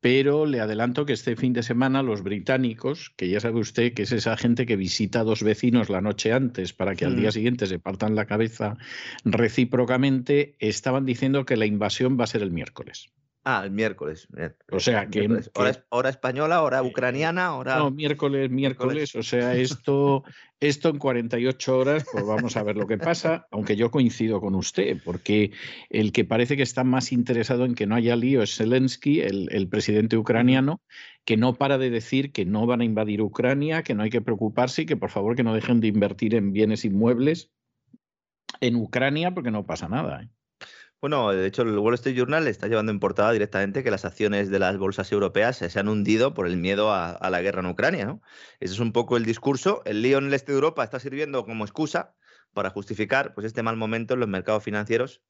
pero 0.00 0.46
le 0.46 0.60
adelanto 0.60 1.04
que 1.04 1.12
este 1.12 1.36
fin 1.36 1.52
de 1.52 1.62
semana 1.62 2.02
los 2.02 2.22
británicos, 2.22 3.12
que 3.18 3.28
ya 3.28 3.38
sabe 3.38 3.60
usted 3.60 3.92
que 3.92 4.04
es 4.04 4.12
esa 4.12 4.38
gente 4.38 4.64
que 4.64 4.76
visita 4.76 5.20
a 5.20 5.24
dos 5.24 5.42
vecinos 5.42 5.90
la 5.90 6.00
noche 6.00 6.32
antes 6.32 6.72
para 6.72 6.94
que 6.94 7.04
al 7.04 7.14
día 7.14 7.28
mm. 7.28 7.32
siguiente 7.32 7.66
se 7.66 7.78
partan 7.78 8.14
la 8.14 8.24
cabeza 8.24 8.78
recíprocamente, 9.26 10.56
estaban 10.58 11.04
diciendo 11.04 11.44
que 11.44 11.58
la 11.58 11.66
invasión 11.66 12.18
va 12.18 12.24
a 12.24 12.28
ser 12.28 12.40
el 12.40 12.50
miércoles. 12.50 13.10
Ah, 13.48 13.62
el 13.64 13.70
miércoles. 13.70 14.26
O 14.72 14.80
sea, 14.80 15.06
que, 15.06 15.28
Hora, 15.90 16.08
española, 16.08 16.62
hora 16.62 16.78
eh, 16.78 16.82
ucraniana, 16.82 17.54
hora... 17.54 17.76
No, 17.76 17.92
miércoles, 17.92 18.50
miércoles. 18.50 19.14
O 19.14 19.22
sea, 19.22 19.54
esto, 19.54 20.24
esto 20.58 20.88
en 20.88 20.98
48 20.98 21.78
horas, 21.78 22.04
pues 22.10 22.26
vamos 22.26 22.56
a 22.56 22.64
ver 22.64 22.76
lo 22.76 22.88
que 22.88 22.98
pasa, 22.98 23.46
aunque 23.52 23.76
yo 23.76 23.92
coincido 23.92 24.40
con 24.40 24.56
usted, 24.56 25.00
porque 25.04 25.52
el 25.90 26.10
que 26.10 26.24
parece 26.24 26.56
que 26.56 26.64
está 26.64 26.82
más 26.82 27.12
interesado 27.12 27.66
en 27.66 27.76
que 27.76 27.86
no 27.86 27.94
haya 27.94 28.16
lío 28.16 28.42
es 28.42 28.56
Zelensky, 28.56 29.20
el, 29.20 29.48
el 29.52 29.68
presidente 29.68 30.16
ucraniano, 30.16 30.80
que 31.24 31.36
no 31.36 31.54
para 31.54 31.78
de 31.78 31.90
decir 31.90 32.32
que 32.32 32.44
no 32.46 32.66
van 32.66 32.80
a 32.80 32.84
invadir 32.84 33.22
Ucrania, 33.22 33.84
que 33.84 33.94
no 33.94 34.02
hay 34.02 34.10
que 34.10 34.22
preocuparse 34.22 34.82
y 34.82 34.86
que 34.86 34.96
por 34.96 35.10
favor 35.10 35.36
que 35.36 35.44
no 35.44 35.54
dejen 35.54 35.78
de 35.78 35.86
invertir 35.86 36.34
en 36.34 36.52
bienes 36.52 36.84
inmuebles 36.84 37.52
en 38.60 38.74
Ucrania 38.74 39.32
porque 39.32 39.52
no 39.52 39.66
pasa 39.66 39.88
nada. 39.88 40.22
¿eh? 40.22 40.28
Bueno, 41.00 41.30
de 41.30 41.46
hecho, 41.46 41.62
el 41.62 41.78
Wall 41.78 41.94
Street 41.94 42.16
Journal 42.16 42.48
está 42.48 42.68
llevando 42.68 42.90
en 42.90 43.00
portada 43.00 43.30
directamente 43.30 43.84
que 43.84 43.90
las 43.90 44.04
acciones 44.04 44.50
de 44.50 44.58
las 44.58 44.78
bolsas 44.78 45.12
europeas 45.12 45.58
se 45.58 45.78
han 45.78 45.88
hundido 45.88 46.32
por 46.32 46.46
el 46.46 46.56
miedo 46.56 46.92
a, 46.92 47.18
la 47.30 47.42
guerra 47.42 47.60
en 47.60 47.66
Ucrania. 47.66 48.06
¿no? 48.06 48.22
Ese 48.60 48.74
es 48.74 48.80
un 48.80 48.92
poco 48.92 49.16
el 49.16 49.24
discurso. 49.24 49.82
El 49.84 50.00
lío 50.00 50.18
en 50.18 50.26
el 50.28 50.34
este 50.34 50.52
de 50.52 50.56
Europa 50.56 50.82
está 50.82 50.98
sirviendo 50.98 51.44
como 51.44 51.64
excusa 51.64 52.14
para 52.54 52.70
justificar 52.70 53.34
pues, 53.34 53.46
este 53.46 53.62
mal 53.62 53.76
momento 53.76 54.14
en 54.14 54.20
los 54.20 54.28
mercados 54.28 54.64
financieros, 54.64 55.22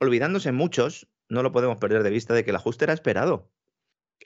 olvidándose 0.00 0.50
muchos, 0.50 1.06
no 1.28 1.42
lo 1.42 1.52
podemos 1.52 1.76
perder 1.76 2.02
de 2.02 2.10
vista, 2.10 2.32
de 2.32 2.42
que 2.42 2.50
el 2.50 2.56
ajuste 2.56 2.86
era 2.86 2.94
esperado. 2.94 3.50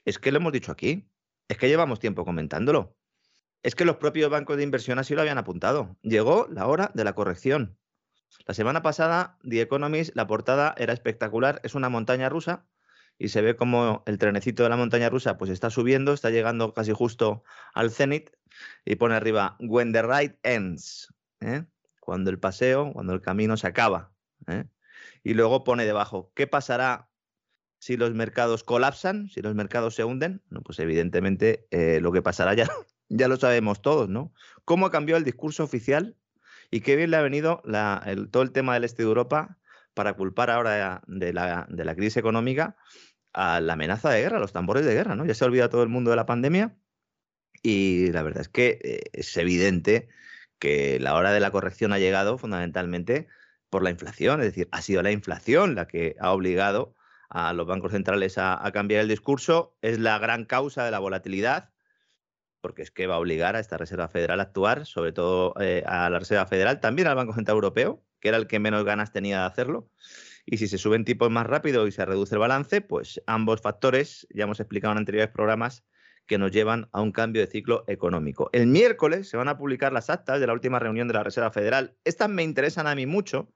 Es 0.05 0.19
que 0.19 0.31
lo 0.31 0.37
hemos 0.37 0.53
dicho 0.53 0.71
aquí, 0.71 1.09
es 1.49 1.57
que 1.57 1.67
llevamos 1.67 1.99
tiempo 1.99 2.23
comentándolo. 2.23 2.95
Es 3.61 3.75
que 3.75 3.83
los 3.83 3.97
propios 3.97 4.29
bancos 4.29 4.55
de 4.55 4.63
inversión 4.63 4.99
así 4.99 5.15
lo 5.15 5.21
habían 5.21 5.37
apuntado. 5.37 5.97
Llegó 6.01 6.47
la 6.49 6.67
hora 6.67 6.91
de 6.93 7.03
la 7.03 7.13
corrección. 7.13 7.77
La 8.45 8.53
semana 8.53 8.81
pasada, 8.81 9.37
The 9.47 9.61
Economist, 9.61 10.15
la 10.15 10.27
portada 10.27 10.73
era 10.77 10.93
espectacular, 10.93 11.59
es 11.63 11.75
una 11.75 11.89
montaña 11.89 12.29
rusa 12.29 12.65
y 13.19 13.29
se 13.29 13.41
ve 13.41 13.55
como 13.55 14.01
el 14.07 14.17
trenecito 14.17 14.63
de 14.63 14.69
la 14.69 14.77
montaña 14.77 15.09
rusa 15.09 15.37
pues 15.37 15.51
está 15.51 15.69
subiendo, 15.69 16.13
está 16.13 16.29
llegando 16.29 16.73
casi 16.73 16.93
justo 16.93 17.43
al 17.73 17.91
cenit 17.91 18.31
y 18.85 18.95
pone 18.95 19.15
arriba 19.15 19.57
When 19.59 19.91
the 19.91 20.01
ride 20.01 20.39
ends, 20.43 21.13
¿eh? 21.41 21.65
cuando 21.99 22.31
el 22.31 22.39
paseo, 22.39 22.91
cuando 22.93 23.13
el 23.13 23.21
camino 23.21 23.57
se 23.57 23.67
acaba. 23.67 24.13
¿eh? 24.47 24.65
Y 25.23 25.33
luego 25.33 25.63
pone 25.63 25.85
debajo, 25.85 26.31
¿qué 26.33 26.47
pasará 26.47 27.09
si 27.77 27.97
los 27.97 28.13
mercados 28.13 28.63
colapsan, 28.63 29.29
si 29.29 29.41
los 29.41 29.53
mercados 29.53 29.95
se 29.95 30.03
hunden? 30.03 30.41
pues 30.63 30.79
evidentemente 30.79 31.67
eh, 31.71 31.99
lo 32.01 32.11
que 32.11 32.21
pasará 32.21 32.53
ya, 32.53 32.67
ya 33.09 33.27
lo 33.27 33.37
sabemos 33.37 33.81
todos, 33.81 34.09
¿no? 34.09 34.33
¿Cómo 34.65 34.85
ha 34.85 34.91
cambiado 34.91 35.17
el 35.17 35.25
discurso 35.25 35.63
oficial 35.63 36.15
y 36.71 36.81
qué 36.81 36.95
bien 36.95 37.11
le 37.11 37.17
ha 37.17 37.21
venido 37.21 37.61
todo 38.31 38.43
el 38.43 38.51
tema 38.51 38.73
del 38.73 38.83
este 38.83 39.03
de 39.03 39.07
Europa 39.09 39.57
para 39.93 40.13
culpar 40.13 40.49
ahora 40.49 41.01
de 41.07 41.33
la, 41.33 41.95
crisis 41.95 42.17
económica 42.17 42.77
a 43.33 43.59
la 43.59 43.73
amenaza 43.73 44.09
de 44.09 44.21
guerra, 44.21 44.39
los 44.39 44.53
tambores 44.53 44.85
de 44.85 44.93
guerra, 44.93 45.15
¿no? 45.15 45.25
Ya 45.25 45.33
se 45.33 45.45
olvida 45.45 45.69
todo 45.69 45.83
el 45.83 45.89
mundo 45.89 46.09
de 46.09 46.15
la 46.15 46.25
pandemia 46.25 46.75
y 47.61 48.11
la 48.11 48.23
verdad 48.23 48.41
es 48.41 48.49
que 48.49 48.79
eh, 48.83 49.01
es 49.13 49.35
evidente 49.37 50.07
que 50.57 50.99
la 50.99 51.15
hora 51.15 51.31
de 51.31 51.39
la 51.39 51.51
corrección 51.51 51.93
ha 51.93 51.99
llegado 51.99 52.37
fundamentalmente 52.37 53.27
por 53.69 53.83
la 53.83 53.91
inflación, 53.91 54.39
es 54.41 54.47
decir, 54.47 54.67
ha 54.71 54.81
sido 54.81 55.03
la 55.03 55.11
inflación 55.11 55.75
la 55.75 55.87
que 55.87 56.15
ha 56.19 56.31
obligado 56.31 56.95
a 57.29 57.53
los 57.53 57.67
bancos 57.67 57.91
centrales 57.91 58.37
a, 58.37 58.65
a 58.65 58.71
cambiar 58.71 59.01
el 59.01 59.07
discurso. 59.07 59.75
Es 59.81 59.99
la 59.99 60.17
gran 60.17 60.45
causa 60.45 60.83
de 60.83 60.91
la 60.91 60.99
volatilidad 60.99 61.69
porque 62.61 62.81
es 62.81 62.91
que 62.91 63.07
va 63.07 63.15
a 63.15 63.19
obligar 63.19 63.55
a 63.55 63.59
esta 63.59 63.77
Reserva 63.77 64.07
Federal 64.07 64.39
a 64.39 64.43
actuar, 64.43 64.85
sobre 64.85 65.11
todo 65.11 65.53
eh, 65.59 65.83
a 65.85 66.09
la 66.09 66.19
Reserva 66.19 66.45
Federal, 66.45 66.79
también 66.79 67.07
al 67.07 67.15
Banco 67.15 67.33
Central 67.33 67.55
Europeo, 67.55 68.03
que 68.19 68.29
era 68.29 68.37
el 68.37 68.47
que 68.47 68.59
menos 68.59 68.83
ganas 68.85 69.11
tenía 69.11 69.39
de 69.39 69.45
hacerlo. 69.45 69.89
Y 70.45 70.57
si 70.57 70.67
se 70.67 70.77
suben 70.77 71.05
tipos 71.05 71.29
más 71.29 71.45
rápido 71.45 71.87
y 71.87 71.91
se 71.91 72.05
reduce 72.05 72.35
el 72.35 72.39
balance, 72.39 72.81
pues 72.81 73.21
ambos 73.27 73.61
factores, 73.61 74.27
ya 74.31 74.43
hemos 74.43 74.59
explicado 74.59 74.93
en 74.93 74.99
anteriores 74.99 75.29
programas, 75.29 75.83
que 76.29 76.37
nos 76.37 76.51
llevan 76.51 76.87
a 76.91 77.01
un 77.01 77.11
cambio 77.11 77.41
de 77.41 77.47
ciclo 77.47 77.83
económico. 77.87 78.49
El 78.53 78.67
miércoles 78.67 79.27
se 79.27 79.35
van 79.35 79.47
a 79.47 79.57
publicar 79.57 79.91
las 79.91 80.09
actas 80.09 80.39
de 80.39 80.47
la 80.47 80.53
última 80.53 80.77
reunión 80.77 81.07
de 81.07 81.15
la 81.15 81.23
Reserva 81.23 81.51
Federal. 81.51 81.95
Estas 82.03 82.29
me 82.29 82.43
interesan 82.43 82.85
a 82.87 82.93
mí 82.93 83.07
mucho. 83.07 83.51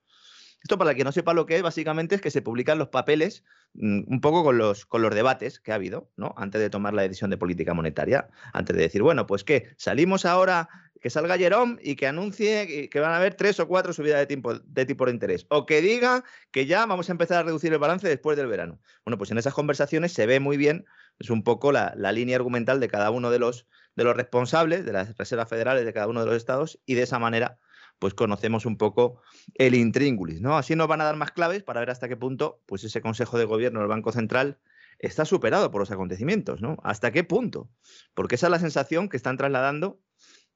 Esto, 0.63 0.77
para 0.77 0.91
el 0.91 0.97
que 0.97 1.03
no 1.03 1.11
sepa 1.11 1.33
lo 1.33 1.45
que 1.45 1.57
es, 1.57 1.61
básicamente 1.61 2.15
es 2.15 2.21
que 2.21 2.31
se 2.31 2.41
publican 2.41 2.79
los 2.79 2.87
papeles 2.87 3.43
mm, 3.73 4.03
un 4.07 4.21
poco 4.21 4.45
con 4.45 4.57
los, 4.57 4.85
con 4.85 5.01
los 5.01 5.13
debates 5.13 5.59
que 5.59 5.73
ha 5.73 5.75
habido, 5.75 6.09
¿no? 6.15 6.33
Antes 6.37 6.61
de 6.61 6.69
tomar 6.69 6.93
la 6.93 7.01
decisión 7.01 7.29
de 7.29 7.37
política 7.37 7.73
monetaria, 7.73 8.29
antes 8.53 8.73
de 8.77 8.83
decir, 8.83 9.01
bueno, 9.01 9.27
pues 9.27 9.43
que 9.43 9.67
salimos 9.75 10.23
ahora, 10.25 10.69
que 11.01 11.09
salga 11.09 11.37
Jerome 11.37 11.79
y 11.83 11.97
que 11.97 12.07
anuncie 12.07 12.89
que 12.89 12.99
van 13.01 13.11
a 13.11 13.17
haber 13.17 13.33
tres 13.33 13.59
o 13.59 13.67
cuatro 13.67 13.91
subidas 13.91 14.19
de 14.19 14.25
tipo, 14.25 14.53
de 14.53 14.85
tipo 14.85 15.05
de 15.05 15.11
interés, 15.11 15.45
o 15.49 15.65
que 15.65 15.81
diga 15.81 16.23
que 16.51 16.65
ya 16.65 16.85
vamos 16.85 17.09
a 17.09 17.11
empezar 17.11 17.39
a 17.39 17.43
reducir 17.43 17.73
el 17.73 17.79
balance 17.79 18.07
después 18.07 18.37
del 18.37 18.47
verano. 18.47 18.79
Bueno, 19.03 19.17
pues 19.17 19.31
en 19.31 19.37
esas 19.37 19.53
conversaciones 19.53 20.13
se 20.13 20.25
ve 20.27 20.39
muy 20.39 20.55
bien, 20.55 20.85
es 21.19 21.29
un 21.29 21.43
poco 21.43 21.73
la, 21.73 21.93
la 21.97 22.13
línea 22.13 22.37
argumental 22.37 22.79
de 22.79 22.87
cada 22.87 23.11
uno 23.11 23.31
de 23.31 23.39
los, 23.39 23.67
de 23.97 24.05
los 24.05 24.15
responsables, 24.15 24.85
de 24.85 24.93
las 24.93 25.17
reservas 25.17 25.49
federales 25.49 25.83
de 25.83 25.91
cada 25.91 26.07
uno 26.07 26.21
de 26.21 26.27
los 26.27 26.37
estados, 26.37 26.79
y 26.85 26.93
de 26.93 27.01
esa 27.01 27.19
manera 27.19 27.59
pues 28.03 28.15
conocemos 28.15 28.65
un 28.65 28.75
poco 28.75 29.21
el 29.53 29.75
intríngulis, 29.75 30.41
¿no? 30.41 30.57
Así 30.57 30.75
nos 30.75 30.89
van 30.89 30.99
a 30.99 31.05
dar 31.05 31.15
más 31.15 31.31
claves 31.31 31.63
para 31.63 31.79
ver 31.79 31.89
hasta 31.89 32.09
qué 32.09 32.17
punto, 32.17 32.61
pues 32.65 32.83
ese 32.83 32.99
Consejo 32.99 33.37
de 33.37 33.45
Gobierno 33.45 33.79
del 33.79 33.87
Banco 33.87 34.11
Central 34.11 34.59
está 34.99 35.23
superado 35.23 35.71
por 35.71 35.79
los 35.79 35.89
acontecimientos, 35.89 36.61
¿no? 36.61 36.75
¿Hasta 36.83 37.13
qué 37.13 37.23
punto? 37.23 37.69
Porque 38.13 38.35
esa 38.35 38.47
es 38.47 38.51
la 38.51 38.59
sensación 38.59 39.07
que 39.07 39.15
están 39.15 39.37
trasladando 39.37 40.01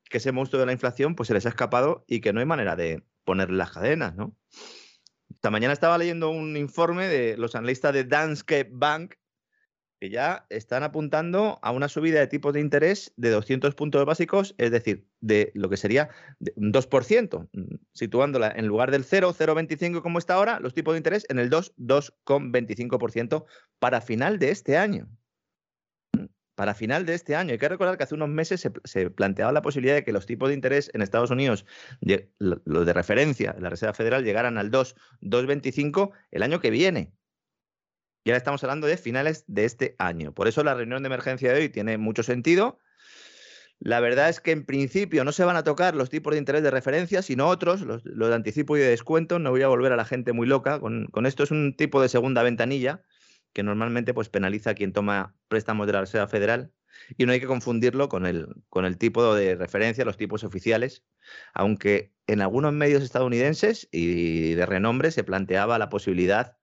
que 0.10 0.18
ese 0.18 0.34
monstruo 0.34 0.60
de 0.60 0.65
la 0.65 0.74
inflación 0.74 1.15
pues 1.15 1.28
se 1.28 1.36
les 1.36 1.45
ha 1.45 1.49
escapado 1.49 2.03
y 2.06 2.19
que 2.19 2.34
no 2.34 2.41
hay 2.41 2.45
manera 2.45 2.76
de 2.76 3.02
ponerle 3.24 3.56
las 3.56 3.72
cadenas, 3.72 4.14
¿no? 4.14 4.36
Esta 5.34 5.49
mañana 5.49 5.72
estaba 5.72 5.98
leyendo 5.98 6.30
un 6.30 6.57
informe 6.57 7.07
de 7.07 7.38
los 7.38 7.56
analistas 7.56 7.94
de 7.94 8.03
Danske 8.03 8.68
Bank 8.69 9.14
que 9.99 10.10
ya 10.10 10.45
están 10.49 10.84
apuntando 10.84 11.60
a 11.61 11.72
una 11.72 11.88
subida 11.88 12.19
de 12.19 12.28
tipos 12.28 12.53
de 12.53 12.61
interés 12.61 13.14
de 13.18 13.32
200 13.32 13.74
puntos 13.76 14.06
básicos, 14.06 14.53
es 14.57 14.72
decir, 14.72 15.07
de 15.22 15.52
lo 15.56 15.69
que 15.69 15.78
sería 15.78 16.10
un 16.56 16.72
2%, 16.72 17.49
mm, 17.52 17.76
situándola 17.94 18.52
en 18.56 18.68
lugar 18.68 18.91
del 18.91 19.03
0, 19.03 19.34
0,25 19.34 20.02
como 20.02 20.19
está 20.19 20.36
ahora, 20.36 20.60
los 20.60 20.74
tipos 20.74 20.94
de 20.94 20.99
interés 20.99 21.26
en 21.30 21.40
el 21.40 21.49
2, 21.49 21.74
2,25% 21.78 23.45
para 23.80 24.02
final 24.02 24.38
de 24.40 24.52
este 24.52 24.78
año. 24.78 25.07
Mm, 26.14 26.26
para 26.56 26.76
final 26.76 27.06
de 27.06 27.15
este 27.15 27.36
año. 27.36 27.53
Hay 27.53 27.60
que 27.60 27.69
recordar 27.69 27.98
que 27.98 28.03
hace 28.03 28.15
unos 28.15 28.30
meses 28.30 28.68
se, 28.84 29.10
planteaba 29.10 29.52
la 29.52 29.61
posibilidad 29.61 29.95
de 29.95 30.03
que 30.03 30.14
los 30.14 30.26
tipos 30.28 30.49
de 30.49 30.56
interés 30.56 30.91
en 30.94 31.02
Estados 31.02 31.32
Unidos, 31.32 31.65
los 32.40 32.86
de 32.86 32.94
referencia 32.94 33.56
la 33.60 33.69
Reserva 33.69 33.94
Federal, 33.94 34.24
llegaran 34.24 34.57
al 34.57 34.69
2, 34.72 34.95
2,25 35.22 36.11
el 36.32 36.44
año 36.44 36.60
que 36.60 36.69
viene. 36.69 37.14
Y 38.27 38.29
ahora 38.29 38.39
estamos 38.39 38.61
hablando 38.61 38.87
de 38.87 38.97
finales 38.97 39.45
de 39.47 39.63
este 39.63 39.95
año. 39.99 40.33
Por 40.33 40.49
eso 40.49 40.61
la 40.61 40.73
reunión 40.73 41.01
de 41.01 41.07
emergencia 41.07 41.53
de 41.53 41.61
hoy 41.61 41.69
tiene 41.69 41.97
mucho 41.97 42.23
sentido. 42.23 42.77
La 43.79 44.01
verdad 44.01 44.27
es 44.27 44.41
que 44.41 44.51
en 44.51 44.65
principio 44.65 45.23
no 45.23 45.31
se 45.31 45.45
van 45.45 45.55
a 45.55 45.63
tocar 45.63 45.95
los 45.95 46.09
tipos 46.09 46.33
de 46.33 46.39
interés 46.39 46.61
de 46.61 46.69
referencia, 46.69 47.21
sino 47.21 47.47
otros, 47.47 47.83
los, 47.83 48.03
de 48.03 48.35
anticipo 48.35 48.75
y 48.75 48.81
de 48.81 48.89
descuento. 48.89 49.39
No 49.39 49.51
voy 49.51 49.61
a 49.61 49.69
volver 49.69 49.93
a 49.93 49.95
la 49.95 50.03
gente 50.03 50.33
muy 50.33 50.45
loca. 50.45 50.81
Con, 50.81 51.25
esto 51.25 51.43
es 51.43 51.51
un 51.51 51.73
tipo 51.77 52.01
de 52.01 52.09
segunda 52.09 52.43
ventanilla 52.43 53.01
que 53.53 53.63
normalmente 53.63 54.13
pues, 54.13 54.27
penaliza 54.27 54.71
a 54.71 54.75
quien 54.75 54.91
toma 54.91 55.33
préstamos 55.47 55.87
de 55.87 55.93
la 55.93 56.01
Reserva 56.01 56.27
Federal. 56.27 56.73
Y 57.17 57.27
no 57.27 57.31
hay 57.31 57.39
que 57.39 57.47
confundirlo 57.47 58.09
con 58.09 58.25
el, 58.25 58.49
con 58.67 58.83
el 58.83 58.97
tipo 58.97 59.35
de 59.35 59.55
referencia, 59.55 60.03
los 60.03 60.17
tipos 60.17 60.43
oficiales, 60.43 61.05
aunque 61.53 62.11
en 62.25 62.41
algunos 62.41 62.73
medios 62.73 63.03
estadounidenses 63.03 63.87
y 63.89 64.53
de 64.53 64.65
renombre 64.65 65.11
se 65.11 65.23
planteaba 65.23 65.79
la 65.79 65.87
posibilidad 65.87 66.56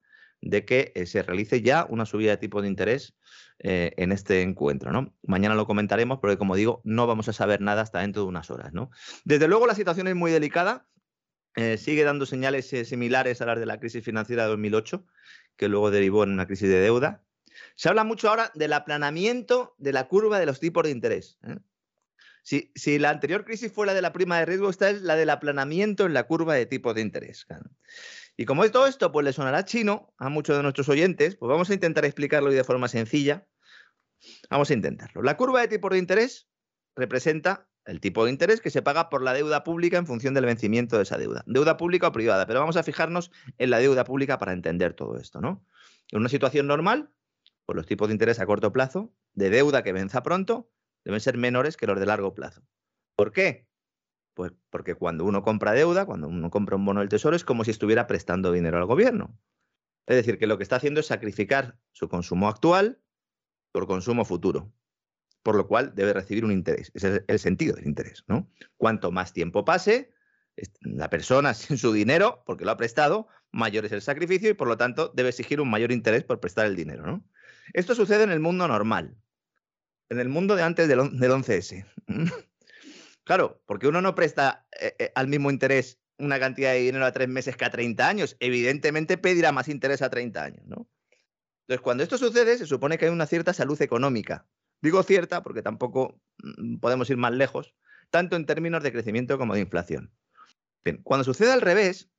de 0.44 0.64
que 0.64 0.92
eh, 0.94 1.06
se 1.06 1.22
realice 1.22 1.62
ya 1.62 1.86
una 1.88 2.06
subida 2.06 2.32
de 2.32 2.36
tipo 2.36 2.60
de 2.60 2.68
interés 2.68 3.16
eh, 3.58 3.92
en 3.96 4.12
este 4.12 4.42
encuentro. 4.42 4.92
¿no? 4.92 5.14
Mañana 5.22 5.54
lo 5.54 5.66
comentaremos, 5.66 6.18
porque 6.18 6.36
como 6.36 6.54
digo, 6.54 6.82
no 6.84 7.06
vamos 7.06 7.28
a 7.28 7.32
saber 7.32 7.60
nada 7.60 7.82
hasta 7.82 8.00
dentro 8.00 8.22
de 8.22 8.28
unas 8.28 8.50
horas. 8.50 8.72
¿no? 8.72 8.90
Desde 9.24 9.48
luego 9.48 9.66
la 9.66 9.74
situación 9.74 10.06
es 10.06 10.14
muy 10.14 10.30
delicada. 10.30 10.86
Eh, 11.56 11.78
sigue 11.78 12.04
dando 12.04 12.26
señales 12.26 12.68
similares 12.68 13.40
a 13.40 13.46
las 13.46 13.58
de 13.58 13.66
la 13.66 13.78
crisis 13.78 14.04
financiera 14.04 14.42
de 14.42 14.50
2008, 14.50 15.06
que 15.56 15.68
luego 15.68 15.90
derivó 15.90 16.24
en 16.24 16.32
una 16.32 16.46
crisis 16.46 16.68
de 16.68 16.80
deuda. 16.80 17.24
Se 17.74 17.88
habla 17.88 18.04
mucho 18.04 18.28
ahora 18.28 18.50
del 18.54 18.72
aplanamiento 18.72 19.74
de 19.78 19.92
la 19.92 20.08
curva 20.08 20.38
de 20.38 20.46
los 20.46 20.60
tipos 20.60 20.82
de 20.82 20.90
interés. 20.90 21.38
Si, 22.42 22.72
si, 22.74 22.98
la 22.98 23.10
anterior 23.10 23.44
crisis 23.44 23.72
fue 23.72 23.86
la 23.86 23.94
de 23.94 24.02
la 24.02 24.12
prima 24.12 24.38
de 24.38 24.44
riesgo, 24.44 24.68
esta 24.68 24.90
es 24.90 25.00
la 25.00 25.16
del 25.16 25.30
aplanamiento 25.30 26.04
en 26.04 26.12
la 26.12 26.24
curva 26.24 26.54
de 26.54 26.66
tipo 26.66 26.92
de 26.92 27.00
interés. 27.00 27.46
Y 28.36 28.47
como 28.47 28.65
es 28.65 28.73
todo 28.73 28.86
esto, 28.86 29.12
pues 29.12 29.24
le 29.24 29.32
sonará 29.32 29.65
chino 29.65 30.12
a 30.19 30.28
muchos 30.28 30.56
de 30.56 30.62
nuestros 30.62 30.89
oyentes, 30.89 31.36
pues 31.36 31.48
vamos 31.48 31.70
a 31.70 31.74
intentar 31.74 32.05
explicarlo 32.05 32.51
de 32.51 32.65
forma 32.65 32.89
sencilla. 32.89 33.47
Vamos 34.51 34.70
a 34.70 34.74
intentarlo. 34.74 35.23
La 35.23 35.36
curva 35.36 35.61
de 35.61 35.69
tipo 35.69 35.89
de 35.89 35.98
interés 35.98 36.48
representa 36.97 37.69
el 37.85 38.01
tipo 38.01 38.24
de 38.24 38.31
interés 38.31 38.61
que 38.61 38.70
se 38.70 38.82
paga 38.82 39.11
por 39.11 39.23
la 39.23 39.35
deuda 39.35 39.62
pública 39.62 39.98
en 39.98 40.06
función 40.06 40.35
del 40.35 40.47
vencimiento 40.47 40.97
de 40.97 41.02
esa 41.02 41.19
deuda. 41.19 41.44
Deuda 41.47 41.77
pública 41.77 42.09
o 42.09 42.12
privada, 42.12 42.47
pero 42.47 42.61
vamos 42.61 42.77
a 42.77 42.82
fijarnos 42.82 43.31
en 43.59 43.70
la 43.70 43.78
deuda 43.78 44.05
pública 44.05 44.39
para 44.39 44.52
entender 44.52 44.94
todo 44.94 45.19
esto, 45.19 45.40
¿no? 45.40 45.65
En 46.11 46.20
una 46.20 46.28
situación 46.28 46.66
normal, 46.66 47.11
pues 47.66 47.77
los 47.77 47.86
tipos 47.86 48.09
de 48.09 48.15
interés 48.15 48.40
a 48.40 48.47
corto 48.47 48.73
plazo 48.73 49.15
de 49.35 49.51
deuda 49.51 49.82
que 49.82 49.93
venza 49.93 50.23
pronto 50.23 50.70
deben 51.05 51.20
ser 51.20 51.36
menores 51.36 51.77
que 51.77 51.86
los 51.86 52.01
de 52.01 52.06
largo 52.06 52.35
plazo. 52.35 52.62
¿Por 53.16 53.32
qué? 53.32 53.66
Pues 54.35 54.52
porque 54.70 54.94
cuando 54.94 55.24
uno 55.24 55.43
compra 55.43 55.73
deuda, 55.73 56.06
cuando 56.06 56.28
uno 56.28 56.51
compra 56.51 56.77
un 56.77 56.85
bono 56.85 57.01
del 57.01 57.09
tesoro, 57.09 57.36
es 57.36 57.44
como 57.44 57.65
si 57.65 57.70
estuviera 57.70 58.06
prestando 58.06 58.52
dinero 58.52 58.78
al 58.78 58.86
gobierno. 58.86 59.39
Es 60.06 60.16
decir, 60.16 60.39
que 60.39 60.47
lo 60.47 60.59
que 60.59 60.65
está 60.65 60.77
haciendo 60.77 61.01
es 61.01 61.06
sacrificar 61.06 61.78
su 61.93 62.09
consumo 62.09 62.48
actual 62.48 63.01
por 63.73 63.86
consumo 63.86 64.24
futuro, 64.24 64.73
por 65.43 65.56
lo 65.56 65.66
cual 65.66 65.94
debe 65.94 66.12
recibir 66.12 66.44
un 66.44 66.52
interés. 66.52 66.90
Ese 66.94 67.16
es 67.16 67.24
el 67.27 67.39
sentido 67.39 67.77
del 67.77 67.86
interés, 67.86 68.24
¿no? 68.27 68.51
Cuanto 68.77 69.11
más 69.11 69.32
tiempo 69.32 69.65
pase, 69.65 70.12
la 70.81 71.11
persona 71.11 71.55
sin 71.55 71.78
su 71.78 71.93
dinero, 71.93 72.43
porque 72.44 72.65
lo 72.65 72.73
ha 72.73 72.77
prestado, 72.77 73.28
mayor 73.51 73.85
es 73.85 73.93
el 73.93 74.02
sacrificio 74.02 74.51
y 74.51 74.55
por 74.55 74.69
lo 74.69 74.77
tanto 74.77 75.12
debe 75.15 75.31
exigir 75.31 75.61
un 75.61 75.70
mayor 75.70 75.93
interés 75.93 76.24
por 76.24 76.40
prestar 76.40 76.66
el 76.66 76.77
dinero, 76.77 77.06
¿no? 77.06 77.24
Esto 77.73 77.94
sucede 77.94 78.24
en 78.24 78.31
el 78.31 78.40
mundo 78.40 78.69
normal, 78.69 79.16
en 80.11 80.20
el 80.20 80.28
mundo 80.28 80.55
de 80.55 80.62
antes 80.62 80.89
del, 80.89 81.19
del 81.19 81.31
11S. 81.31 81.86
Claro, 83.24 83.62
porque 83.66 83.88
uno 83.88 84.01
no 84.02 84.14
presta 84.14 84.66
eh, 84.80 84.94
eh, 84.98 85.12
al 85.14 85.28
mismo 85.28 85.51
interés 85.51 85.98
una 86.18 86.38
cantidad 86.38 86.72
de 86.72 86.80
dinero 86.80 87.05
a 87.05 87.12
tres 87.12 87.28
meses 87.28 87.56
que 87.56 87.64
a 87.64 87.70
30 87.70 88.06
años. 88.06 88.36
Evidentemente 88.40 89.18
pedirá 89.18 89.51
más 89.51 89.68
interés 89.68 90.02
a 90.02 90.10
30 90.10 90.44
años, 90.44 90.66
¿no? 90.66 90.88
Entonces, 91.62 91.80
cuando 91.80 92.02
esto 92.02 92.18
sucede, 92.18 92.59
se 92.59 92.66
supone 92.66 92.98
que 92.98 93.06
hay 93.06 93.10
una 93.10 93.26
cierta 93.26 93.55
salud 93.55 93.80
económica. 93.80 94.46
Digo 94.82 95.02
cierta 95.02 95.42
porque 95.42 95.62
tampoco 95.62 96.20
mm, 96.42 96.76
podemos 96.76 97.09
ir 97.09 97.16
más 97.16 97.32
lejos, 97.32 97.74
tanto 98.10 98.36
en 98.36 98.44
términos 98.44 98.82
de 98.82 98.92
crecimiento 98.92 99.38
como 99.38 99.55
de 99.55 99.60
inflación. 99.60 100.12
Cuando 101.02 101.24
sucede 101.24 101.51
al 101.51 101.62
revés, 101.62 102.10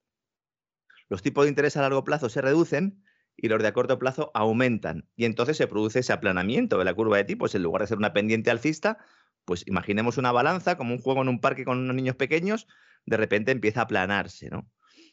los 1.08 1.22
tipos 1.22 1.46
de 1.46 1.50
interés 1.50 1.78
a 1.78 1.82
largo 1.82 2.04
plazo 2.04 2.30
se 2.30 2.42
reducen 2.42 3.04
y 3.38 3.48
los 3.48 3.62
de 3.62 3.68
a 3.68 3.74
corto 3.74 4.00
plazo 4.00 4.32
aumentan. 4.34 5.08
Y 5.16 5.26
entonces 5.26 5.58
se 5.58 5.68
produce 5.68 6.00
ese 6.00 6.14
aplanamiento 6.14 6.80
de 6.80 6.86
la 6.86 6.96
curva 6.96 7.18
de 7.18 7.26
tipos. 7.26 7.54
En 7.54 7.62
lugar 7.62 7.84
de 7.84 7.88
ser 7.88 8.00
una 8.00 8.14
pendiente 8.14 8.50
alcista, 8.50 8.98
pues 9.46 9.64
imaginemos 9.68 10.18
una 10.18 10.32
balanza, 10.32 10.78
como 10.78 10.94
un 10.94 11.02
juego 11.02 11.22
en 11.22 11.30
un 11.30 11.40
parque 11.40 11.64
con 11.64 11.78
unos 11.78 11.96
niños 11.96 12.16
pequeños, 12.16 12.68
de 13.06 13.18
repente 13.18 13.52
empieza 13.52 13.82
a 13.82 13.84
aplanarse, 13.84 14.50
¿no? 14.50 14.70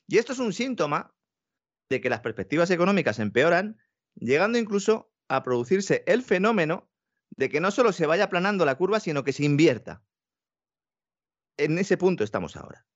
Y 0.07 0.19
esto 0.19 0.33
es 0.33 0.39
un 0.39 0.53
síntoma 0.53 1.15
de 1.89 2.01
que 2.01 2.11
las 2.11 2.21
perspectivas 2.21 2.71
económicas 2.71 3.19
empeoran, 3.19 3.79
llegando 4.15 4.59
incluso 4.59 5.13
a 5.29 5.43
producirse 5.43 6.03
el 6.07 6.23
fenómeno 6.23 6.91
de 7.31 7.49
que 7.49 7.61
no 7.61 7.71
solo 7.71 7.93
se 7.93 8.07
vaya 8.07 8.25
aplanando 8.25 8.65
la 8.65 8.75
curva, 8.75 9.01
sino 9.01 9.25
que 9.25 9.33
se 9.33 9.45
invierta. 9.45 10.03
En 11.57 11.79
ese 11.79 11.97
punto 11.97 12.25
estamos 12.25 12.57
ahora. 12.57 12.87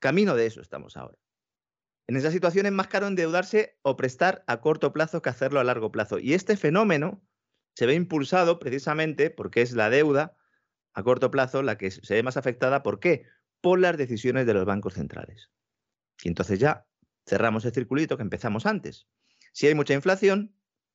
Camino 0.00 0.34
de 0.34 0.46
eso 0.46 0.60
estamos 0.60 0.96
ahora. 0.96 1.18
En 2.06 2.16
esa 2.16 2.30
situación 2.30 2.66
es 2.66 2.72
más 2.72 2.88
caro 2.88 3.06
endeudarse 3.06 3.78
o 3.82 3.96
prestar 3.96 4.44
a 4.46 4.60
corto 4.60 4.92
plazo 4.92 5.22
que 5.22 5.30
hacerlo 5.30 5.60
a 5.60 5.64
largo 5.64 5.90
plazo. 5.90 6.18
Y 6.18 6.34
este 6.34 6.56
fenómeno 6.56 7.22
se 7.74 7.86
ve 7.86 7.94
impulsado 7.94 8.58
precisamente 8.58 9.30
porque 9.30 9.62
es 9.62 9.72
la 9.72 9.90
deuda 9.90 10.36
a 10.94 11.02
corto 11.02 11.30
plazo 11.30 11.62
la 11.62 11.76
que 11.76 11.90
se 11.90 12.14
ve 12.14 12.22
más 12.22 12.36
afectada. 12.36 12.82
¿Por 12.82 13.00
qué? 13.00 13.24
Por 13.60 13.80
las 13.80 13.96
decisiones 13.96 14.46
de 14.46 14.54
los 14.54 14.64
bancos 14.64 14.94
centrales. 14.94 15.50
Y 16.22 16.28
entonces 16.28 16.58
ya 16.58 16.86
cerramos 17.26 17.64
el 17.64 17.72
circulito 17.72 18.16
que 18.16 18.22
empezamos 18.22 18.66
antes. 18.66 19.08
Si 19.52 19.66
hay 19.66 19.74
mucha 19.74 19.94
inflación, 19.94 20.54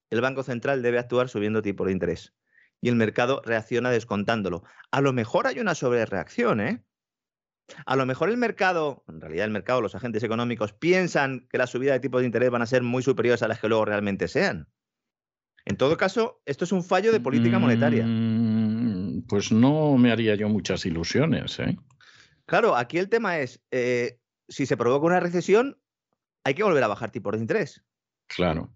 el 0.10 0.22
Banco 0.22 0.44
Central 0.44 0.82
debe 0.82 1.00
actuar 1.00 1.30
subiendo 1.30 1.62
tipo 1.62 1.86
de 1.86 1.92
interés. 1.92 2.34
Y 2.82 2.90
el 2.90 2.96
mercado 2.96 3.42
reacciona 3.46 3.92
descontándolo. 3.92 4.64
A 4.92 5.02
lo 5.02 5.14
mejor 5.14 5.48
hay 5.48 5.60
una 5.60 5.76
sobrereacción, 5.76 6.62
¿eh? 6.62 6.84
A 7.86 7.96
lo 7.96 8.06
mejor 8.06 8.30
el 8.30 8.38
mercado, 8.38 9.04
en 9.08 9.22
realidad 9.22 9.46
el 9.46 9.52
mercado, 9.52 9.82
los 9.82 9.96
agentes 9.96 10.24
económicos, 10.24 10.74
piensan 10.74 11.48
que 11.50 11.58
la 11.58 11.68
subida 11.68 11.94
de 11.94 12.00
tipos 12.00 12.22
de 12.22 12.26
interés 12.26 12.50
van 12.50 12.62
a 12.62 12.66
ser 12.66 12.82
muy 12.82 13.04
superiores 13.04 13.44
a 13.44 13.48
las 13.48 13.60
que 13.60 13.68
luego 13.68 13.86
realmente 13.86 14.28
sean. 14.28 14.68
En 15.66 15.78
todo 15.78 15.98
caso, 15.98 16.42
esto 16.46 16.66
es 16.66 16.72
un 16.72 16.84
fallo 16.84 17.12
de 17.12 17.20
política 17.20 17.60
monetaria. 17.60 18.06
Mm, 18.06 18.59
pues 19.28 19.52
no 19.52 19.98
me 19.98 20.12
haría 20.12 20.36
yo 20.36 20.50
muchas 20.50 20.86
ilusiones. 20.86 21.60
¿eh? 21.60 21.78
Claro, 22.46 22.76
aquí 22.76 22.98
el 22.98 23.10
tema 23.10 23.40
es, 23.40 23.62
eh, 23.72 24.20
si 24.48 24.66
se 24.66 24.78
provoca 24.78 25.06
una 25.06 25.20
recesión, 25.20 25.78
hay 26.44 26.54
que 26.54 26.64
volver 26.64 26.84
a 26.84 26.88
bajar 26.88 27.12
tipos 27.12 27.34
de 27.34 27.40
interés. 27.40 27.84
Claro. 28.28 28.74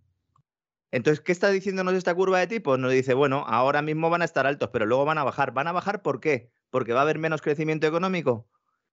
Entonces, 0.92 1.22
¿qué 1.22 1.32
está 1.32 1.50
diciéndonos 1.50 1.96
esta 1.96 2.14
curva 2.14 2.40
de 2.40 2.48
tipos? 2.48 2.78
Nos 2.78 2.92
dice, 2.92 3.16
bueno, 3.16 3.44
ahora 3.48 3.82
mismo 3.82 4.12
van 4.12 4.22
a 4.22 4.26
estar 4.26 4.46
altos, 4.46 4.70
pero 4.72 4.86
luego 4.86 5.06
van 5.06 5.18
a 5.18 5.24
bajar. 5.24 5.52
¿Van 5.52 5.68
a 5.68 5.72
bajar 5.72 6.04
por 6.04 6.20
qué? 6.20 6.52
¿Porque 6.70 6.94
va 6.94 7.00
a 7.00 7.04
haber 7.04 7.18
menos 7.18 7.42
crecimiento 7.42 7.88
económico? 7.88 8.48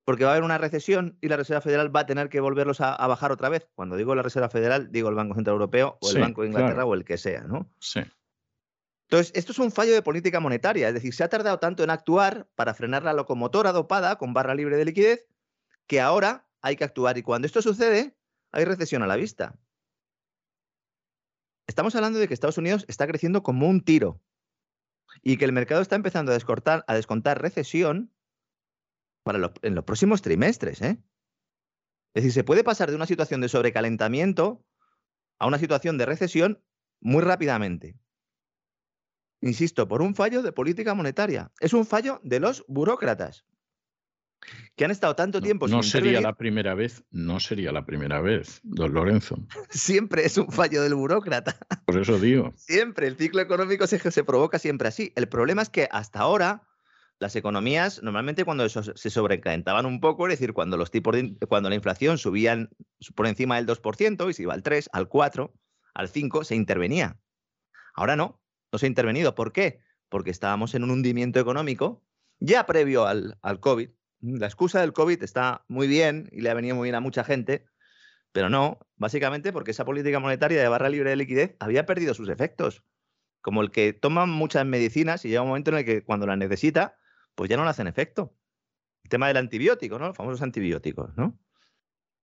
¿Porque 0.05 0.25
va 0.25 0.31
a 0.31 0.33
haber 0.33 0.45
una 0.45 0.57
recesión 0.57 1.19
y 1.21 1.29
la 1.29 1.37
Reserva 1.37 1.61
Federal 1.61 1.95
va 1.95 2.01
a 2.01 2.07
tener 2.07 2.31
que 2.31 2.41
volverlos 2.41 2.81
a, 2.81 3.07
bajar 3.07 3.33
otra 3.33 3.51
vez? 3.51 3.69
Cuando 3.75 3.97
digo 3.97 4.15
la 4.15 4.23
Reserva 4.23 4.49
Federal, 4.49 4.91
digo 4.91 5.11
el 5.11 5.15
Banco 5.15 5.35
Central 5.35 5.55
Europeo 5.55 5.99
o 6.01 6.11
el 6.11 6.21
Banco 6.21 6.41
de 6.41 6.49
Inglaterra 6.49 6.87
o 6.87 6.95
el 6.95 7.05
que 7.05 7.19
sea, 7.19 7.43
¿no? 7.43 7.71
Sí. 7.81 8.01
Entonces, 9.11 9.33
esto 9.35 9.51
es 9.51 9.59
un 9.59 9.73
fallo 9.73 9.93
de 9.93 10.03
política 10.03 10.39
monetaria, 10.39 10.87
es 10.87 10.95
decir, 10.95 11.13
se 11.13 11.25
ha 11.25 11.29
tardado 11.29 11.59
tanto 11.59 11.83
en 11.83 11.91
actuar 11.91 12.49
para 12.55 12.75
frenar 12.75 13.03
la 13.03 13.13
locomotora 13.13 13.73
dopada 13.73 14.17
con 14.19 14.33
barra 14.33 14.55
libre 14.55 14.77
de 14.77 14.85
liquidez 14.85 15.27
que 15.89 16.01
ahora 16.01 16.47
hay 16.63 16.77
que 16.77 16.85
actuar 16.85 17.19
y 17.19 17.25
cuando 17.25 17.47
esto 17.47 17.61
sucede, 17.61 18.17
hay 18.53 18.65
recesión 18.65 19.03
a 19.03 19.09
la 19.09 19.17
vista. 19.17 19.59
Estamos 21.67 21.97
hablando 21.97 22.21
de 22.21 22.29
que 22.29 22.35
Estados 22.35 22.59
Unidos 22.59 22.85
está 22.87 23.09
creciendo 23.09 23.43
como 23.43 23.69
un 23.69 23.81
tiro 23.81 24.23
y 25.25 25.39
que 25.39 25.45
el 25.45 25.53
mercado 25.53 25.83
está 25.83 25.97
empezando 25.97 26.31
a, 26.31 26.35
descortar, 26.35 26.85
a 26.87 26.95
descontar 26.95 27.43
recesión 27.43 28.15
para 29.25 29.53
en 29.63 29.75
los 29.75 29.85
próximos 29.85 30.23
trimestres. 30.23 30.83
¿eh? 30.83 31.03
Es 32.15 32.23
decir, 32.23 32.33
se 32.33 32.45
puede 32.45 32.63
pasar 32.63 32.91
de 32.91 32.95
una 32.95 33.07
situación 33.07 33.41
de 33.41 33.49
sobrecalentamiento 33.49 34.65
a 35.41 35.49
una 35.49 35.59
situación 35.59 35.99
de 35.99 36.07
recesión 36.07 36.63
muy 37.01 37.23
rápidamente. 37.23 37.99
Insisto, 39.41 39.89
por 39.89 40.03
un 40.03 40.15
fallo 40.15 40.43
de 40.43 40.53
política 40.53 40.95
monetaria. 40.95 41.51
Es 41.61 41.73
un 41.73 41.87
fallo 41.87 42.21
de 42.23 42.41
los 42.41 42.65
burócratas 42.69 43.45
que 44.77 44.85
han 44.85 44.91
estado 44.91 45.15
tanto 45.15 45.41
tiempo 45.41 45.69
no, 45.69 45.77
no 45.77 45.83
sería 45.83 46.21
la 46.21 46.35
primera 46.35 46.75
vez, 46.75 47.05
no 47.11 47.41
sería 47.41 47.73
la 47.73 47.85
primera 47.85 48.21
vez, 48.21 48.61
don 48.63 48.95
Lorenzo. 48.95 49.37
siempre 49.71 50.25
es 50.25 50.39
un 50.39 50.51
fallo 50.51 50.83
del 50.83 50.95
burócrata. 50.95 51.57
Por 51.87 51.99
eso 52.01 52.19
digo. 52.19 52.53
Siempre, 52.57 53.07
el 53.07 53.17
ciclo 53.17 53.43
económico 53.43 53.87
se, 53.87 53.99
se 53.99 54.25
provoca 54.25 54.59
siempre 54.59 54.89
así. 54.89 55.13
El 55.17 55.29
problema 55.29 55.63
es 55.63 55.69
que 55.69 55.89
hasta 55.91 56.21
ahora 56.21 56.67
las 57.19 57.37
economías, 57.37 58.03
normalmente 58.03 58.45
cuando 58.45 58.67
se 58.69 59.11
sobrecalentaban 59.11 59.85
un 59.85 60.01
poco, 60.01 60.27
es 60.27 60.33
decir, 60.33 60.55
cuando 60.55 60.79
los 60.79 60.91
tipos 60.91 61.15
cuando 61.49 61.69
la 61.69 61.75
inflación 61.75 62.17
subía 62.17 62.67
por 63.15 63.27
encima 63.27 63.57
del 63.57 63.67
2% 63.67 64.31
y 64.31 64.33
se 64.33 64.43
iba 64.43 64.55
al 64.55 64.63
3, 64.63 64.89
al 64.95 65.09
4, 65.09 65.53
al 65.93 66.09
5, 66.09 66.45
se 66.45 66.55
intervenía. 66.55 67.21
Ahora 67.95 68.17
no, 68.17 68.41
no 68.73 68.79
se 68.79 68.87
ha 68.87 68.89
intervenido. 68.89 69.35
¿Por 69.35 69.53
qué? 69.53 69.81
Porque 70.09 70.31
estábamos 70.31 70.75
en 70.75 70.85
un 70.85 70.91
hundimiento 70.91 71.41
económico 71.41 72.03
ya 72.41 72.65
previo 72.67 73.07
al, 73.07 73.37
COVID 73.61 73.91
la 74.23 74.47
excusa 74.47 74.81
del 74.81 74.93
COVID 74.93 75.23
está 75.23 75.65
muy 75.69 75.87
bien 75.87 76.29
y 76.33 76.41
le 76.41 76.51
ha 76.51 76.55
venido 76.55 76.77
muy 76.77 76.87
bien 76.87 76.95
a 76.95 77.01
mucha 77.01 77.25
gente, 77.25 77.67
pero 78.33 78.51
no, 78.51 78.79
básicamente 78.97 79.53
porque 79.53 79.71
esa 79.71 79.85
política 79.85 80.19
monetaria 80.19 80.61
de 80.61 80.69
barra 80.69 80.89
libre 80.89 81.11
de 81.11 81.17
liquidez 81.17 81.57
había 81.59 81.87
perdido 81.87 82.15
sus 82.15 82.29
efectos. 82.29 82.85
Como 83.41 83.63
el 83.63 83.71
que 83.71 83.95
toma 83.95 84.27
muchas 84.27 84.67
medicinas 84.67 85.25
y 85.25 85.29
llega 85.29 85.41
un 85.41 85.49
momento 85.49 85.71
en 85.71 85.79
el 85.79 85.85
que 85.87 86.05
cuando 86.05 86.27
las 86.27 86.37
necesita, 86.37 86.99
pues 87.35 87.49
ya 87.49 87.57
no 87.57 87.65
le 87.65 87.71
hacen 87.71 87.87
efecto. 87.87 88.37
El 89.05 89.09
tema 89.09 89.29
del 89.29 89.39
antibiótico, 89.39 89.99
¿no? 89.99 90.09
Los 90.09 90.17
famosos 90.17 90.43
antibióticos, 90.43 91.17
¿no? 91.17 91.39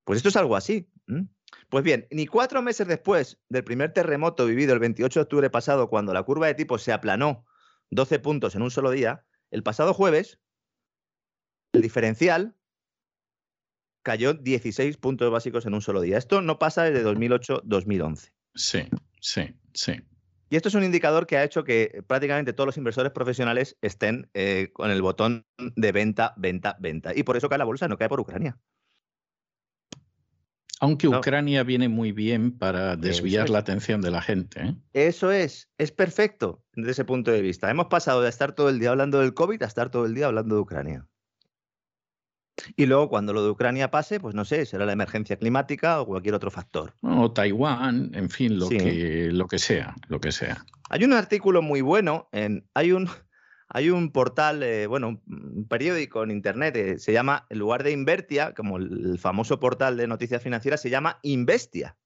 Pues 0.04 0.18
esto 0.18 0.30
es 0.30 0.36
algo 0.36 0.56
así. 0.56 0.88
Pues 1.70 1.84
bien, 1.84 2.08
ni 2.12 2.28
cuatro 2.28 2.62
meses 2.62 2.88
después 2.88 3.40
del 3.50 3.64
primer 3.64 3.92
terremoto 3.92 4.46
vivido 4.46 4.74
el 4.74 4.80
28 4.80 5.20
de 5.20 5.24
octubre 5.24 5.50
pasado, 5.50 5.90
cuando 5.90 6.14
la 6.14 6.24
curva 6.24 6.48
de 6.48 6.54
tipos 6.54 6.82
se 6.82 6.94
aplanó 6.94 7.46
12 7.90 8.20
puntos 8.20 8.56
en 8.56 8.62
un 8.62 8.72
solo 8.72 8.92
día, 8.92 9.26
el 9.52 9.64
pasado 9.64 9.94
jueves, 9.94 10.40
el 11.74 11.82
diferencial 11.82 12.56
cayó 14.02 14.34
16 14.34 14.96
puntos 14.98 15.30
básicos 15.30 15.66
en 15.66 15.74
un 15.74 15.82
solo 15.82 16.00
día. 16.00 16.18
Esto 16.18 16.42
no 16.42 16.60
pasa 16.60 16.84
desde 16.84 17.06
2008-2011. 17.06 18.32
Sí, 18.56 18.88
sí, 19.20 19.54
sí. 19.74 20.02
Y 20.50 20.56
esto 20.56 20.70
es 20.70 20.76
un 20.76 20.86
indicador 20.86 21.28
que 21.28 21.36
ha 21.36 21.44
hecho 21.44 21.66
que 21.66 22.04
prácticamente 22.08 22.54
todos 22.54 22.68
los 22.68 22.78
inversores 22.78 23.12
profesionales 23.12 23.78
estén 23.82 24.30
eh, 24.34 24.70
con 24.72 24.92
el 24.92 25.02
botón 25.02 25.46
de 25.58 25.92
venta, 25.92 26.34
venta, 26.38 26.78
venta. 26.80 27.12
Y 27.14 27.24
por 27.24 27.36
eso 27.36 27.50
cae 27.50 27.58
la 27.58 27.66
bolsa, 27.66 27.90
no 27.90 27.98
cae 27.98 28.08
por 28.08 28.22
Ucrania. 28.22 28.58
Aunque 30.80 31.08
Ucrania 31.08 31.64
viene 31.64 31.90
muy 31.90 32.12
bien 32.12 32.52
para 32.56 32.96
desviar 32.96 33.50
la 33.50 33.60
atención 33.60 34.02
de 34.02 34.12
la 34.12 34.22
gente. 34.22 34.62
¿eh? 34.62 34.76
Eso 34.94 35.32
es, 35.32 35.70
es 35.78 35.92
perfecto 35.92 36.64
desde 36.74 36.92
ese 36.92 37.06
punto 37.06 37.32
de 37.32 37.42
vista. 37.42 37.70
Hemos 37.70 37.88
pasado 37.88 38.22
de 38.22 38.30
estar 38.30 38.54
todo 38.54 38.70
el 38.70 38.80
día 38.80 38.92
hablando 38.92 39.20
del 39.20 39.34
COVID 39.34 39.62
a 39.64 39.66
estar 39.66 39.90
todo 39.90 40.06
el 40.06 40.14
día 40.14 40.28
hablando 40.28 40.56
de 40.56 40.62
Ucrania. 40.62 41.08
Y 42.76 42.86
luego, 42.86 43.10
cuando 43.10 43.34
lo 43.34 43.44
de 43.44 43.52
Ucrania 43.52 43.92
pase, 43.92 44.20
pues 44.20 44.34
no 44.34 44.44
sé, 44.44 44.66
será 44.66 44.86
la 44.86 44.94
emergencia 44.94 45.38
climática 45.38 46.02
o 46.02 46.06
cualquier 46.06 46.36
otro 46.36 46.52
factor. 46.52 46.94
O 47.02 47.32
Taiwán, 47.32 48.12
en 48.14 48.30
fin, 48.30 48.58
lo, 48.58 48.68
que, 48.68 49.30
lo 49.32 49.48
que 49.48 49.60
sea, 49.60 49.96
lo 50.08 50.20
que 50.20 50.32
sea. 50.32 50.66
Hay 50.90 51.04
un 51.04 51.14
artículo 51.14 51.62
muy 51.62 51.82
bueno, 51.82 52.28
en, 52.32 52.68
hay, 52.74 52.92
un, 52.92 53.10
hay 53.70 53.90
un 53.90 54.12
portal, 54.12 54.64
eh, 54.64 54.88
bueno, 54.88 55.22
un 55.28 55.68
periódico 55.68 56.24
en 56.24 56.32
internet, 56.32 56.76
eh, 56.78 57.00
se 57.00 57.12
llama, 57.12 57.46
en 57.50 57.60
lugar 57.60 57.84
de 57.84 57.92
Invertia, 57.92 58.54
como 58.54 58.78
el, 58.78 59.20
famoso 59.20 59.60
portal 59.60 59.98
de 59.98 60.08
noticias 60.08 60.42
financieras, 60.42 60.82
se 60.82 60.90
llama 60.90 61.20
Investia. 61.22 61.98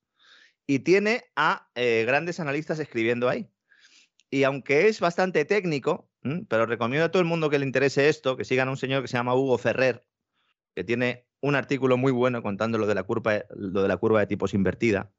Y 0.65 0.79
tiene 0.79 1.25
a 1.35 1.69
eh, 1.75 2.03
grandes 2.07 2.39
analistas 2.39 2.79
escribiendo 2.79 3.29
ahí. 3.29 3.49
Y 4.29 4.43
aunque 4.43 4.87
es 4.87 4.99
bastante 4.99 5.45
técnico, 5.45 6.09
pero 6.47 6.65
recomiendo 6.65 7.05
a 7.05 7.11
todo 7.11 7.21
el 7.21 7.27
mundo 7.27 7.49
que 7.49 7.59
le 7.59 7.65
interese 7.65 8.09
esto, 8.09 8.37
que 8.37 8.45
sigan 8.45 8.67
a 8.67 8.71
un 8.71 8.77
señor 8.77 9.01
que 9.01 9.07
se 9.07 9.17
llama 9.17 9.35
Hugo 9.35 9.57
Ferrer, 9.57 10.05
que 10.73 10.83
tiene 10.83 11.27
un 11.41 11.55
artículo 11.55 11.97
muy 11.97 12.11
bueno 12.11 12.41
contando 12.41 12.77
lo 12.77 12.87
de 12.87 12.95
la 12.95 13.03
curva, 13.03 13.43
lo 13.49 13.81
de, 13.81 13.87
la 13.87 13.97
curva 13.97 14.19
de 14.21 14.27
tipos 14.27 14.53
invertida. 14.53 15.11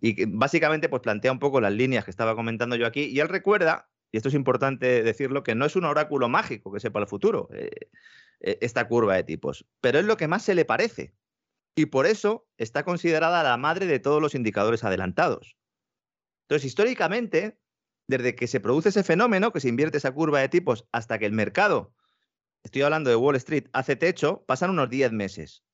Y 0.00 0.16
que 0.16 0.26
básicamente 0.26 0.88
pues, 0.88 1.02
plantea 1.02 1.30
un 1.30 1.38
poco 1.38 1.60
las 1.60 1.72
líneas 1.72 2.04
que 2.04 2.10
estaba 2.10 2.34
comentando 2.34 2.74
yo 2.76 2.86
aquí. 2.86 3.04
Y 3.04 3.20
él 3.20 3.28
recuerda, 3.28 3.90
y 4.12 4.16
esto 4.16 4.28
es 4.28 4.34
importante 4.34 5.02
decirlo, 5.02 5.42
que 5.42 5.54
no 5.54 5.64
es 5.64 5.76
un 5.76 5.84
oráculo 5.84 6.28
mágico 6.28 6.72
que 6.72 6.80
sepa 6.80 7.00
el 7.00 7.06
futuro, 7.06 7.48
eh, 7.52 7.70
eh, 8.40 8.58
esta 8.60 8.88
curva 8.88 9.14
de 9.14 9.24
tipos, 9.24 9.66
pero 9.80 9.98
es 9.98 10.04
lo 10.04 10.16
que 10.16 10.28
más 10.28 10.42
se 10.42 10.54
le 10.54 10.64
parece. 10.64 11.14
Y 11.76 11.86
por 11.86 12.06
eso 12.06 12.48
está 12.56 12.84
considerada 12.84 13.42
la 13.42 13.56
madre 13.56 13.86
de 13.86 14.00
todos 14.00 14.20
los 14.20 14.34
indicadores 14.34 14.82
adelantados. 14.82 15.56
Entonces, 16.44 16.66
históricamente, 16.66 17.60
desde 18.08 18.34
que 18.34 18.48
se 18.48 18.58
produce 18.58 18.88
ese 18.88 19.04
fenómeno, 19.04 19.52
que 19.52 19.60
se 19.60 19.68
invierte 19.68 19.98
esa 19.98 20.12
curva 20.12 20.40
de 20.40 20.48
tipos, 20.48 20.88
hasta 20.90 21.18
que 21.18 21.26
el 21.26 21.32
mercado 21.32 21.94
estoy 22.64 22.82
hablando 22.82 23.10
de 23.10 23.16
Wall 23.16 23.36
Street, 23.36 23.68
hace 23.72 23.96
techo, 23.96 24.44
pasan 24.46 24.70
unos 24.70 24.90
10 24.90 25.12
meses. 25.12 25.64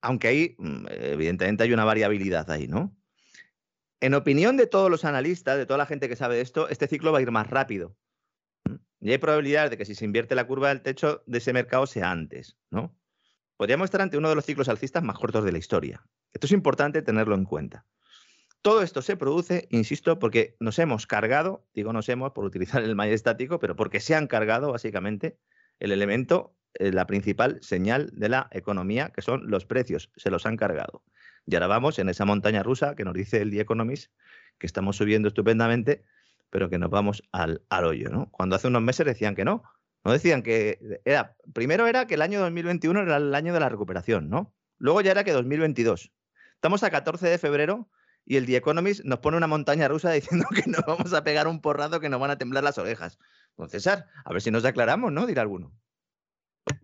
Aunque 0.00 0.28
ahí, 0.28 0.56
mm, 0.58 0.86
evidentemente, 0.90 1.64
hay 1.64 1.72
una 1.72 1.84
variabilidad 1.84 2.48
ahí, 2.50 2.68
¿no? 2.68 2.97
En 4.00 4.14
opinión 4.14 4.56
de 4.56 4.66
todos 4.66 4.90
los 4.90 5.04
analistas, 5.04 5.58
de 5.58 5.66
toda 5.66 5.78
la 5.78 5.86
gente 5.86 6.08
que 6.08 6.16
sabe 6.16 6.36
de 6.36 6.42
esto, 6.42 6.68
este 6.68 6.86
ciclo 6.86 7.12
va 7.12 7.18
a 7.18 7.22
ir 7.22 7.30
más 7.32 7.48
rápido. 7.48 7.96
Y 9.00 9.10
hay 9.10 9.18
probabilidades 9.18 9.70
de 9.70 9.78
que 9.78 9.84
si 9.84 9.94
se 9.94 10.04
invierte 10.04 10.34
la 10.34 10.46
curva 10.46 10.68
del 10.68 10.82
techo 10.82 11.22
de 11.26 11.38
ese 11.38 11.52
mercado 11.52 11.86
sea 11.86 12.10
antes, 12.10 12.56
¿no? 12.70 12.96
Podríamos 13.56 13.86
estar 13.86 14.00
ante 14.00 14.16
uno 14.16 14.28
de 14.28 14.36
los 14.36 14.44
ciclos 14.44 14.68
alcistas 14.68 15.02
más 15.02 15.18
cortos 15.18 15.44
de 15.44 15.52
la 15.52 15.58
historia. 15.58 16.06
Esto 16.32 16.46
es 16.46 16.52
importante 16.52 17.02
tenerlo 17.02 17.34
en 17.34 17.44
cuenta. 17.44 17.86
Todo 18.62 18.82
esto 18.82 19.02
se 19.02 19.16
produce, 19.16 19.66
insisto, 19.70 20.18
porque 20.18 20.56
nos 20.60 20.78
hemos 20.78 21.06
cargado, 21.06 21.66
digo 21.74 21.92
nos 21.92 22.08
hemos 22.08 22.32
por 22.32 22.44
utilizar 22.44 22.82
el 22.82 22.98
estático, 23.00 23.58
pero 23.58 23.76
porque 23.76 24.00
se 24.00 24.14
han 24.14 24.26
cargado 24.26 24.72
básicamente 24.72 25.38
el 25.78 25.92
elemento, 25.92 26.56
eh, 26.74 26.92
la 26.92 27.06
principal 27.06 27.58
señal 27.62 28.10
de 28.12 28.28
la 28.28 28.48
economía, 28.52 29.10
que 29.10 29.22
son 29.22 29.48
los 29.48 29.64
precios. 29.64 30.10
Se 30.16 30.30
los 30.30 30.44
han 30.46 30.56
cargado. 30.56 31.02
Y 31.48 31.54
ahora 31.54 31.66
vamos 31.66 31.98
en 31.98 32.10
esa 32.10 32.26
montaña 32.26 32.62
rusa 32.62 32.94
que 32.94 33.04
nos 33.04 33.14
dice 33.14 33.40
el 33.40 33.50
The 33.50 33.60
Economist, 33.60 34.12
que 34.58 34.66
estamos 34.66 34.96
subiendo 34.96 35.28
estupendamente, 35.28 36.04
pero 36.50 36.68
que 36.68 36.76
nos 36.78 36.90
vamos 36.90 37.22
al, 37.32 37.62
al 37.70 37.84
hoyo. 37.86 38.10
¿no? 38.10 38.30
Cuando 38.30 38.54
hace 38.56 38.68
unos 38.68 38.82
meses 38.82 39.06
decían 39.06 39.34
que 39.34 39.46
no. 39.46 39.62
No 40.04 40.12
decían 40.12 40.42
que 40.42 41.00
era, 41.06 41.36
primero 41.54 41.86
era 41.86 42.06
que 42.06 42.14
el 42.14 42.22
año 42.22 42.40
2021 42.40 43.00
era 43.00 43.16
el 43.16 43.34
año 43.34 43.54
de 43.54 43.60
la 43.60 43.68
recuperación, 43.70 44.28
¿no? 44.28 44.54
Luego 44.76 45.00
ya 45.00 45.10
era 45.10 45.24
que 45.24 45.32
2022. 45.32 46.12
Estamos 46.54 46.82
a 46.82 46.90
14 46.90 47.26
de 47.26 47.38
febrero 47.38 47.88
y 48.26 48.36
el 48.36 48.44
The 48.44 48.56
Economist 48.56 49.04
nos 49.04 49.20
pone 49.20 49.38
una 49.38 49.46
montaña 49.46 49.88
rusa 49.88 50.10
diciendo 50.12 50.46
que 50.54 50.70
nos 50.70 50.82
vamos 50.86 51.14
a 51.14 51.24
pegar 51.24 51.48
un 51.48 51.62
porrado 51.62 51.98
que 51.98 52.10
nos 52.10 52.20
van 52.20 52.30
a 52.30 52.36
temblar 52.36 52.62
las 52.62 52.76
orejas. 52.76 53.18
Don 53.56 53.70
César, 53.70 54.06
a 54.24 54.32
ver 54.32 54.42
si 54.42 54.50
nos 54.50 54.66
aclaramos, 54.66 55.12
¿no? 55.12 55.26
Dirá 55.26 55.42
alguno. 55.42 55.72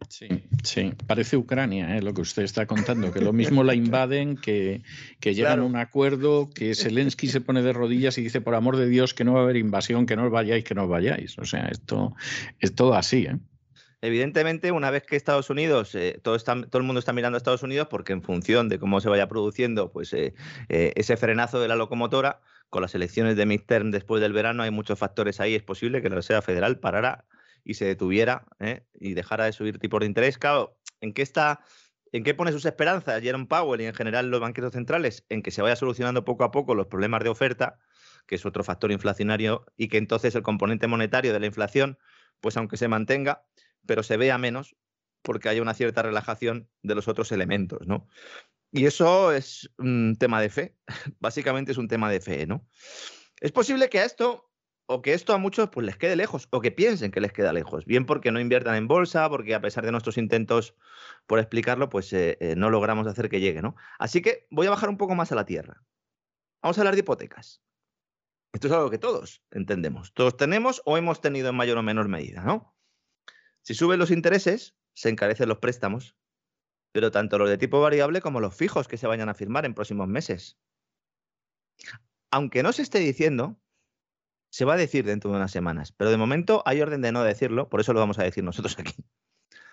Sí, 0.08 0.28
sí, 0.62 0.92
parece 1.06 1.36
Ucrania, 1.36 1.96
¿eh? 1.96 2.02
lo 2.02 2.14
que 2.14 2.20
usted 2.20 2.42
está 2.42 2.66
contando, 2.66 3.12
que 3.12 3.20
lo 3.20 3.32
mismo 3.32 3.64
la 3.64 3.74
invaden, 3.74 4.36
que, 4.36 4.82
que 5.20 5.34
llegan 5.34 5.60
a 5.60 5.64
un 5.64 5.76
acuerdo, 5.76 6.50
que 6.54 6.74
Zelensky 6.74 7.28
se 7.28 7.40
pone 7.40 7.62
de 7.62 7.72
rodillas 7.72 8.16
y 8.18 8.22
dice, 8.22 8.40
por 8.40 8.54
amor 8.54 8.76
de 8.76 8.88
Dios, 8.88 9.14
que 9.14 9.24
no 9.24 9.34
va 9.34 9.40
a 9.40 9.42
haber 9.42 9.56
invasión, 9.56 10.06
que 10.06 10.16
no 10.16 10.26
os 10.26 10.30
vayáis, 10.30 10.64
que 10.64 10.74
no 10.74 10.84
os 10.84 10.88
vayáis. 10.88 11.38
O 11.38 11.44
sea, 11.44 11.66
esto 11.66 12.14
es 12.60 12.74
todo 12.74 12.94
así. 12.94 13.26
¿eh? 13.26 13.38
evidentemente, 14.04 14.70
una 14.70 14.90
vez 14.90 15.04
que 15.04 15.16
Estados 15.16 15.48
Unidos, 15.48 15.94
eh, 15.94 16.20
todo, 16.22 16.34
está, 16.34 16.60
todo, 16.60 16.78
el 16.78 16.84
mundo 16.84 16.98
está 16.98 17.14
mirando 17.14 17.36
a 17.36 17.38
Estados 17.38 17.62
Unidos 17.62 17.88
porque 17.90 18.12
en 18.12 18.22
función 18.22 18.68
de 18.68 18.78
cómo 18.78 19.00
se 19.00 19.08
vaya 19.08 19.28
produciendo 19.28 19.90
pues, 19.92 20.12
eh, 20.12 20.34
eh, 20.68 20.92
ese 20.96 21.16
frenazo 21.16 21.58
de 21.58 21.68
la 21.68 21.76
locomotora, 21.76 22.40
con 22.68 22.82
las 22.82 22.94
elecciones 22.94 23.36
de 23.36 23.46
midterm 23.46 23.90
después 23.90 24.20
del 24.20 24.34
verano, 24.34 24.62
hay 24.62 24.70
muchos 24.70 24.98
factores 24.98 25.40
ahí, 25.40 25.54
es 25.54 25.62
posible 25.62 26.02
que 26.02 26.10
la 26.10 26.16
Reserva 26.16 26.42
Federal 26.42 26.78
parara 26.80 27.24
y 27.64 27.74
se 27.74 27.86
detuviera 27.86 28.46
y 28.94 29.14
dejara 29.14 29.46
de 29.46 29.52
subir 29.52 29.78
tipos 29.78 30.00
de 30.00 30.06
interés. 30.06 30.38
Claro, 30.38 30.78
¿en 31.00 31.12
qué 31.12 31.22
está 31.22 31.60
¿En 32.14 32.22
qué 32.22 32.32
pone 32.32 32.52
sus 32.52 32.64
esperanzas 32.64 33.20
Jerome 33.20 33.46
Powell 33.46 33.80
y 33.80 33.86
en 33.86 33.92
general 33.92 34.30
los 34.30 34.38
banqueros 34.38 34.72
centrales? 34.72 35.26
En 35.30 35.42
que 35.42 35.50
se 35.50 35.62
vaya 35.62 35.74
solucionando 35.74 36.24
poco 36.24 36.44
a 36.44 36.52
poco 36.52 36.76
los 36.76 36.86
problemas 36.86 37.24
de 37.24 37.28
oferta, 37.28 37.80
que 38.28 38.36
es 38.36 38.46
otro 38.46 38.62
factor 38.62 38.92
inflacionario, 38.92 39.66
y 39.76 39.88
que 39.88 39.98
entonces 39.98 40.32
el 40.36 40.42
componente 40.42 40.86
monetario 40.86 41.32
de 41.32 41.40
la 41.40 41.46
inflación, 41.46 41.98
pues 42.40 42.56
aunque 42.56 42.76
se 42.76 42.86
mantenga, 42.86 43.44
pero 43.84 44.04
se 44.04 44.16
vea 44.16 44.38
menos 44.38 44.76
porque 45.22 45.48
haya 45.48 45.60
una 45.60 45.74
cierta 45.74 46.02
relajación 46.02 46.70
de 46.82 46.94
los 46.94 47.08
otros 47.08 47.32
elementos, 47.32 47.84
¿no? 47.88 48.06
Y 48.70 48.86
eso 48.86 49.32
es 49.32 49.68
un 49.78 50.14
tema 50.16 50.40
de 50.40 50.50
fe, 50.50 50.76
básicamente 51.18 51.72
es 51.72 51.78
un 51.78 51.88
tema 51.88 52.08
de 52.12 52.20
fe, 52.20 52.46
¿no? 52.46 52.64
Es 53.40 53.50
posible 53.50 53.88
que 53.88 53.98
a 53.98 54.04
esto 54.04 54.52
o 54.86 55.02
que 55.02 55.14
esto 55.14 55.32
a 55.32 55.38
muchos 55.38 55.70
pues 55.70 55.86
les 55.86 55.96
quede 55.96 56.16
lejos 56.16 56.48
o 56.50 56.60
que 56.60 56.70
piensen 56.70 57.10
que 57.10 57.20
les 57.20 57.32
queda 57.32 57.52
lejos, 57.52 57.84
bien 57.84 58.06
porque 58.06 58.30
no 58.30 58.40
inviertan 58.40 58.74
en 58.74 58.88
bolsa, 58.88 59.28
porque 59.28 59.54
a 59.54 59.60
pesar 59.60 59.84
de 59.84 59.92
nuestros 59.92 60.18
intentos 60.18 60.74
por 61.26 61.38
explicarlo, 61.38 61.88
pues 61.88 62.12
eh, 62.12 62.36
eh, 62.40 62.54
no 62.56 62.70
logramos 62.70 63.06
hacer 63.06 63.28
que 63.28 63.40
llegue, 63.40 63.62
¿no? 63.62 63.76
Así 63.98 64.20
que 64.20 64.46
voy 64.50 64.66
a 64.66 64.70
bajar 64.70 64.88
un 64.90 64.98
poco 64.98 65.14
más 65.14 65.32
a 65.32 65.34
la 65.34 65.46
tierra. 65.46 65.82
Vamos 66.62 66.76
a 66.78 66.82
hablar 66.82 66.94
de 66.94 67.00
hipotecas. 67.00 67.62
Esto 68.52 68.68
es 68.68 68.72
algo 68.72 68.90
que 68.90 68.98
todos 68.98 69.42
entendemos, 69.50 70.12
todos 70.14 70.36
tenemos 70.36 70.80
o 70.84 70.96
hemos 70.96 71.20
tenido 71.20 71.48
en 71.48 71.56
mayor 71.56 71.78
o 71.78 71.82
menor 71.82 72.08
medida, 72.08 72.42
¿no? 72.42 72.76
Si 73.62 73.74
suben 73.74 73.98
los 73.98 74.10
intereses, 74.10 74.76
se 74.92 75.08
encarecen 75.08 75.48
los 75.48 75.58
préstamos, 75.58 76.16
pero 76.92 77.10
tanto 77.10 77.38
los 77.38 77.48
de 77.48 77.58
tipo 77.58 77.80
variable 77.80 78.20
como 78.20 78.38
los 78.38 78.54
fijos 78.54 78.86
que 78.86 78.98
se 78.98 79.08
vayan 79.08 79.28
a 79.28 79.34
firmar 79.34 79.64
en 79.64 79.74
próximos 79.74 80.06
meses. 80.06 80.60
Aunque 82.30 82.62
no 82.62 82.72
se 82.72 82.82
esté 82.82 83.00
diciendo, 83.00 83.60
se 84.54 84.64
va 84.64 84.74
a 84.74 84.76
decir 84.76 85.04
dentro 85.04 85.32
de 85.32 85.36
unas 85.36 85.50
semanas, 85.50 85.90
pero 85.90 86.12
de 86.12 86.16
momento 86.16 86.62
hay 86.64 86.80
orden 86.80 87.00
de 87.00 87.10
no 87.10 87.24
decirlo, 87.24 87.68
por 87.68 87.80
eso 87.80 87.92
lo 87.92 87.98
vamos 87.98 88.20
a 88.20 88.22
decir 88.22 88.44
nosotros 88.44 88.78
aquí. 88.78 88.94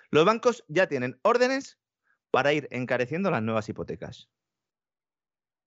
Los 0.09 0.25
bancos 0.25 0.65
ya 0.69 0.87
tienen 0.87 1.19
órdenes 1.21 1.77
para 2.31 2.51
ir 2.51 2.67
encareciendo 2.71 3.29
las 3.29 3.43
nuevas 3.43 3.69
hipotecas. 3.69 4.31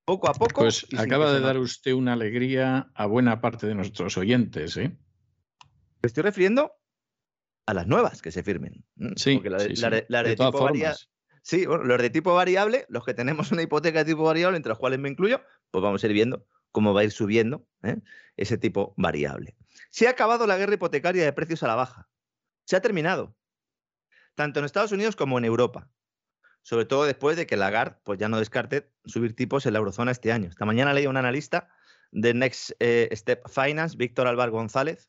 Poco 0.05 0.29
a 0.29 0.35
poco. 0.35 0.63
Pues 0.63 0.89
acaba 0.99 1.33
de 1.33 1.39
dar 1.39 1.59
usted 1.59 1.93
una 1.93 2.15
alegría 2.15 2.91
a 2.93 3.07
buena 3.07 3.41
parte 3.41 3.69
de 3.69 3.77
nuestros 3.77 4.19
oyentes, 4.19 4.77
¿eh? 4.79 4.99
Me 6.03 6.07
estoy 6.09 6.25
refiriendo 6.25 6.73
a 7.67 7.75
las 7.75 7.87
nuevas 7.87 8.21
que 8.21 8.33
se 8.33 8.43
firmen. 8.43 8.85
Sí, 9.15 9.41
la, 9.45 9.61
sí, 9.61 9.75
de, 9.77 10.37
tipo 10.37 10.61
variable. 10.61 10.99
Sí, 11.41 11.67
los 11.67 12.03
de 12.03 12.11
tipo 12.11 12.35
variable, 12.35 12.85
los 12.89 13.05
que 13.05 13.15
tenemos 13.15 13.53
una 13.53 13.63
hipoteca 13.63 14.01
de 14.01 14.11
tipo 14.11 14.25
variable, 14.25 14.57
entre 14.57 14.71
los 14.71 14.79
cuales 14.81 14.99
me 14.99 15.09
incluyo, 15.09 15.41
pues 15.71 15.85
vamos 15.85 16.03
a 16.03 16.07
ir 16.09 16.15
viendo 16.15 16.45
cómo 16.75 16.93
va 16.93 17.03
a 17.03 17.05
ir 17.05 17.13
subiendo 17.13 17.65
¿eh? 17.85 18.01
ese 18.37 18.59
tipo 18.59 18.95
variable. 18.97 19.55
Se 19.91 20.09
ha 20.09 20.11
acabado 20.11 20.45
la 20.47 20.59
guerra 20.59 20.75
hipotecaria 20.75 21.25
de 21.25 21.33
precios 21.33 21.63
a 21.63 21.69
la 21.69 21.77
baja. 21.77 22.09
Se 22.65 22.75
ha 22.75 22.83
terminado. 22.83 23.37
Tanto 24.35 24.59
en 24.59 24.67
Estados 24.67 24.91
Unidos 24.91 25.15
como 25.15 25.39
en 25.39 25.45
Europa. 25.45 25.89
Sobre 26.63 26.85
todo 26.85 27.05
después 27.05 27.37
de 27.37 27.47
que 27.47 27.57
Lagarde 27.57 27.97
pues 28.03 28.19
ya 28.19 28.29
no 28.29 28.41
descarte 28.41 28.91
subir 29.05 29.37
tipos 29.37 29.65
en 29.67 29.75
la 29.75 29.79
eurozona 29.79 30.11
este 30.11 30.33
año. 30.33 30.49
Esta 30.49 30.65
mañana 30.65 30.93
leí 30.93 31.07
un 31.07 31.17
analista 31.17 31.69
de 32.11 32.35
Next 32.35 32.73
eh, 32.81 33.09
Step 33.13 33.49
Finance, 33.49 33.97
Víctor 33.97 34.27
Álvaro 34.27 34.51
González, 34.51 35.09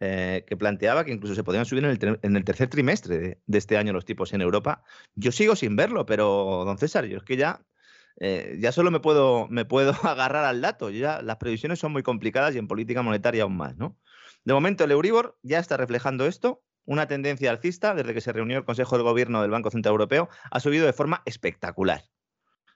eh, 0.00 0.44
que 0.46 0.56
planteaba 0.58 1.06
que 1.06 1.12
incluso 1.12 1.34
se 1.34 1.44
podían 1.44 1.64
subir 1.64 1.82
en 1.84 2.36
el, 2.36 2.44
tercer 2.44 2.68
trimestre 2.68 3.18
de, 3.18 3.40
de, 3.46 3.58
este 3.58 3.78
año 3.78 3.94
los 3.94 4.04
tipos 4.04 4.34
en 4.34 4.42
Europa. 4.42 4.82
Yo 5.14 5.32
sigo 5.32 5.56
sin 5.56 5.76
verlo, 5.76 6.04
pero 6.04 6.64
don 6.66 6.76
César, 6.76 7.06
yo 7.06 7.16
es 7.16 7.24
que 7.24 7.38
ya 7.38 7.64
eh, 8.22 8.58
ya 8.60 8.70
solo 8.70 8.90
me 8.90 9.00
puedo, 9.00 9.48
agarrar 10.04 10.44
al 10.44 10.60
dato. 10.60 10.90
Ya 10.90 11.22
las 11.22 11.36
previsiones 11.36 11.78
son 11.78 11.92
muy 11.92 12.02
complicadas 12.02 12.54
y 12.54 12.58
en 12.58 12.68
política 12.68 13.02
monetaria 13.02 13.42
aún 13.42 13.56
más. 13.56 13.76
¿no? 13.76 13.98
De 14.44 14.52
momento, 14.52 14.84
el 14.84 14.92
Euribor 14.92 15.38
ya 15.42 15.58
está 15.58 15.76
reflejando 15.76 16.26
esto. 16.26 16.62
Una 16.84 17.06
tendencia 17.06 17.50
alcista 17.50 17.94
desde 17.94 18.14
que 18.14 18.20
se 18.20 18.32
reunió 18.32 18.58
el 18.58 18.64
Consejo 18.64 18.96
de 18.96 19.04
Gobierno 19.04 19.42
del 19.42 19.50
Banco 19.50 19.70
Central 19.70 19.92
Europeo 19.92 20.28
ha 20.50 20.60
subido 20.60 20.86
de 20.86 20.92
forma 20.92 21.22
espectacular. 21.24 22.02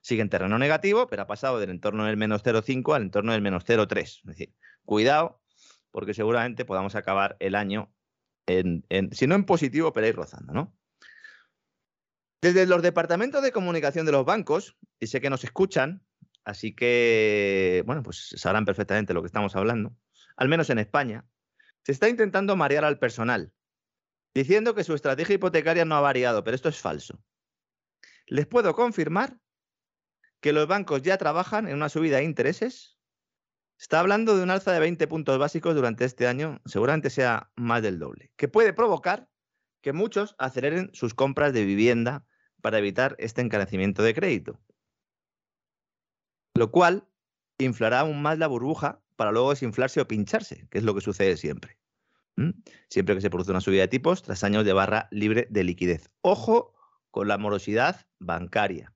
Sigue 0.01 0.23
en 0.23 0.29
terreno 0.29 0.59
negativo, 0.59 1.07
pero 1.07 1.23
ha 1.23 1.27
pasado 1.27 1.59
del 1.59 1.71
entorno 1.71 2.05
del 2.05 2.17
menos 2.17 2.45
0,5 2.45 2.95
al 2.95 3.03
entorno 3.03 3.33
del 3.33 3.41
menos 3.41 3.65
0,3. 3.65 4.03
Es 4.03 4.23
decir, 4.25 4.55
cuidado, 4.85 5.41
porque 5.91 6.13
seguramente 6.13 6.65
podamos 6.65 6.95
acabar 6.95 7.37
el 7.41 7.55
año 7.55 7.93
en, 8.47 8.85
en, 8.91 9.13
si 9.15 9.27
no 9.27 9.35
en 9.35 9.45
positivo, 9.45 9.93
pero 9.93 10.07
ir 10.07 10.15
rozando, 10.15 10.53
¿no? 10.53 10.77
Desde 12.45 12.67
los 12.67 12.83
departamentos 12.83 13.43
de 13.43 13.53
comunicación 13.53 14.05
de 14.05 14.13
los 14.13 14.27
bancos, 14.27 14.77
y 15.01 15.07
sé 15.07 15.23
que 15.23 15.31
nos 15.31 15.45
escuchan, 15.45 16.05
así 16.45 16.77
que, 16.77 17.83
bueno, 17.87 18.03
pues 18.03 18.35
sabrán 18.37 18.67
perfectamente 18.67 19.15
lo 19.15 19.23
que 19.23 19.29
estamos 19.29 19.57
hablando, 19.57 19.97
al 20.37 20.51
menos 20.51 20.69
en 20.69 20.79
España, 20.79 21.25
se 21.85 21.93
está 21.93 22.11
intentando 22.11 22.55
marear 22.55 22.85
al 22.85 22.99
personal, 22.99 23.55
diciendo 24.35 24.75
que 24.75 24.85
su 24.85 24.93
estrategia 24.93 25.37
hipotecaria 25.37 25.87
no 25.87 25.97
ha 25.97 26.03
variado, 26.03 26.45
pero 26.45 26.55
esto 26.55 26.69
es 26.69 26.79
falso. 26.79 27.19
Les 28.27 28.47
puedo 28.47 28.75
confirmar 28.75 29.41
que 30.43 30.53
los 30.53 30.67
bancos 30.67 31.01
ya 31.01 31.17
trabajan 31.17 31.67
en 31.67 31.77
una 31.77 31.89
subida 31.89 32.19
de 32.19 32.25
intereses. 32.25 32.99
Está 33.79 34.01
hablando 34.01 34.37
de 34.37 34.43
un 34.43 34.51
alza 34.51 34.71
de 34.71 34.81
20 34.81 35.09
puntos 35.09 35.39
básicos 35.39 35.75
durante 35.75 36.05
este 36.05 36.27
año, 36.27 36.61
seguramente 36.67 37.09
sea 37.09 37.51
más 37.57 37.81
del 37.81 37.99
doble, 37.99 38.33
que 38.37 38.49
puede 38.49 38.75
provocar 38.75 39.31
que 39.81 39.95
muchos 39.95 40.35
aceleren 40.37 40.91
sus 40.93 41.15
compras 41.15 41.55
de 41.55 41.65
vivienda 41.65 42.27
para 42.65 42.79
evitar 42.79 43.15
este 43.19 43.43
encarecimiento 43.43 44.03
de 44.03 44.15
crédito. 44.15 44.59
Lo 46.55 46.71
cual 46.71 47.07
inflará 47.59 48.01
aún 48.01 48.23
más 48.23 48.39
la 48.39 48.47
burbuja 48.47 49.03
para 49.17 49.33
luego 49.33 49.51
desinflarse 49.51 50.01
o 50.01 50.09
pincharse, 50.09 50.67
que 50.71 50.79
es 50.79 50.85
lo 50.85 50.95
que 50.95 51.03
sucede 51.03 51.37
siempre. 51.37 51.79
Siempre 52.89 53.15
que 53.15 53.21
se 53.21 53.29
produce 53.29 53.51
una 53.51 53.61
subida 53.61 53.83
de 53.83 53.89
tipos 53.89 54.23
tras 54.23 54.45
años 54.45 54.65
de 54.65 54.73
barra 54.73 55.09
libre 55.11 55.47
de 55.51 55.63
liquidez. 55.63 56.11
Ojo 56.23 56.73
con 57.11 57.29
la 57.29 57.37
morosidad 57.37 58.07
bancaria 58.19 58.94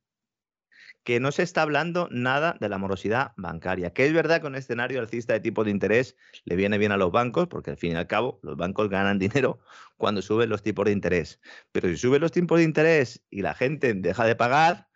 que 1.05 1.21
no 1.21 1.33
se 1.33 1.43
está 1.43 1.63
hablando 1.63 2.09
nada 2.11 2.57
de 2.61 2.69
la 2.69 2.79
morosidad 2.79 3.33
bancaria, 3.37 3.93
que 3.93 4.07
es 4.07 4.13
verdad 4.13 4.41
que 4.41 4.47
un 4.47 4.55
escenario 4.55 5.01
alcista 5.01 5.33
de 5.33 5.41
tipo 5.41 5.65
de 5.65 5.71
interés 5.71 6.17
le 6.45 6.57
viene 6.57 6.79
bien 6.79 6.93
a 6.93 6.97
los 6.97 7.11
bancos, 7.11 7.49
porque 7.49 7.71
al 7.71 7.77
fin 7.77 7.93
y 7.93 7.95
al 7.95 8.07
cabo 8.07 8.41
los 8.43 8.57
bancos 8.57 8.89
ganan 8.89 9.19
dinero 9.19 9.61
cuando 9.97 10.23
suben 10.23 10.51
los 10.51 10.63
tipos 10.63 10.85
de 10.85 10.93
interés. 10.93 11.41
Pero 11.73 11.89
si 11.89 11.97
suben 11.97 12.21
los 12.21 12.33
tipos 12.33 12.59
de 12.59 12.65
interés 12.65 13.23
y 13.31 13.43
la 13.43 13.55
gente 13.55 13.95
deja 13.95 14.25
de 14.27 14.37
pagar 14.37 14.89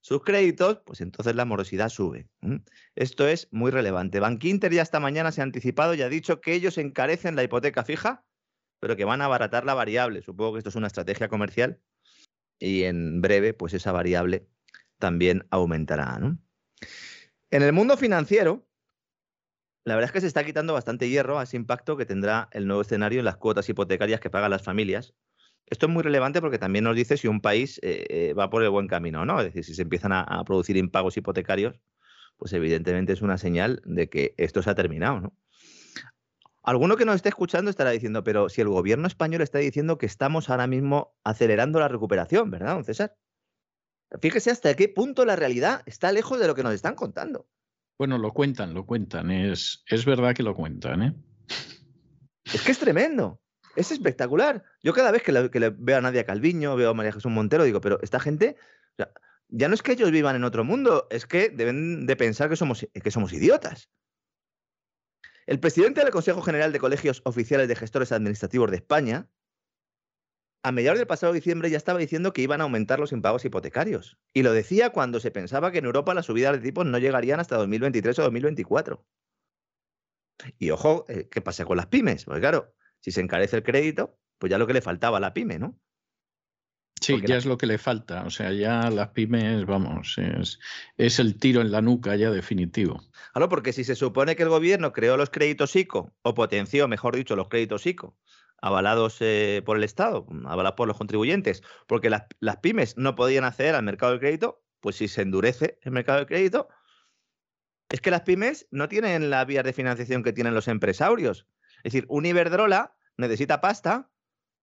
sus 0.00 0.22
créditos, 0.22 0.80
pues 0.84 1.00
entonces 1.00 1.34
la 1.34 1.44
morosidad 1.44 1.88
sube. 1.88 2.28
Esto 2.94 3.28
es 3.28 3.48
muy 3.50 3.70
relevante. 3.70 4.18
Bankinter 4.18 4.72
ya 4.72 4.82
esta 4.82 4.98
mañana 4.98 5.30
se 5.30 5.40
ha 5.40 5.44
anticipado 5.44 5.94
y 5.94 6.02
ha 6.02 6.08
dicho 6.08 6.40
que 6.40 6.54
ellos 6.54 6.78
encarecen 6.78 7.36
la 7.36 7.42
hipoteca 7.42 7.84
fija, 7.84 8.24
pero 8.80 8.96
que 8.96 9.04
van 9.04 9.20
a 9.20 9.26
abaratar 9.26 9.64
la 9.64 9.74
variable. 9.74 10.22
Supongo 10.22 10.54
que 10.54 10.58
esto 10.58 10.70
es 10.70 10.76
una 10.76 10.86
estrategia 10.86 11.28
comercial 11.28 11.80
y 12.58 12.84
en 12.84 13.20
breve, 13.20 13.54
pues 13.54 13.74
esa 13.74 13.92
variable 13.92 14.46
también 15.00 15.46
aumentará. 15.50 16.18
¿no? 16.20 16.38
En 17.50 17.62
el 17.62 17.72
mundo 17.72 17.96
financiero, 17.96 18.64
la 19.84 19.96
verdad 19.96 20.10
es 20.10 20.12
que 20.12 20.20
se 20.20 20.28
está 20.28 20.44
quitando 20.44 20.74
bastante 20.74 21.08
hierro 21.08 21.40
a 21.40 21.42
ese 21.42 21.56
impacto 21.56 21.96
que 21.96 22.06
tendrá 22.06 22.48
el 22.52 22.66
nuevo 22.66 22.82
escenario 22.82 23.18
en 23.18 23.24
las 23.24 23.36
cuotas 23.36 23.68
hipotecarias 23.68 24.20
que 24.20 24.30
pagan 24.30 24.50
las 24.50 24.62
familias. 24.62 25.14
Esto 25.66 25.86
es 25.86 25.92
muy 25.92 26.02
relevante 26.02 26.40
porque 26.40 26.58
también 26.58 26.84
nos 26.84 26.96
dice 26.96 27.16
si 27.16 27.28
un 27.28 27.40
país 27.40 27.78
eh, 27.82 28.04
eh, 28.08 28.34
va 28.34 28.50
por 28.50 28.62
el 28.62 28.70
buen 28.70 28.88
camino, 28.88 29.24
¿no? 29.24 29.38
Es 29.40 29.46
decir, 29.46 29.64
si 29.64 29.74
se 29.74 29.82
empiezan 29.82 30.12
a, 30.12 30.44
producir 30.44 30.76
impagos 30.76 31.16
hipotecarios, 31.16 31.80
pues 32.36 32.52
evidentemente 32.52 33.12
es 33.12 33.22
una 33.22 33.38
señal 33.38 33.80
de 33.84 34.08
que 34.08 34.34
esto 34.36 34.62
se 34.62 34.70
ha 34.70 34.74
terminado, 34.74 35.20
¿no? 35.20 35.36
Alguno 36.62 36.96
que 36.96 37.06
nos 37.06 37.16
esté 37.16 37.30
escuchando 37.30 37.70
estará 37.70 37.90
diciendo, 37.90 38.22
pero 38.22 38.48
si 38.48 38.60
el 38.60 38.68
gobierno 38.68 39.06
español 39.06 39.40
está 39.40 39.58
diciendo 39.58 39.96
que 39.96 40.06
estamos 40.06 40.50
ahora 40.50 40.66
mismo 40.66 41.16
acelerando 41.24 41.80
la 41.80 41.88
recuperación, 41.88 42.50
¿verdad, 42.50 42.74
don 42.74 42.84
César? 42.84 43.16
Fíjese 44.20 44.50
hasta 44.50 44.74
qué 44.74 44.88
punto 44.88 45.24
la 45.24 45.36
realidad 45.36 45.82
está 45.86 46.10
lejos 46.10 46.40
de 46.40 46.46
lo 46.46 46.54
que 46.54 46.62
nos 46.62 46.74
están 46.74 46.94
contando. 46.94 47.48
Bueno, 47.98 48.18
lo 48.18 48.32
cuentan, 48.32 48.74
lo 48.74 48.86
cuentan. 48.86 49.30
Es, 49.30 49.84
es 49.86 50.04
verdad 50.04 50.34
que 50.34 50.42
lo 50.42 50.54
cuentan, 50.54 51.02
¿eh? 51.02 51.14
Es 52.52 52.62
que 52.62 52.72
es 52.72 52.78
tremendo. 52.78 53.40
Es 53.76 53.92
espectacular. 53.92 54.64
Yo 54.82 54.92
cada 54.92 55.10
vez 55.12 55.22
que 55.22 55.32
le, 55.32 55.50
que 55.50 55.60
le 55.60 55.70
veo 55.70 55.98
a 55.98 56.00
Nadia 56.00 56.24
Calviño, 56.24 56.74
veo 56.76 56.90
a 56.90 56.94
María 56.94 57.12
Jesús 57.12 57.30
Montero, 57.30 57.62
digo, 57.62 57.80
pero 57.80 58.00
esta 58.02 58.18
gente, 58.18 58.56
o 58.92 58.96
sea, 58.96 59.12
ya 59.48 59.68
no 59.68 59.74
es 59.74 59.82
que 59.82 59.92
ellos 59.92 60.10
vivan 60.10 60.34
en 60.34 60.44
otro 60.44 60.64
mundo, 60.64 61.06
es 61.10 61.26
que 61.26 61.50
deben 61.50 62.06
de 62.06 62.16
pensar 62.16 62.48
que 62.48 62.56
somos, 62.56 62.86
que 62.92 63.10
somos 63.10 63.32
idiotas. 63.32 63.90
El 65.46 65.60
presidente 65.60 66.02
del 66.02 66.10
Consejo 66.10 66.42
General 66.42 66.72
de 66.72 66.78
Colegios 66.78 67.22
Oficiales 67.24 67.68
de 67.68 67.76
Gestores 67.76 68.12
Administrativos 68.12 68.70
de 68.70 68.76
España, 68.76 69.28
a 70.62 70.72
mediados 70.72 70.98
del 70.98 71.06
pasado 71.06 71.32
diciembre 71.32 71.70
ya 71.70 71.76
estaba 71.76 71.98
diciendo 71.98 72.32
que 72.32 72.42
iban 72.42 72.60
a 72.60 72.64
aumentar 72.64 73.00
los 73.00 73.12
impagos 73.12 73.44
hipotecarios. 73.44 74.18
Y 74.32 74.42
lo 74.42 74.52
decía 74.52 74.90
cuando 74.90 75.20
se 75.20 75.30
pensaba 75.30 75.72
que 75.72 75.78
en 75.78 75.86
Europa 75.86 76.14
las 76.14 76.26
subidas 76.26 76.52
de 76.52 76.58
tipos 76.60 76.86
no 76.86 76.98
llegarían 76.98 77.40
hasta 77.40 77.56
2023 77.56 78.18
o 78.18 78.22
2024. 78.22 79.06
Y 80.58 80.70
ojo, 80.70 81.04
eh, 81.08 81.28
¿qué 81.30 81.40
pasa 81.40 81.64
con 81.64 81.76
las 81.76 81.86
pymes? 81.86 82.24
Porque 82.24 82.40
claro, 82.40 82.74
si 83.00 83.10
se 83.10 83.20
encarece 83.20 83.56
el 83.56 83.62
crédito, 83.62 84.18
pues 84.38 84.50
ya 84.50 84.58
lo 84.58 84.66
que 84.66 84.74
le 84.74 84.82
faltaba 84.82 85.18
a 85.18 85.20
la 85.20 85.34
pyme, 85.34 85.58
¿no? 85.58 85.78
Sí, 87.00 87.18
ya 87.26 87.36
es 87.36 87.46
lo 87.46 87.56
que 87.56 87.66
le 87.66 87.78
falta. 87.78 88.24
O 88.24 88.30
sea, 88.30 88.52
ya 88.52 88.90
las 88.90 89.08
pymes, 89.08 89.64
vamos, 89.64 90.18
es, 90.18 90.58
es 90.98 91.18
el 91.18 91.38
tiro 91.38 91.62
en 91.62 91.72
la 91.72 91.80
nuca 91.80 92.14
ya 92.16 92.30
definitivo. 92.30 93.02
Claro, 93.32 93.48
porque 93.48 93.72
si 93.72 93.84
se 93.84 93.96
supone 93.96 94.36
que 94.36 94.42
el 94.42 94.50
gobierno 94.50 94.92
creó 94.92 95.16
los 95.16 95.30
créditos 95.30 95.74
ICO, 95.76 96.12
o 96.22 96.34
potenció, 96.34 96.88
mejor 96.88 97.16
dicho, 97.16 97.36
los 97.36 97.48
créditos 97.48 97.86
ICO, 97.86 98.18
avalados 98.62 99.16
eh, 99.20 99.62
por 99.64 99.76
el 99.76 99.84
Estado, 99.84 100.26
avalados 100.44 100.76
por 100.76 100.88
los 100.88 100.96
contribuyentes, 100.96 101.62
porque 101.86 102.10
las, 102.10 102.24
las 102.40 102.58
pymes 102.58 102.96
no 102.96 103.14
podían 103.14 103.44
acceder 103.44 103.74
al 103.74 103.82
mercado 103.82 104.12
del 104.12 104.20
crédito, 104.20 104.62
pues 104.80 104.96
si 104.96 105.08
se 105.08 105.22
endurece 105.22 105.78
el 105.82 105.92
mercado 105.92 106.18
del 106.18 106.26
crédito, 106.26 106.68
es 107.88 108.00
que 108.00 108.10
las 108.10 108.22
pymes 108.22 108.68
no 108.70 108.88
tienen 108.88 109.30
las 109.30 109.46
vías 109.46 109.64
de 109.64 109.72
financiación 109.72 110.22
que 110.22 110.32
tienen 110.32 110.54
los 110.54 110.68
empresarios. 110.68 111.46
Es 111.78 111.92
decir, 111.92 112.06
un 112.08 112.24
Iberdrola 112.24 112.94
necesita 113.16 113.60
pasta, 113.60 114.10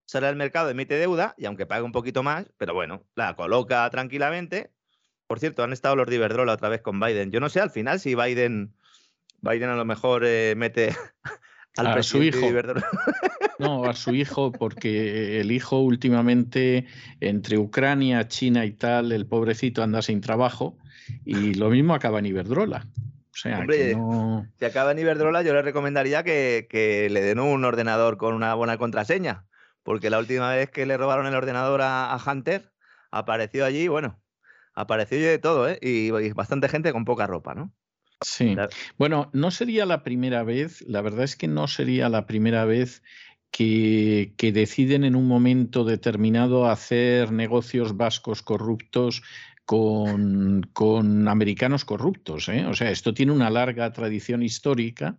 sale 0.06 0.28
al 0.28 0.36
mercado, 0.36 0.69
emite 0.69 0.95
deuda 0.95 1.36
y 1.38 1.45
aunque 1.45 1.65
pague 1.65 1.84
un 1.84 1.91
poquito 1.91 2.24
más, 2.24 2.52
pero 2.57 2.74
bueno, 2.74 3.06
la 3.15 3.36
coloca 3.36 3.90
tranquilamente. 3.90 4.72
Por 5.28 5.40
cierto, 5.40 5.64
han 5.64 5.74
estado 5.74 5.98
los 5.98 6.07
de 6.07 6.15
Iberdrola 6.15 6.53
otra 6.53 6.69
vez 6.69 6.82
con 6.82 6.99
Biden. 6.99 7.32
Yo 7.32 7.41
no 7.41 7.49
sé 7.49 7.60
al 7.60 7.69
final 7.69 7.99
si 7.99 8.15
Biden, 8.15 8.74
Biden 9.41 9.69
a 9.69 9.76
lo 9.76 9.84
mejor 9.84 10.24
eh, 10.26 10.53
mete 10.56 10.95
al 11.78 11.88
a 11.88 12.04
su 12.04 12.24
hijo. 12.24 12.48
No, 13.60 13.86
a 13.86 13.95
su 13.95 14.14
hijo, 14.14 14.52
porque 14.52 15.41
el 15.41 15.52
hijo 15.52 15.80
últimamente 15.80 16.86
entre 17.22 17.58
Ucrania, 17.58 18.28
China 18.28 18.66
y 18.66 18.72
tal, 18.72 19.12
el 19.12 19.26
pobrecito 19.26 19.82
anda 19.82 20.04
sin 20.04 20.22
trabajo 20.22 20.78
y 21.26 21.56
lo 21.56 21.72
mismo 21.72 21.95
acaba 21.95 22.20
en 22.20 22.28
Iberdrola. 22.28 22.86
O 23.34 23.36
sea, 23.36 23.60
Hombre, 23.60 23.95
si 24.60 24.66
acaba 24.66 24.91
en 24.91 24.99
Iberdrola, 24.99 25.41
yo 25.41 25.54
le 25.54 25.64
recomendaría 25.64 26.22
que, 26.22 26.68
que, 26.70 27.10
le 27.10 27.22
den 27.22 27.40
un 27.40 27.66
ordenador 27.66 28.18
con 28.18 28.36
una 28.36 28.54
buena 28.54 28.78
contraseña, 28.78 29.45
porque 29.82 30.12
la 30.12 30.20
última 30.20 30.52
vez 30.52 30.70
que 30.70 30.86
le 30.86 30.95
robaron 30.95 31.26
el 31.26 31.34
ordenador 31.34 31.82
a, 31.82 32.14
a 32.14 32.32
Hunter, 32.32 32.72
apareció 33.10 33.66
allí, 33.66 33.88
bueno, 33.88 34.22
apareció 34.74 35.20
de 35.20 35.40
todo, 35.40 35.68
¿eh? 35.68 35.80
Y, 35.82 36.14
y 36.16 36.32
bastante 36.34 36.70
gente 36.70 36.91
con 36.91 37.06
poca 37.06 37.26
ropa, 37.26 37.56
¿no? 37.56 37.72
Sí. 38.22 38.56
Bueno, 38.98 39.30
no 39.34 39.52
sería 39.52 39.85
la 39.85 40.03
primera 40.03 40.44
vez, 40.44 40.81
la 40.88 41.02
verdad 41.02 41.23
es 41.23 41.35
que 41.35 41.48
no 41.48 41.68
sería 41.68 42.10
la 42.10 42.26
primera 42.26 42.65
vez 42.65 43.03
que, 43.52 44.34
que, 44.38 44.52
deciden 44.52 45.03
en 45.03 45.15
un 45.15 45.27
momento 45.27 45.84
determinado 45.84 46.68
hacer 46.69 47.31
negocios 47.31 47.95
vascos 47.95 48.41
corruptos 48.41 49.22
con, 49.68 50.61
con 50.73 51.27
americanos 51.27 51.85
corruptos. 51.85 52.48
¿eh? 52.48 52.65
O 52.65 52.73
sea, 52.73 52.89
esto 52.89 53.14
tiene 53.14 53.34
una 53.34 53.49
larga 53.49 53.91
tradición 53.91 54.41
histórica 54.41 55.18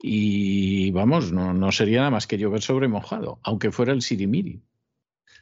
y 0.00 0.90
vamos, 0.90 1.32
no, 1.32 1.52
no 1.52 1.70
sería 1.70 1.98
nada 1.98 2.10
más 2.10 2.26
que 2.26 2.38
llover 2.38 2.62
sobre 2.62 2.88
mojado, 2.88 3.40
aunque 3.42 3.70
fuera 3.70 3.92
el 3.92 4.00
sirimiri. 4.00 4.62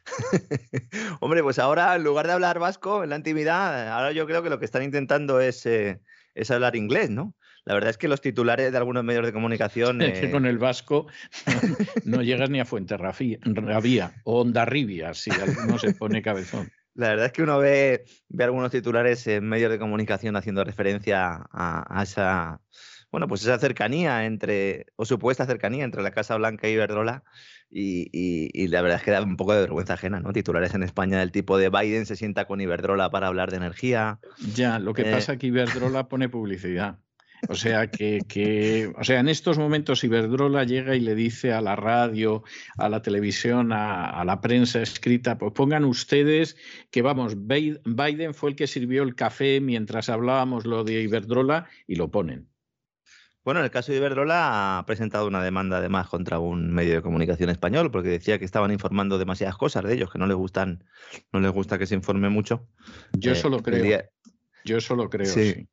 Hombre, 1.21 1.41
pues 1.41 1.57
ahora 1.57 1.95
en 1.95 2.03
lugar 2.03 2.27
de 2.27 2.33
hablar 2.33 2.59
vasco 2.59 3.03
en 3.03 3.11
la 3.11 3.15
intimidad, 3.15 3.89
ahora 3.89 4.11
yo 4.11 4.27
creo 4.27 4.43
que 4.43 4.49
lo 4.49 4.59
que 4.59 4.65
están 4.65 4.83
intentando 4.83 5.39
es, 5.39 5.65
eh, 5.65 6.01
es 6.35 6.51
hablar 6.51 6.75
inglés, 6.75 7.09
¿no? 7.09 7.35
La 7.65 7.73
verdad 7.73 7.89
es 7.89 7.97
que 7.97 8.07
los 8.07 8.21
titulares 8.21 8.71
de 8.71 8.77
algunos 8.77 9.03
medios 9.03 9.25
de 9.25 9.33
comunicación. 9.33 10.01
Es 10.01 10.19
que 10.19 10.31
con 10.31 10.45
el 10.45 10.57
vasco 10.57 11.07
no, 11.45 11.77
no 12.17 12.21
llegas 12.21 12.49
ni 12.49 12.59
a 12.59 12.65
Fuenterrabía 12.65 14.13
o 14.23 14.41
Ondarribia, 14.41 15.13
si 15.13 15.31
alguno 15.31 15.77
se 15.77 15.93
pone 15.93 16.21
cabezón. 16.21 16.71
La 16.95 17.09
verdad 17.09 17.27
es 17.27 17.31
que 17.31 17.41
uno 17.41 17.57
ve, 17.57 18.05
ve 18.29 18.43
algunos 18.43 18.69
titulares 18.69 19.25
en 19.25 19.47
medios 19.47 19.71
de 19.71 19.79
comunicación 19.79 20.35
haciendo 20.35 20.63
referencia 20.63 21.43
a, 21.51 21.99
a, 21.99 22.03
esa, 22.03 22.61
bueno, 23.13 23.27
pues 23.27 23.43
esa 23.43 23.59
cercanía 23.59 24.25
entre, 24.25 24.87
o 24.95 25.05
supuesta 25.05 25.45
cercanía 25.45 25.83
entre 25.85 26.01
la 26.01 26.09
Casa 26.09 26.35
Blanca 26.35 26.67
y 26.67 26.71
Iberdrola, 26.71 27.23
y, 27.69 28.09
y, 28.11 28.49
y, 28.51 28.67
la 28.69 28.81
verdad 28.81 28.97
es 28.97 29.03
que 29.03 29.11
da 29.11 29.21
un 29.21 29.37
poco 29.37 29.53
de 29.53 29.61
vergüenza 29.61 29.93
ajena, 29.93 30.19
¿no? 30.19 30.33
Titulares 30.33 30.73
en 30.73 30.81
España 30.81 31.19
del 31.19 31.31
tipo 31.31 31.59
de 31.59 31.69
Biden 31.69 32.07
se 32.07 32.15
sienta 32.15 32.45
con 32.45 32.59
Iberdrola 32.59 33.11
para 33.11 33.27
hablar 33.27 33.51
de 33.51 33.57
energía. 33.57 34.19
Ya, 34.55 34.79
lo 34.79 34.95
que 34.95 35.03
eh... 35.03 35.11
pasa 35.11 35.33
es 35.33 35.37
que 35.37 35.45
Iberdrola 35.45 36.07
pone 36.09 36.27
publicidad. 36.27 36.97
O 37.49 37.53
sea 37.53 37.85
que, 37.91 38.21
que, 38.27 38.91
o 38.97 39.03
sea, 39.03 39.19
en 39.19 39.29
estos 39.29 39.59
momentos 39.59 40.03
Iberdrola 40.03 40.63
llega 40.63 40.95
y 40.95 40.99
le 40.99 41.13
dice 41.13 41.53
a 41.53 41.61
la 41.61 41.75
radio, 41.75 42.43
a 42.79 42.89
la 42.89 43.03
televisión, 43.03 43.73
a, 43.73 44.09
a, 44.09 44.25
la 44.25 44.41
prensa 44.41 44.81
escrita, 44.81 45.37
pues 45.37 45.51
pongan 45.53 45.85
ustedes 45.85 46.57
que 46.89 47.03
vamos, 47.03 47.35
Biden 47.37 48.33
fue 48.33 48.49
el 48.49 48.55
que 48.55 48.65
sirvió 48.65 49.03
el 49.03 49.13
café 49.13 49.61
mientras 49.61 50.09
hablábamos 50.09 50.65
lo 50.65 50.83
de 50.83 51.03
Iberdrola 51.03 51.67
y 51.85 51.95
lo 51.95 52.09
ponen. 52.09 52.52
Bueno, 53.43 53.59
en 53.59 53.65
el 53.65 53.71
caso 53.71 53.91
de 53.91 53.97
Iberdrola 53.97 54.79
ha 54.79 54.85
presentado 54.85 55.27
una 55.27 55.43
demanda 55.43 55.77
además 55.77 56.07
contra 56.07 56.39
un 56.39 56.73
medio 56.73 56.95
de 56.95 57.01
comunicación 57.01 57.49
español 57.49 57.91
porque 57.91 58.09
decía 58.09 58.39
que 58.39 58.45
estaban 58.45 58.71
informando 58.71 59.17
demasiadas 59.17 59.57
cosas 59.57 59.83
de 59.83 59.93
ellos, 59.93 60.11
que 60.11 60.19
no 60.19 60.27
les 60.27 60.37
gustan, 60.37 60.85
no 61.33 61.41
les 61.41 61.51
gusta 61.51 61.77
que 61.77 61.85
se 61.85 61.95
informe 61.95 62.29
mucho. 62.29 62.67
Yo 63.13 63.33
eh, 63.33 63.35
solo 63.35 63.61
creo. 63.61 63.83
Día... 63.83 64.09
Yo 64.63 64.79
solo 64.79 65.09
creo, 65.09 65.25
sí. 65.25 65.53
sí. 65.53 65.67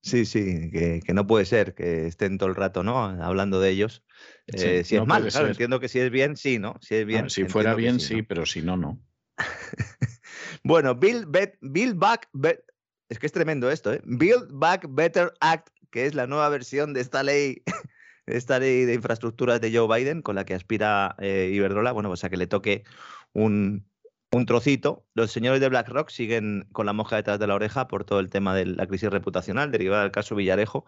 Sí, 0.00 0.24
sí, 0.26 0.70
que, 0.70 1.02
que, 1.04 1.12
no 1.12 1.26
puede 1.26 1.44
ser 1.44 1.74
que 1.74 2.06
estén 2.06 2.38
todo 2.38 2.48
el 2.48 2.54
rato, 2.54 2.84
¿no? 2.84 2.98
Hablando 2.98 3.60
de 3.60 3.70
ellos. 3.70 4.04
Sí, 4.46 4.64
eh, 4.64 4.84
si 4.84 4.94
no 4.94 5.02
es 5.02 5.08
mal, 5.08 5.22
claro, 5.22 5.46
ser. 5.46 5.50
entiendo 5.50 5.80
que 5.80 5.88
si 5.88 5.98
es 5.98 6.10
bien, 6.10 6.36
sí, 6.36 6.58
¿no? 6.58 6.76
Si 6.80 6.94
es 6.94 7.04
bien. 7.04 7.24
No, 7.24 7.30
si 7.30 7.44
fuera 7.46 7.74
bien, 7.74 7.98
sí, 7.98 8.18
¿no? 8.18 8.24
pero 8.28 8.46
si 8.46 8.62
no, 8.62 8.76
no. 8.76 9.00
bueno, 10.62 10.94
Build, 10.94 11.26
Bet, 11.28 11.58
Build 11.60 11.98
Back, 11.98 12.28
Bet, 12.32 12.62
es 13.08 13.18
que 13.18 13.26
es 13.26 13.32
tremendo 13.32 13.70
esto, 13.70 13.92
¿eh? 13.92 14.00
Build 14.04 14.48
Back 14.52 14.86
Better 14.88 15.32
Act, 15.40 15.68
que 15.90 16.06
es 16.06 16.14
la 16.14 16.26
nueva 16.26 16.48
versión 16.48 16.92
de 16.94 17.00
esta 17.00 17.22
ley, 17.22 17.62
esta 18.26 18.58
ley 18.58 18.84
de 18.84 18.94
infraestructuras 18.94 19.60
de 19.60 19.76
Joe 19.76 19.88
Biden, 19.98 20.22
con 20.22 20.34
la 20.36 20.44
que 20.44 20.54
aspira 20.54 21.16
eh, 21.18 21.50
Iberdrola, 21.52 21.92
bueno, 21.92 22.08
pues 22.08 22.24
a 22.24 22.30
que 22.30 22.36
le 22.36 22.46
toque 22.46 22.84
un, 23.32 23.88
un 24.30 24.46
trocito. 24.46 25.06
Los 25.14 25.32
señores 25.32 25.60
de 25.60 25.68
BlackRock 25.68 26.10
siguen 26.10 26.68
con 26.72 26.86
la 26.86 26.92
mosca 26.92 27.16
detrás 27.16 27.38
de 27.38 27.46
la 27.46 27.54
oreja 27.54 27.88
por 27.88 28.04
todo 28.04 28.20
el 28.20 28.30
tema 28.30 28.54
de 28.54 28.66
la 28.66 28.86
crisis 28.86 29.10
reputacional 29.10 29.70
derivada 29.72 30.02
del 30.02 30.12
caso 30.12 30.34
Villarejo. 30.34 30.84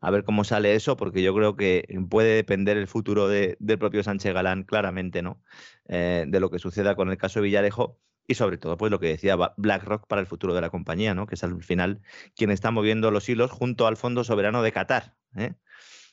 A 0.00 0.10
ver 0.10 0.24
cómo 0.24 0.44
sale 0.44 0.74
eso, 0.74 0.96
porque 0.96 1.22
yo 1.22 1.34
creo 1.34 1.56
que 1.56 1.86
puede 2.08 2.36
depender 2.36 2.76
el 2.76 2.86
futuro 2.86 3.28
de, 3.28 3.56
del 3.60 3.78
propio 3.78 4.02
Sánchez 4.02 4.32
Galán, 4.34 4.62
claramente, 4.64 5.22
¿no? 5.22 5.42
Eh, 5.88 6.26
de 6.28 6.40
lo 6.40 6.50
que 6.50 6.58
suceda 6.58 6.94
con 6.94 7.10
el 7.10 7.18
caso 7.18 7.40
Villarejo 7.40 7.98
y 8.28 8.34
sobre 8.34 8.58
todo, 8.58 8.76
pues 8.76 8.92
lo 8.92 9.00
que 9.00 9.08
decía 9.08 9.36
BlackRock 9.56 10.06
para 10.06 10.20
el 10.20 10.26
futuro 10.26 10.54
de 10.54 10.60
la 10.60 10.68
compañía, 10.68 11.14
¿no? 11.14 11.26
Que 11.26 11.34
es 11.34 11.42
al 11.42 11.62
final 11.64 12.02
quien 12.36 12.50
está 12.50 12.70
moviendo 12.70 13.10
los 13.10 13.26
hilos 13.28 13.50
junto 13.50 13.86
al 13.86 13.96
Fondo 13.96 14.22
Soberano 14.22 14.62
de 14.62 14.70
Qatar. 14.70 15.14
¿eh? 15.34 15.54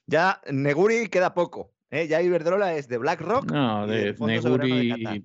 Ya 0.08 0.42
Neguri 0.50 1.10
queda 1.10 1.34
poco. 1.34 1.74
¿Eh? 1.92 2.08
Ya 2.08 2.22
Iberdrola 2.22 2.74
es 2.76 2.88
de 2.88 2.98
BlackRock. 2.98 3.52
No, 3.52 3.86
de 3.86 4.16
Neguri, 4.18 4.90
de 4.92 5.24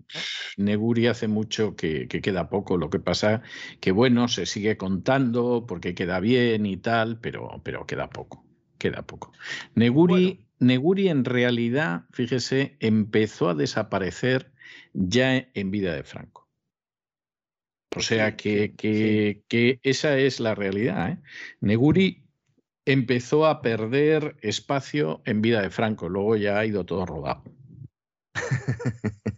Neguri 0.56 1.06
hace 1.06 1.28
mucho 1.28 1.76
que, 1.76 2.08
que, 2.08 2.20
queda 2.20 2.50
poco. 2.50 2.76
Lo 2.76 2.90
que 2.90 2.98
pasa 2.98 3.42
que, 3.80 3.92
bueno, 3.92 4.26
se 4.26 4.44
sigue 4.44 4.76
contando 4.76 5.64
porque 5.66 5.94
queda 5.94 6.18
bien 6.18 6.66
y 6.66 6.76
tal, 6.76 7.20
pero, 7.20 7.60
pero 7.62 7.86
queda 7.86 8.10
poco. 8.10 8.44
Queda 8.78 9.02
poco. 9.02 9.32
Neguri, 9.76 10.24
bueno. 10.24 10.50
Neguri 10.58 11.08
en 11.08 11.24
realidad, 11.24 12.04
fíjese, 12.12 12.76
empezó 12.80 13.50
a 13.50 13.54
desaparecer 13.54 14.52
ya 14.92 15.36
en 15.54 15.70
vida 15.70 15.94
de 15.94 16.02
Franco. 16.02 16.39
O 17.96 18.00
sea 18.00 18.36
que, 18.36 18.74
que, 18.76 19.42
que 19.48 19.80
esa 19.82 20.16
es 20.16 20.40
la 20.40 20.54
realidad. 20.54 21.10
¿eh? 21.10 21.18
Neguri 21.60 22.24
empezó 22.84 23.46
a 23.46 23.62
perder 23.62 24.36
espacio 24.40 25.22
en 25.24 25.42
vida 25.42 25.60
de 25.60 25.70
Franco, 25.70 26.08
luego 26.08 26.36
ya 26.36 26.58
ha 26.58 26.66
ido 26.66 26.86
todo 26.86 27.06
rodado. 27.06 27.42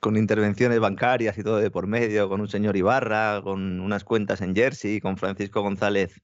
con 0.00 0.16
intervenciones 0.16 0.80
bancarias 0.80 1.38
y 1.38 1.44
todo 1.44 1.58
de 1.58 1.70
por 1.70 1.86
medio, 1.86 2.28
con 2.28 2.40
un 2.40 2.48
señor 2.48 2.76
Ibarra, 2.76 3.40
con 3.42 3.80
unas 3.80 4.04
cuentas 4.04 4.40
en 4.40 4.56
Jersey, 4.56 5.00
con 5.00 5.16
Francisco 5.16 5.62
González 5.62 6.20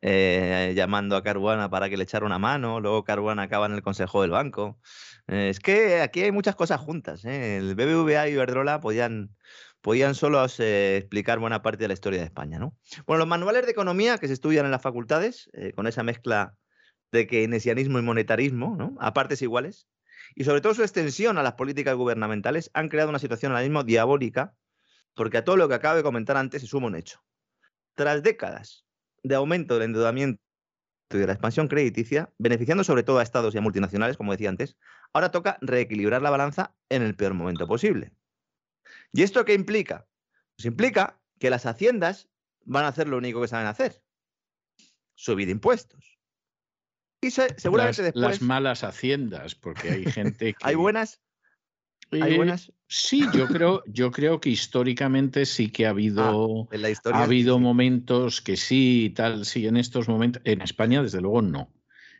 eh, 0.00 0.72
llamando 0.74 1.16
a 1.16 1.22
Caruana 1.22 1.68
para 1.68 1.90
que 1.90 1.96
le 1.96 2.04
echara 2.04 2.24
una 2.24 2.38
mano, 2.38 2.80
luego 2.80 3.04
Caruana 3.04 3.42
acaba 3.42 3.66
en 3.66 3.72
el 3.72 3.82
Consejo 3.82 4.22
del 4.22 4.30
Banco. 4.30 4.78
Eh, 5.26 5.50
es 5.50 5.60
que 5.60 6.00
aquí 6.00 6.22
hay 6.22 6.32
muchas 6.32 6.56
cosas 6.56 6.80
juntas. 6.80 7.24
¿eh? 7.24 7.58
El 7.58 7.74
BBVA 7.74 8.28
y 8.28 8.32
Iberdrola 8.32 8.80
podían, 8.80 9.36
podían 9.80 10.14
solo 10.14 10.44
eh, 10.58 10.96
explicar 10.98 11.38
buena 11.38 11.62
parte 11.62 11.84
de 11.84 11.88
la 11.88 11.94
historia 11.94 12.20
de 12.20 12.26
España. 12.26 12.58
¿no? 12.58 12.76
Bueno, 13.06 13.20
los 13.20 13.28
manuales 13.28 13.64
de 13.64 13.72
economía 13.72 14.18
que 14.18 14.26
se 14.26 14.34
estudian 14.34 14.64
en 14.64 14.70
las 14.70 14.82
facultades, 14.82 15.50
eh, 15.52 15.72
con 15.72 15.86
esa 15.86 16.02
mezcla 16.02 16.56
de 17.12 17.26
keynesianismo 17.26 17.98
y 17.98 18.02
monetarismo, 18.02 18.76
¿no? 18.76 18.96
a 19.00 19.14
partes 19.14 19.42
iguales, 19.42 19.88
y 20.34 20.44
sobre 20.44 20.60
todo 20.60 20.74
su 20.74 20.82
extensión 20.82 21.38
a 21.38 21.42
las 21.42 21.54
políticas 21.54 21.94
gubernamentales, 21.96 22.70
han 22.74 22.88
creado 22.88 23.10
una 23.10 23.18
situación 23.18 23.52
ahora 23.52 23.64
mismo 23.64 23.84
diabólica, 23.84 24.54
porque 25.14 25.38
a 25.38 25.44
todo 25.44 25.56
lo 25.56 25.68
que 25.68 25.74
acabo 25.74 25.96
de 25.96 26.02
comentar 26.02 26.36
antes 26.36 26.62
se 26.62 26.68
suma 26.68 26.88
un 26.88 26.96
hecho. 26.96 27.20
Tras 27.94 28.22
décadas 28.22 28.84
de 29.22 29.34
aumento 29.34 29.74
del 29.74 29.84
endeudamiento 29.84 30.40
y 31.10 31.18
de 31.18 31.26
la 31.26 31.32
expansión 31.32 31.68
crediticia, 31.68 32.32
beneficiando 32.38 32.84
sobre 32.84 33.02
todo 33.02 33.18
a 33.18 33.22
estados 33.22 33.54
y 33.54 33.58
a 33.58 33.62
multinacionales, 33.62 34.16
como 34.16 34.32
decía 34.32 34.50
antes, 34.50 34.76
ahora 35.12 35.30
toca 35.30 35.58
reequilibrar 35.60 36.22
la 36.22 36.30
balanza 36.30 36.74
en 36.88 37.02
el 37.02 37.16
peor 37.16 37.34
momento 37.34 37.66
posible. 37.66 38.12
¿Y 39.12 39.22
esto 39.22 39.44
qué 39.44 39.54
implica? 39.54 40.06
Pues 40.56 40.66
implica 40.66 41.20
que 41.38 41.50
las 41.50 41.66
haciendas 41.66 42.28
van 42.64 42.84
a 42.84 42.88
hacer 42.88 43.08
lo 43.08 43.16
único 43.16 43.40
que 43.40 43.48
saben 43.48 43.66
hacer, 43.66 44.02
subir 45.14 45.48
impuestos. 45.48 46.18
Y 47.20 47.30
se, 47.30 47.58
seguramente 47.58 48.02
las, 48.02 48.14
después... 48.14 48.40
Las 48.40 48.42
malas 48.42 48.84
haciendas, 48.84 49.54
porque 49.54 49.90
hay 49.90 50.04
gente 50.04 50.54
que... 50.58 50.66
hay 50.66 50.74
buenas... 50.74 51.20
¿Hay 52.10 52.34
Eh, 52.34 52.36
buenas? 52.36 52.72
Sí, 52.86 53.26
yo 53.34 53.46
creo, 53.48 53.82
yo 53.86 54.10
creo 54.10 54.40
que 54.40 54.48
históricamente 54.48 55.44
sí 55.44 55.70
que 55.70 55.86
ha 55.86 55.90
habido, 55.90 56.62
Ah, 56.62 56.74
en 56.74 56.82
la 56.82 56.90
historia 56.90 57.20
ha 57.20 57.24
habido 57.24 57.58
momentos 57.58 58.40
que 58.40 58.56
sí 58.56 59.06
y 59.06 59.10
tal, 59.10 59.44
sí, 59.44 59.66
en 59.66 59.76
estos 59.76 60.08
momentos, 60.08 60.40
en 60.46 60.62
España 60.62 61.02
desde 61.02 61.20
luego 61.20 61.42
no. 61.42 61.70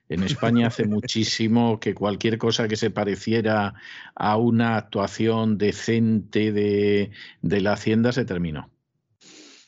En 0.09 0.23
España 0.23 0.69
hace 0.69 0.87
muchísimo 0.87 1.81
que 1.81 1.95
cualquier 1.95 2.39
cosa 2.39 2.67
que 2.67 2.77
se 2.77 2.91
pareciera 2.91 3.75
a 4.15 4.37
una 4.37 4.77
actuación 4.77 5.59
decente 5.59 6.51
de, 6.53 7.11
de 7.43 7.61
la 7.61 7.75
Hacienda 7.75 8.13
se 8.13 8.25
terminó. 8.25 8.71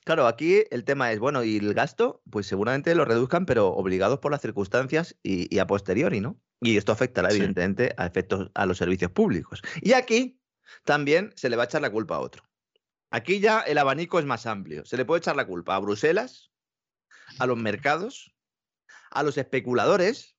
Claro, 0.04 0.26
aquí 0.26 0.64
el 0.70 0.84
tema 0.84 1.12
es, 1.12 1.18
bueno, 1.18 1.44
y 1.44 1.58
el 1.58 1.74
gasto, 1.74 2.22
pues 2.30 2.46
seguramente 2.46 2.94
lo 2.94 3.04
reduzcan, 3.04 3.44
pero 3.44 3.68
obligados 3.68 4.18
por 4.18 4.32
las 4.32 4.40
circunstancias 4.40 5.14
y, 5.22 5.54
y 5.54 5.58
a 5.58 5.66
posteriori, 5.66 6.20
¿no? 6.20 6.40
Y 6.62 6.76
esto 6.78 6.92
afectará, 6.92 7.30
Sí. 7.30 7.36
evidentemente, 7.36 7.94
a 7.96 8.06
efectos 8.06 8.50
a 8.54 8.66
los 8.66 8.78
servicios 8.78 9.10
públicos. 9.10 9.60
Y 9.82 9.92
aquí 9.92 10.40
también 10.84 11.32
se 11.36 11.50
le 11.50 11.56
va 11.56 11.64
a 11.64 11.66
echar 11.66 11.82
la 11.82 11.90
culpa 11.92 12.16
a 12.16 12.20
otro. 12.20 12.42
Aquí 13.10 13.40
ya 13.40 13.60
el 13.60 13.76
abanico 13.76 14.18
es 14.18 14.24
más 14.24 14.46
amplio. 14.46 14.84
Se 14.84 14.96
le 14.96 15.04
puede 15.04 15.18
echar 15.18 15.36
la 15.36 15.46
culpa 15.46 15.74
a 15.76 15.80
Bruselas, 15.80 16.50
a 17.38 17.46
los 17.46 17.58
mercados, 17.58 18.34
a 19.10 19.22
los 19.22 19.36
especuladores, 19.36 20.36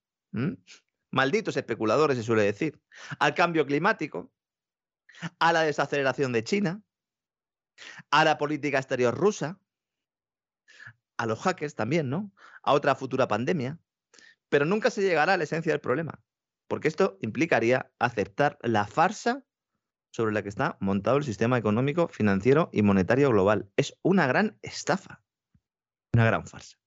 malditos 1.11 1.57
especuladores 1.57 2.17
se 2.17 2.23
suele 2.23 2.43
decir, 2.43 2.81
al 3.19 3.35
cambio 3.35 3.65
climático, 3.65 4.31
a 5.39 5.53
la 5.53 5.61
desaceleración 5.61 6.31
de 6.31 6.43
China, 6.43 6.81
a 8.09 8.23
la 8.23 8.37
política 8.37 8.77
exterior 8.77 9.15
rusa, 9.15 9.59
a 11.17 11.25
los 11.25 11.39
hackers 11.39 11.75
también, 11.75 12.09
¿no? 12.09 12.31
A 12.63 12.73
otra 12.73 12.95
futura 12.95 13.27
pandemia. 13.27 13.79
Pero 14.49 14.65
nunca 14.65 14.89
se 14.89 15.01
llegará 15.01 15.33
a 15.33 15.37
la 15.37 15.43
esencia 15.43 15.71
del 15.71 15.81
problema, 15.81 16.21
porque 16.67 16.87
esto 16.87 17.17
implicaría 17.21 17.91
aceptar 17.99 18.57
la 18.61 18.87
farsa 18.87 19.45
sobre 20.11 20.33
la 20.33 20.43
que 20.43 20.49
está 20.49 20.77
montado 20.79 21.17
el 21.17 21.23
sistema 21.23 21.57
económico, 21.57 22.07
financiero 22.07 22.69
y 22.73 22.81
monetario 22.81 23.29
global. 23.29 23.69
Es 23.77 23.97
una 24.01 24.27
gran 24.27 24.57
estafa, 24.61 25.23
una 26.13 26.25
gran 26.25 26.45
farsa. 26.45 26.80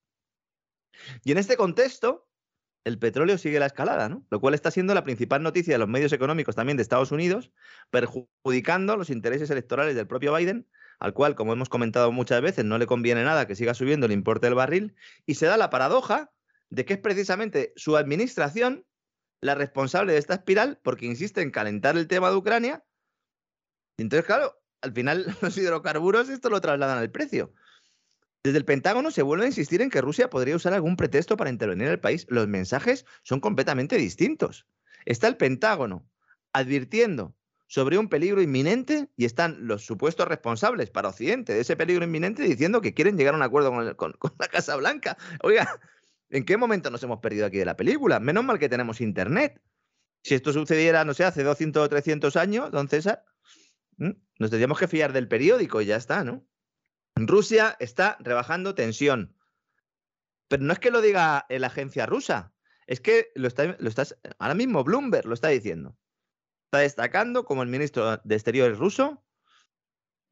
Y 1.25 1.33
en 1.33 1.39
este 1.39 1.57
contexto, 1.57 2.29
el 2.85 2.99
petróleo 2.99 3.39
sigue 3.39 3.59
la 3.59 3.67
escalada, 3.67 4.09
¿no? 4.09 4.27
Lo 4.31 4.41
cual 4.41 4.55
está 4.55 4.71
siendo 4.71 4.95
la 4.95 5.05
principal 5.05 5.43
noticia 5.43 5.75
de 5.75 5.79
los 5.79 5.89
medios 5.89 6.13
económicos 6.13 6.55
también 6.55 6.77
de 6.77 6.83
Estados 6.83 7.13
Unidos, 7.13 7.51
perjudicando 7.91 8.97
los 8.97 9.11
intereses 9.11 9.51
electorales 9.51 9.95
del 9.95 10.07
propio 10.07 10.35
Biden, 10.35 10.69
al 10.99 11.15
cual, 11.15 11.35
como 11.35 11.53
hemos 11.53 11.69
comentado 11.69 12.13
muchas 12.13 12.41
veces, 12.43 12.65
no 12.65 12.79
le 12.79 12.87
conviene 12.87 13.25
nada 13.25 13.47
que 13.47 13.57
siga 13.57 13.75
subiendo 13.75 14.07
el 14.07 14.13
importe 14.13 14.47
del 14.47 14.55
barril, 14.55 14.95
y 15.27 15.35
se 15.35 15.47
da 15.47 15.57
la 15.57 15.71
paradoja 15.71 16.31
de 16.71 16.85
que 16.85 16.95
es 16.95 17.01
precisamente 17.01 17.73
su 17.77 17.97
administración 17.97 18.87
la 19.41 19.55
responsable 19.55 20.13
de 20.13 20.19
esta 20.19 20.35
espiral 20.35 20.81
porque 20.83 21.05
insiste 21.05 21.43
en 21.43 21.51
calentar 21.51 21.97
el 21.99 22.09
tema 22.09 22.31
de 22.31 22.37
Ucrania. 22.37 22.85
Entonces, 23.99 24.25
claro, 24.25 24.59
al 24.81 24.93
final 24.93 25.27
los 25.43 25.57
hidrocarburos 25.57 26.29
esto 26.31 26.49
lo 26.51 26.61
trasladan 26.61 26.99
al 26.99 27.11
precio. 27.11 27.53
Desde 28.45 28.59
el 28.59 28.67
Pentágono 28.67 29.11
se 29.11 29.23
vuelve 29.23 29.47
a 29.47 29.49
insistir 29.49 29.81
en 29.81 29.89
que 29.89 30.03
Rusia 30.03 30.29
podría 30.29 30.55
usar 30.55 30.75
algún 30.75 30.97
pretexto 30.97 31.39
para 31.39 31.49
intervenir 31.49 31.87
en 31.87 31.93
el 31.93 32.01
país. 32.01 32.27
Los 32.29 32.47
mensajes 32.47 33.07
son 33.23 33.41
completamente 33.41 33.97
distintos. 33.97 34.67
Está 35.07 35.29
el 35.29 35.39
Pentágono 35.39 36.07
advirtiendo 36.53 37.35
sobre 37.69 37.97
un 37.97 38.11
peligro 38.11 38.43
inminente 38.43 39.09
y 39.17 39.25
están 39.25 39.67
los 39.67 39.87
supuestos 39.87 40.29
responsables 40.29 40.91
para 40.91 41.09
Occidente 41.09 41.55
de 41.55 41.61
ese 41.61 41.75
peligro 41.75 42.05
inminente 42.05 42.43
diciendo 42.43 42.83
que 42.83 42.93
quieren 42.93 43.17
llegar 43.17 43.33
a 43.33 43.39
un 43.39 43.43
acuerdo 43.43 43.97
con, 43.97 44.15
la 44.39 44.49
Casa 44.49 44.77
Blanca. 44.77 45.17
Oiga, 45.43 45.81
¿en 46.29 46.45
qué 46.45 46.59
momento 46.59 46.91
nos 46.91 47.03
hemos 47.03 47.21
perdido 47.21 47.47
aquí 47.47 47.57
de 47.57 47.65
la 47.65 47.79
película? 47.79 48.21
Menos 48.21 48.45
mal 48.45 48.59
que 48.59 48.69
tenemos 48.69 49.01
Internet. 49.01 49.59
Si 50.23 50.35
esto 50.35 50.53
sucediera, 50.53 51.07
no 51.07 51.15
sé, 51.15 51.25
hace 51.25 51.43
200 51.45 51.83
o 51.83 51.89
300 51.89 52.37
años, 52.37 52.71
don 52.71 52.89
César, 52.89 53.25
nos 53.97 54.51
tendríamos 54.51 54.79
que 54.79 54.87
fiar 54.87 55.15
del 55.15 55.29
periódico 55.29 55.81
y 55.81 55.87
ya 55.87 55.97
está, 55.97 56.25
¿no? 56.25 56.47
Rusia 57.17 57.77
está 57.79 58.17
rebajando 58.21 58.75
tensión. 58.75 59.37
Pero 60.49 60.63
no 60.63 60.73
es 60.73 60.79
que 60.79 60.91
lo 60.91 61.01
diga 61.01 61.47
la 61.49 61.67
agencia 61.67 62.07
rusa, 62.07 62.53
es 62.87 63.01
que 63.01 63.29
lo 63.35 63.49
está, 63.49 63.77
lo 63.79 63.91
ahora 64.39 64.55
mismo 64.55 64.85
Bloomberg 64.85 65.27
lo 65.27 65.35
está 65.35 65.49
diciendo. 65.49 65.97
Está 66.67 66.81
destacando 66.81 67.45
como 67.45 67.63
el 67.63 67.69
ministro 67.69 68.19
de 68.19 68.35
Exteriores 68.35 68.79
ruso 68.79 69.25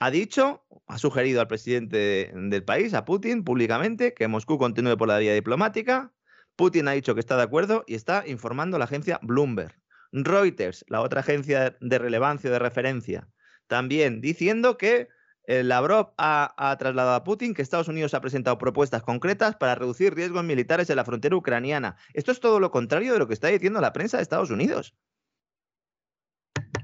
ha 0.01 0.11
dicho, 0.11 0.67
ha 0.89 0.99
sugerido 0.99 1.41
al 1.41 1.47
presidente 1.47 1.97
de- 1.97 2.33
del 2.35 2.65
país, 2.65 2.93
a 2.93 3.05
Putin, 3.05 3.45
públicamente, 3.45 4.15
que 4.15 4.27
Moscú 4.27 4.59
continúe 4.59 4.97
por 4.97 5.07
la 5.07 5.19
vía 5.19 5.33
diplomática. 5.33 6.13
Putin 6.57 6.89
ha 6.89 6.93
dicho 6.93 7.15
que 7.15 7.21
está 7.21 7.37
de 7.37 7.45
acuerdo 7.45 7.85
y 7.87 7.95
está 7.95 8.25
informando 8.27 8.77
a 8.77 8.79
la 8.81 8.87
agencia 8.87 9.21
Bloomberg. 9.23 9.81
Reuters, 10.11 10.85
la 10.89 11.01
otra 11.01 11.21
agencia 11.21 11.77
de 11.81 11.99
relevancia 11.99 12.51
de 12.51 12.59
referencia, 12.59 13.29
también 13.69 14.21
diciendo 14.21 14.77
que 14.77 15.09
Lavrov 15.47 16.13
ha, 16.19 16.55
ha 16.57 16.77
trasladado 16.77 17.15
a 17.15 17.25
Putin 17.25 17.55
que 17.55 17.63
Estados 17.63 17.89
Unidos 17.89 18.15
ha 18.15 18.21
presentado 18.21 18.59
propuestas 18.59 19.03
concretas 19.03 19.57
para 19.57 19.75
reducir 19.75 20.15
riesgos 20.15 20.45
militares 20.45 20.89
en 20.91 20.97
la 20.97 21.05
frontera 21.05 21.37
ucraniana. 21.37 21.97
Esto 22.15 22.33
es 22.33 22.41
todo 22.41 22.61
lo 22.61 22.71
contrario 22.71 23.13
de 23.13 23.19
lo 23.19 23.27
que 23.27 23.35
está 23.35 23.49
diciendo 23.49 23.81
la 23.81 23.93
prensa 23.93 24.19
de 24.19 24.23
Estados 24.23 24.51
Unidos. 24.51 24.95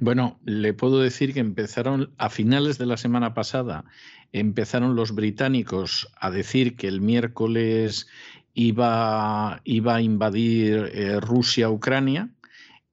Bueno, 0.00 0.38
le 0.44 0.74
puedo 0.74 1.00
decir 1.00 1.34
que 1.34 1.40
empezaron 1.40 2.14
a 2.18 2.30
finales 2.30 2.78
de 2.78 2.86
la 2.86 2.96
semana 2.96 3.34
pasada, 3.34 3.84
empezaron 4.32 4.94
los 4.94 5.14
británicos 5.14 6.08
a 6.20 6.30
decir 6.30 6.76
que 6.76 6.86
el 6.86 7.00
miércoles 7.00 8.06
iba, 8.54 9.60
iba 9.64 9.96
a 9.96 10.00
invadir 10.00 10.90
eh, 10.92 11.20
Rusia 11.20 11.68
Ucrania 11.68 12.30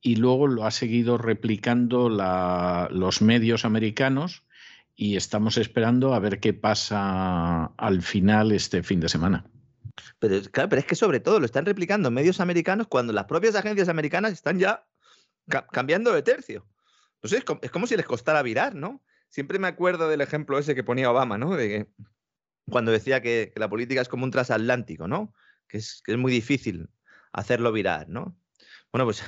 y 0.02 0.16
luego 0.16 0.48
lo 0.48 0.66
ha 0.66 0.72
seguido 0.72 1.18
replicando 1.18 2.10
los 2.10 3.22
medios 3.22 3.66
americanos 3.66 4.45
y 4.96 5.16
estamos 5.16 5.58
esperando 5.58 6.14
a 6.14 6.20
ver 6.20 6.40
qué 6.40 6.54
pasa 6.54 7.66
al 7.66 8.02
final 8.02 8.52
este 8.52 8.82
fin 8.84 9.00
de 9.00 9.10
semana. 9.10 9.46
Pero, 10.20 10.42
claro, 10.52 10.70
pero 10.70 10.80
es 10.80 10.86
que 10.86 10.96
sobre 10.96 11.20
todo 11.20 11.40
lo 11.40 11.46
están 11.46 11.66
replicando 11.66 12.12
medios 12.12 12.40
americanos 12.40 12.88
cuando 12.88 13.14
las 13.14 13.26
propias 13.26 13.56
agencias 13.56 13.90
americanas 13.90 14.34
están 14.34 14.60
ya 14.60 14.86
ca- 15.50 15.68
cambiando 15.68 16.14
de 16.14 16.22
tercio. 16.22 16.68
No 17.22 17.30
sé, 17.30 17.38
es 17.38 17.44
como, 17.44 17.60
es 17.64 17.72
como 17.72 17.88
si 17.88 17.96
les 17.96 18.06
costara 18.06 18.42
virar, 18.42 18.76
¿no? 18.76 19.04
Siempre 19.30 19.60
me 19.60 19.68
acuerdo 19.68 20.08
del 20.10 20.22
ejemplo 20.22 20.58
ese 20.60 20.76
que 20.76 20.84
ponía 20.84 21.12
Obama, 21.12 21.38
¿no? 21.38 21.56
De 21.56 21.68
que 21.68 21.88
cuando 22.70 22.92
decía 22.92 23.22
que, 23.22 23.52
que 23.54 23.60
la 23.60 23.70
política 23.70 24.02
es 24.02 24.08
como 24.10 24.24
un 24.24 24.32
transatlántico, 24.32 25.08
¿no? 25.08 25.34
Que 25.68 25.78
es, 25.78 26.02
que 26.04 26.14
es 26.14 26.18
muy 26.18 26.32
difícil 26.32 26.90
hacerlo 27.34 27.72
virar, 27.72 28.08
¿no? 28.10 28.38
Bueno, 28.92 29.06
pues 29.06 29.24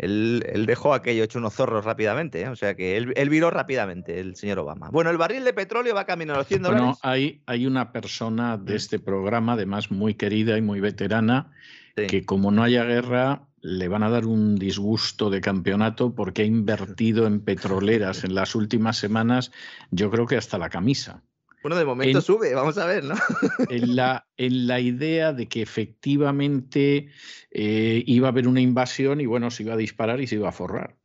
él, 0.00 0.44
él 0.52 0.66
dejó 0.66 0.94
aquello 0.94 1.24
hecho 1.24 1.38
unos 1.38 1.54
zorros 1.54 1.84
rápidamente, 1.84 2.42
¿eh? 2.42 2.48
O 2.48 2.56
sea 2.56 2.74
que 2.74 2.96
él, 2.96 3.12
él 3.16 3.28
viró 3.28 3.50
rápidamente, 3.50 4.20
el 4.20 4.36
señor 4.36 4.58
Obama. 4.58 4.90
Bueno, 4.90 5.10
el 5.10 5.16
barril 5.16 5.44
de 5.44 5.52
petróleo 5.52 5.94
va 5.94 6.04
camino 6.04 6.34
a 6.34 6.38
los 6.38 6.46
100 6.46 6.62
Bueno, 6.62 6.76
dólares. 6.78 6.98
hay, 7.02 7.42
hay 7.46 7.66
una 7.66 7.92
persona 7.92 8.56
de 8.56 8.72
Mm. 8.72 8.76
este 8.76 8.98
programa, 8.98 9.52
además 9.54 9.90
muy 9.90 10.14
querida 10.14 10.56
y 10.58 10.62
muy 10.62 10.80
veterana, 10.80 11.52
Sí. 11.96 12.06
que 12.06 12.24
como 12.24 12.50
no 12.50 12.62
haya 12.62 12.84
guerra, 12.84 13.42
le 13.62 13.88
van 13.88 14.02
a 14.02 14.08
dar 14.08 14.24
un 14.24 14.56
disgusto 14.56 15.28
de 15.28 15.40
campeonato 15.42 16.14
porque 16.14 16.42
ha 16.42 16.46
invertido 16.46 17.26
en 17.26 17.40
petroleras 17.40 18.24
en 18.24 18.34
las 18.34 18.54
últimas 18.54 18.96
semanas, 18.96 19.52
yo 19.90 20.10
creo 20.10 20.26
que 20.26 20.36
hasta 20.36 20.56
la 20.56 20.70
camisa. 20.70 21.22
Bueno, 21.62 21.76
de 21.76 21.84
momento 21.84 22.18
en- 22.18 22.22
sube, 22.22 22.54
vamos 22.54 22.78
a 22.78 22.86
ver, 22.86 23.04
¿no? 23.04 23.14
En 23.70 23.96
la, 23.96 24.26
en 24.36 24.66
la 24.66 24.80
idea 24.80 25.32
de 25.32 25.48
que 25.48 25.62
efectivamente 25.62 27.10
eh, 27.50 28.02
iba 28.06 28.28
a 28.28 28.30
haber 28.30 28.48
una 28.48 28.60
invasión 28.60 29.20
y 29.20 29.26
bueno, 29.26 29.50
se 29.50 29.62
iba 29.64 29.74
a 29.74 29.76
disparar 29.76 30.20
y 30.20 30.26
se 30.26 30.36
iba 30.36 30.48
a 30.48 30.52
forrar. 30.52 30.99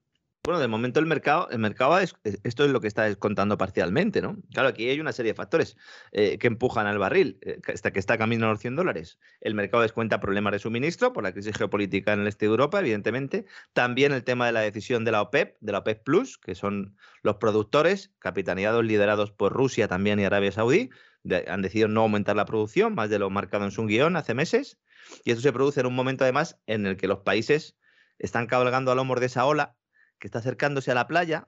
Bueno, 0.46 0.60
de 0.60 0.68
momento 0.68 1.00
el 1.00 1.08
mercado, 1.08 1.50
el 1.50 1.58
mercado 1.58 1.98
es, 1.98 2.16
es- 2.24 2.40
esto 2.44 2.66
es 2.66 2.70
lo 2.70 2.80
que 2.80 2.88
está 2.88 3.14
contando 3.16 3.58
parcialmente, 3.58 4.22
¿no? 4.22 4.38
Claro, 4.54 4.70
aquí 4.70 4.88
hay 4.88 5.00
una 5.00 5.12
serie 5.12 5.32
de 5.32 5.36
factores 5.36 5.76
eh, 6.12 6.38
que 6.38 6.46
empujan 6.46 6.86
al 6.86 7.00
barril, 7.00 7.40
eh, 7.42 7.60
que 7.64 8.00
está, 8.00 8.18
camino 8.20 8.46
a 8.46 8.50
los 8.52 8.60
100 8.60 8.76
dólares. 8.76 9.18
El 9.42 9.56
mercado 9.56 9.82
descuenta 9.82 10.20
problemas 10.20 10.54
de 10.54 10.60
suministro 10.60 11.14
por 11.14 11.24
la 11.24 11.32
crisis 11.32 11.58
geopolítica 11.58 12.14
en 12.14 12.22
el 12.22 12.28
este 12.28 12.46
de 12.46 12.52
Europa, 12.52 12.80
evidentemente. 12.80 13.46
También 13.74 14.12
el 14.12 14.24
tema 14.24 14.46
de 14.46 14.52
la 14.52 14.60
decisión 14.60 15.04
de 15.04 15.12
la 15.14 15.24
OPEP, 15.24 15.58
de 15.62 15.72
la 15.72 15.80
OPEP 15.80 16.04
Plus, 16.04 16.38
que 16.38 16.54
son 16.54 16.96
los 17.24 17.38
productores, 17.38 18.14
capitaneados, 18.20 18.86
liderados 18.86 19.32
por 19.32 19.52
Rusia 19.52 19.88
también 19.88 20.20
y 20.20 20.26
Arabia 20.26 20.52
Saudí, 20.52 20.92
han 21.48 21.64
decidido 21.64 21.88
no 21.88 22.02
aumentar 22.02 22.36
la 22.36 22.46
producción, 22.46 22.94
más 22.94 23.10
de 23.10 23.18
lo 23.18 23.32
marcado 23.32 23.66
en 23.66 23.72
su 23.72 23.84
guion 23.88 24.16
hace 24.16 24.36
meses. 24.36 24.78
Y 25.24 25.32
esto 25.32 25.42
se 25.42 25.52
produce 25.52 25.80
en 25.80 25.88
un 25.88 25.96
momento, 25.96 26.24
además, 26.24 26.60
en 26.68 26.86
el 26.86 26.98
que 26.98 27.08
los 27.08 27.22
países 27.22 27.76
están 28.20 28.46
cabalgando 28.46 28.92
a 28.92 28.96
lomos 28.96 29.20
de 29.20 29.26
esa 29.26 29.46
ola 29.46 29.76
que 30.20 30.28
está 30.28 30.40
acercándose 30.40 30.92
a 30.92 30.96
la 30.96 31.08
playa. 31.08 31.48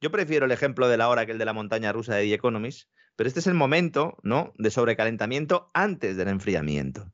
Yo 0.00 0.10
prefiero 0.10 0.46
el 0.46 0.52
ejemplo 0.52 0.88
de 0.88 0.96
la 0.96 1.08
hora 1.08 1.26
que 1.26 1.32
el 1.32 1.38
de 1.38 1.44
la 1.44 1.52
montaña 1.52 1.92
rusa 1.92 2.14
de 2.16 2.24
The 2.24 2.34
Economist, 2.34 2.88
pero 3.16 3.28
este 3.28 3.40
es 3.40 3.46
el 3.46 3.54
momento 3.54 4.18
¿no? 4.22 4.52
de 4.56 4.70
sobrecalentamiento 4.70 5.70
antes 5.74 6.16
del 6.16 6.28
enfriamiento. 6.28 7.12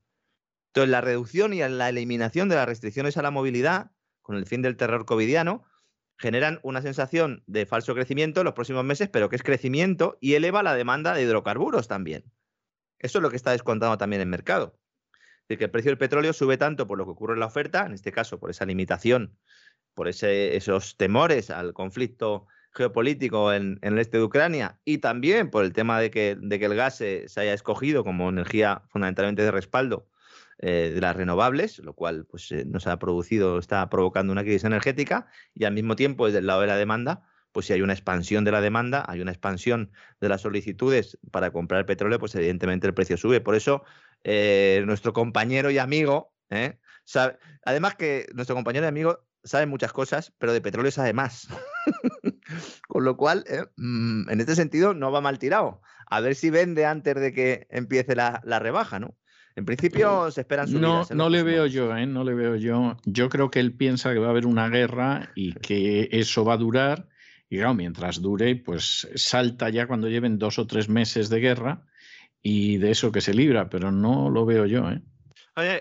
Entonces, 0.68 0.90
la 0.90 1.00
reducción 1.00 1.54
y 1.54 1.58
la 1.58 1.88
eliminación 1.88 2.48
de 2.48 2.56
las 2.56 2.66
restricciones 2.66 3.16
a 3.16 3.22
la 3.22 3.30
movilidad, 3.30 3.90
con 4.22 4.36
el 4.36 4.46
fin 4.46 4.62
del 4.62 4.76
terror 4.76 5.06
covidiano, 5.06 5.64
generan 6.18 6.60
una 6.62 6.82
sensación 6.82 7.42
de 7.46 7.64
falso 7.64 7.94
crecimiento 7.94 8.40
en 8.40 8.44
los 8.44 8.54
próximos 8.54 8.84
meses, 8.84 9.08
pero 9.08 9.28
que 9.28 9.36
es 9.36 9.42
crecimiento 9.42 10.18
y 10.20 10.34
eleva 10.34 10.62
la 10.62 10.74
demanda 10.74 11.14
de 11.14 11.22
hidrocarburos 11.22 11.88
también. 11.88 12.24
Eso 12.98 13.18
es 13.18 13.22
lo 13.22 13.30
que 13.30 13.36
está 13.36 13.52
descontando 13.52 13.96
también 13.98 14.20
el 14.20 14.28
mercado. 14.28 14.78
Es 15.12 15.48
decir, 15.48 15.58
que 15.58 15.64
el 15.64 15.70
precio 15.70 15.90
del 15.90 15.98
petróleo 15.98 16.32
sube 16.32 16.58
tanto 16.58 16.86
por 16.86 16.98
lo 16.98 17.04
que 17.04 17.12
ocurre 17.12 17.34
en 17.34 17.40
la 17.40 17.46
oferta, 17.46 17.86
en 17.86 17.92
este 17.92 18.12
caso 18.12 18.38
por 18.38 18.50
esa 18.50 18.66
limitación 18.66 19.38
por 19.98 20.06
esos 20.06 20.96
temores 20.96 21.50
al 21.50 21.72
conflicto 21.72 22.46
geopolítico 22.70 23.52
en, 23.52 23.80
el 23.82 23.98
este 23.98 24.18
de 24.18 24.22
Ucrania 24.22 24.78
y 24.84 24.98
también 24.98 25.50
por 25.50 25.64
el 25.64 25.72
tema 25.72 25.98
de 25.98 26.12
que, 26.12 26.38
el 26.40 26.74
gas 26.76 26.98
se, 26.98 27.26
haya 27.34 27.52
escogido 27.52 28.04
como 28.04 28.28
energía 28.28 28.82
fundamentalmente 28.90 29.42
de 29.42 29.50
respaldo 29.50 30.08
eh, 30.60 30.92
de 30.94 31.00
las 31.00 31.16
renovables, 31.16 31.80
lo 31.80 31.94
cual 31.94 32.26
pues, 32.26 32.52
eh, 32.52 32.64
nos 32.64 32.86
ha 32.86 33.00
producido, 33.00 33.58
está 33.58 33.90
provocando 33.90 34.32
una 34.32 34.44
crisis 34.44 34.62
energética 34.62 35.26
y 35.52 35.64
al 35.64 35.74
mismo 35.74 35.96
tiempo 35.96 36.26
desde 36.26 36.38
el 36.38 36.46
lado 36.46 36.60
de 36.60 36.68
la 36.68 36.76
demanda, 36.76 37.24
pues 37.50 37.66
si 37.66 37.72
hay 37.72 37.82
una 37.82 37.92
expansión 37.92 38.44
de 38.44 38.52
la 38.52 38.60
demanda, 38.60 39.04
hay 39.08 39.20
una 39.20 39.32
expansión 39.32 39.90
de 40.20 40.28
las 40.28 40.42
solicitudes 40.42 41.18
para 41.32 41.50
comprar 41.50 41.86
petróleo, 41.86 42.20
pues 42.20 42.36
evidentemente 42.36 42.86
el 42.86 42.94
precio 42.94 43.16
sube. 43.16 43.40
Por 43.40 43.56
eso 43.56 43.82
eh, 44.22 44.80
nuestro 44.86 45.12
compañero 45.12 45.72
y 45.72 45.78
amigo, 45.78 46.32
además 47.64 47.96
que 47.96 48.26
nuestro 48.32 48.54
compañero 48.54 48.86
y 48.86 48.88
amigo 48.90 49.27
sabe 49.44 49.66
muchas 49.66 49.92
cosas, 49.92 50.32
pero 50.38 50.52
de 50.52 50.60
petróleo 50.60 50.90
sabe 50.90 51.12
más. 51.12 51.48
Con 52.88 53.04
lo 53.04 53.16
cual, 53.16 53.44
eh, 53.48 53.64
mm, 53.76 54.30
en 54.30 54.40
este 54.40 54.54
sentido, 54.54 54.94
no 54.94 55.12
va 55.12 55.20
mal 55.20 55.38
tirado. 55.38 55.80
A 56.06 56.20
ver 56.20 56.34
si 56.34 56.50
vende 56.50 56.86
antes 56.86 57.14
de 57.16 57.32
que 57.32 57.66
empiece 57.70 58.16
la, 58.16 58.40
rebaja, 58.58 58.98
¿no? 58.98 59.16
En 59.56 59.64
principio 59.64 60.30
se 60.30 60.42
esperan 60.42 60.68
subidas. 60.68 61.10
No, 61.10 61.16
no 61.16 61.28
le 61.28 61.42
veo 61.42 61.66
yo, 61.66 61.94
¿eh? 61.96 62.06
No 62.06 62.24
le 62.24 62.34
veo 62.34 62.56
yo. 62.56 62.96
Yo 63.04 63.28
creo 63.28 63.50
que 63.50 63.58
él 63.60 63.74
piensa 63.74 64.12
que 64.12 64.20
va 64.20 64.28
a 64.28 64.30
haber 64.30 64.46
una 64.46 64.68
guerra 64.68 65.30
y 65.34 65.52
que 65.54 66.08
eso 66.12 66.44
va 66.44 66.54
a 66.54 66.58
durar. 66.58 67.08
Y 67.50 67.56
claro, 67.56 67.74
mientras 67.74 68.22
dure, 68.22 68.54
pues 68.56 69.08
salta 69.16 69.68
ya 69.68 69.86
cuando 69.86 70.08
lleven 70.08 70.38
dos 70.38 70.58
o 70.58 70.66
tres 70.66 70.88
meses 70.88 71.28
de 71.28 71.40
guerra 71.40 71.86
y 72.42 72.76
de 72.78 72.92
eso 72.92 73.10
que 73.10 73.20
se 73.20 73.34
libra, 73.34 73.68
pero 73.68 73.90
no 73.90 74.30
lo 74.30 74.46
veo 74.46 74.64
yo, 74.66 74.88
¿eh? 74.90 75.02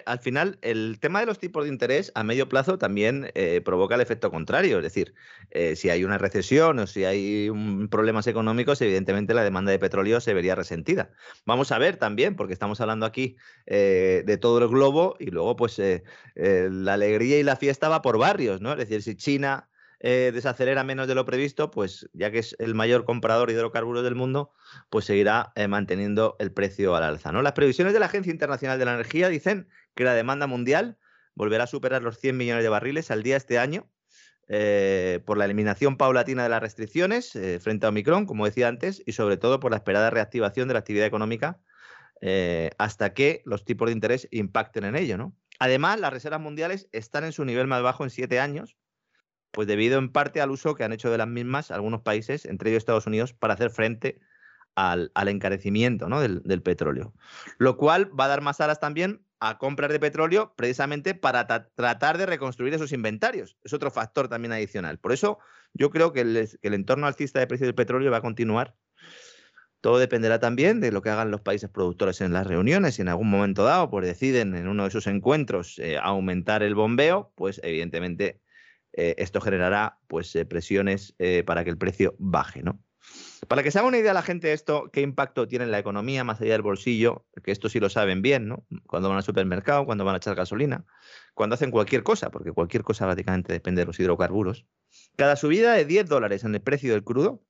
Al 0.05 0.19
final, 0.19 0.57
el 0.61 0.97
tema 0.99 1.19
de 1.19 1.25
los 1.25 1.39
tipos 1.39 1.63
de 1.63 1.69
interés 1.69 2.11
a 2.15 2.23
medio 2.23 2.49
plazo 2.49 2.77
también 2.77 3.31
eh, 3.33 3.61
provoca 3.63 3.95
el 3.95 4.01
efecto 4.01 4.31
contrario. 4.31 4.77
Es 4.77 4.83
decir, 4.83 5.13
eh, 5.51 5.75
si 5.75 5.89
hay 5.89 6.03
una 6.03 6.17
recesión 6.17 6.79
o 6.79 6.87
si 6.87 7.05
hay 7.05 7.49
problemas 7.89 8.27
económicos, 8.27 8.81
evidentemente 8.81 9.33
la 9.33 9.43
demanda 9.43 9.71
de 9.71 9.79
petróleo 9.79 10.19
se 10.19 10.33
vería 10.33 10.55
resentida. 10.55 11.11
Vamos 11.45 11.71
a 11.71 11.77
ver 11.77 11.97
también, 11.97 12.35
porque 12.35 12.53
estamos 12.53 12.81
hablando 12.81 13.05
aquí 13.05 13.37
eh, 13.65 14.23
de 14.25 14.37
todo 14.37 14.59
el 14.59 14.67
globo 14.67 15.15
y 15.19 15.31
luego, 15.31 15.55
pues, 15.55 15.81
la 16.35 16.93
alegría 16.93 17.39
y 17.39 17.43
la 17.43 17.55
fiesta 17.55 17.89
va 17.89 18.01
por 18.01 18.17
barrios, 18.17 18.61
¿no? 18.61 18.71
Es 18.71 18.77
decir, 18.77 19.01
si 19.01 19.15
China 19.15 19.69
eh, 19.99 20.31
desacelera 20.31 20.83
menos 20.83 21.07
de 21.07 21.15
lo 21.15 21.25
previsto, 21.25 21.71
pues 21.71 22.07
ya 22.13 22.29
que 22.29 22.39
es 22.39 22.55
el 22.59 22.75
mayor 22.75 23.03
comprador 23.03 23.47
de 23.47 23.55
hidrocarburos 23.55 24.03
del 24.03 24.13
mundo, 24.13 24.53
pues 24.91 25.05
seguirá 25.05 25.51
eh, 25.55 25.67
manteniendo 25.67 26.35
el 26.39 26.51
precio 26.51 26.95
al 26.95 27.03
alza. 27.03 27.31
¿no? 27.31 27.41
Las 27.41 27.53
previsiones 27.53 27.93
de 27.93 27.99
la 27.99 28.05
Agencia 28.05 28.31
Internacional 28.31 28.77
de 28.77 28.85
la 28.85 28.93
Energía 28.93 29.27
dicen 29.27 29.67
que 29.95 30.03
la 30.03 30.13
demanda 30.13 30.45
mundial 30.45 30.99
volverá 31.33 31.63
a 31.63 31.67
superar 31.67 32.03
los 32.03 32.19
100 32.19 32.37
millones 32.37 32.63
de 32.63 32.69
barriles 32.69 33.09
al 33.09 33.23
día 33.23 33.37
este 33.37 33.57
año 33.57 33.89
eh, 34.47 35.21
por 35.25 35.37
la 35.37 35.45
eliminación 35.45 35.97
paulatina 35.97 36.43
de 36.43 36.49
las 36.49 36.61
restricciones 36.61 37.31
frente 37.59 37.87
a 37.87 37.89
Omicron, 37.89 38.27
como 38.27 38.45
decía 38.45 38.67
antes, 38.67 39.01
y 39.05 39.13
sobre 39.13 39.37
todo 39.37 39.59
por 39.59 39.71
la 39.71 39.77
esperada 39.77 40.11
reactivación 40.11 40.67
de 40.67 40.75
la 40.75 40.79
actividad 40.79 41.07
económica 41.07 41.59
hasta 42.77 43.13
que 43.13 43.41
los 43.45 43.65
tipos 43.65 43.87
de 43.87 43.93
interés 43.93 44.27
impacten 44.31 44.85
en 44.85 44.95
ello. 44.95 45.17
¿no? 45.17 45.35
Además, 45.59 45.99
las 45.99 46.13
reservas 46.13 46.39
mundiales 46.39 46.87
están 46.91 47.23
en 47.23 47.31
su 47.31 47.45
nivel 47.45 47.65
más 47.65 47.81
bajo 47.81 48.03
en 48.03 48.11
siete 48.11 48.39
años 48.39 48.77
pues 49.51 49.67
debido 49.67 49.99
en 49.99 50.11
parte 50.11 50.41
al 50.41 50.51
uso 50.51 50.75
que 50.75 50.83
han 50.83 50.93
hecho 50.93 51.09
de 51.09 51.17
las 51.17 51.27
mismas 51.27 51.71
algunos 51.71 52.01
países, 52.01 52.45
entre 52.45 52.69
ellos 52.69 52.81
Estados 52.81 53.07
Unidos, 53.07 53.33
para 53.33 53.53
hacer 53.53 53.69
frente 53.69 54.19
al, 54.77 55.11
encarecimiento 55.27 56.07
del, 56.07 56.61
petróleo. 56.61 57.13
Lo 57.57 57.77
cual 57.77 58.11
va 58.17 58.25
a 58.25 58.27
dar 58.27 58.41
más 58.41 58.61
alas 58.61 58.79
también 58.79 59.25
a 59.39 59.57
compras 59.57 59.91
de 59.91 59.99
petróleo 59.99 60.53
precisamente 60.55 61.15
para 61.15 61.47
tratar 61.47 62.17
de 62.17 62.27
reconstruir 62.27 62.73
esos 62.73 62.91
inventarios. 62.91 63.57
Es 63.63 63.73
otro 63.73 63.89
factor 63.89 64.27
también 64.27 64.51
adicional. 64.51 64.99
Por 64.99 65.13
eso 65.13 65.39
yo 65.73 65.89
creo 65.89 66.13
que 66.13 66.21
el, 66.21 66.49
que 66.61 66.67
el 66.67 66.75
entorno 66.75 67.07
alcista 67.07 67.39
de 67.39 67.47
precios 67.47 67.67
del 67.67 67.75
petróleo 67.75 68.11
va 68.11 68.17
a 68.17 68.21
continuar. 68.21 68.75
Todo 69.81 69.97
dependerá 69.99 70.39
también 70.39 70.79
de 70.79 70.91
lo 70.91 71.01
que 71.01 71.09
hagan 71.09 71.31
los 71.31 71.41
países 71.41 71.69
productores 71.69 72.21
en 72.21 72.33
las 72.33 72.45
reuniones. 72.45 72.95
Si 72.95 73.01
en 73.01 73.09
algún 73.09 73.29
momento 73.29 73.63
dado 73.63 73.89
pues 73.89 74.05
deciden 74.05 74.55
en 74.55 74.67
uno 74.67 74.83
de 74.83 74.89
esos 74.89 75.07
encuentros 75.07 75.79
eh, 75.79 75.97
aumentar 76.01 76.61
el 76.61 76.75
bombeo, 76.75 77.31
pues 77.35 77.59
evidentemente 77.63 78.41
eh, 78.97 79.13
esto 79.19 79.39
generará 79.39 79.99
pues, 80.07 80.35
eh, 80.35 80.45
presiones 80.45 81.13
eh, 81.19 81.43
para 81.45 81.63
que 81.63 81.69
el 81.69 81.77
precio 81.77 82.15
baje. 82.17 82.63
¿no? 82.63 82.83
Para 83.47 83.61
que 83.61 83.69
se 83.69 83.77
haga 83.77 83.87
una 83.87 83.99
idea 83.99 84.11
la 84.11 84.23
gente 84.23 84.53
esto, 84.53 84.89
qué 84.91 85.01
impacto 85.01 85.47
tiene 85.47 85.65
en 85.65 85.71
la 85.71 85.77
economía 85.77 86.23
más 86.23 86.41
allá 86.41 86.53
del 86.53 86.63
bolsillo, 86.63 87.27
que 87.43 87.51
esto 87.51 87.69
sí 87.69 87.79
lo 87.79 87.89
saben 87.89 88.23
bien, 88.23 88.47
¿no? 88.47 88.65
Cuando 88.87 89.07
van 89.07 89.17
al 89.17 89.23
supermercado, 89.23 89.85
cuando 89.85 90.03
van 90.03 90.15
a 90.15 90.17
echar 90.17 90.35
gasolina, 90.35 90.83
cuando 91.35 91.53
hacen 91.53 91.69
cualquier 91.69 92.01
cosa, 92.01 92.31
porque 92.31 92.51
cualquier 92.51 92.83
cosa 92.83 93.05
prácticamente 93.05 93.53
depende 93.53 93.81
de 93.81 93.85
los 93.85 93.99
hidrocarburos. 93.99 94.65
Cada 95.15 95.35
subida 95.35 95.73
de 95.73 95.85
10 95.85 96.07
dólares 96.07 96.43
en 96.43 96.55
el 96.55 96.61
precio 96.61 96.91
del 96.91 97.03
crudo 97.03 97.43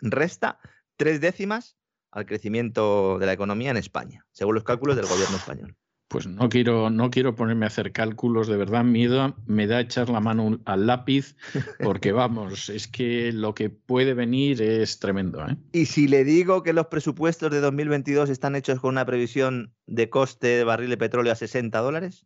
resta 0.00 0.60
tres 0.96 1.22
décimas 1.22 1.78
al 2.10 2.26
crecimiento 2.26 3.18
de 3.18 3.26
la 3.26 3.32
economía 3.32 3.70
en 3.70 3.78
España, 3.78 4.26
según 4.32 4.54
los 4.54 4.64
cálculos 4.64 4.96
del 4.96 5.06
gobierno 5.06 5.38
español. 5.38 5.76
Pues 6.14 6.28
no 6.28 6.48
quiero, 6.48 6.90
no 6.90 7.10
quiero 7.10 7.34
ponerme 7.34 7.66
a 7.66 7.66
hacer 7.66 7.90
cálculos, 7.90 8.46
de 8.46 8.56
verdad 8.56 8.84
miedo 8.84 9.34
me 9.48 9.66
da 9.66 9.80
echar 9.80 10.10
la 10.10 10.20
mano 10.20 10.60
al 10.64 10.86
lápiz, 10.86 11.34
porque 11.80 12.12
vamos, 12.12 12.68
es 12.68 12.86
que 12.86 13.32
lo 13.32 13.52
que 13.52 13.68
puede 13.68 14.14
venir 14.14 14.62
es 14.62 15.00
tremendo. 15.00 15.44
¿eh? 15.44 15.56
Y 15.72 15.86
si 15.86 16.06
le 16.06 16.22
digo 16.22 16.62
que 16.62 16.72
los 16.72 16.86
presupuestos 16.86 17.50
de 17.50 17.58
2022 17.58 18.30
están 18.30 18.54
hechos 18.54 18.78
con 18.78 18.90
una 18.90 19.04
previsión 19.04 19.74
de 19.88 20.08
coste 20.08 20.46
de 20.46 20.62
barril 20.62 20.90
de 20.90 20.98
petróleo 20.98 21.32
a 21.32 21.34
60 21.34 21.76
dólares. 21.80 22.24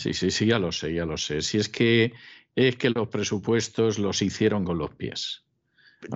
Sí, 0.00 0.14
sí, 0.14 0.30
sí, 0.30 0.46
ya 0.46 0.58
lo 0.58 0.72
sé, 0.72 0.94
ya 0.94 1.04
lo 1.04 1.18
sé. 1.18 1.42
Si 1.42 1.58
es 1.58 1.68
que 1.68 2.14
es 2.54 2.76
que 2.76 2.88
los 2.88 3.08
presupuestos 3.08 3.98
los 3.98 4.22
hicieron 4.22 4.64
con 4.64 4.78
los 4.78 4.94
pies. 4.94 5.44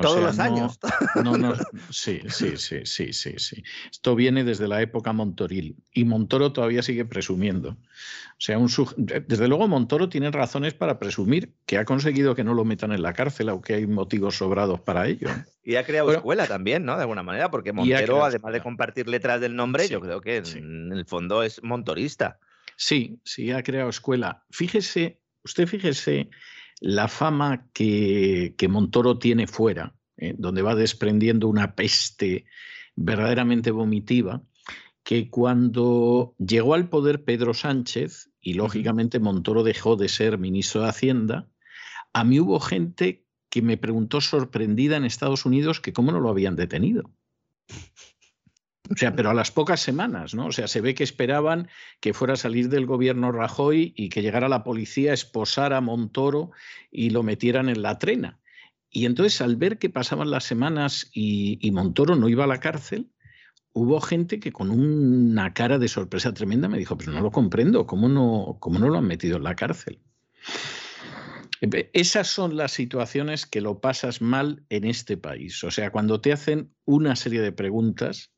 Todos 0.00 0.22
los 0.22 0.38
años. 0.38 0.78
No, 1.22 1.36
no, 1.36 1.54
sí, 1.90 2.20
sí, 2.28 2.56
sí, 2.56 2.82
sí, 2.84 3.12
sí, 3.12 3.34
sí. 3.38 3.62
Esto 3.90 4.14
viene 4.14 4.44
desde 4.44 4.68
la 4.68 4.80
época 4.82 5.12
Montoril 5.12 5.76
y 5.92 6.04
Montoro 6.04 6.52
todavía 6.52 6.82
sigue 6.82 7.04
presumiendo. 7.04 7.70
O 7.70 8.40
sea, 8.40 8.58
un 8.58 8.68
desde 8.96 9.48
luego 9.48 9.66
Montoro 9.66 10.08
tiene 10.08 10.30
razones 10.30 10.74
para 10.74 10.98
presumir 10.98 11.54
que 11.66 11.76
ha 11.78 11.84
conseguido 11.84 12.34
que 12.34 12.44
no 12.44 12.54
lo 12.54 12.64
metan 12.64 12.92
en 12.92 13.02
la 13.02 13.12
cárcel, 13.12 13.48
aunque 13.48 13.74
hay 13.74 13.86
motivos 13.86 14.36
sobrados 14.36 14.80
para 14.80 15.08
ello. 15.08 15.28
Y 15.64 15.74
ha 15.74 15.84
creado 15.84 16.12
escuela 16.12 16.46
también, 16.46 16.84
¿no? 16.84 16.94
De 16.94 17.02
alguna 17.02 17.22
manera, 17.22 17.50
porque 17.50 17.72
Montero, 17.72 18.24
además 18.24 18.52
de 18.52 18.60
compartir 18.60 19.08
letras 19.08 19.40
del 19.40 19.56
nombre, 19.56 19.88
yo 19.88 20.00
creo 20.00 20.20
que 20.20 20.36
en 20.36 20.92
el 20.92 21.04
fondo 21.04 21.42
es 21.42 21.62
montorista. 21.62 22.38
Sí, 22.76 23.18
sí, 23.24 23.50
ha 23.50 23.62
creado 23.64 23.90
escuela. 23.90 24.44
Fíjese, 24.50 25.20
usted 25.42 25.66
fíjese 25.66 26.30
la 26.80 27.08
fama 27.08 27.68
que, 27.72 28.54
Montoro 28.68 29.18
tiene 29.18 29.46
fuera, 29.46 29.94
eh, 30.16 30.34
donde 30.38 30.62
va 30.62 30.74
desprendiendo 30.74 31.48
una 31.48 31.74
peste 31.74 32.46
verdaderamente 32.96 33.70
vomitiva, 33.70 34.42
que 35.02 35.30
cuando 35.30 36.34
llegó 36.38 36.74
al 36.74 36.88
poder 36.88 37.24
Pedro 37.24 37.54
Sánchez, 37.54 38.30
y 38.40 38.54
lógicamente 38.54 39.20
Montoro 39.20 39.62
dejó 39.62 39.96
de 39.96 40.08
ser 40.08 40.38
ministro 40.38 40.82
de 40.82 40.88
Hacienda, 40.88 41.48
a 42.12 42.24
mí 42.24 42.40
hubo 42.40 42.60
gente 42.60 43.24
que 43.50 43.62
me 43.62 43.76
preguntó 43.76 44.20
sorprendida 44.20 44.96
en 44.96 45.04
Estados 45.04 45.46
Unidos 45.46 45.80
que 45.80 45.92
cómo 45.92 46.12
no 46.12 46.20
lo 46.20 46.28
habían 46.28 46.56
detenido. 46.56 47.10
O 48.90 48.96
sea, 48.96 49.14
pero 49.14 49.30
a 49.30 49.34
las 49.34 49.50
pocas 49.50 49.80
semanas, 49.80 50.34
¿no? 50.34 50.46
O 50.46 50.52
sea, 50.52 50.66
se 50.66 50.80
ve 50.80 50.94
que 50.94 51.04
esperaban 51.04 51.68
que 52.00 52.14
fuera 52.14 52.34
a 52.34 52.36
salir 52.36 52.68
del 52.68 52.86
gobierno 52.86 53.32
Rajoy 53.32 53.92
y 53.96 54.08
que 54.08 54.22
llegara 54.22 54.48
la 54.48 54.64
policía, 54.64 55.12
esposara 55.12 55.76
a 55.76 55.80
Montoro 55.80 56.52
y 56.90 57.10
lo 57.10 57.22
metieran 57.22 57.68
en 57.68 57.82
la 57.82 57.98
trena. 57.98 58.38
Y 58.90 59.04
entonces, 59.04 59.42
al 59.42 59.56
ver 59.56 59.78
que 59.78 59.90
pasaban 59.90 60.30
las 60.30 60.44
semanas 60.44 61.10
y, 61.12 61.70
Montoro 61.72 62.16
no 62.16 62.28
iba 62.28 62.44
a 62.44 62.48
la 62.48 62.60
cárcel, 62.60 63.10
hubo 63.74 64.00
gente 64.00 64.40
que 64.40 64.52
con 64.52 64.70
una 64.70 65.52
cara 65.52 65.78
de 65.78 65.88
sorpresa 65.88 66.32
tremenda 66.32 66.68
me 66.68 66.78
dijo, 66.78 66.96
pero 66.96 67.12
no 67.12 67.20
lo 67.20 67.30
comprendo, 67.30 67.86
¿cómo 67.86 68.08
no, 68.08 68.56
cómo 68.58 68.78
no 68.78 68.88
lo 68.88 68.98
han 68.98 69.06
metido 69.06 69.36
en 69.36 69.42
la 69.42 69.54
cárcel? 69.54 70.00
Esas 71.92 72.28
son 72.28 72.56
las 72.56 72.72
situaciones 72.72 73.44
que 73.44 73.60
lo 73.60 73.80
pasas 73.80 74.22
mal 74.22 74.64
en 74.70 74.84
este 74.84 75.16
país. 75.16 75.62
O 75.64 75.70
sea, 75.70 75.90
cuando 75.90 76.20
te 76.20 76.32
hacen 76.32 76.72
una 76.84 77.16
serie 77.16 77.42
de 77.42 77.52
preguntas 77.52 78.32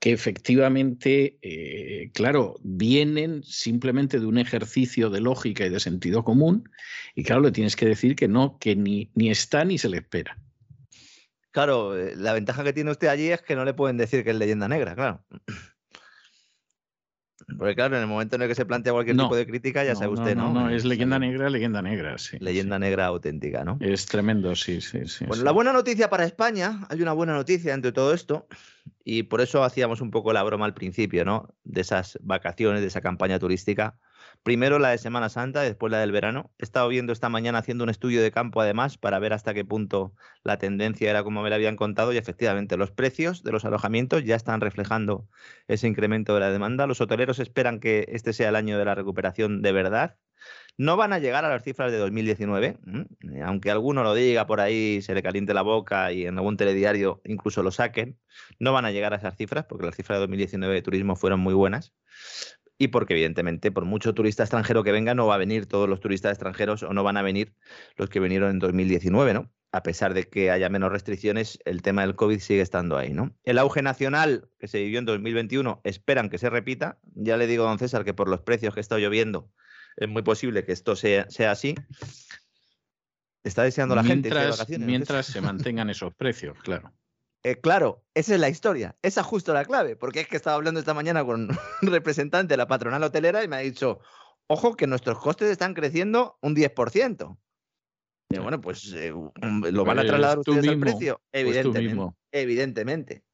que 0.00 0.12
efectivamente, 0.12 1.38
eh, 1.42 2.10
claro, 2.12 2.56
vienen 2.62 3.42
simplemente 3.42 4.20
de 4.20 4.26
un 4.26 4.38
ejercicio 4.38 5.10
de 5.10 5.20
lógica 5.20 5.64
y 5.64 5.70
de 5.70 5.80
sentido 5.80 6.24
común, 6.24 6.68
y 7.14 7.22
claro, 7.22 7.42
le 7.42 7.52
tienes 7.52 7.76
que 7.76 7.86
decir 7.86 8.14
que 8.16 8.28
no, 8.28 8.58
que 8.58 8.76
ni, 8.76 9.10
ni 9.14 9.30
está 9.30 9.64
ni 9.64 9.78
se 9.78 9.88
le 9.88 9.98
espera. 9.98 10.38
Claro, 11.52 11.96
eh, 11.96 12.14
la 12.16 12.32
ventaja 12.32 12.64
que 12.64 12.72
tiene 12.72 12.90
usted 12.90 13.08
allí 13.08 13.30
es 13.30 13.40
que 13.40 13.54
no 13.54 13.64
le 13.64 13.74
pueden 13.74 13.96
decir 13.96 14.24
que 14.24 14.30
es 14.30 14.36
leyenda 14.36 14.68
negra, 14.68 14.94
claro. 14.94 15.24
Porque 17.58 17.74
claro, 17.74 17.96
en 17.96 18.02
el 18.02 18.08
momento 18.08 18.36
en 18.36 18.42
el 18.42 18.48
que 18.48 18.54
se 18.54 18.64
plantea 18.64 18.92
cualquier 18.92 19.16
tipo 19.16 19.36
de 19.36 19.46
crítica, 19.46 19.84
ya 19.84 19.94
sabe 19.94 20.12
usted, 20.12 20.36
¿no? 20.36 20.52
No, 20.52 20.62
no, 20.62 20.70
es 20.70 20.84
leyenda 20.84 21.18
negra, 21.18 21.50
leyenda 21.50 21.82
negra, 21.82 22.18
sí. 22.18 22.38
Leyenda 22.40 22.78
negra 22.78 23.06
auténtica, 23.06 23.64
¿no? 23.64 23.78
Es 23.80 24.06
tremendo, 24.06 24.54
sí, 24.56 24.80
sí, 24.80 25.06
sí. 25.06 25.24
Bueno, 25.26 25.44
la 25.44 25.52
buena 25.52 25.72
noticia 25.72 26.10
para 26.10 26.24
España, 26.24 26.86
hay 26.88 27.02
una 27.02 27.12
buena 27.12 27.34
noticia 27.34 27.74
entre 27.74 27.92
todo 27.92 28.14
esto, 28.14 28.46
y 29.04 29.24
por 29.24 29.40
eso 29.40 29.62
hacíamos 29.64 30.00
un 30.00 30.10
poco 30.10 30.32
la 30.32 30.42
broma 30.42 30.64
al 30.64 30.74
principio, 30.74 31.24
¿no? 31.24 31.54
De 31.64 31.82
esas 31.82 32.18
vacaciones, 32.22 32.80
de 32.80 32.88
esa 32.88 33.00
campaña 33.00 33.38
turística, 33.38 33.96
Primero 34.44 34.78
la 34.78 34.90
de 34.90 34.98
Semana 34.98 35.30
Santa, 35.30 35.62
después 35.62 35.90
la 35.90 36.00
del 36.00 36.12
verano. 36.12 36.52
He 36.58 36.64
estado 36.64 36.86
viendo 36.88 37.14
esta 37.14 37.30
mañana 37.30 37.60
haciendo 37.60 37.82
un 37.82 37.88
estudio 37.88 38.20
de 38.20 38.30
campo 38.30 38.60
además 38.60 38.98
para 38.98 39.18
ver 39.18 39.32
hasta 39.32 39.54
qué 39.54 39.64
punto 39.64 40.12
la 40.42 40.58
tendencia 40.58 41.08
era 41.08 41.24
como 41.24 41.40
me 41.42 41.48
la 41.48 41.56
habían 41.56 41.76
contado 41.76 42.12
y 42.12 42.18
efectivamente 42.18 42.76
los 42.76 42.90
precios 42.90 43.42
de 43.42 43.52
los 43.52 43.64
alojamientos 43.64 44.22
ya 44.22 44.36
están 44.36 44.60
reflejando 44.60 45.26
ese 45.66 45.88
incremento 45.88 46.34
de 46.34 46.40
la 46.40 46.50
demanda. 46.50 46.86
Los 46.86 47.00
hoteleros 47.00 47.38
esperan 47.38 47.80
que 47.80 48.04
este 48.10 48.34
sea 48.34 48.50
el 48.50 48.56
año 48.56 48.78
de 48.78 48.84
la 48.84 48.94
recuperación 48.94 49.62
de 49.62 49.72
verdad. 49.72 50.18
No 50.76 50.98
van 50.98 51.14
a 51.14 51.20
llegar 51.20 51.46
a 51.46 51.48
las 51.48 51.62
cifras 51.64 51.90
de 51.90 51.96
2019, 51.96 52.80
aunque 53.46 53.70
alguno 53.70 54.02
lo 54.02 54.12
diga 54.12 54.46
por 54.46 54.60
ahí, 54.60 55.00
se 55.00 55.14
le 55.14 55.22
caliente 55.22 55.54
la 55.54 55.62
boca 55.62 56.12
y 56.12 56.26
en 56.26 56.36
algún 56.36 56.58
telediario 56.58 57.22
incluso 57.24 57.62
lo 57.62 57.70
saquen. 57.70 58.18
No 58.58 58.74
van 58.74 58.84
a 58.84 58.90
llegar 58.90 59.14
a 59.14 59.16
esas 59.16 59.38
cifras 59.38 59.64
porque 59.64 59.86
las 59.86 59.96
cifras 59.96 60.16
de 60.16 60.20
2019 60.20 60.74
de 60.74 60.82
turismo 60.82 61.16
fueron 61.16 61.40
muy 61.40 61.54
buenas 61.54 61.94
y 62.78 62.88
porque 62.88 63.14
evidentemente 63.14 63.70
por 63.70 63.84
mucho 63.84 64.14
turista 64.14 64.42
extranjero 64.42 64.82
que 64.82 64.92
venga 64.92 65.14
no 65.14 65.26
va 65.26 65.36
a 65.36 65.38
venir 65.38 65.66
todos 65.66 65.88
los 65.88 66.00
turistas 66.00 66.32
extranjeros 66.32 66.82
o 66.82 66.92
no 66.92 67.04
van 67.04 67.16
a 67.16 67.22
venir 67.22 67.54
los 67.96 68.08
que 68.08 68.20
vinieron 68.20 68.50
en 68.50 68.58
2019, 68.58 69.34
¿no? 69.34 69.52
A 69.72 69.82
pesar 69.82 70.14
de 70.14 70.28
que 70.28 70.50
haya 70.50 70.68
menos 70.68 70.92
restricciones, 70.92 71.58
el 71.64 71.82
tema 71.82 72.02
del 72.02 72.14
COVID 72.14 72.38
sigue 72.38 72.60
estando 72.60 72.96
ahí, 72.96 73.12
¿no? 73.12 73.36
El 73.42 73.58
auge 73.58 73.82
nacional 73.82 74.48
que 74.58 74.68
se 74.68 74.78
vivió 74.78 75.00
en 75.00 75.04
2021 75.04 75.80
esperan 75.82 76.30
que 76.30 76.38
se 76.38 76.48
repita. 76.48 76.98
Ya 77.14 77.36
le 77.36 77.46
digo, 77.48 77.64
don 77.64 77.78
César, 77.78 78.04
que 78.04 78.14
por 78.14 78.28
los 78.28 78.40
precios 78.40 78.74
que 78.74 78.80
está 78.80 78.98
lloviendo 78.98 79.50
es 79.96 80.08
muy 80.08 80.22
posible 80.22 80.64
que 80.64 80.72
esto 80.72 80.96
sea, 80.96 81.28
sea 81.28 81.50
así. 81.50 81.74
Está 83.42 83.62
deseando 83.62 83.94
la 83.94 84.04
gente. 84.04 84.30
Mientras 84.78 85.26
se 85.26 85.40
mantengan 85.40 85.90
esos 85.90 86.14
precios, 86.14 86.56
claro. 86.62 86.92
Eh, 87.44 87.60
claro, 87.60 88.02
esa 88.14 88.34
es 88.34 88.40
la 88.40 88.48
historia. 88.48 88.96
Esa 89.02 89.20
es 89.20 89.26
justo 89.26 89.52
la 89.52 89.66
clave, 89.66 89.96
porque 89.96 90.20
es 90.20 90.28
que 90.28 90.36
estaba 90.36 90.56
hablando 90.56 90.80
esta 90.80 90.94
mañana 90.94 91.24
con 91.24 91.50
un 91.82 91.88
representante 91.88 92.54
de 92.54 92.56
la 92.56 92.66
patronal 92.66 93.02
hotelera 93.02 93.44
y 93.44 93.48
me 93.48 93.56
ha 93.56 93.60
dicho, 93.60 94.00
ojo, 94.46 94.74
que 94.76 94.86
nuestros 94.86 95.18
costes 95.18 95.50
están 95.50 95.74
creciendo 95.74 96.38
un 96.40 96.56
10%. 96.56 97.38
Y 98.30 98.38
bueno, 98.38 98.60
pues 98.62 98.90
eh, 98.94 99.10
lo 99.12 99.84
van 99.84 99.98
a 99.98 100.02
pues 100.02 100.08
trasladar 100.08 100.38
ustedes 100.38 100.66
al 100.66 100.80
precio. 100.80 101.20
Pues 101.30 101.44
evidentemente, 101.44 102.16
evidentemente. 102.32 103.24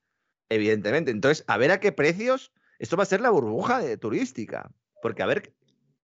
Evidentemente. 0.48 1.10
Entonces, 1.12 1.44
a 1.46 1.56
ver 1.56 1.70
a 1.70 1.78
qué 1.78 1.92
precios. 1.92 2.52
Esto 2.80 2.96
va 2.96 3.04
a 3.04 3.06
ser 3.06 3.20
la 3.20 3.30
burbuja 3.30 3.78
de 3.78 3.96
turística. 3.96 4.72
Porque 5.00 5.22
a 5.22 5.26
ver 5.26 5.54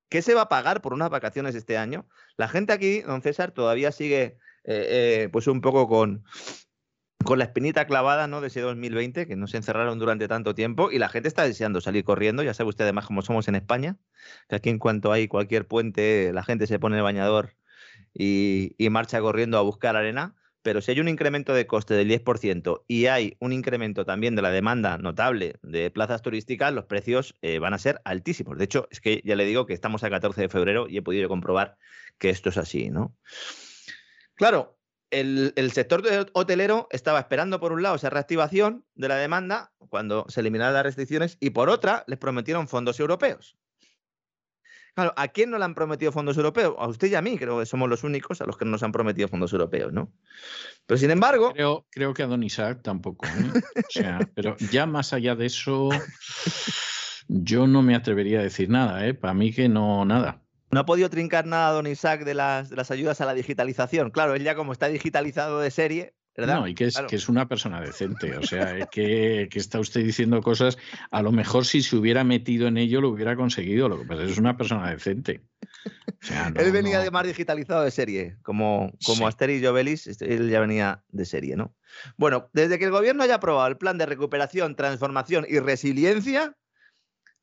qué 0.09 0.23
se 0.23 0.35
va 0.35 0.43
a 0.43 0.49
pagar 0.49 0.81
por 0.81 0.95
unas 0.95 1.11
vacaciones 1.11 1.57
este 1.57 1.77
año. 1.77 2.09
La 2.37 2.49
gente 2.49 2.73
aquí, 2.73 3.01
don 3.01 3.21
César, 3.21 3.51
todavía 3.51 3.91
sigue 3.91 4.39
eh, 4.65 5.29
pues 5.33 5.49
un 5.49 5.61
poco 5.61 5.89
con, 5.89 6.25
con 7.27 7.39
la 7.39 7.45
espinita 7.45 7.87
clavada 7.87 8.27
¿no? 8.27 8.41
de 8.41 8.47
ese 8.47 8.61
2020, 8.61 9.27
que 9.27 9.37
no 9.37 9.47
se 9.47 9.59
encerraron 9.59 9.99
durante 9.99 10.29
tanto 10.29 10.55
tiempo 10.55 10.91
y 10.91 10.99
la 10.99 11.09
gente 11.11 11.29
está 11.29 11.43
deseando 11.43 11.83
salir 11.83 12.05
corriendo. 12.05 12.43
Ya 12.43 12.55
sabe 12.55 12.71
usted 12.71 12.85
además 12.85 13.07
cómo 13.07 13.21
somos 13.21 13.49
en 13.49 13.57
España, 13.57 13.99
que 14.49 14.57
aquí 14.57 14.71
en 14.71 14.79
cuanto 14.79 15.13
hay 15.13 15.29
cualquier 15.29 15.67
puente, 15.67 16.33
la 16.33 16.43
gente 16.43 16.67
se 16.67 16.79
pone 16.79 16.97
el 16.97 17.03
bañador 17.03 17.57
y, 18.15 18.75
marcha 18.91 19.21
corriendo 19.21 19.59
a 19.59 19.63
buscar 19.63 19.97
arena. 19.97 20.37
Pero 20.63 20.81
si 20.81 20.91
hay 20.91 21.01
un 21.01 21.09
incremento 21.09 21.55
de 21.55 21.67
coste 21.67 21.95
del 21.95 22.09
10% 22.09 22.83
y 22.89 23.07
hay 23.07 23.37
un 23.39 23.53
incremento 23.53 24.05
también 24.05 24.35
de 24.35 24.43
la 24.43 24.51
demanda 24.51 24.99
notable 24.99 25.59
de 25.63 25.93
plazas 25.93 26.23
turísticas, 26.23 26.73
los 26.73 26.87
precios 26.87 27.37
eh, 27.41 27.61
van 27.61 27.73
a 27.73 27.79
ser 27.79 28.01
altísimos. 28.05 28.59
De 28.59 28.65
hecho, 28.65 28.89
es 28.91 29.01
que 29.01 29.23
ya 29.25 29.37
le 29.37 29.45
digo 29.45 29.67
que 29.67 29.75
estamos 29.75 30.03
a 30.03 30.11
14 30.11 30.41
de 30.41 30.49
febrero 30.49 30.89
y 30.89 30.97
he 30.97 31.03
podido 31.03 31.29
comprobar 31.29 31.77
que 32.19 32.31
esto 32.31 32.49
es 32.49 32.57
así, 32.57 32.91
¿no? 32.91 33.15
Claro, 34.35 34.76
el, 35.21 35.71
sector 35.73 36.03
hotelero 36.33 36.89
estaba 36.91 37.21
esperando, 37.21 37.61
por 37.61 37.73
un 37.73 37.83
lado, 37.83 37.97
esa 37.97 38.11
reactivación 38.11 38.85
de 38.95 39.09
la 39.09 39.17
demanda 39.17 39.73
cuando 39.89 40.27
se 40.29 40.41
eliminaron 40.41 40.75
las 40.75 40.83
restricciones 40.83 41.39
y, 41.41 41.51
por 41.51 41.71
otra, 41.71 42.05
les 42.07 42.19
prometieron 42.19 42.69
fondos 42.69 43.01
europeos. 43.01 43.57
Claro, 44.95 45.13
¿a 45.17 45.29
quién 45.29 45.51
no 45.51 45.59
le 45.59 45.65
han 45.65 45.75
prometido 45.75 46.11
fondos 46.11 46.39
europeos? 46.39 46.75
A 46.79 46.89
usted 46.89 47.11
y 47.11 47.15
a 47.15 47.23
mí, 47.23 47.37
creo 47.39 47.59
que 47.59 47.67
somos 47.67 47.89
los 47.89 48.03
únicos 48.03 48.41
a 48.41 48.47
los 48.47 48.57
que 48.57 48.65
nos 48.65 48.83
han 48.83 48.93
prometido 48.93 49.29
fondos 49.29 49.53
europeos, 49.53 49.93
¿no? 49.93 50.11
Pero 50.87 50.97
sin 50.97 51.11
embargo. 51.11 51.53
Creo, 51.53 51.87
creo 51.91 52.15
que 52.15 52.23
a 52.23 52.27
Don 52.27 52.43
Isaac 52.43 52.81
tampoco. 52.83 53.27
¿eh? 53.27 53.61
O 53.77 53.91
sea, 53.91 54.19
pero 54.35 54.57
ya 54.73 54.87
más 54.87 55.13
allá 55.13 55.35
de 55.35 55.47
eso, 55.47 55.91
yo 57.29 57.67
no 57.67 57.83
me 57.83 57.95
atrevería 57.95 58.41
a 58.41 58.43
decir 58.43 58.71
nada, 58.71 59.07
¿eh? 59.07 59.13
Para 59.13 59.35
mí 59.35 59.53
que 59.53 59.69
no, 59.69 60.07
nada. 60.07 60.46
No 60.77 60.81
ha 60.81 60.85
podido 60.85 61.09
trincar 61.09 61.47
nada 61.47 61.71
don 61.71 61.87
Isaac 61.87 62.23
de 62.25 62.35
las, 62.35 62.69
de 62.69 62.77
las 62.77 62.91
ayudas 62.91 63.23
a 63.23 63.25
la 63.25 63.33
digitalización. 63.33 64.11
Claro, 64.11 64.35
él 64.35 64.45
ya 64.45 64.55
como 64.55 64.73
está 64.73 64.89
digitalizado 64.89 65.59
de 65.59 65.71
serie, 65.71 66.13
¿verdad? 66.37 66.57
No, 66.57 66.69
y 66.69 66.75
que 66.75 66.85
es, 66.85 67.01
que 67.09 67.17
es 67.17 67.31
una 67.31 67.49
persona 67.49 67.81
decente. 67.81 68.37
O 68.37 68.43
sea, 68.43 68.85
que, 68.93 69.49
que, 69.51 69.59
está 69.59 69.81
usted 69.81 70.05
diciendo 70.05 70.43
cosas, 70.43 70.77
a 71.11 71.23
lo 71.23 71.33
mejor 71.33 71.65
si 71.65 71.81
se 71.81 71.97
hubiera 71.97 72.25
metido 72.25 72.69
en 72.69 72.77
ello 72.77 73.01
lo 73.01 73.09
hubiera 73.09 73.37
conseguido. 73.37 73.89
Lo 73.89 73.99
que 73.99 74.05
pasa 74.05 74.21
es 74.21 74.27
que 74.27 74.33
es 74.35 74.39
una 74.39 74.59
persona 74.59 74.91
decente. 74.91 75.41
él 76.57 76.73
venía 76.73 77.01
de 77.01 77.11
más 77.11 77.27
digitalizado 77.27 77.83
de 77.83 77.91
serie, 77.91 78.37
como, 78.43 78.93
como 79.03 79.27
Asterix 79.27 79.63
y 79.63 79.67
Obelix, 79.69 80.07
este, 80.07 80.35
él 80.35 80.51
ya 80.51 80.61
venía 80.61 81.03
de 81.09 81.25
serie, 81.25 81.57
¿no? 81.57 81.75
Bueno, 82.19 82.51
desde 82.53 82.79
que 82.79 82.85
el 82.85 82.91
gobierno 82.91 83.23
haya 83.23 83.37
aprobado 83.37 83.69
el 83.69 83.79
plan 83.79 83.97
de 83.97 84.05
recuperación, 84.05 84.77
transformación 84.77 85.47
y 85.49 85.59
resiliencia, 85.59 86.55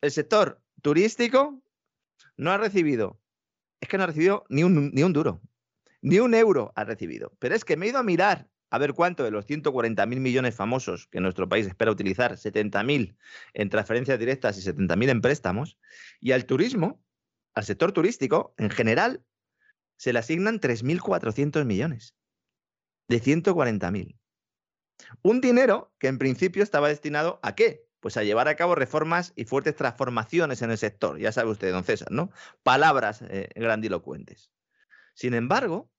el 0.02 0.12
sector 0.12 0.62
turístico 0.84 1.64
no 2.38 2.52
ha 2.52 2.58
recibido, 2.58 3.20
es 3.84 3.90
que 3.90 3.98
no 3.98 4.04
ha 4.04 4.08
recibido 4.08 4.46
ni 4.48 4.64
un, 4.64 4.92
ni 4.94 5.04
un 5.04 5.12
duro, 5.12 5.42
ni 6.02 6.20
un 6.20 6.34
euro 6.34 6.72
ha 6.76 6.86
recibido. 6.86 7.34
Pero 7.40 7.54
es 7.54 7.66
que 7.66 7.76
me 7.76 7.86
he 7.86 7.90
ido 7.90 8.00
a 8.00 8.04
mirar 8.04 8.48
a 8.70 8.78
ver 8.78 8.94
cuánto 8.94 9.26
de 9.26 9.32
los 9.32 9.46
140.000 9.46 10.20
millones 10.20 10.56
famosos 10.56 11.08
que 11.08 11.20
nuestro 11.20 11.50
país 11.50 11.68
espera 11.68 11.92
utilizar, 11.92 12.32
70.000 12.38 13.16
en 13.54 13.70
transferencias 13.70 14.18
directas 14.18 14.58
y 14.58 14.62
70.000 14.62 15.10
en 15.10 15.22
préstamos, 15.22 15.78
y 16.22 16.32
al 16.32 16.46
turismo, 16.46 17.04
al 17.54 17.66
sector 17.66 17.92
turístico, 17.92 18.56
en 18.58 18.70
general, 18.70 19.22
se 19.98 20.14
le 20.14 20.20
asignan 20.20 20.62
3.400 20.62 21.66
millones 21.66 22.16
de 23.10 23.22
140.000. 23.22 24.18
Un 25.22 25.42
dinero 25.42 25.94
que 26.00 26.08
en 26.08 26.18
principio 26.18 26.64
estaba 26.64 26.88
destinado 26.88 27.40
a 27.44 27.54
qué? 27.54 27.86
Pues 28.04 28.18
a 28.18 28.24
llevar 28.24 28.50
a 28.50 28.58
cabo 28.58 28.76
reformas 28.76 29.32
y 29.38 29.46
fuertes 29.46 29.78
transformaciones 29.78 30.62
en 30.62 30.72
el 30.72 30.78
sector. 30.78 31.20
Ya 31.20 31.32
sabe 31.32 31.52
usted, 31.52 31.72
don 31.72 31.86
César, 31.86 32.12
¿no? 32.12 32.32
Palabras 32.62 33.24
eh, 33.30 33.48
grandilocuentes. 33.56 34.52
Sin 35.14 35.34
embargo, 35.34 35.90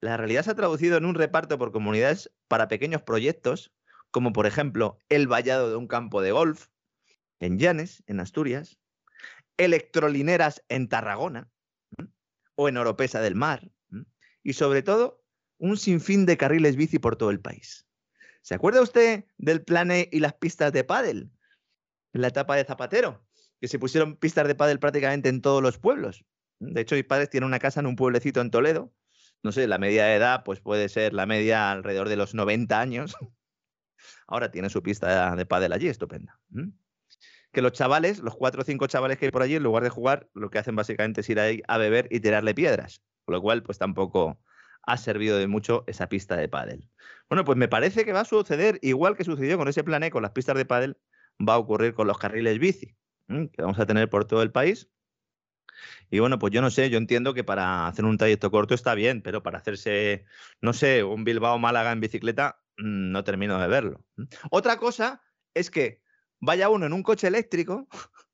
la 0.00 0.16
realidad 0.16 0.42
se 0.42 0.52
ha 0.52 0.54
traducido 0.54 0.96
en 0.96 1.04
un 1.04 1.14
reparto 1.14 1.58
por 1.58 1.70
comunidades 1.70 2.32
para 2.48 2.68
pequeños 2.68 3.02
proyectos, 3.02 3.74
como 4.10 4.32
por 4.32 4.46
ejemplo 4.46 4.96
el 5.10 5.28
vallado 5.28 5.68
de 5.68 5.76
un 5.76 5.86
campo 5.86 6.22
de 6.22 6.32
golf 6.32 6.68
en 7.40 7.58
Llanes, 7.58 8.02
en 8.06 8.20
Asturias, 8.20 8.78
electrolineras 9.58 10.64
en 10.70 10.88
Tarragona 10.88 11.50
o 12.54 12.70
en 12.70 12.78
Oropesa 12.78 13.20
del 13.20 13.34
Mar, 13.34 13.70
y 14.42 14.54
sobre 14.54 14.82
todo 14.82 15.22
un 15.58 15.76
sinfín 15.76 16.24
de 16.24 16.38
carriles 16.38 16.76
bici 16.76 16.98
por 16.98 17.16
todo 17.16 17.28
el 17.28 17.40
país. 17.40 17.86
¿Se 18.40 18.54
acuerda 18.54 18.80
usted 18.80 19.26
del 19.36 19.62
plane 19.62 20.08
y 20.10 20.20
las 20.20 20.32
pistas 20.32 20.72
de 20.72 20.84
pádel? 20.84 21.30
En 22.12 22.20
la 22.22 22.28
etapa 22.28 22.56
de 22.56 22.64
Zapatero, 22.64 23.24
que 23.60 23.68
se 23.68 23.78
pusieron 23.78 24.16
pistas 24.16 24.46
de 24.46 24.54
pádel 24.54 24.78
prácticamente 24.78 25.28
en 25.28 25.42
todos 25.42 25.62
los 25.62 25.78
pueblos. 25.78 26.24
De 26.58 26.80
hecho, 26.82 26.94
mis 26.94 27.04
padres 27.04 27.30
tienen 27.30 27.46
una 27.46 27.58
casa 27.58 27.80
en 27.80 27.86
un 27.86 27.96
pueblecito 27.96 28.40
en 28.40 28.50
Toledo. 28.50 28.92
No 29.42 29.52
sé, 29.52 29.66
la 29.66 29.78
media 29.78 30.04
de 30.04 30.16
edad 30.16 30.44
pues 30.44 30.60
puede 30.60 30.88
ser 30.88 31.14
la 31.14 31.26
media 31.26 31.70
alrededor 31.70 32.08
de 32.08 32.16
los 32.16 32.34
90 32.34 32.78
años. 32.78 33.16
Ahora 34.26 34.50
tiene 34.50 34.70
su 34.70 34.82
pista 34.82 35.34
de 35.34 35.46
pádel 35.46 35.72
allí, 35.72 35.88
estupenda. 35.88 36.38
Que 37.52 37.62
los 37.62 37.72
chavales, 37.72 38.20
los 38.20 38.36
cuatro 38.36 38.62
o 38.62 38.64
cinco 38.64 38.86
chavales 38.86 39.18
que 39.18 39.26
hay 39.26 39.30
por 39.30 39.42
allí, 39.42 39.56
en 39.56 39.62
lugar 39.62 39.82
de 39.82 39.90
jugar, 39.90 40.28
lo 40.34 40.50
que 40.50 40.58
hacen 40.58 40.76
básicamente 40.76 41.22
es 41.22 41.28
ir 41.30 41.40
ahí 41.40 41.62
a 41.66 41.78
beber 41.78 42.08
y 42.10 42.20
tirarle 42.20 42.54
piedras. 42.54 43.02
Con 43.24 43.34
lo 43.34 43.42
cual, 43.42 43.62
pues 43.62 43.78
tampoco 43.78 44.40
ha 44.82 44.96
servido 44.96 45.38
de 45.38 45.46
mucho 45.46 45.84
esa 45.86 46.08
pista 46.08 46.36
de 46.36 46.48
pádel. 46.48 46.88
Bueno, 47.28 47.44
pues 47.44 47.58
me 47.58 47.68
parece 47.68 48.04
que 48.04 48.12
va 48.12 48.20
a 48.20 48.24
suceder 48.24 48.78
igual 48.82 49.16
que 49.16 49.24
sucedió 49.24 49.58
con 49.58 49.68
ese 49.68 49.84
plané, 49.84 50.10
con 50.10 50.22
las 50.22 50.32
pistas 50.32 50.56
de 50.56 50.64
pádel, 50.64 50.96
va 51.46 51.54
a 51.54 51.58
ocurrir 51.58 51.94
con 51.94 52.06
los 52.06 52.18
carriles 52.18 52.58
bici 52.58 52.96
que 53.52 53.62
vamos 53.62 53.78
a 53.78 53.86
tener 53.86 54.08
por 54.10 54.24
todo 54.24 54.42
el 54.42 54.50
país. 54.50 54.90
Y 56.10 56.18
bueno, 56.18 56.38
pues 56.38 56.52
yo 56.52 56.60
no 56.60 56.70
sé, 56.70 56.90
yo 56.90 56.98
entiendo 56.98 57.32
que 57.32 57.44
para 57.44 57.86
hacer 57.86 58.04
un 58.04 58.18
trayecto 58.18 58.50
corto 58.50 58.74
está 58.74 58.94
bien, 58.94 59.22
pero 59.22 59.42
para 59.42 59.58
hacerse, 59.58 60.24
no 60.60 60.72
sé, 60.72 61.04
un 61.04 61.24
Bilbao-Málaga 61.24 61.92
en 61.92 62.00
bicicleta, 62.00 62.60
mm, 62.78 63.12
no 63.12 63.24
termino 63.24 63.58
de 63.58 63.68
verlo. 63.68 64.04
Otra 64.50 64.76
cosa 64.76 65.22
es 65.54 65.70
que 65.70 66.02
vaya 66.40 66.68
uno 66.68 66.86
en 66.86 66.92
un 66.92 67.02
coche 67.02 67.28
eléctrico, 67.28 67.88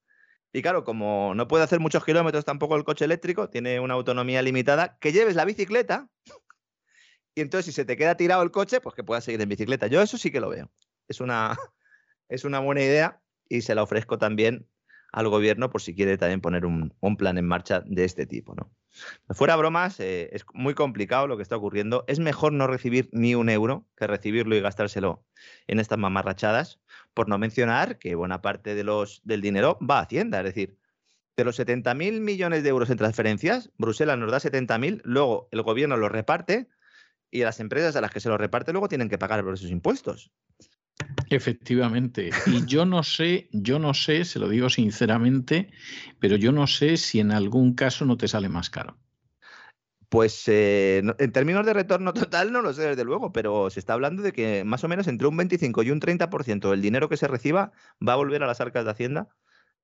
y 0.53 0.63
claro, 0.63 0.83
como 0.85 1.35
no 1.35 1.47
puede 1.47 1.65
hacer 1.65 1.79
muchos 1.79 2.05
kilómetros 2.05 2.45
tampoco 2.45 2.77
el 2.77 2.85
coche 2.85 3.05
eléctrico, 3.05 3.51
tiene 3.51 3.79
una 3.79 3.95
autonomía 3.95 4.43
limitada, 4.43 4.99
que 4.99 5.13
lleves 5.13 5.37
la 5.37 5.45
bicicleta, 5.45 6.09
y 7.35 7.43
entonces 7.43 7.67
si 7.67 7.73
se 7.73 7.85
te 7.85 7.97
queda 7.97 8.17
tirado 8.17 8.43
el 8.43 8.51
coche, 8.51 8.81
pues 8.81 8.95
que 8.95 9.05
puedas 9.05 9.25
seguir 9.25 9.41
en 9.43 9.49
bicicleta. 9.51 9.87
Yo 9.87 10.01
eso 10.01 10.17
sí 10.17 10.33
que 10.33 10.41
lo 10.41 10.49
veo. 10.49 10.71
Es 11.07 11.21
una, 11.21 11.57
es 12.29 12.45
una 12.45 12.59
buena 12.59 12.83
idea 12.83 13.21
y 13.49 13.63
se 13.63 13.75
la 13.75 13.83
ofrezco 13.83 14.19
también 14.19 14.67
al 15.13 15.29
gobierno 15.29 15.71
por 15.71 15.81
si 15.81 15.95
quiere 15.95 16.19
también 16.19 16.41
poner 16.41 16.67
un, 16.67 16.93
plan 17.17 17.39
en 17.39 17.47
marcha 17.47 17.83
de 17.87 18.05
este 18.05 18.27
tipo. 18.27 18.55
¿no? 18.55 18.71
Fuera 19.31 19.57
bromas, 19.57 19.99
eh, 20.01 20.29
es 20.33 20.45
muy 20.53 20.75
complicado 20.75 21.27
lo 21.27 21.37
que 21.37 21.43
está 21.43 21.57
ocurriendo. 21.57 22.05
Es 22.07 22.19
mejor 22.19 22.53
no 22.53 22.67
recibir 22.67 23.09
ni 23.13 23.35
un 23.35 23.49
euro 23.49 23.87
que 23.97 24.07
recibirlo 24.07 24.57
y 24.57 24.61
gastárselo 24.61 25.25
en 25.67 25.81
estas 25.81 25.99
mamarrachadas, 25.99 26.81
por 27.15 27.29
no 27.29 27.39
mencionar 27.39 27.99
que 27.99 28.15
buena 28.15 28.43
parte 28.43 28.75
de 28.75 28.85
los, 28.85 29.23
del 29.25 29.41
dinero 29.41 29.79
va 29.79 30.01
a 30.01 30.03
Hacienda. 30.03 30.39
Es 30.39 30.45
decir, 30.45 30.77
de 31.37 31.45
los 31.45 31.59
70.000 31.59 32.21
millones 32.21 32.63
de 32.63 32.69
euros 32.69 32.91
en 32.91 32.99
transferencias, 32.99 33.71
Bruselas 33.79 34.19
nos 34.19 34.31
da 34.31 34.39
70.000, 34.39 35.03
luego 35.05 35.49
el 35.51 35.63
gobierno 35.63 35.97
los 35.97 36.11
reparte 36.11 36.69
y 37.31 37.41
las 37.41 37.61
empresas 37.61 37.97
a 37.97 38.01
las 38.01 38.11
que 38.11 38.21
se 38.21 38.29
los 38.29 38.39
reparte 38.39 38.73
luego 38.73 38.89
tienen 38.89 39.09
que 39.09 39.19
pagar 39.19 39.43
por 39.45 39.55
esos 39.55 39.71
impuestos. 39.71 40.31
Efectivamente. 41.31 42.31
Y 42.47 42.65
yo 42.67 42.87
no 42.87 43.03
sé, 43.03 43.49
yo 43.53 43.79
no 43.79 43.95
sé, 43.95 44.25
se 44.25 44.39
lo 44.39 44.49
digo 44.49 44.71
sinceramente, 44.71 45.71
pero 46.21 46.37
yo 46.37 46.53
no 46.53 46.67
sé 46.67 46.97
si 46.97 47.21
en 47.21 47.33
algún 47.33 47.75
caso 47.75 48.05
no 48.05 48.17
te 48.17 48.29
sale 48.29 48.49
más 48.49 48.71
caro. 48.71 48.97
Pues 50.09 50.47
eh, 50.47 51.03
en 51.19 51.33
términos 51.33 51.67
de 51.67 51.73
retorno 51.73 52.13
total 52.13 52.53
no 52.53 52.63
lo 52.63 52.73
sé 52.73 52.83
desde 52.83 53.05
luego, 53.05 53.33
pero 53.33 53.71
se 53.71 53.81
está 53.81 53.95
hablando 53.95 54.23
de 54.23 54.33
que 54.33 54.63
más 54.65 54.85
o 54.85 54.89
menos 54.89 55.09
entre 55.09 55.27
un 55.27 55.37
25 55.37 55.83
y 55.83 55.91
un 55.91 56.01
30% 56.01 56.71
del 56.71 56.81
dinero 56.81 57.09
que 57.09 57.17
se 57.17 57.27
reciba 57.27 57.73
va 58.07 58.13
a 58.13 58.17
volver 58.17 58.43
a 58.43 58.47
las 58.47 58.61
arcas 58.61 58.85
de 58.85 58.91
Hacienda 58.93 59.29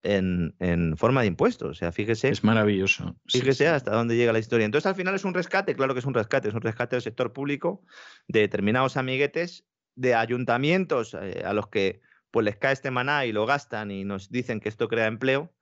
en, 0.04 0.96
forma 0.96 1.22
de 1.22 1.28
impuestos. 1.28 1.70
O 1.70 1.74
sea, 1.74 1.92
fíjese. 1.92 2.28
Es 2.28 2.44
maravilloso. 2.44 3.16
Fíjese 3.26 3.68
hasta 3.68 3.92
dónde 3.92 4.16
llega 4.16 4.32
la 4.32 4.38
historia. 4.38 4.64
Entonces, 4.64 4.86
al 4.86 4.94
final 4.94 5.14
es 5.14 5.24
un 5.24 5.34
rescate, 5.34 5.74
claro 5.74 5.94
que 5.94 6.00
es 6.00 6.06
un 6.06 6.14
rescate, 6.14 6.48
es 6.48 6.54
un 6.54 6.62
rescate 6.62 6.96
del 6.96 7.02
sector 7.02 7.32
público, 7.32 7.82
de 8.28 8.40
determinados 8.40 8.96
amiguetes, 8.96 9.64
de 9.94 10.14
ayuntamientos 10.14 11.14
eh, 11.14 11.42
a 11.44 11.52
los 11.52 11.68
que 11.68 12.00
pues 12.30 12.44
les 12.44 12.56
cae 12.56 12.72
este 12.72 12.90
maná 12.90 13.26
y 13.26 13.32
lo 13.32 13.46
gastan 13.46 13.90
y 13.90 14.04
nos 14.04 14.30
dicen 14.30 14.60
que 14.60 14.68
esto 14.68 14.88
crea 14.88 15.06
empleo 15.06 15.52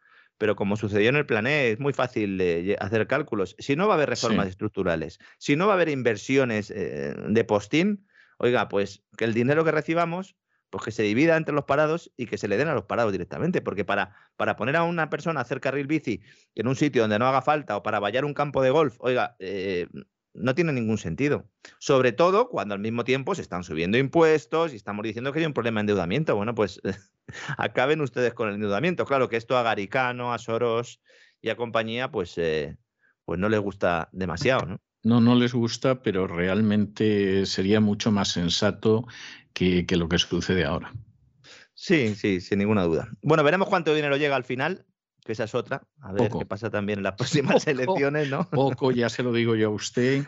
pero 0.40 0.57
como 0.57 0.78
sucedió 0.78 1.11
en 1.11 1.16
el 1.16 1.27
planeta, 1.27 1.65
es 1.65 1.81
muy 1.81 1.93
fácil 1.93 2.40
hacer 2.78 3.07
cálculos. 3.07 3.55
Si 3.59 3.77
no 3.77 3.86
va 3.86 3.93
a 3.93 3.97
haber 3.97 4.09
reformas 4.09 4.48
estructurales, 4.48 5.19
si 5.36 5.55
no 5.55 5.66
va 5.66 5.74
a 5.74 5.77
haber 5.77 5.90
inversiones 5.90 6.70
eh, 6.70 7.15
de 7.28 7.44
postín, 7.44 8.07
oiga, 8.39 8.70
pues 8.70 9.05
que 9.19 9.27
el 9.27 9.35
dinero 9.35 9.66
que 9.66 9.70
recibamos, 9.70 10.36
pues 10.70 10.82
que 10.82 10.93
se 10.93 11.02
divida 11.02 11.36
entre 11.36 11.55
los 11.55 11.66
parados 11.66 12.11
y 12.16 12.24
que 12.24 12.39
se 12.39 12.48
le 12.48 12.57
den 12.57 12.69
a 12.69 12.74
los 12.74 12.86
parados 12.86 13.12
directamente, 13.12 13.61
porque 13.61 13.85
para, 13.85 14.16
para 14.39 14.57
poner 14.57 14.77
a 14.77 14.85
una 14.85 15.11
persona 15.11 15.40
a 15.40 15.43
hacer 15.43 15.61
carril 15.61 15.86
bici 15.86 16.23
en 16.55 16.69
un 16.69 16.74
sitio 16.74 17.02
donde 17.02 17.19
no 17.19 17.27
haga 17.27 17.43
falta 17.43 17.77
o 17.77 17.82
para 17.82 18.01
vallar 18.01 18.24
un 18.24 18.32
campo 18.32 18.62
de 18.62 18.70
golf, 18.70 18.97
oiga, 19.01 19.36
eh, 19.40 19.89
no 20.35 20.55
tiene 20.55 20.73
ningún 20.73 20.98
sentido. 20.98 21.48
Sobre 21.78 22.12
todo 22.12 22.48
cuando 22.48 22.74
al 22.74 22.81
mismo 22.81 23.05
tiempo 23.05 23.35
se 23.35 23.43
están 23.43 23.65
subiendo 23.65 23.98
impuestos 23.98 24.73
y 24.73 24.77
estamos 24.77 25.02
diciendo 25.02 25.32
que 25.32 25.40
hay 25.40 25.47
un 25.47 25.52
problema 25.52 25.81
de 25.81 25.82
endeudamiento. 25.82 26.36
Bueno, 26.36 26.55
pues 26.55 26.81
acaben 27.59 28.01
ustedes 28.01 28.35
con 28.35 28.48
el 28.48 28.55
endeudamiento. 28.55 29.05
Claro 29.05 29.28
que 29.28 29.36
esto 29.36 29.57
a 29.57 29.62
Garicano, 29.62 30.32
a 30.32 30.39
Soros 30.39 31.01
y 31.40 31.48
a 31.51 31.57
compañía, 31.57 32.11
pues, 32.11 32.36
eh, 32.39 32.77
pues 33.24 33.39
no 33.39 33.48
les 33.48 33.61
gusta 33.61 34.09
demasiado, 34.12 34.66
¿no? 34.66 34.81
No, 35.02 35.20
no 35.20 35.35
les 35.35 35.55
gusta, 35.55 36.02
pero 36.02 36.27
realmente 36.27 37.47
sería 37.47 37.81
mucho 37.81 38.12
más 38.12 38.28
sensato 38.28 39.07
que, 39.55 39.86
que 39.86 39.97
lo 39.97 40.09
que 40.09 40.19
sucede 40.19 40.65
ahora. 40.65 40.93
Sí, 41.73 42.15
sí, 42.15 42.43
sin 42.43 42.59
ninguna 42.59 42.82
duda. 42.85 43.09
Bueno, 43.23 43.43
veremos 43.43 43.69
cuánto 43.69 43.94
dinero 43.94 44.19
llega 44.19 44.36
al 44.36 44.44
final 44.44 44.85
que 45.24 45.32
esa 45.32 45.44
es 45.44 45.55
otra. 45.55 45.82
A 46.01 46.12
ver 46.12 46.30
qué 46.30 46.47
pasa 46.47 46.70
también 46.70 47.01
en 47.01 47.02
las 47.02 47.14
próximas 47.18 47.66
elecciones, 47.66 48.28
¿no? 48.28 48.48
Poco, 48.51 48.92
ya 48.92 49.09
se 49.09 49.22
lo 49.22 49.32
digo 49.32 49.55
yo 49.55 49.68
a 49.68 49.70
usted, 49.70 50.24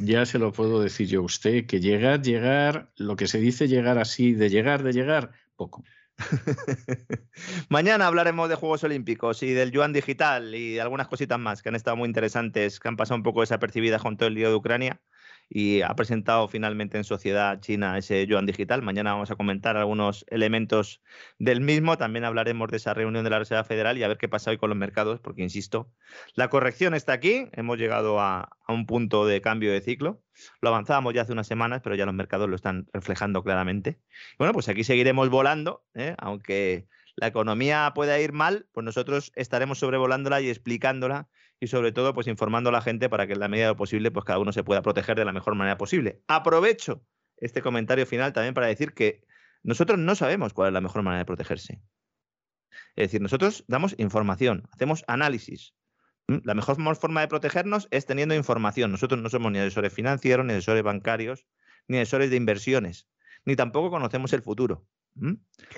ya 0.00 0.26
se 0.26 0.38
lo 0.38 0.52
puedo 0.52 0.80
decir 0.80 1.08
yo 1.08 1.20
a 1.20 1.24
usted, 1.24 1.66
que 1.66 1.80
llegar, 1.80 2.22
llegar, 2.22 2.90
lo 2.96 3.16
que 3.16 3.26
se 3.26 3.38
dice 3.38 3.68
llegar 3.68 3.98
así, 3.98 4.32
de 4.32 4.50
llegar, 4.50 4.82
de 4.82 4.92
llegar, 4.92 5.32
poco. 5.56 5.84
Mañana 7.68 8.06
hablaremos 8.06 8.48
de 8.48 8.54
Juegos 8.54 8.84
Olímpicos 8.84 9.42
y 9.42 9.52
del 9.52 9.70
yuan 9.70 9.92
digital 9.92 10.54
y 10.54 10.74
de 10.74 10.80
algunas 10.80 11.08
cositas 11.08 11.38
más 11.38 11.62
que 11.62 11.68
han 11.68 11.74
estado 11.74 11.96
muy 11.96 12.06
interesantes, 12.06 12.80
que 12.80 12.88
han 12.88 12.96
pasado 12.96 13.16
un 13.16 13.22
poco 13.22 13.40
desapercibidas 13.40 14.02
con 14.02 14.16
todo 14.16 14.28
el 14.28 14.34
lío 14.34 14.48
de 14.48 14.54
Ucrania 14.54 15.00
y 15.48 15.82
ha 15.82 15.94
presentado 15.94 16.48
finalmente 16.48 16.98
en 16.98 17.04
Sociedad 17.04 17.60
China 17.60 17.96
ese 17.98 18.26
yuan 18.26 18.46
digital. 18.46 18.82
Mañana 18.82 19.12
vamos 19.12 19.30
a 19.30 19.36
comentar 19.36 19.76
algunos 19.76 20.24
elementos 20.28 21.02
del 21.38 21.60
mismo. 21.60 21.96
También 21.96 22.24
hablaremos 22.24 22.70
de 22.70 22.78
esa 22.78 22.94
reunión 22.94 23.24
de 23.24 23.30
la 23.30 23.38
Reserva 23.38 23.64
Federal 23.64 23.96
y 23.96 24.02
a 24.02 24.08
ver 24.08 24.18
qué 24.18 24.28
pasa 24.28 24.50
hoy 24.50 24.58
con 24.58 24.70
los 24.70 24.78
mercados, 24.78 25.20
porque 25.20 25.42
insisto, 25.42 25.92
la 26.34 26.48
corrección 26.48 26.94
está 26.94 27.12
aquí. 27.12 27.48
Hemos 27.52 27.78
llegado 27.78 28.20
a, 28.20 28.50
un 28.68 28.86
punto 28.86 29.26
de 29.26 29.40
cambio 29.40 29.72
de 29.72 29.80
ciclo. 29.80 30.22
Lo 30.60 30.70
avanzábamos 30.70 31.14
ya 31.14 31.22
hace 31.22 31.32
unas 31.32 31.46
semanas, 31.46 31.80
pero 31.82 31.94
ya 31.94 32.04
los 32.04 32.14
mercados 32.14 32.48
lo 32.48 32.56
están 32.56 32.88
reflejando 32.92 33.42
claramente. 33.44 34.00
bueno, 34.38 34.52
pues 34.52 34.68
aquí 34.68 34.82
seguiremos 34.82 35.30
volando, 35.30 35.84
¿eh? 35.94 36.14
aunque 36.18 36.88
la 37.14 37.28
economía 37.28 37.92
pueda 37.94 38.18
ir 38.20 38.32
mal, 38.32 38.66
pues 38.72 38.84
nosotros 38.84 39.32
estaremos 39.36 39.78
sobrevolándola 39.78 40.40
y 40.40 40.50
explicándola 40.50 41.28
y 41.60 41.68
sobre 41.68 41.92
todo 41.92 42.14
pues 42.14 42.26
informando 42.26 42.70
a 42.70 42.72
la 42.72 42.82
gente 42.82 43.08
para 43.08 43.26
que 43.26 43.32
en 43.32 43.40
la 43.40 43.48
medida 43.48 43.66
de 43.66 43.72
lo 43.72 43.76
posible 43.76 44.10
pues 44.10 44.24
cada 44.24 44.38
uno 44.38 44.52
se 44.52 44.64
pueda 44.64 44.82
proteger 44.82 45.16
de 45.16 45.24
la 45.24 45.32
mejor 45.32 45.54
manera 45.54 45.78
posible. 45.78 46.22
Aprovecho 46.28 47.04
este 47.38 47.62
comentario 47.62 48.06
final 48.06 48.32
también 48.32 48.54
para 48.54 48.66
decir 48.66 48.94
que 48.94 49.22
nosotros 49.62 49.98
no 49.98 50.14
sabemos 50.14 50.52
cuál 50.52 50.68
es 50.68 50.74
la 50.74 50.80
mejor 50.80 51.02
manera 51.02 51.20
de 51.20 51.26
protegerse. 51.26 51.80
Es 52.94 53.08
decir, 53.08 53.20
nosotros 53.20 53.64
damos 53.68 53.94
información, 53.98 54.68
hacemos 54.72 55.04
análisis. 55.06 55.74
La 56.28 56.54
mejor 56.54 56.76
forma 56.96 57.20
de 57.20 57.28
protegernos 57.28 57.86
es 57.90 58.04
teniendo 58.04 58.34
información. 58.34 58.90
Nosotros 58.90 59.20
no 59.20 59.28
somos 59.28 59.52
ni 59.52 59.58
asesores 59.58 59.92
financieros, 59.92 60.44
ni 60.44 60.54
asesores 60.54 60.82
bancarios, 60.82 61.46
ni 61.88 61.98
asesores 61.98 62.30
de 62.30 62.36
inversiones, 62.36 63.08
ni 63.44 63.54
tampoco 63.54 63.90
conocemos 63.90 64.32
el 64.32 64.42
futuro. 64.42 64.86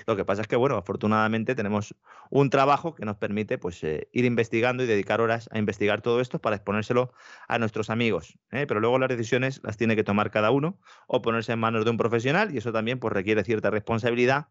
Lo 0.05 0.15
que 0.15 0.25
pasa 0.25 0.41
es 0.41 0.47
que, 0.47 0.55
bueno, 0.55 0.77
afortunadamente 0.77 1.55
tenemos 1.55 1.95
un 2.29 2.49
trabajo 2.49 2.93
que 2.93 3.05
nos 3.05 3.17
permite 3.17 3.57
pues, 3.57 3.83
eh, 3.83 4.09
ir 4.11 4.25
investigando 4.25 4.83
y 4.83 4.87
dedicar 4.87 5.21
horas 5.21 5.49
a 5.51 5.57
investigar 5.57 6.01
todo 6.01 6.19
esto 6.19 6.39
para 6.39 6.57
exponérselo 6.57 7.13
a 7.47 7.57
nuestros 7.57 7.89
amigos. 7.89 8.37
¿eh? 8.51 8.65
Pero 8.67 8.79
luego 8.79 8.99
las 8.99 9.09
decisiones 9.09 9.61
las 9.63 9.77
tiene 9.77 9.95
que 9.95 10.03
tomar 10.03 10.31
cada 10.31 10.51
uno 10.51 10.79
o 11.07 11.21
ponerse 11.21 11.53
en 11.53 11.59
manos 11.59 11.85
de 11.85 11.91
un 11.91 11.97
profesional 11.97 12.53
y 12.53 12.57
eso 12.57 12.71
también 12.71 12.99
pues, 12.99 13.13
requiere 13.13 13.43
cierta 13.43 13.69
responsabilidad 13.69 14.47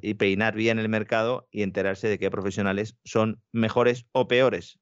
y 0.00 0.14
peinar 0.14 0.54
bien 0.54 0.78
el 0.78 0.88
mercado 0.88 1.48
y 1.50 1.62
enterarse 1.62 2.08
de 2.08 2.18
qué 2.18 2.30
profesionales 2.30 2.98
son 3.04 3.42
mejores 3.52 4.06
o 4.12 4.26
peores. 4.26 4.78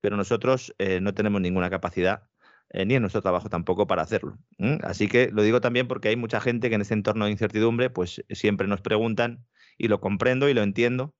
Pero 0.00 0.16
nosotros 0.16 0.74
eh, 0.78 1.00
no 1.00 1.12
tenemos 1.12 1.40
ninguna 1.40 1.70
capacidad 1.70 2.22
eh, 2.70 2.84
ni 2.84 2.94
en 2.94 3.02
nuestro 3.02 3.22
trabajo 3.22 3.48
tampoco 3.48 3.86
para 3.86 4.02
hacerlo. 4.02 4.38
Así 4.82 5.08
que 5.08 5.30
lo 5.32 5.42
digo 5.42 5.60
también 5.60 5.88
porque 5.88 6.08
hay 6.08 6.16
mucha 6.16 6.40
gente 6.40 6.68
que 6.68 6.74
en 6.74 6.82
ese 6.82 6.94
entorno 6.94 7.24
de 7.24 7.30
incertidumbre 7.30 7.88
pues 7.88 8.22
siempre 8.30 8.66
nos 8.66 8.82
preguntan 8.82 9.46
y 9.78 9.88
lo 9.88 10.00
comprendo 10.00 10.48
y 10.48 10.54
lo 10.54 10.62
entiendo, 10.62 11.14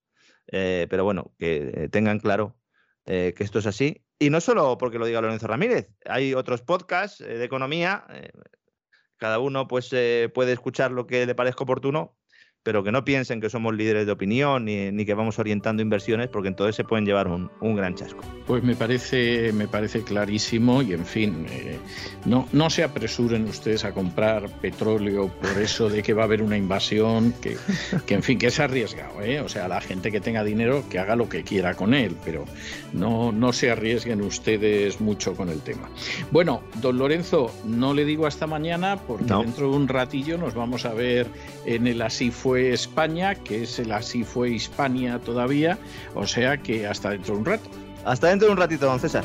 eh, 0.48 0.86
pero 0.90 1.04
bueno, 1.04 1.32
que 1.38 1.88
tengan 1.90 2.18
claro 2.18 2.58
eh, 3.06 3.32
que 3.36 3.44
esto 3.44 3.60
es 3.60 3.66
así. 3.66 4.04
Y 4.18 4.30
no 4.30 4.40
solo 4.40 4.76
porque 4.76 4.98
lo 4.98 5.06
diga 5.06 5.20
Lorenzo 5.20 5.46
Ramírez, 5.46 5.90
hay 6.04 6.34
otros 6.34 6.62
podcasts 6.62 7.18
de 7.18 7.44
economía, 7.44 8.04
cada 9.16 9.38
uno 9.38 9.68
pues 9.68 9.90
puede 10.34 10.52
escuchar 10.52 10.90
lo 10.90 11.06
que 11.06 11.24
le 11.24 11.36
parezca 11.36 11.62
oportuno, 11.62 12.17
pero 12.68 12.84
que 12.84 12.92
no 12.92 13.02
piensen 13.02 13.40
que 13.40 13.48
somos 13.48 13.74
líderes 13.74 14.04
de 14.04 14.12
opinión 14.12 14.66
ni, 14.66 15.06
que 15.06 15.14
vamos 15.14 15.38
orientando 15.38 15.80
inversiones, 15.80 16.28
porque 16.28 16.48
entonces 16.48 16.76
se 16.76 16.84
pueden 16.84 17.06
llevar 17.06 17.26
un, 17.26 17.48
gran 17.74 17.94
chasco. 17.94 18.20
Pues 18.46 18.62
me 18.62 18.76
parece, 18.76 19.54
me 19.54 19.66
parece 19.66 20.02
clarísimo 20.02 20.82
y, 20.82 20.92
en 20.92 21.06
fin, 21.06 21.46
eh, 21.48 21.78
no, 22.26 22.46
no 22.52 22.68
se 22.68 22.84
apresuren 22.84 23.46
ustedes 23.46 23.86
a 23.86 23.92
comprar 23.92 24.50
petróleo 24.60 25.28
por 25.28 25.62
eso 25.62 25.88
de 25.88 26.02
que 26.02 26.12
va 26.12 26.24
a 26.24 26.24
haber 26.26 26.42
una 26.42 26.58
invasión, 26.58 27.32
que, 27.40 27.56
que 28.04 28.12
en 28.12 28.22
fin, 28.22 28.38
que 28.38 28.48
es 28.48 28.60
arriesgado. 28.60 29.22
¿eh? 29.22 29.40
O 29.40 29.48
sea, 29.48 29.66
la 29.66 29.80
gente 29.80 30.12
que 30.12 30.20
tenga 30.20 30.44
dinero 30.44 30.84
que 30.90 30.98
haga 30.98 31.16
lo 31.16 31.26
que 31.26 31.44
quiera 31.44 31.72
con 31.72 31.94
él, 31.94 32.16
pero 32.22 32.44
no, 32.92 33.32
no 33.32 33.54
se 33.54 33.70
arriesguen 33.70 34.20
ustedes 34.20 35.00
mucho 35.00 35.34
con 35.34 35.48
el 35.48 35.62
tema. 35.62 35.88
Bueno, 36.32 36.60
don 36.82 36.98
Lorenzo, 36.98 37.50
no 37.64 37.94
le 37.94 38.04
digo 38.04 38.26
hasta 38.26 38.46
mañana, 38.46 38.98
porque 39.06 39.32
dentro 39.32 39.70
de 39.70 39.76
un 39.76 39.88
ratillo 39.88 40.36
nos 40.36 40.52
vamos 40.52 40.84
a 40.84 40.92
ver 40.92 41.28
en 41.64 41.86
el 41.86 42.02
Así 42.02 42.30
fue 42.30 42.57
España, 42.58 43.34
que 43.34 43.62
es 43.62 43.78
el 43.78 43.92
así 43.92 44.24
fue 44.24 44.50
Hispania 44.50 45.18
todavía, 45.18 45.78
o 46.14 46.26
sea 46.26 46.56
que 46.58 46.86
hasta 46.86 47.10
dentro 47.10 47.34
de 47.34 47.40
un 47.40 47.46
rato. 47.46 47.70
Hasta 48.04 48.28
dentro 48.28 48.48
de 48.48 48.52
un 48.52 48.58
ratito, 48.58 48.86
don 48.86 49.00
César. 49.00 49.24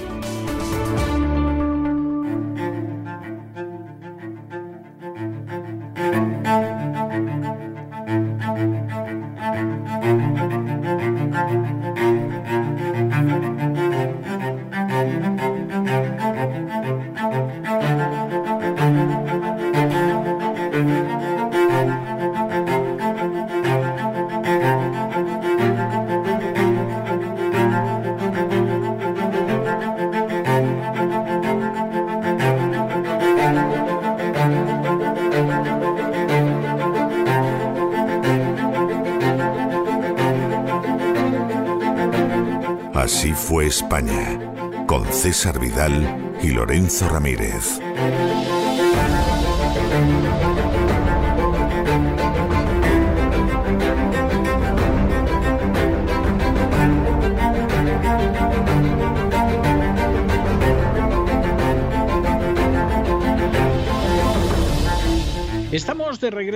Con 44.87 45.05
César 45.13 45.59
Vidal 45.59 46.35
y 46.41 46.47
Lorenzo 46.47 47.07
Ramírez. 47.09 47.79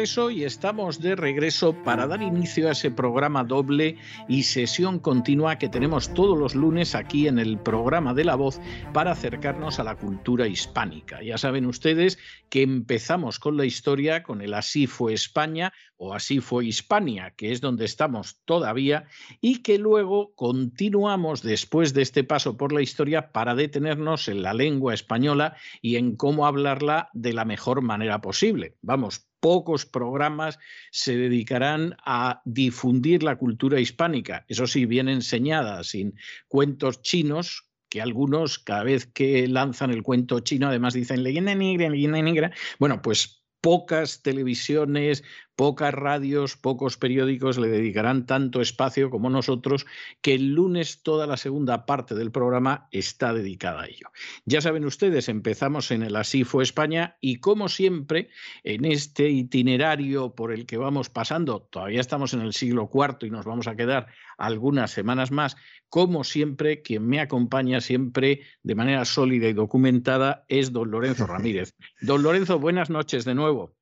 Regreso 0.07 0.31
y 0.31 0.45
estamos 0.45 1.01
de 1.01 1.17
regreso 1.17 1.73
para 1.83 2.07
dar 2.07 2.21
inicio 2.21 2.69
a 2.69 2.71
ese 2.71 2.91
programa 2.91 3.43
doble 3.43 3.97
y 4.29 4.43
sesión 4.43 4.99
continua 4.99 5.57
que 5.57 5.67
tenemos 5.67 6.13
todos 6.13 6.37
los 6.37 6.55
lunes 6.55 6.95
aquí 6.95 7.27
en 7.27 7.39
el 7.39 7.57
programa 7.57 8.13
de 8.13 8.23
la 8.23 8.35
voz 8.35 8.61
para 8.93 9.11
acercarnos 9.11 9.79
a 9.79 9.83
la 9.83 9.97
cultura 9.97 10.47
hispánica. 10.47 11.21
Ya 11.21 11.37
saben 11.37 11.65
ustedes 11.65 12.19
que 12.49 12.61
empezamos 12.61 13.37
con 13.37 13.57
la 13.57 13.65
historia, 13.65 14.23
con 14.23 14.41
el 14.41 14.53
Así 14.53 14.87
fue 14.87 15.13
España 15.13 15.73
o 15.97 16.13
Así 16.13 16.39
fue 16.39 16.67
Hispania, 16.67 17.33
que 17.35 17.51
es 17.51 17.59
donde 17.59 17.83
estamos 17.83 18.39
todavía, 18.45 19.07
y 19.41 19.61
que 19.61 19.77
luego 19.77 20.31
continuamos 20.35 21.41
después 21.41 21.93
de 21.93 22.03
este 22.03 22.23
paso 22.23 22.55
por 22.55 22.71
la 22.71 22.81
historia 22.81 23.31
para 23.31 23.55
detenernos 23.55 24.27
en 24.29 24.43
la 24.43 24.53
lengua 24.53 24.93
española 24.93 25.57
y 25.81 25.97
en 25.97 26.15
cómo 26.15 26.45
hablarla 26.45 27.09
de 27.13 27.33
la 27.33 27.45
mejor 27.45 27.81
manera 27.81 28.21
posible. 28.21 28.75
Vamos, 28.81 29.26
pocos 29.39 29.85
programas 29.85 30.59
se 30.91 31.15
dedicarán 31.15 31.95
a 32.05 32.41
difundir 32.45 33.23
la 33.23 33.37
cultura 33.37 33.79
hispánica, 33.79 34.45
eso 34.47 34.67
sí, 34.67 34.85
bien 34.85 35.09
enseñada, 35.09 35.83
sin 35.83 36.15
cuentos 36.47 37.01
chinos, 37.01 37.67
que 37.89 38.01
algunos 38.01 38.59
cada 38.59 38.83
vez 38.83 39.05
que 39.05 39.47
lanzan 39.47 39.91
el 39.91 40.03
cuento 40.03 40.39
chino 40.41 40.67
además 40.67 40.93
dicen 40.93 41.23
leyenda 41.23 41.55
negra, 41.55 41.89
leyenda 41.89 42.21
negra. 42.21 42.51
Bueno, 42.79 43.01
pues 43.01 43.43
pocas 43.61 44.21
televisiones, 44.21 45.23
pocas 45.57 45.91
radios, 45.91 46.55
pocos 46.55 46.97
periódicos 46.97 47.57
le 47.57 47.67
dedicarán 47.67 48.27
tanto 48.27 48.61
espacio 48.61 49.09
como 49.09 49.31
nosotros, 49.31 49.87
que 50.21 50.35
el 50.35 50.53
lunes 50.53 51.01
toda 51.01 51.25
la 51.25 51.35
segunda 51.35 51.87
parte 51.87 52.13
del 52.13 52.31
programa 52.31 52.87
está 52.91 53.33
dedicada 53.33 53.81
a 53.81 53.87
ello. 53.87 54.11
Ya 54.45 54.61
saben 54.61 54.85
ustedes, 54.85 55.27
empezamos 55.29 55.89
en 55.89 56.03
el 56.03 56.15
Así 56.15 56.43
fue 56.43 56.63
España 56.63 57.17
y 57.21 57.37
como 57.37 57.69
siempre, 57.69 58.29
en 58.63 58.85
este 58.85 59.29
itinerario 59.29 60.35
por 60.35 60.53
el 60.53 60.67
que 60.67 60.77
vamos 60.77 61.09
pasando, 61.09 61.67
todavía 61.71 62.01
estamos 62.01 62.35
en 62.35 62.41
el 62.41 62.53
siglo 62.53 62.87
IV 62.93 63.25
y 63.25 63.31
nos 63.31 63.45
vamos 63.45 63.67
a 63.67 63.75
quedar 63.75 64.07
algunas 64.37 64.91
semanas 64.91 65.31
más, 65.31 65.57
como 65.89 66.23
siempre, 66.23 66.83
quien 66.83 67.07
me 67.07 67.19
acompaña 67.19 67.81
siempre 67.81 68.41
de 68.61 68.75
manera 68.75 69.05
sólida 69.05 69.47
y 69.47 69.53
documentada 69.53 70.45
es 70.49 70.71
don 70.71 70.91
Lorenzo 70.91 71.25
Ramírez. 71.27 71.73
Don 71.99 72.21
Lorenzo, 72.21 72.59
buenas 72.59 72.91
noches 72.91 73.25
de 73.25 73.33
nuevo. 73.33 73.76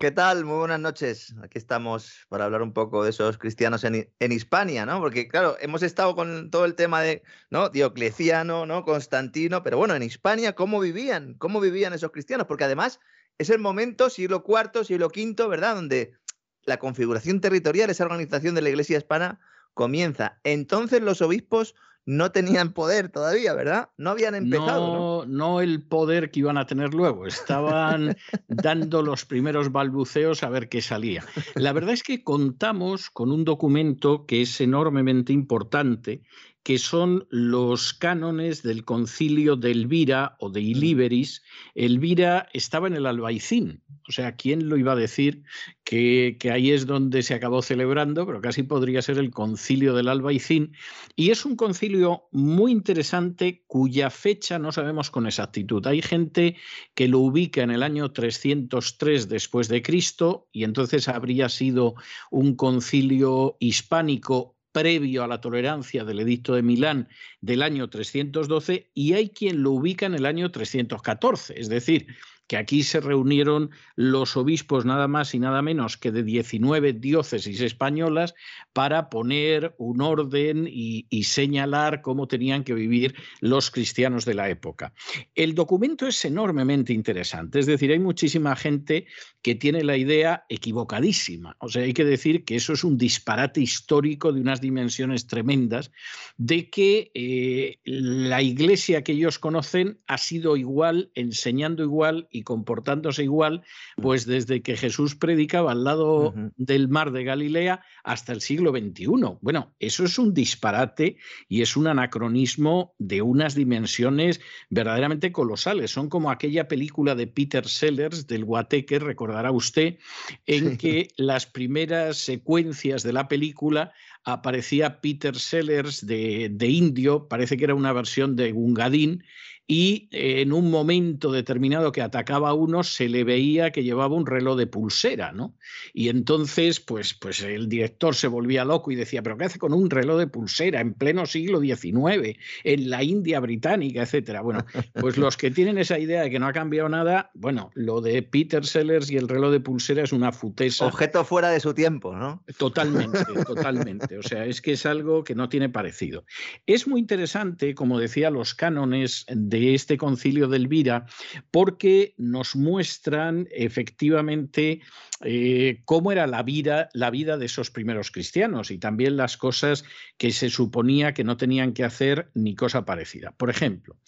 ¿Qué 0.00 0.10
tal? 0.10 0.46
Muy 0.46 0.56
buenas 0.56 0.80
noches. 0.80 1.34
Aquí 1.42 1.58
estamos 1.58 2.24
para 2.30 2.46
hablar 2.46 2.62
un 2.62 2.72
poco 2.72 3.04
de 3.04 3.10
esos 3.10 3.36
cristianos 3.36 3.84
en, 3.84 4.10
en, 4.18 4.32
Hispania, 4.32 4.86
¿no? 4.86 4.98
Porque, 4.98 5.28
claro, 5.28 5.58
hemos 5.60 5.82
estado 5.82 6.16
con 6.16 6.50
todo 6.50 6.64
el 6.64 6.74
tema 6.74 7.02
de, 7.02 7.22
¿no? 7.50 7.68
Diocleciano, 7.68 8.64
¿no? 8.64 8.82
Constantino, 8.86 9.62
pero 9.62 9.76
bueno, 9.76 9.94
en 9.94 10.02
Hispania, 10.02 10.54
¿cómo 10.54 10.80
vivían? 10.80 11.34
¿Cómo 11.34 11.60
vivían 11.60 11.92
esos 11.92 12.12
cristianos? 12.12 12.46
Porque 12.46 12.64
además 12.64 12.98
es 13.36 13.50
el 13.50 13.58
momento, 13.58 14.08
siglo 14.08 14.42
IV, 14.48 14.86
siglo 14.86 15.08
V, 15.08 15.46
¿verdad? 15.48 15.74
Donde 15.74 16.14
la 16.62 16.78
configuración 16.78 17.42
territorial, 17.42 17.90
esa 17.90 18.04
organización 18.04 18.54
de 18.54 18.62
la 18.62 18.70
Iglesia 18.70 18.96
hispana 18.96 19.38
comienza. 19.74 20.40
Entonces 20.44 21.02
los 21.02 21.20
obispos 21.20 21.74
no 22.06 22.32
tenían 22.32 22.72
poder 22.72 23.08
todavía, 23.08 23.54
¿verdad? 23.54 23.90
No 23.96 24.10
habían 24.10 24.34
empezado. 24.34 25.24
No, 25.24 25.26
no, 25.26 25.60
el 25.60 25.82
poder 25.82 26.30
que 26.30 26.40
iban 26.40 26.58
a 26.58 26.66
tener 26.66 26.94
luego. 26.94 27.26
Estaban 27.26 28.16
dando 28.48 29.02
los 29.02 29.24
primeros 29.24 29.70
balbuceos 29.70 30.42
a 30.42 30.48
ver 30.48 30.68
qué 30.68 30.82
salía. 30.82 31.24
La 31.54 31.72
verdad 31.72 31.92
es 31.92 32.02
que 32.02 32.24
contamos 32.24 33.10
con 33.10 33.30
un 33.30 33.44
documento 33.44 34.26
que 34.26 34.42
es 34.42 34.60
enormemente 34.60 35.32
importante 35.32 36.22
que 36.62 36.78
son 36.78 37.26
los 37.30 37.94
cánones 37.94 38.62
del 38.62 38.84
concilio 38.84 39.56
de 39.56 39.70
Elvira 39.70 40.36
o 40.40 40.50
de 40.50 40.60
Iliberis. 40.60 41.42
Elvira 41.74 42.48
estaba 42.52 42.86
en 42.86 42.96
el 42.96 43.06
Albaicín, 43.06 43.82
o 44.06 44.12
sea, 44.12 44.36
¿quién 44.36 44.68
lo 44.68 44.76
iba 44.76 44.92
a 44.92 44.96
decir 44.96 45.42
que, 45.84 46.36
que, 46.38 46.50
ahí 46.50 46.70
es 46.72 46.86
donde 46.86 47.22
se 47.22 47.34
acabó 47.34 47.62
celebrando? 47.62 48.26
Pero 48.26 48.40
casi 48.40 48.62
podría 48.62 49.02
ser 49.02 49.18
el 49.18 49.30
concilio 49.30 49.94
del 49.94 50.08
Albaicín. 50.08 50.72
Y 51.16 51.30
es 51.30 51.44
un 51.44 51.56
concilio 51.56 52.28
muy 52.32 52.72
interesante 52.72 53.64
cuya 53.66 54.10
fecha 54.10 54.58
no 54.58 54.72
sabemos 54.72 55.10
con 55.10 55.26
exactitud. 55.26 55.86
Hay 55.86 56.02
gente 56.02 56.56
que 56.94 57.08
lo 57.08 57.20
ubica 57.20 57.62
en 57.62 57.70
el 57.70 57.82
año 57.82 58.12
303 58.12 59.28
después 59.28 59.68
de 59.68 59.82
Cristo 59.82 60.48
y 60.52 60.64
entonces 60.64 61.08
habría 61.08 61.48
sido 61.48 61.94
un 62.30 62.56
concilio 62.56 63.56
hispánico 63.60 64.56
previo 64.72 65.22
a 65.22 65.28
la 65.28 65.40
tolerancia 65.40 66.04
del 66.04 66.20
Edicto 66.20 66.54
de 66.54 66.62
Milán 66.62 67.08
del 67.40 67.62
año 67.62 67.88
312 67.88 68.90
y 68.94 69.14
hay 69.14 69.30
quien 69.30 69.62
lo 69.62 69.72
ubica 69.72 70.06
en 70.06 70.14
el 70.14 70.26
año 70.26 70.50
314, 70.50 71.58
es 71.58 71.68
decir, 71.68 72.06
que 72.50 72.56
aquí 72.56 72.82
se 72.82 72.98
reunieron 72.98 73.70
los 73.94 74.36
obispos 74.36 74.84
nada 74.84 75.06
más 75.06 75.36
y 75.36 75.38
nada 75.38 75.62
menos 75.62 75.96
que 75.96 76.10
de 76.10 76.24
19 76.24 76.94
diócesis 76.94 77.60
españolas 77.60 78.34
para 78.72 79.08
poner 79.08 79.76
un 79.78 80.00
orden 80.00 80.66
y, 80.68 81.06
señalar 81.22 82.02
cómo 82.02 82.26
tenían 82.26 82.64
que 82.64 82.74
vivir 82.74 83.14
los 83.40 83.70
cristianos 83.70 84.24
de 84.24 84.34
la 84.34 84.50
época. 84.50 84.92
El 85.36 85.54
documento 85.54 86.08
es 86.08 86.24
enormemente 86.24 86.92
interesante, 86.92 87.60
es 87.60 87.66
decir, 87.66 87.92
hay 87.92 88.00
muchísima 88.00 88.56
gente 88.56 89.06
que 89.42 89.54
tiene 89.54 89.84
la 89.84 89.96
idea 89.96 90.44
equivocadísima. 90.48 91.56
O 91.60 91.68
sea, 91.68 91.84
hay 91.84 91.92
que 91.92 92.04
decir 92.04 92.44
que 92.44 92.56
eso 92.56 92.72
es 92.72 92.82
un 92.82 92.98
disparate 92.98 93.60
histórico 93.60 94.32
de 94.32 94.40
unas 94.40 94.60
dimensiones 94.60 95.28
tremendas, 95.28 95.92
de 96.36 96.68
que 96.68 97.12
eh, 97.14 97.78
la 97.84 98.42
iglesia 98.42 99.04
que 99.04 99.12
ellos 99.12 99.38
conocen 99.38 100.00
ha 100.08 100.18
sido 100.18 100.56
igual, 100.56 101.12
enseñando 101.14 101.84
igual 101.84 102.26
y 102.32 102.39
comportándose 102.42 103.24
igual, 103.24 103.62
pues 103.96 104.26
desde 104.26 104.62
que 104.62 104.76
Jesús 104.76 105.14
predicaba 105.14 105.72
al 105.72 105.84
lado 105.84 106.28
uh 106.28 106.32
-huh. 106.32 106.52
del 106.56 106.88
mar 106.88 107.12
de 107.12 107.24
Galilea 107.24 107.82
hasta 108.04 108.32
el 108.32 108.40
siglo 108.40 108.70
XXI. 108.70 109.06
Bueno, 109.40 109.74
eso 109.78 110.04
es 110.04 110.18
un 110.18 110.34
disparate 110.34 111.16
y 111.48 111.62
es 111.62 111.76
un 111.76 111.86
anacronismo 111.86 112.94
de 112.98 113.22
unas 113.22 113.54
dimensiones 113.54 114.40
verdaderamente 114.68 115.32
colosales. 115.32 115.90
Son 115.90 116.08
como 116.08 116.30
aquella 116.30 116.68
película 116.68 117.14
de 117.14 117.26
Peter 117.26 117.66
Sellers 117.66 118.26
del 118.26 118.44
Guateque, 118.44 118.98
recordará 118.98 119.50
usted, 119.52 119.98
en 120.46 120.76
que 120.76 121.08
las 121.16 121.46
primeras 121.46 122.18
secuencias 122.18 123.02
de 123.02 123.12
la 123.12 123.28
película 123.28 123.92
aparecía 124.24 125.00
Peter 125.00 125.36
Sellers 125.36 126.06
de, 126.06 126.48
de, 126.52 126.68
indio, 126.68 127.28
parece 127.28 127.56
que 127.56 127.64
era 127.64 127.74
una 127.74 127.92
versión 127.92 128.36
de 128.36 128.52
Gungadín, 128.52 129.24
y 129.70 130.08
en 130.10 130.52
un 130.52 130.68
momento 130.68 131.30
determinado 131.30 131.92
que 131.92 132.02
atacaba 132.02 132.48
a 132.48 132.54
uno 132.54 132.82
se 132.82 133.08
le 133.08 133.22
veía 133.22 133.70
que 133.70 133.84
llevaba 133.84 134.16
un 134.16 134.26
reloj 134.26 134.58
de 134.58 134.66
pulsera, 134.66 135.30
¿no? 135.30 135.54
Y 135.94 136.08
entonces, 136.08 136.80
pues, 136.80 137.14
pues 137.14 137.40
el 137.42 137.68
director 137.68 138.16
se 138.16 138.26
volvía 138.26 138.64
loco 138.64 138.90
y 138.90 138.96
decía, 138.96 139.22
pero 139.22 139.38
¿qué 139.38 139.44
hace 139.44 139.60
con 139.60 139.72
un 139.72 139.88
reloj 139.88 140.18
de 140.18 140.26
pulsera 140.26 140.80
en 140.80 140.94
pleno 140.94 141.24
siglo 141.24 141.60
XIX, 141.60 142.36
en 142.64 142.90
la 142.90 143.04
India 143.04 143.38
británica, 143.38 144.02
etcétera? 144.02 144.40
Bueno, 144.40 144.66
pues 144.94 145.16
los 145.16 145.36
que 145.36 145.52
tienen 145.52 145.78
esa 145.78 146.00
idea 146.00 146.22
de 146.22 146.30
que 146.30 146.40
no 146.40 146.48
ha 146.48 146.52
cambiado 146.52 146.88
nada, 146.88 147.30
bueno, 147.34 147.70
lo 147.74 148.00
de 148.00 148.24
Peter 148.24 148.66
Sellers 148.66 149.08
y 149.08 149.18
el 149.18 149.28
reloj 149.28 149.52
de 149.52 149.60
pulsera 149.60 150.02
es 150.02 150.12
una 150.12 150.32
futesa. 150.32 150.84
Objeto 150.84 151.24
fuera 151.24 151.48
de 151.48 151.60
su 151.60 151.74
tiempo, 151.74 152.16
¿no? 152.16 152.42
Totalmente, 152.58 153.24
totalmente. 153.46 154.09
O 154.18 154.22
sea, 154.22 154.44
es 154.46 154.60
que 154.60 154.72
es 154.72 154.86
algo 154.86 155.24
que 155.24 155.34
no 155.34 155.48
tiene 155.48 155.68
parecido. 155.68 156.24
Es 156.66 156.86
muy 156.86 157.00
interesante, 157.00 157.74
como 157.74 157.98
decía, 157.98 158.30
los 158.30 158.54
cánones 158.54 159.24
de 159.28 159.74
este 159.74 159.96
concilio 159.96 160.48
de 160.48 160.56
Elvira, 160.56 161.06
porque 161.50 162.14
nos 162.16 162.56
muestran 162.56 163.48
efectivamente 163.50 164.80
eh, 165.22 165.82
cómo 165.84 166.12
era 166.12 166.26
la 166.26 166.42
vida, 166.42 166.88
la 166.94 167.10
vida 167.10 167.36
de 167.36 167.46
esos 167.46 167.70
primeros 167.70 168.10
cristianos 168.10 168.70
y 168.70 168.78
también 168.78 169.16
las 169.16 169.36
cosas 169.36 169.84
que 170.16 170.32
se 170.32 170.48
suponía 170.48 171.12
que 171.12 171.24
no 171.24 171.36
tenían 171.36 171.72
que 171.72 171.84
hacer 171.84 172.30
ni 172.34 172.54
cosa 172.54 172.84
parecida. 172.84 173.32
Por 173.36 173.50
ejemplo, 173.50 173.98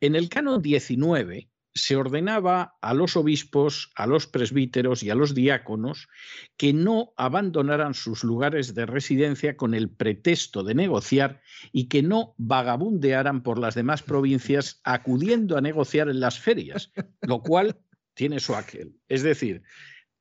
en 0.00 0.16
el 0.16 0.28
canon 0.28 0.62
19, 0.62 1.48
se 1.74 1.96
ordenaba 1.96 2.76
a 2.82 2.94
los 2.94 3.16
obispos, 3.16 3.92
a 3.96 4.06
los 4.06 4.26
presbíteros 4.26 5.02
y 5.02 5.10
a 5.10 5.14
los 5.14 5.34
diáconos 5.34 6.08
que 6.56 6.72
no 6.72 7.14
abandonaran 7.16 7.94
sus 7.94 8.24
lugares 8.24 8.74
de 8.74 8.86
residencia 8.86 9.56
con 9.56 9.74
el 9.74 9.88
pretexto 9.88 10.62
de 10.62 10.74
negociar 10.74 11.40
y 11.72 11.88
que 11.88 12.02
no 12.02 12.34
vagabundearan 12.36 13.42
por 13.42 13.58
las 13.58 13.74
demás 13.74 14.02
provincias 14.02 14.80
acudiendo 14.84 15.56
a 15.56 15.62
negociar 15.62 16.08
en 16.08 16.20
las 16.20 16.38
ferias, 16.38 16.92
lo 17.22 17.40
cual 17.42 17.78
tiene 18.14 18.40
su 18.40 18.54
aquel. 18.54 18.94
Es 19.08 19.22
decir, 19.22 19.62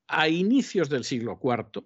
a 0.07 0.30
inicios 0.30 0.90
del 0.90 1.03
siglo 1.03 1.40
IV, 1.41 1.86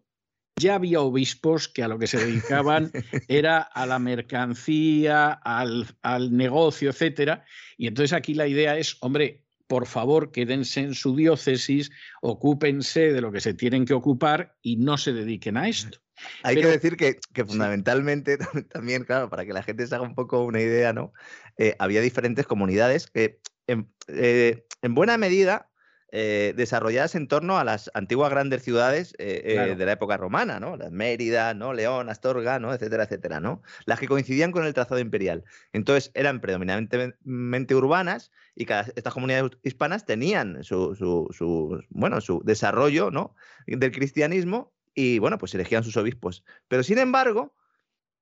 ya 0.57 0.75
había 0.75 1.01
obispos 1.01 1.67
que 1.67 1.83
a 1.83 1.87
lo 1.87 1.99
que 1.99 2.07
se 2.07 2.17
dedicaban 2.17 2.91
era 3.27 3.59
a 3.59 3.85
la 3.85 3.99
mercancía, 3.99 5.31
al, 5.31 5.87
al 6.01 6.35
negocio, 6.35 6.91
etcétera. 6.91 7.45
Y 7.77 7.87
entonces 7.87 8.13
aquí 8.13 8.35
la 8.35 8.47
idea 8.47 8.77
es, 8.77 8.97
hombre, 9.01 9.44
por 9.67 9.87
favor, 9.87 10.31
quédense 10.31 10.81
en 10.81 10.93
su 10.93 11.15
diócesis, 11.15 11.91
ocúpense 12.21 13.13
de 13.13 13.21
lo 13.21 13.31
que 13.31 13.41
se 13.41 13.53
tienen 13.53 13.85
que 13.85 13.93
ocupar 13.93 14.55
y 14.61 14.77
no 14.77 14.97
se 14.97 15.13
dediquen 15.13 15.57
a 15.57 15.67
esto. 15.67 15.99
Hay 16.43 16.55
Pero, 16.55 16.69
que 16.69 16.73
decir 16.73 16.97
que, 16.97 17.19
que 17.33 17.45
fundamentalmente 17.45 18.37
sí. 18.53 18.63
también, 18.63 19.03
claro, 19.03 19.29
para 19.29 19.45
que 19.45 19.53
la 19.53 19.63
gente 19.63 19.85
se 19.85 19.95
haga 19.95 20.03
un 20.03 20.15
poco 20.15 20.43
una 20.43 20.61
idea, 20.61 20.93
¿no? 20.93 21.13
Eh, 21.57 21.75
había 21.79 22.01
diferentes 22.01 22.45
comunidades 22.45 23.07
que 23.07 23.39
en, 23.67 23.91
eh, 24.07 24.65
en 24.81 24.95
buena 24.95 25.17
medida 25.17 25.69
eh, 26.17 26.53
desarrolladas 26.55 27.13
en 27.15 27.27
torno 27.27 27.57
a 27.59 27.65
las 27.65 27.91
antiguas 27.93 28.29
grandes 28.29 28.63
ciudades 28.63 29.13
eh, 29.17 29.41
eh, 29.43 29.53
Claro. 29.55 29.75
de 29.75 29.85
la 29.85 29.91
época 29.91 30.15
romana, 30.15 30.61
¿no? 30.61 30.77
Las 30.77 30.91
Mérida, 30.91 31.53
¿no? 31.53 31.73
León, 31.73 32.09
Astorga, 32.09 32.57
¿no? 32.57 32.73
Etcétera, 32.73 33.03
etcétera, 33.03 33.41
¿no? 33.41 33.61
Las 33.85 33.99
que 33.99 34.07
coincidían 34.07 34.53
con 34.53 34.65
el 34.65 34.73
trazado 34.73 34.99
imperial. 35.01 35.43
Entonces 35.73 36.11
eran 36.13 36.39
predominantemente 36.39 37.75
urbanas 37.75 38.31
y 38.55 38.65
cada, 38.65 38.87
estas 38.95 39.13
comunidades 39.13 39.51
hispanas 39.63 40.05
tenían 40.05 40.63
su, 40.63 40.95
su- 40.95 41.27
su, 41.31 41.83
bueno, 41.89 42.21
su 42.21 42.41
desarrollo, 42.45 43.11
¿no? 43.11 43.35
Del 43.67 43.91
cristianismo 43.91 44.71
y, 44.93 45.19
bueno, 45.19 45.37
pues 45.37 45.53
elegían 45.53 45.83
sus 45.83 45.97
obispos. 45.97 46.43
Pero 46.69 46.81
sin 46.83 46.97
embargo, 46.97 47.53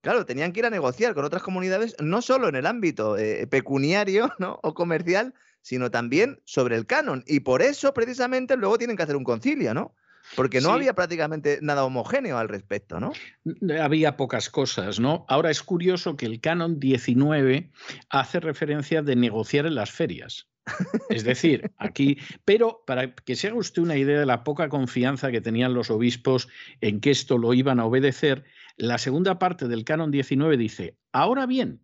Claro, 0.02 0.26
tenían 0.26 0.52
que 0.52 0.60
ir 0.60 0.66
a 0.66 0.70
negociar 0.70 1.14
con 1.14 1.24
otras 1.24 1.44
comunidades, 1.44 1.96
no 2.02 2.22
solo 2.22 2.50
en 2.50 2.56
el 2.56 2.66
ámbito 2.66 3.18
eh, 3.18 3.48
pecuniario 3.48 4.30
¿no? 4.40 4.60
o 4.62 4.74
comercial, 4.74 5.34
sino 5.64 5.90
también 5.90 6.40
sobre 6.46 6.76
el 6.76 6.86
canon. 6.86 7.24
Y 7.26 7.40
por 7.40 7.64
eso, 7.64 7.96
precisamente, 7.96 8.56
luego 8.56 8.78
tienen 8.78 8.96
que 8.96 9.04
hacer 9.04 9.16
un 9.16 9.24
concilio, 9.24 9.74
¿no? 9.74 9.96
Porque 10.36 10.62
no 10.62 10.70
Sí. 10.70 10.76
había 10.76 10.94
prácticamente 10.94 11.60
nada 11.62 11.84
homogéneo 11.84 12.38
al 12.38 12.48
respecto, 12.48 13.00
¿no? 13.00 13.12
Había 13.82 14.16
pocas 14.16 14.50
cosas, 14.50 15.00
¿no? 15.00 15.26
Ahora 15.28 15.50
es 15.50 15.64
curioso 15.64 16.16
que 16.16 16.26
el 16.26 16.40
canon 16.40 16.80
19 16.80 17.72
hace 18.10 18.40
referencia 18.40 19.02
de 19.02 19.16
negociar 19.16 19.66
en 19.66 19.76
las 19.76 19.92
ferias. 19.92 20.50
Es 21.10 21.26
decir, 21.26 21.74
aquí, 21.78 22.18
pero 22.46 22.84
para 22.88 23.14
que 23.16 23.36
se 23.36 23.48
haga 23.48 23.58
usted 23.58 23.82
una 23.82 23.98
idea 23.98 24.18
de 24.18 24.26
la 24.26 24.46
poca 24.46 24.70
confianza 24.70 25.30
que 25.30 25.42
tenían 25.42 25.74
los 25.74 25.90
obispos 25.90 26.48
en 26.80 27.02
que 27.02 27.12
esto 27.12 27.38
lo 27.38 27.54
iban 27.54 27.82
a 27.82 27.86
obedecer, 27.86 28.46
la 28.78 28.98
segunda 28.98 29.40
parte 29.40 29.68
del 29.68 29.84
canon 29.84 30.10
19 30.10 30.56
dice, 30.56 30.98
ahora 31.12 31.46
bien, 31.46 31.82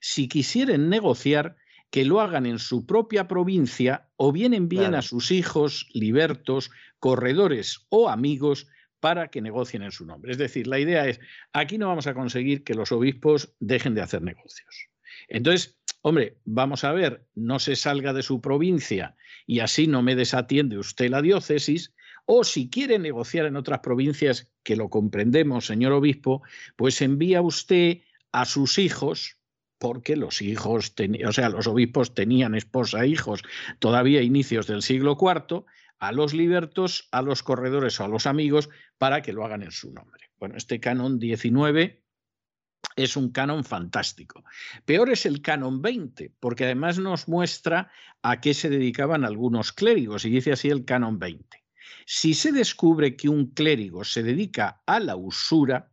si 0.00 0.28
quisieren 0.28 0.88
negociar, 0.88 1.56
que 1.90 2.04
lo 2.04 2.20
hagan 2.20 2.46
en 2.46 2.58
su 2.58 2.86
propia 2.86 3.26
provincia 3.28 4.08
o 4.16 4.32
bien 4.32 4.54
envíen 4.54 4.82
Claro. 4.90 4.98
a 4.98 5.02
sus 5.02 5.30
hijos, 5.30 5.88
libertos, 5.92 6.70
corredores 6.98 7.86
o 7.88 8.08
amigos 8.08 8.68
para 9.00 9.28
que 9.28 9.40
negocien 9.40 9.82
en 9.82 9.90
su 9.92 10.04
nombre. 10.04 10.30
Es 10.30 10.38
decir, 10.38 10.66
la 10.66 10.78
idea 10.78 11.06
es, 11.08 11.20
aquí 11.52 11.78
no 11.78 11.88
vamos 11.88 12.06
a 12.06 12.14
conseguir 12.14 12.64
que 12.64 12.74
los 12.74 12.92
obispos 12.92 13.54
dejen 13.58 13.94
de 13.94 14.02
hacer 14.02 14.22
negocios. 14.22 14.88
Entonces, 15.28 15.78
hombre, 16.02 16.36
vamos 16.44 16.84
a 16.84 16.92
ver, 16.92 17.26
no 17.34 17.58
se 17.58 17.76
salga 17.76 18.12
de 18.12 18.22
su 18.22 18.40
provincia 18.40 19.16
y 19.46 19.60
así 19.60 19.86
no 19.86 20.02
me 20.02 20.16
desatiende 20.16 20.78
usted 20.78 21.10
la 21.10 21.22
diócesis, 21.22 21.94
o 22.26 22.44
si 22.44 22.68
quiere 22.68 22.98
negociar 22.98 23.46
en 23.46 23.56
otras 23.56 23.80
provincias, 23.80 24.52
que 24.62 24.76
lo 24.76 24.88
comprendemos, 24.90 25.66
señor 25.66 25.92
obispo, 25.92 26.42
pues 26.76 27.00
envía 27.02 27.42
usted 27.42 28.02
a 28.32 28.44
sus 28.44 28.78
hijos, 28.78 29.38
porque 29.80 30.14
los 30.14 30.42
hijos, 30.42 30.92
o 31.26 31.32
sea, 31.32 31.48
los 31.48 31.66
obispos 31.66 32.14
tenían 32.14 32.54
esposa 32.54 33.02
e 33.02 33.08
hijos 33.08 33.42
todavía 33.78 34.20
a 34.20 34.22
inicios 34.22 34.66
del 34.66 34.82
siglo 34.82 35.16
IV, 35.18 35.64
a 35.98 36.12
los 36.12 36.34
libertos, 36.34 37.08
a 37.12 37.22
los 37.22 37.42
corredores 37.42 37.98
o 37.98 38.04
a 38.04 38.08
los 38.08 38.26
amigos, 38.26 38.68
para 38.98 39.22
que 39.22 39.32
lo 39.32 39.42
hagan 39.42 39.62
en 39.62 39.72
su 39.72 39.90
nombre. 39.90 40.30
Bueno, 40.38 40.58
este 40.58 40.80
canon 40.80 41.18
19 41.18 42.04
es 42.94 43.16
un 43.16 43.32
canon 43.32 43.64
fantástico. 43.64 44.44
Peor 44.84 45.08
es 45.08 45.24
el 45.24 45.40
canon 45.40 45.80
20, 45.80 46.30
porque 46.38 46.64
además 46.64 46.98
nos 46.98 47.26
muestra 47.26 47.90
a 48.20 48.42
qué 48.42 48.52
se 48.52 48.68
dedicaban 48.68 49.24
algunos 49.24 49.72
clérigos, 49.72 50.26
y 50.26 50.30
dice 50.30 50.52
así 50.52 50.68
el 50.68 50.84
canon 50.84 51.18
20. 51.18 51.64
Si 52.04 52.34
se 52.34 52.52
descubre 52.52 53.16
que 53.16 53.30
un 53.30 53.46
clérigo 53.46 54.04
se 54.04 54.22
dedica 54.22 54.82
a 54.84 55.00
la 55.00 55.16
usura, 55.16 55.90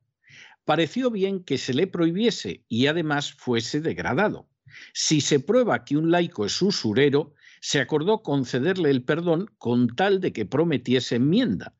pareció 0.68 1.10
bien 1.10 1.46
que 1.46 1.58
se 1.58 1.74
le 1.74 1.88
prohibiese 1.88 2.66
y 2.68 2.88
además 2.88 3.32
fuese 3.32 3.80
degradado. 3.80 4.50
Si 4.94 5.22
se 5.22 5.40
prueba 5.40 5.86
que 5.86 5.96
un 5.96 6.12
laico 6.12 6.46
es 6.46 6.62
usurero, 6.62 7.34
se 7.62 7.80
acordó 7.80 8.22
concederle 8.22 8.90
el 8.90 9.02
perdón 9.06 9.50
con 9.60 9.88
tal 9.96 10.20
de 10.20 10.34
que 10.34 10.46
prometiese 10.46 11.16
enmienda. 11.16 11.74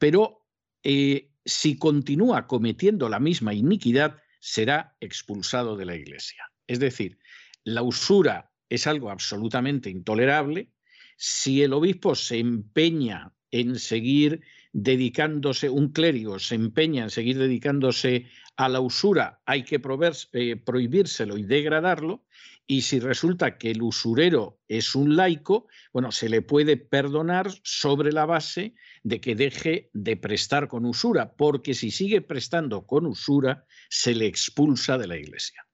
Pero 0.00 0.44
eh, 0.82 1.30
si 1.44 1.78
continúa 1.78 2.48
cometiendo 2.48 3.08
la 3.08 3.20
misma 3.20 3.54
iniquidad, 3.54 4.18
será 4.40 4.96
expulsado 4.98 5.76
de 5.76 5.84
la 5.84 5.94
iglesia. 5.94 6.50
Es 6.66 6.80
decir, 6.80 7.20
la 7.62 7.82
usura 7.82 8.50
es 8.68 8.88
algo 8.88 9.10
absolutamente 9.10 9.88
intolerable. 9.88 10.72
Si 11.16 11.62
el 11.62 11.72
obispo 11.72 12.16
se 12.16 12.40
empeña 12.40 13.32
en 13.52 13.78
seguir 13.78 14.42
dedicándose, 14.72 15.68
un 15.68 15.92
clérigo 15.92 16.38
se 16.38 16.54
empeña 16.54 17.04
en 17.04 17.10
seguir 17.10 17.38
dedicándose 17.38 18.26
a 18.56 18.68
la 18.68 18.80
usura, 18.80 19.40
hay 19.46 19.64
que 19.64 19.80
prover- 19.80 20.28
eh, 20.32 20.56
prohibírselo 20.56 21.38
y 21.38 21.44
degradarlo. 21.44 22.24
Y 22.66 22.82
si 22.82 23.00
resulta 23.00 23.58
que 23.58 23.72
el 23.72 23.82
usurero 23.82 24.60
es 24.68 24.94
un 24.94 25.16
laico, 25.16 25.66
bueno, 25.92 26.12
se 26.12 26.28
le 26.28 26.42
puede 26.42 26.76
perdonar 26.76 27.50
sobre 27.64 28.12
la 28.12 28.24
base 28.24 28.74
de 29.02 29.20
que 29.20 29.34
deje 29.34 29.90
de 29.92 30.16
prestar 30.16 30.68
con 30.68 30.86
usura, 30.86 31.34
porque 31.34 31.74
si 31.74 31.90
sigue 31.90 32.22
prestando 32.22 32.86
con 32.86 33.04
usura, 33.04 33.66
se 33.90 34.14
le 34.14 34.26
expulsa 34.26 34.96
de 34.96 35.06
la 35.08 35.16
iglesia. 35.16 35.66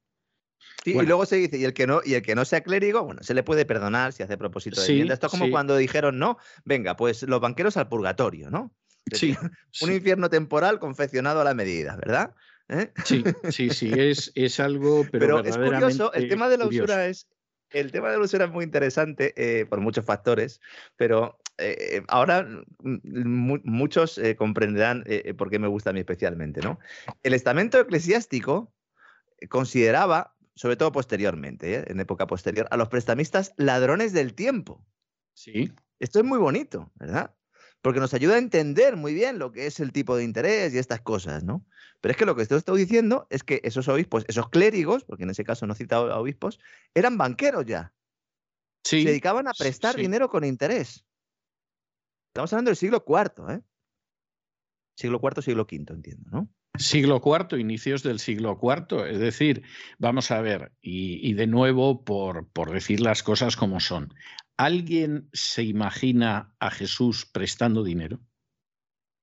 Sí, 0.82 0.94
Bueno. 0.94 1.04
Y 1.04 1.08
luego 1.08 1.26
se 1.26 1.36
dice, 1.36 1.58
y 1.58 1.64
el, 1.64 1.74
que 1.74 1.86
no, 1.86 2.00
y 2.04 2.14
el 2.14 2.22
que 2.22 2.34
no 2.34 2.44
sea 2.44 2.62
clérigo, 2.62 3.04
bueno, 3.04 3.22
se 3.22 3.34
le 3.34 3.42
puede 3.42 3.66
perdonar 3.66 4.12
si 4.12 4.22
hace 4.22 4.38
propósito 4.38 4.80
de 4.80 4.86
Sí. 4.86 5.00
Esto 5.02 5.26
es 5.26 5.30
como 5.30 5.44
sí. 5.44 5.50
cuando 5.50 5.76
dijeron, 5.76 6.18
no, 6.18 6.38
venga, 6.64 6.96
pues 6.96 7.22
los 7.24 7.40
banqueros 7.40 7.76
al 7.76 7.88
purgatorio, 7.88 8.50
¿no? 8.50 8.74
Sí, 9.12 9.34
Un 9.80 9.90
sí, 9.90 9.94
infierno 9.96 10.28
temporal 10.28 10.78
confeccionado 10.78 11.40
a 11.40 11.44
la 11.44 11.54
medida, 11.54 11.96
¿verdad? 11.96 12.34
¿Eh? 12.68 12.90
sí, 13.04 13.24
sí, 13.48 13.70
sí, 13.70 13.92
es, 13.98 14.30
es 14.34 14.60
algo, 14.60 15.04
pero, 15.12 15.18
Pero, 15.18 15.44
es 15.44 15.56
curioso, 15.56 16.12
el 16.12 16.28
tema 16.28 16.48
de 16.48 16.58
la 16.58 16.64
curioso. 16.66 16.84
usura 16.84 17.06
es. 17.06 17.28
El 17.70 17.92
tema 17.92 18.10
de 18.10 18.16
la 18.16 18.24
usura 18.24 18.46
es 18.46 18.50
muy 18.50 18.64
interesante 18.64 19.34
eh, 19.36 19.66
por 19.66 19.80
muchos 19.80 20.04
factores, 20.04 20.60
pero 20.96 21.38
eh, 21.58 22.02
ahora 22.08 22.42
mm, 22.80 22.98
mu- 23.28 23.60
muchos 23.64 24.18
comprenderán 24.38 25.04
por 25.36 25.50
qué 25.50 25.58
me 25.58 25.68
gusta 25.68 25.90
a 25.90 25.92
mí 25.92 26.00
especialmente, 26.00 26.62
¿no? 26.62 26.78
El 27.22 27.34
estamento 27.34 27.78
eclesiástico 27.78 28.72
consideraba, 29.48 30.36
sobre 30.54 30.76
todo 30.76 30.92
posteriormente, 30.92 31.90
en 31.90 32.00
época 32.00 32.26
posterior, 32.26 32.66
a 32.70 32.76
los 32.76 32.88
prestamistas 32.88 33.54
ladrones 33.56 34.12
del 34.12 34.34
tiempo. 34.34 34.84
Sí, 35.34 35.72
Esto 36.00 36.18
es 36.20 36.24
muy 36.24 36.38
bonito, 36.38 36.90
¿verdad? 36.96 37.34
Porque 37.82 38.00
nos 38.00 38.14
ayuda 38.14 38.34
a 38.34 38.38
entender 38.38 38.96
muy 38.96 39.14
bien 39.14 39.38
lo 39.38 39.52
que 39.52 39.66
es 39.66 39.80
el 39.80 39.92
tipo 39.92 40.16
de 40.16 40.24
interés 40.24 40.74
y 40.74 40.78
estas 40.78 41.00
cosas, 41.00 41.44
¿no? 41.44 41.64
Pero 42.00 42.12
es 42.12 42.18
que 42.18 42.26
lo 42.26 42.36
que 42.36 42.42
estoy 42.42 42.58
estoy 42.58 42.80
diciendo 42.80 43.26
es 43.30 43.42
que 43.42 43.60
esos 43.64 43.88
obispos, 43.88 44.24
esos 44.28 44.48
clérigos, 44.50 45.04
porque 45.04 45.24
en 45.24 45.30
ese 45.30 45.44
caso 45.44 45.66
no 45.66 45.72
he 45.72 45.76
citado 45.76 46.12
a 46.12 46.18
obispos, 46.18 46.60
eran 46.94 47.18
banqueros 47.18 47.64
ya. 47.66 47.92
sí. 48.84 49.02
Se 49.02 49.08
dedicaban 49.08 49.48
a 49.48 49.52
prestar 49.52 49.94
sí. 49.94 50.02
dinero 50.02 50.28
con 50.28 50.44
interés. 50.44 51.04
Estamos 52.28 52.52
hablando 52.52 52.70
del 52.70 52.76
siglo 52.76 53.04
IV, 53.06 53.54
¿eh? 53.54 53.62
Siglo 54.96 55.20
IV, 55.22 55.42
siglo 55.42 55.62
V, 55.62 55.92
entiendo, 55.92 56.30
¿no? 56.30 56.48
Siglo 56.76 57.20
IV, 57.24 57.58
inicios 57.58 58.02
del 58.02 58.18
siglo 58.18 58.58
IV. 58.60 59.10
Es 59.10 59.18
decir, 59.18 59.62
vamos 59.98 60.30
a 60.30 60.40
ver, 60.40 60.72
y, 60.80 61.28
y 61.28 61.34
de 61.34 61.46
nuevo 61.46 62.04
por, 62.04 62.48
por 62.48 62.70
decir 62.70 63.00
las 63.00 63.22
cosas 63.22 63.56
como 63.56 63.80
son. 63.80 64.14
¿Alguien 64.58 65.30
se 65.32 65.62
imagina 65.62 66.54
a 66.58 66.70
Jesús 66.70 67.24
prestando 67.26 67.84
dinero? 67.84 68.20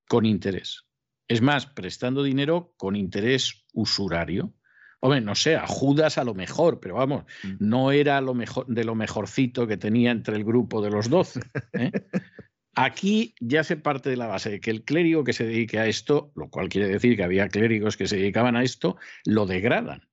Con 0.07 0.25
interés. 0.25 0.85
Es 1.27 1.41
más, 1.41 1.65
prestando 1.65 2.23
dinero 2.23 2.73
con 2.77 2.95
interés 2.95 3.65
usurario. 3.73 4.53
Hombre, 5.01 5.19
no 5.21 5.35
sé, 5.35 5.55
a 5.57 5.67
Judas 5.67 6.17
a 6.17 6.23
lo 6.23 6.33
mejor, 6.33 6.79
pero 6.79 6.95
vamos, 6.95 7.25
Mm. 7.43 7.55
no 7.59 7.91
era 7.91 8.21
lo 8.21 8.33
mejor, 8.33 8.65
de 8.67 8.85
lo 8.85 8.95
mejorcito 8.95 9.67
que 9.67 9.77
tenía 9.77 10.11
entre 10.11 10.37
el 10.37 10.45
grupo 10.45 10.81
de 10.81 10.89
los 10.89 11.09
doce. 11.09 11.41
¿eh? 11.73 11.91
Aquí 12.73 13.35
ya 13.39 13.63
se 13.63 13.77
parte 13.77 14.09
de 14.09 14.17
la 14.17 14.27
base 14.27 14.49
de 14.49 14.59
que 14.61 14.71
el 14.71 14.83
clérigo 14.83 15.23
que 15.23 15.33
se 15.33 15.45
dedique 15.45 15.79
a 15.79 15.87
esto, 15.87 16.31
lo 16.35 16.49
cual 16.49 16.69
quiere 16.69 16.87
decir 16.87 17.15
que 17.17 17.23
había 17.23 17.47
clérigos 17.49 17.97
que 17.97 18.07
se 18.07 18.17
dedicaban 18.17 18.55
a 18.55 18.63
esto, 18.63 18.97
lo 19.25 19.45
degradan. 19.45 20.07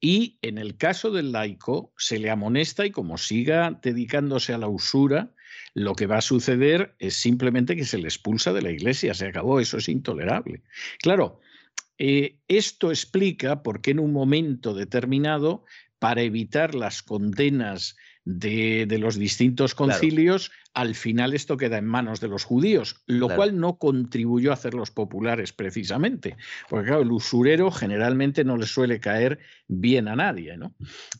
Y 0.00 0.38
en 0.42 0.58
el 0.58 0.76
caso 0.76 1.10
del 1.10 1.32
laico 1.32 1.92
se 1.96 2.18
le 2.18 2.30
amonesta 2.30 2.86
y 2.86 2.90
como 2.90 3.18
siga 3.18 3.78
dedicándose 3.82 4.54
a 4.54 4.58
la 4.58 4.68
usura, 4.68 5.34
lo 5.74 5.94
que 5.94 6.06
va 6.06 6.18
a 6.18 6.22
suceder 6.22 6.94
es 6.98 7.14
simplemente 7.14 7.76
que 7.76 7.84
se 7.84 7.98
le 7.98 8.08
expulsa 8.08 8.52
de 8.52 8.62
la 8.62 8.70
iglesia, 8.70 9.14
se 9.14 9.26
acabó, 9.26 9.60
eso 9.60 9.76
es 9.76 9.88
intolerable. 9.88 10.62
Claro, 11.02 11.40
eh, 11.98 12.38
esto 12.48 12.90
explica 12.90 13.62
por 13.62 13.82
qué 13.82 13.90
en 13.90 14.00
un 14.00 14.12
momento 14.12 14.74
determinado, 14.74 15.64
para 15.98 16.22
evitar 16.22 16.74
las 16.74 17.02
condenas 17.02 17.96
de, 18.24 18.86
de 18.86 18.98
los 18.98 19.16
distintos 19.16 19.74
concilios, 19.74 20.50
al 20.74 20.94
final 20.94 21.34
esto 21.34 21.56
queda 21.56 21.78
en 21.78 21.86
manos 21.86 22.20
de 22.20 22.28
los 22.28 22.44
judíos, 22.44 23.02
lo 23.06 23.26
Claro. 23.26 23.38
cual 23.38 23.58
no 23.58 23.78
contribuyó 23.78 24.50
a 24.50 24.54
hacerlos 24.54 24.90
populares 24.90 25.52
precisamente, 25.52 26.36
porque 26.68 26.86
claro, 26.88 27.02
el 27.02 27.12
usurero 27.12 27.70
generalmente 27.70 28.44
no 28.44 28.56
le 28.56 28.66
suele 28.66 29.00
caer 29.00 29.40
bien 29.66 30.08
a 30.08 30.16
nadie. 30.16 30.56
¿no? 30.56 30.74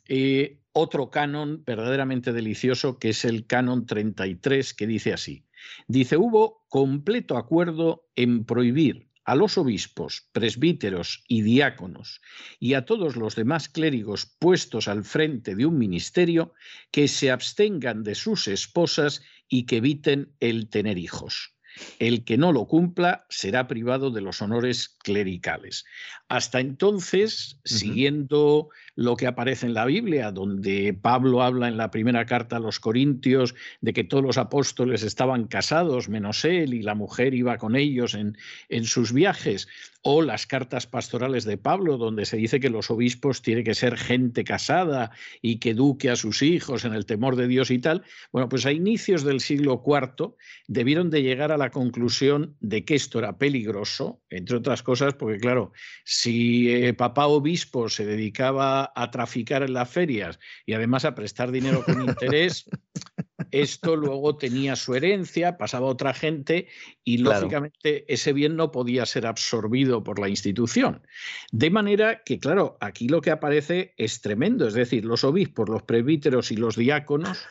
Eh, 0.09 0.61
otro 0.73 1.11
canon 1.11 1.65
verdaderamente 1.67 2.33
delicioso 2.33 2.99
que 2.99 3.11
es 3.11 3.25
el 3.25 3.47
canon 3.47 3.87
33 3.87 4.75
que 4.75 4.87
dice 4.87 5.13
así. 5.13 5.45
Dice, 5.89 6.17
hubo 6.17 6.65
completo 6.69 7.37
acuerdo 7.37 8.09
en 8.15 8.45
prohibir 8.45 9.09
a 9.25 9.35
los 9.35 9.59
obispos, 9.59 10.29
presbíteros 10.33 11.23
y 11.29 11.43
diáconos 11.43 12.21
y 12.59 12.75
a 12.75 12.85
todos 12.85 13.17
los 13.17 13.37
demás 13.37 13.69
clérigos 13.69 14.27
puestos 14.39 14.89
al 14.89 15.05
frente 15.05 15.55
de 15.55 15.67
un 15.67 15.79
ministerio 15.79 16.53
que 16.91 17.07
se 17.07 17.31
abstengan 17.31 18.03
de 18.03 18.15
sus 18.15 18.49
esposas 18.49 19.23
y 19.51 19.67
que 19.67 19.77
eviten 19.77 20.33
el 20.41 20.71
tener 20.71 20.97
hijos. 20.97 21.55
El 21.99 22.25
que 22.25 22.39
no 22.39 22.53
lo 22.53 22.67
cumpla 22.67 23.27
será 23.29 23.67
privado 23.67 24.11
de 24.11 24.23
los 24.23 24.41
honores 24.41 24.89
clericales. 24.89 25.85
Hasta 26.29 26.61
entonces, 26.61 27.61
siguiendo 27.65 28.71
lo 29.01 29.17
que 29.17 29.27
aparece 29.27 29.65
en 29.65 29.73
la 29.73 29.87
Biblia, 29.87 30.31
donde 30.31 30.93
Pablo 30.93 31.43
habla 31.43 31.69
en 31.69 31.79
la 31.79 31.91
primera 31.91 32.27
carta 32.27 32.57
a 32.57 32.61
los 32.61 32.81
Corintios 32.81 33.55
de 33.81 33.95
que 33.95 34.05
todos 34.05 34.23
los 34.23 34.37
apóstoles 34.37 35.03
estaban 35.03 35.47
casados, 35.47 36.11
menos 36.11 36.45
él, 36.45 36.75
y 36.75 36.83
la 36.83 36.95
mujer 36.95 37.33
iba 37.33 37.57
con 37.57 37.77
ellos 37.77 38.13
en, 38.13 38.37
en 38.69 38.85
sus 38.85 39.15
viajes, 39.15 39.69
o 40.03 40.23
las 40.23 40.47
cartas 40.47 40.87
pastorales 40.87 41.45
de 41.45 41.59
Pablo, 41.59 41.99
donde 41.99 42.25
se 42.25 42.37
dice 42.37 42.61
que 42.61 42.71
los 42.71 42.91
obispos 42.91 43.43
tienen 43.43 43.65
que 43.65 43.75
ser 43.75 43.97
gente 43.97 44.45
casada 44.45 45.11
y 45.43 45.59
que 45.59 45.71
eduque 45.71 46.11
a 46.11 46.17
sus 46.17 46.43
hijos 46.43 46.85
en 46.85 46.95
el 46.95 47.05
temor 47.05 47.37
de 47.37 47.47
Dios 47.47 47.71
y 47.71 47.79
tal, 47.79 48.03
bueno, 48.33 48.49
pues 48.49 48.65
a 48.65 48.73
inicios 48.73 49.25
del 49.25 49.41
siglo 49.41 49.83
IV 49.85 50.35
debieron 50.69 51.11
de 51.11 51.23
llegar 51.23 51.53
a 51.53 51.59
la 51.59 51.71
conclusión 51.71 52.57
de 52.61 52.85
que 52.85 52.95
esto 52.95 53.19
era 53.19 53.37
peligroso, 53.37 54.23
entre 54.31 54.57
otras 54.57 54.83
cosas, 54.83 55.15
porque 55.15 55.39
claro, 55.39 55.73
si 56.05 56.71
eh, 56.71 56.95
papá 56.95 57.27
obispo 57.27 57.89
se 57.89 58.07
dedicaba 58.07 58.90
a 58.95 59.11
traficar 59.11 59.63
en 59.63 59.73
las 59.73 59.91
ferias 59.91 60.39
y 60.67 60.75
además 60.75 61.05
a 61.05 61.15
prestar 61.15 61.51
dinero 61.51 61.83
con 61.85 62.03
interés, 62.03 62.69
esto 63.51 63.97
luego 63.97 64.37
tenía 64.37 64.77
su 64.77 64.95
herencia, 64.95 65.57
pasaba 65.57 65.89
a 65.89 65.91
otra 65.91 66.15
gente 66.15 66.69
y 67.05 67.19
lógicamente 67.19 68.13
ese 68.13 68.33
bien 68.33 68.57
no 68.57 68.71
podía 68.71 69.07
ser 69.07 69.27
absorbido 69.27 70.03
por 70.03 70.19
la 70.19 70.29
institución. 70.29 71.07
De 71.53 71.71
manera 71.71 72.23
que, 72.25 72.39
claro, 72.39 72.77
aquí 72.81 73.09
lo 73.09 73.21
que 73.21 73.31
aparece 73.31 73.95
es 73.97 74.21
tremendo, 74.21 74.67
es 74.67 74.75
decir, 74.75 75.05
los 75.05 75.25
obispos, 75.25 75.69
los 75.69 75.83
presbíteros 75.83 76.51
y 76.51 76.57
los 76.57 76.77
diáconos 76.77 77.47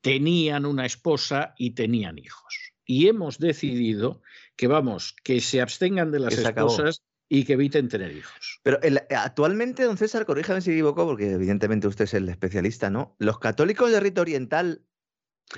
tenían 0.00 0.66
una 0.66 0.84
esposa 0.84 1.54
y 1.56 1.70
tenían 1.70 2.18
hijos. 2.18 2.72
Y 2.84 3.08
hemos 3.08 3.38
decidido 3.38 4.22
que, 4.56 4.66
vamos, 4.66 5.14
que 5.22 5.40
se 5.40 5.60
abstengan 5.60 6.10
de 6.10 6.18
las 6.18 6.36
esposas 6.36 7.02
y 7.34 7.44
que 7.44 7.54
eviten 7.54 7.88
tener 7.88 8.14
hijos. 8.14 8.60
Pero 8.62 8.78
actualmente, 9.16 9.84
don 9.84 9.96
César, 9.96 10.26
corríjame 10.26 10.60
si 10.60 10.72
equivoco, 10.72 11.06
porque 11.06 11.32
evidentemente 11.32 11.88
usted 11.88 12.04
es 12.04 12.12
el 12.12 12.28
especialista, 12.28 12.90
¿no? 12.90 13.16
¿Los 13.18 13.38
católicos 13.38 13.90
de 13.90 14.00
rito 14.00 14.20
oriental 14.20 14.82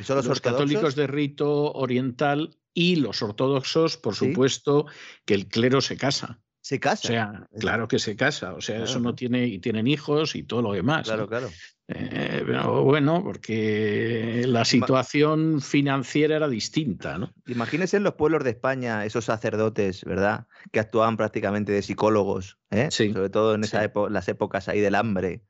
son 0.04 0.24
los, 0.24 0.40
católicos 0.40 0.94
de 0.94 1.08
rito 1.08 1.72
oriental 1.72 2.56
y 2.72 2.94
los 2.94 3.22
ortodoxos, 3.22 3.96
por 3.96 4.14
supuesto, 4.14 4.86
que 5.24 5.34
el 5.34 5.48
clero 5.48 5.80
se 5.80 5.96
casa. 5.96 6.40
Se 6.60 6.78
casa. 6.78 7.08
O 7.08 7.10
sea, 7.10 7.48
claro 7.58 7.88
que 7.88 7.98
se 7.98 8.14
casa. 8.14 8.54
O 8.54 8.60
sea, 8.60 8.84
eso 8.84 9.00
no 9.00 9.16
tiene, 9.16 9.48
y 9.48 9.58
tienen 9.58 9.88
hijos 9.88 10.36
y 10.36 10.44
todo 10.44 10.62
lo 10.62 10.72
demás. 10.74 11.08
Claro, 11.08 11.26
claro. 11.26 11.50
Eh, 11.86 12.42
pero 12.46 12.82
bueno, 12.82 13.22
porque 13.22 14.44
la 14.46 14.64
situación 14.64 15.60
financiera 15.60 16.36
era 16.36 16.48
distinta, 16.48 17.18
¿no? 17.18 17.30
Imagínense 17.46 17.98
en 17.98 18.04
los 18.04 18.14
pueblos 18.14 18.42
de 18.42 18.50
España 18.50 19.04
esos 19.04 19.26
sacerdotes, 19.26 20.02
¿verdad? 20.04 20.46
Que 20.72 20.80
actuaban 20.80 21.18
prácticamente 21.18 21.72
de 21.72 21.82
psicólogos, 21.82 22.58
¿eh? 22.70 22.90
sobre 22.90 23.28
todo 23.28 23.54
en 23.54 23.64
esa 23.64 23.90
las 24.08 24.28
épocas 24.28 24.68
ahí 24.68 24.80
del 24.80 24.94
hambre. 24.94 25.44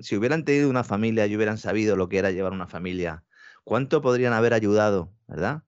Si 0.00 0.14
hubieran 0.14 0.44
tenido 0.44 0.68
una 0.68 0.84
familia 0.84 1.26
y 1.26 1.34
hubieran 1.34 1.58
sabido 1.58 1.96
lo 1.96 2.08
que 2.08 2.18
era 2.18 2.30
llevar 2.30 2.52
una 2.52 2.68
familia, 2.68 3.24
¿cuánto 3.64 4.02
podrían 4.02 4.34
haber 4.34 4.52
ayudado, 4.52 5.14
¿verdad? 5.26 5.62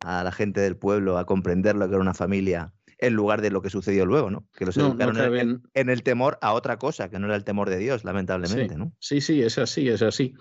A 0.00 0.22
la 0.22 0.32
gente 0.32 0.60
del 0.60 0.76
pueblo 0.76 1.16
a 1.16 1.24
comprender 1.24 1.76
lo 1.76 1.88
que 1.88 1.94
era 1.94 2.02
una 2.02 2.14
familia, 2.14 2.74
en 2.98 3.14
lugar 3.14 3.42
de 3.42 3.50
lo 3.50 3.62
que 3.62 3.70
sucedió 3.70 4.06
luego, 4.06 4.30
¿no? 4.30 4.48
Que 4.54 4.64
los 4.64 4.76
educaron 4.76 5.62
en, 5.74 5.90
el 5.90 6.02
temor 6.02 6.38
a 6.40 6.52
otra 6.54 6.78
cosa, 6.78 7.10
que 7.10 7.18
no 7.18 7.26
era 7.26 7.36
el 7.36 7.44
temor 7.44 7.68
de 7.68 7.78
Dios, 7.78 8.04
lamentablemente, 8.04 8.74
sí, 8.74 8.78
¿no? 8.78 8.92
Sí, 8.98 9.20
sí, 9.20 9.42
es 9.42 9.58
así, 9.58 9.88
es 9.88 10.02
así. 10.02 10.34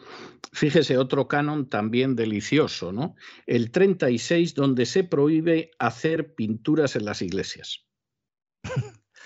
Fíjese, 0.54 0.98
otro 0.98 1.28
canon 1.28 1.68
también 1.68 2.16
delicioso, 2.16 2.92
¿no? 2.92 3.16
El 3.46 3.72
36, 3.72 4.56
donde 4.56 4.86
se 4.86 5.04
prohíbe 5.04 5.72
hacer 5.80 6.34
pinturas 6.36 6.96
en 6.96 7.06
las 7.06 7.22
iglesias. 7.22 7.85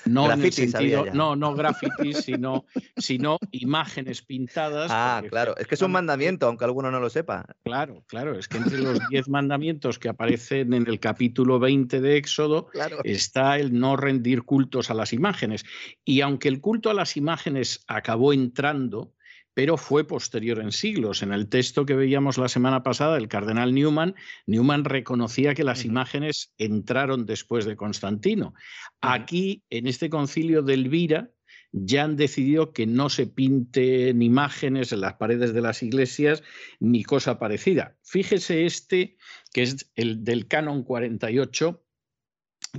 No 0.05 0.31
en 0.31 0.41
el 0.41 0.53
sentido, 0.53 1.05
no, 1.13 1.35
no 1.35 1.53
grafitis, 1.53 2.17
sino, 2.25 2.65
sino 2.97 3.37
imágenes 3.51 4.21
pintadas. 4.21 4.89
Ah, 4.93 5.21
claro, 5.29 5.55
es 5.57 5.67
que 5.67 5.75
es 5.75 5.81
un 5.81 5.91
mandamiento, 5.91 6.47
aunque 6.47 6.65
alguno 6.65 6.91
no 6.91 6.99
lo 6.99 7.09
sepa. 7.09 7.45
Claro, 7.63 8.03
claro, 8.07 8.37
es 8.37 8.47
que 8.47 8.57
entre 8.57 8.79
los 8.79 8.99
diez 9.09 9.27
mandamientos 9.29 9.99
que 9.99 10.09
aparecen 10.09 10.73
en 10.73 10.87
el 10.87 10.99
capítulo 10.99 11.59
20 11.59 12.01
de 12.01 12.17
Éxodo 12.17 12.69
está 13.03 13.57
el 13.57 13.77
no 13.77 13.95
rendir 13.95 14.43
cultos 14.43 14.89
a 14.89 14.93
las 14.93 15.13
imágenes. 15.13 15.65
Y 16.05 16.21
aunque 16.21 16.47
el 16.47 16.61
culto 16.61 16.89
a 16.89 16.93
las 16.93 17.17
imágenes 17.17 17.83
acabó 17.87 18.33
entrando, 18.33 19.13
pero 19.59 19.75
fue 19.75 20.07
posterior 20.07 20.61
en 20.61 20.71
siglos. 20.71 21.21
En 21.21 21.33
el 21.33 21.49
texto 21.49 21.85
que 21.85 21.93
veíamos 21.93 22.37
la 22.37 22.47
semana 22.47 22.81
pasada, 22.81 23.17
el 23.17 23.27
cardenal 23.27 23.73
Newman, 23.73 24.15
Newman 24.47 24.85
reconocía 24.85 25.53
que 25.53 25.65
las 25.65 25.83
imágenes 25.83 26.53
entraron 26.57 27.25
después 27.25 27.65
de 27.65 27.75
Constantino. 27.75 28.53
Aquí, 29.01 29.65
en 29.69 29.87
este 29.87 30.09
concilio 30.09 30.61
de 30.61 30.75
Elvira, 30.75 31.31
ya 31.73 32.05
han 32.05 32.15
decidido 32.15 32.71
que 32.71 32.87
no 32.87 33.09
se 33.09 33.27
pinten 33.27 34.21
imágenes 34.21 34.93
en 34.93 35.01
las 35.01 35.15
paredes 35.15 35.53
de 35.53 35.59
las 35.59 35.83
iglesias 35.83 36.41
ni 36.79 37.03
cosa 37.03 37.37
parecida. 37.37 37.97
Fíjese 38.01 38.65
este, 38.65 39.17
que 39.51 39.63
es 39.63 39.91
el 39.95 40.23
del 40.23 40.47
canon 40.47 40.83
48, 40.83 41.83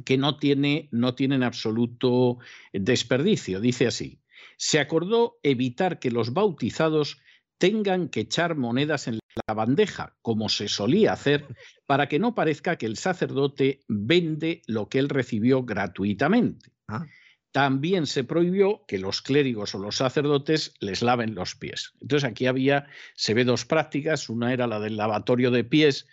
que 0.07 0.17
no 0.17 0.39
tiene, 0.39 0.89
no 0.92 1.15
tiene 1.15 1.34
en 1.34 1.42
absoluto 1.42 2.39
desperdicio. 2.73 3.60
Dice 3.60 3.86
así, 3.86 4.19
se 4.60 4.78
acordó 4.78 5.39
evitar 5.42 5.98
que 5.98 6.10
los 6.10 6.34
bautizados 6.34 7.22
tengan 7.56 8.10
que 8.10 8.20
echar 8.20 8.56
monedas 8.56 9.08
en 9.08 9.18
la 9.48 9.55
bandeja, 9.55 10.18
como 10.20 10.50
se 10.50 10.68
solía 10.68 11.14
hacer, 11.14 11.47
para 11.86 12.08
que 12.08 12.18
no 12.18 12.34
parezca 12.34 12.76
que 12.76 12.84
el 12.84 12.98
sacerdote 12.98 13.80
vende 13.89 14.60
lo 14.66 14.90
que 14.90 14.98
él 14.98 15.08
recibió 15.08 15.64
gratuitamente. 15.64 16.72
Ah 16.89 17.06
también 17.52 18.06
se 18.06 18.22
prohibió 18.22 18.84
que 18.86 18.98
los 18.98 19.22
clérigos 19.22 19.74
o 19.74 19.78
los 19.78 19.96
sacerdotes 19.96 20.74
les 20.80 21.02
laven 21.02 21.34
los 21.34 21.56
pies. 21.56 21.94
Entonces 22.00 22.28
aquí 22.28 22.46
había, 22.46 22.86
se 23.14 23.34
ve 23.34 23.44
dos 23.44 23.64
prácticas, 23.64 24.28
una 24.28 24.52
era 24.52 24.66
la 24.66 24.78
del 24.78 24.96
lavatorio 24.96 25.50
de 25.50 25.64
pies, 25.64 26.06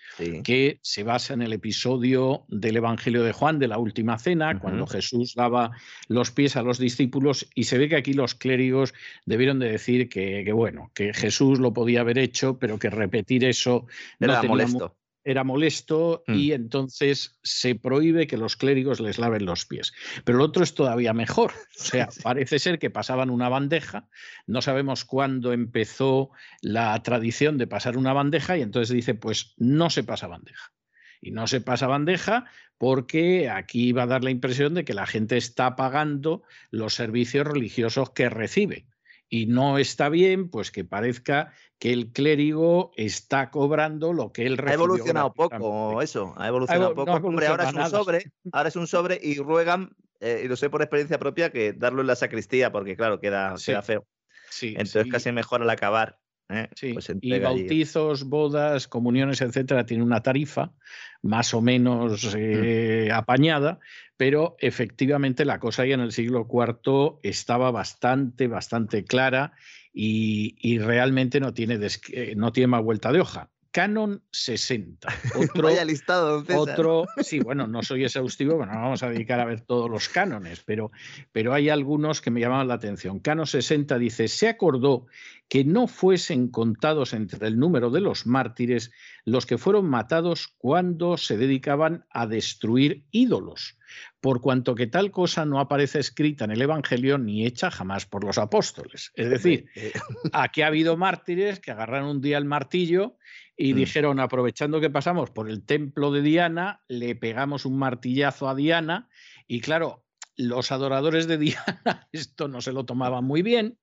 que 0.43 0.79
se 0.81 1.03
basa 1.03 1.33
en 1.33 1.41
el 1.41 1.53
episodio 1.53 2.45
del 2.47 2.77
Evangelio 2.77 3.23
de 3.23 3.33
Juan 3.33 3.59
de 3.59 3.67
la 3.67 3.77
Última 3.77 4.17
Cena, 4.17 4.59
cuando 4.59 4.87
Jesús 4.87 5.35
lava 5.35 5.71
los 6.07 6.31
pies 6.31 6.55
a 6.55 6.63
los 6.63 6.79
discípulos, 6.79 7.47
y 7.53 7.65
se 7.65 7.77
ve 7.77 7.89
que 7.89 7.97
aquí 7.97 8.13
los 8.13 8.33
clérigos 8.33 8.93
debieron 9.25 9.59
de 9.59 9.71
decir 9.71 10.09
que, 10.09 10.51
bueno, 10.53 10.91
que 10.93 11.13
Jesús 11.13 11.59
lo 11.59 11.73
podía 11.73 12.01
haber 12.01 12.17
hecho, 12.17 12.57
pero 12.57 12.79
que 12.79 12.89
repetir 12.89 13.45
eso 13.45 13.85
no 14.19 14.31
era 14.31 14.43
molesto 14.43 14.95
era 15.27 15.43
molesto 15.43 16.23
mm. 16.25 16.33
y 16.33 16.53
entonces 16.53 17.37
se 17.43 17.75
prohíbe 17.75 18.27
que 18.27 18.37
los 18.37 18.55
clérigos 18.55 19.01
les 19.01 19.19
laven 19.19 19.45
los 19.45 19.65
pies. 19.65 19.91
Pero 20.23 20.37
el 20.37 20.43
otro 20.45 20.63
es 20.63 20.73
todavía 20.73 21.13
mejor. 21.13 21.51
O 21.77 21.89
sea, 21.89 22.09
parece 22.23 22.59
ser 22.59 22.79
que 22.79 22.89
pasaban 22.89 23.29
una 23.29 23.49
bandeja, 23.49 24.09
no 24.45 24.61
sabemos 24.61 25.05
cuándo 25.05 25.53
empezó 25.53 26.31
la 26.61 27.01
tradición 27.03 27.57
de 27.57 27.67
pasar 27.67 27.97
una 27.97 28.13
bandeja 28.13 28.57
y 28.57 28.61
entonces 28.61 28.93
dice, 28.93 29.13
pues 29.13 29.53
no 29.57 29.89
se 29.89 30.03
pasa 30.03 30.27
bandeja. 30.27 30.73
Y 31.21 31.31
no 31.31 31.47
se 31.47 31.61
pasa 31.61 31.87
bandeja 31.87 32.45
porque 32.77 33.49
aquí 33.49 33.91
va 33.91 34.03
a 34.03 34.07
dar 34.07 34.23
la 34.23 34.31
impresión 34.31 34.73
de 34.73 34.85
que 34.85 34.93
la 34.93 35.05
gente 35.05 35.37
está 35.37 35.75
pagando 35.75 36.43
los 36.71 36.93
servicios 36.93 37.45
religiosos 37.47 38.09
que 38.09 38.29
recibe 38.29 38.87
y 39.29 39.45
no 39.47 39.77
está 39.77 40.09
bien, 40.09 40.49
pues 40.49 40.71
que 40.71 40.83
parezca 40.83 41.53
que 41.79 41.91
el 41.91 42.11
clérigo 42.11 42.91
está 42.95 43.51
cobrando 43.51 44.13
lo 44.13 44.31
que 44.31 44.45
él 44.45 44.57
recibió. 44.57 44.71
Ha 44.71 44.85
evolucionado 44.85 45.33
poco 45.33 46.01
eso, 46.01 46.33
ha 46.37 46.47
evolucionado 46.47 46.95
poco. 46.95 47.11
Hombre, 47.27 47.47
ahora 47.47 47.69
es 47.69 47.75
un 47.75 47.89
sobre, 47.89 48.31
ahora 48.51 48.69
es 48.69 48.75
un 48.75 48.87
sobre 48.87 49.19
y 49.21 49.37
ruegan, 49.37 49.95
eh, 50.19 50.41
y 50.45 50.47
lo 50.47 50.55
sé 50.55 50.69
por 50.69 50.81
experiencia 50.81 51.19
propia, 51.19 51.51
que 51.51 51.73
darlo 51.73 52.01
en 52.01 52.07
la 52.07 52.15
sacristía, 52.15 52.71
porque 52.71 52.95
claro, 52.95 53.19
queda, 53.19 53.55
queda 53.63 53.81
feo. 53.81 54.05
Sí, 54.49 54.75
Entonces 54.77 55.11
casi 55.11 55.31
mejor 55.31 55.61
al 55.61 55.69
acabar 55.69 56.19
¿eh? 56.49 56.69
Sí, 56.75 56.93
pues 56.93 57.11
y 57.21 57.39
bautizos, 57.39 58.25
bodas, 58.25 58.87
comuniones, 58.87 59.41
etcétera, 59.41 59.85
tiene 59.85 60.03
una 60.03 60.21
tarifa 60.21 60.73
más 61.21 61.53
o 61.53 61.61
menos 61.61 62.25
mm. 62.25 62.37
eh, 62.37 63.09
apañada, 63.11 63.79
pero 64.15 64.55
efectivamente 64.59 65.45
la 65.45 65.59
cosa 65.59 65.83
ahí 65.83 65.93
en 65.93 66.01
el 66.01 66.11
siglo 66.11 66.47
IV 66.51 67.19
estaba 67.23 67.71
bastante, 67.71 68.47
bastante 68.47 69.03
clara 69.03 69.53
y, 69.93 70.77
realmente 70.77 71.39
no 71.39 71.53
tiene, 71.53 71.79
eh, 72.11 72.33
no 72.35 72.51
tiene 72.51 72.67
más 72.67 72.83
vuelta 72.83 73.11
de 73.11 73.19
hoja. 73.19 73.49
Canon 73.77 74.23
60. 74.31 75.07
Otro, 75.35 75.61
Vaya 75.61 75.85
listado, 75.85 76.43
Otro, 76.55 77.05
sí, 77.21 77.39
bueno, 77.41 77.67
no 77.67 77.83
soy 77.83 78.05
exhaustivo, 78.05 78.55
bueno, 78.55 78.73
vamos 78.73 79.03
a 79.03 79.09
dedicar 79.11 79.39
a 79.39 79.45
ver 79.45 79.61
todos 79.61 79.87
los 79.87 80.09
cánones, 80.09 80.63
pero, 80.65 80.89
pero 81.31 81.53
hay 81.53 81.69
algunos 81.69 82.19
que 82.19 82.31
me 82.31 82.39
llamaban 82.39 82.69
la 82.69 82.73
atención. 82.73 83.19
Canon 83.19 83.45
60 83.45 83.99
dice, 83.99 84.29
se 84.29 84.49
acordó 84.49 85.05
que 85.47 85.63
no 85.63 85.85
fuesen 85.85 86.47
contados 86.47 87.13
entre 87.13 87.47
el 87.47 87.59
número 87.59 87.91
de 87.91 88.01
los 88.01 88.25
mártires 88.25 88.91
los 89.25 89.45
que 89.45 89.59
fueron 89.59 89.85
matados 89.85 90.55
cuando 90.57 91.15
se 91.15 91.37
dedicaban 91.37 92.03
a 92.09 92.25
destruir 92.25 93.05
ídolos, 93.11 93.77
por 94.19 94.41
cuanto 94.41 94.73
que 94.73 94.87
tal 94.87 95.11
cosa 95.11 95.45
no 95.45 95.59
aparece 95.59 95.99
escrita 95.99 96.45
en 96.45 96.51
el 96.51 96.63
Evangelio 96.63 97.19
ni 97.19 97.45
hecha 97.45 97.69
jamás 97.69 98.07
por 98.07 98.23
los 98.23 98.39
apóstoles. 98.39 99.11
Es 99.13 99.29
decir, 99.29 99.67
eh. 99.75 99.93
aquí 100.33 100.63
ha 100.63 100.67
habido 100.67 100.97
mártires 100.97 101.59
que 101.59 101.69
agarraron 101.69 102.09
un 102.09 102.21
día 102.21 102.39
el 102.39 102.45
martillo 102.45 103.17
y 103.57 103.73
Mm. 103.73 103.75
dijeron, 103.75 104.19
aprovechando 104.19 104.79
que 104.79 104.89
pasamos 104.89 105.31
por 105.31 105.49
el 105.49 105.63
templo 105.65 106.11
de 106.11 106.21
Diana, 106.21 106.83
le 106.87 107.15
pegamos 107.15 107.65
un 107.65 107.77
martillazo 107.79 108.47
a 108.47 108.55
Diana 108.55 109.09
y 109.47 109.61
claro, 109.61 110.03
los 110.39 110.71
adoradores 110.71 111.27
de 111.27 111.37
Diana 111.97 112.07
esto 112.11 112.47
no 112.47 112.61
se 112.61 112.71
lo 112.71 112.85
tomaban 112.85 113.23
muy 113.25 113.41
bien 113.41 113.79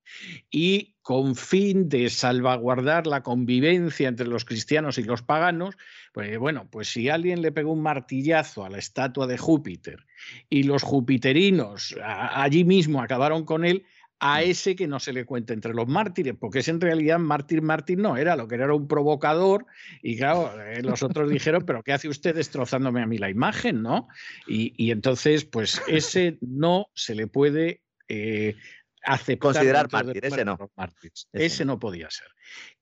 y 0.52 0.94
con 1.02 1.34
fin 1.34 1.88
de 1.88 2.08
salvaguardar 2.08 3.08
la 3.08 3.24
convivencia 3.24 4.06
entre 4.08 4.28
los 4.28 4.44
cristianos 4.44 4.96
y 4.98 5.02
los 5.02 5.22
paganos, 5.22 5.76
pues 6.12 6.38
bueno, 6.38 6.68
pues 6.70 6.88
si 6.92 7.08
alguien 7.08 7.42
le 7.42 7.50
pegó 7.50 7.72
un 7.72 7.82
martillazo 7.82 8.64
a 8.64 8.70
la 8.70 8.78
estatua 8.78 9.26
de 9.26 9.36
Júpiter 9.36 10.06
y 10.48 10.62
los 10.62 10.84
jupiterinos 10.84 11.96
a- 12.02 12.42
allí 12.42 12.64
mismo 12.64 13.02
acabaron 13.02 13.44
con 13.44 13.64
él, 13.64 13.84
a 14.26 14.42
ese 14.42 14.74
que 14.74 14.86
no 14.86 15.00
se 15.00 15.12
le 15.12 15.26
cuenta 15.26 15.52
entre 15.52 15.74
los 15.74 15.86
mártires, 15.86 16.34
porque 16.40 16.60
ese 16.60 16.70
en 16.70 16.80
realidad 16.80 17.18
mártir, 17.18 17.60
mártir 17.60 17.98
no 17.98 18.16
era, 18.16 18.36
lo 18.36 18.48
que 18.48 18.54
era 18.54 18.64
era 18.64 18.74
un 18.74 18.88
provocador, 18.88 19.66
y 20.02 20.16
claro, 20.16 20.50
eh, 20.62 20.82
los 20.82 21.02
otros 21.02 21.28
dijeron, 21.28 21.64
pero 21.66 21.82
¿qué 21.82 21.92
hace 21.92 22.08
usted 22.08 22.34
destrozándome 22.34 23.02
a 23.02 23.06
mí 23.06 23.18
la 23.18 23.28
imagen, 23.28 23.82
no? 23.82 24.08
Y, 24.46 24.72
y 24.82 24.92
entonces, 24.92 25.44
pues 25.44 25.82
ese 25.88 26.38
no 26.40 26.86
se 26.94 27.14
le 27.14 27.26
puede 27.26 27.82
eh, 28.08 28.56
aceptar. 29.02 29.52
Considerar 29.52 29.92
mártir, 29.92 30.24
ese 30.24 30.42
no. 30.46 30.70
mártires. 30.74 31.28
Ese 31.30 31.44
Ese 31.44 31.64
no 31.66 31.78
podía 31.78 32.08
ser. 32.10 32.28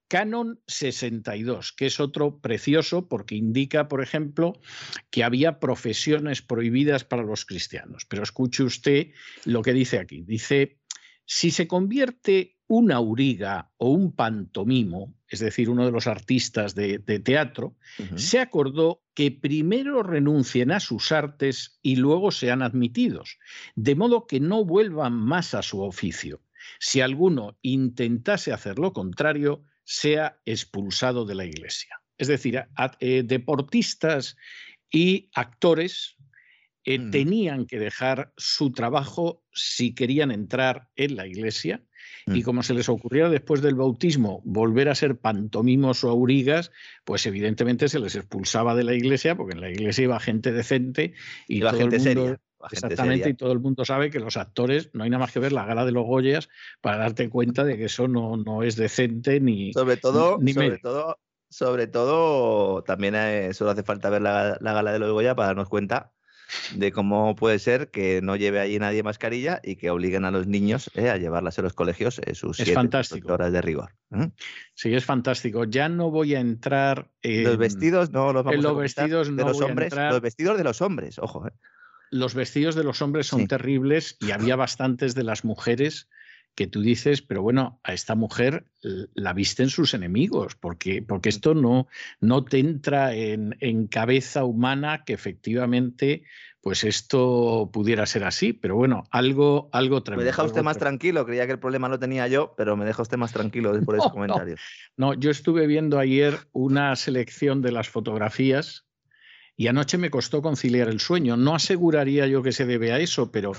Canon 0.06 0.60
62, 0.68 1.72
que 1.72 1.86
es 1.86 1.98
otro 1.98 2.38
precioso 2.38 3.08
porque 3.08 3.34
indica, 3.34 3.88
por 3.88 4.00
ejemplo, 4.00 4.60
que 5.10 5.24
había 5.24 5.58
profesiones 5.58 6.40
prohibidas 6.40 7.02
para 7.02 7.24
los 7.24 7.44
cristianos. 7.46 8.04
Pero 8.08 8.22
escuche 8.22 8.62
usted 8.62 9.08
lo 9.44 9.62
que 9.62 9.72
dice 9.72 9.98
aquí. 9.98 10.22
Dice, 10.22 10.78
si 11.24 11.50
se 11.50 11.66
convierte 11.68 12.56
un 12.66 12.90
auriga 12.90 13.70
o 13.76 13.90
un 13.90 14.12
pantomimo, 14.12 15.14
es 15.28 15.40
decir, 15.40 15.68
uno 15.68 15.84
de 15.84 15.92
los 15.92 16.06
artistas 16.06 16.74
de, 16.74 16.98
de 16.98 17.18
teatro, 17.18 17.76
se 18.16 18.38
acordó 18.40 19.02
que 19.14 19.30
primero 19.30 20.02
renuncien 20.02 20.70
a 20.72 20.80
sus 20.80 21.12
artes 21.12 21.78
y 21.82 21.96
luego 21.96 22.30
sean 22.30 22.62
admitidos, 22.62 23.38
de 23.74 23.94
modo 23.94 24.26
que 24.26 24.40
no 24.40 24.64
vuelvan 24.64 25.12
más 25.12 25.52
a 25.54 25.62
su 25.62 25.82
oficio. 25.82 26.40
Si 26.80 27.00
alguno 27.02 27.58
intentase 27.62 28.52
hacer 28.52 28.78
lo 28.78 28.92
contrario, 28.92 29.64
sea 29.84 30.38
expulsado 30.46 31.26
de 31.26 31.34
la 31.34 31.44
iglesia. 31.44 32.00
Es 32.16 32.28
decir, 32.28 32.56
a- 32.58 32.68
a- 32.76 32.96
eh, 33.00 33.22
deportistas 33.24 34.36
y 34.90 35.28
actores 35.34 36.16
eh, 36.84 36.98
tenían 37.10 37.66
que 37.66 37.78
dejar 37.78 38.32
su 38.36 38.72
trabajo 38.72 39.42
si 39.52 39.94
querían 39.94 40.30
entrar 40.30 40.88
en 40.96 41.16
la 41.16 41.26
iglesia 41.26 41.82
y 42.26 42.40
Mm. 42.40 42.42
como 42.42 42.62
se 42.62 42.74
les 42.74 42.88
ocurriera 42.88 43.28
después 43.30 43.62
del 43.62 43.74
bautismo 43.74 44.42
volver 44.44 44.88
a 44.88 44.94
ser 44.94 45.18
pantomimos 45.18 46.04
o 46.04 46.10
aurigas, 46.10 46.70
pues 47.04 47.26
evidentemente 47.26 47.88
se 47.88 47.98
les 47.98 48.14
expulsaba 48.16 48.74
de 48.74 48.84
la 48.84 48.94
iglesia 48.94 49.36
porque 49.36 49.54
en 49.54 49.60
la 49.60 49.70
iglesia 49.70 50.04
iba 50.04 50.20
gente 50.20 50.52
decente 50.52 51.14
y 51.48 51.58
Iba 51.58 51.70
todo 51.70 51.80
gente 51.80 51.96
el 51.96 52.02
mundo, 52.02 52.22
seria. 52.22 52.40
Exactamente, 52.70 53.24
seria. 53.24 53.32
y 53.32 53.34
todo 53.36 53.52
el 53.52 53.58
mundo 53.60 53.84
sabe 53.84 54.10
que 54.10 54.20
los 54.20 54.36
actores 54.36 54.90
no 54.92 55.02
hay 55.04 55.10
nada 55.10 55.20
más 55.20 55.32
que 55.32 55.40
ver 55.40 55.52
la 55.52 55.64
gala 55.66 55.84
de 55.84 55.92
los 55.92 56.04
Goyas 56.04 56.48
para 56.80 56.98
darte 56.98 57.28
cuenta 57.28 57.64
de 57.64 57.76
que 57.76 57.86
eso 57.86 58.06
no, 58.06 58.36
no 58.36 58.62
es 58.62 58.76
decente 58.76 59.40
ni. 59.40 59.72
Sobre 59.72 59.96
todo, 59.96 60.38
ni 60.40 60.52
sobre 60.52 60.78
todo, 60.78 61.18
sobre 61.50 61.86
todo, 61.88 62.82
también 62.84 63.14
eh, 63.16 63.52
solo 63.52 63.72
hace 63.72 63.82
falta 63.82 64.10
ver 64.10 64.22
la, 64.22 64.58
la 64.60 64.72
gala 64.72 64.92
de 64.92 65.00
los 65.00 65.12
Goya 65.12 65.34
para 65.34 65.48
darnos 65.48 65.68
cuenta 65.68 66.12
de 66.74 66.92
cómo 66.92 67.34
puede 67.36 67.58
ser 67.58 67.90
que 67.90 68.20
no 68.22 68.36
lleve 68.36 68.60
allí 68.60 68.78
nadie 68.78 69.02
mascarilla 69.02 69.60
y 69.62 69.76
que 69.76 69.90
obliguen 69.90 70.24
a 70.24 70.30
los 70.30 70.46
niños 70.46 70.90
eh, 70.94 71.10
a 71.10 71.16
llevarlas 71.16 71.58
en 71.58 71.64
los 71.64 71.72
colegios 71.74 72.20
eh, 72.24 72.34
sus 72.34 72.58
Es 72.60 72.64
siete, 72.66 72.74
fantástico. 72.74 73.32
horas 73.32 73.52
de 73.52 73.62
rigor. 73.62 73.90
Sí, 74.74 74.94
es 74.94 75.04
fantástico. 75.04 75.64
Ya 75.64 75.88
no 75.88 76.10
voy 76.10 76.34
a 76.34 76.40
entrar 76.40 77.10
en. 77.22 77.44
Los 77.44 77.56
vestidos 77.58 78.10
no 78.10 78.32
los 78.32 78.44
vamos 78.44 78.54
en 78.54 78.60
a 78.60 78.62
los 78.62 78.72
comentar, 78.72 79.04
vestidos 79.04 79.28
de 79.28 79.32
no 79.34 79.48
los 79.48 79.56
voy 79.56 79.62
a 79.62 79.68
hombres, 79.70 79.86
entrar. 79.92 80.12
los 80.12 80.20
vestidos 80.20 80.58
de 80.58 80.64
los 80.64 80.80
hombres, 80.82 81.18
ojo. 81.18 81.46
eh. 81.46 81.52
los 82.10 82.34
vestidos 82.34 82.74
de 82.74 82.84
los 82.84 83.00
hombres 83.02 83.26
son 83.26 83.40
Sí. 83.40 83.46
terribles 83.48 84.16
y 84.20 84.32
había 84.32 84.54
bastantes 84.56 85.14
de 85.14 85.24
las 85.24 85.44
mujeres 85.44 86.08
que 86.54 86.66
tú 86.66 86.82
dices, 86.82 87.22
pero 87.22 87.42
bueno, 87.42 87.80
a 87.82 87.92
esta 87.94 88.14
mujer 88.14 88.66
la 88.82 89.32
visten 89.32 89.70
sus 89.70 89.94
enemigos, 89.94 90.54
porque, 90.56 91.02
porque 91.02 91.28
esto 91.30 91.54
no, 91.54 91.88
no 92.20 92.44
te 92.44 92.58
entra 92.58 93.14
en, 93.14 93.56
en 93.60 93.86
cabeza 93.86 94.44
humana 94.44 95.04
que 95.04 95.12
efectivamente 95.14 96.24
pues 96.60 96.84
esto 96.84 97.70
pudiera 97.72 98.06
ser 98.06 98.22
así, 98.22 98.52
pero 98.52 98.76
bueno, 98.76 99.02
algo, 99.10 99.68
algo 99.72 99.96
Me 99.96 100.02
tremendo. 100.02 100.26
deja 100.26 100.44
usted 100.44 100.62
más 100.62 100.78
tranquilo, 100.78 101.26
creía 101.26 101.44
que 101.46 101.52
el 101.52 101.58
problema 101.58 101.88
lo 101.88 101.98
tenía 101.98 102.28
yo, 102.28 102.54
pero 102.56 102.76
me 102.76 102.84
deja 102.84 103.02
usted 103.02 103.16
más 103.16 103.32
tranquilo 103.32 103.72
por 103.84 103.96
ese 103.96 104.04
No, 104.06 104.08
no. 104.08 104.12
comentario. 104.14 104.56
No, 104.96 105.14
yo 105.14 105.30
estuve 105.32 105.66
viendo 105.66 105.98
ayer 105.98 106.38
una 106.52 106.94
selección 106.94 107.62
de 107.62 107.72
las 107.72 107.88
fotografías 107.88 108.86
y 109.56 109.66
anoche 109.66 109.98
me 109.98 110.10
costó 110.10 110.40
conciliar 110.40 110.88
el 110.88 111.00
sueño. 111.00 111.36
No 111.36 111.54
aseguraría 111.56 112.28
yo 112.28 112.42
que 112.44 112.52
se 112.52 112.64
debe 112.64 112.92
a 112.92 113.00
eso, 113.00 113.32
pero, 113.32 113.52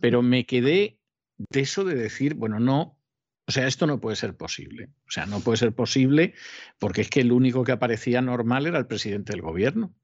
pero 0.00 0.20
me 0.20 0.44
quedé 0.44 0.99
de 1.48 1.60
eso 1.60 1.84
de 1.84 1.94
decir, 1.94 2.34
bueno, 2.34 2.60
no, 2.60 2.98
o 3.46 3.52
sea, 3.52 3.66
esto 3.66 3.86
no 3.86 4.00
puede 4.00 4.16
ser 4.16 4.36
posible. 4.36 4.90
O 5.08 5.10
sea, 5.10 5.26
no 5.26 5.40
puede 5.40 5.58
ser 5.58 5.74
posible 5.74 6.34
porque 6.78 7.00
es 7.00 7.10
que 7.10 7.20
el 7.20 7.32
único 7.32 7.64
que 7.64 7.72
aparecía 7.72 8.20
normal 8.22 8.66
era 8.66 8.78
el 8.78 8.86
presidente 8.86 9.32
del 9.32 9.42
gobierno. 9.42 9.94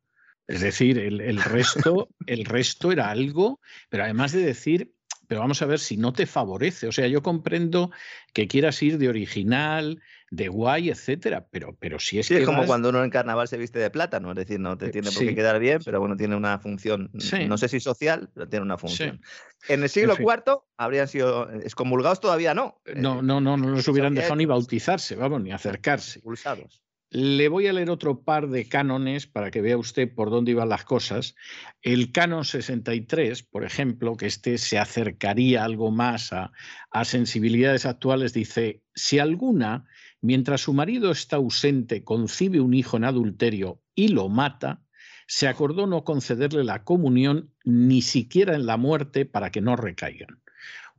Es 0.48 0.60
decir, 0.60 0.98
el, 0.98 1.20
el 1.20 1.42
resto, 1.42 2.08
el 2.26 2.44
resto 2.44 2.92
era 2.92 3.10
algo, 3.10 3.60
pero 3.88 4.04
además 4.04 4.32
de 4.32 4.40
decir, 4.40 4.94
pero 5.26 5.40
vamos 5.40 5.62
a 5.62 5.66
ver 5.66 5.78
si 5.78 5.96
no 5.96 6.12
te 6.12 6.26
favorece. 6.26 6.86
O 6.86 6.92
sea, 6.92 7.06
yo 7.08 7.22
comprendo 7.22 7.90
que 8.32 8.48
quieras 8.48 8.82
ir 8.82 8.98
de 8.98 9.08
original, 9.08 10.00
de 10.36 10.48
guay, 10.48 10.90
etcétera, 10.90 11.46
pero, 11.50 11.74
pero 11.80 11.98
si 11.98 12.18
es 12.18 12.26
Sí, 12.26 12.34
que 12.34 12.40
es 12.40 12.46
como 12.46 12.58
vas- 12.58 12.66
cuando 12.66 12.90
uno 12.90 13.02
en 13.02 13.10
carnaval 13.10 13.48
se 13.48 13.56
viste 13.56 13.78
de 13.78 13.90
plátano, 13.90 14.30
es 14.30 14.36
decir, 14.36 14.60
no 14.60 14.76
te 14.76 14.86
Eh, 14.86 14.90
tiene 14.90 15.06
por 15.10 15.18
sí. 15.18 15.26
qué 15.26 15.34
quedar 15.34 15.58
bien, 15.58 15.80
pero 15.84 15.98
bueno, 15.98 16.16
tiene 16.16 16.36
una 16.36 16.58
función, 16.58 17.10
Sí. 17.18 17.46
no 17.46 17.56
sé 17.58 17.68
si 17.68 17.80
social, 17.80 18.28
pero 18.34 18.48
tiene 18.48 18.64
una 18.64 18.76
función. 18.78 19.20
En 19.68 19.82
el 19.82 19.88
siglo 19.88 20.14
fin. 20.16 20.26
IV 20.26 20.62
habrían 20.76 21.08
sido 21.08 21.50
excomulgados 21.54 22.20
todavía 22.20 22.54
no. 22.54 22.80
No, 22.94 23.18
eh, 23.18 23.22
no, 23.22 23.40
no, 23.40 23.56
no 23.56 23.68
los 23.70 23.88
hubieran 23.88 24.14
dejado 24.14 24.36
ni 24.36 24.44
bautizarse, 24.46 25.16
vamos, 25.16 25.42
ni 25.42 25.52
acercarse. 25.52 26.18
Expulsados. 26.18 26.82
Le 27.08 27.48
voy 27.48 27.68
a 27.68 27.72
leer 27.72 27.88
otro 27.88 28.22
par 28.22 28.48
de 28.48 28.68
cánones 28.68 29.28
para 29.28 29.52
que 29.52 29.60
vea 29.60 29.78
usted 29.78 30.12
por 30.12 30.28
dónde 30.28 30.50
iban 30.50 30.68
las 30.68 30.84
cosas. 30.84 31.36
El 31.80 32.10
canon 32.10 32.44
63, 32.44 33.44
por 33.44 33.64
ejemplo, 33.64 34.16
que 34.16 34.26
este 34.26 34.58
se 34.58 34.76
acercaría 34.78 35.64
algo 35.64 35.92
más 35.92 36.32
a, 36.32 36.50
a 36.90 37.04
sensibilidades 37.04 37.86
actuales, 37.86 38.32
dice, 38.32 38.82
si 38.96 39.20
alguna, 39.20 39.86
mientras 40.20 40.62
su 40.62 40.72
marido 40.72 41.10
está 41.10 41.36
ausente, 41.36 42.04
concibe 42.04 42.60
un 42.60 42.74
hijo 42.74 42.96
en 42.96 43.04
adulterio 43.04 43.80
y 43.94 44.08
lo 44.08 44.28
mata, 44.28 44.82
se 45.26 45.48
acordó 45.48 45.86
no 45.86 46.04
concederle 46.04 46.64
la 46.64 46.84
comunión 46.84 47.52
ni 47.64 48.02
siquiera 48.02 48.54
en 48.54 48.66
la 48.66 48.76
muerte 48.76 49.26
para 49.26 49.50
que 49.50 49.60
no 49.60 49.76
recaigan. 49.76 50.40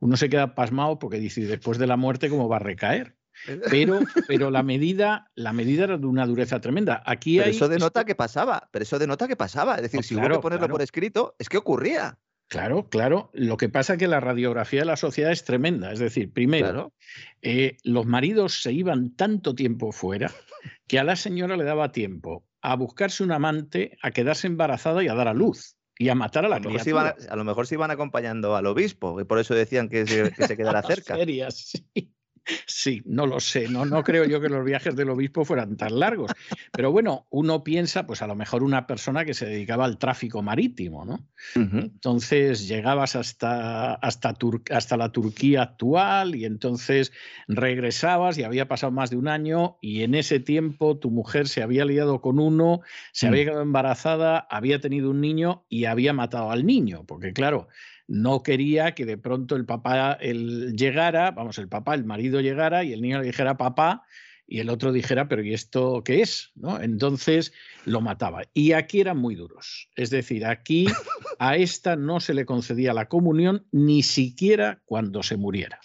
Uno 0.00 0.16
se 0.16 0.28
queda 0.28 0.54
pasmado 0.54 0.98
porque 0.98 1.18
dice, 1.18 1.40
"¿Y 1.40 1.44
después 1.44 1.78
de 1.78 1.86
la 1.86 1.96
muerte, 1.96 2.28
¿cómo 2.28 2.48
va 2.48 2.56
a 2.56 2.60
recaer? 2.60 3.16
Pero, 3.70 4.00
pero 4.26 4.50
la 4.50 4.62
medida, 4.62 5.30
la 5.34 5.52
medida 5.52 5.84
era 5.84 5.96
de 5.96 6.06
una 6.06 6.26
dureza 6.26 6.60
tremenda. 6.60 7.02
Aquí 7.06 7.36
Pero 7.36 7.46
hay 7.46 7.54
eso 7.56 7.68
denota 7.68 8.04
que 8.04 8.14
pasaba, 8.16 8.68
pero 8.72 8.82
eso 8.82 8.98
denota 8.98 9.28
que 9.28 9.36
pasaba. 9.36 9.76
Es 9.76 9.82
decir, 9.82 9.98
No, 9.98 10.02
si 10.02 10.14
hubo 10.14 10.20
claro, 10.22 10.34
que 10.36 10.42
ponerlo 10.42 10.66
claro. 10.66 10.74
por 10.74 10.82
escrito, 10.82 11.36
es 11.38 11.48
que 11.48 11.56
ocurría. 11.56 12.18
Claro, 12.48 12.88
claro. 12.88 13.30
Lo 13.34 13.56
que 13.58 13.68
pasa 13.68 13.92
es 13.94 13.98
que 13.98 14.08
la 14.08 14.20
radiografía 14.20 14.80
de 14.80 14.86
la 14.86 14.96
sociedad 14.96 15.30
es 15.32 15.44
tremenda. 15.44 15.92
Es 15.92 15.98
decir, 15.98 16.32
primero, 16.32 16.66
Claro. 16.66 16.92
eh, 17.42 17.76
los 17.84 18.06
maridos 18.06 18.62
se 18.62 18.72
iban 18.72 19.14
tanto 19.14 19.54
tiempo 19.54 19.92
fuera 19.92 20.32
que 20.86 20.98
a 20.98 21.04
la 21.04 21.14
señora 21.16 21.56
le 21.56 21.64
daba 21.64 21.92
tiempo 21.92 22.44
a 22.62 22.74
buscarse 22.74 23.22
un 23.22 23.32
amante, 23.32 23.96
a 24.02 24.10
quedarse 24.10 24.46
embarazada 24.46 25.04
y 25.04 25.08
a 25.08 25.14
dar 25.14 25.28
a 25.28 25.34
luz 25.34 25.76
y 25.98 26.08
a 26.08 26.14
matar 26.14 26.44
a 26.44 26.48
la 26.48 26.56
A 26.56 26.60
se 26.62 26.90
iban, 26.90 27.04
criatura. 27.12 27.32
a 27.32 27.36
lo 27.36 27.44
mejor 27.44 27.66
se 27.66 27.74
iban 27.74 27.90
acompañando 27.90 28.56
al 28.56 28.66
obispo, 28.66 29.20
y 29.20 29.24
por 29.24 29.38
eso 29.38 29.54
decían 29.54 29.88
que 29.88 30.06
se, 30.06 30.32
que 30.32 30.46
se 30.46 30.56
quedara 30.56 30.80
cerca. 30.82 31.16
Ferias, 31.16 31.54
sí. 31.94 32.12
Sí, 32.66 33.02
no 33.04 33.26
lo 33.26 33.40
sé, 33.40 33.68
no, 33.68 33.84
no 33.84 34.02
creo 34.02 34.24
yo 34.24 34.40
que 34.40 34.48
los 34.48 34.64
viajes 34.64 34.96
del 34.96 35.10
obispo 35.10 35.44
fueran 35.44 35.76
tan 35.76 35.98
largos. 35.98 36.32
Pero 36.72 36.90
bueno, 36.92 37.26
uno 37.30 37.62
piensa, 37.64 38.06
pues 38.06 38.22
a 38.22 38.26
lo 38.26 38.34
mejor 38.34 38.62
una 38.62 38.86
persona 38.86 39.24
que 39.24 39.34
se 39.34 39.46
dedicaba 39.46 39.84
al 39.84 39.98
tráfico 39.98 40.42
marítimo, 40.42 41.04
¿no? 41.04 41.26
Entonces 41.54 42.66
llegabas 42.68 43.16
hasta, 43.16 43.94
hasta, 43.94 44.34
Tur- 44.34 44.62
hasta 44.72 44.96
la 44.96 45.12
Turquía 45.12 45.62
actual 45.62 46.34
y 46.34 46.44
entonces 46.44 47.12
regresabas 47.48 48.38
y 48.38 48.42
había 48.44 48.68
pasado 48.68 48.92
más 48.92 49.10
de 49.10 49.16
un 49.16 49.28
año 49.28 49.78
y 49.80 50.02
en 50.02 50.14
ese 50.14 50.40
tiempo 50.40 50.98
tu 50.98 51.10
mujer 51.10 51.48
se 51.48 51.62
había 51.62 51.84
liado 51.84 52.20
con 52.20 52.38
uno, 52.38 52.80
se 53.12 53.26
Mm. 53.26 53.28
había 53.30 53.44
quedado 53.44 53.62
embarazada, 53.62 54.38
había 54.50 54.80
tenido 54.80 55.10
un 55.10 55.20
niño 55.20 55.64
y 55.68 55.84
había 55.84 56.12
matado 56.12 56.50
al 56.50 56.64
niño, 56.64 57.04
porque 57.06 57.32
claro, 57.32 57.68
no 58.08 58.42
quería 58.42 58.94
que 58.94 59.04
de 59.06 59.18
pronto 59.18 59.54
el 59.54 59.66
papá 59.66 60.14
el, 60.20 60.74
llegara, 60.74 61.30
vamos, 61.30 61.58
el 61.58 61.68
papá, 61.68 61.94
el 61.94 62.04
marido 62.04 62.40
llegara 62.40 62.82
y 62.82 62.92
el 62.92 63.02
niño 63.02 63.20
le 63.20 63.26
dijera 63.26 63.58
papá 63.58 64.02
y 64.46 64.60
el 64.60 64.70
otro 64.70 64.92
dijera, 64.92 65.28
pero 65.28 65.42
¿y 65.42 65.52
esto 65.52 66.02
qué 66.02 66.22
es? 66.22 66.50
¿No? 66.54 66.80
Entonces 66.80 67.52
lo 67.84 68.00
mataba. 68.00 68.44
Y 68.54 68.72
aquí 68.72 69.00
eran 69.00 69.18
muy 69.18 69.34
duros. 69.34 69.90
Es 69.94 70.08
decir, 70.08 70.46
aquí 70.46 70.86
a 71.38 71.56
esta 71.56 71.96
no 71.96 72.18
se 72.18 72.32
le 72.32 72.46
concedía 72.46 72.94
la 72.94 73.08
comunión 73.08 73.66
ni 73.72 74.02
siquiera 74.02 74.80
cuando 74.86 75.22
se 75.22 75.36
muriera. 75.36 75.78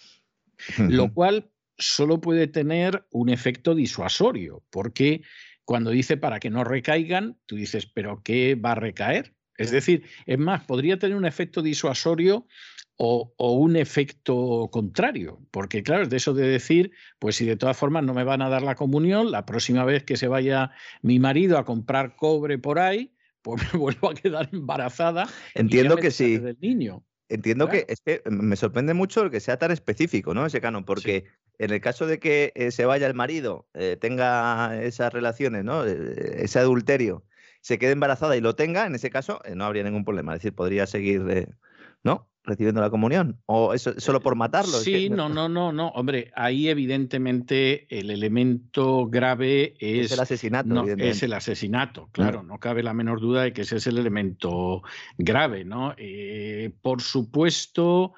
Lo 0.78 1.14
cual 1.14 1.52
solo 1.78 2.22
puede 2.22 2.48
tener 2.48 3.06
un 3.12 3.28
efecto 3.28 3.76
disuasorio, 3.76 4.64
porque 4.70 5.24
cuando 5.66 5.90
dice 5.90 6.16
para 6.16 6.40
que 6.40 6.50
no 6.50 6.64
recaigan, 6.64 7.38
tú 7.46 7.58
dices, 7.58 7.86
pero 7.86 8.22
¿qué 8.24 8.56
va 8.56 8.72
a 8.72 8.76
recaer? 8.76 9.34
Es 9.58 9.72
decir, 9.72 10.06
es 10.26 10.40
más, 10.40 10.64
podría 10.66 10.98
tener 10.98 11.16
un 11.16 11.26
efecto 11.26 11.62
disuasorio 11.62 12.48
o, 12.96 13.34
un 13.38 13.76
efecto 13.76 14.70
contrario, 14.72 15.40
porque 15.52 15.84
claro, 15.84 16.04
es 16.04 16.10
de 16.10 16.18
eso 16.18 16.34
de 16.34 16.48
decir, 16.48 16.92
pues 17.20 17.36
si 17.36 17.46
de 17.46 17.58
todas 17.58 17.76
formas 17.76 18.04
no 18.04 18.14
me 18.14 18.24
van 18.24 18.42
a 18.42 18.50
dar 18.50 18.62
la 18.62 18.76
comunión, 18.76 19.32
la 19.32 19.46
próxima 19.46 19.84
vez 19.84 20.04
que 20.04 20.16
se 20.16 20.28
vaya 20.28 20.72
mi 21.02 21.20
marido 21.20 21.58
a 21.58 21.66
comprar 21.66 22.16
cobre 22.16 22.58
por 22.58 22.80
ahí, 22.80 23.14
pues 23.42 23.62
me 23.74 23.80
vuelvo 23.80 24.10
a 24.10 24.14
quedar 24.14 24.50
embarazada. 24.52 25.28
Entiendo 25.54 25.98
que 25.98 26.12
sí. 26.12 26.38
Del 26.38 26.58
niño. 26.60 27.04
Entiendo 27.30 27.68
que 27.68 27.86
es 27.88 28.02
que 28.02 28.22
me 28.30 28.56
sorprende 28.56 28.94
mucho 28.94 29.30
que 29.32 29.40
sea 29.40 29.58
tan 29.58 29.72
específico, 29.72 30.36
¿no? 30.36 30.46
Ese 30.46 30.62
canon, 30.62 30.84
porque 30.84 31.26
en 31.58 31.72
el 31.72 31.82
caso 31.82 32.06
de 32.06 32.20
que 32.20 32.52
eh, 32.54 32.70
se 32.70 32.86
vaya 32.86 33.08
el 33.08 33.16
marido, 33.16 33.68
eh, 33.74 33.98
tenga 34.00 34.84
esas 34.84 35.12
relaciones, 35.12 35.64
¿no? 35.64 35.86
Eh, 35.86 36.44
ese 36.44 36.60
adulterio, 36.60 37.24
se 37.64 37.80
quede 37.80 37.94
embarazada 37.94 38.36
y 38.36 38.42
lo 38.42 38.56
tenga, 38.56 38.86
en 38.86 38.94
ese 38.94 39.10
caso 39.10 39.42
no 39.56 39.64
habría 39.64 39.84
ningún 39.84 40.04
problema. 40.04 40.34
Es 40.34 40.40
decir, 40.40 40.54
podría 40.54 40.86
seguir, 40.86 41.48
¿no? 42.04 42.28
recibiendo 42.44 42.82
la 42.82 42.90
comunión? 42.90 43.40
¿O 43.46 43.74
eso 43.74 43.94
solo 44.00 44.22
por 44.22 44.36
matarlo? 44.36 44.78
Sí, 44.80 45.10
no, 45.10 45.30
no, 45.30 45.48
no, 45.48 45.72
no. 45.72 45.90
Hombre, 45.90 46.32
ahí 46.36 46.68
evidentemente 46.68 47.88
el 47.90 48.10
elemento 48.10 49.08
grave 49.08 49.76
es, 49.80 50.08
es 50.08 50.12
el 50.12 50.20
asesinato. 50.20 50.70
No, 50.70 50.86
es 50.86 51.24
el 51.24 51.34
asesinato, 51.34 52.10
claro, 52.12 52.44
no 52.44 52.60
cabe 52.60 52.84
la 52.84 52.94
menor 52.94 53.22
duda 53.22 53.44
de 53.44 53.54
que 53.54 53.62
ese 53.62 53.78
es 53.78 53.88
el 53.88 53.98
elemento 53.98 54.84
grave, 55.18 55.64
¿no? 55.64 55.94
Eh, 55.98 56.72
por 56.82 57.02
supuesto. 57.02 58.14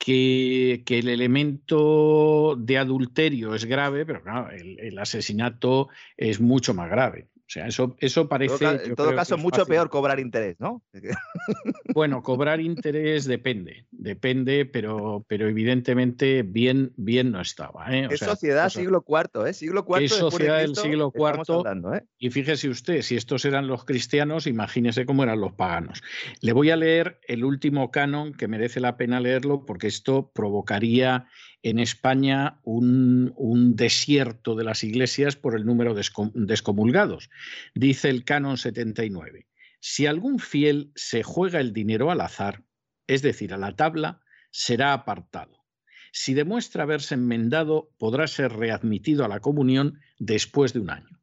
Que, 0.00 0.84
que, 0.86 1.00
el 1.00 1.08
elemento 1.08 2.54
de 2.56 2.78
adulterio 2.78 3.56
es 3.56 3.64
grave, 3.64 4.06
pero 4.06 4.22
claro, 4.22 4.48
el 4.52 4.96
asesinato 4.96 5.88
es 6.16 6.40
mucho 6.40 6.72
más 6.72 6.88
grave. 6.88 7.26
O 7.48 7.50
sea, 7.50 7.66
eso, 7.66 7.96
eso 7.98 8.28
parece. 8.28 8.62
En 8.84 8.94
todo, 8.94 9.14
caso, 9.14 9.38
mucho 9.38 9.64
peor 9.64 9.88
cobrar 9.88 10.20
interés, 10.20 10.56
¿no? 10.60 10.82
Bueno, 11.94 12.22
cobrar 12.22 12.60
interés 12.60 13.24
depende, 13.24 13.86
depende, 13.90 14.66
pero, 14.66 15.24
pero 15.26 15.48
evidentemente 15.48 16.42
bien, 16.42 16.92
bien 16.96 17.32
no 17.32 17.40
estaba. 17.40 17.86
¿eh? 17.90 18.06
es 18.10 18.20
sociedad 18.20 18.68
siglo 18.68 19.02
IV, 19.08 19.48
¿eh? 19.48 19.54
Siglo 19.54 19.86
IV. 19.88 20.04
Es 20.04 20.12
sociedad 20.12 20.58
del 20.58 20.76
siglo 20.76 21.10
IV. 21.16 21.96
¿eh? 21.96 22.04
Y 22.18 22.28
fíjese 22.28 22.68
usted, 22.68 23.00
si 23.00 23.16
estos 23.16 23.46
eran 23.46 23.66
los 23.66 23.86
cristianos, 23.86 24.46
imagínese 24.46 25.06
cómo 25.06 25.22
eran 25.22 25.40
los 25.40 25.54
paganos. 25.54 26.02
Le 26.42 26.52
voy 26.52 26.70
a 26.70 26.76
leer 26.76 27.18
el 27.26 27.44
último 27.44 27.90
canon 27.90 28.34
que 28.34 28.46
merece 28.46 28.78
la 28.78 28.98
pena 28.98 29.20
leerlo 29.20 29.64
porque 29.64 29.86
esto 29.86 30.30
provocaría 30.34 31.26
en 31.62 31.78
España 31.78 32.60
un, 32.62 33.32
desierto 33.76 34.54
de 34.54 34.64
las 34.64 34.84
iglesias 34.84 35.36
por 35.36 35.54
el 35.54 35.64
número 35.64 35.94
de 35.94 36.04
descomulgados. 36.34 37.30
Dice 37.74 38.10
el 38.10 38.24
canon 38.24 38.58
79. 38.58 39.46
Si 39.80 40.06
algún 40.06 40.38
fiel 40.38 40.92
se 40.94 41.22
juega 41.22 41.60
el 41.60 41.72
dinero 41.72 42.10
al 42.10 42.20
azar, 42.20 42.64
es 43.06 43.22
decir, 43.22 43.52
a 43.54 43.58
la 43.58 43.76
tabla, 43.76 44.20
será 44.50 44.92
apartado. 44.92 45.64
Si 46.12 46.34
demuestra 46.34 46.84
haberse 46.84 47.14
enmendado, 47.14 47.94
podrá 47.98 48.26
ser 48.26 48.52
readmitido 48.52 49.24
a 49.24 49.28
la 49.28 49.40
comunión 49.40 50.00
después 50.18 50.72
de 50.72 50.80
un 50.80 50.90
año. 50.90 51.17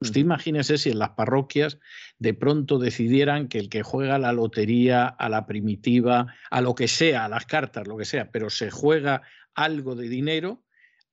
Usted 0.00 0.20
imagínese 0.20 0.78
si 0.78 0.90
en 0.90 0.98
las 0.98 1.10
parroquias 1.10 1.78
de 2.18 2.32
pronto 2.32 2.78
decidieran 2.78 3.48
que 3.48 3.58
el 3.58 3.68
que 3.68 3.82
juega 3.82 4.18
la 4.18 4.32
lotería, 4.32 5.06
a 5.06 5.28
la 5.28 5.46
primitiva, 5.46 6.34
a 6.50 6.60
lo 6.60 6.74
que 6.74 6.86
sea, 6.86 7.24
a 7.24 7.28
las 7.28 7.46
cartas, 7.46 7.88
lo 7.88 7.96
que 7.96 8.04
sea, 8.04 8.30
pero 8.30 8.48
se 8.48 8.70
juega 8.70 9.22
algo 9.54 9.96
de 9.96 10.08
dinero, 10.08 10.62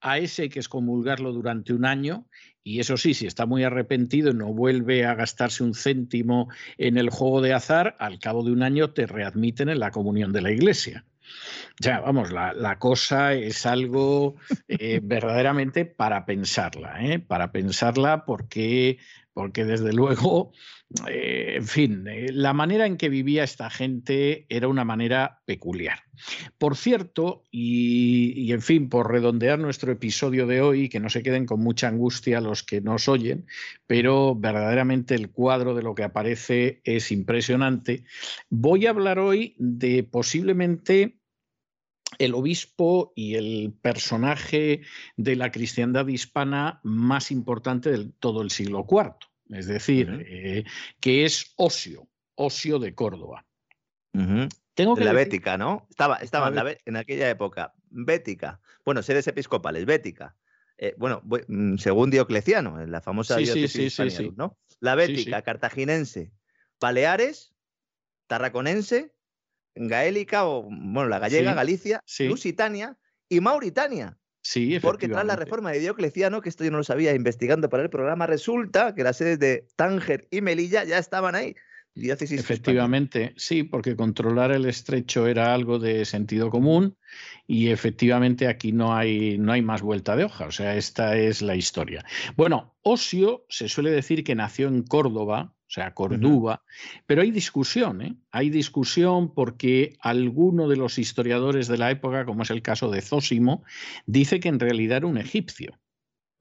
a 0.01 0.19
ese 0.19 0.43
hay 0.43 0.49
que 0.49 0.59
excomulgarlo 0.59 1.33
durante 1.33 1.73
un 1.73 1.83
año 1.83 2.27
y 2.63 2.79
eso 2.79 2.95
sí, 2.97 3.15
si 3.15 3.25
está 3.25 3.47
muy 3.47 3.63
arrepentido 3.63 4.31
y 4.31 4.35
no 4.35 4.53
vuelve 4.53 5.05
a 5.05 5.15
gastarse 5.15 5.63
un 5.63 5.73
céntimo 5.73 6.49
en 6.77 6.97
el 6.97 7.09
juego 7.09 7.41
de 7.41 7.53
azar, 7.53 7.95
al 7.99 8.19
cabo 8.19 8.43
de 8.43 8.51
un 8.51 8.61
año 8.61 8.91
te 8.91 9.07
readmiten 9.07 9.69
en 9.69 9.79
la 9.79 9.91
comunión 9.91 10.31
de 10.31 10.41
la 10.41 10.51
iglesia. 10.51 11.05
Ya, 11.79 11.99
vamos, 11.99 12.31
la, 12.31 12.79
cosa 12.79 13.33
es 13.33 13.65
algo 13.65 14.35
eh, 14.67 15.01
verdaderamente 15.03 15.85
para 15.85 16.25
pensarla, 16.25 17.03
¿eh? 17.03 17.19
para 17.19 17.51
pensarla 17.51 18.25
porque, 18.25 18.97
porque 19.35 19.65
desde 19.65 19.91
luego 19.91 20.53
eh, 21.09 21.55
en 21.57 21.67
fin, 21.67 22.07
eh, 22.07 22.31
la 22.31 22.53
manera 22.53 22.87
en 22.87 22.95
que 22.95 23.09
vivía 23.09 23.43
esta 23.43 23.69
gente 23.69 24.45
era 24.49 24.69
una 24.69 24.85
manera 24.85 25.41
peculiar. 25.45 25.99
Por 26.57 26.77
cierto, 26.77 27.43
y, 27.51 28.51
en 28.53 28.61
fin, 28.61 28.87
por 28.87 29.11
redondear 29.11 29.59
nuestro 29.59 29.91
episodio 29.91 30.47
de 30.47 30.61
hoy, 30.61 30.87
que 30.87 31.01
no 31.01 31.09
se 31.09 31.21
queden 31.21 31.45
con 31.45 31.59
mucha 31.59 31.89
angustia 31.89 32.39
los 32.39 32.63
que 32.63 32.79
nos 32.79 33.09
oyen, 33.09 33.45
pero 33.85 34.35
verdaderamente 34.35 35.15
el 35.15 35.29
cuadro 35.29 35.75
de 35.75 35.83
lo 35.83 35.95
que 35.95 36.03
aparece 36.03 36.81
es 36.85 37.11
impresionante, 37.11 38.05
voy 38.49 38.85
a 38.85 38.91
hablar 38.91 39.19
hoy 39.19 39.55
de 39.59 40.03
posiblemente 40.03 41.19
el 42.19 42.33
obispo 42.33 43.13
y 43.15 43.35
el 43.35 43.73
personaje 43.81 44.81
de 45.17 45.35
la 45.35 45.51
cristiandad 45.51 46.07
hispana 46.07 46.79
más 46.83 47.31
importante 47.31 47.91
de 47.91 48.11
todo 48.19 48.41
el 48.41 48.51
siglo 48.51 48.85
IV 48.89 49.15
es 49.49 49.67
decir, 49.67 50.25
eh, 50.27 50.63
que 50.99 51.25
es 51.25 51.53
Osio, 51.55 52.07
Osio 52.35 52.79
de 52.79 52.95
Córdoba. 52.95 53.45
Tengo 54.73 54.95
que 54.95 55.03
la 55.03 55.13
Bética, 55.13 55.57
¿no? 55.57 55.87
Estaba, 55.89 56.17
estaba 56.17 56.51
en, 56.85 56.95
aquella 56.95 57.29
época, 57.29 57.73
Bética, 57.89 58.61
bueno, 58.85 59.03
sedes 59.03 59.27
episcopales, 59.27 59.85
Bética. 59.85 60.35
Eh, 60.77 60.93
bueno, 60.97 61.21
mm, 61.47 61.77
según 61.77 62.11
Diocleciano, 62.11 62.81
en 62.81 62.91
la 62.91 63.01
famosa 63.01 63.37
sí, 63.37 63.67
sí, 63.67 63.89
sí, 63.89 64.31
¿no? 64.35 64.57
La 64.79 64.95
Bética, 64.95 65.41
cartaginense, 65.41 66.31
Baleares, 66.79 67.53
tarraconense, 68.27 69.14
gaélica 69.75 70.45
o, 70.45 70.63
bueno, 70.63 71.07
la 71.07 71.19
gallega, 71.19 71.53
Galicia, 71.53 72.01
Lusitania 72.19 72.97
y 73.29 73.39
Mauritania. 73.41 74.17
Sí, 74.41 74.77
Porque 74.79 75.07
tras 75.07 75.25
la 75.25 75.35
reforma 75.35 75.71
de 75.71 75.79
Diocleciano, 75.79 76.39
que 76.39 76.49
esto 76.49 76.63
yo 76.63 76.69
no 76.69 76.77
lo 76.77 76.83
sabía 76.83 77.15
investigando 77.15 77.67
para 77.67 77.81
el 77.81 77.89
programa, 77.89 78.27
resulta 78.27 78.93
que 78.93 79.03
las 79.03 79.17
sedes 79.17 79.39
de 79.39 79.67
Tánger 79.75 80.27
y 80.29 80.41
Melilla 80.41 80.83
ya 80.83 80.99
estaban 80.99 81.33
ahí. 81.33 81.55
efectivamente, 81.95 83.33
sí, 83.37 83.63
porque 83.63 83.95
controlar 83.95 84.51
el 84.51 84.65
estrecho 84.65 85.25
era 85.25 85.53
algo 85.55 85.79
de 85.79 86.05
sentido 86.05 86.51
común 86.51 86.95
y 87.47 87.69
efectivamente 87.69 88.47
aquí 88.47 88.71
no 88.71 88.95
hay, 88.95 89.39
no 89.39 89.51
hay 89.51 89.63
más 89.63 89.81
vuelta 89.81 90.15
de 90.15 90.25
hoja, 90.25 90.45
o 90.45 90.51
sea, 90.51 90.75
esta 90.75 91.17
es 91.17 91.41
la 91.41 91.55
historia. 91.55 92.05
Bueno, 92.35 92.75
Osio 92.83 93.45
se 93.49 93.67
suele 93.67 93.89
decir 93.89 94.23
que 94.23 94.35
nació 94.35 94.67
en 94.67 94.83
Córdoba, 94.83 95.54
o 95.67 95.71
sea, 95.71 95.93
Córdoba. 95.93 96.63
Pero 97.07 97.23
hay 97.23 97.31
discusión, 97.31 98.01
¿eh? 98.01 98.15
Hay 98.31 98.49
discusión 98.49 99.33
porque 99.33 99.97
alguno 99.99 100.67
de 100.67 100.77
los 100.77 100.99
historiadores 100.99 101.67
de 101.67 101.77
la 101.77 101.89
época, 101.89 102.25
como 102.25 102.43
es 102.43 102.51
el 102.51 102.61
caso 102.61 102.91
de 102.91 103.01
Zósimo, 103.01 103.63
dice 104.05 104.39
que 104.39 104.49
en 104.49 104.59
realidad 104.59 104.97
era 104.97 105.07
un 105.07 105.17
egipcio. 105.17 105.79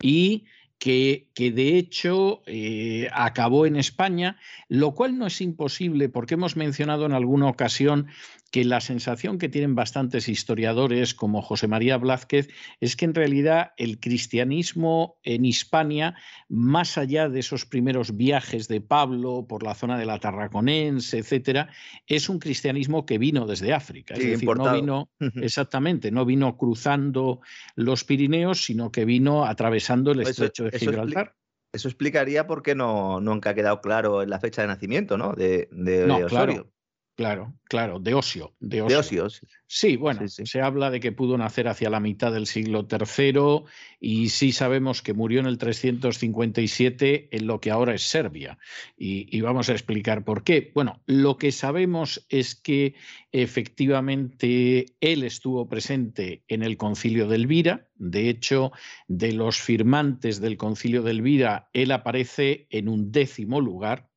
Y 0.01 0.45
que, 0.79 1.31
que, 1.35 1.53
de 1.53 1.79
hecho 1.79 2.43
eh, 2.47 3.09
acabó 3.13 3.65
en 3.65 3.77
España, 3.77 4.39
lo 4.69 4.95
cual 4.95 5.17
no 5.17 5.27
es 5.27 5.41
imposible 5.41 6.11
porque 6.11 6.35
hemos 6.35 6.57
mencionado 6.57 7.07
en 7.07 7.13
alguna 7.13 7.49
ocasión 7.49 8.09
que 8.55 8.65
la 8.65 8.81
sensación 8.81 9.39
que 9.39 9.49
tienen 9.49 9.75
bastantes 9.75 10.29
historiadores 10.29 11.13
como 11.13 11.43
José 11.43 11.67
María 11.67 11.97
Blázquez 11.97 12.51
es 12.79 12.95
que 12.95 13.05
en 13.05 13.13
realidad 13.13 13.73
el 13.77 13.99
cristianismo 13.99 15.19
en 15.25 15.45
Hispania, 15.45 16.15
más 16.49 16.97
allá 16.97 17.29
de 17.29 17.41
esos 17.41 17.67
primeros 17.67 18.17
viajes 18.17 18.69
de 18.69 18.81
Pablo 18.81 19.47
por 19.49 19.65
la 19.65 19.75
zona 19.75 19.99
de 19.99 20.07
la 20.07 20.21
Tarraconense, 20.21 21.19
etcétera, 21.19 21.69
es 22.07 22.29
un 22.29 22.39
cristianismo 22.39 23.05
que 23.07 23.19
vino 23.19 23.45
desde 23.45 23.73
África. 23.73 24.15
Es 24.15 24.25
decir, 24.25 24.49
no 24.49 24.73
vino 24.73 25.11
exactamente, 25.35 26.13
no 26.13 26.25
vino 26.25 26.57
cruzando 26.57 27.41
los 27.75 28.05
Pirineos, 28.05 28.65
sino 28.65 28.93
que 28.93 29.05
vino 29.05 29.47
atravesando 29.47 30.13
el 30.13 30.21
estrecho 30.21 30.63
de 30.63 30.79
Gibraltar. 30.79 31.35
Eso 31.73 31.89
explicaría 31.89 32.47
por 32.47 32.63
qué 32.63 32.77
no 32.77 33.21
nunca 33.21 33.51
ha 33.51 33.55
quedado 33.55 33.81
claro 33.81 34.25
la 34.25 34.39
fecha 34.39 34.63
de 34.63 34.69
nacimiento 34.69 35.19
¿no? 35.19 35.33
de, 35.33 35.69
de, 35.73 36.05
Osorio. 36.05 36.29
Claro, 36.29 36.74
claro, 37.15 37.99
de 38.01 38.15
Osio. 38.15 38.53
De 38.61 38.83
Osio. 38.83 39.29
Sí, 39.67 39.97
bueno, 39.97 40.27
se 40.29 40.61
habla 40.61 40.91
de 40.91 41.01
que 41.01 41.13
pudo 41.13 41.39
nacer 41.39 41.69
hacia 41.69 41.91
la 41.91 42.01
mitad 42.01 42.33
del 42.33 42.47
siglo 42.47 42.87
III 42.91 43.65
y 44.01 44.29
sí 44.29 44.53
sabemos 44.53 45.03
que 45.03 45.15
murió 45.15 45.41
en 45.41 45.47
el 45.47 45.59
357 45.59 47.29
en 47.31 47.47
lo 47.47 47.61
que 47.61 47.71
ahora 47.71 47.95
es 47.95 48.03
Serbia. 48.03 48.59
Y, 48.97 49.41
vamos 49.41 49.69
a 49.69 49.73
explicar 49.73 50.25
por 50.25 50.45
qué. 50.45 50.71
Bueno, 50.75 51.01
lo 51.07 51.37
que 51.39 51.53
sabemos 51.53 52.25
es 52.29 52.55
que 52.55 52.95
efectivamente 53.33 54.87
él 55.01 55.25
estuvo 55.25 55.69
presente 55.69 56.45
en 56.49 56.63
el 56.63 56.77
concilio 56.77 57.27
de 57.27 57.37
Elvira. 57.37 57.89
De 57.97 58.29
hecho, 58.29 58.73
de 59.09 59.33
los 59.33 59.59
firmantes 59.59 60.41
del 60.41 60.57
concilio 60.57 61.03
de 61.03 61.13
Elvira, 61.13 61.69
él 61.73 61.93
aparece 61.93 62.67
en 62.71 62.89
un 62.89 63.13
décimo 63.13 63.61
lugar 63.61 64.14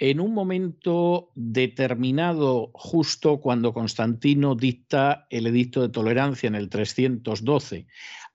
en 0.00 0.18
un 0.18 0.32
momento 0.32 1.30
determinado, 1.34 2.70
justo 2.72 3.38
cuando 3.38 3.74
Constantino 3.74 4.54
dicta 4.54 5.26
el 5.28 5.46
edicto 5.46 5.82
de 5.82 5.90
tolerancia 5.90 6.46
en 6.46 6.54
el 6.54 6.70
312, 6.70 7.86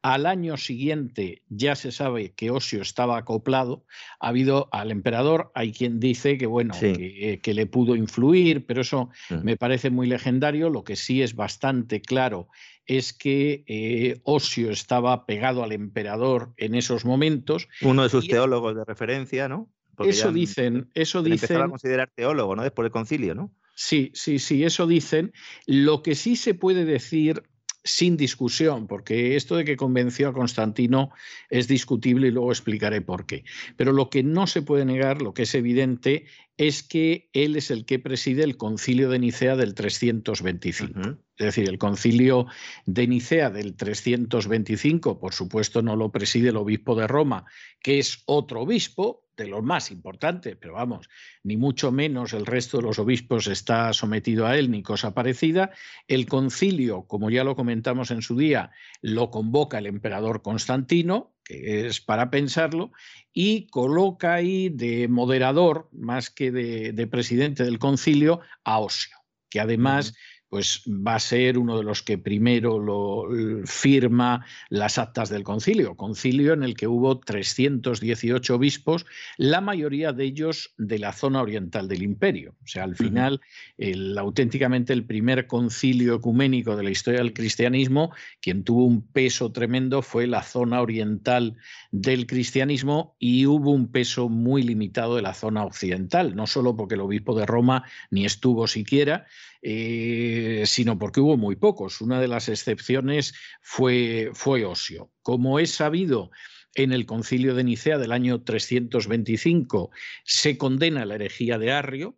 al 0.04 0.28
año 0.28 0.58
siguiente 0.58 1.42
ya 1.50 1.76
se 1.76 1.92
sabe 1.92 2.34
que 2.34 2.52
Osio 2.52 2.84
estaba 2.84 3.18
acoplado. 3.18 3.84
Ha 4.20 4.28
habido 4.28 4.70
al 4.72 4.92
emperador, 4.92 5.52
hay 5.56 5.74
quien 5.74 6.00
dice 6.00 6.38
que 6.38 6.46
bueno, 6.46 6.76
que, 6.80 7.54
le 7.56 7.66
pudo 7.66 7.96
influir, 7.96 8.68
pero 8.68 8.82
eso 8.82 9.10
mm. 9.32 9.44
me 9.44 9.58
parece 9.58 9.90
muy 9.90 10.06
legendario. 10.06 10.70
Lo 10.70 10.84
que 10.84 10.96
sí 10.96 11.24
es 11.24 11.36
bastante 11.36 12.00
claro 12.00 12.48
es 12.86 13.12
que 13.12 13.64
eh, 13.66 14.20
Osio 14.24 14.70
estaba 14.70 15.26
pegado 15.26 15.64
al 15.64 15.72
emperador 15.72 16.54
en 16.58 16.76
esos 16.76 17.06
momentos. 17.06 17.68
Uno 17.82 18.04
de 18.04 18.10
sus 18.10 18.28
teólogos 18.28 18.76
de 18.76 18.86
referencia, 18.86 19.50
¿no? 19.50 19.72
Eso 20.00 20.32
dicen, 20.32 20.90
eso 20.94 21.24
dicen. 21.24 21.62
a 21.62 21.70
considerar 21.70 22.12
teólogo, 22.14 22.56
¿no? 22.56 22.64
Después 22.64 22.86
del 22.86 22.92
concilio, 22.92 23.36
¿no? 23.36 23.52
Sí, 23.76 24.12
sí, 24.14 24.40
sí, 24.40 24.64
eso 24.64 24.88
dicen. 24.88 25.34
Lo 25.66 26.02
que 26.02 26.16
sí 26.16 26.36
se 26.36 26.54
puede 26.54 26.86
decir 26.86 27.44
sin 27.86 28.18
discusión, 28.18 28.88
porque 28.88 29.36
esto 29.36 29.56
de 29.56 29.64
que 29.64 29.78
convenció 29.78 30.30
a 30.30 30.34
Constantino 30.34 31.12
es 31.52 31.68
discutible 31.68 32.28
y 32.28 32.32
luego 32.32 32.52
explicaré 32.52 33.02
por 33.02 33.28
qué. 33.28 33.44
Pero 33.78 33.94
lo 33.94 34.10
que 34.10 34.24
no 34.24 34.48
se 34.48 34.64
puede 34.64 34.86
negar, 34.86 35.22
lo 35.22 35.36
que 35.36 35.44
es 35.44 35.54
evidente, 35.54 36.26
es 36.58 36.82
que 36.82 37.30
él 37.34 37.56
es 37.56 37.70
el 37.70 37.86
que 37.86 38.00
preside 38.00 38.44
el 38.44 38.58
concilio 38.58 39.10
de 39.10 39.20
Nicea 39.20 39.56
del 39.56 39.76
325. 39.76 41.20
Es 41.38 41.46
decir, 41.48 41.68
el 41.68 41.78
concilio 41.78 42.48
de 42.86 43.08
Nicea 43.08 43.50
del 43.50 43.76
325, 43.76 45.20
por 45.20 45.34
supuesto, 45.34 45.82
no 45.82 45.96
lo 45.96 46.12
preside 46.12 46.50
el 46.50 46.58
obispo 46.58 46.96
de 46.96 47.08
Roma, 47.08 47.46
que 47.82 48.00
es 48.00 48.24
otro 48.26 48.62
obispo, 48.62 49.26
de 49.36 49.48
los 49.48 49.64
más 49.64 49.92
importantes, 49.92 50.56
pero 50.60 50.74
vamos, 50.74 51.10
ni 51.44 51.58
mucho 51.58 51.92
menos 51.92 52.34
el 52.34 52.46
resto 52.46 52.78
de 52.78 52.84
los 52.84 53.00
obispos 53.00 53.48
está 53.48 53.92
sometido 53.94 54.48
a 54.48 54.58
él 54.58 54.72
ni 54.72 54.82
cosa 54.82 55.14
parecida. 55.14 55.72
El 56.08 56.26
concilio, 56.26 57.04
como 57.04 57.30
ya 57.30 57.44
lo 57.44 57.56
comentamos 57.56 58.12
en 58.12 58.22
su 58.22 58.38
día, 58.38 58.72
lo 59.02 59.30
convoca 59.32 59.80
el 59.80 59.88
emperador 59.88 60.42
Constantino, 60.42 61.34
que 61.44 61.88
es 61.88 62.02
para 62.02 62.30
pensarlo, 62.32 62.92
y 63.34 63.68
coloca 63.68 64.34
ahí 64.34 64.70
de 64.70 65.08
moderador, 65.08 65.90
más 65.92 66.30
que 66.30 66.52
de, 66.52 67.08
presidente 67.08 67.64
del 67.64 67.80
concilio, 67.80 68.40
a 68.64 68.80
Osio, 68.80 69.18
que 69.50 69.60
además 69.60 70.16
pues 70.50 70.84
va 70.88 71.16
a 71.16 71.20
ser 71.20 71.58
uno 71.58 71.78
de 71.78 71.84
los 71.84 72.02
que 72.02 72.18
primero 72.18 72.80
lo 72.80 73.28
firma 73.66 74.46
las 74.70 74.98
actas 74.98 75.30
del 75.30 75.44
concilio, 75.44 75.96
concilio 75.96 76.54
en 76.54 76.64
el 76.64 76.76
que 76.76 76.88
hubo 76.88 77.20
318 77.20 78.56
obispos, 78.56 79.06
la 79.38 79.62
mayoría 79.62 80.14
de 80.14 80.26
ellos 80.26 80.74
de 80.78 81.00
la 81.00 81.14
zona 81.14 81.42
oriental 81.42 81.88
del 81.88 82.04
imperio. 82.04 82.56
O 82.64 82.68
sea, 82.68 82.84
al 82.84 82.96
final, 82.96 83.42
el, 83.78 84.18
auténticamente 84.18 84.94
el 84.94 85.06
primer 85.06 85.48
concilio 85.48 86.16
ecuménico 86.16 86.76
de 86.76 86.84
la 86.84 86.92
historia 86.92 87.22
del 87.22 87.34
cristianismo, 87.34 88.14
quien 88.42 88.64
tuvo 88.64 88.86
un 88.86 89.02
peso 89.02 89.52
tremendo 89.52 90.02
fue 90.02 90.28
la 90.28 90.44
zona 90.44 90.82
oriental 90.82 91.58
del 91.92 92.28
cristianismo 92.28 93.16
y 93.20 93.46
hubo 93.46 93.72
un 93.72 93.92
peso 93.92 94.30
muy 94.30 94.64
limitado 94.64 95.16
de 95.16 95.22
la 95.22 95.34
zona 95.34 95.64
occidental, 95.64 96.36
no 96.36 96.48
solo 96.48 96.76
porque 96.76 96.96
el 96.96 97.02
obispo 97.02 97.36
de 97.36 97.46
Roma 97.46 97.84
ni 98.12 98.26
estuvo 98.26 98.68
siquiera, 98.68 99.26
eh, 99.68 100.62
sino 100.68 101.00
porque 101.00 101.20
hubo 101.20 101.38
muy 101.38 101.56
pocos. 101.56 102.00
Una 102.00 102.22
de 102.22 102.28
las 102.28 102.50
excepciones 102.50 103.34
fue, 103.64 104.30
fue 104.36 104.64
Osio. 104.64 105.12
Como 105.24 105.58
es 105.58 105.72
sabido, 105.72 106.30
en 106.76 106.94
el 106.94 107.08
concilio 107.08 107.56
de 107.56 107.64
Nicea 107.64 107.98
del 107.98 108.12
año 108.12 108.44
325 108.44 109.90
se 110.24 110.60
condena 110.60 111.04
la 111.06 111.16
herejía 111.16 111.58
de 111.58 111.72
Arrio, 111.72 112.16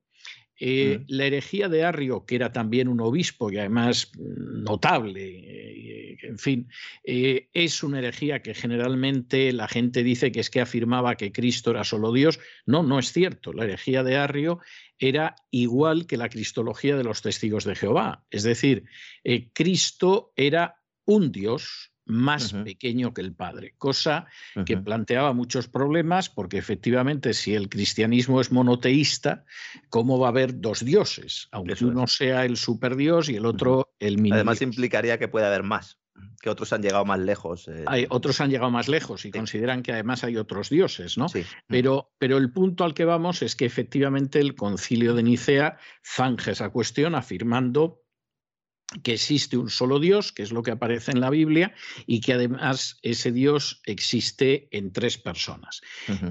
eh, 0.59 1.05
la 1.07 1.25
herejía 1.25 1.69
de 1.69 1.85
Arrio, 1.85 2.25
que 2.25 2.35
era 2.35 2.51
también 2.51 2.89
un 2.89 2.99
obispo 2.99 3.49
y 3.49 3.59
además 3.59 4.11
notable, 4.17 5.21
eh, 5.23 5.77
en 6.23 6.39
fin, 6.39 6.67
eh, 7.03 7.49
es 7.53 7.83
una 7.83 7.99
herejía 7.99 8.41
que 8.41 8.53
generalmente 8.53 9.51
la 9.53 9.67
gente 9.67 10.03
dice 10.03 10.31
que 10.31 10.39
es 10.39 10.49
que 10.49 10.61
afirmaba 10.61 11.15
que 11.15 11.31
Cristo 11.31 11.71
era 11.71 11.83
solo 11.83 12.11
Dios. 12.11 12.39
No, 12.65 12.83
no 12.83 12.99
es 12.99 13.11
cierto. 13.11 13.53
La 13.53 13.65
herejía 13.65 14.03
de 14.03 14.17
Arrio 14.17 14.59
era 14.99 15.35
igual 15.51 16.07
que 16.07 16.17
la 16.17 16.29
cristología 16.29 16.97
de 16.97 17.03
los 17.03 17.21
testigos 17.21 17.63
de 17.63 17.75
Jehová. 17.75 18.25
Es 18.29 18.43
decir, 18.43 18.85
Cristo 19.53 20.33
era 20.35 20.81
un 21.05 21.31
Dios, 21.31 21.91
más 22.07 22.53
pequeño 22.53 23.13
que 23.13 23.21
el 23.21 23.33
Padre, 23.33 23.75
cosa 23.77 24.27
que 24.65 24.77
planteaba 24.77 25.33
muchos 25.33 25.67
problemas 25.67 26.29
porque 26.29 26.57
efectivamente 26.57 27.33
si 27.33 27.53
el 27.53 27.67
cristianismo 27.69 28.39
es 28.39 28.51
monoteísta, 28.51 29.45
¿cómo 29.89 30.17
va 30.17 30.27
a 30.27 30.29
haber 30.29 30.59
dos 30.61 30.85
dioses? 30.85 31.49
Aunque 31.51 31.83
uno 31.83 32.07
sea 32.07 32.45
el 32.45 32.55
superdios 32.55 33.29
y 33.29 33.35
el 33.35 33.45
otro 33.45 33.93
el 33.99 34.17
mini. 34.17 34.35
Además 34.35 34.61
implicaría 34.61 35.19
que 35.19 35.27
puede 35.27 35.47
haber 35.47 35.63
más, 35.63 35.99
que 36.41 36.49
otros 36.49 36.73
han 36.73 36.81
llegado 36.81 37.05
más 37.05 37.19
lejos. 37.19 37.67
Eh. 37.67 37.83
Hay, 37.87 38.05
otros 38.09 38.39
han 38.41 38.49
llegado 38.49 38.71
más 38.71 38.87
lejos 38.87 39.25
y 39.25 39.31
consideran 39.31 39.83
que 39.83 39.93
además 39.93 40.23
hay 40.23 40.37
otros 40.37 40.69
dioses, 40.69 41.17
¿no? 41.17 41.27
Pero, 41.67 42.11
pero 42.17 42.37
el 42.37 42.51
punto 42.51 42.83
al 42.83 42.93
que 42.93 43.05
vamos 43.05 43.41
es 43.41 43.55
que 43.55 43.65
efectivamente 43.65 44.39
el 44.39 44.55
concilio 44.55 45.13
de 45.13 45.23
Nicea 45.23 45.77
zanja 46.03 46.51
esa 46.51 46.69
cuestión 46.69 47.15
afirmando 47.15 48.01
que 49.03 49.13
existe 49.13 49.57
un 49.57 49.69
solo 49.69 49.99
Dios, 49.99 50.31
que 50.31 50.43
es 50.43 50.51
lo 50.51 50.63
que 50.63 50.71
aparece 50.71 51.11
en 51.11 51.19
la 51.19 51.29
Biblia, 51.29 51.73
y 52.05 52.21
que 52.21 52.33
además 52.33 52.97
ese 53.01 53.33
Dios 53.33 53.81
existe 53.85 54.69
en 54.71 54.93
tres 54.93 55.17
personas. 55.17 55.81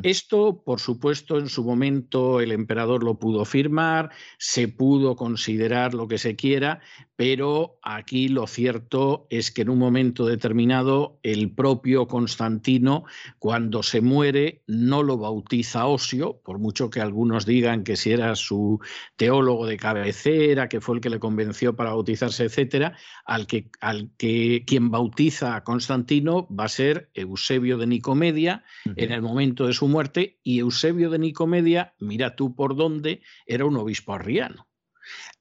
Esto, 0.02 0.62
por 0.64 0.80
supuesto, 0.80 1.38
en 1.38 1.50
su 1.50 1.64
momento 1.64 2.40
el 2.40 2.52
emperador 2.52 3.04
lo 3.04 3.18
pudo 3.18 3.44
firmar, 3.44 4.10
se 4.38 4.68
pudo 4.68 5.16
considerar 5.16 5.92
lo 5.92 6.08
que 6.08 6.16
se 6.16 6.34
quiera, 6.34 6.80
pero 7.16 7.78
aquí 7.82 8.28
lo 8.28 8.46
cierto 8.46 9.26
es 9.30 9.50
que 9.50 9.62
en 9.62 9.70
un 9.70 9.78
momento 9.78 10.26
determinado 10.26 11.18
el 11.22 11.50
propio 11.50 12.06
Constantino, 12.06 13.04
cuando 13.38 13.82
se 13.82 14.00
muere, 14.00 14.62
no 14.66 15.02
lo 15.02 15.18
bautiza 15.18 15.86
Osio, 15.86 16.40
por 16.44 16.58
mucho 16.58 16.90
que 16.90 17.00
algunos 17.00 17.44
digan 17.46 17.84
que 17.84 17.96
si 17.96 18.12
era 18.12 18.34
su 18.34 18.80
teólogo 19.16 19.66
de 19.66 19.76
cabecera, 19.76 20.68
que 20.68 20.80
fue 20.80 20.96
el 20.96 21.00
que 21.00 21.10
le 21.10 21.18
convenció 21.18 21.74
para 21.74 21.90
bautizarse, 21.90 22.45
etcétera, 22.46 22.96
al 23.24 23.46
que, 23.46 23.70
al 23.80 24.10
que 24.16 24.64
quien 24.66 24.90
bautiza 24.90 25.56
a 25.56 25.64
Constantino 25.64 26.48
va 26.48 26.64
a 26.64 26.68
ser 26.68 27.10
Eusebio 27.14 27.78
de 27.78 27.86
Nicomedia 27.86 28.64
en 28.84 29.12
el 29.12 29.22
momento 29.22 29.66
de 29.66 29.72
su 29.72 29.88
muerte, 29.88 30.38
y 30.42 30.60
Eusebio 30.60 31.10
de 31.10 31.18
Nicomedia, 31.18 31.94
mira 31.98 32.36
tú 32.36 32.54
por 32.54 32.76
dónde, 32.76 33.22
era 33.46 33.64
un 33.64 33.76
obispo 33.76 34.14
arriano. 34.14 34.66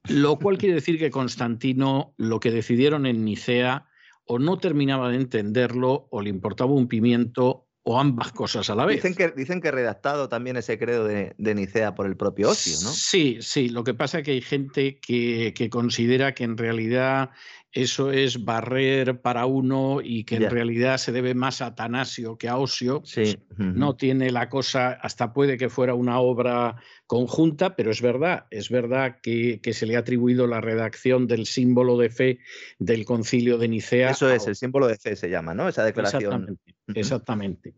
Lo 0.08 0.38
cual 0.38 0.58
quiere 0.58 0.76
decir 0.76 1.00
que 1.00 1.10
Constantino, 1.10 2.14
lo 2.18 2.40
que 2.40 2.52
decidieron 2.52 3.06
en 3.06 3.26
Nicea, 3.26 3.88
o 4.28 4.40
no 4.40 4.58
terminaba 4.58 5.10
de 5.10 5.18
entenderlo, 5.18 6.08
o 6.12 6.22
le 6.22 6.30
importaba 6.30 6.72
un 6.72 6.88
pimiento, 6.88 7.65
o 7.88 8.00
ambas 8.00 8.32
cosas 8.32 8.68
a 8.72 8.76
la 8.76 8.84
vez. 8.86 8.98
Dicen 8.98 9.14
que, 9.14 9.30
dicen 9.30 9.62
que 9.62 9.70
redactado 9.70 10.28
también 10.28 10.58
ese 10.58 10.80
credo 10.80 11.06
de, 11.06 11.36
Nicea 11.38 11.94
por 11.94 12.08
el 12.08 12.18
propio 12.18 12.50
Ocio, 12.50 12.74
¿no? 12.82 12.90
Sí, 12.90 13.38
sí. 13.42 13.70
Lo 13.70 13.84
que 13.84 13.94
pasa 13.94 14.20
es 14.20 14.26
que 14.26 14.32
hay 14.32 14.42
gente 14.42 15.00
que, 15.00 15.54
que 15.56 15.70
considera 15.70 16.34
que 16.34 16.46
en 16.46 16.58
realidad 16.58 17.30
eso 17.76 18.10
es 18.10 18.46
barrer 18.46 19.20
para 19.20 19.46
uno 19.46 20.00
y 20.02 20.24
que 20.24 20.38
en 20.38 20.50
realidad 20.50 20.98
se 20.98 21.12
debe 21.12 21.34
más 21.36 21.62
a 21.62 21.68
Atanasio 21.68 22.38
que 22.38 22.48
a 22.48 22.58
Osio. 22.58 23.02
Sí. 23.04 23.38
No 23.58 23.98
tiene 23.98 24.32
la 24.32 24.48
cosa, 24.48 24.94
hasta 24.94 25.34
puede 25.34 25.58
que 25.58 25.68
fuera 25.68 25.94
una 25.94 26.20
obra 26.20 26.78
conjunta, 27.06 27.76
pero 27.76 27.92
es 27.92 28.02
verdad, 28.02 28.46
es 28.50 28.70
verdad 28.70 29.18
que, 29.22 29.60
se 29.74 29.86
le 29.86 29.98
ha 29.98 30.00
atribuido 30.00 30.48
la 30.48 30.62
redacción 30.62 31.28
del 31.28 31.46
símbolo 31.46 31.98
de 31.98 32.10
fe 32.10 32.40
del 32.80 33.04
concilio 33.04 33.58
de 33.58 33.68
Nicea. 33.68 34.12
Eso 34.12 34.30
es, 34.30 34.48
el 34.48 34.56
símbolo 34.56 34.88
de 34.88 34.96
fe 34.96 35.18
se 35.18 35.30
llama, 35.30 35.54
¿no? 35.54 35.68
Esa 35.68 35.84
declaración. 35.84 36.22
Exactamente. 36.24 36.76
exactamente. 36.94 37.74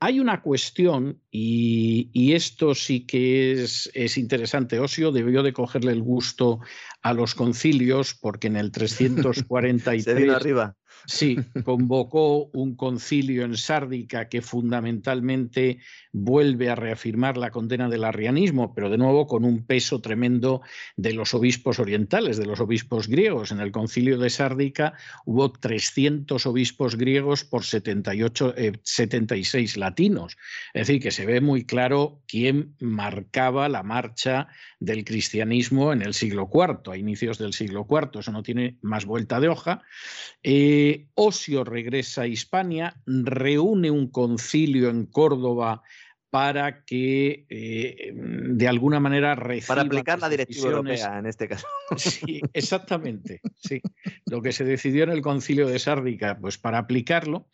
Hay 0.00 0.18
una 0.18 0.40
cuestión, 0.40 1.20
y, 1.34 2.34
esto 2.34 2.74
sí 2.74 3.06
que 3.06 3.52
es, 3.52 3.90
es 3.94 4.18
interesante. 4.18 4.78
Osio 4.78 5.12
debió 5.12 5.42
de 5.42 5.54
cogerle 5.54 5.92
el 5.92 6.02
gusto 6.02 6.60
a 7.00 7.14
los 7.14 7.34
concilios, 7.34 8.14
porque 8.14 8.48
en 8.48 8.56
el 8.56 8.70
343 8.72 10.04
Se 10.04 10.14
vino 10.14 10.36
arriba. 10.36 10.76
Sí, 11.06 11.36
convocó 11.64 12.46
un 12.52 12.76
concilio 12.76 13.44
en 13.44 13.56
Sárdica 13.56 14.28
que 14.28 14.42
fundamentalmente 14.42 15.78
vuelve 16.12 16.70
a 16.70 16.74
reafirmar 16.74 17.36
la 17.36 17.50
condena 17.50 17.88
del 17.88 18.04
arrianismo, 18.04 18.74
pero 18.74 18.90
de 18.90 18.98
nuevo 18.98 19.26
con 19.26 19.44
un 19.44 19.64
peso 19.64 20.00
tremendo 20.00 20.62
de 20.96 21.12
los 21.12 21.34
obispos 21.34 21.78
orientales, 21.78 22.36
de 22.36 22.46
los 22.46 22.60
obispos 22.60 23.08
griegos. 23.08 23.52
En 23.52 23.60
el 23.60 23.72
concilio 23.72 24.18
de 24.18 24.30
Sárdica 24.30 24.94
hubo 25.24 25.50
300 25.52 26.44
obispos 26.46 26.96
griegos 26.96 27.44
por 27.44 27.64
78, 27.64 28.54
76 28.82 29.76
eh, 29.76 29.80
latinos. 29.80 30.36
Es 30.74 30.86
decir, 30.86 31.02
que 31.02 31.10
se 31.10 31.26
ve 31.26 31.40
muy 31.40 31.64
claro 31.64 32.22
quién 32.26 32.74
marcaba 32.80 33.68
la 33.68 33.82
marcha 33.82 34.48
del 34.78 35.04
cristianismo 35.04 35.92
en 35.92 36.02
el 36.02 36.14
siglo 36.14 36.50
IV, 36.52 36.92
a 36.92 36.96
inicios 36.96 37.38
del 37.38 37.52
siglo 37.52 37.86
IV. 37.88 38.20
Eso 38.20 38.32
no 38.32 38.42
tiene 38.42 38.78
más 38.82 39.04
vuelta 39.04 39.40
de 39.40 39.48
hoja. 39.48 39.82
Eh, 40.42 40.91
Osio 41.14 41.64
regresa 41.64 42.22
a 42.22 42.26
Hispania, 42.26 42.96
reúne 43.06 43.90
un 43.90 44.08
concilio 44.08 44.90
en 44.90 45.06
Córdoba 45.06 45.82
para 46.32 46.82
que 46.84 47.44
eh, 47.50 48.10
de 48.14 48.66
alguna 48.66 49.00
manera 49.00 49.34
reciba 49.34 49.74
Para 49.74 49.82
aplicar 49.82 50.18
la 50.18 50.30
directiva 50.30 50.70
europea 50.70 51.18
en 51.18 51.26
este 51.26 51.46
caso. 51.46 51.66
Sí, 51.96 52.40
exactamente. 52.54 53.42
Sí. 53.58 53.82
Lo 54.24 54.40
que 54.40 54.52
se 54.52 54.64
decidió 54.64 55.04
en 55.04 55.10
el 55.10 55.20
concilio 55.20 55.68
de 55.68 55.78
Sárdica, 55.78 56.38
pues 56.40 56.56
para 56.56 56.78
aplicarlo. 56.78 57.50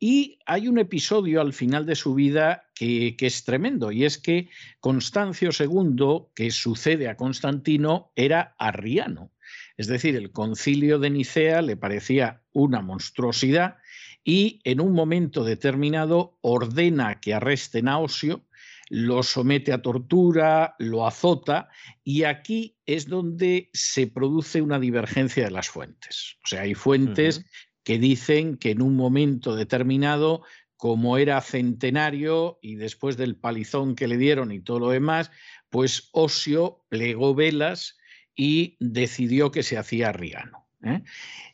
Y 0.00 0.38
hay 0.46 0.68
un 0.68 0.78
episodio 0.78 1.42
al 1.42 1.52
final 1.52 1.84
de 1.84 1.96
su 1.96 2.14
vida 2.14 2.64
que, 2.74 3.14
que 3.16 3.26
es 3.26 3.44
tremendo, 3.44 3.92
y 3.92 4.04
es 4.06 4.16
que 4.16 4.48
Constancio 4.80 5.50
II, 5.58 6.28
que 6.34 6.50
sucede 6.50 7.08
a 7.08 7.16
Constantino, 7.16 8.10
era 8.16 8.54
arriano. 8.58 9.32
Es 9.76 9.88
decir, 9.88 10.16
el 10.16 10.30
concilio 10.30 10.98
de 10.98 11.10
Nicea 11.10 11.62
le 11.62 11.76
parecía 11.76 12.42
una 12.52 12.80
monstruosidad 12.80 13.76
y 14.22 14.60
en 14.64 14.80
un 14.80 14.92
momento 14.92 15.44
determinado 15.44 16.38
ordena 16.40 17.20
que 17.20 17.34
arresten 17.34 17.88
a 17.88 17.98
Osio, 17.98 18.44
lo 18.88 19.22
somete 19.22 19.72
a 19.72 19.82
tortura, 19.82 20.76
lo 20.78 21.06
azota 21.06 21.68
y 22.04 22.24
aquí 22.24 22.76
es 22.86 23.08
donde 23.08 23.70
se 23.72 24.06
produce 24.06 24.62
una 24.62 24.78
divergencia 24.78 25.44
de 25.44 25.50
las 25.50 25.68
fuentes. 25.68 26.36
O 26.44 26.46
sea, 26.46 26.62
hay 26.62 26.74
fuentes 26.74 27.44
que 27.82 27.98
dicen 27.98 28.56
que 28.56 28.70
en 28.70 28.82
un 28.82 28.96
momento 28.96 29.56
determinado, 29.56 30.42
como 30.76 31.18
era 31.18 31.40
centenario 31.40 32.58
y 32.62 32.76
después 32.76 33.16
del 33.16 33.36
palizón 33.36 33.94
que 33.94 34.08
le 34.08 34.16
dieron 34.16 34.52
y 34.52 34.60
todo 34.60 34.78
lo 34.78 34.90
demás, 34.90 35.30
pues 35.70 36.08
Osio 36.12 36.84
plegó 36.88 37.34
velas 37.34 37.96
y 38.36 38.76
decidió 38.80 39.50
que 39.50 39.62
se 39.62 39.78
hacía 39.78 40.08
arriano. 40.08 40.66
¿eh? 40.82 41.02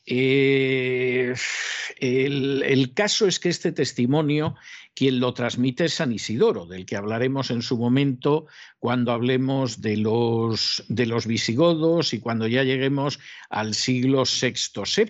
Eh, 0.07 1.34
el, 1.99 2.94
caso 2.94 3.26
es 3.26 3.39
que 3.39 3.49
este 3.49 3.73
testimonio, 3.73 4.57
quien 4.94 5.20
lo 5.20 5.34
transmite 5.34 5.84
es 5.84 5.94
San 5.94 6.12
Isidoro, 6.12 6.67
del 6.67 6.86
que 6.86 6.97
hablaremos 6.97 7.50
en 7.50 7.62
su 7.62 7.78
momento 7.78 8.47
cuando 8.78 9.12
hablemos 9.12 9.81
de 9.81 9.97
los, 9.97 10.84
visigodos 11.26 12.15
y 12.15 12.20
cuando 12.20 12.47
ya 12.47 12.65
lleguemos 12.65 13.20
al 13.50 13.75
siglo 13.75 14.25
VI, 14.25 14.55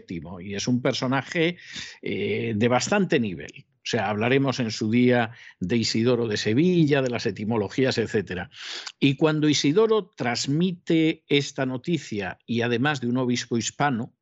VII. 0.08 0.22
Y 0.40 0.54
es 0.54 0.68
un 0.68 0.82
personaje 0.82 1.56
eh, 2.02 2.52
de 2.56 2.68
bastante 2.68 3.20
nivel. 3.20 3.66
Sea, 3.90 4.08
hablaremos 4.08 4.60
en 4.60 4.70
su 4.70 4.88
día 4.88 5.32
de 5.58 5.76
Isidoro 5.76 6.28
de 6.28 6.36
Sevilla, 6.36 7.02
de 7.02 7.10
las 7.10 7.26
etimologías, 7.26 7.98
etc. 7.98 8.48
Y 9.00 9.16
cuando 9.16 9.48
Isidoro 9.48 10.12
transmite 10.16 11.24
esta 11.26 11.66
noticia 11.66 12.38
y 12.46 12.60
además 12.62 13.00
de 13.00 13.08
un 13.08 13.16
obispo 13.16 13.56
hispano, 13.56 14.14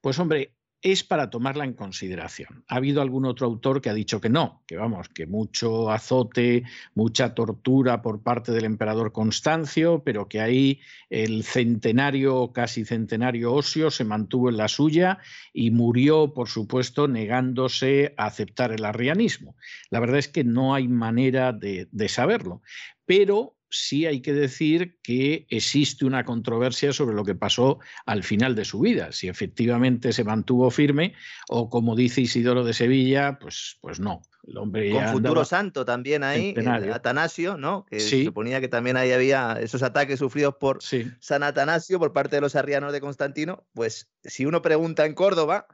pues 0.00 0.18
hombre, 0.18 0.54
es 0.82 1.04
para 1.04 1.30
tomarla 1.30 1.64
en 1.64 1.74
consideración. 1.74 2.64
Ha 2.66 2.76
habido 2.76 3.02
algún 3.02 3.24
otro 3.24 3.46
autor 3.46 3.80
que 3.80 3.88
ha 3.88 3.94
dicho 3.94 4.20
que 4.20 4.28
no, 4.28 4.62
que 4.66 4.76
vamos, 4.76 5.08
que 5.08 5.26
mucho 5.26 5.90
azote, 5.92 6.64
mucha 6.94 7.34
tortura 7.34 8.02
por 8.02 8.22
parte 8.22 8.50
del 8.50 8.64
emperador 8.64 9.12
Constancio, 9.12 10.02
pero 10.04 10.28
que 10.28 10.40
ahí 10.40 10.80
el 11.08 11.44
centenario, 11.44 12.52
casi 12.52 12.84
centenario 12.84 13.54
Osio 13.54 13.92
se 13.92 14.04
mantuvo 14.04 14.50
en 14.50 14.56
la 14.56 14.66
suya 14.66 15.18
y 15.52 15.70
murió, 15.70 16.34
por 16.34 16.48
supuesto, 16.48 17.06
negándose 17.06 18.14
a 18.16 18.26
aceptar 18.26 18.72
el 18.72 18.84
arrianismo. 18.84 19.54
La 19.88 20.00
verdad 20.00 20.18
es 20.18 20.28
que 20.28 20.42
no 20.42 20.74
hay 20.74 20.88
manera 20.88 21.52
de, 21.52 21.88
de 21.92 22.08
saberlo, 22.08 22.60
pero 23.06 23.56
sí 23.72 24.06
hay 24.06 24.20
que 24.20 24.32
decir 24.34 24.98
que 25.02 25.46
existe 25.48 26.04
una 26.04 26.24
controversia 26.24 26.92
sobre 26.92 27.16
lo 27.16 27.24
que 27.24 27.34
pasó 27.34 27.78
al 28.06 28.22
final 28.22 28.54
de 28.54 28.64
su 28.66 28.80
vida, 28.80 29.10
si 29.12 29.28
efectivamente 29.28 30.12
se 30.12 30.22
mantuvo 30.24 30.70
firme 30.70 31.14
o 31.48 31.70
como 31.70 31.96
dice 31.96 32.20
Isidoro 32.20 32.62
de 32.64 32.74
Sevilla, 32.74 33.38
pues, 33.40 33.78
pues 33.80 33.98
no. 33.98 34.22
El 34.46 34.58
hombre 34.58 34.90
Con 34.90 35.00
ya 35.00 35.08
futuro 35.12 35.28
andaba- 35.30 35.44
santo 35.44 35.84
también 35.84 36.22
ahí. 36.24 36.54
Atanasio, 36.92 37.56
¿no? 37.56 37.86
Que 37.88 38.00
Sí. 38.00 38.18
se 38.20 38.24
suponía 38.26 38.60
que 38.60 38.68
también 38.68 38.96
ahí 38.96 39.12
había 39.12 39.56
esos 39.60 39.82
ataques 39.82 40.18
sufridos 40.18 40.56
por 40.60 40.82
Sí, 40.82 41.10
San 41.20 41.42
Atanasio 41.42 41.98
por 41.98 42.12
parte 42.12 42.36
de 42.36 42.42
los 42.42 42.56
arrianos 42.56 42.92
de 42.92 43.00
Constantino. 43.00 43.64
Pues 43.72 44.10
si 44.24 44.44
uno 44.44 44.60
pregunta 44.60 45.06
en 45.06 45.14
Córdoba, 45.14 45.66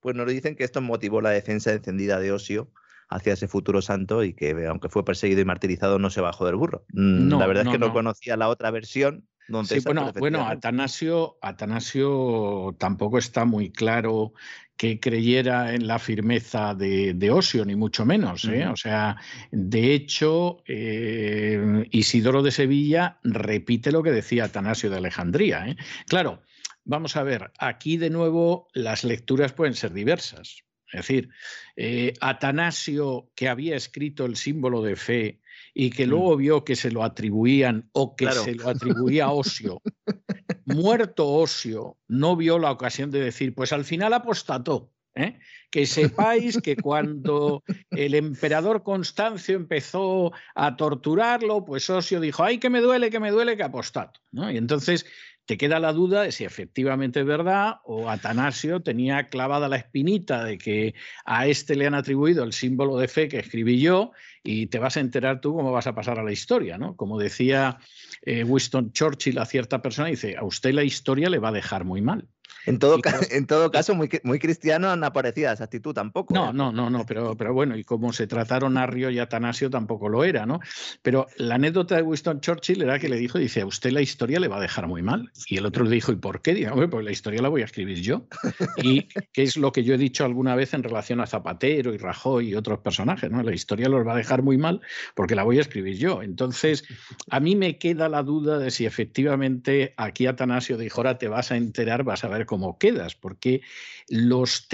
pues 0.00 0.14
nos 0.16 0.28
dicen 0.28 0.56
que 0.56 0.64
esto 0.64 0.80
motivó 0.82 1.20
la 1.20 1.30
defensa 1.30 1.72
encendida 1.72 2.18
de 2.20 2.32
Osio 2.32 2.70
hacia 3.08 3.34
ese 3.34 3.48
futuro 3.48 3.82
santo 3.82 4.24
y 4.24 4.34
que, 4.34 4.66
aunque 4.66 4.88
fue 4.88 5.04
perseguido 5.04 5.40
y 5.40 5.44
martirizado, 5.44 5.98
no 5.98 6.10
se 6.10 6.20
bajó 6.20 6.46
del 6.46 6.56
burro. 6.56 6.84
Mm, 6.92 7.28
No, 7.28 7.38
la 7.38 7.46
verdad 7.46 7.64
no, 7.64 7.70
es 7.70 7.74
que 7.74 7.78
no, 7.80 7.86
no. 7.88 7.92
conocía 7.92 8.36
la 8.36 8.48
otra 8.48 8.70
versión. 8.70 9.26
Don 9.48 9.64
Sí, 9.64 9.78
bueno, 9.84 10.10
bueno. 10.18 10.44
Atanasio, 10.46 11.38
Atanasio 11.40 12.74
tampoco 12.78 13.18
está 13.18 13.44
muy 13.44 13.70
claro 13.70 14.32
que 14.76 14.98
creyera 14.98 15.72
en 15.72 15.86
la 15.86 15.98
firmeza 16.00 16.74
de, 16.74 17.14
de 17.14 17.30
Osio, 17.30 17.64
ni 17.64 17.76
mucho 17.76 18.04
menos. 18.04 18.44
¿eh? 18.46 18.66
O 18.66 18.76
sea, 18.76 19.16
de 19.52 19.94
hecho, 19.94 20.58
eh, 20.66 21.86
Isidoro 21.92 22.42
de 22.42 22.50
Sevilla 22.50 23.18
repite 23.22 23.92
lo 23.92 24.02
que 24.02 24.10
decía 24.10 24.44
Atanasio 24.44 24.90
de 24.90 24.96
Alejandría. 24.96 25.68
¿eh? 25.68 25.76
Claro, 26.08 26.42
vamos 26.84 27.16
a 27.16 27.22
ver, 27.22 27.52
aquí 27.58 27.96
de 27.96 28.10
nuevo 28.10 28.68
las 28.74 29.04
lecturas 29.04 29.52
pueden 29.52 29.74
ser 29.74 29.92
diversas. 29.92 30.65
Es 31.00 31.06
decir, 31.06 31.28
eh, 31.76 32.14
Atanasio, 32.20 33.30
que 33.34 33.48
había 33.48 33.76
escrito 33.76 34.24
el 34.24 34.36
símbolo 34.36 34.82
de 34.82 34.96
fe 34.96 35.40
y 35.74 35.90
que 35.90 36.06
Mm. 36.06 36.10
luego 36.10 36.36
vio 36.36 36.64
que 36.64 36.76
se 36.76 36.90
lo 36.90 37.02
atribuían 37.04 37.88
o 37.92 38.16
que 38.16 38.24
Claro. 38.24 38.42
se 38.44 38.54
lo 38.54 38.68
atribuía 38.68 39.26
a 39.26 39.32
Osio, 39.32 39.82
muerto 40.64 41.28
Osio, 41.28 41.96
no 42.08 42.36
vio 42.36 42.58
la 42.58 42.70
ocasión 42.70 43.10
de 43.10 43.20
decir, 43.20 43.54
pues 43.54 43.72
al 43.72 43.84
final 43.84 44.12
apostató. 44.12 44.92
¿eh? 45.18 45.38
Que 45.70 45.86
sepáis 45.86 46.58
que 46.58 46.76
cuando 46.76 47.62
el 47.90 48.14
emperador 48.14 48.82
Constancio 48.82 49.56
empezó 49.56 50.30
a 50.54 50.76
torturarlo, 50.76 51.64
pues 51.64 51.88
Osio 51.88 52.20
dijo, 52.20 52.44
ay, 52.44 52.58
que 52.58 52.68
me 52.68 52.82
duele, 52.82 53.08
que 53.08 53.18
me 53.18 53.30
duele, 53.30 53.56
que 53.56 53.62
apostato. 53.62 54.20
¿no? 54.30 54.50
Y 54.50 54.58
entonces 54.58 55.06
te 55.46 55.56
queda 55.56 55.78
la 55.78 55.92
duda 55.92 56.22
de 56.22 56.32
si 56.32 56.44
efectivamente 56.44 57.20
es 57.20 57.26
verdad 57.26 57.76
o 57.84 58.10
Atanasio 58.10 58.82
tenía 58.82 59.28
clavada 59.28 59.68
la 59.68 59.76
espinita 59.76 60.44
de 60.44 60.58
que 60.58 60.94
a 61.24 61.46
este 61.46 61.76
le 61.76 61.86
han 61.86 61.94
atribuido 61.94 62.42
el 62.42 62.52
símbolo 62.52 62.98
de 62.98 63.06
fe 63.06 63.28
que 63.28 63.38
escribí 63.38 63.80
yo 63.80 64.10
y 64.42 64.66
te 64.66 64.80
vas 64.80 64.96
a 64.96 65.00
enterar 65.00 65.40
tú 65.40 65.54
cómo 65.54 65.70
vas 65.70 65.86
a 65.86 65.94
pasar 65.94 66.18
a 66.18 66.24
la 66.24 66.32
historia, 66.32 66.78
¿no? 66.78 66.96
Como 66.96 67.18
decía 67.18 67.78
eh, 68.22 68.44
Winston 68.44 68.92
Churchill 68.92 69.38
a 69.38 69.46
cierta 69.46 69.80
persona, 69.82 70.08
dice, 70.08 70.36
a 70.36 70.44
usted 70.44 70.74
la 70.74 70.84
historia 70.84 71.30
le 71.30 71.38
va 71.38 71.48
a 71.48 71.52
dejar 71.52 71.84
muy 71.84 72.02
mal. 72.02 72.28
En 72.66 72.78
todo, 72.78 72.98
Y 72.98 73.02
ca- 73.02 73.10
claro- 73.12 73.26
en 73.30 73.46
todo 73.46 73.70
caso, 73.70 73.94
muy, 73.94 74.08
cri- 74.08 74.20
muy 74.24 74.38
cristiano 74.38 74.94
no 74.96 75.06
aparecía 75.06 75.52
esa 75.52 75.64
actitud 75.64 75.94
tampoco. 75.94 76.34
No, 76.34 76.50
¿eh? 76.50 76.52
no, 76.52 76.72
no, 76.72 76.90
no, 76.90 77.06
pero, 77.06 77.36
pero 77.36 77.54
bueno, 77.54 77.76
y 77.76 77.84
como 77.84 78.12
se 78.12 78.26
trataron 78.26 78.76
Arrio 78.76 79.10
y 79.10 79.18
Atanasio 79.20 79.70
tampoco 79.70 80.08
lo 80.08 80.24
era, 80.24 80.46
¿no? 80.46 80.60
Pero 81.02 81.26
la 81.36 81.54
anécdota 81.56 81.94
de 81.96 82.02
Winston 82.02 82.40
Churchill 82.40 82.82
era 82.82 82.98
que 82.98 83.08
le 83.08 83.16
dijo, 83.16 83.38
dice, 83.38 83.60
a 83.60 83.66
usted 83.66 83.90
la 83.92 84.00
historia 84.02 84.40
le 84.40 84.48
va 84.48 84.56
a 84.58 84.60
dejar 84.60 84.86
muy 84.88 85.02
mal. 85.02 85.30
Y 85.48 85.58
el 85.58 85.66
otro 85.66 85.84
le 85.84 85.90
dijo, 85.90 86.10
¿y 86.12 86.16
por 86.16 86.42
qué? 86.42 86.68
"Hombre, 86.68 86.88
pues 86.88 87.04
la 87.04 87.12
historia 87.12 87.40
la 87.40 87.48
voy 87.48 87.62
a 87.62 87.66
escribir 87.66 88.00
yo. 88.00 88.26
Y 88.78 89.08
que 89.32 89.42
es 89.42 89.56
lo 89.56 89.70
que 89.72 89.84
yo 89.84 89.94
he 89.94 89.98
dicho 89.98 90.24
alguna 90.24 90.54
vez 90.56 90.74
en 90.74 90.82
relación 90.82 91.20
a 91.20 91.26
Zapatero 91.26 91.94
y 91.94 91.98
Rajoy 91.98 92.48
y 92.50 92.54
otros 92.56 92.80
personajes, 92.80 93.30
¿no? 93.30 93.42
La 93.42 93.54
historia 93.54 93.88
los 93.88 94.06
va 94.06 94.12
a 94.14 94.16
dejar 94.16 94.42
muy 94.42 94.58
mal 94.58 94.80
porque 95.14 95.34
la 95.34 95.44
voy 95.44 95.58
a 95.58 95.60
escribir 95.62 95.96
yo. 95.96 96.22
Entonces, 96.22 96.84
a 97.30 97.38
mí 97.40 97.54
me 97.56 97.78
queda 97.78 98.08
la 98.08 98.22
duda 98.22 98.58
de 98.58 98.70
si 98.70 98.86
efectivamente 98.86 99.94
aquí 99.96 100.26
Atanasio 100.26 100.76
dijo, 100.76 101.00
ahora 101.00 101.16
te 101.18 101.28
vas 101.28 101.52
a 101.52 101.56
enterar, 101.56 102.02
vas 102.04 102.24
a 102.24 102.28
ver 102.28 102.35
cómo 102.44 102.78
quedas, 102.78 103.14
porque 103.14 103.62
los, 104.08 104.68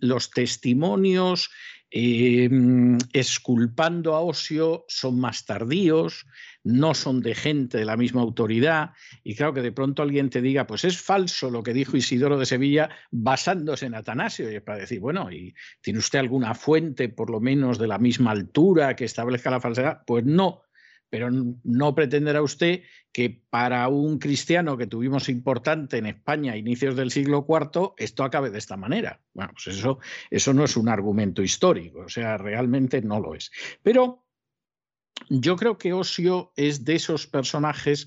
los 0.00 0.30
testimonios 0.30 1.50
eh, 1.90 2.50
exculpando 3.14 4.14
a 4.14 4.20
Osio 4.20 4.84
son 4.88 5.18
más 5.18 5.46
tardíos, 5.46 6.26
no 6.62 6.92
son 6.92 7.22
de 7.22 7.34
gente 7.34 7.78
de 7.78 7.86
la 7.86 7.96
misma 7.96 8.20
autoridad, 8.20 8.90
y 9.24 9.34
claro 9.34 9.54
que 9.54 9.62
de 9.62 9.72
pronto 9.72 10.02
alguien 10.02 10.28
te 10.28 10.42
diga, 10.42 10.66
pues 10.66 10.84
es 10.84 11.00
falso 11.00 11.50
lo 11.50 11.62
que 11.62 11.72
dijo 11.72 11.96
Isidoro 11.96 12.38
de 12.38 12.44
Sevilla 12.44 12.90
basándose 13.10 13.86
en 13.86 13.94
Atanasio, 13.94 14.52
y 14.52 14.56
es 14.56 14.62
para 14.62 14.80
decir, 14.80 15.00
bueno, 15.00 15.32
¿y 15.32 15.54
tiene 15.80 16.00
usted 16.00 16.18
alguna 16.18 16.54
fuente 16.54 17.08
por 17.08 17.30
lo 17.30 17.40
menos 17.40 17.78
de 17.78 17.86
la 17.86 17.98
misma 17.98 18.32
altura 18.32 18.94
que 18.94 19.06
establezca 19.06 19.50
la 19.50 19.60
falsedad? 19.60 20.02
Pues 20.06 20.26
no, 20.26 20.67
pero 21.10 21.30
no 21.30 21.94
pretenderá 21.94 22.42
usted 22.42 22.82
que 23.12 23.42
para 23.50 23.88
un 23.88 24.18
cristiano 24.18 24.76
que 24.76 24.86
tuvimos 24.86 25.28
importante 25.28 25.98
en 25.98 26.06
España 26.06 26.52
a 26.52 26.56
inicios 26.56 26.96
del 26.96 27.10
siglo 27.10 27.46
IV, 27.48 27.94
esto 27.96 28.24
acabe 28.24 28.50
de 28.50 28.58
esta 28.58 28.76
manera. 28.76 29.20
Bueno, 29.32 29.52
pues 29.52 29.76
eso, 29.76 29.98
eso 30.30 30.52
no 30.52 30.64
es 30.64 30.76
un 30.76 30.88
argumento 30.88 31.42
histórico, 31.42 32.00
o 32.00 32.08
sea, 32.08 32.36
realmente 32.36 33.00
no 33.02 33.20
lo 33.20 33.34
es. 33.34 33.50
Pero 33.82 34.26
yo 35.28 35.56
creo 35.56 35.78
que 35.78 35.92
Osio 35.92 36.52
es 36.56 36.84
de 36.84 36.96
esos 36.96 37.26
personajes 37.26 38.06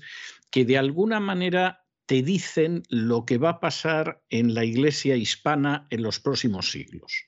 que 0.50 0.64
de 0.64 0.78
alguna 0.78 1.20
manera 1.20 1.84
te 2.06 2.22
dicen 2.22 2.82
lo 2.88 3.24
que 3.24 3.38
va 3.38 3.50
a 3.50 3.60
pasar 3.60 4.22
en 4.28 4.54
la 4.54 4.64
iglesia 4.64 5.16
hispana 5.16 5.86
en 5.90 6.02
los 6.02 6.20
próximos 6.20 6.70
siglos. 6.70 7.26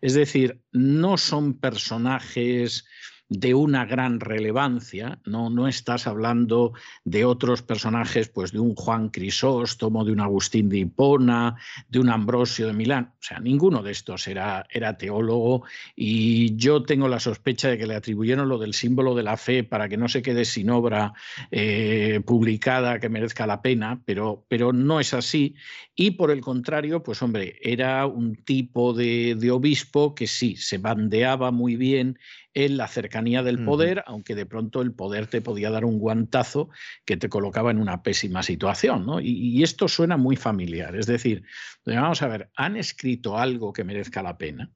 Es 0.00 0.14
decir, 0.14 0.62
no 0.72 1.16
son 1.16 1.58
personajes 1.58 2.86
de 3.28 3.54
una 3.54 3.84
gran 3.84 4.20
relevancia, 4.20 5.18
no, 5.24 5.50
no 5.50 5.66
estás 5.66 6.06
hablando 6.06 6.72
de 7.04 7.24
otros 7.24 7.62
personajes, 7.62 8.28
pues 8.28 8.52
de 8.52 8.60
un 8.60 8.74
Juan 8.74 9.08
Crisóstomo, 9.08 10.04
de 10.04 10.12
un 10.12 10.20
Agustín 10.20 10.68
de 10.68 10.78
Hipona, 10.78 11.56
de 11.88 11.98
un 11.98 12.08
Ambrosio 12.08 12.68
de 12.68 12.72
Milán, 12.72 13.14
o 13.18 13.22
sea, 13.22 13.40
ninguno 13.40 13.82
de 13.82 13.90
estos 13.92 14.28
era, 14.28 14.66
era 14.70 14.96
teólogo 14.96 15.64
y 15.96 16.56
yo 16.56 16.84
tengo 16.84 17.08
la 17.08 17.18
sospecha 17.18 17.68
de 17.68 17.78
que 17.78 17.86
le 17.86 17.96
atribuyeron 17.96 18.48
lo 18.48 18.58
del 18.58 18.74
símbolo 18.74 19.14
de 19.14 19.24
la 19.24 19.36
fe 19.36 19.64
para 19.64 19.88
que 19.88 19.96
no 19.96 20.08
se 20.08 20.22
quede 20.22 20.44
sin 20.44 20.70
obra 20.70 21.12
eh, 21.50 22.20
publicada 22.24 23.00
que 23.00 23.08
merezca 23.08 23.46
la 23.46 23.60
pena, 23.60 24.02
pero, 24.04 24.44
pero 24.48 24.72
no 24.72 25.00
es 25.00 25.14
así. 25.14 25.56
Y 25.96 26.12
por 26.12 26.30
el 26.30 26.42
contrario, 26.42 27.02
pues 27.02 27.22
hombre, 27.22 27.58
era 27.62 28.06
un 28.06 28.36
tipo 28.36 28.92
de, 28.92 29.34
de 29.34 29.50
obispo 29.50 30.14
que 30.14 30.26
sí, 30.26 30.56
se 30.56 30.78
bandeaba 30.78 31.50
muy 31.50 31.76
bien 31.76 32.18
en 32.56 32.78
la 32.78 32.88
cercanía 32.88 33.42
del 33.42 33.62
poder, 33.62 34.02
aunque 34.06 34.34
de 34.34 34.46
pronto 34.46 34.80
el 34.80 34.94
poder 34.94 35.26
te 35.26 35.42
podía 35.42 35.68
dar 35.68 35.84
un 35.84 35.98
guantazo 35.98 36.70
que 37.04 37.18
te 37.18 37.28
colocaba 37.28 37.70
en 37.70 37.78
una 37.78 38.02
pésima 38.02 38.42
situación. 38.42 39.04
¿no? 39.04 39.20
Y, 39.20 39.62
esto 39.62 39.88
suena 39.88 40.16
muy 40.16 40.36
familiar. 40.36 40.96
Es 40.96 41.04
decir, 41.04 41.42
vamos 41.84 42.22
a 42.22 42.28
ver, 42.28 42.50
¿han 42.56 42.78
escrito 42.78 43.36
algo 43.36 43.74
que 43.74 43.84
merezca 43.84 44.22
la 44.22 44.38
pena? 44.38 44.72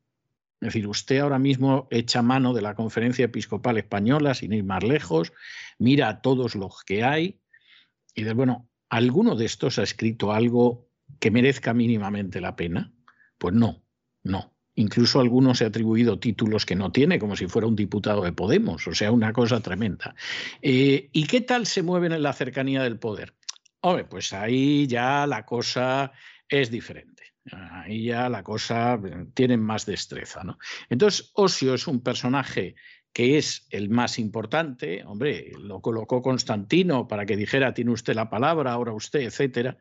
Es 0.60 0.67
decir, 0.67 0.86
usted 0.86 1.20
ahora 1.20 1.39
mismo 1.39 1.89
echa 1.91 2.20
mano 2.20 2.52
de 2.52 2.60
la 2.60 2.75
Conferencia 2.75 3.25
Episcopal 3.25 3.78
Española, 3.78 4.34
sin 4.34 4.52
ir 4.52 4.62
más 4.62 4.84
lejos, 4.84 5.33
mira 5.78 6.10
a 6.10 6.20
todos 6.20 6.57
los 6.57 6.84
que 6.84 7.02
hay 7.02 7.41
y 8.15 8.25
dice, 8.25 8.34
bueno, 8.34 8.68
¿alguno 8.91 9.36
de 9.36 9.47
estos 9.47 9.78
ha 9.78 9.84
escrito 9.84 10.34
algo 10.34 10.86
que 11.18 11.31
merezca 11.31 11.73
mínimamente 11.73 12.42
la 12.42 12.57
pena? 12.57 12.92
Pues 13.39 13.55
no, 13.55 13.83
no. 14.23 14.55
Incluso 14.81 15.20
algunos 15.20 15.59
se 15.59 15.65
ha 15.65 15.68
atribuido 15.68 16.18
títulos 16.18 16.65
que 16.65 16.75
no 16.75 16.91
tiene, 16.91 17.18
como 17.18 17.36
si 17.36 17.47
fuera 17.47 17.68
un 17.68 17.76
diputado 17.76 18.23
de 18.23 18.33
Podemos, 18.33 18.86
o 18.86 18.94
sea, 18.94 19.12
una 19.12 19.33
cosa 19.33 19.60
tremenda. 19.60 20.15
Eh, 20.62 21.10
¿Y 21.12 21.26
qué 21.26 21.42
tal 21.42 21.67
se 21.67 21.83
mueven 21.83 22.12
en 22.12 22.23
la 22.23 22.33
cercanía 22.33 22.83
del 22.83 22.99
poder? 22.99 23.34
Hombre, 23.83 24.05
pues 24.05 24.33
ahí 24.33 24.86
ya 24.86 25.26
la 25.26 25.44
cosa 25.44 26.12
es 26.49 26.70
diferente. 26.70 27.34
Ahí 27.52 28.05
ya 28.05 28.28
la 28.31 28.42
cosa 28.42 28.94
eh, 28.94 29.26
tiene 29.34 29.59
más 29.59 29.84
destreza. 29.84 30.44
¿no? 30.44 30.59
Entonces, 30.89 31.31
Osio 31.34 31.75
es 31.75 31.86
un 31.86 32.00
personaje 32.00 32.75
que 33.12 33.39
es 33.39 33.66
el 33.70 33.90
más 33.90 34.18
importante, 34.18 35.02
hombre, 35.05 35.52
lo 35.58 35.80
colocó 35.80 36.22
Constantino 36.22 37.08
para 37.08 37.26
que 37.26 37.36
dijera, 37.36 37.74
tiene 37.74 37.90
usted 37.90 38.14
la 38.14 38.30
palabra, 38.30 38.72
ahora 38.72 38.92
usted, 38.92 39.20
etcétera, 39.20 39.78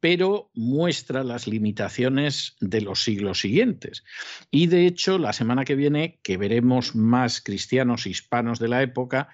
pero 0.00 0.50
muestra 0.54 1.22
las 1.22 1.46
limitaciones 1.46 2.56
de 2.60 2.80
los 2.80 3.04
siglos 3.04 3.40
siguientes. 3.40 4.02
Y 4.50 4.68
de 4.68 4.86
hecho, 4.86 5.18
la 5.18 5.34
semana 5.34 5.64
que 5.64 5.76
viene, 5.76 6.20
que 6.22 6.38
veremos 6.38 6.94
más 6.94 7.42
cristianos 7.42 8.06
hispanos 8.06 8.58
de 8.58 8.68
la 8.68 8.82
época, 8.82 9.28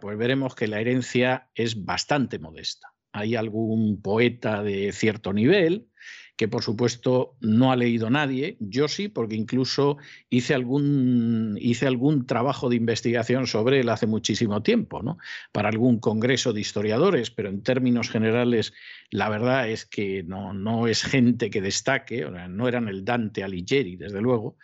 pues 0.00 0.16
veremos 0.16 0.54
que 0.54 0.68
la 0.68 0.80
herencia 0.80 1.48
es 1.54 1.84
bastante 1.84 2.38
modesta. 2.38 2.94
Hay 3.12 3.34
algún 3.34 4.00
poeta 4.02 4.62
de 4.62 4.92
cierto 4.92 5.32
nivel, 5.32 5.88
que 6.36 6.48
por 6.48 6.62
supuesto 6.62 7.36
no 7.40 7.70
ha 7.70 7.76
leído 7.76 8.10
nadie. 8.10 8.56
Yo 8.60 8.88
sí, 8.88 9.08
porque 9.08 9.36
incluso 9.36 9.98
hice 10.30 10.54
algún, 10.54 11.56
hice 11.60 11.86
algún 11.86 12.26
trabajo 12.26 12.68
de 12.68 12.76
investigación 12.76 13.46
sobre 13.46 13.80
él 13.80 13.88
hace 13.88 14.06
muchísimo 14.06 14.62
tiempo, 14.62 15.02
¿no? 15.02 15.18
para 15.52 15.68
algún 15.68 16.00
congreso 16.00 16.52
de 16.52 16.60
historiadores, 16.60 17.30
pero 17.30 17.48
en 17.48 17.62
términos 17.62 18.10
generales 18.10 18.72
la 19.10 19.28
verdad 19.28 19.68
es 19.68 19.86
que 19.86 20.22
no, 20.24 20.52
no 20.52 20.88
es 20.88 21.04
gente 21.04 21.50
que 21.50 21.60
destaque, 21.60 22.26
no 22.48 22.68
eran 22.68 22.88
el 22.88 23.04
Dante 23.04 23.44
Alighieri, 23.44 23.96
desde 23.96 24.20
luego, 24.20 24.56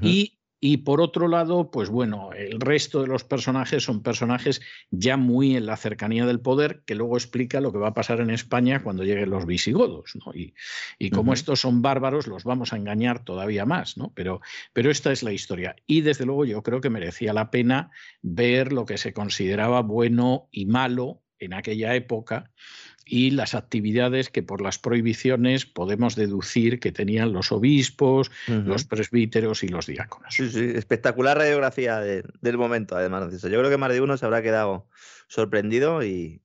y 0.00 0.38
y 0.68 0.78
por 0.78 1.00
otro 1.00 1.28
lado, 1.28 1.70
pues 1.70 1.90
bueno, 1.90 2.32
el 2.32 2.60
resto 2.60 3.00
de 3.00 3.06
los 3.06 3.22
personajes 3.22 3.84
son 3.84 4.02
personajes 4.02 4.60
ya 4.90 5.16
muy 5.16 5.54
en 5.54 5.64
la 5.64 5.76
cercanía 5.76 6.26
del 6.26 6.40
poder, 6.40 6.82
que 6.84 6.96
luego 6.96 7.16
explica 7.16 7.60
lo 7.60 7.70
que 7.70 7.78
va 7.78 7.90
a 7.90 7.94
pasar 7.94 8.20
en 8.20 8.30
España 8.30 8.82
cuando 8.82 9.04
lleguen 9.04 9.30
los 9.30 9.46
visigodos. 9.46 10.16
¿no? 10.16 10.34
Y, 10.34 10.54
y 10.98 11.10
como 11.10 11.34
estos 11.34 11.60
son 11.60 11.82
bárbaros, 11.82 12.26
los 12.26 12.42
vamos 12.42 12.72
a 12.72 12.78
engañar 12.78 13.24
todavía 13.24 13.64
más. 13.64 13.96
¿no? 13.96 14.10
Pero, 14.16 14.40
pero 14.72 14.90
esta 14.90 15.12
es 15.12 15.22
la 15.22 15.32
historia. 15.32 15.76
Y 15.86 16.00
desde 16.00 16.26
luego 16.26 16.44
yo 16.44 16.64
creo 16.64 16.80
que 16.80 16.90
merecía 16.90 17.32
la 17.32 17.52
pena 17.52 17.92
ver 18.20 18.72
lo 18.72 18.86
que 18.86 18.98
se 18.98 19.12
consideraba 19.12 19.82
bueno 19.82 20.48
y 20.50 20.66
malo 20.66 21.22
en 21.38 21.54
aquella 21.54 21.94
época 21.94 22.50
y 23.08 23.30
las 23.30 23.54
actividades 23.54 24.30
que 24.30 24.42
por 24.42 24.60
las 24.60 24.78
prohibiciones 24.78 25.64
podemos 25.64 26.16
deducir 26.16 26.80
que 26.80 26.90
tenían 26.90 27.32
los 27.32 27.52
obispos, 27.52 28.32
los 28.48 28.84
presbíteros 28.84 29.62
y 29.62 29.68
los 29.68 29.86
diáconos. 29.86 30.34
Sí, 30.34 30.50
sí, 30.50 30.72
espectacular 30.74 31.38
radiografía 31.38 32.00
del 32.00 32.58
momento, 32.58 32.96
además. 32.96 33.30
Yo 33.40 33.48
creo 33.48 33.70
que 33.70 33.76
más 33.76 33.92
de 33.92 34.00
uno 34.00 34.16
se 34.16 34.26
habrá 34.26 34.42
quedado 34.42 34.88
sorprendido 35.28 36.02
y, 36.02 36.42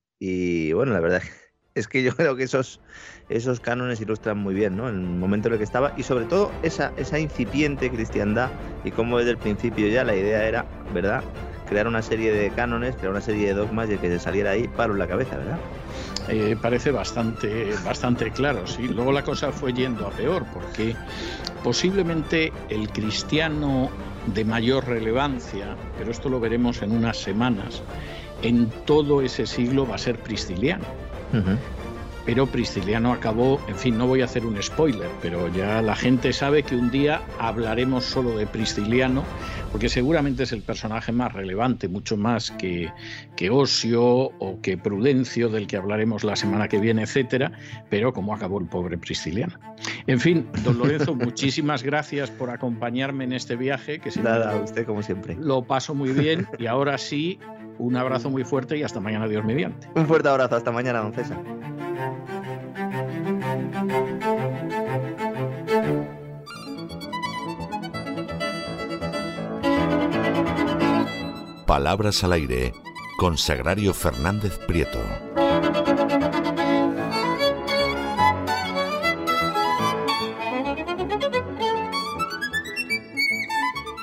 bueno, 0.72 0.92
la 0.92 1.00
verdad 1.00 1.22
es 1.74 1.88
que 1.88 2.04
yo 2.04 2.14
creo 2.14 2.36
que 2.36 2.44
esos, 2.44 2.80
esos 3.28 3.58
cánones 3.58 4.00
ilustran 4.00 4.38
muy 4.38 4.54
bien 4.54 4.76
¿no? 4.76 4.88
el 4.88 4.94
momento 4.94 5.48
en 5.48 5.54
el 5.54 5.58
que 5.58 5.64
estaba 5.64 5.92
y 5.96 6.04
sobre 6.04 6.26
todo 6.26 6.52
esa, 6.62 6.92
esa 6.96 7.18
incipiente 7.18 7.90
cristiandad 7.90 8.50
y 8.84 8.92
cómo 8.92 9.18
desde 9.18 9.32
el 9.32 9.38
principio 9.38 9.88
ya 9.88 10.04
la 10.04 10.14
idea 10.14 10.46
era, 10.46 10.64
¿verdad? 10.94 11.24
Crear 11.68 11.88
una 11.88 12.02
serie 12.02 12.32
de 12.32 12.50
cánones, 12.50 12.94
crear 12.94 13.10
una 13.10 13.20
serie 13.20 13.48
de 13.48 13.54
dogmas 13.54 13.88
y 13.88 13.94
el 13.94 13.98
que 13.98 14.10
se 14.10 14.20
saliera 14.20 14.52
ahí 14.52 14.68
palo 14.68 14.92
en 14.92 15.00
la 15.00 15.08
cabeza, 15.08 15.36
¿verdad? 15.38 15.58
Eh, 16.28 16.56
parece 16.60 16.90
bastante, 16.90 17.74
bastante 17.84 18.30
claro. 18.30 18.66
¿sí? 18.66 18.88
Luego 18.88 19.12
la 19.12 19.22
cosa 19.22 19.52
fue 19.52 19.72
yendo 19.72 20.06
a 20.06 20.10
peor, 20.10 20.44
porque 20.52 20.94
posiblemente 21.62 22.52
el 22.68 22.88
cristiano 22.90 23.90
de 24.26 24.44
mayor 24.44 24.86
relevancia, 24.86 25.76
pero 25.98 26.10
esto 26.10 26.28
lo 26.28 26.38
veremos 26.38 26.82
en 26.82 26.92
unas 26.92 27.16
semanas, 27.16 27.82
en 28.42 28.70
todo 28.86 29.20
ese 29.20 29.46
siglo 29.46 29.86
va 29.86 29.96
a 29.96 29.98
ser 29.98 30.18
Prisciliano 30.18 30.84
pero 32.24 32.46
Prisciliano 32.46 33.12
acabó, 33.12 33.60
en 33.68 33.76
fin, 33.76 33.98
no 33.98 34.06
voy 34.06 34.22
a 34.22 34.26
hacer 34.26 34.46
un 34.46 34.60
spoiler, 34.62 35.10
pero 35.20 35.48
ya 35.48 35.82
la 35.82 35.96
gente 35.96 36.32
sabe 36.32 36.62
que 36.62 36.76
un 36.76 36.90
día 36.90 37.22
hablaremos 37.38 38.04
solo 38.04 38.36
de 38.36 38.46
Prisciliano, 38.46 39.24
porque 39.72 39.88
seguramente 39.88 40.44
es 40.44 40.52
el 40.52 40.62
personaje 40.62 41.12
más 41.12 41.32
relevante, 41.32 41.88
mucho 41.88 42.16
más 42.16 42.50
que, 42.52 42.92
que 43.36 43.50
Osio 43.50 44.04
o 44.04 44.60
que 44.62 44.76
Prudencio, 44.76 45.48
del 45.48 45.66
que 45.66 45.76
hablaremos 45.76 46.24
la 46.24 46.36
semana 46.36 46.68
que 46.68 46.78
viene, 46.78 47.02
etcétera, 47.02 47.52
pero 47.90 48.12
cómo 48.12 48.34
acabó 48.34 48.60
el 48.60 48.66
pobre 48.66 48.98
Prisciliano. 48.98 49.58
En 50.06 50.20
fin, 50.20 50.46
don 50.62 50.78
Lorenzo, 50.78 51.14
muchísimas 51.16 51.82
gracias 51.82 52.30
por 52.30 52.50
acompañarme 52.50 53.24
en 53.24 53.32
este 53.32 53.56
viaje, 53.56 53.98
que 53.98 54.10
Nada, 54.20 54.52
a 54.52 54.56
usted 54.56 54.86
como 54.86 55.02
siempre. 55.02 55.36
Lo 55.40 55.64
paso 55.64 55.94
muy 55.94 56.12
bien 56.12 56.46
y 56.58 56.66
ahora 56.66 56.98
sí, 56.98 57.38
un 57.82 57.96
abrazo 57.96 58.30
muy 58.30 58.44
fuerte 58.44 58.76
y 58.76 58.84
hasta 58.84 59.00
mañana, 59.00 59.26
Dios 59.26 59.44
mediante. 59.44 59.88
Un 59.96 60.06
fuerte 60.06 60.28
abrazo, 60.28 60.54
hasta 60.54 60.70
mañana, 60.70 61.00
don 61.00 61.12
César. 61.12 61.42
Palabras 71.66 72.22
al 72.22 72.32
aire 72.32 72.72
con 73.18 73.36
Sagrario 73.36 73.92
Fernández 73.94 74.58
Prieto. 74.58 75.00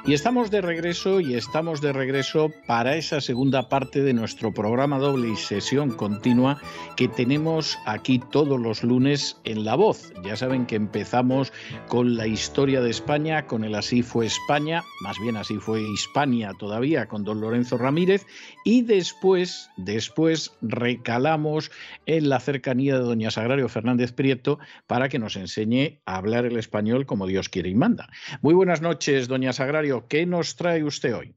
Y 0.09 0.13
estamos 0.15 0.49
de 0.49 0.61
regreso 0.61 1.19
y 1.19 1.35
estamos 1.35 1.81
de 1.81 1.93
regreso 1.93 2.51
para 2.65 2.95
esa 2.95 3.21
segunda 3.21 3.69
parte 3.69 4.01
de 4.01 4.11
nuestro 4.11 4.51
programa 4.51 4.97
doble 4.97 5.29
y 5.29 5.35
sesión 5.35 5.91
continua 5.91 6.59
que 6.97 7.07
tenemos 7.07 7.77
aquí 7.85 8.19
todos 8.31 8.59
los 8.59 8.83
lunes 8.83 9.39
en 9.43 9.65
La 9.65 9.75
Voz. 9.75 10.11
Ya 10.25 10.35
saben 10.35 10.65
que 10.65 10.77
empezamos 10.77 11.53
con 11.89 12.15
la 12.17 12.25
historia 12.25 12.81
de 12.81 12.89
España, 12.89 13.45
con 13.45 13.63
el 13.63 13.75
Así 13.75 14.01
fue 14.01 14.25
España, 14.25 14.81
más 15.01 15.15
bien 15.21 15.37
así 15.37 15.57
fue 15.59 15.83
Hispania 15.83 16.53
todavía 16.57 17.05
con 17.07 17.23
don 17.23 17.39
Lorenzo 17.39 17.77
Ramírez 17.77 18.25
y 18.65 18.81
después, 18.81 19.69
después 19.77 20.57
recalamos 20.63 21.69
en 22.07 22.29
la 22.29 22.39
cercanía 22.39 22.95
de 22.95 23.03
doña 23.03 23.29
Sagrario 23.29 23.69
Fernández 23.69 24.11
Prieto 24.13 24.57
para 24.87 25.07
que 25.07 25.19
nos 25.19 25.35
enseñe 25.35 25.99
a 26.07 26.15
hablar 26.15 26.45
el 26.45 26.57
español 26.57 27.05
como 27.05 27.27
Dios 27.27 27.47
quiere 27.47 27.69
y 27.69 27.75
manda. 27.75 28.09
Muy 28.41 28.55
buenas 28.55 28.81
noches, 28.81 29.27
doña 29.27 29.53
Sagrario. 29.53 29.98
¿Qué 30.07 30.25
nos 30.25 30.55
trae 30.55 30.83
usted 30.83 31.15
hoy? 31.15 31.35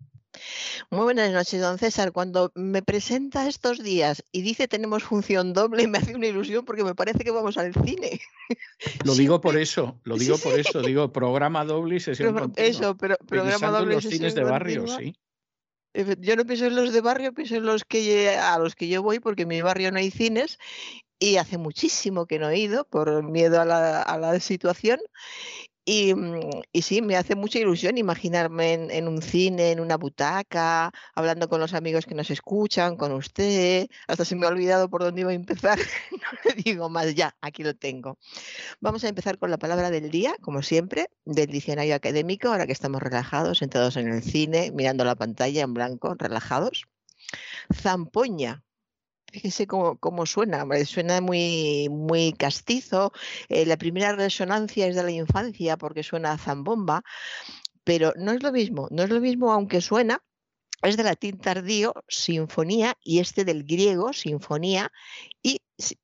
Muy 0.91 1.03
buenas 1.03 1.31
noches, 1.31 1.61
don 1.61 1.79
César. 1.79 2.13
Cuando 2.13 2.53
me 2.55 2.83
presenta 2.83 3.49
estos 3.49 3.83
días 3.83 4.25
y 4.33 4.43
dice 4.43 4.69
tenemos 4.69 5.03
función 5.03 5.53
doble, 5.53 5.87
me 5.89 5.99
hace 5.99 6.15
una 6.15 6.27
ilusión 6.27 6.65
porque 6.65 6.85
me 6.85 6.95
parece 6.95 7.21
que 7.21 7.31
vamos 7.31 7.59
al 7.59 7.75
cine. 7.75 8.21
Lo 9.05 9.15
digo 9.15 9.41
por 9.41 9.57
eso, 9.57 10.01
lo 10.05 10.17
digo 10.17 10.39
por 10.39 10.59
eso, 10.59 10.81
digo 10.83 11.13
programa 11.13 11.65
doble 11.65 11.97
y 11.97 12.01
sesión 12.01 12.35
continua. 12.35 12.69
Eso, 12.69 12.97
pero 12.97 13.17
programa 13.27 13.69
doble 13.69 13.95
los 13.97 14.05
cines 14.05 14.35
de 14.35 14.45
barrio, 14.45 14.87
sí. 14.87 15.15
Yo 16.21 16.37
no 16.37 16.47
pienso 16.47 16.67
en 16.67 16.75
los 16.75 16.93
de 16.93 17.03
barrio, 17.03 17.35
pienso 17.35 17.57
en 17.57 17.67
los 17.67 17.85
que 17.85 18.31
a 18.31 18.59
los 18.59 18.75
que 18.75 18.89
yo 18.89 19.03
voy 19.03 19.21
porque 19.21 19.43
en 19.43 19.49
mi 19.49 19.61
barrio 19.61 19.93
no 19.93 19.99
hay 19.99 20.11
cines 20.11 20.59
y 21.19 21.37
hace 21.37 21.59
muchísimo 21.59 22.27
que 22.27 22.39
no 22.39 22.49
he 22.49 22.59
ido 22.59 22.85
por 22.85 23.23
miedo 23.23 23.61
a 23.61 23.65
la, 23.65 24.03
a 24.03 24.19
la 24.19 24.41
situación 24.41 24.99
Y, 25.85 26.15
mm, 26.15 26.63
y 26.73 26.83
sí, 26.83 27.03
me 27.03 27.17
hace 27.17 27.35
mucha 27.35 27.59
ilusión 27.59 27.99
imaginarme 27.99 28.75
en, 28.75 28.91
en 28.91 29.09
un 29.09 29.21
cine, 29.21 29.73
en 29.73 29.81
una 29.81 29.97
butaca, 29.97 30.93
hablando 31.15 31.49
con 31.49 31.61
los 31.61 31.75
amigos 31.75 32.07
que 32.07 32.15
nos 32.15 32.31
escuchan, 32.31 32.97
con 32.97 33.13
usted. 33.13 33.89
Hasta 34.07 34.25
se 34.25 34.37
me 34.37 34.47
ha 34.47 34.51
olvidado 34.51 34.89
por 34.89 35.03
dónde 35.03 35.23
iba 35.23 35.31
a 35.31 35.35
empezar. 35.35 35.79
No 36.13 36.39
le 36.45 36.63
digo 36.63 36.89
más, 36.89 37.15
ya, 37.15 37.37
aquí 37.41 37.63
lo 37.65 37.75
tengo. 37.75 38.19
Vamos 38.81 39.05
a 39.05 39.09
empezar 39.09 39.39
con 39.39 39.51
la 39.51 39.59
palabra 39.59 39.91
del 39.91 40.11
día, 40.11 40.35
como 40.41 40.63
siempre, 40.63 41.09
del 41.25 41.49
diccionario 41.49 41.95
académico, 41.95 42.49
ahora 42.49 42.67
que 42.67 42.73
estamos 42.73 43.03
relajados, 43.03 43.59
sentados 43.59 43.97
en 43.97 44.09
el 44.09 44.23
cine, 44.23 44.71
mirando 44.73 45.05
la 45.05 45.17
pantalla 45.17 45.63
en 45.63 45.75
blanco, 45.75 46.15
relajados. 46.19 46.85
Zampoña. 47.75 48.63
Fíjese 49.33 49.67
cómo, 49.67 50.27
suena, 50.27 50.67
suena 50.85 51.23
muy, 51.23 51.89
muy 51.91 52.35
castizo. 52.35 53.13
Eh, 53.49 53.65
la 53.65 53.79
primera 53.79 54.13
resonancia 54.13 54.87
es 54.87 54.95
de 54.95 55.03
la 55.03 55.11
infancia 55.11 55.79
porque 55.79 56.03
suena 56.03 56.33
a 56.33 56.39
zambomba, 56.39 57.03
pero 57.83 58.13
no 58.17 58.33
es 58.33 58.43
lo 58.43 58.53
mismo, 58.53 58.89
no 58.91 59.03
es 59.03 59.09
lo 59.09 59.21
mismo 59.21 59.51
aunque 59.51 59.81
suena, 59.81 60.23
es 60.83 60.99
de 60.99 61.05
latín 61.05 61.39
tardío, 61.39 61.95
sinfonía, 62.09 62.99
y 63.03 63.21
este 63.21 63.47
del 63.47 63.65
griego, 63.65 64.13
sinfonía, 64.13 64.93
y 65.43 65.63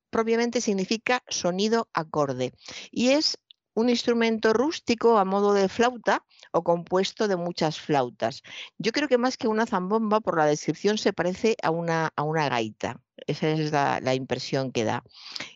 propiamente 0.09 0.63
significa 0.63 1.23
sonido 1.29 1.89
acorde. 1.93 2.53
Y 2.91 3.11
es 3.11 3.39
un 3.79 3.89
instrumento 3.89 4.53
rústico 4.53 5.19
a 5.19 5.25
modo 5.25 5.55
de 5.55 5.69
flauta 5.69 6.25
o 6.51 6.65
compuesto 6.65 7.29
de 7.29 7.37
muchas 7.37 7.79
flautas. 7.79 8.43
Yo 8.77 8.91
creo 8.91 9.07
que 9.07 9.19
más 9.19 9.37
que 9.37 9.47
una 9.47 9.67
zambomba, 9.67 10.19
por 10.19 10.37
la 10.37 10.47
descripción, 10.47 10.99
se 10.99 11.13
parece 11.13 11.55
a 11.63 11.71
una, 11.71 12.13
a 12.17 12.23
una 12.25 12.49
gaita. 12.49 13.01
Esa 13.29 13.51
es 13.51 13.71
la, 13.71 14.01
la 14.01 14.15
impresión 14.15 14.73
que 14.73 14.83
da. 14.83 15.05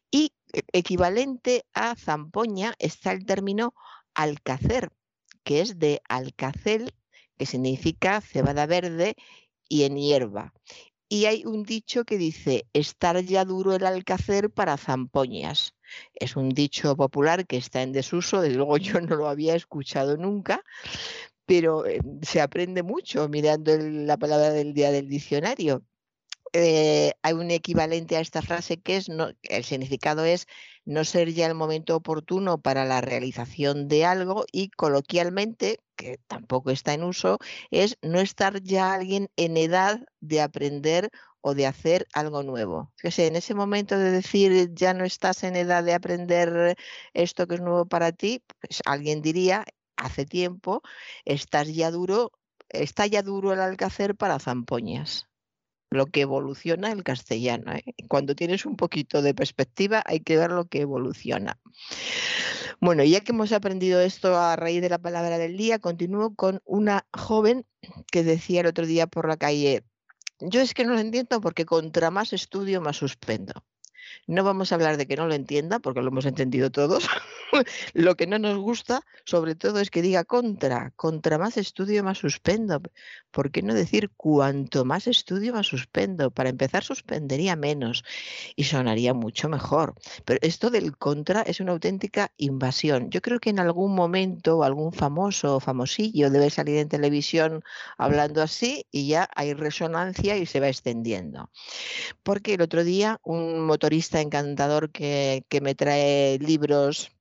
Y 0.09 0.34
e- 0.52 0.62
equivalente 0.73 1.65
a 1.75 1.97
zampoña 1.97 2.75
está 2.78 3.10
el 3.10 3.26
término 3.26 3.75
alcacer, 4.15 4.92
que 5.42 5.60
es 5.60 5.81
de 5.81 6.01
alcacel, 6.09 6.94
que 7.36 7.47
significa 7.47 8.20
cebada 8.20 8.67
verde 8.67 9.17
y 9.68 9.83
en 9.83 9.97
hierba. 9.97 10.52
Y 11.12 11.26
hay 11.26 11.44
un 11.44 11.62
dicho 11.62 12.07
que 12.07 12.16
dice, 12.16 12.66
estar 12.73 13.20
ya 13.23 13.44
duro 13.44 13.74
el 13.74 13.84
alcacer 13.84 14.49
para 14.49 14.78
zampoñas. 14.78 15.74
Es 16.15 16.36
un 16.36 16.49
dicho 16.49 16.97
popular 16.97 17.47
que 17.47 17.58
está 17.58 17.82
en 17.82 17.92
desuso, 17.92 18.41
desde 18.41 18.57
luego 18.57 18.78
yo 18.78 18.99
no 18.99 19.16
lo 19.16 19.28
había 19.28 19.55
escuchado 19.55 20.16
nunca, 20.16 20.65
pero 21.44 21.84
eh, 21.84 22.00
se 22.23 22.41
aprende 22.41 22.82
mucho 22.82 23.28
mirando 23.28 23.76
la 23.76 24.16
palabra 24.16 24.52
del 24.52 24.73
día 24.73 24.91
del 24.91 25.07
diccionario. 25.07 25.84
Eh, 26.55 27.12
hay 27.20 27.34
un 27.34 27.50
equivalente 27.50 28.16
a 28.16 28.20
esta 28.20 28.41
frase 28.41 28.81
que 28.81 28.97
es, 28.97 29.10
no, 29.10 29.32
el 29.42 29.65
significado 29.65 30.24
es 30.24 30.47
no 30.86 31.05
ser 31.05 31.34
ya 31.34 31.47
el 31.47 31.55
momento 31.55 31.94
oportuno 31.94 32.62
para 32.62 32.86
la 32.86 33.02
realización 33.02 33.86
de 33.86 34.07
algo 34.07 34.47
y 34.50 34.70
coloquialmente, 34.70 35.78
que 36.02 36.18
tampoco 36.26 36.70
está 36.70 36.94
en 36.94 37.05
uso, 37.05 37.39
es 37.70 37.97
no 38.02 38.20
estar 38.20 38.62
ya 38.62 38.92
alguien 38.92 39.31
en 39.36 39.56
edad 39.56 40.00
de 40.20 40.40
aprender 40.40 41.10
o 41.40 41.55
de 41.55 41.66
hacer 41.66 42.06
algo 42.12 42.42
nuevo. 42.42 42.92
Fíjese, 42.97 43.26
en 43.26 43.36
ese 43.36 43.55
momento 43.55 43.98
de 43.98 44.10
decir 44.10 44.70
ya 44.74 44.94
no 44.94 45.05
estás 45.05 45.44
en 45.44 45.56
edad 45.56 45.84
de 45.84 45.94
aprender 45.94 46.76
esto 47.14 47.47
que 47.47 47.56
es 47.56 47.60
nuevo 47.60 47.86
para 47.86 48.12
ti, 48.12 48.42
pues 48.60 48.82
alguien 48.84 49.22
diría, 49.22 49.64
hace 49.97 50.24
tiempo, 50.26 50.82
estás 51.24 51.68
ya 51.74 51.90
duro, 51.90 52.32
está 52.68 53.06
ya 53.06 53.22
duro 53.22 53.52
el 53.52 53.60
alcacer 53.60 54.16
para 54.16 54.39
zampoñas 54.39 55.28
lo 55.92 56.06
que 56.06 56.22
evoluciona 56.22 56.92
el 56.92 57.02
castellano. 57.02 57.72
¿eh? 57.72 57.84
Cuando 58.08 58.34
tienes 58.34 58.66
un 58.66 58.76
poquito 58.76 59.22
de 59.22 59.34
perspectiva 59.34 60.02
hay 60.06 60.20
que 60.20 60.36
ver 60.36 60.50
lo 60.50 60.66
que 60.66 60.80
evoluciona. 60.80 61.58
Bueno, 62.80 63.04
ya 63.04 63.20
que 63.20 63.32
hemos 63.32 63.52
aprendido 63.52 64.00
esto 64.00 64.36
a 64.36 64.56
raíz 64.56 64.82
de 64.82 64.88
la 64.88 64.98
palabra 64.98 65.38
del 65.38 65.56
día, 65.56 65.78
continúo 65.78 66.34
con 66.34 66.60
una 66.64 67.06
joven 67.12 67.64
que 68.10 68.24
decía 68.24 68.60
el 68.60 68.66
otro 68.66 68.86
día 68.86 69.06
por 69.06 69.28
la 69.28 69.36
calle, 69.36 69.84
yo 70.40 70.60
es 70.60 70.74
que 70.74 70.84
no 70.84 70.94
lo 70.94 70.98
entiendo 70.98 71.40
porque 71.40 71.64
contra 71.64 72.10
más 72.10 72.32
estudio 72.32 72.80
más 72.80 72.96
suspendo. 72.96 73.52
No 74.26 74.44
vamos 74.44 74.72
a 74.72 74.76
hablar 74.76 74.97
de 74.97 75.06
que 75.06 75.16
no 75.16 75.26
lo 75.26 75.34
entienda, 75.34 75.78
porque 75.78 76.00
lo 76.00 76.08
hemos 76.08 76.26
entendido 76.26 76.70
todos. 76.70 77.08
lo 77.94 78.16
que 78.16 78.26
no 78.26 78.39
nos 78.39 78.58
gusta, 78.58 79.02
sobre 79.24 79.55
todo, 79.55 79.81
es 79.81 79.90
que 79.90 80.02
diga 80.02 80.24
contra. 80.24 80.92
Contra 80.97 81.39
más 81.39 81.56
estudio, 81.56 82.05
más 82.05 82.18
suspendo. 82.18 82.82
¿Por 83.31 83.50
qué 83.50 83.62
no 83.62 83.74
decir 83.74 84.10
cuanto 84.16 84.84
más 84.84 85.06
estudio, 85.06 85.52
más 85.52 85.66
suspendo? 85.66 86.31
Para 86.31 86.50
empezar, 86.50 86.84
suspendería 86.84 87.56
menos 87.56 88.05
y 88.56 88.64
sonaría 88.64 89.14
mucho 89.14 89.48
mejor. 89.48 89.94
Pero 90.24 90.39
esto 90.42 90.70
del 90.70 90.97
contra 90.97 91.42
es 91.42 91.60
una 91.60 91.72
auténtica 91.72 92.32
invasión. 92.36 93.10
Yo 93.10 93.20
creo 93.20 93.40
que 93.40 93.50
en 93.50 93.58
algún 93.58 93.94
momento 93.94 94.62
algún 94.62 94.92
famoso 94.92 95.56
o 95.56 95.60
famosillo 95.60 96.31
debe 96.31 96.50
salir 96.50 96.76
en 96.78 96.89
televisión 96.89 97.62
hablando 97.98 98.42
así 98.42 98.86
y 98.90 99.08
ya 99.08 99.28
hay 99.34 99.55
resonancia 99.55 100.36
y 100.36 100.47
se 100.47 100.60
va 100.60 100.68
extendiendo. 100.68 101.50
Porque 102.22 102.55
el 102.55 102.62
otro 102.62 102.84
día 102.84 103.20
un 103.22 103.60
encantador 104.20 104.90
que, 104.90 105.44
que 105.48 105.60
me 105.60 105.74
trae 105.74 106.38
libros 106.38 107.12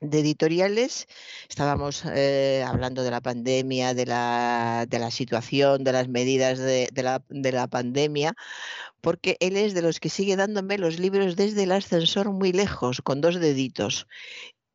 de 0.00 0.20
editoriales, 0.20 1.06
estábamos 1.48 2.04
eh, 2.04 2.62
hablando 2.66 3.02
de 3.02 3.10
la 3.10 3.22
pandemia, 3.22 3.94
de 3.94 4.06
la, 4.06 4.84
de 4.88 4.98
la 4.98 5.10
situación, 5.10 5.84
de 5.84 5.92
las 5.92 6.08
medidas 6.08 6.58
de, 6.58 6.88
de, 6.92 7.02
la, 7.02 7.22
de, 7.28 7.52
la, 7.52 7.66
pandemia, 7.66 8.34
porque 9.00 9.36
él 9.40 9.56
es 9.56 9.74
de 9.74 9.82
los 9.82 10.00
que 10.00 10.10
sigue 10.10 10.36
dándome 10.36 10.78
los 10.78 10.98
libros 10.98 11.36
desde 11.36 11.62
el 11.62 11.72
ascensor 11.72 12.30
muy 12.32 12.52
lejos, 12.52 13.00
con 13.02 13.20
dos 13.20 13.40
deditos. 13.40 14.06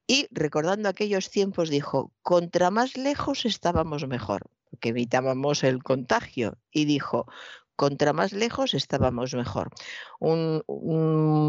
Y 0.07 0.27
recordando 0.31 0.89
aquellos 0.89 1.29
tiempos 1.29 1.69
dijo, 1.69 2.11
contra 2.23 2.71
más 2.71 2.97
lejos 2.97 3.45
estábamos 3.45 4.07
mejor, 4.07 4.49
porque 4.69 4.89
evitábamos 4.89 5.63
el 5.63 5.83
contagio. 5.83 6.57
Y 6.71 6.85
dijo, 6.85 7.27
contra 7.81 8.13
más 8.13 8.31
lejos 8.31 8.75
estábamos 8.75 9.33
mejor. 9.33 9.71
Un, 10.19 10.61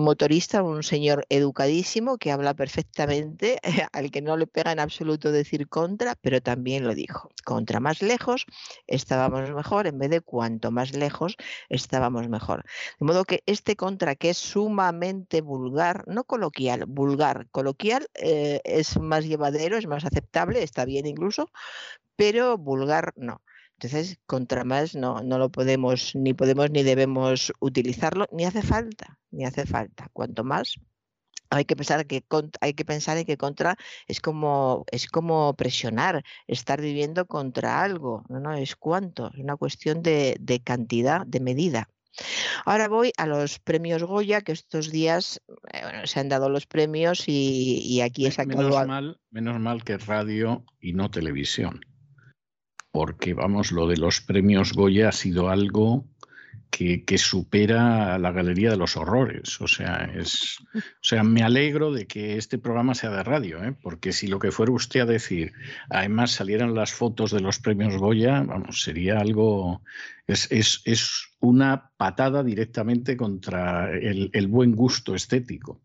motorista, 0.02 0.62
un 0.62 0.82
señor 0.82 1.26
educadísimo 1.28 2.16
que 2.16 2.32
habla 2.32 2.54
perfectamente, 2.54 3.60
al 3.92 4.10
que 4.10 4.22
no 4.22 4.38
le 4.38 4.46
pega 4.46 4.72
en 4.72 4.80
absoluto 4.80 5.30
decir 5.30 5.68
contra, 5.68 6.14
pero 6.14 6.40
también 6.40 6.84
lo 6.86 6.94
dijo. 6.94 7.28
Contra 7.44 7.80
más 7.80 8.00
lejos 8.00 8.46
estábamos 8.86 9.50
mejor, 9.50 9.86
en 9.86 9.98
vez 9.98 10.08
de 10.08 10.22
cuanto 10.22 10.70
más 10.70 10.96
lejos 10.96 11.36
estábamos 11.68 12.30
mejor. 12.30 12.64
De 12.98 13.04
modo 13.04 13.26
que 13.26 13.42
este 13.44 13.76
contra, 13.76 14.14
que 14.14 14.30
es 14.30 14.38
sumamente 14.38 15.42
vulgar, 15.42 16.04
no 16.08 16.24
coloquial, 16.24 16.86
vulgar, 16.86 17.46
coloquial 17.50 18.08
eh, 18.14 18.62
es 18.64 18.98
más 18.98 19.26
llevadero, 19.26 19.76
es 19.76 19.86
más 19.86 20.06
aceptable, 20.06 20.62
está 20.62 20.86
bien 20.86 21.04
incluso, 21.04 21.50
pero 22.16 22.56
vulgar 22.56 23.12
no. 23.16 23.42
Entonces, 23.82 24.20
contra 24.26 24.62
más 24.62 24.94
no, 24.94 25.22
no 25.22 25.38
lo 25.38 25.50
podemos, 25.50 26.14
ni 26.14 26.34
podemos 26.34 26.70
ni 26.70 26.84
debemos 26.84 27.52
utilizarlo, 27.58 28.28
ni 28.30 28.44
hace 28.44 28.62
falta, 28.62 29.18
ni 29.32 29.44
hace 29.44 29.66
falta. 29.66 30.08
Cuanto 30.12 30.44
más, 30.44 30.76
hay 31.50 31.64
que 31.64 31.74
pensar 31.74 32.06
que 32.06 32.24
hay 32.60 32.74
que 32.74 32.84
pensar 32.84 33.18
en 33.18 33.24
que 33.24 33.36
contra 33.36 33.76
es 34.06 34.20
como 34.20 34.84
es 34.92 35.08
como 35.08 35.54
presionar, 35.54 36.22
estar 36.46 36.80
viviendo 36.80 37.26
contra 37.26 37.82
algo, 37.82 38.24
no, 38.28 38.38
no 38.38 38.52
es 38.54 38.76
cuánto, 38.76 39.32
es 39.34 39.40
una 39.40 39.56
cuestión 39.56 40.00
de, 40.00 40.36
de 40.38 40.60
cantidad, 40.60 41.26
de 41.26 41.40
medida. 41.40 41.88
Ahora 42.64 42.86
voy 42.86 43.10
a 43.16 43.26
los 43.26 43.58
premios 43.58 44.04
Goya, 44.04 44.42
que 44.42 44.52
estos 44.52 44.92
días 44.92 45.40
eh, 45.72 45.80
bueno, 45.82 46.06
se 46.06 46.20
han 46.20 46.28
dado 46.28 46.48
los 46.48 46.66
premios 46.66 47.24
y, 47.26 47.80
y 47.84 48.00
aquí 48.00 48.26
he 48.26 48.30
sacado. 48.30 48.62
Menos 48.62 48.86
mal, 48.86 49.20
menos 49.30 49.58
mal 49.58 49.82
que 49.82 49.98
radio 49.98 50.64
y 50.78 50.92
no 50.92 51.10
televisión 51.10 51.80
porque 52.92 53.32
vamos, 53.32 53.72
lo 53.72 53.88
de 53.88 53.96
los 53.96 54.20
premios 54.20 54.74
Goya 54.74 55.08
ha 55.08 55.12
sido 55.12 55.48
algo 55.48 56.04
que, 56.70 57.04
que, 57.04 57.18
supera 57.18 58.18
la 58.18 58.32
galería 58.32 58.70
de 58.70 58.76
los 58.76 58.96
horrores. 58.96 59.60
O 59.60 59.66
sea, 59.66 60.10
es, 60.14 60.58
o 60.74 60.80
sea, 61.00 61.22
me 61.22 61.42
alegro 61.42 61.92
de 61.92 62.06
que 62.06 62.36
este 62.36 62.58
programa 62.58 62.94
sea 62.94 63.10
de 63.10 63.22
radio, 63.22 63.64
¿eh? 63.64 63.74
porque 63.82 64.12
si 64.12 64.26
lo 64.26 64.38
que 64.38 64.52
fuera 64.52 64.72
usted 64.72 65.00
a 65.00 65.06
decir, 65.06 65.52
además 65.90 66.32
salieran 66.32 66.74
las 66.74 66.92
fotos 66.92 67.30
de 67.30 67.40
los 67.40 67.58
premios 67.58 67.96
Goya, 67.96 68.42
vamos, 68.42 68.82
sería 68.82 69.18
algo, 69.18 69.82
es, 70.26 70.50
es, 70.52 70.82
es 70.84 71.28
una 71.40 71.90
patada 71.96 72.42
directamente 72.42 73.16
contra 73.16 73.90
el, 73.90 74.30
el 74.32 74.46
buen 74.48 74.76
gusto 74.76 75.14
estético. 75.14 75.80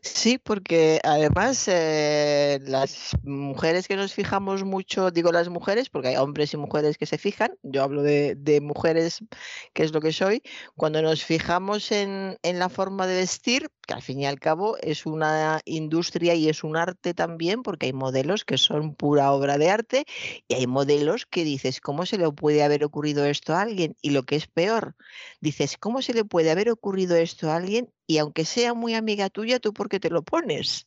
Sí, 0.00 0.38
porque 0.38 1.00
además 1.02 1.66
eh, 1.68 2.58
las 2.62 3.10
mujeres 3.22 3.88
que 3.88 3.96
nos 3.96 4.12
fijamos 4.12 4.64
mucho, 4.64 5.10
digo 5.10 5.32
las 5.32 5.48
mujeres, 5.48 5.90
porque 5.90 6.08
hay 6.08 6.16
hombres 6.16 6.52
y 6.54 6.56
mujeres 6.56 6.98
que 6.98 7.06
se 7.06 7.18
fijan, 7.18 7.56
yo 7.62 7.82
hablo 7.82 8.02
de, 8.02 8.34
de 8.36 8.60
mujeres, 8.60 9.24
que 9.72 9.82
es 9.82 9.92
lo 9.92 10.00
que 10.00 10.12
soy, 10.12 10.42
cuando 10.76 11.02
nos 11.02 11.24
fijamos 11.24 11.92
en, 11.92 12.38
en, 12.42 12.58
la 12.58 12.68
forma 12.68 13.06
de 13.06 13.16
vestir, 13.16 13.70
que 13.86 13.94
al 13.94 14.02
fin 14.02 14.20
y 14.20 14.26
al 14.26 14.40
cabo 14.40 14.76
es 14.80 15.06
una 15.06 15.60
industria 15.64 16.34
y 16.34 16.48
es 16.48 16.64
un 16.64 16.76
arte 16.76 17.14
también, 17.14 17.62
porque 17.62 17.86
hay 17.86 17.92
modelos 17.92 18.44
que 18.44 18.58
son 18.58 18.94
pura 18.94 19.32
obra 19.32 19.58
de 19.58 19.70
arte 19.70 20.04
y 20.48 20.54
hay 20.54 20.66
modelos 20.66 21.26
que 21.26 21.44
dices, 21.44 21.80
¿cómo 21.80 22.06
se 22.06 22.18
le 22.18 22.30
puede 22.30 22.62
haber 22.62 22.84
ocurrido 22.84 23.24
esto 23.24 23.54
a 23.54 23.62
alguien? 23.62 23.96
Y 24.02 24.10
lo 24.10 24.24
que 24.24 24.36
es 24.36 24.46
peor, 24.46 24.96
dices, 25.40 25.76
¿cómo 25.78 26.02
se 26.02 26.14
le 26.14 26.24
puede 26.24 26.50
haber 26.50 26.70
ocurrido 26.70 27.16
esto 27.16 27.50
a 27.50 27.56
alguien? 27.56 27.92
Y 28.06 28.18
aunque 28.18 28.44
sea 28.44 28.74
muy 28.74 28.94
amiga 28.94 29.30
tuya, 29.30 29.60
¿tú 29.60 29.72
por 29.72 29.88
qué 29.88 30.00
te 30.00 30.10
lo 30.10 30.22
pones? 30.22 30.86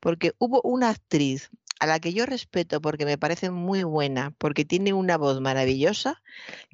porque 0.00 0.32
hubo 0.38 0.60
una 0.62 0.90
actriz 0.90 1.50
a 1.78 1.86
la 1.86 2.00
que 2.00 2.12
yo 2.12 2.26
respeto 2.26 2.80
porque 2.80 3.04
me 3.04 3.18
parece 3.18 3.50
muy 3.50 3.82
buena, 3.82 4.32
porque 4.38 4.64
tiene 4.64 4.92
una 4.92 5.16
voz 5.16 5.40
maravillosa, 5.40 6.22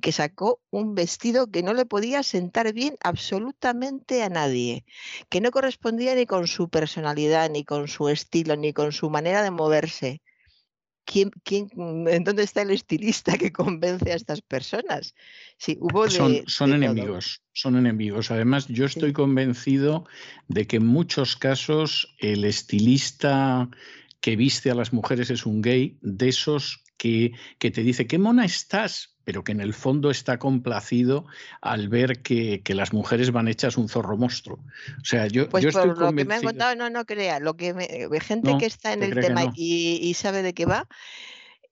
que 0.01 0.13
sacó 0.13 0.61
un 0.71 0.95
vestido 0.95 1.51
que 1.51 1.63
no 1.63 1.75
le 1.75 1.87
podía 1.87 2.23
sentar 2.23 2.73
bien 2.73 2.97
absolutamente 3.03 4.23
a 4.23 4.29
nadie, 4.29 4.85
que 5.29 5.41
no 5.41 5.51
correspondía 5.51 6.15
ni 6.15 6.27
con 6.27 6.47
su 6.47 6.69
personalidad, 6.69 7.51
ni 7.51 7.65
con 7.65 7.89
su 7.89 8.09
estilo, 8.09 8.57
ni 8.57 8.73
con 8.73 8.93
su 8.93 9.11
manera 9.11 9.43
de 9.43 9.51
moverse. 9.51 10.23
¿Quién, 11.05 11.31
quién, 11.43 11.69
¿En 11.77 12.23
dónde 12.23 12.45
está 12.45 12.63
el 12.63 12.71
estilista 12.71 13.37
que 13.37 13.53
convence 13.53 14.13
a 14.13 14.15
estas 14.15 14.41
personas? 14.41 15.17
Sí, 15.59 15.77
hubo 15.81 16.09
son, 16.09 16.45
son 16.47 16.73
enemigos, 16.73 17.43
son 17.53 17.77
enemigos. 17.77 18.31
Además, 18.31 18.69
yo 18.69 18.85
estoy 18.85 19.13
convencido 19.13 20.07
de 20.47 20.69
que 20.69 20.77
en 20.77 20.87
muchos 20.87 21.35
casos 21.35 22.15
el 22.21 22.45
estilista 22.45 23.69
que 24.23 24.37
viste 24.37 24.71
a 24.71 24.75
las 24.75 24.93
mujeres 24.95 25.29
es 25.31 25.45
un 25.45 25.61
gay, 25.61 25.99
de 26.01 26.29
esos 26.29 26.85
que, 26.97 27.33
que, 27.59 27.73
te 27.73 27.83
dice, 27.83 28.07
qué 28.07 28.19
mona 28.19 28.45
estás, 28.45 29.17
pero 29.25 29.43
que 29.43 29.51
en 29.51 29.61
el 29.61 29.75
fondo 29.75 30.13
está 30.13 30.39
complacido 30.39 31.27
al 31.61 31.89
ver 31.89 32.23
que, 32.23 32.63
que 32.63 32.77
las 32.77 32.93
mujeres 32.93 33.33
van 33.33 33.49
hechas 33.49 33.77
un 33.77 33.89
zorro 33.89 34.17
monstruo. 34.17 34.65
O 35.01 35.05
sea, 35.05 35.27
yo, 35.27 35.49
pues 35.49 35.65
yo 35.65 35.71
estoy 35.71 35.89
por 35.89 35.99
lo 35.99 36.13
que 36.15 36.25
me 36.25 36.35
han 36.35 36.43
contado, 36.43 36.77
no, 36.77 36.89
no 36.89 37.05
crea, 37.05 37.41
lo 37.41 37.57
que 37.57 37.75
me, 37.75 37.89
gente 38.21 38.53
No, 38.53 38.59
que 38.59 38.67
está 38.67 38.93
en 38.93 39.03
el 39.03 39.13
tema 39.13 39.45
no. 39.45 39.53
y, 39.57 39.99
y 40.01 40.15
sabe 40.15 40.43
de 40.43 40.55
qué 40.55 40.67
va, 40.67 40.87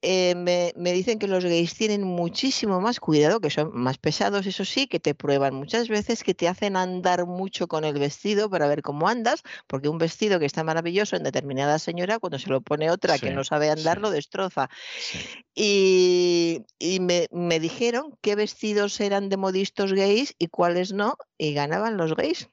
eh, 0.03 0.35
me, 0.35 0.73
me 0.77 0.93
dicen 0.93 1.19
que 1.19 1.27
los 1.27 1.45
gays 1.45 1.75
tienen 1.75 2.03
muchísimo 2.03 2.81
más 2.81 3.01
cuidado, 3.01 3.41
que 3.41 3.51
son 3.51 3.71
más 3.75 3.99
pesados, 3.99 4.47
eso 4.47 4.65
sí, 4.65 4.87
que 4.87 5.01
te 5.01 5.15
prueban 5.15 5.55
muchas 5.55 5.89
veces, 5.89 6.25
que 6.25 6.35
te 6.35 6.49
hacen 6.49 6.77
andar 6.77 7.27
mucho 7.27 7.69
con 7.69 7.85
el 7.85 7.99
vestido 7.99 8.49
para 8.49 8.67
ver 8.67 8.83
cómo 8.83 9.09
andas, 9.09 9.43
porque 9.67 9.89
un 9.89 9.99
vestido 9.99 10.39
que 10.39 10.47
está 10.47 10.65
maravilloso 10.65 11.17
en 11.17 11.23
determinada 11.23 11.79
señora, 11.79 12.19
cuando 12.19 12.39
se 12.39 12.49
lo 12.49 12.61
pone 12.61 12.91
otra 12.91 13.19
que 13.19 13.31
no 13.31 13.45
sabe 13.45 13.71
andar, 13.71 13.97
sí. 13.97 14.03
lo 14.03 14.11
destroza. 14.11 14.71
Sí. 14.99 15.19
Y, 15.55 16.65
y 16.79 17.01
me, 17.01 17.27
me 17.31 17.61
dijeron 17.61 18.17
qué 18.23 18.35
vestidos 18.35 19.01
eran 19.01 19.29
de 19.29 19.37
modistos 19.37 19.93
gays 19.93 20.35
y 20.39 20.47
cuáles 20.47 20.93
no, 20.93 21.17
y 21.37 21.53
ganaban 21.53 21.97
los 21.97 22.15
gays. 22.15 22.49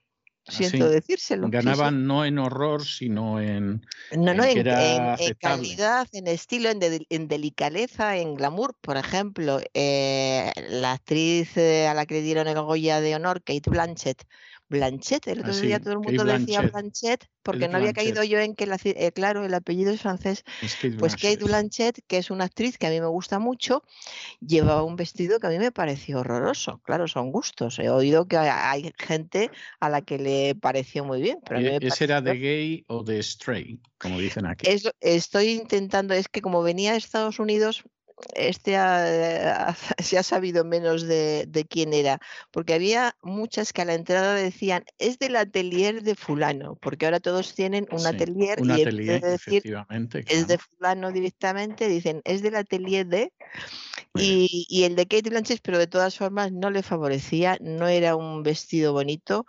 Siento 0.47 0.85
Así. 0.85 0.93
decírselo. 0.93 1.47
sí, 1.47 1.51
sí. 1.51 1.57
Ganaban 1.57 2.07
no 2.07 2.23
en 2.23 2.39
horror, 2.39 2.85
sino 2.85 3.41
en, 3.41 3.85
No, 4.11 4.33
no, 4.33 4.43
en 4.43 4.57
en, 4.57 5.33
calidad, 5.35 6.07
en 6.13 6.27
estilo, 6.27 6.69
en, 6.69 6.79
de- 6.79 7.05
en 7.09 7.27
delicadeza, 7.27 8.15
en 8.17 8.35
glamour. 8.35 8.75
Por 8.79 8.97
ejemplo, 8.97 9.59
eh, 9.73 10.51
la 10.69 10.93
actriz 10.93 11.57
eh, 11.57 11.87
a 11.87 11.93
la 11.93 12.05
que 12.05 12.15
le 12.15 12.21
dieron 12.21 12.47
el 12.47 12.61
Goya 12.61 13.01
de 13.01 13.15
honor, 13.15 13.43
Kate 13.43 13.69
Blanchett. 13.69 14.23
Blanchett, 14.69 15.27
el 15.27 15.39
otro 15.39 15.53
Ah, 15.53 15.61
día 15.61 15.77
sí, 15.77 15.83
todo 15.83 15.93
el 15.93 15.99
Kate 15.99 16.17
mundo 16.17 16.25
decía 16.25 16.61
Blanchett. 16.61 16.71
Blanchett 16.73 17.25
porque 17.43 17.67
no 17.69 17.77
había 17.77 17.93
caído 17.93 18.23
yo 18.23 18.39
en 18.39 18.55
que, 18.55 18.65
la, 18.65 18.77
eh, 18.83 19.11
claro, 19.13 19.45
el 19.45 19.53
apellido 19.53 19.93
es 19.93 20.01
francés. 20.01 20.43
Es 20.61 20.75
Kate 20.75 20.97
Pues 20.97 21.15
Kate 21.15 21.43
Blanchett. 21.43 21.99
Que 22.07 22.17
es 22.17 22.29
una 22.29 22.43
actriz 22.43 22.77
que 22.77 22.87
a 22.87 22.89
mí 22.89 22.99
me 22.99 23.07
gusta 23.07 23.39
mucho, 23.39 23.83
llevaba 24.41 24.83
un 24.83 24.97
vestido 24.97 25.39
que 25.39 25.47
a 25.47 25.49
mí 25.49 25.57
me 25.57 25.71
pareció 25.71 26.19
horroroso. 26.19 26.81
Claro, 26.83 27.07
son 27.07 27.31
gustos. 27.31 27.79
He 27.79 27.89
oído 27.89 28.27
que 28.27 28.37
hay, 28.37 28.91
gente 28.97 29.49
a 29.79 29.89
la 29.89 30.01
que 30.01 30.17
le 30.17 30.55
pareció 30.55 31.05
muy 31.05 31.21
bien, 31.21 31.39
pero 31.45 31.59
a 31.59 31.61
mí 31.61 31.67
¿Y 31.67 31.79
me 31.79 31.87
¿Ese 31.87 32.03
era 32.03 32.21
de 32.21 32.37
gay 32.37 32.85
o 32.87 33.03
de 33.03 33.19
straight, 33.19 33.81
como 33.97 34.19
dicen 34.19 34.45
aquí? 34.45 34.69
es 34.69 34.89
estoy 34.99 35.51
intentando, 35.51 36.13
es 36.13 36.27
que 36.27 36.41
como 36.41 36.61
venía 36.61 36.91
de 36.91 36.97
Estados 36.97 37.39
Unidos, 37.39 37.83
este 38.35 38.75
ha- 38.77 39.75
se 39.99 40.17
ha 40.17 40.23
sabido 40.23 40.63
menos 40.65 41.03
de, 41.03 41.45
de 41.47 41.65
quién 41.65 41.93
era, 41.93 42.19
porque 42.51 42.73
había 42.73 43.15
muchas 43.21 43.73
que 43.73 43.81
a 43.83 43.85
la 43.85 43.93
entrada 43.95 44.33
decían, 44.35 44.85
es 44.97 45.19
del 45.19 45.35
atelier 45.35 46.03
de 46.03 46.15
fulano, 46.15 46.75
porque 46.81 47.05
ahora 47.05 47.19
todos 47.19 47.53
tienen 47.55 47.87
un 47.91 47.99
Sí, 48.01 48.07
atelier 48.07 48.59
un 48.61 48.71
y 48.71 48.81
en 48.81 48.89
vez 48.89 48.89
atelier, 48.89 49.21
de 49.21 49.29
decir 49.31 49.63
efectivamente. 49.63 50.25
es 50.25 50.47
de 50.47 50.57
fulano 50.59 51.11
directamente, 51.11 51.87
dicen, 51.89 52.21
es 52.25 52.41
del 52.43 52.55
atelier 52.57 53.07
de... 53.07 53.33
Y, 54.15 54.65
y 54.69 54.83
el 54.83 54.95
de 54.95 55.05
Kate 55.07 55.29
Blanchett, 55.29 55.61
pero 55.61 55.77
de 55.77 55.87
todas 55.87 56.17
formas 56.17 56.51
no 56.51 56.69
le 56.69 56.83
favorecía, 56.83 57.57
no 57.61 57.87
era 57.87 58.15
un 58.15 58.43
vestido 58.43 58.93
bonito. 58.93 59.45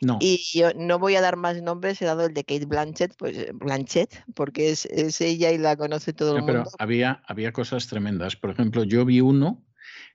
No, 0.00 0.18
Y 0.20 0.38
yo 0.52 0.72
no 0.74 0.98
voy 0.98 1.16
a 1.16 1.20
dar 1.20 1.36
más 1.36 1.60
nombres, 1.62 2.00
he 2.02 2.04
dado 2.04 2.26
el 2.26 2.34
de 2.34 2.44
Kate 2.44 2.66
Blanchett, 2.66 3.16
pues 3.16 3.36
eh, 3.36 3.50
Blanchett, 3.52 4.24
porque 4.34 4.70
es, 4.70 4.86
es 4.86 5.20
ella 5.20 5.50
y 5.52 5.58
la 5.58 5.76
conoce 5.76 6.12
todo 6.12 6.32
el 6.32 6.38
no, 6.38 6.46
pero 6.46 6.58
mundo. 6.60 6.70
había, 6.78 7.22
había 7.26 7.52
cosas 7.52 7.86
tremendas. 7.88 8.36
Por 8.36 8.50
ejemplo, 8.50 8.84
yo 8.84 9.04
vi 9.04 9.20
uno 9.20 9.64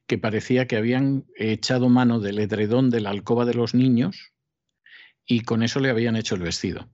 que 0.08 0.18
parecía 0.18 0.68
que 0.68 0.78
habían 0.78 1.26
echado 1.36 1.90
mano 1.90 2.20
del 2.20 2.40
edredón 2.40 2.90
de 2.90 3.02
la 3.02 3.10
alcoba 3.10 3.46
de 3.46 3.54
los 3.56 3.74
niños 3.74 4.34
y 5.26 5.42
con 5.42 5.64
eso 5.64 5.80
le 5.80 5.90
habían 5.90 6.16
hecho 6.16 6.36
el 6.36 6.42
vestido. 6.42 6.90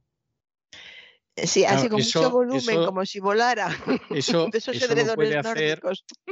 Sí, 1.45 1.66
así 1.66 1.90
con 1.90 2.00
mucho 2.00 2.30
volumen, 2.32 2.59
eso- 2.61 2.85
como 2.85 3.06
si 3.06 3.19
volara. 3.19 3.68
Eso, 4.11 4.50
esos 4.53 4.76
eso 4.76 4.88
lo 4.95 5.16
puede 5.16 5.38
hacer, 5.38 5.82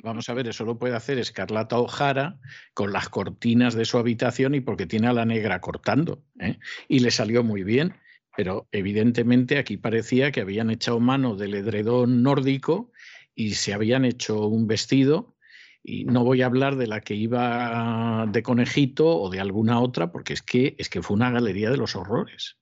vamos 0.04 0.30
a 0.30 0.34
ver, 0.34 0.48
eso 0.48 0.66
lo 0.66 0.78
puede 0.78 0.96
hacer 0.96 1.20
Escarlata 1.20 1.78
O'Hara 1.80 2.40
con 2.74 2.92
las 2.92 3.10
cortinas 3.10 3.74
de 3.76 3.86
su 3.86 3.98
habitación 3.98 4.56
y 4.56 4.62
porque 4.62 4.86
tiene 4.86 5.08
a 5.08 5.14
la 5.14 5.26
negra 5.26 5.62
cortando. 5.62 6.24
¿eh? 6.40 6.58
Y 6.88 7.00
le 7.00 7.12
salió 7.12 7.44
muy 7.44 7.64
bien, 7.64 7.96
pero 8.36 8.68
evidentemente 8.72 9.58
aquí 9.58 9.78
parecía 9.78 10.32
que 10.32 10.42
habían 10.42 10.70
echado 10.70 11.00
mano 11.00 11.36
del 11.36 11.54
edredón 11.56 12.24
nórdico 12.24 12.92
y 13.36 13.54
se 13.56 13.74
habían 13.74 14.06
hecho 14.06 14.48
un 14.48 14.68
vestido. 14.68 15.36
Y 15.84 16.04
no 16.04 16.24
voy 16.26 16.42
a 16.42 16.48
hablar 16.48 16.76
de 16.76 16.88
la 16.88 17.00
que 17.02 17.14
iba 17.16 18.26
de 18.30 18.44
conejito 18.44 19.08
o 19.08 19.30
de 19.30 19.40
alguna 19.40 19.80
otra, 19.80 20.12
porque 20.12 20.34
es 20.34 20.42
que, 20.42 20.76
es 20.80 20.90
que 20.90 21.02
fue 21.02 21.16
una 21.16 21.32
galería 21.32 21.70
de 21.70 21.78
los 21.78 21.96
horrores. 21.96 22.58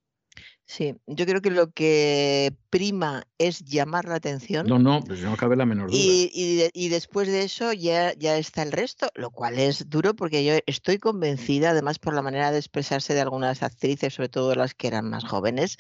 Sí, 0.68 0.96
yo 1.06 1.26
creo 1.28 1.42
que 1.42 1.52
lo 1.52 1.72
que 1.72 2.52
prima 2.72 3.24
es 3.38 3.64
llamar 3.64 4.06
la 4.06 4.16
atención. 4.16 4.66
No, 4.68 4.80
no, 4.80 5.00
pues 5.06 5.22
no 5.22 5.36
cabe 5.38 5.56
la 5.56 5.66
menor 5.66 5.92
duda. 5.92 5.98
Y, 6.00 6.32
y 6.34 6.56
de- 6.58 6.72
y 6.74 6.90
después 6.90 7.28
de 7.28 7.44
eso 7.44 7.72
ya, 7.72 8.14
ya 8.16 8.38
está 8.38 8.64
el 8.64 8.72
resto, 8.72 9.10
lo 9.14 9.30
cual 9.30 9.60
es 9.60 9.90
duro 9.90 10.16
porque 10.16 10.44
yo 10.44 10.54
estoy 10.66 10.98
convencida, 10.98 11.70
además 11.70 12.00
por 12.00 12.16
la 12.16 12.24
manera 12.24 12.52
de 12.52 12.58
expresarse 12.58 13.14
de 13.14 13.22
algunas 13.22 13.62
actrices, 13.62 14.16
sobre 14.16 14.30
todo 14.30 14.56
las 14.56 14.74
que 14.74 14.88
eran 14.88 15.08
más 15.10 15.24
jóvenes, 15.24 15.78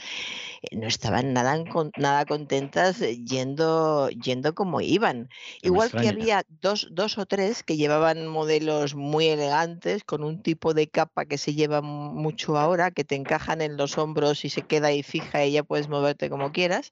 eh, 0.62 0.76
no 0.78 0.88
estaban 0.88 1.34
nada, 1.34 1.58
nada 1.96 2.26
contentas 2.26 3.02
eh, 3.02 3.18
yendo, 3.24 4.10
yendo 4.10 4.54
como 4.56 4.82
iban. 4.82 5.30
Me 5.64 5.68
Igual 5.70 5.90
que 5.92 6.10
había 6.10 6.44
dos, 6.62 6.88
dos 6.92 7.18
o 7.18 7.26
tres 7.26 7.64
que 7.64 7.78
llevaban 7.78 8.28
modelos 8.28 8.96
muy 8.96 9.28
elegantes, 9.28 10.04
con 10.04 10.24
un 10.24 10.42
tipo 10.42 10.74
de 10.74 10.88
capa 10.88 11.26
que 11.26 11.38
se 11.38 11.54
lleva 11.54 11.82
mu- 11.82 12.12
mucho 12.14 12.58
ahora, 12.58 12.92
que 12.92 13.04
te 13.04 13.16
encajan 13.16 13.62
en 13.62 13.78
los 13.78 13.98
hombros 13.98 14.46
y 14.46 14.50
se 14.50 14.64
queda 14.76 14.88
ahí 14.88 15.04
fija 15.04 15.46
y 15.46 15.54
ya 15.54 15.64
puedes 15.64 15.88
moverte 15.88 16.30
como 16.30 16.52
quieras. 16.52 16.92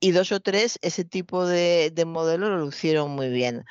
Y 0.00 0.12
dos 0.12 0.32
o 0.32 0.40
tres, 0.40 0.78
ese 0.82 1.04
tipo 1.04 1.46
de, 1.46 1.90
de 1.94 2.04
modelo 2.04 2.50
lo 2.50 2.58
lucieron 2.58 3.10
muy 3.12 3.30
bien. 3.30 3.64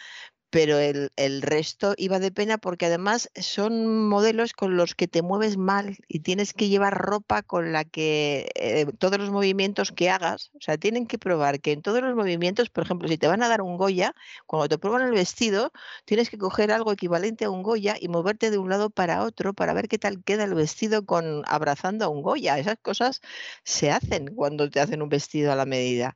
Pero 0.50 0.78
el, 0.80 1.12
el 1.18 1.42
resto 1.42 1.94
iba 1.98 2.20
de 2.20 2.32
pena 2.32 2.58
porque 2.58 2.86
además 2.86 3.30
son 3.36 4.08
modelos 4.08 4.54
con 4.54 4.78
los 4.78 4.96
que 4.96 5.08
te 5.08 5.22
mueves 5.22 5.58
mal 5.58 5.98
y 6.08 6.22
tienes 6.22 6.54
que 6.54 6.70
llevar 6.70 6.98
ropa 6.98 7.44
con 7.44 7.74
la 7.74 7.84
que 7.84 8.50
eh, 8.56 8.86
todos 8.98 9.20
los 9.20 9.30
movimientos 9.30 9.92
que 9.92 10.10
hagas, 10.10 10.52
o 10.56 10.60
sea, 10.62 10.78
tienen 10.78 11.06
que 11.06 11.18
probar 11.20 11.60
que 11.60 11.74
en 11.74 11.82
todos 11.82 12.02
los 12.02 12.16
movimientos, 12.16 12.70
por 12.70 12.86
ejemplo, 12.86 13.08
si 13.10 13.18
te 13.18 13.28
van 13.28 13.44
a 13.44 13.50
dar 13.50 13.62
un 13.62 13.78
Goya, 13.78 14.16
cuando 14.46 14.70
te 14.70 14.78
prueban 14.78 15.02
el 15.02 15.12
vestido, 15.12 15.72
tienes 16.06 16.30
que 16.30 16.38
coger 16.38 16.72
algo 16.72 16.92
equivalente 16.94 17.46
a 17.46 17.50
un 17.50 17.62
Goya 17.64 17.96
y 18.00 18.08
moverte 18.08 18.50
de 18.52 18.58
un 18.58 18.70
lado 18.70 18.90
para 18.90 19.24
otro 19.24 19.54
para 19.54 19.74
ver 19.74 19.88
qué 19.88 19.98
tal 20.00 20.24
queda 20.24 20.46
el 20.46 20.56
vestido 20.56 21.06
con 21.06 21.44
abrazando 21.48 22.06
a 22.06 22.10
un 22.10 22.22
Goya. 22.22 22.58
Esas 22.58 22.78
cosas 22.82 23.22
se 23.64 23.92
hacen 23.92 24.34
cuando 24.36 24.70
te 24.70 24.80
hacen 24.80 25.02
un 25.02 25.10
vestido 25.10 25.52
a 25.52 25.56
la 25.56 25.66
medida. 25.66 26.16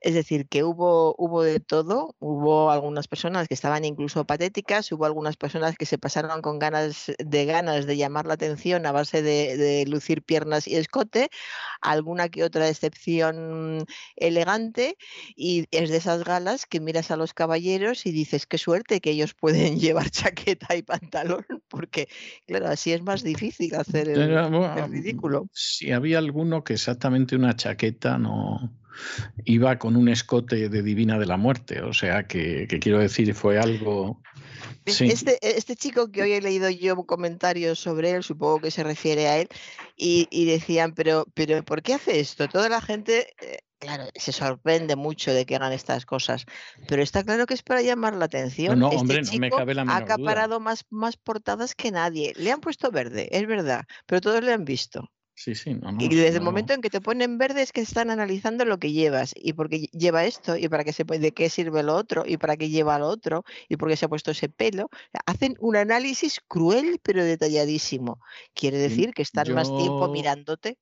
Es 0.00 0.14
decir, 0.14 0.48
que 0.48 0.64
hubo, 0.64 1.14
hubo 1.18 1.42
de 1.42 1.60
todo, 1.60 2.14
hubo 2.18 2.70
algunas 2.70 3.08
personas 3.08 3.48
que 3.48 3.54
estaban 3.54 3.84
incluso 3.84 4.24
patéticas, 4.24 4.90
hubo 4.92 5.04
algunas 5.04 5.36
personas 5.36 5.76
que 5.76 5.86
se 5.86 5.98
pasaron 5.98 6.42
con 6.42 6.58
ganas 6.58 7.12
de 7.18 7.44
ganas 7.44 7.86
de 7.86 7.96
llamar 7.96 8.26
la 8.26 8.34
atención 8.34 8.86
a 8.86 8.92
base 8.92 9.22
de, 9.22 9.56
de 9.56 9.86
lucir 9.86 10.22
piernas 10.22 10.68
y 10.68 10.76
escote, 10.76 11.30
alguna 11.80 12.28
que 12.28 12.44
otra 12.44 12.68
excepción 12.68 13.84
elegante, 14.16 14.96
y 15.36 15.66
es 15.70 15.90
de 15.90 15.96
esas 15.96 16.24
galas 16.24 16.66
que 16.66 16.80
miras 16.80 17.10
a 17.10 17.16
los 17.16 17.34
caballeros 17.34 18.06
y 18.06 18.12
dices, 18.12 18.46
qué 18.46 18.58
suerte 18.58 19.00
que 19.00 19.10
ellos 19.10 19.34
pueden 19.34 19.78
llevar 19.80 20.10
chaqueta 20.10 20.76
y 20.76 20.82
pantalón, 20.82 21.46
porque 21.68 22.08
claro, 22.46 22.68
así 22.68 22.92
es 22.92 23.02
más 23.02 23.22
difícil 23.22 23.74
hacer 23.74 24.08
el, 24.08 24.20
el 24.20 24.90
ridículo. 24.90 25.48
Si 25.52 25.90
había 25.92 26.18
alguno 26.18 26.64
que 26.64 26.74
exactamente 26.74 27.36
una 27.36 27.56
chaqueta 27.56 28.18
no 28.18 28.70
iba 29.44 29.78
con 29.78 29.96
un 29.96 30.08
escote 30.08 30.68
de 30.68 30.82
Divina 30.82 31.18
de 31.18 31.26
la 31.26 31.36
Muerte, 31.36 31.82
o 31.82 31.92
sea 31.92 32.26
que, 32.26 32.66
que 32.68 32.78
quiero 32.78 32.98
decir 32.98 33.34
fue 33.34 33.58
algo. 33.58 34.20
Sí, 34.86 35.06
Este, 35.06 35.38
este 35.42 35.76
chico 35.76 36.10
que 36.10 36.22
hoy 36.22 36.32
he 36.32 36.40
leído 36.40 36.68
yo 36.70 36.96
comentarios 37.06 37.78
sobre 37.78 38.10
él, 38.12 38.22
supongo 38.22 38.60
que 38.60 38.70
se 38.70 38.82
refiere 38.82 39.28
a 39.28 39.38
él, 39.38 39.48
y, 39.96 40.26
y 40.30 40.46
decían, 40.46 40.94
pero, 40.94 41.26
pero 41.34 41.62
¿por 41.64 41.82
qué 41.82 41.94
hace 41.94 42.20
esto? 42.20 42.48
Toda 42.48 42.68
la 42.68 42.80
gente, 42.80 43.34
eh, 43.40 43.58
claro, 43.78 44.04
se 44.14 44.32
sorprende 44.32 44.96
mucho 44.96 45.32
de 45.32 45.46
que 45.46 45.56
hagan 45.56 45.72
estas 45.72 46.06
cosas, 46.06 46.44
pero 46.88 47.02
está 47.02 47.22
claro 47.24 47.46
que 47.46 47.54
es 47.54 47.62
para 47.62 47.82
llamar 47.82 48.14
la 48.14 48.24
atención. 48.26 48.78
no, 48.78 48.92
este 48.92 48.96
hombre, 48.96 49.22
no 49.22 49.34
me 49.36 49.50
chico 49.50 49.56
cabe 49.56 49.74
la 49.74 49.82
ha 49.82 49.84
menor 49.84 50.12
duda. 50.14 50.14
acaparado 50.14 50.60
más, 50.60 50.84
más 50.90 51.16
portadas 51.16 51.74
que 51.74 51.90
nadie. 51.90 52.32
Le 52.36 52.50
han 52.52 52.60
puesto 52.60 52.90
verde, 52.90 53.28
es 53.32 53.46
verdad, 53.46 53.84
pero 54.06 54.20
todos 54.20 54.42
le 54.42 54.52
han 54.52 54.64
visto. 54.64 55.10
Sí, 55.40 55.54
sí, 55.54 55.72
no, 55.72 55.90
no, 55.90 56.02
Y 56.02 56.08
desde 56.08 56.36
el 56.36 56.42
momento 56.42 56.74
en 56.74 56.82
que 56.82 56.90
te 56.90 57.00
ponen 57.00 57.38
verde 57.38 57.62
es 57.62 57.72
que 57.72 57.80
están 57.80 58.10
analizando 58.10 58.66
lo 58.66 58.76
que 58.76 58.92
llevas 58.92 59.32
y 59.34 59.54
por 59.54 59.70
qué 59.70 59.86
lleva 59.90 60.26
esto 60.26 60.54
y 60.54 60.68
para 60.68 60.84
qué 60.84 60.92
se 60.92 61.04
de 61.04 61.32
qué 61.32 61.48
sirve 61.48 61.82
lo 61.82 61.94
otro 61.94 62.24
y 62.26 62.36
para 62.36 62.58
qué 62.58 62.68
lleva 62.68 62.98
lo 62.98 63.06
otro 63.06 63.46
y 63.66 63.78
por 63.78 63.88
qué 63.88 63.96
se 63.96 64.04
ha 64.04 64.10
puesto 64.10 64.32
ese 64.32 64.50
pelo. 64.50 64.90
Hacen 65.24 65.56
un 65.58 65.76
análisis 65.76 66.42
cruel 66.46 67.00
pero 67.02 67.24
detalladísimo. 67.24 68.20
Quiere 68.52 68.76
decir 68.76 69.14
que 69.14 69.22
están 69.22 69.54
más 69.54 69.74
tiempo 69.74 70.10
mirándote. 70.10 70.76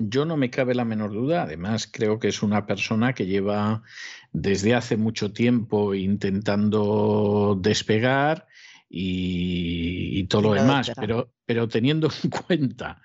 Yo 0.00 0.24
no 0.24 0.36
me 0.36 0.50
cabe 0.50 0.74
la 0.74 0.84
menor 0.84 1.12
duda, 1.12 1.44
además 1.44 1.88
creo 1.88 2.18
que 2.18 2.26
es 2.26 2.42
una 2.42 2.66
persona 2.66 3.12
que 3.12 3.26
lleva 3.26 3.84
desde 4.32 4.74
hace 4.74 4.96
mucho 4.96 5.32
tiempo 5.32 5.94
intentando 5.94 7.56
despegar 7.60 8.48
y, 8.88 10.18
y 10.18 10.24
todo 10.24 10.42
lo 10.42 10.54
demás, 10.54 10.90
pero, 10.98 11.32
pero 11.46 11.68
teniendo 11.68 12.10
en 12.24 12.30
cuenta, 12.46 13.00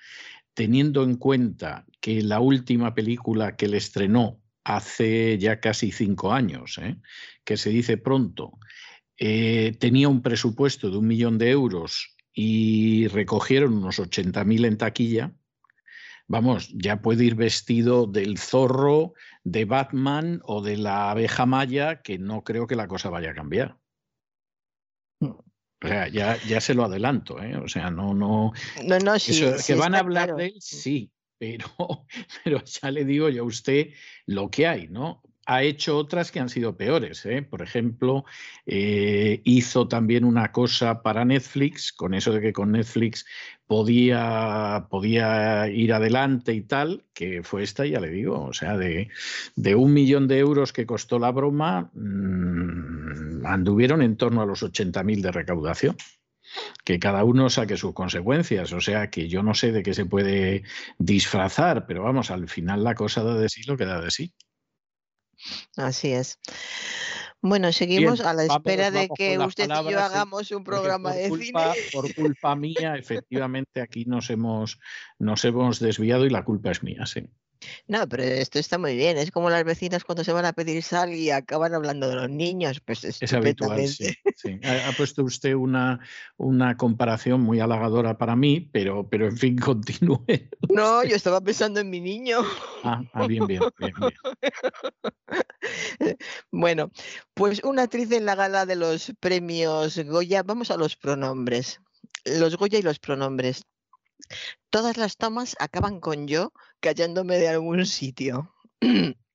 teniendo 0.55 1.03
en 1.03 1.17
cuenta 1.17 1.85
que 2.01 2.23
la 2.23 2.39
última 2.39 2.95
película 2.95 3.55
que 3.55 3.67
le 3.67 3.77
estrenó 3.77 4.41
hace 4.63 5.37
ya 5.37 5.59
casi 5.59 5.91
cinco 5.91 6.31
años, 6.31 6.79
¿eh? 6.81 6.97
que 7.43 7.57
se 7.57 7.69
dice 7.69 7.97
pronto, 7.97 8.57
eh, 9.17 9.75
tenía 9.79 10.09
un 10.09 10.21
presupuesto 10.21 10.89
de 10.89 10.97
un 10.97 11.07
millón 11.07 11.37
de 11.37 11.51
euros 11.51 12.15
y 12.33 13.07
recogieron 13.09 13.73
unos 13.73 13.99
80.000 13.99 14.65
en 14.65 14.77
taquilla, 14.77 15.35
vamos, 16.27 16.73
ya 16.73 17.01
puede 17.01 17.25
ir 17.25 17.35
vestido 17.35 18.07
del 18.07 18.37
zorro, 18.37 19.13
de 19.43 19.65
Batman 19.65 20.41
o 20.43 20.61
de 20.61 20.77
la 20.77 21.11
abeja 21.11 21.45
maya, 21.45 22.01
que 22.01 22.17
no 22.17 22.43
creo 22.43 22.65
que 22.65 22.75
la 22.75 22.87
cosa 22.87 23.09
vaya 23.09 23.31
a 23.31 23.35
cambiar. 23.35 23.77
O 25.83 25.87
sea, 25.87 26.07
ya, 26.07 26.37
ya 26.47 26.61
se 26.61 26.73
lo 26.73 26.85
adelanto, 26.85 27.41
¿eh? 27.41 27.57
O 27.57 27.67
sea, 27.67 27.91
no, 27.91 28.13
no. 28.13 28.53
No, 28.83 28.99
no, 28.99 29.19
sí, 29.19 29.31
Eso, 29.31 29.57
sí 29.57 29.73
que 29.73 29.79
van 29.79 29.93
a 29.93 29.99
hablar 29.99 30.27
claro. 30.27 30.37
de 30.37 30.45
él, 30.47 30.55
sí, 30.59 31.11
pero, 31.37 31.67
pero 32.43 32.63
ya 32.63 32.91
le 32.91 33.05
digo 33.05 33.29
yo 33.29 33.43
a 33.43 33.45
usted 33.45 33.89
lo 34.25 34.49
que 34.49 34.67
hay, 34.67 34.87
¿no? 34.87 35.21
Ha 35.45 35.63
hecho 35.63 35.97
otras 35.97 36.31
que 36.31 36.39
han 36.39 36.49
sido 36.49 36.75
peores. 36.75 37.25
¿eh? 37.25 37.41
Por 37.43 37.61
ejemplo, 37.61 38.25
eh, 38.65 39.41
hizo 39.43 39.87
también 39.87 40.25
una 40.25 40.51
cosa 40.51 41.01
para 41.03 41.23
Netflix, 41.25 41.93
con 41.93 42.13
eso 42.13 42.31
de 42.31 42.41
que 42.41 42.53
con 42.53 42.71
Netflix 42.71 43.25
podía, 43.67 44.87
podía 44.89 45.67
ir 45.69 45.93
adelante 45.93 46.53
y 46.53 46.61
tal, 46.61 47.05
que 47.13 47.43
fue 47.43 47.63
esta, 47.63 47.85
ya 47.85 47.99
le 47.99 48.09
digo, 48.09 48.43
o 48.43 48.53
sea, 48.53 48.77
de, 48.77 49.09
de 49.55 49.75
un 49.75 49.93
millón 49.93 50.27
de 50.27 50.39
euros 50.39 50.73
que 50.73 50.85
costó 50.85 51.19
la 51.19 51.31
broma, 51.31 51.91
mmm, 51.93 53.45
anduvieron 53.45 54.01
en 54.01 54.17
torno 54.17 54.41
a 54.41 54.45
los 54.45 54.63
80.000 54.63 55.21
de 55.21 55.31
recaudación 55.31 55.95
que 56.83 56.99
cada 56.99 57.23
uno 57.23 57.49
saque 57.49 57.77
sus 57.77 57.93
consecuencias. 57.93 58.71
O 58.73 58.81
sea 58.81 59.09
que 59.09 59.27
yo 59.27 59.43
no 59.43 59.53
sé 59.53 59.71
de 59.71 59.83
qué 59.83 59.93
se 59.93 60.05
puede 60.05 60.63
disfrazar, 60.97 61.85
pero 61.87 62.03
vamos, 62.03 62.31
al 62.31 62.47
final 62.49 62.83
la 62.83 62.95
cosa 62.95 63.23
da 63.23 63.35
de 63.35 63.49
sí 63.49 63.63
lo 63.63 63.77
que 63.77 63.85
da 63.85 64.01
de 64.01 64.11
sí. 64.11 64.33
Así 65.77 66.11
es. 66.13 66.39
Bueno, 67.41 67.71
seguimos 67.71 68.19
Bien, 68.19 68.27
a 68.27 68.33
la 68.33 68.43
vamos- 68.47 68.55
espera 68.57 68.91
de 68.91 69.07
que 69.15 69.37
usted 69.37 69.65
y 69.69 69.83
yo 69.83 69.89
sí, 69.89 69.93
hagamos 69.93 70.51
un 70.51 70.63
programa 70.63 71.13
de 71.13 71.29
culpa, 71.29 71.73
cine. 71.73 71.89
por 71.91 72.13
culpa 72.15 72.55
mía, 72.55 72.95
efectivamente, 72.97 73.81
aquí 73.81 74.05
nos 74.05 74.29
hemos, 74.31 74.79
nos 75.19 75.45
hemos 75.45 75.79
desviado 75.79 76.25
y 76.25 76.29
la 76.31 76.43
culpa 76.43 76.71
es 76.71 76.81
mía, 76.81 77.05
sí. 77.05 77.29
No, 77.87 78.07
pero 78.07 78.23
esto 78.23 78.59
está 78.59 78.77
muy 78.77 78.95
bien. 78.95 79.17
Es 79.17 79.31
como 79.31 79.49
las 79.49 79.63
vecinas 79.63 80.03
cuando 80.03 80.23
se 80.23 80.33
van 80.33 80.45
a 80.45 80.53
pedir 80.53 80.81
sal 80.83 81.13
y 81.13 81.31
acaban 81.31 81.73
hablando 81.73 82.09
de 82.09 82.15
los 82.15 82.29
niños. 82.29 82.79
Pues 82.79 83.03
Es 83.03 83.33
habitual, 83.33 83.87
sí. 83.87 84.05
estupendamente. 84.05 84.19
sí. 84.35 84.59
Ha, 84.63 84.89
ha 84.89 84.91
puesto 84.93 85.23
usted 85.23 85.53
una, 85.53 85.99
una 86.37 86.77
comparación 86.77 87.41
muy 87.41 87.59
halagadora 87.59 88.17
para 88.17 88.35
mí, 88.35 88.69
pero, 88.71 89.07
pero 89.09 89.27
en 89.27 89.37
fin, 89.37 89.57
continúe. 89.59 90.25
No, 90.69 91.03
yo 91.03 91.15
estaba 91.15 91.41
pensando 91.41 91.79
en 91.79 91.89
mi 91.89 91.99
niño. 91.99 92.39
Ah, 92.83 93.01
ah, 93.13 93.27
bien, 93.27 93.45
bien, 93.47 93.61
bien, 93.77 93.93
bien. 93.99 94.13
Bueno, 96.51 96.91
pues 97.33 97.63
una 97.63 97.83
actriz 97.83 98.11
en 98.11 98.25
la 98.25 98.35
gala 98.35 98.65
de 98.65 98.75
los 98.75 99.13
premios 99.19 99.97
Goya, 99.97 100.43
vamos 100.43 100.71
a 100.71 100.77
los 100.77 100.95
pronombres. 100.95 101.81
Los 102.23 102.57
Goya 102.57 102.79
y 102.79 102.83
los 102.83 102.99
pronombres. 102.99 103.63
Todas 104.69 104.97
las 104.97 105.17
tomas 105.17 105.55
acaban 105.59 105.99
con 105.99 106.27
yo 106.27 106.51
callándome 106.79 107.37
de 107.37 107.49
algún 107.49 107.85
sitio. 107.85 108.53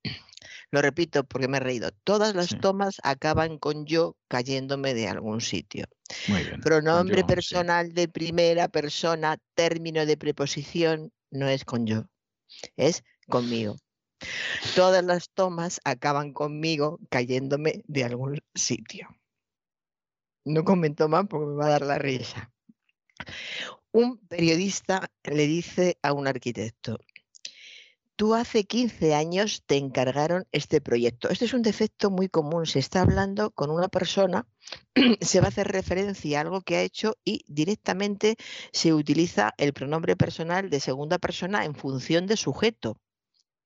Lo 0.72 0.82
repito 0.82 1.24
porque 1.24 1.48
me 1.48 1.56
he 1.56 1.60
reído. 1.60 1.90
Todas 2.04 2.34
las 2.34 2.50
Sí. 2.50 2.56
tomas 2.60 3.00
acaban 3.02 3.58
con 3.58 3.86
yo 3.86 4.16
cayéndome 4.28 4.94
de 4.94 5.08
algún 5.08 5.40
sitio. 5.40 5.86
Muy 6.28 6.42
bien. 6.44 6.60
Pronombre 6.60 7.16
Yo, 7.16 7.22
sí. 7.22 7.26
personal 7.26 7.92
de 7.92 8.08
primera 8.08 8.68
persona, 8.68 9.38
término 9.54 10.06
de 10.06 10.16
preposición, 10.16 11.12
no 11.30 11.48
es 11.48 11.64
con 11.64 11.86
yo, 11.86 12.04
es 12.76 13.02
conmigo. 13.28 13.76
Todas 14.76 15.04
las 15.04 15.30
tomas 15.30 15.80
acaban 15.84 16.32
conmigo 16.32 16.98
cayéndome 17.08 17.82
de 17.86 18.04
algún 18.04 18.38
sitio. 18.54 19.08
No 20.44 20.64
comento 20.64 21.08
más 21.08 21.26
porque 21.28 21.46
me 21.46 21.56
va 21.56 21.66
a 21.66 21.70
dar 21.70 21.82
la 21.82 21.98
risa. 21.98 22.52
Un 23.92 24.18
periodista 24.28 25.10
le 25.24 25.46
dice 25.48 25.98
a 26.02 26.12
un 26.12 26.28
arquitecto, 26.28 26.98
tú 28.14 28.34
hace 28.34 28.64
15 28.64 29.14
años 29.14 29.64
te 29.66 29.78
encargaron 29.78 30.46
este 30.52 30.80
proyecto. 30.80 31.28
Este 31.28 31.46
es 31.46 31.54
un 31.54 31.62
defecto 31.62 32.10
muy 32.10 32.28
común. 32.28 32.66
Se 32.66 32.78
está 32.78 33.00
hablando 33.00 33.50
con 33.50 33.70
una 33.70 33.88
persona, 33.88 34.46
se 35.20 35.40
va 35.40 35.46
a 35.46 35.48
hacer 35.48 35.68
referencia 35.68 36.38
a 36.38 36.42
algo 36.42 36.60
que 36.60 36.76
ha 36.76 36.82
hecho 36.82 37.16
y 37.24 37.44
directamente 37.48 38.36
se 38.72 38.92
utiliza 38.94 39.54
el 39.56 39.72
pronombre 39.72 40.14
personal 40.16 40.70
de 40.70 40.78
segunda 40.78 41.18
persona 41.18 41.64
en 41.64 41.74
función 41.74 42.26
de 42.26 42.36
sujeto. 42.36 42.96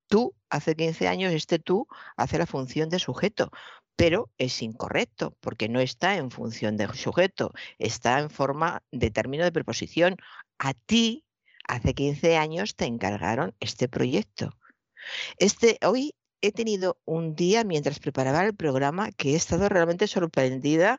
Tú, 0.06 0.34
hace 0.48 0.74
15 0.74 1.08
años, 1.08 1.34
este 1.34 1.58
tú 1.58 1.86
hace 2.16 2.38
la 2.38 2.46
función 2.46 2.88
de 2.88 2.98
sujeto, 2.98 3.50
pero 3.96 4.30
es 4.38 4.62
incorrecto 4.62 5.36
porque 5.40 5.68
no 5.68 5.80
está 5.80 6.16
en 6.16 6.30
función 6.30 6.76
de 6.76 6.92
sujeto, 6.94 7.52
está 7.78 8.18
en 8.20 8.30
forma 8.30 8.82
de 8.90 9.10
término 9.10 9.44
de 9.44 9.52
preposición. 9.52 10.16
A 10.58 10.74
ti, 10.74 11.24
hace 11.68 11.94
15 11.94 12.36
años, 12.36 12.74
te 12.76 12.86
encargaron 12.86 13.54
este 13.60 13.88
proyecto. 13.88 14.56
Este, 15.38 15.78
hoy 15.86 16.14
he 16.40 16.52
tenido 16.52 16.98
un 17.04 17.34
día 17.34 17.64
mientras 17.64 18.00
preparaba 18.00 18.44
el 18.44 18.54
programa 18.54 19.12
que 19.12 19.32
he 19.32 19.36
estado 19.36 19.68
realmente 19.68 20.06
sorprendida 20.06 20.98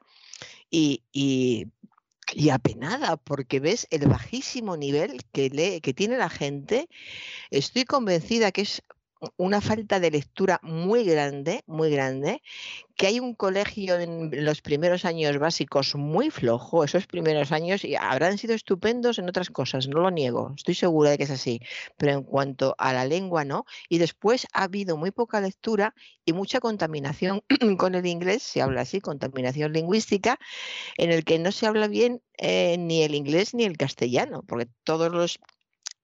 y, 0.70 1.04
apenada 2.52 3.18
porque 3.18 3.60
ves 3.60 3.88
el 3.92 4.08
bajísimo 4.08 4.78
nivel 4.78 5.22
que 5.32 5.94
tiene 5.96 6.18
la 6.18 6.30
gente. 6.30 6.90
Estoy 7.52 7.86
convencida 7.86 8.52
que 8.52 8.62
es 8.62 8.82
una 9.38 9.62
falta 9.62 10.00
de 10.00 10.12
lectura 10.12 10.60
muy 10.62 11.04
grande, 11.04 11.64
muy 11.68 11.90
grande, 11.90 12.42
que 12.96 13.08
hay 13.08 13.20
un 13.20 13.34
colegio 13.34 14.00
en 14.00 14.46
los 14.46 14.62
primeros 14.62 15.06
años 15.06 15.38
básicos 15.38 15.96
muy 15.96 16.30
flojo, 16.30 16.84
esos 16.84 17.08
primeros 17.08 17.52
años, 17.52 17.84
y 17.84 17.96
habrán 17.96 18.38
sido 18.38 18.54
estupendos 18.54 19.20
en 19.20 19.30
otras 19.30 19.50
cosas, 19.50 19.88
no 19.88 20.00
lo 20.00 20.12
niego, 20.12 20.54
estoy 20.56 20.76
segura 20.76 21.10
de 21.10 21.18
que 21.18 21.24
es 21.26 21.32
así, 21.32 21.60
pero 21.98 22.14
en 22.14 22.24
cuanto 22.24 22.76
a 22.78 22.94
la 22.94 23.06
lengua 23.06 23.46
no, 23.46 23.66
y 23.90 23.98
después 23.98 24.48
ha 24.54 24.64
habido 24.64 24.98
muy 24.98 25.12
poca 25.12 25.42
lectura 25.42 25.94
y 26.26 26.34
mucha 26.34 26.60
contaminación 26.60 27.42
con 27.78 27.96
el 27.96 28.06
inglés, 28.06 28.44
se 28.44 28.62
habla 28.62 28.82
así, 28.82 29.02
contaminación 29.02 29.74
lingüística, 29.74 30.40
en 30.98 31.12
el 31.12 31.24
que 31.24 31.40
no 31.40 31.52
se 31.52 31.68
habla 31.68 31.88
bien 31.88 32.22
eh, 32.38 32.78
ni 32.78 33.04
el 33.04 33.16
inglés 33.16 33.54
ni 33.54 33.64
el 33.64 33.78
castellano, 33.78 34.44
porque 34.48 34.68
todos 34.84 35.12
los 35.12 35.40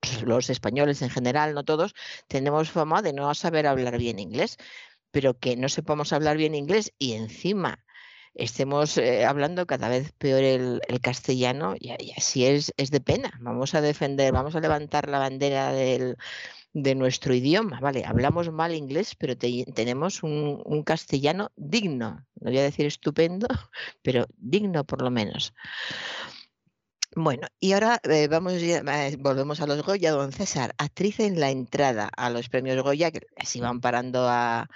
los 0.26 0.50
españoles 0.50 1.02
en 1.02 1.10
general, 1.10 1.54
no 1.54 1.64
todos, 1.64 1.94
tenemos 2.28 2.70
fama 2.72 3.02
de 3.02 3.14
no 3.14 3.34
saber 3.36 3.68
hablar 3.68 3.98
bien 3.98 4.20
inglés, 4.20 4.58
pero 5.12 5.38
que 5.38 5.56
no 5.58 5.70
sepamos 5.70 6.14
hablar 6.14 6.38
bien 6.38 6.56
inglés 6.56 6.94
y 6.98 7.14
encima 7.14 7.84
estemos 8.34 8.98
eh, 8.98 9.26
hablando 9.26 9.66
cada 9.66 9.90
vez 9.90 10.14
peor 10.14 10.44
el, 10.44 10.82
el 10.88 11.02
castellano, 11.02 11.76
y, 11.80 11.90
y, 12.00 12.12
así 12.16 12.46
es, 12.46 12.74
es 12.78 12.92
de 12.92 13.02
pena. 13.02 13.32
Vamos 13.42 13.76
a 13.76 13.82
defender, 13.82 14.32
vamos 14.32 14.56
a 14.56 14.62
levantar 14.62 15.10
la 15.10 15.20
bandera 15.20 15.74
del, 15.74 16.18
de 16.74 16.96
nuestro 16.96 17.34
idioma, 17.34 17.80
¿vale? 17.80 18.04
Hablamos 18.06 18.52
mal 18.52 18.74
inglés, 18.74 19.16
pero 19.16 19.38
te, 19.38 19.66
tenemos 19.74 20.24
un, 20.24 20.62
un, 20.64 20.84
castellano 20.84 21.52
digno, 21.56 22.26
no 22.40 22.50
voy 22.50 22.58
a 22.60 22.64
decir 22.64 22.86
estupendo, 22.86 23.48
pero 24.02 24.28
digno 24.38 24.84
por 24.86 25.02
lo 25.02 25.12
menos. 25.12 25.54
Bueno, 27.16 27.48
y 27.60 27.74
ahora 27.74 28.00
eh, 28.04 28.28
vamos 28.30 28.54
eh, 28.54 28.82
volvemos 29.20 29.60
a 29.60 29.68
los 29.68 29.84
Goya, 29.84 30.12
don 30.12 30.32
César, 30.32 30.74
actriz 30.78 31.20
en 31.20 31.42
la 31.42 31.50
entrada 31.50 32.10
a 32.16 32.30
los 32.30 32.48
premios 32.48 32.82
Goya, 32.82 33.12
que 33.12 33.28
así 33.36 33.60
van 33.60 33.82
parando 33.82 34.30
a, 34.30 34.70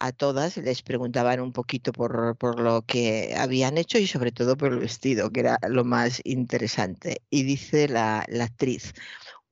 a 0.00 0.12
todas, 0.12 0.56
les 0.56 0.82
preguntaban 0.82 1.40
un 1.40 1.52
poquito 1.52 1.92
por, 1.92 2.36
por, 2.38 2.58
lo 2.58 2.82
que 2.82 3.34
habían 3.36 3.76
hecho 3.76 3.98
y 3.98 4.06
sobre 4.06 4.32
todo 4.32 4.56
por 4.56 4.72
el 4.72 4.78
vestido, 4.78 5.30
que 5.30 5.40
era 5.40 5.58
lo 5.68 5.84
más 5.84 6.22
interesante. 6.24 7.22
Y 7.28 7.42
dice 7.42 7.86
la, 7.88 8.24
la 8.28 8.44
actriz, 8.44 8.94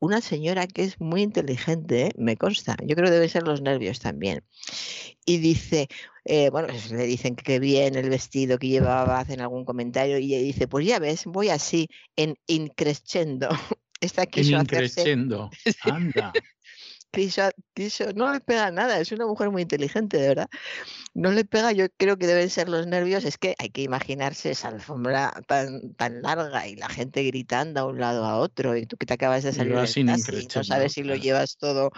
una 0.03 0.21
señora 0.21 0.67
que 0.67 0.83
es 0.83 1.01
muy 1.01 1.23
inteligente, 1.23 2.07
¿eh? 2.07 2.11
me 2.19 2.37
consta, 2.37 2.77
yo 2.85 2.97
creo 2.97 3.07
que 3.07 3.13
deben 3.13 3.29
ser 3.29 3.45
los 3.45 3.63
nervios 3.63 4.01
también. 4.01 4.43
Y 5.25 5.39
dice, 5.39 5.87
eh, 6.25 6.51
bueno, 6.51 6.67
pues 6.67 6.91
le 6.91 7.07
dicen 7.07 7.37
que 7.37 7.61
bien 7.61 7.95
el 7.95 8.11
vestido 8.11 8.59
que 8.59 8.67
llevaba, 8.67 9.21
hacen 9.21 9.41
algún 9.41 9.65
comentario 9.65 10.19
y 10.19 10.35
ella 10.35 10.43
dice, 10.43 10.67
pues 10.67 10.85
ya 10.85 10.99
ves, 10.99 11.25
voy 11.27 11.51
así 11.51 11.89
en 12.17 12.37
increscendo. 12.47 13.49
En 14.01 14.27
quiso 14.27 14.57
hacerse. 14.57 15.05
Anda. 15.83 16.33
No 18.15 18.33
le 18.33 18.41
pega 18.41 18.71
nada, 18.71 18.99
es 18.99 19.13
una 19.13 19.27
mujer 19.27 19.51
muy 19.51 19.63
inteligente, 19.63 20.17
de 20.17 20.29
verdad. 20.29 20.51
No 21.15 21.31
le 21.31 21.45
pega, 21.45 21.73
yo 21.73 21.87
creo 21.97 22.17
que 22.17 22.27
deben 22.27 22.49
ser 22.49 22.69
los 22.69 22.87
nervios, 22.87 23.25
es 23.25 23.39
que 23.39 23.55
hay 23.59 23.71
que 23.71 23.83
imaginarse 23.83 24.51
esa 24.51 24.69
alfombra 24.69 25.33
tan, 25.47 25.95
tan 25.95 26.23
larga 26.23 26.67
y 26.67 26.77
la 26.77 26.89
gente 26.89 27.23
gritando 27.25 27.81
a 27.81 27.87
un 27.87 28.01
lado 28.01 28.25
a 28.25 28.39
otro 28.39 28.77
y 28.77 28.87
tú 28.87 28.97
que 28.97 29.07
te 29.07 29.15
acabas 29.15 29.43
de 29.43 29.53
salir 29.53 29.75
del 29.75 30.07
taxi 30.07 30.49
no 30.55 30.65
sabes 30.65 30.93
si 30.93 31.03
lo 31.03 31.15
llevas 31.15 31.57
todo. 31.59 31.91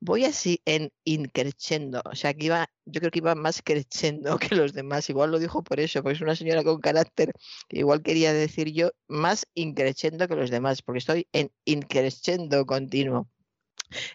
Voy 0.00 0.24
así 0.24 0.60
en 0.64 0.92
increchendo, 1.04 2.02
o 2.04 2.14
sea 2.14 2.34
que 2.34 2.46
iba, 2.46 2.68
yo 2.84 3.00
creo 3.00 3.10
que 3.10 3.18
iba 3.18 3.34
más 3.34 3.62
crescendo 3.62 4.38
que 4.38 4.54
los 4.54 4.72
demás, 4.72 5.10
igual 5.10 5.30
lo 5.32 5.38
dijo 5.38 5.62
por 5.62 5.80
eso, 5.80 6.02
porque 6.02 6.16
es 6.16 6.22
una 6.22 6.36
señora 6.36 6.62
con 6.62 6.80
carácter, 6.80 7.32
igual 7.68 8.02
quería 8.02 8.32
decir 8.32 8.72
yo 8.72 8.90
más 9.08 9.46
increchendo 9.54 10.28
que 10.28 10.36
los 10.36 10.50
demás, 10.50 10.82
porque 10.82 10.98
estoy 10.98 11.28
en 11.32 11.50
increchendo 11.64 12.64
continuo. 12.66 13.28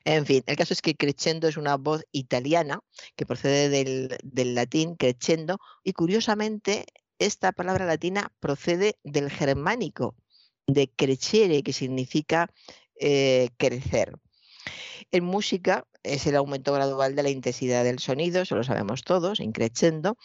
En 0.05 0.25
fin, 0.25 0.43
el 0.45 0.55
caso 0.55 0.73
es 0.73 0.81
que 0.81 0.95
crescendo 0.95 1.47
es 1.47 1.57
una 1.57 1.77
voz 1.77 2.03
italiana 2.11 2.79
que 3.15 3.25
procede 3.25 3.69
del, 3.69 4.55
latín 4.55 4.95
crescendo 4.95 5.59
y 5.83 5.93
curiosamente 5.93 6.85
esta 7.19 7.51
palabra 7.51 7.85
latina 7.85 8.31
procede 8.39 8.97
del 9.03 9.29
germánico, 9.31 10.15
de 10.67 10.89
crescere, 10.89 11.63
que 11.63 11.73
significa 11.73 12.49
eh, 12.99 13.49
crecer. 13.57 14.17
En 15.11 15.23
música 15.23 15.85
es 16.13 16.27
el 16.27 16.35
aumento 16.35 16.73
gradual 16.73 17.15
de 17.15 17.23
la 17.23 17.29
intensidad 17.29 17.83
del 17.83 17.99
sonido, 17.99 18.41
eso 18.41 18.55
lo 18.55 18.63
sabemos 18.63 19.03
todos, 19.03 19.39
increchendo, 19.39 20.17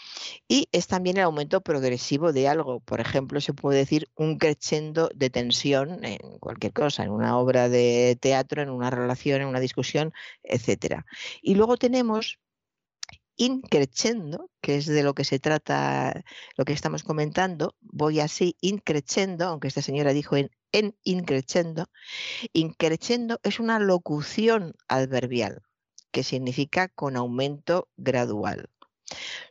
y 0.49 0.69
es 0.73 0.87
también 0.87 1.17
el 1.19 1.25
aumento 1.25 1.61
progresivo 1.61 2.33
de 2.33 2.49
algo. 2.49 2.81
Por 2.81 3.01
ejemplo, 3.01 3.41
se 3.41 3.55
puede 3.55 3.79
decir 3.79 4.09
un 4.17 4.39
crescendo 4.39 5.11
de 5.15 5.31
tensión 5.31 6.05
en 6.05 6.39
cualquier 6.39 6.73
cosa, 6.73 7.05
en 7.05 7.11
una 7.11 7.39
obra 7.39 7.69
de 7.69 8.17
teatro, 8.21 8.63
en 8.63 8.71
una 8.71 8.91
relación, 8.91 9.43
en 9.43 9.49
una 9.49 9.61
discusión, 9.61 10.13
etcétera. 10.43 11.07
Y 11.43 11.55
luego 11.55 11.77
tenemos 11.77 12.39
increchendo, 13.37 14.51
que 14.61 14.77
es 14.77 14.87
de 14.87 15.03
lo 15.03 15.15
que 15.15 15.25
se 15.25 15.39
trata, 15.39 16.23
lo 16.57 16.65
que 16.65 16.73
estamos 16.73 17.03
comentando, 17.03 17.75
voy 17.81 18.21
así 18.21 18.57
increchendo, 18.61 19.47
aunque 19.47 19.69
esta 19.69 19.83
señora 19.83 20.13
dijo 20.13 20.37
en, 20.37 20.51
en 20.73 20.97
increchendo, 21.03 21.89
increchendo 22.53 23.41
es 23.43 23.61
una 23.61 23.79
locución 23.79 24.75
adverbial 24.89 25.63
que 26.13 26.23
significa 26.23 26.89
con 26.89 27.17
aumento 27.17 27.89
gradual. 27.97 28.71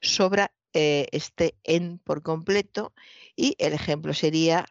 Sobra 0.01 0.53
eh, 0.73 1.07
este 1.11 1.55
en 1.63 1.99
por 1.99 2.23
completo 2.23 2.93
y 3.35 3.55
el 3.59 3.73
ejemplo 3.73 4.13
sería, 4.13 4.65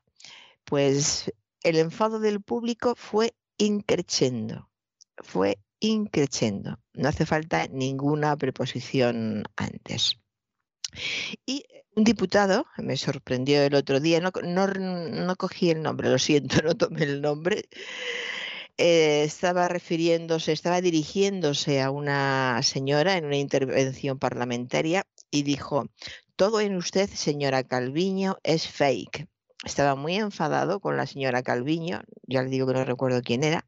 pues 0.65 1.31
el 1.63 1.77
enfado 1.77 2.21
del 2.21 2.41
público 2.41 2.95
fue 2.97 3.35
increchendo, 3.59 4.71
fue 5.19 5.59
increchendo. 5.81 6.79
No 6.95 7.09
hace 7.09 7.27
falta 7.27 7.67
ninguna 7.69 8.37
preposición 8.37 9.45
antes. 9.57 10.19
Y 11.47 11.65
un 11.95 12.05
diputado, 12.05 12.67
me 12.79 12.97
sorprendió 12.97 13.63
el 13.63 13.75
otro 13.75 14.01
día, 14.01 14.21
no, 14.21 14.31
no, 14.43 14.67
no 14.67 15.37
cogí 15.37 15.71
el 15.71 15.83
nombre, 15.83 16.09
lo 16.09 16.19
siento, 16.19 16.57
no 16.65 16.75
tomé 16.75 17.03
el 17.05 17.21
nombre, 17.21 17.69
eh, 18.83 19.25
estaba 19.25 19.69
refiriéndose, 19.69 20.53
estaba 20.53 20.81
dirigiéndose 20.81 21.83
a 21.83 21.91
una 21.91 22.63
señora 22.63 23.19
en 23.19 23.27
una 23.27 23.37
intervención 23.37 24.19
parlamentaria 24.19 25.07
y 25.31 25.43
dijo, 25.43 25.85
todo 26.35 26.63
en 26.63 26.77
usted, 26.77 27.11
señora 27.11 27.63
Calviño, 27.63 28.39
es 28.43 28.67
fake. 28.67 29.29
Estaba 29.67 29.97
muy 29.97 30.17
enfadado 30.17 30.81
con 30.81 30.97
la 30.97 31.07
señora 31.07 31.43
Calviño, 31.43 32.01
ya 32.23 32.43
le 32.43 32.49
digo 32.49 32.67
que 32.67 32.73
no 32.73 32.87
recuerdo 32.87 33.21
quién 33.21 33.45
era, 33.45 33.67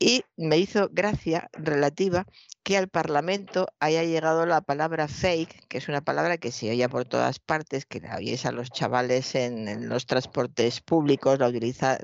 y 0.00 0.24
me 0.36 0.58
hizo 0.58 0.88
gracia 0.90 1.48
relativa 1.52 2.26
que 2.64 2.76
al 2.76 2.88
Parlamento 2.88 3.68
haya 3.78 4.02
llegado 4.02 4.46
la 4.46 4.62
palabra 4.62 5.06
fake, 5.06 5.68
que 5.68 5.78
es 5.78 5.88
una 5.88 6.00
palabra 6.00 6.38
que 6.38 6.50
se 6.50 6.70
oye 6.70 6.88
por 6.88 7.04
todas 7.04 7.38
partes, 7.38 7.86
que 7.86 8.00
la 8.00 8.16
oyes 8.16 8.46
a 8.46 8.50
los 8.50 8.72
chavales 8.72 9.36
en, 9.36 9.68
en 9.68 9.88
los 9.88 10.06
transportes 10.06 10.80
públicos, 10.80 11.38
la 11.38 11.46
utiliza 11.46 11.98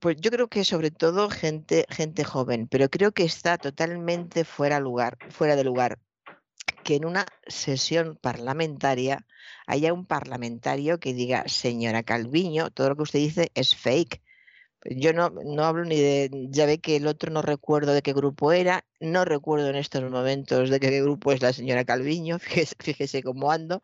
pues 0.00 0.16
yo 0.20 0.30
creo 0.30 0.48
que 0.48 0.64
sobre 0.64 0.90
todo 0.90 1.30
gente, 1.30 1.86
gente 1.90 2.24
joven, 2.24 2.68
pero 2.68 2.88
creo 2.88 3.12
que 3.12 3.24
está 3.24 3.58
totalmente 3.58 4.44
fuera 4.44 4.80
lugar, 4.80 5.18
fuera 5.30 5.56
de 5.56 5.64
lugar 5.64 5.98
que 6.82 6.96
en 6.96 7.04
una 7.04 7.26
sesión 7.46 8.18
parlamentaria 8.20 9.26
haya 9.66 9.92
un 9.92 10.06
parlamentario 10.06 10.98
que 10.98 11.14
diga, 11.14 11.44
señora 11.48 12.02
Calviño, 12.02 12.70
todo 12.70 12.90
lo 12.90 12.96
que 12.96 13.02
usted 13.02 13.18
dice 13.20 13.50
es 13.54 13.74
fake. 13.76 14.20
Yo 14.84 15.12
no, 15.12 15.30
no 15.30 15.64
hablo 15.64 15.84
ni 15.84 15.96
de, 15.96 16.30
ya 16.50 16.66
ve 16.66 16.80
que 16.80 16.96
el 16.96 17.06
otro 17.06 17.30
no 17.30 17.40
recuerdo 17.40 17.92
de 17.92 18.02
qué 18.02 18.12
grupo 18.12 18.52
era, 18.52 18.84
no 19.02 19.24
recuerdo 19.24 19.68
en 19.68 19.76
estos 19.76 20.08
momentos 20.10 20.70
de 20.70 20.78
qué 20.80 21.02
grupo 21.02 21.32
es 21.32 21.42
la 21.42 21.52
señora 21.52 21.84
Calviño, 21.84 22.38
fíjese, 22.78 23.22
cómo 23.22 23.50
ando, 23.50 23.82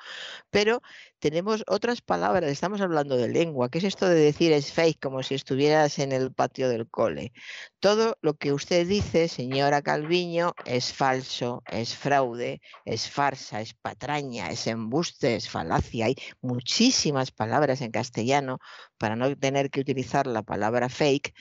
pero 0.50 0.80
tenemos 1.18 1.64
otras 1.66 2.00
palabras, 2.00 2.50
estamos 2.50 2.80
hablando 2.80 3.16
de 3.16 3.28
lengua, 3.28 3.68
¿qué 3.68 3.78
es 3.78 3.84
esto 3.84 4.08
de 4.08 4.14
decir 4.14 4.52
es 4.52 4.72
fake 4.72 5.00
como 5.00 5.22
si 5.24 5.34
estuvieras 5.34 5.98
en 5.98 6.12
el 6.12 6.32
patio 6.32 6.68
del 6.68 6.88
cole? 6.88 7.32
Todo 7.80 8.16
lo 8.22 8.34
que 8.34 8.52
usted 8.52 8.86
dice, 8.86 9.28
señora 9.28 9.82
Calviño, 9.82 10.54
es 10.64 10.92
falso, 10.92 11.62
es 11.66 11.94
fraude, 11.96 12.60
es 12.84 13.10
farsa, 13.10 13.60
es 13.60 13.74
patraña, 13.74 14.50
es 14.50 14.66
embuste, 14.68 15.34
es 15.36 15.48
falacia. 15.48 16.06
Hay 16.06 16.16
muchísimas 16.40 17.32
palabras 17.32 17.80
en 17.80 17.90
castellano 17.90 18.58
para 18.98 19.16
no 19.16 19.36
tener 19.36 19.70
que 19.70 19.80
utilizar 19.80 20.26
la 20.28 20.42
palabra 20.42 20.88
fake, 20.88 21.34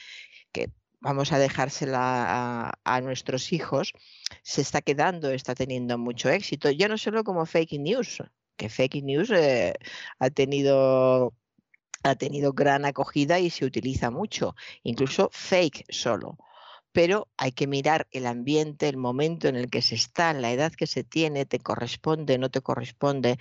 que 0.52 0.72
vamos 1.00 1.32
a 1.32 1.40
dejársela 1.40 2.00
a, 2.00 2.74
a 2.84 3.01
nuestros 3.01 3.53
hijos, 3.53 3.93
se 4.43 4.61
está 4.61 4.82
quedando, 4.82 5.32
está 5.32 5.56
teniendo 5.56 5.98
mucho 5.98 6.30
éxito, 6.30 6.69
ya 6.72 6.88
no 6.88 6.98
solo 6.98 7.24
como 7.24 7.45
fake 7.45 7.80
news, 7.80 8.24
que 8.56 8.69
fake 8.69 9.03
news 9.03 9.30
eh, 9.32 9.74
ha 10.19 10.30
tenido 10.30 11.34
ha 12.03 12.16
tenido 12.16 12.53
gran 12.53 12.85
acogida 12.85 13.40
y 13.40 13.50
se 13.50 13.66
utiliza 13.66 14.11
mucho, 14.11 14.56
incluso 14.84 15.30
fake 15.34 15.85
solo. 15.90 16.38
Pero 16.92 17.27
hay 17.38 17.51
que 17.51 17.67
mirar 17.67 18.08
el 18.11 18.26
ambiente, 18.26 18.90
el 18.90 18.98
momento 18.98 19.48
en 19.48 19.56
el 19.56 19.69
que 19.69 19.82
se 19.82 19.95
está, 19.95 20.34
la 20.34 20.51
edad 20.51 20.72
que 20.74 20.88
se 20.88 21.03
tiene, 21.03 21.45
te 21.45 21.59
corresponde, 21.59 22.38
no 22.38 22.50
te 22.50 22.61
corresponde. 22.61 23.38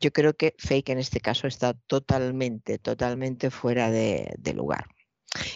Yo 0.00 0.12
creo 0.12 0.34
que 0.36 0.54
fake 0.58 0.90
en 0.90 0.98
este 0.98 1.20
caso 1.20 1.46
está 1.46 1.74
totalmente, 1.74 2.78
totalmente 2.78 3.50
fuera 3.50 3.90
de, 3.90 4.34
de 4.38 4.54
lugar. 4.54 4.86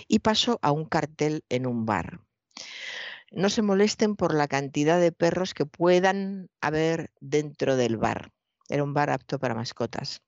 Y 0.09 0.21
paso 0.21 0.59
a 0.63 0.73
un 0.73 0.85
cartel 0.85 1.45
en 1.49 1.67
un 1.67 1.87
bar. 1.87 2.21
No 3.31 3.49
se 3.49 3.63
molesten 3.63 4.15
por 4.15 4.35
la 4.35 4.47
cantidad 4.47 5.01
de 5.01 5.11
perros 5.11 5.55
que 5.55 5.65
puedan 5.65 6.51
haber 6.61 7.11
dentro 7.21 7.77
del 7.77 7.97
bar. 7.97 8.31
Era 8.69 8.85
un 8.85 8.93
bar 8.93 9.11
apto 9.11 9.39
para 9.39 9.55
mascotas. 9.55 10.21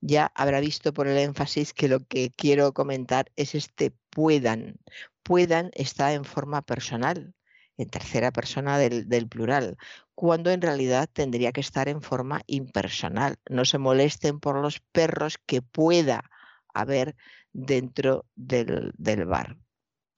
Ya 0.00 0.30
habrá 0.34 0.60
visto 0.60 0.92
por 0.92 1.08
el 1.08 1.18
énfasis 1.18 1.72
que 1.72 1.88
lo 1.88 2.00
que 2.00 2.32
quiero 2.36 2.72
comentar 2.72 3.32
es 3.36 3.54
este 3.54 3.92
puedan. 4.10 4.76
Puedan 5.22 5.70
está 5.74 6.12
en 6.12 6.24
forma 6.24 6.62
personal, 6.62 7.34
en 7.76 7.88
tercera 7.88 8.30
persona 8.30 8.78
del, 8.78 9.08
del 9.08 9.28
plural, 9.28 9.76
cuando 10.14 10.50
en 10.50 10.62
realidad 10.62 11.08
tendría 11.12 11.52
que 11.52 11.60
estar 11.60 11.88
en 11.88 12.02
forma 12.02 12.42
impersonal. 12.46 13.36
No 13.48 13.64
se 13.64 13.78
molesten 13.78 14.40
por 14.40 14.60
los 14.60 14.80
perros 14.92 15.38
que 15.46 15.62
pueda 15.62 16.30
haber 16.74 17.16
dentro 17.52 18.26
del, 18.34 18.92
del 18.96 19.24
bar. 19.26 19.56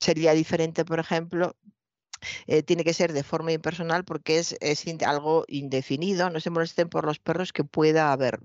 Sería 0.00 0.32
diferente, 0.32 0.84
por 0.84 0.98
ejemplo, 0.98 1.56
eh, 2.46 2.62
tiene 2.62 2.84
que 2.84 2.94
ser 2.94 3.12
de 3.12 3.22
forma 3.22 3.52
impersonal 3.52 4.04
porque 4.04 4.38
es, 4.38 4.56
es 4.60 4.84
algo 5.02 5.44
indefinido. 5.48 6.30
No 6.30 6.40
se 6.40 6.50
molesten 6.50 6.88
por 6.88 7.04
los 7.04 7.18
perros 7.18 7.52
que 7.52 7.64
pueda 7.64 8.12
haber. 8.12 8.40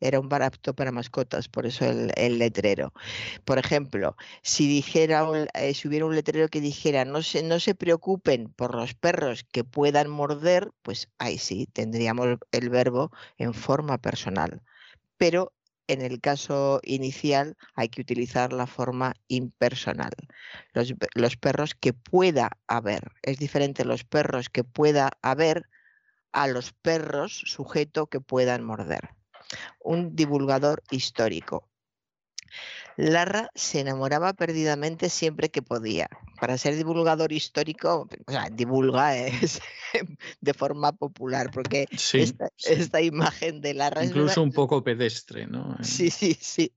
Era 0.00 0.18
un 0.18 0.30
bar 0.30 0.42
apto 0.42 0.74
para 0.74 0.92
mascotas, 0.92 1.48
por 1.48 1.66
eso 1.66 1.84
el, 1.84 2.38
letrero. 2.38 2.92
Por 3.44 3.58
ejemplo, 3.58 4.16
si 4.42 4.66
dijera 4.66 5.26
eh, 5.54 5.74
hubiera 5.84 6.06
un 6.06 6.14
letrero 6.14 6.48
que 6.48 6.62
dijera 6.62 7.04
no 7.04 7.22
se, 7.22 7.42
no 7.42 7.60
se 7.60 7.74
preocupen 7.74 8.48
por 8.48 8.74
los 8.74 8.94
perros 8.94 9.44
que 9.44 9.62
puedan 9.62 10.08
morder, 10.08 10.70
pues 10.82 11.10
ahí 11.18 11.36
sí 11.36 11.66
tendríamos 11.66 12.38
el 12.50 12.70
verbo 12.70 13.10
en 13.36 13.52
forma 13.52 13.98
personal. 13.98 14.62
Pero 15.18 15.52
en 15.92 16.02
el 16.02 16.20
caso 16.20 16.80
inicial 16.84 17.56
hay 17.74 17.88
que 17.88 18.00
utilizar 18.00 18.52
la 18.52 18.66
forma 18.66 19.14
impersonal. 19.28 20.12
Los, 20.72 20.92
pe- 20.92 21.08
los 21.14 21.36
perros 21.36 21.74
que 21.74 21.92
pueda 21.92 22.50
haber. 22.66 23.12
Es 23.22 23.38
diferente 23.38 23.84
los 23.84 24.04
perros 24.04 24.48
que 24.48 24.64
pueda 24.64 25.10
haber 25.22 25.68
a 26.32 26.46
los 26.46 26.72
perros 26.72 27.42
sujeto 27.46 28.06
que 28.06 28.20
puedan 28.20 28.62
morder. 28.62 29.10
Un 29.80 30.14
divulgador 30.14 30.82
histórico. 30.90 31.69
Larra 32.96 33.50
se 33.54 33.80
enamoraba 33.80 34.32
perdidamente 34.32 35.08
siempre 35.08 35.48
que 35.50 35.62
podía. 35.62 36.08
Para 36.40 36.56
ser 36.56 36.74
divulgador 36.76 37.32
histórico, 37.32 38.08
o 38.26 38.30
sea, 38.30 38.48
divulga 38.50 39.16
es 39.26 39.60
de 40.40 40.54
forma 40.54 40.92
popular, 40.92 41.50
porque 41.52 41.86
Sí, 41.96 42.20
esta, 42.20 42.48
sí. 42.56 42.72
esta 42.72 43.00
imagen 43.00 43.60
de 43.60 43.74
Larra 43.74 44.02
es 44.02 44.10
una- 44.12 44.20
Incluso 44.22 44.42
un 44.42 44.52
poco 44.52 44.82
pedestre, 44.82 45.46
¿no? 45.46 45.76
Sí, 45.82 46.10
sí, 46.10 46.36
sí. 46.40 46.72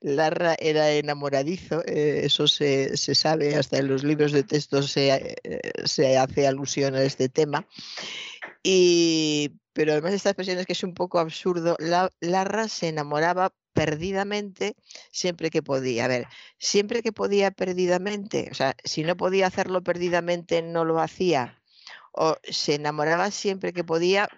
Larra 0.00 0.54
era 0.58 0.90
enamoradizo, 0.92 1.82
eh, 1.84 2.20
eso 2.24 2.46
se, 2.46 2.96
se, 2.96 3.16
sabe, 3.16 3.56
hasta 3.56 3.78
en 3.78 3.88
los 3.88 4.04
libros 4.04 4.30
de 4.30 4.44
texto 4.44 4.82
se, 4.84 5.36
eh, 5.42 5.60
se 5.84 6.16
hace 6.16 6.46
alusión 6.46 6.94
a 6.94 7.02
este 7.02 7.28
tema. 7.28 7.66
Y, 8.62 9.52
pero 9.72 9.92
además 9.92 10.12
esta 10.12 10.30
expresión 10.30 10.58
es 10.58 10.66
que 10.66 10.72
es 10.72 10.84
un 10.84 10.94
poco 10.94 11.18
absurdo. 11.18 11.76
La, 11.78 12.10
Larra 12.20 12.68
se 12.68 12.88
enamoraba 12.88 13.52
perdidamente 13.72 14.74
siempre 15.10 15.50
que 15.50 15.62
podía. 15.62 16.04
A 16.06 16.08
ver, 16.08 16.26
siempre 16.58 17.02
que 17.02 17.12
podía 17.12 17.50
perdidamente, 17.50 18.48
o 18.50 18.54
sea, 18.54 18.74
si 18.84 19.04
no 19.04 19.16
podía 19.16 19.46
hacerlo 19.46 19.82
perdidamente, 19.82 20.62
no 20.62 20.84
lo 20.84 21.00
hacía. 21.00 21.62
O 22.12 22.36
se 22.44 22.74
enamoraba 22.74 23.30
siempre 23.30 23.72
que 23.72 23.84
podía, 23.84 24.28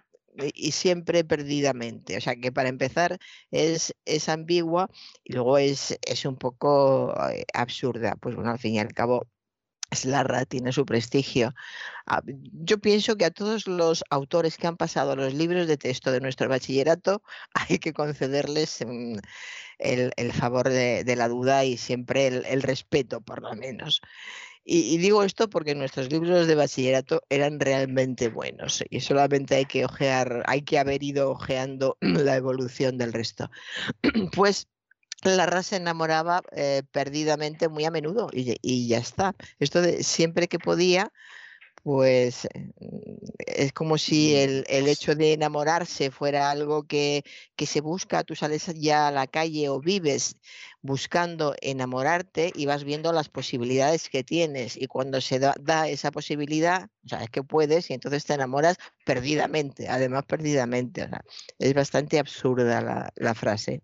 y 0.54 0.72
siempre 0.72 1.24
perdidamente. 1.24 2.16
O 2.16 2.20
sea 2.20 2.36
que 2.36 2.52
para 2.52 2.68
empezar 2.68 3.18
es, 3.50 3.94
es 4.04 4.28
ambigua 4.28 4.88
y 5.24 5.34
luego 5.34 5.58
es, 5.58 5.98
es 6.02 6.24
un 6.24 6.36
poco 6.36 7.14
eh, 7.30 7.44
absurda. 7.54 8.16
Pues 8.20 8.34
bueno, 8.34 8.50
al 8.50 8.58
fin 8.58 8.74
y 8.74 8.78
al 8.78 8.92
cabo, 8.94 9.26
Slarra 9.92 10.44
tiene 10.44 10.72
su 10.72 10.84
prestigio. 10.86 11.54
Ah, 12.06 12.22
yo 12.26 12.78
pienso 12.78 13.16
que 13.16 13.24
a 13.24 13.30
todos 13.30 13.66
los 13.66 14.04
autores 14.10 14.56
que 14.56 14.66
han 14.66 14.76
pasado 14.76 15.16
los 15.16 15.34
libros 15.34 15.66
de 15.66 15.76
texto 15.76 16.12
de 16.12 16.20
nuestro 16.20 16.48
bachillerato 16.48 17.22
hay 17.54 17.78
que 17.78 17.92
concederles 17.92 18.84
mm, 18.86 19.16
el, 19.78 20.32
favor 20.32 20.68
de, 20.68 21.14
la 21.16 21.28
duda 21.28 21.64
y 21.64 21.76
siempre 21.76 22.26
el, 22.26 22.44
el 22.46 22.62
respeto, 22.62 23.20
por 23.20 23.42
lo 23.42 23.54
menos. 23.54 24.00
Y, 24.64 24.98
digo 24.98 25.24
esto 25.24 25.48
porque 25.48 25.74
nuestros 25.74 26.12
libros 26.12 26.46
de 26.46 26.54
bachillerato 26.54 27.22
eran 27.30 27.58
realmente 27.60 28.28
buenos 28.28 28.84
y 28.90 29.00
solamente 29.00 29.56
hay 29.56 29.64
que 29.64 29.84
ojear, 29.84 30.42
hay 30.46 30.62
que 30.62 30.78
haber 30.78 31.02
ido 31.02 31.30
ojeando 31.30 31.96
la 32.00 32.36
evolución 32.36 32.98
del 32.98 33.12
resto. 33.12 33.50
Pues 34.34 34.68
la 35.22 35.46
raza 35.46 35.76
enamoraba 35.76 36.42
eh, 36.52 36.82
perdidamente 36.92 37.68
muy 37.68 37.84
a 37.84 37.90
menudo 37.90 38.28
y, 38.32 38.56
y, 38.62 38.88
ya 38.88 38.98
está. 38.98 39.34
Esto 39.58 39.82
de 39.82 40.02
siempre 40.02 40.48
que 40.48 40.58
podía, 40.58 41.12
pues 41.82 42.46
es 43.38 43.72
como 43.72 43.98
si 43.98 44.34
el, 44.36 44.64
el, 44.68 44.88
hecho 44.88 45.14
de 45.14 45.32
enamorarse 45.32 46.10
fuera 46.10 46.50
algo 46.50 46.84
que, 46.86 47.24
que, 47.56 47.66
se 47.66 47.80
busca, 47.80 48.24
tú 48.24 48.34
sales 48.34 48.66
ya 48.74 49.08
a 49.08 49.10
la 49.10 49.26
calle 49.26 49.68
o 49.68 49.80
vives 49.80 50.36
buscando 50.82 51.54
enamorarte 51.60 52.52
y 52.54 52.66
vas 52.66 52.84
viendo 52.84 53.12
las 53.12 53.28
posibilidades 53.28 54.08
que 54.10 54.24
tienes 54.24 54.76
y 54.76 54.86
cuando 54.86 55.20
se 55.20 55.38
da, 55.38 55.54
da 55.60 55.88
esa 55.88 56.10
posibilidad, 56.10 56.90
o 57.04 57.08
sea, 57.08 57.22
es 57.22 57.30
que 57.30 57.42
puedes 57.42 57.90
y 57.90 57.94
entonces 57.94 58.24
te 58.24 58.34
enamoras 58.34 58.76
perdidamente, 59.04 59.88
además 59.88 60.24
perdidamente, 60.26 61.04
o 61.04 61.08
sea, 61.08 61.24
es 61.58 61.74
bastante 61.74 62.18
absurda 62.18 62.80
la, 62.82 63.12
la 63.16 63.34
frase. 63.34 63.82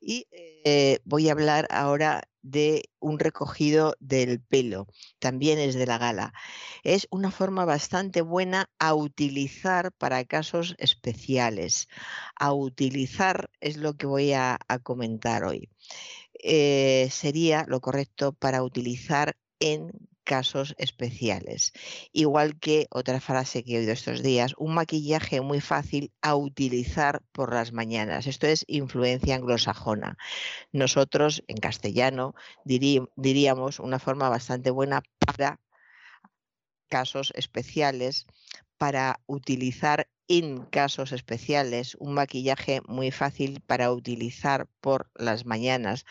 Y 0.00 0.26
eh, 0.64 0.98
voy 1.04 1.28
a 1.28 1.32
hablar 1.32 1.66
ahora 1.70 2.22
de 2.42 2.90
un 3.00 3.18
recogido 3.18 3.94
del 4.00 4.40
pelo, 4.40 4.86
también 5.18 5.58
es 5.58 5.74
de 5.74 5.86
la 5.86 5.98
gala. 5.98 6.32
Es 6.84 7.06
una 7.10 7.30
forma 7.30 7.64
bastante 7.64 8.22
buena 8.22 8.70
a 8.78 8.94
utilizar 8.94 9.92
para 9.92 10.24
casos 10.24 10.74
especiales. 10.78 11.88
A 12.36 12.52
utilizar 12.52 13.50
es 13.60 13.76
lo 13.76 13.94
que 13.94 14.06
voy 14.06 14.32
a, 14.32 14.58
comentar 14.82 15.44
hoy. 15.44 15.68
Eh, 16.42 17.08
sería 17.10 17.64
lo 17.68 17.80
correcto 17.80 18.32
para 18.32 18.62
utilizar 18.62 19.36
en 19.58 19.92
casos 20.30 20.76
especiales. 20.78 21.72
Igual 22.12 22.56
que 22.60 22.86
otra 22.92 23.20
frase 23.20 23.64
que 23.64 23.74
he 23.74 23.78
oído 23.80 23.90
estos 23.90 24.22
días, 24.22 24.54
un 24.58 24.74
maquillaje 24.74 25.40
muy 25.40 25.60
fácil 25.60 26.12
a 26.22 26.36
utilizar 26.36 27.20
por 27.32 27.52
las 27.52 27.72
mañanas. 27.72 28.28
Esto 28.28 28.46
es 28.46 28.64
influencia 28.68 29.34
anglosajona. 29.34 30.16
Nosotros 30.70 31.42
en 31.48 31.56
castellano 31.56 32.36
diríamos 32.64 33.80
una 33.80 33.98
forma 33.98 34.28
bastante 34.28 34.70
buena 34.70 35.02
para 35.26 35.58
casos 36.88 37.32
especiales, 37.34 38.26
para 38.78 39.18
utilizar 39.26 40.06
en 40.28 40.64
casos 40.66 41.10
especiales, 41.10 41.96
un 41.98 42.14
maquillaje 42.14 42.82
muy 42.86 43.10
fácil 43.10 43.60
para 43.66 43.90
utilizar 43.90 44.68
por 44.80 45.10
las 45.16 45.44
mañanas, 45.44 46.06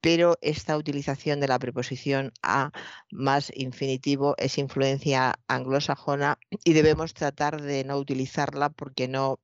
pero 0.00 0.38
esta 0.40 0.76
utilización 0.76 1.40
de 1.40 1.48
la 1.48 1.58
preposición 1.58 2.32
a 2.42 2.70
más 3.10 3.52
infinitivo 3.54 4.34
es 4.38 4.58
influencia 4.58 5.38
anglosajona 5.48 6.38
y 6.64 6.72
debemos 6.72 7.14
tratar 7.14 7.60
de 7.62 7.84
no 7.84 7.98
utilizarla 7.98 8.70
porque 8.70 9.08
no, 9.08 9.40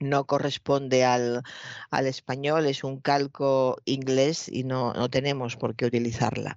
no 0.00 0.24
corresponde 0.24 1.04
al, 1.04 1.42
al, 1.90 2.06
español, 2.06 2.66
es 2.66 2.84
un 2.84 3.00
calco 3.00 3.76
inglés 3.84 4.48
y 4.48 4.64
no, 4.64 4.92
no 4.94 5.10
tenemos 5.10 5.56
por 5.56 5.76
qué 5.76 5.86
utilizarla. 5.86 6.56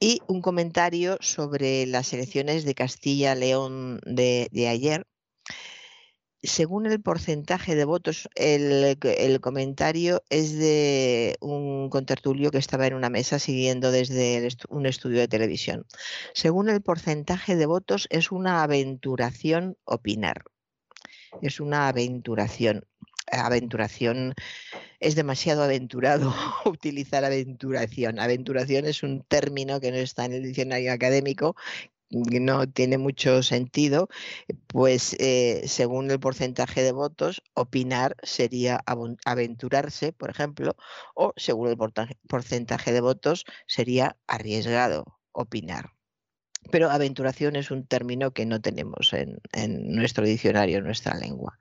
Y 0.00 0.20
un 0.26 0.42
comentario 0.42 1.18
sobre 1.20 1.86
las 1.86 2.12
elecciones 2.12 2.64
de 2.64 2.74
Castilla-León 2.74 4.00
de, 4.04 4.48
de 4.50 4.68
ayer 4.68 5.06
según 6.42 6.86
el 6.86 7.00
porcentaje 7.00 7.74
de 7.76 7.84
votos, 7.84 8.28
el, 8.34 8.98
comentario 9.40 10.22
es 10.28 10.56
de 10.58 11.36
un 11.40 11.88
contertulio 11.88 12.50
que 12.50 12.58
estaba 12.58 12.86
en 12.86 12.94
una 12.94 13.10
mesa 13.10 13.38
siguiendo 13.38 13.92
desde 13.92 14.48
un 14.68 14.86
estudio 14.86 15.20
de 15.20 15.28
televisión. 15.28 15.86
Según 16.34 16.68
el 16.68 16.82
porcentaje 16.82 17.54
de 17.54 17.66
votos, 17.66 18.08
es 18.10 18.32
una 18.32 18.62
aventuración 18.62 19.76
opinar. 19.84 20.44
Es 21.40 21.60
una 21.60 21.88
aventuración. 21.88 22.84
Aventuración 23.30 24.34
es 24.98 25.14
demasiado 25.14 25.62
aventurado 25.62 26.34
utilizar 26.64 27.24
aventuración. 27.24 28.18
Aventuración 28.18 28.84
es 28.86 29.02
un 29.02 29.22
término 29.22 29.80
que 29.80 29.90
no 29.90 29.96
está 29.96 30.24
en 30.24 30.32
el 30.32 30.42
diccionario 30.42 30.92
académico 30.92 31.56
no 32.12 32.68
tiene 32.68 32.98
mucho 32.98 33.42
sentido, 33.42 34.08
pues 34.66 35.16
eh, 35.18 35.62
según 35.66 36.10
el 36.10 36.20
porcentaje 36.20 36.82
de 36.82 36.92
votos, 36.92 37.42
opinar 37.54 38.16
sería 38.22 38.82
aventurarse, 39.24 40.12
por 40.12 40.30
ejemplo, 40.30 40.76
o 41.14 41.32
según 41.36 41.68
el 41.68 41.76
porcentaje 42.28 42.92
de 42.92 43.00
votos 43.00 43.44
sería 43.66 44.16
arriesgado 44.26 45.18
opinar. 45.32 45.90
Pero 46.70 46.90
aventuración 46.90 47.56
es 47.56 47.72
un 47.72 47.86
término 47.86 48.30
que 48.30 48.46
no 48.46 48.60
tenemos 48.60 49.12
en, 49.12 49.40
nuestro 49.92 50.24
diccionario, 50.24 50.78
en 50.78 50.84
nuestra 50.84 51.16
lengua. 51.18 51.58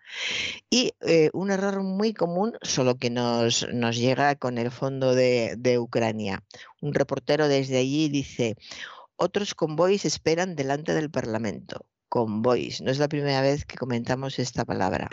Y 0.70 0.94
eh, 1.02 1.32
un 1.34 1.50
error 1.50 1.82
muy 1.82 2.14
común, 2.14 2.54
solo 2.62 2.98
que 2.98 3.10
nos, 3.10 3.68
nos 3.74 3.98
llega 3.98 4.36
con 4.36 4.60
el 4.60 4.70
fondo 4.70 5.16
de, 5.16 5.56
de 5.58 5.80
Ucrania. 5.80 6.44
Un 6.82 6.94
reportero 6.94 7.48
desde 7.48 7.80
allí 7.80 8.10
dice, 8.10 8.58
otros 9.22 9.54
convoys 9.54 10.04
esperan 10.04 10.56
delante 10.56 10.94
del 10.94 11.12
Parlamento. 11.12 11.86
Convoys. 12.10 12.82
No 12.82 12.92
es 12.92 12.98
la 12.98 13.08
primera 13.08 13.42
vez 13.42 13.66
que 13.66 13.78
comentamos 13.78 14.40
esta 14.40 14.66
palabra. 14.66 15.10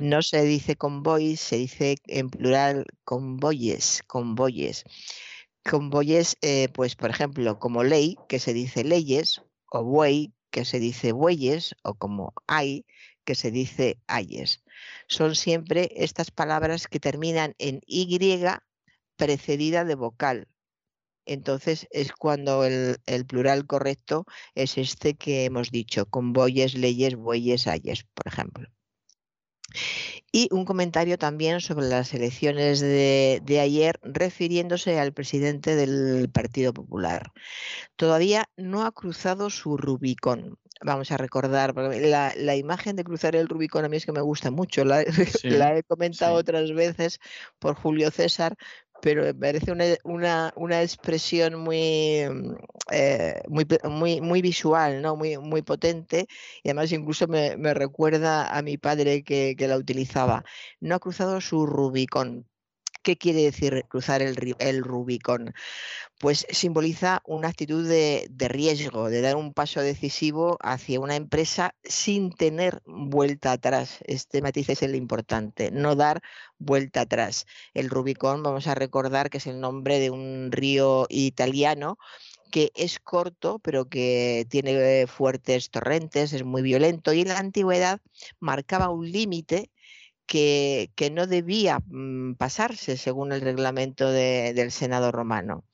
No 0.00 0.22
se 0.22 0.42
dice 0.42 0.76
convoys, 0.76 1.40
se 1.40 1.56
dice 1.56 1.96
en 2.06 2.30
plural 2.30 2.86
convoyes, 3.04 4.02
convoyes. 4.06 4.84
Convoyes, 5.68 6.36
eh, 6.40 6.68
pues 6.72 6.94
por 6.94 7.10
ejemplo, 7.10 7.58
como 7.58 7.82
ley, 7.82 8.16
que 8.28 8.38
se 8.38 8.54
dice 8.54 8.84
leyes, 8.84 9.42
o 9.70 9.84
buey, 9.84 10.32
que 10.50 10.64
se 10.64 10.78
dice 10.78 11.12
bueyes, 11.12 11.74
o 11.82 11.94
como 11.94 12.32
hay, 12.46 12.86
que 13.24 13.34
se 13.34 13.50
dice 13.50 13.98
ayes. 14.06 14.62
Son 15.08 15.34
siempre 15.34 15.90
estas 15.96 16.30
palabras 16.30 16.86
que 16.86 17.00
terminan 17.00 17.54
en 17.58 17.80
Y 17.84 18.18
precedida 19.16 19.84
de 19.84 19.94
vocal, 19.96 20.48
entonces 21.32 21.86
es 21.90 22.12
cuando 22.12 22.64
el, 22.64 22.98
plural 23.26 23.66
correcto 23.66 24.26
es 24.56 24.78
este 24.78 25.14
que 25.14 25.44
hemos 25.44 25.70
dicho, 25.70 26.06
con 26.06 26.32
bueyes, 26.32 26.74
leyes, 26.74 27.14
bueyes, 27.14 27.68
ayes, 27.68 28.04
por 28.14 28.26
ejemplo. 28.26 28.68
Y 30.32 30.48
un 30.50 30.64
comentario 30.64 31.18
también 31.18 31.60
sobre 31.60 31.86
las 31.86 32.12
elecciones 32.14 32.80
de, 32.80 33.60
ayer 33.62 34.00
refiriéndose 34.02 34.98
al 34.98 35.12
presidente 35.12 35.76
del 35.76 36.28
Partido 36.30 36.72
Popular. 36.72 37.30
Todavía 37.94 38.48
no 38.56 38.84
ha 38.84 38.90
cruzado 38.90 39.50
su 39.50 39.76
Rubicón. 39.76 40.58
Vamos 40.82 41.12
a 41.12 41.16
recordar, 41.16 41.76
la, 41.76 42.32
la 42.36 42.56
imagen 42.56 42.96
de 42.96 43.04
cruzar 43.04 43.36
el 43.36 43.48
Rubicón 43.48 43.84
a 43.84 43.88
mí 43.88 43.98
es 43.98 44.06
que 44.06 44.12
me 44.12 44.22
gusta 44.22 44.50
mucho, 44.50 44.84
la, 44.84 45.02
he 45.02 45.04
comentado 45.86 46.34
otras 46.34 46.72
veces 46.72 47.20
por 47.60 47.74
Julio 47.74 48.10
César, 48.10 48.56
pero 49.00 49.22
me 49.24 49.34
parece 49.34 49.72
una, 50.04 50.52
una, 50.56 50.82
expresión 50.82 51.56
muy, 51.56 52.24
mm, 52.28 52.54
eh, 52.92 53.42
muy, 53.48 53.66
muy, 53.84 54.20
muy, 54.20 54.42
visual, 54.42 55.02
¿no? 55.02 55.16
muy, 55.16 55.38
muy 55.38 55.62
potente, 55.62 56.26
y 56.62 56.68
además 56.68 56.92
incluso 56.92 57.26
me, 57.28 57.56
recuerda 57.74 58.56
a 58.56 58.62
mi 58.62 58.78
padre 58.78 59.22
que, 59.24 59.56
la 59.58 59.76
utilizaba. 59.76 60.44
No 60.80 60.96
ha 60.96 60.98
cruzado 60.98 61.40
su 61.40 61.66
Rubicón. 61.66 62.46
¿Qué 63.02 63.16
quiere 63.16 63.42
decir 63.42 63.84
cruzar 63.88 64.22
el, 64.22 64.56
el 64.58 64.82
Rubicón? 64.84 65.54
Pues 66.20 66.46
simboliza 66.50 67.22
una 67.24 67.48
actitud 67.48 67.88
de, 67.88 68.28
riesgo, 68.50 69.08
de 69.08 69.22
dar 69.22 69.36
un 69.36 69.54
paso 69.54 69.80
decisivo 69.80 70.58
hacia 70.60 71.00
una 71.00 71.16
empresa 71.16 71.74
sin 71.82 72.30
tener 72.30 72.82
vuelta 72.84 73.52
atrás. 73.52 74.00
Este 74.04 74.42
matiz 74.42 74.68
es 74.68 74.82
el 74.82 74.96
importante, 74.96 75.70
no 75.70 75.96
dar 75.96 76.20
vuelta 76.58 77.00
atrás. 77.02 77.46
El 77.72 77.88
Rubicón, 77.88 78.42
vamos 78.42 78.66
a 78.66 78.74
recordar 78.74 79.30
que 79.30 79.38
es 79.38 79.46
el 79.46 79.60
nombre 79.60 79.98
de 79.98 80.10
un 80.10 80.52
río 80.52 81.06
italiano 81.08 81.96
que 82.50 82.70
es 82.74 82.98
corto, 83.00 83.58
pero 83.58 83.88
que 83.88 84.46
tiene 84.50 85.06
fuertes 85.06 85.70
torrentes, 85.70 86.34
es 86.34 86.44
muy 86.44 86.60
violento 86.60 87.14
y 87.14 87.22
en 87.22 87.28
la 87.28 87.38
antigüedad 87.38 88.00
marcaba 88.40 88.90
un 88.90 89.10
límite 89.10 89.70
que, 90.26 90.90
no 91.12 91.26
debía 91.26 91.80
mm, 91.86 92.34
pasarse 92.34 92.96
según 92.98 93.32
el 93.32 93.40
reglamento 93.40 94.10
de, 94.10 94.52
del 94.54 94.70
Senado 94.70 95.12
romano. 95.12 95.64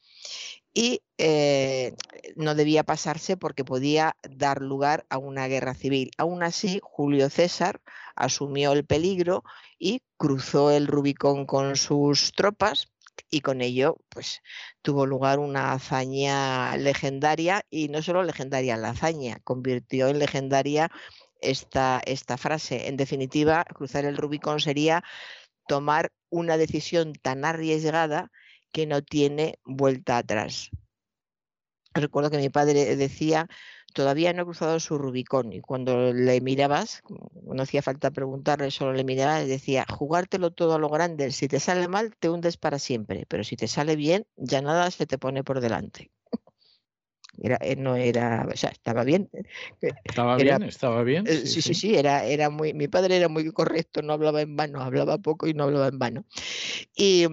Y 0.79 1.01
eh, 1.17 1.97
no 2.37 2.55
debía 2.55 2.85
pasarse 2.85 3.39
porque 3.39 3.65
podía 3.65 4.15
dar 4.29 4.61
lugar 4.61 5.07
a 5.09 5.17
una 5.17 5.47
guerra 5.47 5.73
civil. 5.73 6.11
Aún 6.19 6.43
así, 6.43 6.81
Julio 6.83 7.31
César 7.31 7.81
asumió 8.15 8.73
el 8.73 8.85
peligro 8.85 9.43
y 9.79 10.03
cruzó 10.19 10.71
el 10.71 10.87
Rubicón 10.87 11.47
con 11.47 11.77
sus 11.77 12.33
tropas 12.33 12.93
y 13.31 13.41
con 13.41 13.63
ello 13.63 13.97
pues 14.11 14.43
tuvo 14.83 15.07
lugar 15.07 15.39
una 15.39 15.73
hazaña 15.73 16.77
legendaria 16.77 17.65
y 17.71 17.89
no 17.89 18.03
solo 18.03 18.23
legendaria 18.23 18.77
la 18.77 18.91
hazaña, 18.91 19.41
convirtió 19.45 20.09
en 20.09 20.19
legendaria 20.19 20.91
esta, 21.41 22.03
esta 22.05 22.37
frase. 22.37 22.89
En 22.89 22.99
definitiva, 22.99 23.65
cruzar 23.65 24.05
el 24.05 24.19
Rubicón 24.19 24.61
sería 24.61 25.03
tomar 25.67 26.13
una 26.29 26.59
decisión 26.59 27.15
tan 27.15 27.47
arriesgada 27.47 28.31
que 28.77 28.87
no 28.87 29.01
tiene 29.01 29.59
vuelta 29.65 30.19
atrás. 30.19 30.71
Recuerdo 31.95 32.31
que 32.31 32.37
mi 32.37 32.51
padre 32.51 32.95
decía 32.95 33.49
todavía 33.95 34.35
no 34.35 34.43
he 34.43 34.45
cruzado 34.45 34.79
su 34.81 34.99
Rubicón. 34.99 35.55
Y 35.55 35.63
cuando 35.63 36.13
le 36.13 36.43
mirabas, 36.43 37.03
no 37.43 37.63
hacía 37.63 37.81
falta 37.81 38.11
preguntarle, 38.11 38.71
solo 38.71 38.93
le 38.93 39.03
mirabas 39.03 39.45
y 39.45 39.49
decía, 39.49 39.87
jugártelo 39.89 40.51
todo 40.51 40.75
a 40.75 40.79
lo 40.79 40.91
grande. 40.91 41.31
Si 41.31 41.49
te 41.49 41.59
sale 41.59 41.89
mal, 41.89 42.15
te 42.19 42.29
hundes 42.29 42.59
para 42.59 42.79
siempre. 42.79 43.25
Pero 43.27 43.45
si 43.45 43.57
te 43.57 43.67
sale 43.67 43.97
bien, 43.97 44.27
ya 44.37 44.61
nada 44.61 44.91
se 44.91 45.07
te 45.07 45.17
pone 45.17 45.43
por 45.43 45.61
delante. 45.61 46.11
Era, 47.39 47.57
eh, 47.63 47.77
no 47.77 47.97
era, 47.97 48.47
o 48.53 48.57
sea, 48.57 48.71
estaba 48.71 49.05
bien. 49.05 49.31
Estaba 50.05 50.37
bien, 50.37 50.63
estaba 50.63 51.03
bien. 51.03 51.27
Eh, 51.27 51.47
sí, 51.47 51.61
sí, 51.61 51.75
sí, 51.75 51.95
era, 51.95 52.25
era 52.25 52.49
muy, 52.49 52.73
mi 52.73 52.89
padre 52.89 53.17
era 53.17 53.29
muy 53.29 53.51
correcto, 53.53 54.01
no 54.01 54.15
hablaba 54.15 54.41
en 54.41 54.57
vano, 54.57 54.81
hablaba 54.81 55.19
poco 55.19 55.47
y 55.47 55.53
no 55.53 55.65
hablaba 55.65 55.89
en 55.89 55.99
vano. 55.99 56.25
Y, 56.95 57.27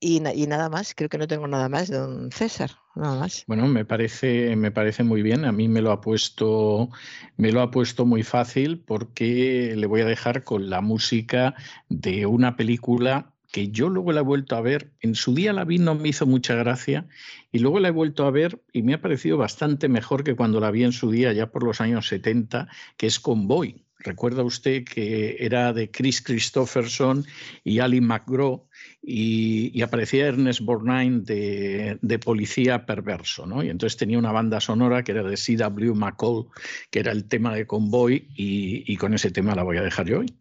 y, 0.00 0.20
nada 0.20 0.68
más, 0.68 0.94
creo 0.94 1.08
que 1.08 1.18
no 1.18 1.26
tengo 1.26 1.46
nada 1.46 1.68
más, 1.68 1.90
don 1.90 2.30
César, 2.30 2.70
nada 2.94 3.18
más. 3.18 3.44
Bueno, 3.46 3.66
me 3.66 3.84
parece, 3.84 4.54
me 4.56 4.70
parece 4.70 5.02
muy 5.04 5.22
bien. 5.22 5.44
A 5.44 5.52
mí 5.52 5.68
me 5.68 5.80
lo 5.80 5.90
ha 5.90 6.00
puesto, 6.00 6.90
me 7.36 7.52
lo 7.52 7.62
ha 7.62 7.70
puesto 7.70 8.04
muy 8.04 8.22
fácil 8.22 8.80
porque 8.80 9.74
le 9.76 9.86
voy 9.86 10.02
a 10.02 10.06
dejar 10.06 10.44
con 10.44 10.68
la 10.68 10.80
música 10.80 11.54
de 11.88 12.26
una 12.26 12.56
película 12.56 13.32
que 13.50 13.68
yo 13.68 13.88
luego 13.88 14.12
la 14.12 14.20
he 14.20 14.24
vuelto 14.24 14.54
a 14.54 14.60
ver. 14.60 14.92
En 15.00 15.14
su 15.14 15.34
día 15.34 15.54
la 15.54 15.64
vi, 15.64 15.78
no 15.78 15.94
me 15.94 16.08
hizo 16.08 16.26
mucha 16.26 16.54
gracia, 16.54 17.06
y 17.50 17.60
luego 17.60 17.80
la 17.80 17.88
he 17.88 17.92
vuelto 17.92 18.26
a 18.26 18.30
ver 18.30 18.60
y 18.72 18.82
me 18.82 18.92
ha 18.92 19.00
parecido 19.00 19.38
bastante 19.38 19.88
mejor 19.88 20.24
que 20.24 20.36
cuando 20.36 20.60
la 20.60 20.70
vi 20.70 20.84
en 20.84 20.92
su 20.92 21.10
día, 21.10 21.32
ya 21.32 21.50
por 21.50 21.62
los 21.62 21.80
años 21.80 22.08
70, 22.08 22.68
que 22.98 23.06
es 23.06 23.18
Convoy. 23.18 23.82
Recuerda 23.98 24.42
usted 24.42 24.84
que 24.84 25.38
era 25.40 25.72
de 25.72 25.90
Chris 25.90 26.20
Christopherson 26.20 27.24
y 27.64 27.78
Ali 27.78 28.02
McGraw 28.02 28.65
y, 29.02 29.70
y 29.78 29.82
aparecía 29.82 30.26
Ernest 30.26 30.60
Borgnine 30.60 31.20
de, 31.20 31.98
de, 32.00 32.18
policía 32.18 32.86
perverso, 32.86 33.46
¿no? 33.46 33.62
Y 33.62 33.70
entonces 33.70 33.96
tenía 33.96 34.18
una 34.18 34.32
banda 34.32 34.60
sonora 34.60 35.04
que 35.04 35.12
era 35.12 35.22
de 35.22 35.36
C.W. 35.36 35.94
McCall, 35.94 36.46
que 36.90 37.00
era 37.00 37.12
el 37.12 37.28
tema 37.28 37.54
de 37.54 37.66
Convoy 37.66 38.28
y, 38.34 38.90
y 38.90 38.96
con 38.96 39.14
ese 39.14 39.30
tema 39.30 39.54
la 39.54 39.62
voy 39.62 39.76
a 39.78 39.82
dejar 39.82 40.06
yo 40.06 40.20
hoy. 40.20 40.34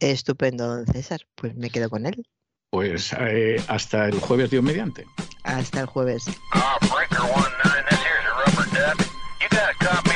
Estupendo, 0.00 0.66
don 0.66 0.86
César. 0.86 1.20
Pues 1.34 1.54
me 1.54 1.70
quedo 1.70 1.88
con 1.88 2.06
él. 2.06 2.26
Pues 2.70 3.14
eh, 3.18 3.56
hasta 3.68 4.08
el 4.08 4.18
jueves, 4.18 4.50
Dios 4.50 4.64
mediante. 4.64 5.04
Hasta 5.44 5.80
el 5.80 5.86
jueves. 5.86 6.24
June 9.82 10.11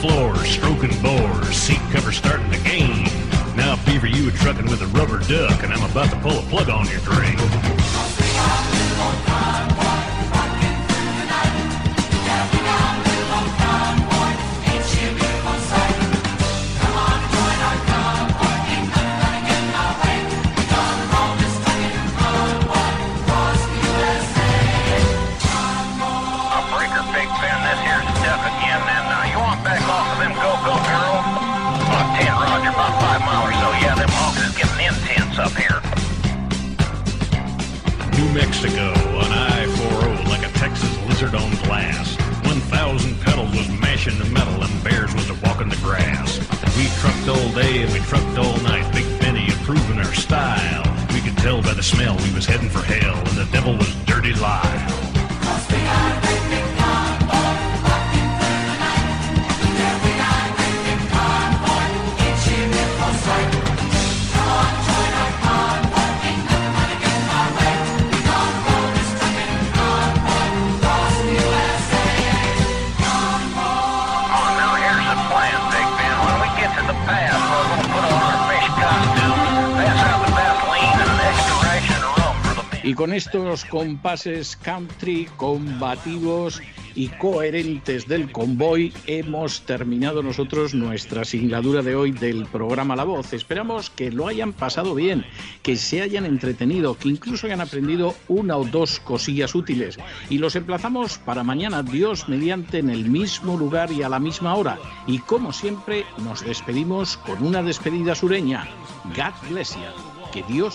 floor, 0.00 0.36
stroking 0.44 0.94
bores, 1.02 1.56
seat 1.56 1.80
cover 1.90 2.12
starting 2.12 2.50
to 2.52 2.58
gain. 2.60 3.04
Now 3.56 3.76
Beaver, 3.84 4.06
you 4.06 4.28
a 4.28 4.32
trucking 4.32 4.66
with 4.66 4.80
a 4.82 4.86
rubber 4.88 5.18
duck, 5.20 5.62
and 5.64 5.72
I'm 5.72 5.90
about 5.90 6.10
to 6.10 6.16
pull 6.20 6.38
a 6.38 6.42
plug 6.42 6.68
on 6.68 6.86
your 6.88 7.00
drain. 7.00 7.77
Mexico 38.38 38.90
on 39.18 39.32
I-40 39.32 40.28
like 40.28 40.48
a 40.48 40.52
Texas 40.58 40.96
lizard 41.08 41.34
on 41.34 41.50
glass. 41.64 42.16
1,000 42.46 43.20
pedals 43.20 43.50
was 43.50 43.68
mashing 43.80 44.16
the 44.16 44.26
metal 44.26 44.62
and 44.62 44.84
bears 44.84 45.12
was 45.12 45.28
a 45.28 45.34
walking 45.42 45.68
the 45.68 45.76
grass. 45.82 46.38
We 46.76 46.86
trucked 47.00 47.28
all 47.28 47.52
day 47.52 47.82
and 47.82 47.92
we 47.92 47.98
trucked 47.98 48.38
all 48.38 48.56
night, 48.58 48.86
Big 48.94 49.06
Benny 49.18 49.46
improving 49.46 49.98
our 49.98 50.14
style. 50.14 50.84
We 51.12 51.20
could 51.20 51.36
tell 51.38 51.60
by 51.62 51.74
the 51.74 51.82
smell 51.82 52.16
we 52.18 52.32
was 52.32 52.46
heading 52.46 52.70
for 52.70 52.82
hell 52.82 53.18
and 53.18 53.36
the 53.36 53.48
devil 53.50 53.76
was 53.76 53.92
Dirty 54.04 54.34
Lyle. 54.34 55.07
Y 82.88 82.94
con 82.94 83.12
estos 83.12 83.66
compases 83.66 84.56
country 84.56 85.28
combativos 85.36 86.62
y 86.94 87.08
coherentes 87.08 88.08
del 88.08 88.32
convoy 88.32 88.94
hemos 89.06 89.60
terminado 89.66 90.22
nosotros 90.22 90.72
nuestra 90.72 91.26
singladura 91.26 91.82
de 91.82 91.94
hoy 91.94 92.12
del 92.12 92.46
programa 92.46 92.96
La 92.96 93.04
Voz. 93.04 93.34
Esperamos 93.34 93.90
que 93.90 94.10
lo 94.10 94.26
hayan 94.26 94.54
pasado 94.54 94.94
bien, 94.94 95.26
que 95.62 95.76
se 95.76 96.00
hayan 96.00 96.24
entretenido, 96.24 96.96
que 96.96 97.10
incluso 97.10 97.46
hayan 97.46 97.60
aprendido 97.60 98.14
una 98.26 98.56
o 98.56 98.64
dos 98.64 99.00
cosillas 99.00 99.54
útiles. 99.54 99.98
Y 100.30 100.38
los 100.38 100.56
emplazamos 100.56 101.18
para 101.18 101.44
mañana, 101.44 101.82
Dios 101.82 102.26
mediante, 102.26 102.78
en 102.78 102.88
el 102.88 103.10
mismo 103.10 103.58
lugar 103.58 103.92
y 103.92 104.02
a 104.02 104.08
la 104.08 104.18
misma 104.18 104.54
hora. 104.54 104.78
Y 105.06 105.18
como 105.18 105.52
siempre, 105.52 106.06
nos 106.24 106.42
despedimos 106.42 107.18
con 107.18 107.44
una 107.44 107.62
despedida 107.62 108.14
sureña. 108.14 108.66
God 109.14 109.50
bless. 109.50 109.76
Que 110.32 110.42
Dios 110.42 110.74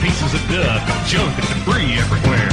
pieces 0.00 0.34
of 0.34 0.40
duck, 0.48 0.82
junk 1.06 1.36
and 1.38 1.48
debris 1.48 1.98
everywhere. 1.98 2.50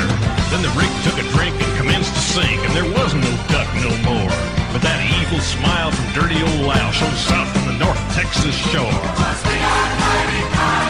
Then 0.50 0.62
the 0.62 0.74
rig 0.78 0.90
took 1.04 1.18
a 1.20 1.28
drink 1.36 1.56
and 1.62 1.78
commenced 1.78 2.14
to 2.14 2.20
sink, 2.20 2.60
and 2.66 2.74
there 2.74 2.90
was 2.98 3.14
no 3.14 3.32
duck 3.50 3.68
no 3.76 3.90
more. 4.04 4.34
But 4.74 4.82
that 4.82 5.00
evil 5.22 5.40
smile 5.40 5.92
from 5.92 6.14
dirty 6.14 6.42
old 6.42 6.74
Al 6.74 6.92
showed 6.92 7.14
south 7.14 7.52
from 7.54 7.66
the 7.66 7.86
North 7.86 8.00
Texas 8.16 8.56
shore. 8.72 10.85